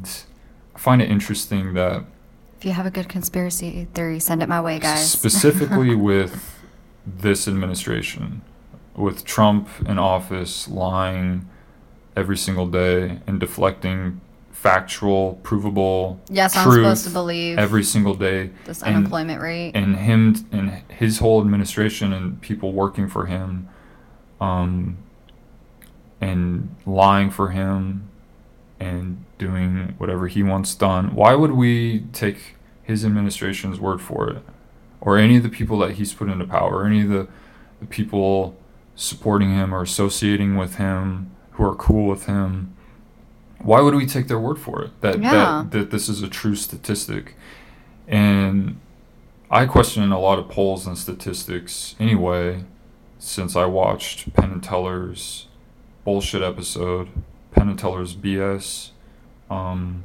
I 0.76 0.80
find 0.80 1.02
it 1.02 1.10
interesting 1.10 1.74
that 1.74 2.06
If 2.58 2.66
you 2.66 2.72
have 2.74 2.86
a 2.86 2.92
good 2.92 3.10
conspiracy 3.10 3.88
theory, 3.94 4.20
send 4.20 4.44
it 4.44 4.50
my 4.50 4.62
way, 4.62 4.80
guys. 4.80 5.12
specifically 5.20 5.96
with 5.96 6.56
this 7.06 7.48
administration 7.48 8.42
with 9.00 9.24
Trump 9.24 9.70
in 9.88 9.98
office 9.98 10.68
lying 10.68 11.48
every 12.16 12.38
single 12.38 12.68
day 12.68 13.20
and 13.26 13.40
deflecting 13.40 14.20
factual, 14.64 15.40
provable 15.44 16.20
Yes, 16.30 16.56
I'm 16.58 16.66
truth 16.66 16.76
supposed 16.84 17.04
to 17.06 17.10
believe 17.12 17.58
every 17.58 17.84
single 17.84 18.14
day. 18.14 18.50
this 18.66 18.82
and- 18.84 18.96
unemployment 18.98 19.42
rate. 19.42 19.72
and 19.74 19.96
him 19.96 20.36
and 20.52 20.82
his 20.90 21.20
whole 21.20 21.40
administration 21.42 22.12
and 22.12 22.42
people 22.42 22.74
working 22.74 23.08
for 23.08 23.26
him 23.28 23.70
um 24.42 24.98
and 26.22 26.76
lying 26.86 27.30
for 27.30 27.50
him 27.52 28.10
and 28.80 29.24
doing 29.38 29.94
whatever 29.98 30.28
he 30.28 30.44
wants 30.44 30.76
done 30.76 31.14
why 31.16 31.34
would 31.36 31.52
we 31.52 32.02
take 32.14 32.56
his 32.84 33.06
administration's 33.06 33.80
word 33.80 34.02
for 34.02 34.30
it 34.30 34.44
or 35.02 35.18
any 35.18 35.38
of 35.38 35.44
the 35.44 35.50
people 35.50 35.78
that 35.80 35.92
he's 35.92 36.14
put 36.14 36.30
into 36.30 36.46
power 36.46 36.86
any 36.86 37.02
of 37.04 37.10
the, 37.10 37.28
the 37.80 37.86
people 37.86 38.56
supporting 38.96 39.52
him 39.52 39.74
or 39.74 39.82
associating 39.82 40.58
with 40.58 40.76
him 40.76 41.32
who 41.52 41.64
are 41.64 41.76
cool 41.76 42.08
with 42.08 42.26
him 42.26 42.74
why 43.62 43.82
would 43.82 43.94
we 43.96 44.06
take 44.06 44.28
their 44.28 44.40
word 44.40 44.58
for 44.60 44.82
it 44.84 44.92
that 45.02 45.22
Yeah. 45.22 45.66
that, 45.70 45.72
that 45.72 45.92
this 45.92 46.08
is 46.10 46.22
a 46.24 46.28
true 46.30 46.56
statistic 46.56 47.36
and 48.08 48.80
I 49.52 49.66
question 49.66 50.12
a 50.12 50.20
lot 50.20 50.38
of 50.40 50.48
polls 50.50 50.86
and 50.86 50.98
statistics 50.98 51.96
anyway, 52.00 52.64
since 53.18 53.56
I 53.56 53.66
watched 53.66 54.32
Penn 54.34 54.52
and 54.52 54.64
Teller's 54.64 55.48
bullshit 56.06 56.42
episode, 56.44 57.10
Penn 57.52 57.68
and 57.70 57.78
Teller's 57.80 58.16
BS, 58.16 58.92
um, 59.50 60.04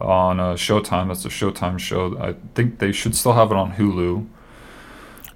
on 0.00 0.38
uh, 0.38 0.54
Showtime. 0.54 1.08
That's 1.08 1.24
a 1.24 1.28
Showtime 1.30 1.78
show. 1.78 2.18
I 2.18 2.34
think 2.54 2.78
they 2.78 2.92
should 2.92 3.14
still 3.16 3.32
have 3.32 3.50
it 3.50 3.56
on 3.56 3.72
Hulu. 3.72 4.26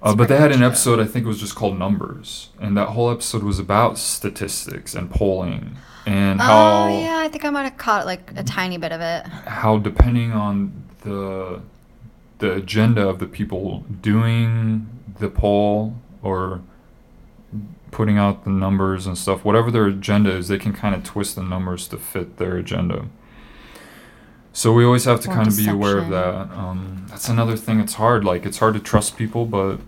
Uh, 0.03 0.13
but 0.13 0.27
they 0.27 0.37
had 0.37 0.51
an 0.51 0.59
show. 0.59 0.65
episode, 0.67 0.99
I 0.99 1.05
think 1.05 1.25
it 1.25 1.27
was 1.29 1.39
just 1.39 1.55
called 1.55 1.79
Numbers, 1.79 2.49
and 2.59 2.75
that 2.77 2.89
whole 2.89 3.09
episode 3.09 3.41
was 3.41 3.57
about 3.57 3.97
statistics 3.97 4.93
and 4.93 5.09
polling 5.09 5.77
and 6.05 6.41
how 6.41 6.85
oh 6.85 6.87
yeah, 6.87 7.19
I 7.19 7.29
think 7.29 7.45
I 7.45 7.49
might 7.49 7.63
have 7.63 7.77
caught 7.77 8.05
like 8.05 8.33
a 8.35 8.43
tiny 8.43 8.77
bit 8.77 8.91
of 8.91 9.01
it. 9.01 9.25
how 9.25 9.77
depending 9.77 10.31
on 10.33 10.83
the 11.01 11.61
the 12.39 12.53
agenda 12.53 13.07
of 13.07 13.19
the 13.19 13.27
people 13.27 13.85
doing 14.01 14.87
the 15.19 15.29
poll 15.29 15.95
or 16.21 16.61
putting 17.91 18.17
out 18.17 18.43
the 18.43 18.49
numbers 18.49 19.07
and 19.07 19.17
stuff, 19.17 19.45
whatever 19.45 19.71
their 19.71 19.85
agenda 19.85 20.31
is, 20.31 20.47
they 20.47 20.57
can 20.57 20.73
kind 20.73 20.95
of 20.95 21.03
twist 21.03 21.35
the 21.35 21.43
numbers 21.43 21.87
to 21.87 21.97
fit 21.97 22.37
their 22.37 22.57
agenda. 22.57 23.05
So 24.51 24.73
we 24.73 24.83
always 24.83 25.05
have 25.05 25.21
to 25.21 25.27
More 25.29 25.37
kind 25.37 25.47
of 25.47 25.57
be 25.57 25.67
aware 25.69 25.97
of 25.97 26.09
that. 26.09 26.51
Um, 26.51 27.05
that's 27.09 27.29
another 27.29 27.55
thing. 27.55 27.79
It's 27.79 27.93
hard. 27.93 28.23
Like 28.25 28.45
it's 28.45 28.57
hard 28.57 28.73
to 28.73 28.79
trust 28.79 29.15
people, 29.15 29.45
but 29.45 29.79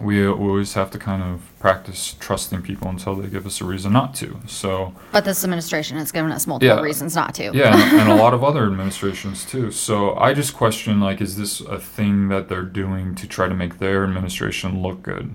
we, 0.00 0.20
we 0.20 0.26
always 0.26 0.74
have 0.74 0.90
to 0.90 0.98
kind 0.98 1.22
of 1.22 1.40
practice 1.60 2.16
trusting 2.18 2.62
people 2.62 2.88
until 2.88 3.14
they 3.14 3.28
give 3.28 3.46
us 3.46 3.60
a 3.60 3.64
reason 3.64 3.92
not 3.92 4.14
to. 4.16 4.38
So. 4.46 4.94
But 5.12 5.24
this 5.24 5.44
administration 5.44 5.96
has 5.98 6.10
given 6.10 6.32
us 6.32 6.46
multiple 6.46 6.76
Yeah. 6.76 6.82
reasons 6.82 7.14
not 7.14 7.34
to. 7.36 7.50
Yeah, 7.54 7.74
and, 7.74 8.00
and 8.00 8.10
a 8.10 8.14
lot 8.22 8.34
of 8.34 8.42
other 8.42 8.66
administrations 8.66 9.44
too. 9.44 9.70
So 9.70 10.14
I 10.16 10.34
just 10.34 10.54
question 10.54 11.00
like, 11.00 11.20
is 11.20 11.36
this 11.36 11.60
a 11.60 11.78
thing 11.78 12.28
that 12.28 12.48
they're 12.48 12.62
doing 12.62 13.14
to 13.16 13.26
try 13.28 13.48
to 13.48 13.54
make 13.54 13.78
their 13.78 14.04
administration 14.04 14.82
look 14.82 15.02
good? 15.02 15.34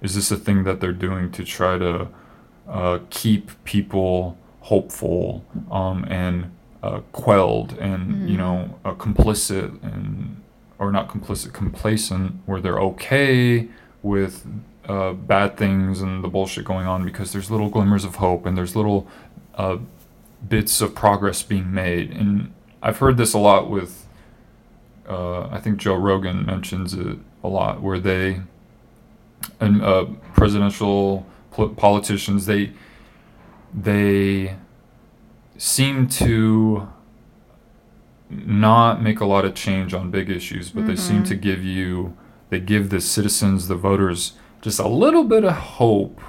Is 0.00 0.14
this 0.16 0.30
a 0.32 0.36
thing 0.36 0.64
that 0.64 0.80
they're 0.80 0.92
doing 0.92 1.30
to 1.32 1.44
try 1.44 1.78
to 1.78 2.08
uh, 2.68 2.98
keep 3.10 3.50
people 3.64 4.36
hopeful 4.60 5.44
um, 5.70 6.04
and 6.08 6.50
uh, 6.82 7.00
quelled 7.12 7.72
and 7.78 8.28
you 8.28 8.36
know 8.36 8.78
uh, 8.84 8.92
complicit 8.94 9.80
and 9.84 10.42
or 10.78 10.90
not 10.90 11.08
complicit, 11.08 11.52
complacent, 11.52 12.34
where 12.46 12.60
they're 12.60 12.80
okay 12.80 13.68
with 14.02 14.46
uh, 14.88 15.12
bad 15.12 15.56
things 15.56 16.00
and 16.00 16.24
the 16.24 16.28
bullshit 16.28 16.64
going 16.64 16.86
on 16.86 17.04
because 17.04 17.32
there's 17.32 17.50
little 17.50 17.68
glimmers 17.68 18.04
of 18.04 18.16
hope 18.16 18.46
and 18.46 18.56
there's 18.56 18.74
little 18.74 19.06
uh, 19.54 19.78
bits 20.48 20.80
of 20.80 20.94
progress 20.94 21.42
being 21.42 21.72
made. 21.72 22.10
And 22.10 22.52
I've 22.82 22.98
heard 22.98 23.16
this 23.16 23.32
a 23.32 23.38
lot 23.38 23.70
with, 23.70 24.06
uh, 25.08 25.46
I 25.48 25.60
think 25.60 25.78
Joe 25.78 25.94
Rogan 25.94 26.44
mentions 26.44 26.94
it 26.94 27.18
a 27.44 27.48
lot, 27.48 27.80
where 27.80 27.98
they, 27.98 28.40
and 29.60 29.82
uh, 29.82 30.06
presidential 30.34 31.26
pol- 31.52 31.70
politicians, 31.70 32.46
they, 32.46 32.72
they 33.72 34.56
seem 35.56 36.08
to 36.08 36.88
not 38.30 39.02
make 39.02 39.20
a 39.20 39.26
lot 39.26 39.44
of 39.44 39.54
change 39.54 39.94
on 39.94 40.10
big 40.10 40.30
issues, 40.30 40.70
but 40.70 40.86
they 40.86 40.96
seem 40.96 41.22
to 41.24 41.34
give 41.34 41.62
you, 41.62 42.16
they 42.52 42.60
give 42.60 42.90
the 42.90 43.00
citizens, 43.00 43.66
the 43.66 43.74
voters, 43.74 44.34
just 44.60 44.78
a 44.78 44.86
little 44.86 45.24
bit 45.24 45.42
of 45.42 45.54
hope. 45.54 46.20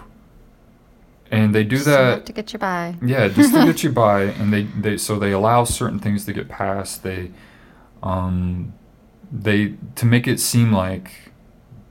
And 1.30 1.54
they 1.54 1.66
do 1.66 1.76
Just 1.76 1.88
that 1.88 2.26
to 2.26 2.32
get 2.32 2.54
you 2.54 2.60
by. 2.60 2.96
yeah, 3.06 3.28
just 3.28 3.54
to 3.54 3.66
get 3.66 3.84
you 3.84 3.92
by, 4.06 4.24
and 4.24 4.54
they, 4.54 4.64
they 4.64 4.96
so 4.96 5.20
they 5.20 5.34
allow 5.34 5.66
certain 5.66 6.00
things 6.00 6.24
to 6.24 6.32
get 6.32 6.48
passed. 6.48 7.04
They, 7.04 7.32
um, 8.02 8.72
they 9.30 9.74
to 9.96 10.06
make 10.06 10.26
it 10.26 10.40
seem 10.40 10.72
like 10.72 11.12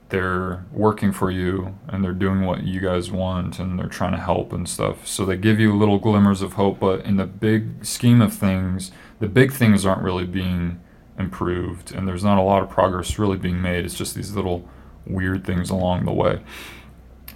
they're 0.09 0.65
working 0.71 1.11
for 1.11 1.29
you 1.29 1.77
and 1.87 2.03
they're 2.03 2.11
doing 2.11 2.43
what 2.43 2.63
you 2.63 2.79
guys 2.79 3.11
want 3.11 3.59
and 3.59 3.77
they're 3.77 3.85
trying 3.87 4.13
to 4.13 4.19
help 4.19 4.51
and 4.51 4.67
stuff. 4.67 5.05
So 5.07 5.25
they 5.25 5.37
give 5.37 5.59
you 5.59 5.77
little 5.77 5.99
glimmers 5.99 6.41
of 6.41 6.53
hope, 6.53 6.79
but 6.79 7.05
in 7.05 7.17
the 7.17 7.27
big 7.27 7.85
scheme 7.85 8.19
of 8.19 8.33
things, 8.33 8.91
the 9.19 9.27
big 9.27 9.51
things 9.51 9.85
aren't 9.85 10.01
really 10.01 10.25
being 10.25 10.79
improved, 11.17 11.93
and 11.93 12.07
there's 12.07 12.23
not 12.23 12.37
a 12.37 12.41
lot 12.41 12.63
of 12.63 12.69
progress 12.69 13.19
really 13.19 13.37
being 13.37 13.61
made. 13.61 13.85
It's 13.85 13.97
just 13.97 14.15
these 14.15 14.35
little 14.35 14.67
weird 15.05 15.45
things 15.45 15.69
along 15.69 16.05
the 16.05 16.11
way. 16.13 16.41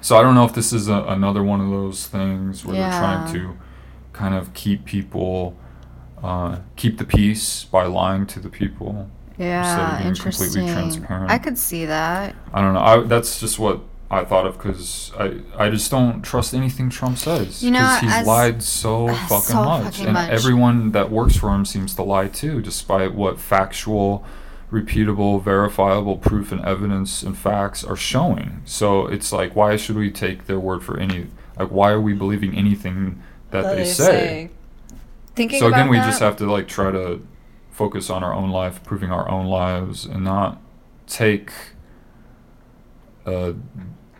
So 0.02 0.18
I 0.18 0.22
don't 0.22 0.36
know 0.36 0.46
if 0.46 0.54
this 0.54 0.72
is 0.74 0.88
a, 0.88 1.04
another 1.04 1.44
one 1.44 1.60
of 1.60 1.70
those 1.70 2.08
things 2.08 2.64
where 2.66 2.76
they're 2.76 2.92
trying 2.92 3.34
to 3.34 3.58
kind 4.14 4.36
of 4.36 4.54
keep 4.54 4.86
people, 4.86 5.58
uh, 6.24 6.60
keep 6.76 6.98
the 6.98 7.06
peace 7.06 7.66
by 7.66 7.86
lying 7.86 8.26
to 8.28 8.40
the 8.40 8.50
people. 8.50 9.10
Yeah, 9.38 10.02
being 10.02 10.16
completely 10.16 10.62
interesting. 10.62 10.68
transparent. 10.68 11.32
I 11.32 11.38
could 11.38 11.58
see 11.58 11.86
that. 11.86 12.36
I 12.54 12.62
don't 12.62 12.74
know. 12.74 12.80
I, 12.80 13.00
that's 13.02 13.40
just 13.40 13.60
what 13.60 13.82
I 14.10 14.24
thought 14.24 14.46
of 14.48 14.58
because 14.58 15.12
I, 15.20 15.40
I 15.58 15.70
just 15.70 15.92
don't 15.92 16.22
trust 16.22 16.54
anything 16.54 16.90
Trump 16.90 17.18
says. 17.18 17.62
You 17.62 17.72
know, 17.72 17.80
'Cause 17.80 18.00
he's 18.02 18.14
as- 18.14 18.28
lied 18.28 18.64
so 18.64 19.08
fucking 19.08 19.40
so 19.40 19.64
much, 19.66 19.84
fucking 19.84 20.06
and 20.06 20.14
much. 20.14 20.30
everyone 20.32 20.92
that 20.92 21.12
works 21.12 21.36
for 21.36 21.54
him 21.54 21.66
seems 21.66 21.94
to 21.96 22.04
lie 22.04 22.28
too, 22.30 22.62
despite 22.62 23.14
what 23.14 23.38
factual, 23.38 24.24
repeatable, 24.72 25.44
verifiable 25.44 26.16
proof 26.18 26.52
and 26.54 26.64
evidence 26.64 27.22
and 27.22 27.38
facts 27.38 27.84
are 27.84 27.98
showing. 27.98 28.62
So 28.64 29.08
it's 29.08 29.32
like, 29.34 29.56
why 29.58 29.76
should 29.76 29.98
we 29.98 30.10
take 30.10 30.46
their 30.48 30.60
word 30.60 30.84
for 30.84 30.98
any? 30.98 31.28
Like, 31.60 31.70
why 31.70 31.92
are 31.92 32.02
we 32.02 32.14
believing 32.14 32.56
anything 32.56 33.22
that, 33.52 33.76
they, 33.76 33.84
say? 33.86 34.52
Thinking 35.36 35.60
so 35.60 35.68
again 35.68 35.90
we 35.90 35.98
that, 35.98 36.06
just 36.08 36.20
have 36.22 36.38
to 36.38 36.50
like 36.50 36.68
try 36.68 36.92
to 36.92 37.26
focus 37.72 38.10
on 38.10 38.24
our 38.24 38.34
own 38.34 38.50
life 38.52 38.84
proving 38.84 39.12
our 39.12 39.30
own 39.30 39.46
lives 39.48 40.06
and 40.06 40.24
not 40.24 40.60
take 41.08 41.52
uh, 43.26 43.52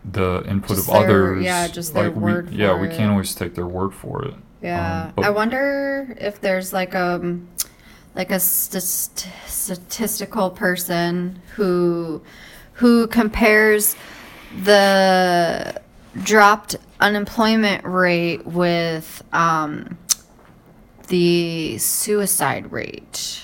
the 0.04 0.44
input 0.46 0.76
Just 0.76 0.88
of 0.88 0.94
their- 0.94 1.02
others 1.32 1.44
yeah, 1.44 1.68
just 1.68 1.94
their 1.94 2.04
like 2.08 2.14
we, 2.16 2.22
word 2.22 2.50
yeah 2.50 2.68
for 2.74 2.78
we 2.80 2.88
it. 2.88 2.96
can't 2.96 3.10
always 3.10 3.34
take 3.34 3.54
their 3.54 3.66
word 3.66 3.92
for 3.94 4.24
it 4.24 4.34
Yeah, 4.62 5.12
Um, 5.16 5.24
I 5.24 5.30
wonder 5.30 6.14
if 6.20 6.40
there's 6.40 6.72
like 6.72 6.94
um 6.94 7.48
like 8.14 8.30
a 8.30 8.40
st- 8.40 9.28
statistical 9.46 10.50
person 10.50 11.40
who 11.54 12.22
who 12.74 13.06
compares 13.08 13.94
the 14.64 15.80
dropped 16.22 16.76
unemployment 17.00 17.84
rate 17.84 18.44
with 18.46 19.22
um 19.32 19.96
the 21.08 21.78
suicide 21.78 22.70
rate. 22.72 23.42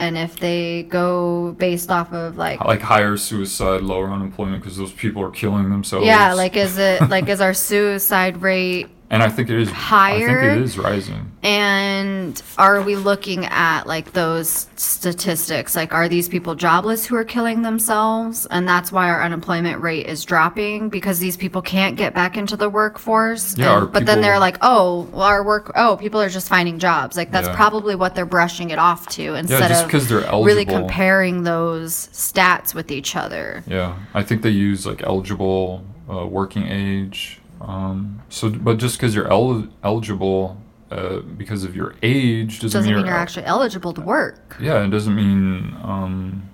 And 0.00 0.16
if 0.16 0.40
they 0.40 0.84
go 0.84 1.52
based 1.58 1.90
off 1.90 2.12
of 2.12 2.38
like 2.38 2.64
like 2.64 2.80
higher 2.80 3.18
suicide 3.18 3.82
lower 3.82 4.10
unemployment 4.10 4.62
because 4.62 4.78
those 4.78 4.92
people 4.92 5.22
are 5.22 5.30
killing 5.30 5.68
themselves. 5.68 6.06
Yeah, 6.06 6.32
like 6.32 6.56
is 6.56 6.78
it 6.78 7.08
like 7.10 7.28
is 7.28 7.42
our 7.42 7.54
suicide 7.70 8.40
rate 8.40 8.88
and 9.10 9.22
i 9.22 9.28
think 9.28 9.50
it 9.50 9.58
is 9.58 9.68
i 9.90 10.16
think 10.18 10.30
it 10.42 10.62
is 10.62 10.78
rising 10.78 11.30
And 11.42 12.40
are 12.58 12.82
we 12.82 12.96
looking 12.96 13.46
at 13.46 13.86
like 13.86 14.12
those 14.12 14.68
statistics? 14.76 15.74
Like, 15.74 15.94
are 15.94 16.06
these 16.06 16.28
people 16.28 16.54
jobless 16.54 17.06
who 17.06 17.16
are 17.16 17.24
killing 17.24 17.62
themselves? 17.62 18.46
And 18.50 18.68
that's 18.68 18.92
why 18.92 19.08
our 19.08 19.22
unemployment 19.22 19.80
rate 19.80 20.06
is 20.06 20.26
dropping 20.26 20.90
because 20.90 21.18
these 21.18 21.38
people 21.38 21.62
can't 21.62 21.96
get 21.96 22.12
back 22.12 22.36
into 22.36 22.58
the 22.58 22.68
workforce. 22.68 23.56
Yeah, 23.56 23.78
And- 23.78 23.92
but 23.92 24.04
then 24.04 24.20
they're 24.20 24.38
like, 24.38 24.58
oh, 24.60 25.08
well, 25.12 25.22
our 25.22 25.42
work, 25.42 25.72
oh, 25.76 25.96
people 25.96 26.20
are 26.20 26.28
just 26.28 26.48
finding 26.48 26.78
jobs. 26.78 27.16
Like, 27.16 27.32
that's 27.32 27.48
Yeah. 27.48 27.54
probably 27.56 27.94
what 27.94 28.14
they're 28.14 28.26
brushing 28.26 28.68
it 28.68 28.78
off 28.78 29.06
to 29.16 29.34
instead 29.34 29.68
just 29.68 29.92
of 29.92 30.08
they're 30.08 30.44
really 30.44 30.66
comparing 30.66 31.44
those 31.44 32.10
stats 32.12 32.74
with 32.74 32.90
each 32.90 33.16
other. 33.16 33.64
Yeah, 33.66 33.94
I 34.12 34.22
think 34.22 34.42
they 34.42 34.50
use 34.50 34.84
like 34.84 35.02
eligible 35.02 35.84
uh, 36.12 36.26
working 36.26 36.66
age. 36.68 37.39
Um, 37.60 38.22
so, 38.28 38.50
but 38.50 38.78
just 38.78 38.96
because 38.96 39.14
you're 39.14 39.30
el- 39.30 39.68
eligible 39.84 40.56
uh, 40.90 41.18
because 41.20 41.62
of 41.64 41.76
your 41.76 41.94
age 42.02 42.60
doesn't, 42.60 42.78
Doesn't 42.80 42.90
mean 42.90 42.96
mean 43.02 43.06
you're 43.06 43.14
actually 43.14 43.46
eligible 43.46 43.92
to 43.94 44.00
work. 44.00 44.56
Yeah, 44.60 44.82
it 44.84 44.90
doesn't 44.90 45.14
mean 45.14 45.76
um, 45.82 46.48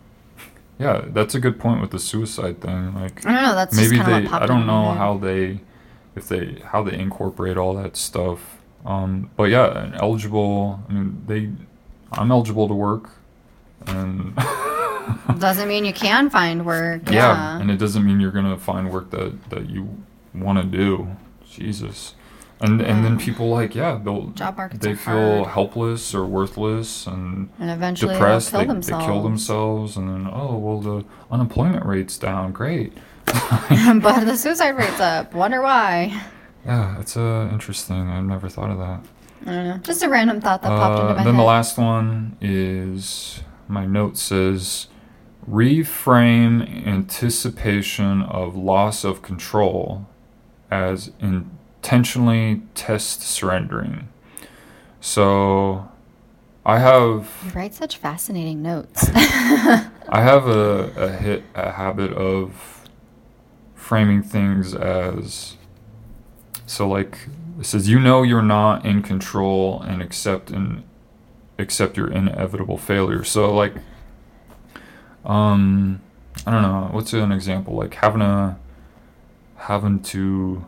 yeah, 0.79 1.05
that's 1.09 1.35
a 1.35 1.41
good 1.41 1.59
point 1.59 1.81
with 1.81 1.91
the 1.91 1.99
suicide 1.99 2.61
thing. 2.61 2.95
Like 2.95 3.25
I 3.25 3.33
don't 3.33 3.43
know. 3.43 3.55
That's 3.55 3.77
maybe 3.77 3.97
they 3.99 4.27
I 4.29 4.47
don't 4.47 4.67
know 4.67 4.91
how 4.93 5.17
they 5.17 5.61
if 6.17 6.29
they 6.29 6.61
how 6.65 6.83
they 6.83 6.99
incorporate 6.99 7.57
all 7.57 7.75
that 7.75 7.97
stuff. 7.97 8.59
Um, 8.85 9.31
but 9.37 9.45
yeah, 9.45 9.91
eligible. 9.95 10.81
I 10.89 10.93
mean, 10.93 11.23
they 11.27 11.51
I'm 12.13 12.31
eligible 12.31 12.69
to 12.69 12.75
work, 12.75 13.11
and 13.87 14.35
doesn't 15.39 15.69
mean 15.69 15.85
you 15.85 15.93
can 15.93 16.31
find 16.31 16.65
work. 16.67 17.03
yeah, 17.11 17.13
Yeah. 17.15 17.61
and 17.61 17.71
it 17.71 17.79
doesn't 17.79 18.05
mean 18.05 18.21
you're 18.21 18.31
gonna 18.33 18.59
find 18.59 18.93
work 18.93 19.11
that 19.11 19.51
that 19.51 19.71
you 19.71 19.89
want 20.41 20.59
to 20.59 20.65
do. 20.65 21.17
Jesus. 21.51 22.15
And 22.59 22.81
and 22.81 23.05
then 23.05 23.19
people 23.19 23.51
like 23.51 23.75
yeah 23.75 24.01
they'll 24.03 24.29
Job 24.29 24.57
markets 24.57 24.83
they 24.83 24.93
are 24.93 24.97
feel 24.97 25.37
hard. 25.45 25.49
helpless 25.49 26.15
or 26.15 26.25
worthless 26.25 27.07
and 27.07 27.51
and 27.59 27.71
eventually 27.71 28.15
depressed 28.15 28.51
they'll 28.53 28.61
they, 28.63 28.65
kill 28.67 28.73
they 28.75 28.81
themselves. 28.81 29.05
kill 29.07 29.23
themselves 29.23 29.97
and 29.99 30.09
then 30.09 30.31
oh 30.33 30.57
well 30.57 30.81
the 30.81 31.05
unemployment 31.31 31.85
rate's 31.85 32.17
down 32.17 32.53
great 32.53 32.95
but 33.27 34.25
the 34.25 34.35
suicide 34.39 34.71
rate's 34.71 34.99
up. 35.01 35.35
Wonder 35.35 35.61
why? 35.61 36.19
yeah 36.65 36.99
it's 36.99 37.15
uh, 37.17 37.47
interesting 37.53 38.09
I've 38.09 38.25
never 38.25 38.49
thought 38.49 38.71
of 38.71 38.79
that 38.79 39.01
I 39.47 39.53
don't 39.53 39.69
know. 39.69 39.77
Just 39.83 40.03
a 40.03 40.09
random 40.09 40.41
thought 40.41 40.63
that 40.63 40.69
popped 40.71 40.99
Uh, 40.99 41.03
into 41.03 41.15
my 41.15 41.25
then 41.25 41.35
head. 41.35 41.41
the 41.43 41.45
last 41.47 41.77
one 41.77 42.39
is 42.41 43.43
my 43.69 43.85
note 43.85 44.17
says 44.17 44.87
reframe 45.47 46.87
anticipation 46.87 48.23
of 48.23 48.57
loss 48.57 49.05
of 49.05 49.21
control 49.23 50.07
as 50.71 51.13
intentionally 51.21 52.63
test 52.75 53.23
surrendering. 53.23 54.09
So 55.01 55.89
I 56.65 56.79
have 56.79 57.31
you 57.45 57.53
write 57.53 57.75
such 57.75 57.97
fascinating 57.97 58.63
notes. 58.63 59.09
I 59.15 59.89
have 60.21 60.49
a, 60.49 60.93
a 60.97 61.13
hit 61.13 61.45
a 61.55 61.73
habit 61.73 62.13
of 62.13 62.89
framing 63.75 64.23
things 64.23 64.75
as 64.75 65.57
so 66.67 66.89
like 66.89 67.29
it 67.61 67.67
says 67.67 67.89
you 67.89 68.01
know 68.01 68.25
you're 68.25 68.43
not 68.43 68.85
in 68.85 69.01
control 69.03 69.81
and 69.83 70.03
accept 70.03 70.51
and 70.51 70.83
accept 71.59 71.97
your 71.97 72.11
inevitable 72.11 72.79
failure. 72.79 73.23
So 73.23 73.55
like 73.55 73.75
um 75.25 76.01
I 76.45 76.51
don't 76.51 76.63
know, 76.63 76.89
what's 76.91 77.13
an 77.13 77.33
example? 77.33 77.75
Like 77.75 77.95
having 77.95 78.23
a 78.23 78.59
having 79.67 80.01
to 80.01 80.65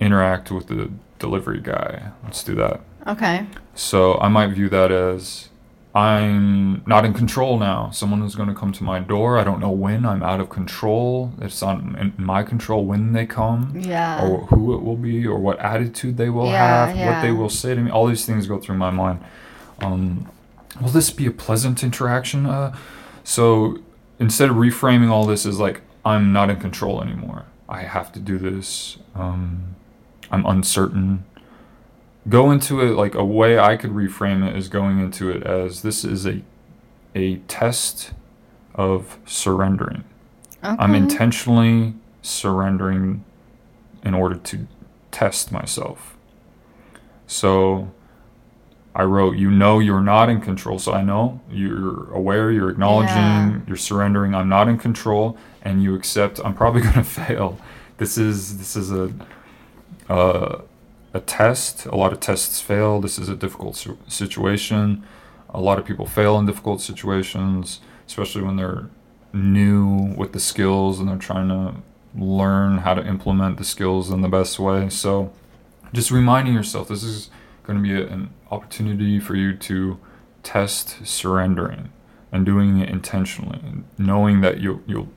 interact 0.00 0.50
with 0.50 0.66
the 0.68 0.90
delivery 1.18 1.60
guy. 1.60 2.10
Let's 2.24 2.42
do 2.42 2.54
that. 2.56 2.80
okay. 3.06 3.46
So 3.74 4.18
I 4.18 4.28
might 4.28 4.48
view 4.48 4.68
that 4.70 4.90
as 4.90 5.48
I'm 5.94 6.82
not 6.86 7.04
in 7.04 7.12
control 7.14 7.58
now. 7.58 7.90
Someone 7.90 8.22
is 8.22 8.34
going 8.34 8.48
to 8.48 8.54
come 8.54 8.72
to 8.72 8.84
my 8.84 8.98
door. 8.98 9.38
I 9.38 9.44
don't 9.44 9.60
know 9.60 9.70
when. 9.70 10.04
I'm 10.04 10.22
out 10.22 10.40
of 10.40 10.48
control. 10.50 11.32
It's 11.40 11.62
not 11.62 11.78
in 11.80 12.12
my 12.18 12.42
control 12.42 12.84
when 12.84 13.12
they 13.12 13.24
come, 13.26 13.72
Yeah. 13.76 14.24
or 14.26 14.46
who 14.46 14.74
it 14.74 14.82
will 14.82 14.96
be, 14.96 15.26
or 15.26 15.38
what 15.38 15.58
attitude 15.60 16.16
they 16.16 16.28
will 16.28 16.46
Yeah, 16.46 16.86
have, 16.86 16.96
what 17.14 17.22
they 17.22 17.32
will 17.32 17.48
say 17.48 17.74
to 17.74 17.80
me. 17.80 17.90
All 17.90 18.06
these 18.06 18.26
things 18.26 18.46
go 18.46 18.58
through 18.58 18.76
my 18.78 18.90
mind. 18.90 19.20
Um, 19.80 20.28
will 20.80 20.90
this 20.90 21.10
be 21.10 21.26
a 21.26 21.30
pleasant 21.30 21.82
interaction? 21.82 22.46
Uh, 22.46 22.76
so 23.24 23.78
instead 24.18 24.50
of 24.50 24.56
reframing 24.56 25.10
all 25.10 25.24
this 25.24 25.46
as 25.46 25.58
like 25.58 25.80
I'm 26.04 26.32
not 26.32 26.50
in 26.50 26.56
control 26.56 27.00
anymore. 27.02 27.44
I 27.68 27.82
have 27.82 28.12
to 28.12 28.20
do 28.20 28.38
this. 28.38 28.98
Um, 29.14 29.74
I'm 30.30 30.44
uncertain 30.46 31.24
go 32.28 32.50
into 32.50 32.80
it 32.82 32.90
like 32.94 33.14
a 33.14 33.24
way 33.24 33.58
I 33.58 33.76
could 33.76 33.90
reframe 33.92 34.46
it 34.46 34.54
is 34.54 34.68
going 34.68 34.98
into 35.00 35.30
it 35.30 35.42
as 35.44 35.80
this 35.82 36.04
is 36.04 36.26
a 36.26 36.42
a 37.14 37.36
test 37.48 38.12
of 38.74 39.18
surrendering. 39.24 40.04
Okay. 40.62 40.76
I'm 40.78 40.94
intentionally 40.94 41.94
surrendering 42.20 43.24
in 44.04 44.12
order 44.14 44.34
to 44.36 44.66
test 45.10 45.50
myself. 45.50 46.16
So 47.26 47.90
I 48.94 49.04
wrote, 49.04 49.36
you 49.36 49.50
know 49.50 49.78
you're 49.78 50.02
not 50.02 50.28
in 50.28 50.40
control. 50.40 50.78
So 50.78 50.92
I 50.92 51.02
know 51.02 51.40
you're 51.50 52.12
aware, 52.12 52.50
you're 52.50 52.70
acknowledging, 52.70 53.16
Yeah. 53.16 53.60
you're 53.66 53.76
surrendering, 53.76 54.34
I'm 54.34 54.48
not 54.48 54.68
in 54.68 54.76
control, 54.78 55.36
and 55.62 55.82
you 55.82 55.94
accept 55.94 56.40
I'm 56.44 56.54
probably 56.54 56.82
gonna 56.88 57.04
fail. 57.04 57.58
This 57.98 58.18
is 58.18 58.58
this 58.58 58.76
is 58.76 58.92
a 58.92 59.12
uh, 60.08 60.62
a 61.12 61.20
test. 61.20 61.86
A 61.86 61.96
lot 61.96 62.12
of 62.12 62.20
tests 62.20 62.60
fail. 62.60 63.00
This 63.00 63.18
is 63.18 63.28
a 63.28 63.36
difficult 63.36 63.76
su- 63.76 63.98
situation. 64.06 65.04
A 65.50 65.60
lot 65.60 65.78
of 65.78 65.84
people 65.84 66.06
fail 66.06 66.38
in 66.38 66.46
difficult 66.46 66.80
situations, 66.80 67.80
especially 68.06 68.42
when 68.42 68.56
they're 68.56 68.88
new 69.32 70.14
with 70.16 70.32
the 70.32 70.40
skills 70.40 70.98
and 70.98 71.08
they're 71.08 71.16
trying 71.16 71.48
to 71.48 71.74
learn 72.14 72.78
how 72.78 72.94
to 72.94 73.06
implement 73.06 73.58
the 73.58 73.64
skills 73.64 74.10
in 74.10 74.20
the 74.20 74.28
best 74.28 74.58
way. 74.58 74.88
So, 74.88 75.32
just 75.92 76.10
reminding 76.10 76.54
yourself 76.54 76.88
this 76.88 77.02
is 77.02 77.30
going 77.64 77.78
to 77.78 77.82
be 77.82 77.94
a, 77.94 78.06
an 78.06 78.30
opportunity 78.50 79.18
for 79.18 79.34
you 79.34 79.54
to 79.56 79.98
test 80.42 81.06
surrendering 81.06 81.90
and 82.30 82.44
doing 82.44 82.78
it 82.78 82.88
intentionally, 82.88 83.60
knowing 83.96 84.40
that 84.42 84.60
you 84.60 84.82
you'll 84.86 85.08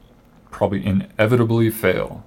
probably 0.51 0.85
inevitably 0.85 1.69
fail. 1.69 2.23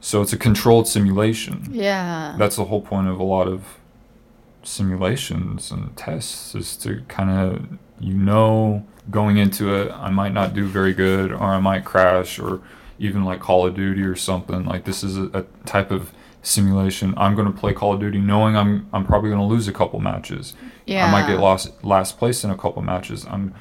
So 0.00 0.22
it's 0.22 0.32
a 0.32 0.38
controlled 0.38 0.88
simulation 0.88 1.68
yeah. 1.70 2.34
that's 2.38 2.56
the 2.56 2.64
whole 2.64 2.80
point 2.80 3.08
of 3.08 3.20
a 3.20 3.22
lot 3.22 3.48
of 3.48 3.78
simulations 4.62 5.70
and 5.70 5.94
tests 5.96 6.54
is 6.54 6.76
to 6.76 7.02
kind 7.08 7.30
of 7.30 7.78
you 7.98 8.14
know 8.14 8.86
going 9.10 9.38
into 9.38 9.74
it 9.74 9.90
i 9.92 10.10
might 10.10 10.32
not 10.34 10.52
do 10.52 10.66
very 10.66 10.92
good 10.92 11.32
or 11.32 11.42
i 11.42 11.58
might 11.58 11.82
crash 11.82 12.38
or 12.38 12.60
even 12.98 13.24
like 13.24 13.40
call 13.40 13.66
of 13.66 13.74
duty 13.74 14.02
or 14.02 14.14
something 14.14 14.66
like 14.66 14.84
this 14.84 15.02
is 15.02 15.16
a, 15.16 15.24
a 15.32 15.42
type 15.64 15.90
of 15.90 16.12
simulation 16.42 17.14
i'm 17.16 17.34
going 17.34 17.50
to 17.50 17.58
play 17.58 17.72
call 17.72 17.94
of 17.94 18.00
duty 18.00 18.18
knowing 18.18 18.54
i'm 18.54 18.86
i'm 18.92 19.04
probably 19.04 19.30
going 19.30 19.40
to 19.40 19.46
lose 19.46 19.66
a 19.66 19.72
couple 19.72 19.98
matches 19.98 20.54
yeah. 20.90 21.06
I 21.06 21.12
might 21.12 21.26
get 21.28 21.38
lost 21.38 21.84
last 21.84 22.18
place 22.18 22.42
in 22.42 22.50
a 22.50 22.56
couple 22.56 22.82
matches. 22.82 23.24
I'm 23.26 23.54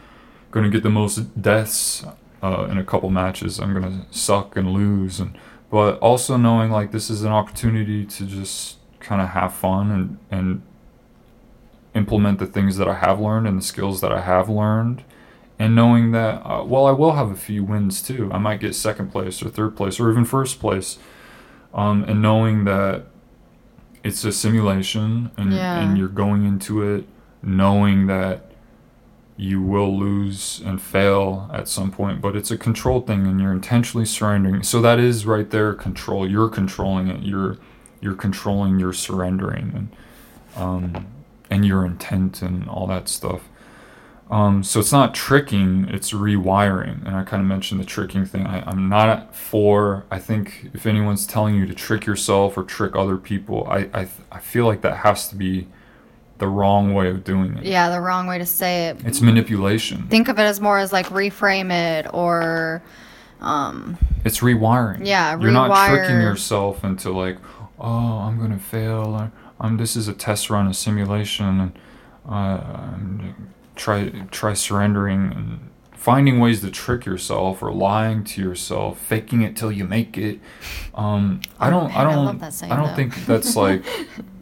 going 0.50 0.64
to 0.64 0.70
get 0.72 0.82
the 0.82 0.90
most 0.90 1.40
deaths 1.40 2.04
uh, 2.42 2.68
in 2.70 2.78
a 2.78 2.84
couple 2.84 3.10
matches. 3.10 3.60
I'm 3.60 3.74
going 3.74 3.84
to 4.02 4.18
suck 4.18 4.56
and 4.56 4.72
lose, 4.72 5.20
and 5.20 5.38
but 5.70 6.00
also 6.00 6.38
knowing 6.38 6.72
like 6.72 6.92
this 6.92 7.10
is 7.10 7.24
an 7.24 7.32
opportunity 7.32 8.06
to 8.06 8.26
just 8.26 8.78
kind 9.00 9.22
of 9.22 9.30
have 9.30 9.54
fun 9.54 9.92
and 9.92 10.18
and 10.32 10.62
implement 11.96 12.40
the 12.40 12.46
things 12.46 12.78
that 12.78 12.88
I 12.88 12.96
have 12.96 13.20
learned 13.20 13.48
and 13.48 13.58
the 13.58 13.64
skills 13.66 14.02
that 14.02 14.12
I 14.12 14.22
have 14.22 14.50
learned. 14.50 15.04
And 15.58 15.76
knowing 15.76 16.12
that, 16.12 16.42
uh, 16.46 16.64
well, 16.64 16.86
I 16.86 16.92
will 16.92 17.14
have 17.14 17.32
a 17.32 17.36
few 17.36 17.64
wins 17.66 18.02
too. 18.02 18.30
I 18.32 18.38
might 18.38 18.62
get 18.62 18.76
second 18.76 19.12
place 19.12 19.44
or 19.44 19.50
third 19.50 19.76
place 19.76 20.00
or 20.00 20.10
even 20.10 20.24
first 20.24 20.60
place. 20.60 20.98
Um, 21.74 22.04
and 22.08 22.22
knowing 22.22 22.64
that 22.64 23.06
it's 24.04 24.24
a 24.24 24.32
simulation 24.32 25.32
and, 25.36 25.52
Yeah. 25.52 25.80
and 25.80 25.98
you're 25.98 26.08
going 26.08 26.46
into 26.46 26.82
it 26.82 27.06
knowing 27.42 28.08
that 28.08 28.49
you 29.40 29.62
will 29.62 29.98
lose 29.98 30.62
and 30.66 30.82
fail 30.82 31.50
at 31.54 31.70
some 31.70 31.92
point, 31.92 32.20
but 32.20 32.36
it's 32.36 32.52
a 32.52 32.58
controlled 32.58 33.08
thing 33.08 33.26
and 33.26 33.40
you're 33.40 33.54
intentionally 33.54 34.06
surrendering. 34.06 34.64
So 34.64 34.82
that 34.82 35.00
is 35.00 35.26
right 35.26 35.50
there 35.50 35.74
control. 35.74 36.30
You're 36.30 36.50
controlling 36.50 37.08
it. 37.08 37.24
You're 37.24 37.58
you're 38.02 38.16
controlling 38.16 38.80
your 38.80 38.92
surrendering 38.92 39.72
and 39.74 39.96
um, 40.62 41.08
and 41.50 41.66
your 41.66 41.86
intent 41.86 42.42
and 42.42 42.68
all 42.68 42.86
that 42.88 43.08
stuff. 43.08 43.48
Um, 44.30 44.62
so 44.62 44.80
it's 44.80 44.92
not 44.92 45.16
tricking, 45.16 45.88
it's 45.90 46.12
rewiring. 46.12 47.06
And 47.08 47.16
I 47.16 47.24
kind 47.24 47.42
of 47.42 47.48
mentioned 47.48 47.80
the 47.80 47.86
tricking 47.86 48.26
thing. 48.26 48.46
I, 48.46 48.62
I'm 48.70 48.88
not 48.88 49.36
for, 49.36 50.06
I 50.12 50.20
think 50.20 50.70
if 50.74 50.86
anyone's 50.86 51.26
telling 51.26 51.56
you 51.56 51.66
to 51.66 51.74
trick 51.74 52.06
yourself 52.06 52.56
or 52.56 52.64
trick 52.64 52.96
other 52.96 53.18
people, 53.18 53.66
I, 53.68 53.90
I, 53.94 54.08
I 54.32 54.40
feel 54.40 54.66
like 54.66 54.82
that 54.82 54.98
has 54.98 55.28
to 55.30 55.36
be 55.36 55.68
the 56.40 56.48
wrong 56.48 56.94
way 56.94 57.10
of 57.10 57.24
doing 57.24 57.58
it. 57.58 57.66
yeah, 57.66 57.90
the 57.90 58.02
wrong 58.02 58.26
way 58.28 58.38
to 58.40 58.46
say 58.46 58.88
it. 58.88 59.06
It's 59.06 59.22
manipulation. 59.22 60.08
Think 60.08 60.28
of 60.30 60.40
it 60.40 60.44
as 60.44 60.60
more 60.60 60.80
as 60.80 60.92
like 60.92 61.06
reframe 61.08 61.72
it 61.72 62.08
or 62.14 62.82
um 63.42 63.98
It's 64.26 64.40
rewiring. 64.40 65.06
Yeah, 65.06 65.40
You're 65.40 65.52
not 65.52 65.88
tricking 65.90 66.22
yourself 66.22 66.84
into 66.84 67.12
like, 67.12 67.38
oh, 67.80 68.20
I'm 68.20 68.40
gonna 68.40 68.60
fail. 68.60 69.16
Or, 69.16 69.32
um, 69.62 69.78
this 69.78 69.96
is 69.96 70.08
a 70.08 70.14
test 70.14 70.50
run, 70.50 70.68
a 70.68 70.74
simulation, 70.74 71.60
and 71.60 71.80
uh, 72.28 72.62
try 73.76 74.10
try 74.32 74.54
surrendering 74.54 75.32
and 75.34 75.70
finding 75.94 76.40
ways 76.40 76.62
to 76.62 76.72
trick 76.72 77.06
yourself 77.06 77.62
or 77.62 77.72
lying 77.74 78.24
to 78.24 78.42
yourself, 78.42 79.00
faking 79.00 79.42
it 79.42 79.56
till 79.58 79.72
you 79.72 79.84
make 79.86 80.18
it. 80.18 80.40
Um, 80.96 81.42
I 81.60 81.68
Oh, 81.68 81.72
don't. 81.72 81.96
I 81.96 82.02
I 82.02 82.04
don't. 82.06 82.26
love 82.26 82.40
that 82.40 82.54
saying, 82.54 82.72
I 82.72 82.76
don't 82.78 82.88
though. 82.88 82.96
think 82.96 83.26
that's 83.26 83.56
like. 83.56 83.84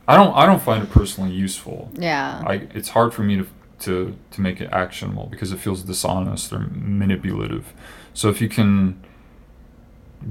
I 0.08 0.16
don't. 0.16 0.34
I 0.36 0.46
don't 0.46 0.62
find 0.62 0.84
it 0.84 0.90
personally 0.90 1.32
useful. 1.32 1.92
yeah. 1.96 2.44
I, 2.46 2.68
it's 2.74 2.90
hard 2.90 3.14
for 3.14 3.24
me 3.24 3.38
to, 3.38 3.48
to 3.82 4.18
to 4.32 4.42
make 4.42 4.62
it 4.62 4.70
actionable 4.72 5.28
because 5.28 5.52
it 5.52 5.60
feels 5.60 5.84
dishonest 5.84 6.54
or 6.54 6.60
manipulative. 6.72 7.74
So 8.14 8.30
if 8.30 8.42
you 8.42 8.50
can 8.50 9.04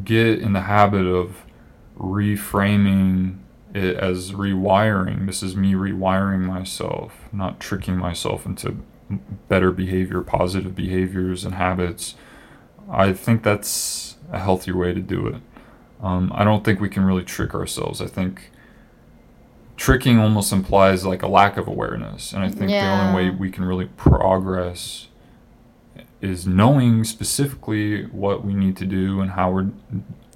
get 0.05 0.41
in 0.41 0.53
the 0.53 0.63
habit 0.63 1.07
of 1.07 1.45
reframing 1.99 3.39
it 3.75 3.97
as 3.97 4.33
rewiring, 4.33 5.27
this 5.27 5.43
is 5.43 5.55
me 5.57 5.75
rewiring 5.75 6.41
myself, 6.41 7.29
not 7.33 7.61
tricking 7.61 7.97
myself 7.97 8.47
into 8.47 8.79
better 9.49 9.71
behavior, 9.71 10.21
positive 10.23 10.75
behaviors 10.75 11.45
and 11.45 11.55
habits, 11.55 12.15
I 12.91 13.13
think 13.13 13.43
that's 13.43 14.17
a 14.33 14.39
healthier 14.39 14.77
way 14.77 14.93
to 14.93 15.01
do 15.01 15.27
it. 15.29 15.37
Um, 16.03 16.33
I 16.35 16.45
don't 16.45 16.65
think 16.65 16.81
we 16.81 16.89
can 16.89 17.05
really 17.05 17.23
trick 17.23 17.55
ourselves. 17.55 18.01
I 18.01 18.07
think 18.07 18.51
tricking 19.77 20.19
almost 20.19 20.53
implies 20.53 21.05
like 21.05 21.23
a 21.23 21.29
lack 21.29 21.57
of 21.57 21.69
awareness, 21.69 22.33
and 22.33 22.43
I 22.43 22.49
think 22.49 22.71
the 22.71 22.81
only 22.81 23.15
way 23.15 23.31
we 23.31 23.51
can 23.51 23.65
really 23.65 23.87
progress 23.97 25.09
is 26.21 26.47
knowing 26.47 27.05
specifically 27.05 28.05
what 28.07 28.45
we 28.45 28.55
need 28.55 28.77
to 28.79 28.87
do 28.87 29.21
and 29.21 29.33
how 29.33 29.51
we're 29.51 29.71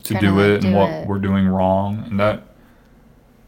to 0.02 0.14
Kinda 0.14 0.20
do 0.20 0.40
it 0.40 0.64
and 0.64 0.74
what 0.74 0.90
it. 0.90 1.08
we're 1.08 1.18
doing 1.18 1.46
wrong, 1.48 2.04
and 2.06 2.18
that 2.20 2.44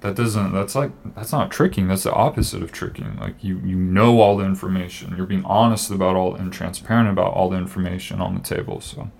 that 0.01 0.17
doesn't 0.17 0.53
that's 0.53 0.75
like 0.75 0.91
that's 1.15 1.33
not 1.33 1.51
tricking. 1.51 1.89
That's 1.89 2.03
the 2.03 2.13
opposite 2.13 2.63
of 2.63 2.73
tricking. 2.73 3.17
Like 3.19 3.43
you 3.43 3.61
you 3.65 3.77
know 3.77 4.21
all 4.21 4.37
the 4.37 4.45
information. 4.45 5.15
You're 5.17 5.27
being 5.27 5.45
honest 5.45 5.91
about 5.91 6.17
all 6.17 6.35
and 6.35 6.53
transparent 6.53 7.09
about 7.09 7.33
all 7.35 7.49
the 7.49 7.57
information 7.57 8.21
on 8.21 8.35
the 8.35 8.41
table. 8.41 8.81
So 8.81 9.11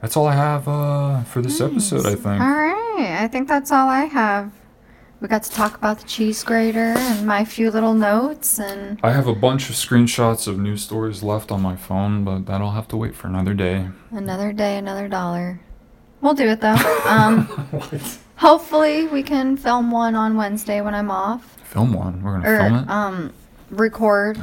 that's 0.00 0.16
all 0.16 0.26
i 0.26 0.34
have 0.34 0.66
uh, 0.66 1.22
for 1.24 1.42
this 1.42 1.60
episode 1.60 2.06
i 2.06 2.14
think. 2.14 2.40
All 2.40 2.48
right. 2.48 3.18
I 3.20 3.28
think 3.28 3.48
that's 3.48 3.70
all 3.70 3.88
I 3.88 4.04
have. 4.04 4.52
We 5.20 5.28
got 5.28 5.42
to 5.42 5.50
talk 5.50 5.76
about 5.76 5.98
the 5.98 6.06
cheese 6.06 6.42
grater 6.42 6.94
and 6.96 7.26
my 7.26 7.44
few 7.44 7.70
little 7.70 7.92
notes 7.92 8.58
and 8.58 8.98
i 9.02 9.10
have 9.12 9.26
a 9.26 9.34
bunch 9.34 9.68
of 9.68 9.76
screenshots 9.76 10.48
of 10.48 10.58
news 10.58 10.82
stories 10.82 11.22
left 11.22 11.50
on 11.52 11.60
my 11.60 11.76
phone 11.76 12.24
but 12.24 12.46
that'll 12.46 12.70
have 12.70 12.88
to 12.88 12.96
wait 12.96 13.14
for 13.14 13.26
another 13.26 13.52
day 13.52 13.88
another 14.12 14.52
day, 14.52 14.78
another 14.78 15.08
dollar. 15.08 15.60
We'll 16.22 16.34
do 16.34 16.48
it 16.48 16.60
though. 16.60 16.76
Um, 17.06 17.46
hopefully 18.36 19.08
we 19.08 19.22
can 19.22 19.56
film 19.56 19.90
one 19.90 20.14
on 20.14 20.36
Wednesday 20.36 20.80
when 20.80 20.94
I'm 20.94 21.10
off. 21.10 21.56
film 21.64 21.92
one 21.92 22.22
we're 22.22 22.38
gonna 22.38 22.48
Or 22.50 22.58
film 22.58 22.74
it 22.76 22.88
um 22.90 23.32
record. 23.70 24.38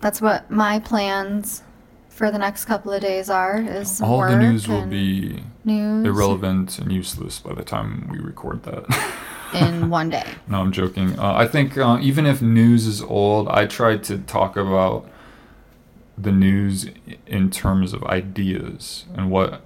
That's 0.00 0.20
what 0.20 0.50
my 0.50 0.78
plans 0.78 1.62
for 2.08 2.30
the 2.30 2.38
next 2.38 2.66
couple 2.66 2.92
of 2.92 3.00
days 3.02 3.28
are 3.28 3.58
is 3.60 4.00
all 4.00 4.20
the 4.20 4.36
news 4.36 4.68
will 4.68 4.86
be 4.86 5.42
news 5.64 6.06
irrelevant 6.06 6.78
and 6.78 6.92
useless 6.92 7.38
by 7.40 7.54
the 7.54 7.64
time 7.64 8.08
we 8.10 8.18
record 8.18 8.62
that 8.64 8.84
in 9.54 9.90
one 9.90 10.10
day. 10.10 10.26
No, 10.48 10.60
I'm 10.60 10.72
joking. 10.72 11.18
Uh, 11.18 11.34
I 11.34 11.46
think 11.46 11.76
uh, 11.76 11.98
even 12.00 12.26
if 12.26 12.42
news 12.42 12.86
is 12.86 13.02
old, 13.02 13.48
I 13.48 13.66
try 13.66 13.96
to 13.96 14.18
talk 14.18 14.56
about 14.56 15.08
the 16.16 16.32
news 16.32 16.86
in 17.26 17.50
terms 17.50 17.92
of 17.92 18.04
ideas 18.04 19.06
and 19.14 19.30
what 19.30 19.62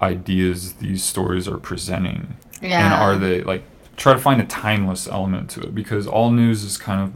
ideas 0.00 0.74
these 0.74 1.02
stories 1.02 1.48
are 1.48 1.58
presenting. 1.58 2.36
Yeah. 2.62 2.84
And 2.84 2.94
are 2.94 3.16
they 3.16 3.42
like 3.42 3.64
try 3.96 4.12
to 4.12 4.18
find 4.18 4.40
a 4.40 4.46
timeless 4.46 5.08
element 5.08 5.50
to 5.50 5.60
it 5.60 5.74
because 5.74 6.06
all 6.06 6.30
news 6.30 6.64
is 6.64 6.78
kind 6.78 7.02
of 7.02 7.12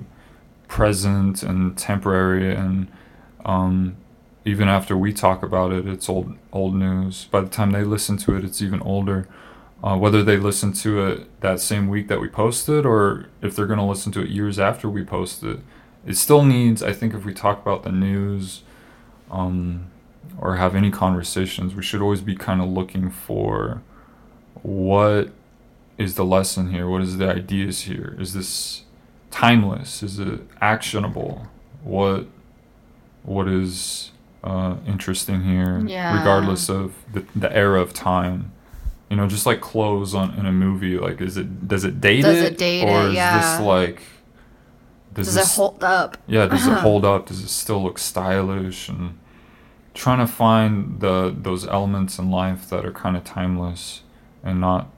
present 0.69 1.43
and 1.43 1.79
temporary 1.79 2.55
and 2.55 2.89
um, 3.45 3.97
even 4.45 4.69
after 4.69 4.97
we 4.97 5.13
talk 5.13 5.43
about 5.43 5.73
it, 5.73 5.87
it's 5.87 6.09
old 6.09 6.37
old 6.53 6.75
news. 6.75 7.27
By 7.27 7.41
the 7.41 7.49
time 7.49 7.71
they 7.71 7.85
listen 7.85 8.17
to 8.19 8.37
it, 8.37 8.45
it's 8.45 8.61
even 8.61 8.81
older. 8.83 9.29
Uh, 9.85 9.97
whether 9.99 10.23
they 10.23 10.39
listen 10.39 10.73
to 10.73 11.07
it 11.07 11.41
that 11.43 11.61
same 11.61 11.89
week 11.89 12.09
that 12.09 12.19
we 12.19 12.27
posted, 12.27 12.87
or 12.87 13.27
if 13.43 13.55
they're 13.55 13.67
going 13.67 13.79
to 13.79 13.85
listen 13.85 14.11
to 14.11 14.23
it 14.23 14.31
years 14.31 14.59
after 14.59 14.89
we 14.89 15.05
post 15.05 15.43
it, 15.43 15.59
it 16.07 16.17
still 16.17 16.43
needs. 16.43 16.83
I 16.83 16.95
think 16.95 17.13
if 17.13 17.25
we 17.27 17.35
talk 17.35 17.61
about 17.61 17.83
the 17.83 17.93
news, 17.93 18.63
um, 19.31 19.91
or 20.39 20.57
have 20.57 20.75
any 20.75 20.91
conversations, 20.91 21.75
we 21.75 21.83
should 21.83 22.01
always 22.01 22.23
be 22.23 22.35
kind 22.35 22.63
of 22.63 22.69
looking 22.69 23.11
for 23.11 23.83
what 24.63 25.29
is 25.99 26.15
the 26.15 26.25
lesson 26.25 26.71
here? 26.71 26.89
What 26.89 27.03
is 27.03 27.19
the 27.19 27.29
ideas 27.29 27.83
here? 27.83 28.17
Is 28.19 28.33
this 28.33 28.85
timeless? 29.31 30.03
Is 30.03 30.19
it 30.19 30.41
actionable? 30.63 31.47
What 31.83 32.27
what 33.23 33.49
is 33.49 34.13
uh, 34.43 34.77
interesting 34.87 35.43
here, 35.45 35.83
Yeah. 35.87 36.19
regardless 36.19 36.69
of 36.71 36.95
the, 37.13 37.25
the 37.37 37.55
era 37.55 37.81
of 37.83 37.93
time? 37.93 38.53
You 39.11 39.17
know, 39.17 39.27
just 39.29 39.47
like 39.47 39.61
clothes 39.61 40.15
on 40.15 40.35
in 40.39 40.47
a 40.47 40.53
movie, 40.53 40.99
like 40.99 41.21
is 41.21 41.37
it 41.37 41.69
does 41.69 41.85
it 41.85 42.01
date 42.01 42.23
Does 42.23 42.39
it, 42.39 42.53
it 42.55 42.59
date 42.59 42.85
or 42.89 43.03
it? 43.07 43.09
is 43.11 43.15
Yeah. 43.15 43.59
this 43.59 43.67
like 43.67 44.03
does, 45.13 45.27
Does 45.27 45.35
this 45.37 45.53
it 45.53 45.57
hold 45.57 45.85
up? 45.85 46.17
yeah, 46.27 46.47
does 46.47 46.67
it 46.67 46.73
hold 46.79 47.05
up? 47.05 47.27
Does 47.27 47.41
it 47.43 47.49
still 47.49 47.83
look 47.83 47.99
stylish? 47.99 48.89
And 48.89 49.19
trying 49.93 50.19
to 50.19 50.27
find 50.27 50.99
the 51.01 51.35
those 51.37 51.67
elements 51.67 52.19
in 52.19 52.31
life 52.31 52.69
that 52.71 52.85
are 52.85 52.91
kind 52.93 53.17
of 53.17 53.23
timeless 53.25 54.03
and 54.43 54.61
not 54.61 54.89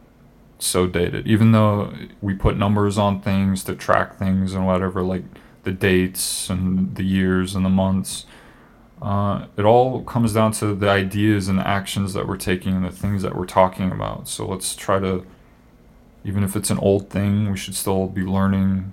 so 0.59 0.87
dated. 0.87 1.27
Even 1.27 1.53
though 1.53 1.93
we 2.23 2.33
put 2.33 2.57
numbers 2.57 2.97
on 2.97 3.21
things 3.21 3.63
to 3.65 3.75
track 3.75 4.17
things 4.19 4.55
and 4.55 4.67
whatever, 4.67 5.03
like 5.03 5.25
the 5.65 5.73
dates 5.73 6.49
and 6.49 6.95
the 6.95 7.03
years 7.05 7.55
and 7.55 7.63
the 7.65 7.69
months, 7.71 8.25
uh, 9.03 9.47
it 9.57 9.65
all 9.65 10.03
comes 10.03 10.33
down 10.33 10.53
to 10.53 10.75
the 10.75 10.89
ideas 10.89 11.49
and 11.49 11.59
the 11.59 11.67
actions 11.67 12.15
that 12.15 12.27
we're 12.27 12.37
taking 12.37 12.75
and 12.77 12.85
the 12.85 12.91
things 12.91 13.23
that 13.23 13.37
we're 13.37 13.47
talking 13.47 13.91
about. 13.93 14.27
So 14.29 14.47
let's 14.47 14.75
try 14.75 14.99
to, 15.01 15.25
even 16.25 16.43
if 16.43 16.57
it's 16.57 16.71
an 16.71 16.79
old 16.79 17.11
thing, 17.11 17.51
we 17.51 17.57
should 17.59 17.75
still 17.75 18.07
be 18.07 18.23
learning 18.23 18.93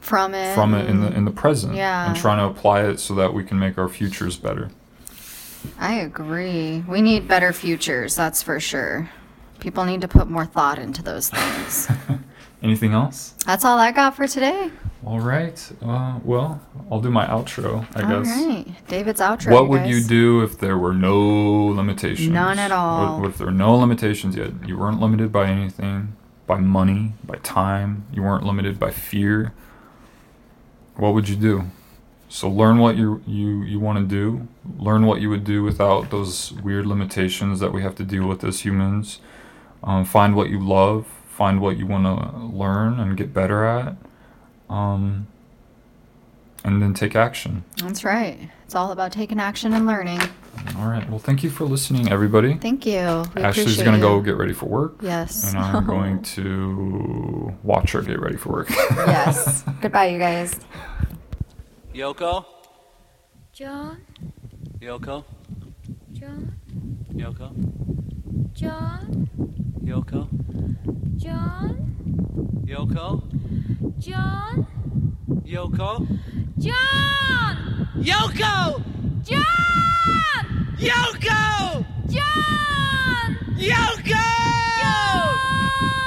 From 0.00 0.34
it. 0.34 0.54
from 0.54 0.74
it 0.74 0.88
in 0.90 1.00
the 1.00 1.12
in 1.12 1.24
the 1.24 1.30
present 1.30 1.74
Yeah. 1.74 2.06
and 2.08 2.16
trying 2.16 2.38
to 2.38 2.44
apply 2.44 2.82
it 2.82 3.00
so 3.00 3.14
that 3.14 3.32
we 3.34 3.44
can 3.44 3.58
make 3.58 3.78
our 3.78 3.88
futures 3.88 4.36
better. 4.36 4.70
I 5.78 5.94
agree. 5.94 6.84
We 6.86 7.00
need 7.02 7.26
better 7.26 7.52
futures, 7.52 8.14
that's 8.14 8.42
for 8.42 8.60
sure. 8.60 9.10
People 9.58 9.84
need 9.84 10.02
to 10.02 10.08
put 10.08 10.28
more 10.30 10.46
thought 10.46 10.78
into 10.78 11.02
those 11.02 11.30
things. 11.30 11.88
Anything 12.62 12.92
else? 12.92 13.34
that's 13.46 13.64
all 13.64 13.78
I 13.78 13.92
got 13.92 14.16
for 14.16 14.26
today. 14.26 14.70
All 15.06 15.20
right. 15.20 15.70
Uh, 15.80 16.18
well, 16.24 16.60
I'll 16.90 17.00
do 17.00 17.10
my 17.10 17.24
outro, 17.26 17.86
I 17.94 18.02
All 18.02 18.22
guess. 18.22 18.36
right. 18.36 18.66
David's 18.88 19.20
outro. 19.20 19.52
What 19.52 19.68
would 19.68 19.86
you 19.86 20.02
do 20.02 20.42
if 20.42 20.58
there 20.58 20.76
were 20.76 20.92
no 20.92 21.16
limitations? 21.20 22.28
None 22.28 22.58
at 22.58 22.72
all. 22.72 23.12
What, 23.12 23.20
what 23.20 23.30
if 23.30 23.38
there 23.38 23.46
were 23.46 23.52
no 23.52 23.74
limitations 23.76 24.34
yet? 24.34 24.50
You 24.66 24.76
weren't 24.76 25.00
limited 25.00 25.30
by 25.30 25.46
anything, 25.46 26.16
by 26.48 26.58
money, 26.58 27.12
by 27.24 27.36
time. 27.44 28.06
You 28.12 28.24
weren't 28.24 28.44
limited 28.44 28.80
by 28.80 28.90
fear. 28.90 29.52
What 30.96 31.14
would 31.14 31.28
you 31.28 31.36
do? 31.36 31.70
So 32.28 32.50
learn 32.50 32.78
what 32.78 32.96
you 32.96 33.22
you 33.26 33.62
you 33.62 33.78
want 33.80 33.98
to 34.00 34.04
do. 34.04 34.48
Learn 34.78 35.06
what 35.06 35.20
you 35.20 35.30
would 35.30 35.44
do 35.44 35.62
without 35.62 36.10
those 36.10 36.52
weird 36.54 36.86
limitations 36.86 37.60
that 37.60 37.72
we 37.72 37.82
have 37.82 37.94
to 37.94 38.04
deal 38.04 38.26
with 38.26 38.42
as 38.44 38.60
humans. 38.60 39.20
Um, 39.84 40.04
find 40.04 40.34
what 40.34 40.50
you 40.50 40.58
love. 40.60 41.06
Find 41.38 41.60
what 41.60 41.76
you 41.78 41.86
want 41.86 42.02
to 42.04 42.36
learn 42.46 42.98
and 42.98 43.16
get 43.16 43.32
better 43.32 43.64
at. 43.64 43.94
Um, 44.68 45.28
and 46.64 46.82
then 46.82 46.94
take 46.94 47.14
action. 47.14 47.62
That's 47.80 48.02
right. 48.02 48.50
It's 48.64 48.74
all 48.74 48.90
about 48.90 49.12
taking 49.12 49.38
action 49.38 49.72
and 49.72 49.86
learning. 49.86 50.20
All 50.76 50.88
right. 50.88 51.08
Well, 51.08 51.20
thank 51.20 51.44
you 51.44 51.48
for 51.50 51.64
listening, 51.64 52.10
everybody. 52.10 52.54
Thank 52.54 52.84
you. 52.86 53.24
We 53.36 53.42
Ashley's 53.42 53.80
gonna 53.80 54.00
go 54.00 54.20
get 54.20 54.36
ready 54.36 54.52
for 54.52 54.66
work, 54.66 54.96
Yes. 55.00 55.50
and 55.54 55.60
I'm 55.62 55.86
going 55.94 56.22
to 56.22 57.54
watch 57.62 57.92
her 57.92 58.02
get 58.02 58.18
ready 58.20 58.36
for 58.36 58.48
work. 58.50 58.70
yes. 58.70 59.62
Goodbye, 59.80 60.06
you 60.08 60.18
guys. 60.18 60.58
Yoko? 61.94 62.44
John, 63.52 64.00
Yoko? 64.80 65.22
John, 66.12 66.52
Yoko? 67.14 68.52
John, 68.54 69.28
Yoko? 69.84 70.28
John, 71.16 71.76
Yoko? 72.66 73.22
John, 73.98 74.66
Yoko? 75.44 76.06
John, 76.58 77.56
Yoko! 77.96 78.82
John, 79.24 79.44
Yoko! 80.78 81.84
John, 82.08 83.36
Yoko! 83.56 84.24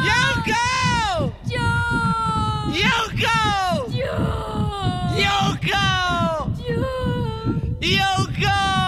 Yoko! 0.07 1.33
John, 1.47 2.73
Yoko! 2.73 3.37
John, 3.91 5.13
Yoko! 5.17 5.85
John, 6.57 7.77
Yoko! 7.81 8.80